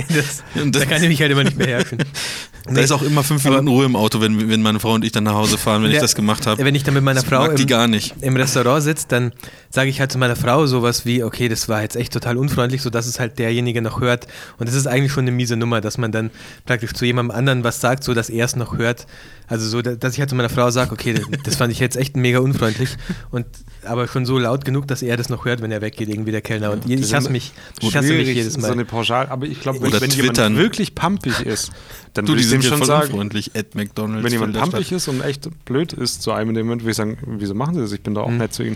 das, 0.09 0.43
Und 0.61 0.75
da 0.75 0.79
das- 0.79 0.87
kann 0.89 1.01
ich 1.03 1.09
mich 1.09 1.21
halt 1.21 1.31
immer 1.31 1.43
nicht 1.43 1.57
beherrschen. 1.57 1.97
Da 2.65 2.79
ist 2.81 2.91
auch 2.91 3.01
immer 3.01 3.23
fünf 3.23 3.43
Minuten 3.43 3.67
Ruhe 3.67 3.85
im 3.85 3.95
Auto, 3.95 4.21
wenn, 4.21 4.49
wenn 4.49 4.61
meine 4.61 4.79
Frau 4.79 4.93
und 4.93 5.03
ich 5.03 5.11
dann 5.11 5.25
nach 5.25 5.33
Hause 5.33 5.57
fahren, 5.57 5.83
wenn 5.83 5.89
ich 5.89 5.95
Ja, 5.95 6.01
das 6.01 6.15
gemacht 6.15 6.47
habe. 6.47 6.63
Wenn 6.63 6.75
ich 6.75 6.83
dann 6.83 6.93
mit 6.93 7.03
meiner 7.03 7.19
Das 7.19 7.29
Frau 7.29 7.45
im, 7.49 7.67
gar 7.67 7.87
nicht. 7.87 8.15
im 8.21 8.37
Restaurant 8.37 8.81
sitze, 8.83 9.05
dann 9.09 9.33
sage 9.69 9.89
ich 9.89 9.99
halt 9.99 10.11
zu 10.13 10.17
meiner 10.17 10.35
Frau 10.37 10.65
sowas 10.65 11.05
wie, 11.05 11.23
okay, 11.23 11.49
das 11.49 11.67
war 11.67 11.81
jetzt 11.81 11.95
echt 11.97 12.13
total 12.13 12.37
unfreundlich, 12.37 12.81
sodass 12.81 13.05
es 13.05 13.19
halt 13.19 13.37
derjenige 13.37 13.81
noch 13.81 13.99
hört. 13.99 14.27
Und 14.59 14.69
das 14.69 14.75
ist 14.75 14.87
eigentlich 14.87 15.11
schon 15.11 15.23
eine 15.25 15.31
miese 15.31 15.57
Nummer, 15.57 15.81
dass 15.81 15.97
man 15.97 16.11
dann 16.13 16.31
praktisch 16.65 16.93
zu 16.93 17.05
jemandem 17.05 17.35
anderen 17.35 17.63
was 17.65 17.81
sagt, 17.81 18.03
so 18.05 18.13
dass 18.13 18.29
er 18.29 18.45
es 18.45 18.55
noch 18.55 18.77
hört. 18.77 19.07
Also 19.47 19.67
so, 19.67 19.81
da- 19.81 19.95
dass 19.95 20.13
ich 20.13 20.19
halt 20.21 20.29
zu 20.29 20.35
meiner 20.37 20.49
Frau 20.49 20.69
sage, 20.71 20.93
okay, 20.93 21.15
das 21.43 21.55
fand 21.57 21.73
ich 21.73 21.79
jetzt 21.79 21.97
echt 21.97 22.15
mega 22.15 22.39
unfreundlich. 22.39 22.91
Und 23.29 23.45
aber 23.85 24.07
schon 24.07 24.25
so 24.25 24.39
laut 24.39 24.63
genug, 24.63 24.87
dass 24.87 25.01
er 25.01 25.17
das 25.17 25.27
noch 25.27 25.43
hört, 25.43 25.61
wenn 25.61 25.71
er 25.71 25.81
weggeht, 25.81 26.07
irgendwie 26.07 26.31
der 26.31 26.41
Kellner. 26.41 26.71
Und 26.71 26.89
ich 26.89 27.13
hasse 27.13 27.29
mich, 27.29 27.51
ich 27.81 27.93
hasse 27.95 28.07
mich 28.07 28.15
Schwierig, 28.19 28.35
jedes 28.37 28.53
So 28.53 28.61
Mal. 28.61 28.71
eine 28.71 28.85
Pauschal, 28.85 29.27
aber 29.27 29.45
ich 29.47 29.59
glaube, 29.59 29.81
wenn, 29.81 29.89
Oder 29.89 29.99
wenn 29.99 30.09
twittern. 30.09 30.53
jemand 30.53 30.57
wirklich 30.57 30.95
pampig 30.95 31.41
ist, 31.41 31.71
dann 32.13 32.25
Du, 32.25 32.31
würde 32.33 32.41
ich 32.41 32.49
dem 32.49 32.61
schon 32.61 32.83
sagen. 32.83 33.29
At 33.55 33.75
McDonalds. 33.75 34.23
Wenn 34.23 34.31
jemand 34.31 34.53
pampig 34.57 34.91
ist 34.91 35.07
und 35.07 35.21
echt 35.21 35.49
blöd 35.65 35.93
ist 35.93 36.21
zu 36.21 36.31
einem 36.31 36.49
in 36.49 36.55
dem 36.55 36.65
Moment, 36.67 36.83
würde 36.83 36.91
ich 36.91 36.97
sagen, 36.97 37.17
wieso 37.25 37.53
machen 37.55 37.75
sie 37.75 37.81
das? 37.81 37.91
Ich 37.91 38.01
bin 38.01 38.13
da 38.13 38.21
auch 38.21 38.29
Mhm. 38.29 38.37
nett 38.37 38.53
zu 38.53 38.63
ihm. 38.63 38.75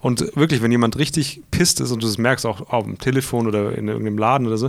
Und 0.00 0.36
wirklich, 0.36 0.62
wenn 0.62 0.70
jemand 0.70 0.98
richtig 0.98 1.40
pisst 1.50 1.80
ist 1.80 1.90
und 1.90 2.02
du 2.02 2.06
das 2.06 2.18
merkst 2.18 2.44
auch 2.46 2.68
auf 2.70 2.84
dem 2.84 2.98
Telefon 2.98 3.46
oder 3.46 3.76
in 3.76 3.88
irgendeinem 3.88 4.18
Laden 4.18 4.46
oder 4.46 4.58
so, 4.58 4.68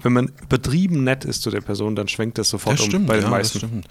wenn 0.00 0.12
man 0.12 0.30
übertrieben 0.42 1.02
nett 1.02 1.24
ist 1.24 1.42
zu 1.42 1.50
der 1.50 1.60
Person, 1.60 1.96
dann 1.96 2.06
schwenkt 2.06 2.38
das 2.38 2.50
sofort 2.50 2.74
Das 2.78 2.84
um 2.84 2.90
stimmt, 2.90 3.06
bei 3.08 3.14
den 3.16 3.24
ja, 3.24 3.30
meisten. 3.30 3.58
das 3.58 3.68
stimmt. 3.68 3.86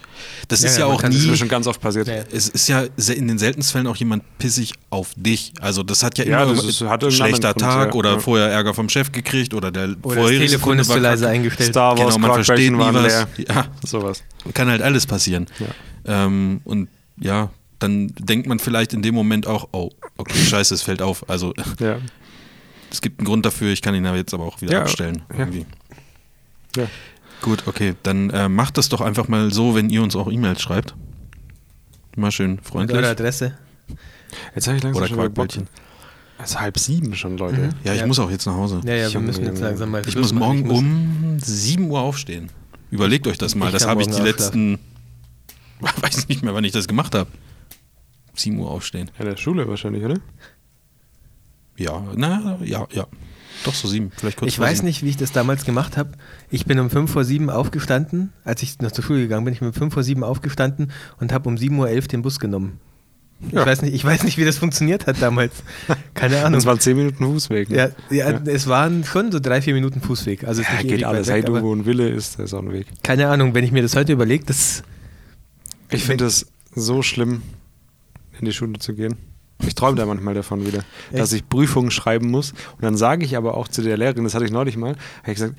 Das 0.48 0.62
Ja, 0.62 0.68
ist 0.68 0.78
ja, 0.78 0.86
ja, 0.86 0.92
auch 0.92 1.00
kann- 1.00 1.10
Das 1.10 1.18
ist 1.20 1.24
nie 1.26 1.30
mir 1.32 1.36
schon 1.36 1.48
ganz 1.48 1.66
oft 1.66 1.80
passiert. 1.80 2.08
Ja. 2.08 2.14
Es 2.32 2.48
ist 2.48 2.66
ja 2.68 2.84
in 3.12 3.28
den 3.28 3.38
seltensten 3.38 3.72
Fällen 3.72 3.86
auch 3.86 3.96
jemand 3.96 4.22
pissig 4.38 4.72
auf 4.88 5.10
dich. 5.16 5.52
Also 5.60 5.82
das 5.82 6.02
hat 6.02 6.16
ja 6.18 6.24
Ja, 6.24 6.44
immer 6.44 6.54
das 6.54 6.64
ist- 6.64 6.80
hat 6.80 7.02
schlechter 7.12 7.48
Grund, 7.52 7.60
Tag 7.60 7.88
ja. 7.88 7.94
oder 7.94 8.12
Ja. 8.12 8.18
vorher 8.20 8.48
Ärger 8.48 8.72
vom 8.72 8.88
Chef 8.88 9.12
gekriegt 9.12 9.52
oder 9.52 9.70
der 9.70 9.84
Oder 9.84 9.94
das 9.96 10.14
vorherige 10.14 10.46
Telefon 10.46 10.62
Kunde 10.62 10.80
ist 10.80 10.86
zu 10.88 10.94
war 10.94 11.00
leise 11.00 11.28
eingestellt. 11.28 11.70
Star 11.70 11.98
Wars 11.98 12.14
Genau, 12.14 12.26
man 12.26 12.42
versteht 12.42 12.72
nie 12.72 12.78
was. 12.78 13.02
leer. 13.06 13.28
Ja, 13.48 13.66
Sowas. 13.86 14.22
kann 14.54 14.68
halt 14.68 14.80
alles 14.82 15.06
passieren. 15.06 15.46
Ja. 15.58 16.24
Ähm, 16.24 16.62
und 16.64 16.88
ja, 17.20 17.50
dann 17.80 18.08
denkt 18.18 18.46
man 18.48 18.58
vielleicht 18.60 18.94
in 18.94 19.02
dem 19.02 19.14
Moment 19.14 19.46
auch, 19.46 19.68
oh, 19.72 19.90
okay, 20.16 20.38
scheiße, 20.42 20.72
es 20.74 20.80
fällt 20.82 21.02
auf. 21.02 21.28
Also 21.28 21.52
Ja. 21.80 21.98
es 22.90 23.02
gibt 23.02 23.20
einen 23.20 23.26
Grund 23.26 23.44
dafür, 23.44 23.70
ich 23.72 23.82
kann 23.82 23.94
ihn 23.94 24.06
aber 24.06 24.16
jetzt 24.16 24.32
aber 24.32 24.44
auch 24.44 24.60
wieder 24.62 24.72
Ja, 24.72 24.80
abstellen. 24.82 25.22
ja. 25.32 25.40
Irgendwie. 25.40 25.66
Ja. 26.76 26.86
Gut, 27.42 27.66
okay, 27.66 27.94
dann 28.02 28.30
äh, 28.30 28.48
macht 28.48 28.78
das 28.78 28.88
doch 28.88 29.00
einfach 29.00 29.28
mal 29.28 29.52
so, 29.52 29.74
wenn 29.74 29.90
ihr 29.90 30.02
uns 30.02 30.16
auch 30.16 30.30
E-Mails 30.30 30.60
schreibt. 30.60 30.94
Mal 32.16 32.32
schön 32.32 32.58
Und 32.58 32.66
freundlich. 32.66 32.98
eure 32.98 33.08
Adresse. 33.10 33.56
Jetzt 34.54 34.66
habe 34.66 34.76
ich 34.76 34.82
langsam 34.82 35.00
Oder 35.02 35.08
schon. 35.08 35.18
Quarkbällchen. 35.18 35.68
Es 36.42 36.50
ist 36.50 36.60
halb 36.60 36.78
sieben 36.78 37.14
schon, 37.16 37.36
Leute. 37.38 37.58
Mhm. 37.58 37.70
Ja, 37.84 37.94
ich 37.94 38.00
Ja. 38.00 38.06
muss 38.06 38.18
auch 38.18 38.30
jetzt 38.30 38.46
nach 38.46 38.54
Hause. 38.54 38.80
Ja, 38.84 38.94
ja, 38.94 39.12
wir 39.12 39.20
müssen 39.20 39.44
jetzt 39.44 39.60
langsam 39.60 39.90
mal 39.90 40.02
Ich 40.06 40.16
muss 40.16 40.32
morgen 40.32 40.68
um 40.70 41.38
7 41.40 41.90
Uhr 41.90 42.00
aufstehen. 42.00 42.50
Überlegt 42.90 43.26
euch 43.26 43.38
das 43.38 43.54
mal. 43.54 43.66
Ich 43.66 43.72
das 43.72 43.86
habe 43.86 44.02
ich 44.02 44.08
die 44.08 44.22
letzten. 44.22 44.78
Weiß 45.80 46.28
nicht 46.28 46.42
mehr, 46.42 46.54
wann 46.54 46.64
ich 46.64 46.72
das 46.72 46.86
gemacht 46.88 47.14
habe. 47.14 47.30
7 48.34 48.58
Uhr 48.58 48.70
aufstehen. 48.70 49.10
Ja, 49.18 49.24
der 49.24 49.36
Schule 49.36 49.66
wahrscheinlich, 49.68 50.04
oder? 50.04 50.18
Ja, 51.76 52.02
na, 52.16 52.58
ja, 52.64 52.86
ja. 52.92 53.06
Doch 53.64 53.74
so 53.74 53.88
7. 53.88 54.12
Vielleicht 54.16 54.38
kurz 54.38 54.52
Ich 54.52 54.58
weiß 54.58 54.78
sieben. 54.78 54.86
nicht, 54.88 55.02
wie 55.02 55.08
ich 55.10 55.16
das 55.16 55.32
damals 55.32 55.64
gemacht 55.64 55.96
habe. 55.96 56.12
Ich 56.50 56.64
bin 56.66 56.78
um 56.78 56.90
5 56.90 57.10
vor 57.10 57.24
7 57.24 57.50
aufgestanden, 57.50 58.32
als 58.44 58.62
ich 58.62 58.78
noch 58.80 58.92
zur 58.92 59.04
Schule 59.04 59.20
gegangen 59.20 59.44
bin. 59.44 59.52
Ich 59.54 59.60
bin 59.60 59.68
um 59.68 59.74
5 59.74 59.92
vor 59.92 60.02
7 60.02 60.22
aufgestanden 60.22 60.92
und 61.18 61.32
habe 61.32 61.48
um 61.48 61.56
7.11 61.56 61.76
Uhr 61.78 62.00
den 62.08 62.22
Bus 62.22 62.38
genommen. 62.38 62.78
Ja. 63.52 63.60
Ich, 63.60 63.66
weiß 63.66 63.82
nicht, 63.82 63.94
ich 63.94 64.04
weiß 64.04 64.24
nicht, 64.24 64.36
wie 64.36 64.44
das 64.44 64.58
funktioniert 64.58 65.06
hat 65.06 65.22
damals. 65.22 65.52
Keine 66.14 66.38
Ahnung. 66.40 66.54
Das 66.54 66.66
waren 66.66 66.80
zehn 66.80 66.96
Minuten 66.96 67.24
Fußweg. 67.24 67.70
ne? 67.70 67.76
ja, 67.76 67.90
ja, 68.10 68.30
Ja. 68.32 68.40
es 68.46 68.66
waren 68.66 69.04
schon 69.04 69.30
so 69.30 69.38
drei, 69.38 69.62
vier 69.62 69.74
Minuten 69.74 70.00
Fußweg. 70.00 70.42
Also 70.44 70.62
Ja, 70.62 70.82
geht 70.82 71.04
alles. 71.04 71.30
Hey, 71.30 71.42
du, 71.42 71.60
wo 71.62 71.72
ein 71.74 71.86
Wille 71.86 72.08
ist, 72.08 72.38
da 72.38 72.42
ist 72.44 72.52
auch 72.54 72.62
ein 72.62 72.72
Weg. 72.72 72.86
Keine 73.04 73.28
Ahnung, 73.28 73.54
wenn 73.54 73.62
ich 73.64 73.70
mir 73.70 73.82
das 73.82 73.94
heute 73.94 74.12
überlege, 74.12 74.44
das. 74.44 74.82
Ich 75.90 76.02
finde 76.04 76.26
es 76.26 76.46
so 76.74 77.02
schlimm, 77.02 77.42
in 78.40 78.44
die 78.44 78.52
Schule 78.52 78.78
zu 78.80 78.94
gehen. 78.94 79.14
Ich 79.66 79.74
träume 79.74 79.96
da 79.96 80.06
manchmal 80.06 80.34
davon 80.34 80.66
wieder, 80.66 80.84
dass 81.12 81.32
ich 81.32 81.48
Prüfungen 81.48 81.90
schreiben 81.90 82.30
muss. 82.30 82.52
Und 82.52 82.82
dann 82.82 82.96
sage 82.96 83.24
ich 83.24 83.36
aber 83.36 83.54
auch 83.56 83.68
zu 83.68 83.82
der 83.82 83.96
Lehrerin, 83.96 84.24
das 84.24 84.34
hatte 84.34 84.44
ich 84.44 84.52
neulich 84.52 84.76
mal, 84.76 84.90
habe 85.22 85.32
ich 85.32 85.34
gesagt, 85.34 85.54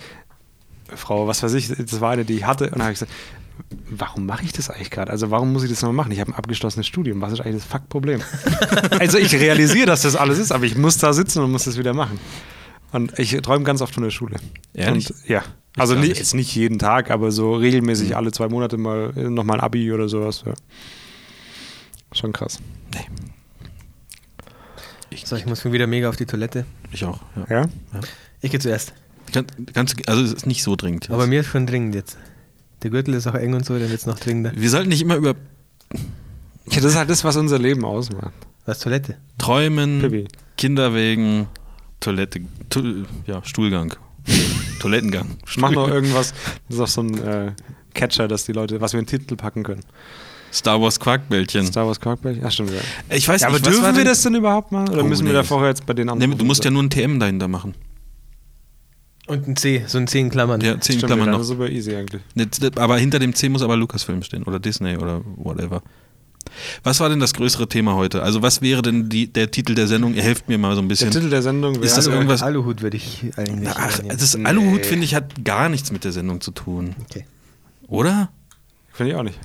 Frau, 0.96 1.28
was 1.28 1.44
weiß 1.44 1.54
ich, 1.54 1.68
das 1.68 2.02
war 2.02 2.12
eine, 2.12 2.26
die 2.26 2.34
ich 2.34 2.46
hatte. 2.46 2.66
Und 2.66 2.74
dann 2.76 2.84
habe 2.84 2.94
ich 2.94 3.00
gesagt, 3.00 3.12
warum 3.90 4.26
mache 4.26 4.44
ich 4.46 4.54
das 4.54 4.70
eigentlich 4.70 4.90
gerade? 4.90 5.12
Also 5.12 5.30
warum 5.32 5.52
muss 5.54 5.64
ich 5.64 5.70
das 5.70 5.82
noch 5.82 5.92
machen? 5.92 6.12
Ich 6.12 6.20
habe 6.20 6.32
ein 6.32 6.36
abgeschlossenes 6.36 6.88
Studium. 6.88 7.22
Was 7.22 7.34
ist 7.34 7.42
eigentlich 7.42 7.62
das 7.62 7.66
Fuck-Problem? 7.66 8.22
also 9.00 9.18
ich 9.18 9.34
realisiere, 9.36 9.86
dass 9.86 10.02
das 10.04 10.16
alles 10.16 10.40
ist, 10.40 10.52
aber 10.52 10.64
ich 10.64 10.76
muss 10.78 10.98
da 10.98 11.14
sitzen 11.14 11.44
und 11.44 11.52
muss 11.52 11.66
das 11.66 11.78
wieder 11.78 11.94
machen. 11.94 12.20
Und 12.92 13.20
ich 13.20 13.32
träume 13.42 13.66
ganz 13.66 13.82
oft 13.82 13.94
von 13.94 14.04
der 14.04 14.10
Schule. 14.10 14.38
Ehrlich? 14.74 15.10
Und, 15.12 15.28
ja. 15.28 15.44
Also 15.78 15.94
nicht, 15.94 16.18
jetzt 16.18 16.34
nicht 16.34 16.56
jeden 16.56 16.80
Tag, 16.80 17.12
aber 17.12 17.32
so 17.32 17.54
regelmäßig 17.54 18.10
Mhm. 18.10 18.16
alle 18.16 18.32
zwei 18.32 18.48
Monate 18.48 18.78
mal 18.78 19.14
äh, 19.16 19.30
nochmal 19.30 19.58
ein 19.58 19.64
Abi 19.64 19.92
oder 19.94 20.10
sowas. 20.10 20.44
Ja. 20.46 20.54
Schon 22.12 22.32
krass. 22.32 22.60
So, 25.24 25.36
ich 25.36 25.46
muss 25.46 25.62
schon 25.62 25.72
wieder 25.72 25.88
mega 25.88 26.10
auf 26.10 26.16
die 26.16 26.26
Toilette. 26.26 26.66
Ich 26.92 27.04
auch. 27.06 27.20
Ja. 27.50 27.62
Ja? 27.62 27.70
Ich 28.42 28.52
gehe 28.52 28.60
zuerst. 28.60 28.94
Ganz, 29.32 29.48
ganz, 29.74 29.96
also 30.08 30.24
es 30.24 30.34
ist 30.34 30.48
nicht 30.48 30.64
so 30.64 30.76
dringend. 30.76 31.10
Aber 31.10 31.28
mir 31.28 31.42
ist 31.42 31.48
schon 31.48 31.68
dringend 31.68 31.96
jetzt. 31.96 32.18
Der 32.84 32.90
Gürtel 32.90 33.14
ist 33.14 33.28
auch 33.28 33.36
eng 33.36 33.54
und 33.54 33.66
so, 33.66 33.74
dann 33.74 33.90
wird 33.90 34.00
es 34.00 34.06
noch 34.06 34.20
dringender. 34.20 34.52
Wir 34.56 34.70
sollten 34.70 34.90
nicht 34.90 35.02
immer 35.02 35.16
über 35.16 35.36
ja. 36.72 36.82
Das 36.82 36.92
ist 36.92 36.96
halt 36.96 37.10
das, 37.10 37.24
was 37.24 37.36
unser 37.36 37.60
Leben 37.60 37.84
ausmacht. 37.84 38.34
Was, 38.66 38.80
Toilette? 38.80 39.18
Träumen, 39.38 40.02
Pipi. 40.02 40.28
Kinderwegen, 40.58 41.48
Toilette, 42.00 42.42
tu, 42.70 43.06
ja, 43.26 43.44
Stuhlgang. 43.44 43.96
Toilettengang. 44.80 45.38
Mach 45.58 45.72
noch 45.72 45.88
irgendwas, 45.88 46.34
das 46.68 46.76
ist 46.78 46.82
auch 46.82 46.88
so 46.88 47.02
ein 47.02 47.18
äh, 47.18 47.52
Catcher, 47.94 48.28
dass 48.28 48.46
die 48.46 48.52
Leute, 48.52 48.80
was 48.82 48.94
wir 48.94 49.00
in 49.00 49.06
den 49.06 49.20
Titel 49.20 49.36
packen 49.36 49.64
können. 49.64 49.84
Star 50.52 50.82
Wars 50.82 51.00
Quarkbällchen. 51.00 51.66
Star 51.68 51.86
Wars 51.88 52.00
Quarkbällchen? 52.00 52.44
Ja, 52.44 52.50
stimmt. 52.52 52.72
Ja. 52.72 53.16
Ich 53.16 53.28
weiß 53.28 53.42
Ja, 53.42 53.48
aber 53.48 53.58
nicht, 53.58 53.66
war 53.66 53.72
dürfen 53.72 53.86
wir 53.86 53.94
denn- 53.94 54.06
das 54.06 54.22
denn 54.24 54.36
überhaupt 54.36 54.72
mal? 54.72 54.90
Oder 54.90 55.04
Oh, 55.04 55.08
müssen 55.08 55.26
wir 55.26 55.34
nee. 55.34 55.38
da 55.40 55.44
vorher 55.44 55.70
jetzt 55.70 55.86
bei 55.86 55.94
den 55.94 56.08
Nee, 56.08 56.12
anderen? 56.14 56.38
du 56.38 56.46
musst 56.46 56.64
ja 56.66 56.72
nur 56.72 56.82
ein 56.84 56.90
TM 56.90 57.20
dahinter 57.20 57.48
machen. 57.48 57.76
Und 59.28 59.48
ein 59.48 59.56
C, 59.56 59.84
so 59.86 60.00
ein 60.00 60.08
C 60.08 60.20
in 60.20 60.30
Klammern. 60.32 60.60
Ja, 60.62 60.80
zehn 60.80 60.98
Stimmt, 60.98 61.12
Klammern 61.14 61.30
noch. 61.30 61.42
ist 61.42 61.48
super 61.48 61.70
easy 61.70 61.96
eigentlich. 61.96 62.22
Aber 62.78 62.98
hinter 62.98 63.20
dem 63.20 63.36
C 63.36 63.48
muss 63.50 63.62
aber 63.62 63.78
Lucasfilm 63.78 64.24
stehen 64.24 64.44
oder 64.44 64.60
Disney 64.60 64.98
oder 64.98 65.22
whatever. 65.36 65.84
Was 66.84 67.00
war 67.00 67.10
denn 67.10 67.20
das 67.20 67.34
größere 67.36 67.70
Thema 67.70 67.94
heute? 67.94 68.24
Also 68.24 68.42
was 68.42 68.64
wäre 68.64 68.82
denn 68.82 69.08
die, 69.08 69.28
der 69.32 69.52
Titel 69.52 69.76
der 69.76 69.86
Sendung? 69.88 70.16
Ihr 70.16 70.24
helft 70.24 70.50
mir 70.50 70.58
mal 70.58 70.74
so 70.74 70.82
ein 70.82 70.86
Der 70.86 70.90
bisschen. 70.90 71.12
Titel 71.12 71.30
der 71.30 71.44
Sendung 71.44 71.76
wäre 71.76 71.86
Ist 71.86 71.96
das 71.96 72.08
irgendwas- 72.08 72.42
Aluhut 72.42 72.82
würde 72.82 72.98
ich 72.98 73.24
eigentlich. 73.38 73.70
Ach, 73.76 74.00
nennen. 74.02 74.18
das 74.18 74.36
Nee. 74.36 74.46
Aluhut, 74.46 74.84
finde 74.88 75.06
ich, 75.06 75.14
hat 75.14 75.46
gar 75.46 75.70
nichts 75.70 75.92
mit 75.92 76.04
der 76.06 76.12
Sendung 76.12 76.42
zu 76.42 76.50
tun. 76.50 76.96
okay. 77.08 77.26
Oder? 77.88 78.30
Finde 78.94 79.12
ich 79.12 79.18
auch 79.18 79.24
nicht. 79.24 79.40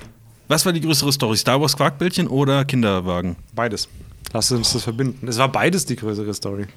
Was 0.47 0.65
war 0.65 0.73
die 0.73 0.81
größere 0.81 1.11
Story? 1.11 1.37
Star 1.37 1.59
Wars 1.59 1.75
Quarkbällchen 1.75 2.27
oder 2.27 2.65
Kinderwagen? 2.65 3.35
Beides. 3.53 3.87
Lass 4.33 4.51
uns 4.51 4.73
das 4.73 4.83
verbinden. 4.83 5.27
Es 5.27 5.37
war 5.37 5.51
beides 5.51 5.85
die 5.85 5.95
größere 5.95 6.33
Story. 6.33 6.67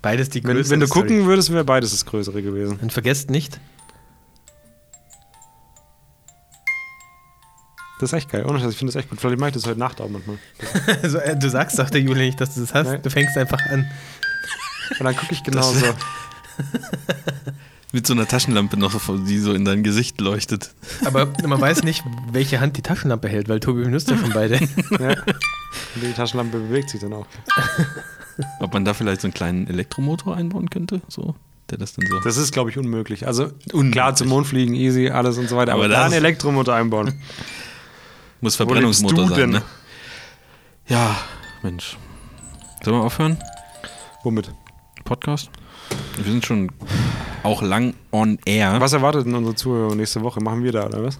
Beides 0.00 0.30
die 0.30 0.42
Wenn, 0.42 0.54
größere 0.56 0.72
wenn 0.72 0.80
du 0.80 0.86
Story. 0.86 1.08
gucken 1.08 1.26
würdest, 1.26 1.52
wäre 1.52 1.64
beides 1.64 1.90
das 1.90 2.04
größere 2.06 2.42
gewesen. 2.42 2.78
Und 2.80 2.92
vergesst 2.92 3.30
nicht, 3.30 3.60
Das 8.00 8.12
ist 8.12 8.18
echt 8.18 8.30
geil. 8.32 8.44
Ohne 8.46 8.58
Scheiß, 8.58 8.72
ich 8.72 8.78
finde 8.78 8.92
das 8.92 8.98
echt 9.00 9.10
gut. 9.10 9.20
Vielleicht 9.20 9.38
mache 9.38 9.50
ich 9.50 9.54
das 9.54 9.64
heute 9.64 9.78
Nacht 9.78 10.00
auch 10.00 10.08
manchmal. 10.08 10.36
also, 11.04 11.18
äh, 11.18 11.38
du 11.38 11.48
sagst 11.48 11.78
doch 11.78 11.88
der 11.88 12.00
Juli 12.00 12.26
nicht, 12.26 12.40
dass 12.40 12.54
du 12.54 12.60
das 12.62 12.74
hast. 12.74 12.88
Nein. 12.88 13.00
Du 13.02 13.10
fängst 13.10 13.36
einfach 13.38 13.64
an. 13.66 13.88
Und 14.98 15.04
dann 15.04 15.14
gucke 15.14 15.32
ich 15.32 15.44
genau 15.44 15.60
Das- 15.60 15.78
so. 15.80 15.86
Mit 17.94 18.06
so 18.06 18.14
einer 18.14 18.26
Taschenlampe 18.26 18.78
noch, 18.78 18.94
die 19.26 19.38
so 19.38 19.52
in 19.52 19.66
dein 19.66 19.82
Gesicht 19.82 20.20
leuchtet. 20.20 20.74
Aber 21.04 21.26
man 21.46 21.60
weiß 21.60 21.82
nicht, 21.84 22.02
welche 22.30 22.60
Hand 22.60 22.78
die 22.78 22.82
Taschenlampe 22.82 23.28
hält, 23.28 23.50
weil 23.50 23.60
Tobi 23.60 23.84
benutzt 23.84 24.10
ja 24.10 24.16
schon 24.16 24.30
beide. 24.30 24.56
Ja. 24.98 25.10
Und 25.94 26.02
die 26.02 26.12
Taschenlampe 26.14 26.58
bewegt 26.58 26.88
sich 26.90 27.00
dann 27.00 27.12
auch. 27.12 27.26
Ob 28.60 28.72
man 28.72 28.84
da 28.86 28.94
vielleicht 28.94 29.20
so 29.20 29.26
einen 29.26 29.34
kleinen 29.34 29.66
Elektromotor 29.66 30.34
einbauen 30.34 30.70
könnte? 30.70 31.02
So, 31.08 31.34
der 31.70 31.76
das 31.78 31.92
dann 31.92 32.06
so. 32.06 32.18
Das 32.20 32.38
ist, 32.38 32.52
glaube 32.52 32.70
ich, 32.70 32.78
unmöglich. 32.78 33.26
Also 33.26 33.50
Unmöglich. 33.72 33.92
klar, 33.92 34.14
zum 34.14 34.28
Mond 34.28 34.46
fliegen, 34.46 34.74
easy, 34.74 35.10
alles 35.10 35.36
und 35.36 35.48
so 35.50 35.56
weiter. 35.56 35.72
Aber, 35.72 35.84
Aber 35.84 35.92
da 35.92 36.04
einen 36.04 36.14
Elektromotor 36.14 36.74
einbauen. 36.74 37.20
Muss 38.40 38.56
Verbrennungsmotor 38.56 39.28
sein, 39.28 39.50
ne? 39.50 39.62
Ja, 40.88 41.16
Mensch. 41.62 41.96
Sollen 42.82 42.96
wir 42.96 43.04
aufhören? 43.04 43.38
Womit? 44.24 44.50
Podcast? 45.04 45.50
Wir 46.16 46.24
sind 46.24 46.44
schon 46.44 46.70
auch 47.42 47.62
lang 47.62 47.94
on 48.10 48.38
air. 48.44 48.80
Was 48.80 48.92
erwartet 48.92 49.26
denn 49.26 49.34
unsere 49.34 49.54
Zuhörer 49.54 49.94
nächste 49.94 50.22
Woche? 50.22 50.40
Machen 50.40 50.62
wir 50.62 50.72
da, 50.72 50.86
oder 50.86 51.02
was? 51.04 51.18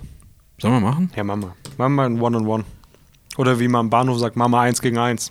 Sollen 0.61 0.75
wir 0.75 0.81
machen? 0.81 1.11
Ja, 1.17 1.25
Mama. 1.25 1.55
Machen 1.77 1.95
wir 1.95 2.05
ein 2.05 2.21
One-on-One. 2.21 2.65
Oder 3.37 3.59
wie 3.59 3.69
man 3.69 3.81
am 3.81 3.91
Bahnhof 3.91 4.19
sagt, 4.19 4.37
Mama 4.37 4.61
1 4.61 4.81
gegen 4.83 4.99
1. 4.99 5.31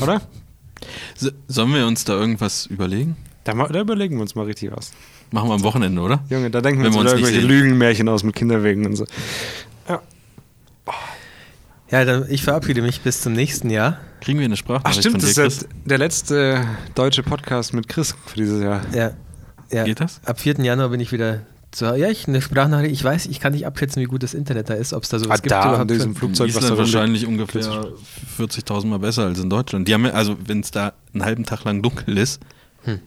Oder? 0.00 0.22
So, 1.16 1.30
sollen 1.48 1.74
wir 1.74 1.86
uns 1.86 2.04
da 2.04 2.14
irgendwas 2.14 2.66
überlegen? 2.66 3.16
Da, 3.44 3.54
da 3.54 3.80
überlegen 3.80 4.16
wir 4.16 4.22
uns 4.22 4.34
mal 4.34 4.46
richtig 4.46 4.70
was. 4.72 4.92
Machen 5.32 5.48
wir 5.48 5.54
am 5.54 5.62
Wochenende, 5.62 6.00
oder? 6.00 6.22
Junge, 6.30 6.50
da 6.50 6.60
denken 6.60 6.82
wir 6.82 6.90
Wenn 6.92 6.98
uns 6.98 7.10
wir 7.10 7.12
uns 7.12 7.20
nicht 7.22 7.34
irgendwelche. 7.34 7.46
Lügenmärchen 7.62 8.08
aus 8.08 8.22
mit 8.22 8.34
Kinderwegen 8.36 8.86
und 8.86 8.96
so. 8.96 9.06
Ja, 11.90 12.06
dann 12.06 12.24
ich 12.30 12.42
verabschiede 12.42 12.80
mich 12.80 13.02
bis 13.02 13.20
zum 13.20 13.34
nächsten 13.34 13.68
Jahr. 13.68 13.98
Kriegen 14.22 14.38
wir 14.38 14.46
eine 14.46 14.54
Ach 14.54 14.58
Sprachnachricht 14.58 15.00
stimmt, 15.00 15.20
von 15.20 15.20
das 15.20 15.34
dir, 15.34 15.44
ist 15.44 15.58
Chris? 15.60 15.68
der, 15.68 15.88
der 15.88 15.98
letzte 15.98 16.66
deutsche 16.94 17.22
Podcast 17.22 17.74
mit 17.74 17.86
Chris 17.86 18.14
für 18.24 18.36
dieses 18.36 18.62
Jahr. 18.62 18.80
Ja. 18.94 19.10
Ja. 19.72 19.84
Geht 19.84 20.00
das? 20.00 20.20
Ab 20.24 20.40
4. 20.40 20.60
Januar 20.60 20.88
bin 20.90 21.00
ich 21.00 21.12
wieder 21.12 21.40
zu 21.70 21.86
Ja, 21.96 22.08
ich 22.08 22.28
eine 22.28 22.42
Sprachnachricht. 22.42 22.92
Ich 22.92 23.02
weiß, 23.02 23.26
ich 23.26 23.40
kann 23.40 23.52
nicht 23.52 23.66
abschätzen, 23.66 24.02
wie 24.02 24.06
gut 24.06 24.22
das 24.22 24.34
Internet 24.34 24.68
da 24.70 24.74
ist, 24.74 24.92
ob 24.92 25.02
es 25.04 25.08
da 25.08 25.18
sowas 25.18 25.38
Ah, 25.38 25.40
gibt. 25.40 25.50
da 25.52 25.60
überhaupt 25.62 25.80
an 25.80 25.88
diesem 25.88 26.14
Flugzeug, 26.14 26.50
in 26.50 26.54
was 26.54 26.66
da 26.66 26.76
wahrscheinlich 26.76 27.26
ungefähr 27.26 27.86
40.000 28.38 28.86
Mal 28.86 28.98
besser 28.98 29.24
als 29.24 29.38
in 29.38 29.48
Deutschland. 29.48 29.88
Die 29.88 29.94
haben 29.94 30.04
ja, 30.04 30.12
also 30.12 30.36
wenn 30.46 30.60
es 30.60 30.70
da 30.70 30.92
einen 31.14 31.24
halben 31.24 31.44
Tag 31.44 31.64
lang 31.64 31.82
dunkel 31.82 32.18
ist, 32.18 32.40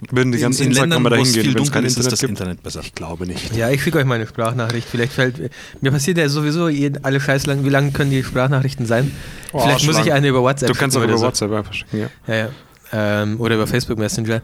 Würden 0.09 0.31
die 0.31 0.37
ganzen 0.39 0.63
in, 0.63 0.69
in 0.69 0.75
Ländern, 0.75 1.03
wo 1.03 1.09
es 1.15 1.35
viel 1.35 1.53
dunkel 1.53 1.83
ist, 1.83 1.97
ist 1.97 2.05
Internet 2.05 2.11
das 2.13 2.19
gibt? 2.21 2.29
Internet 2.29 2.63
besser. 2.63 2.79
Ich 2.79 2.95
glaube 2.95 3.27
nicht. 3.27 3.53
Ja, 3.57 3.69
ich 3.69 3.83
schicke 3.83 3.97
euch 3.97 4.05
mal 4.05 4.15
eine 4.15 4.25
Sprachnachricht. 4.25 4.87
Vielleicht 4.89 5.11
fällt 5.11 5.51
mir 5.81 5.91
passiert 5.91 6.17
ja 6.17 6.29
sowieso 6.29 6.69
jeden, 6.69 7.03
alle 7.03 7.19
Scheiß 7.19 7.45
lang. 7.45 7.65
Wie 7.65 7.69
lang 7.69 7.91
können 7.91 8.09
die 8.09 8.23
Sprachnachrichten 8.23 8.85
sein? 8.85 9.11
Oh, 9.51 9.59
Vielleicht 9.59 9.85
muss 9.85 9.99
ich 9.99 10.13
eine 10.13 10.29
über 10.29 10.41
WhatsApp 10.41 10.71
Du 10.71 10.79
kannst 10.79 10.95
auch 10.95 11.03
über 11.03 11.13
oder 11.15 11.21
WhatsApp 11.23 11.51
einfach 11.51 11.73
schicken, 11.73 11.99
ja. 11.99 12.07
So. 12.25 12.31
Ja, 12.31 12.37
ja. 12.37 12.49
Ähm, 12.93 13.37
oder 13.41 13.55
über 13.55 13.67
Facebook 13.67 13.97
Messenger. 13.99 14.41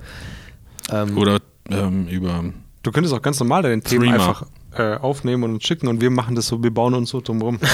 Ähm, 0.92 1.18
Oder 1.18 1.40
ähm, 1.72 2.08
über 2.08 2.44
Du 2.84 2.92
könntest 2.92 3.14
auch 3.14 3.22
ganz 3.22 3.40
normal 3.40 3.62
deine 3.62 3.82
Themen 3.82 4.02
Threema. 4.10 4.16
einfach 4.30 4.46
äh, 4.74 4.96
aufnehmen 4.96 5.44
und 5.44 5.54
uns 5.56 5.64
schicken 5.66 5.88
und 5.88 6.02
wir 6.02 6.10
machen 6.10 6.36
das 6.36 6.48
so, 6.48 6.64
wir 6.64 6.74
bauen 6.74 6.94
uns 6.94 7.10
so 7.10 7.22
drumherum. 7.22 7.60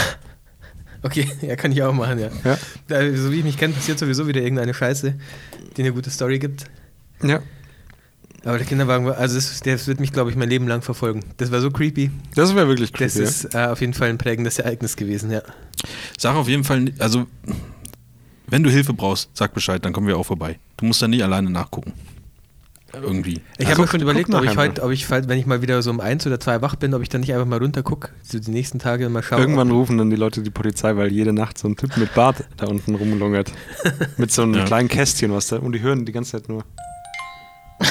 Okay, 1.03 1.29
ja, 1.43 1.55
kann 1.55 1.71
ich 1.71 1.83
auch 1.83 1.93
machen, 1.93 2.17
ja. 2.17 2.29
Ja. 2.43 2.57
Da, 2.87 3.15
so 3.15 3.31
wie 3.31 3.37
ich 3.37 3.43
mich 3.43 3.55
kenne, 3.57 3.73
passiert 3.75 3.99
sowieso 3.99 4.27
wieder 4.27 4.41
irgendeine 4.41 4.73
Scheiße, 4.73 5.13
die 5.77 5.81
eine 5.81 5.93
gute 5.93 6.09
Story 6.09 6.39
gibt. 6.39 6.65
ja. 7.23 7.39
Aber 8.43 8.57
der 8.57 8.65
Kinderwagen 8.67 9.05
war, 9.05 9.17
also 9.17 9.35
das, 9.35 9.59
das 9.61 9.87
wird 9.87 9.99
mich, 9.99 10.11
glaube 10.11 10.29
ich, 10.31 10.35
mein 10.35 10.49
Leben 10.49 10.67
lang 10.67 10.81
verfolgen. 10.81 11.23
Das 11.37 11.51
war 11.51 11.59
so 11.61 11.69
creepy. 11.69 12.09
Das 12.33 12.55
wäre 12.55 12.67
wirklich 12.67 12.91
Das 12.91 13.13
creepy. 13.13 13.23
ist 13.27 13.53
äh, 13.53 13.65
auf 13.65 13.79
jeden 13.81 13.93
Fall 13.93 14.09
ein 14.09 14.17
prägendes 14.17 14.57
Ereignis 14.57 14.95
gewesen, 14.95 15.31
ja. 15.31 15.41
Sag 16.17 16.35
auf 16.35 16.47
jeden 16.47 16.63
Fall, 16.63 16.91
also 16.99 17.27
wenn 18.47 18.63
du 18.63 18.69
Hilfe 18.69 18.93
brauchst, 18.93 19.29
sag 19.33 19.53
Bescheid, 19.53 19.83
dann 19.85 19.93
kommen 19.93 20.07
wir 20.07 20.17
auch 20.17 20.25
vorbei. 20.25 20.59
Du 20.77 20.85
musst 20.85 21.01
da 21.01 21.07
nie 21.07 21.21
alleine 21.21 21.49
nachgucken. 21.51 21.93
Irgendwie. 23.01 23.41
Ich 23.57 23.67
Also 23.67 23.69
habe 23.69 23.69
mir 23.69 23.75
guck- 23.85 23.89
schon 23.91 24.01
überlegt, 24.01 24.33
ob 24.33 24.43
ich 24.43 24.55
heute, 24.57 24.83
ob 24.83 24.91
ich, 24.91 25.05
fall- 25.05 25.27
wenn 25.27 25.37
ich 25.39 25.45
mal 25.45 25.61
wieder 25.61 25.81
so 25.81 25.89
um 25.89 25.99
eins 25.99 26.25
oder 26.27 26.39
zwei 26.39 26.61
wach 26.61 26.75
bin, 26.75 26.93
ob 26.93 27.01
ich 27.01 27.09
dann 27.09 27.21
nicht 27.21 27.33
einfach 27.33 27.45
mal 27.45 27.59
runter 27.59 27.83
gucke, 27.83 28.09
so 28.23 28.39
die 28.39 28.51
nächsten 28.51 28.79
Tage 28.79 29.07
mal 29.09 29.23
schaue. 29.23 29.39
Irgendwann 29.39 29.71
rufen 29.71 29.97
dann 29.97 30.09
die 30.09 30.15
Leute 30.15 30.41
die 30.41 30.49
Polizei, 30.49 30.95
weil 30.95 31.11
jede 31.11 31.33
Nacht 31.33 31.57
so 31.57 31.67
ein 31.67 31.75
Typ 31.75 31.95
mit 31.97 32.13
Bart 32.13 32.43
da 32.57 32.67
unten 32.67 32.95
rumlungert. 32.95 33.51
mit 34.17 34.31
so 34.31 34.43
einem 34.43 34.53
Ja. 34.55 34.65
kleinen 34.65 34.87
Kästchen, 34.89 35.31
was 35.33 35.47
da. 35.47 35.57
Und 35.57 35.73
die 35.73 35.81
hören 35.81 36.05
die 36.05 36.11
ganze 36.11 36.31
Zeit 36.33 36.49
nur. 36.49 36.63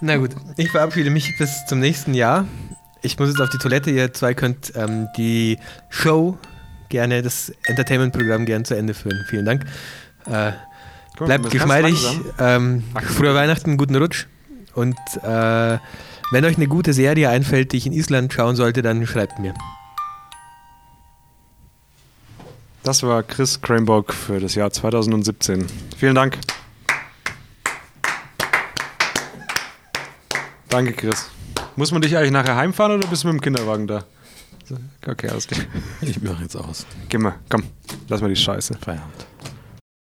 Na 0.00 0.16
gut, 0.16 0.30
ich 0.56 0.70
verabschiede 0.70 1.10
mich 1.10 1.36
bis 1.38 1.66
zum 1.66 1.80
nächsten 1.80 2.14
Jahr. 2.14 2.46
Ich 3.02 3.18
muss 3.18 3.28
jetzt 3.28 3.40
auf 3.40 3.50
die 3.50 3.58
Toilette. 3.58 3.90
Ihr 3.90 4.12
zwei 4.12 4.32
könnt 4.34 4.72
ähm, 4.76 5.08
die 5.16 5.58
Show 5.88 6.38
gerne, 6.88 7.22
das 7.22 7.52
Entertainment-Programm 7.66 8.44
gerne 8.46 8.64
zu 8.64 8.74
Ende 8.76 8.94
führen. 8.94 9.24
Vielen 9.28 9.44
Dank. 9.44 9.64
Äh, 10.26 10.52
bleibt 11.18 11.50
geschmeidig. 11.50 12.20
Ähm, 12.38 12.84
frohe 12.94 13.34
Weihnachten, 13.34 13.76
guten 13.76 13.96
Rutsch. 13.96 14.26
Und 14.74 14.96
äh, 15.22 15.78
wenn 16.30 16.44
euch 16.44 16.56
eine 16.56 16.68
gute 16.68 16.92
Serie 16.92 17.30
einfällt, 17.30 17.72
die 17.72 17.78
ich 17.78 17.86
in 17.86 17.92
Island 17.92 18.32
schauen 18.32 18.54
sollte, 18.56 18.82
dann 18.82 19.06
schreibt 19.06 19.38
mir. 19.38 19.54
Das 22.82 23.02
war 23.02 23.22
Chris 23.22 23.60
Cranbock 23.60 24.14
für 24.14 24.40
das 24.40 24.54
Jahr 24.54 24.70
2017. 24.70 25.66
Vielen 25.96 26.14
Dank. 26.14 26.38
Danke, 30.68 30.92
Chris. 30.92 31.30
Muss 31.76 31.92
man 31.92 32.02
dich 32.02 32.16
eigentlich 32.16 32.32
nachher 32.32 32.56
heimfahren 32.56 32.92
oder 32.92 33.06
bist 33.06 33.24
du 33.24 33.28
mit 33.28 33.36
dem 33.36 33.40
Kinderwagen 33.40 33.86
da? 33.86 34.04
Okay, 35.06 35.28
alles 35.28 35.46
klar. 35.46 35.60
Ich 36.02 36.20
mache 36.22 36.42
jetzt 36.42 36.56
aus. 36.56 36.86
Geh 37.08 37.18
mal, 37.18 37.36
komm, 37.48 37.64
lass 38.08 38.20
mal 38.20 38.28
die 38.28 38.36
Scheiße. 38.36 38.74
Feierabend. 38.80 39.27